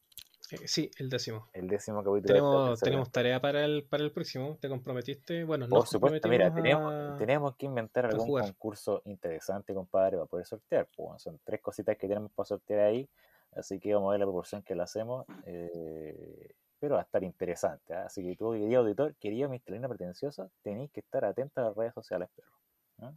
Eh, 0.54 0.68
sí, 0.68 0.90
el 0.98 1.08
décimo. 1.08 1.48
El 1.52 1.68
décimo 1.68 1.98
capítulo. 1.98 2.22
Tenemos, 2.26 2.80
tenemos 2.80 3.10
tarea 3.10 3.40
para 3.40 3.64
el, 3.64 3.84
para 3.84 4.02
el 4.02 4.12
próximo. 4.12 4.56
¿Te 4.60 4.68
comprometiste? 4.68 5.44
Bueno, 5.44 5.68
Por 5.68 5.80
nos 5.80 5.90
supuesto, 5.90 6.28
mira, 6.28 6.52
tenemos, 6.52 7.18
tenemos 7.18 7.56
que 7.56 7.66
inventar 7.66 8.06
algún 8.06 8.26
jugar. 8.26 8.44
concurso 8.46 9.02
interesante, 9.04 9.74
compadre, 9.74 10.16
para 10.16 10.26
poder 10.26 10.46
sortear. 10.46 10.88
pues, 10.96 11.22
son 11.22 11.40
tres 11.44 11.60
cositas 11.60 11.96
que 11.96 12.06
tenemos 12.08 12.30
para 12.32 12.46
sortear 12.46 12.80
ahí, 12.80 13.08
así 13.52 13.78
que 13.80 13.94
vamos 13.94 14.08
a 14.08 14.12
ver 14.12 14.20
la 14.20 14.26
proporción 14.26 14.62
que 14.62 14.74
la 14.74 14.84
hacemos, 14.84 15.26
eh, 15.46 16.54
pero 16.78 16.94
va 16.94 17.00
a 17.00 17.04
estar 17.04 17.22
interesante. 17.24 17.94
¿ah? 17.94 18.04
Así 18.06 18.22
que 18.22 18.36
tú, 18.36 18.52
querido 18.52 18.80
auditor, 18.82 19.14
querido 19.16 19.48
Mr. 19.48 19.88
Pretenciosa, 19.88 20.50
tenéis 20.62 20.90
que 20.90 21.00
estar 21.00 21.24
atento 21.24 21.60
a 21.60 21.64
las 21.64 21.76
redes 21.76 21.94
sociales, 21.94 22.28
perro. 22.34 22.58
¿ah? 23.00 23.12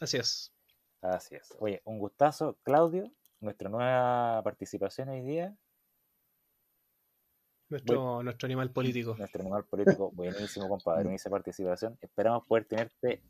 Así 0.00 0.16
es. 0.16 0.52
Así 1.02 1.34
es. 1.34 1.54
Oye, 1.58 1.80
un 1.84 1.98
gustazo, 1.98 2.58
Claudio, 2.62 3.10
nuestra 3.40 3.68
nueva 3.70 4.42
participación 4.42 5.08
hoy 5.08 5.22
día, 5.22 5.56
Nuestro, 7.70 8.22
nuestro 8.22 8.46
animal 8.46 8.70
político. 8.70 9.14
nuestro 9.16 9.42
animal 9.42 9.64
político, 9.64 10.10
buenísimo, 10.10 10.68
compadre, 10.68 11.04
buenísima 11.04 11.30
participación. 11.30 11.96
Esperamos 12.00 12.44
poder 12.46 12.64
tenerte 12.64 13.22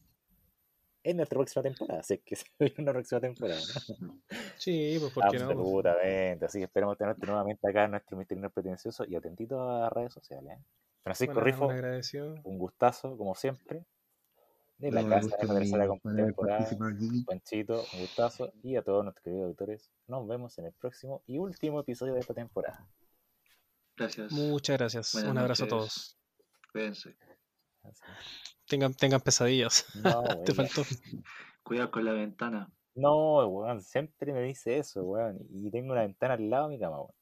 en 1.02 1.16
nuestra 1.16 1.36
próxima 1.36 1.62
temporada, 1.62 2.02
si 2.02 2.14
es 2.14 2.20
que 2.24 2.36
se 2.36 2.46
viene 2.58 2.74
una 2.78 2.92
próxima 2.92 3.20
temporada. 3.20 3.60
¿no? 4.00 4.18
Sí, 4.56 4.96
pues 4.98 5.12
¿por 5.12 5.30
qué 5.30 5.38
no? 5.38 5.50
Absolutamente, 5.50 6.44
así 6.46 6.58
que 6.58 6.64
esperamos 6.64 6.96
tenerte 6.96 7.26
nuevamente 7.26 7.68
acá 7.68 7.84
en 7.84 7.92
nuestro 7.92 8.16
Mister 8.16 8.50
Pretencioso 8.50 9.04
y 9.06 9.14
atentito 9.14 9.60
a 9.62 9.80
las 9.80 9.92
redes 9.92 10.14
sociales. 10.14 10.58
¿eh? 10.58 10.64
Francisco 11.02 11.34
Bueno, 11.34 11.44
Rifo, 11.44 11.68
un 12.44 12.58
gustazo, 12.58 13.16
como 13.16 13.34
siempre, 13.34 13.84
de 14.78 14.90
la 14.90 15.02
No, 15.02 15.08
casa 15.08 15.36
de 15.36 15.46
la 15.46 15.54
tercera 15.54 15.86
temporada. 15.86 16.68
Panchito, 17.26 17.84
un 17.92 18.00
gustazo, 18.00 18.52
y 18.62 18.76
a 18.76 18.82
todos 18.82 19.04
nuestros 19.04 19.22
queridos 19.24 19.44
auditores, 19.44 19.90
nos 20.06 20.26
vemos 20.26 20.58
en 20.58 20.66
el 20.66 20.72
próximo 20.72 21.22
y 21.26 21.38
último 21.38 21.80
episodio 21.80 22.14
de 22.14 22.20
esta 22.20 22.34
temporada. 22.34 22.86
Gracias. 24.00 24.32
Muchas 24.32 24.78
gracias. 24.78 25.12
Buenas 25.12 25.30
un 25.30 25.38
abrazo 25.38 25.64
a 25.64 25.68
todos. 25.68 26.16
Cuídense. 26.72 27.18
Tengan, 28.66 28.94
tengan 28.94 29.20
pesadillas. 29.20 29.84
No, 30.02 30.22
Te 30.44 30.54
faltó. 30.54 30.82
Cuidado 31.62 31.90
con 31.90 32.06
la 32.06 32.12
ventana. 32.12 32.72
no, 32.94 33.46
weón, 33.46 33.82
siempre 33.82 34.32
me 34.32 34.42
dice 34.42 34.78
eso, 34.78 35.02
weón, 35.02 35.38
y 35.50 35.70
tengo 35.70 35.92
una 35.92 36.00
ventana 36.00 36.34
al 36.34 36.48
lado 36.48 36.68
de 36.68 36.76
mi 36.76 36.80
cama, 36.80 37.02
weón. 37.02 37.14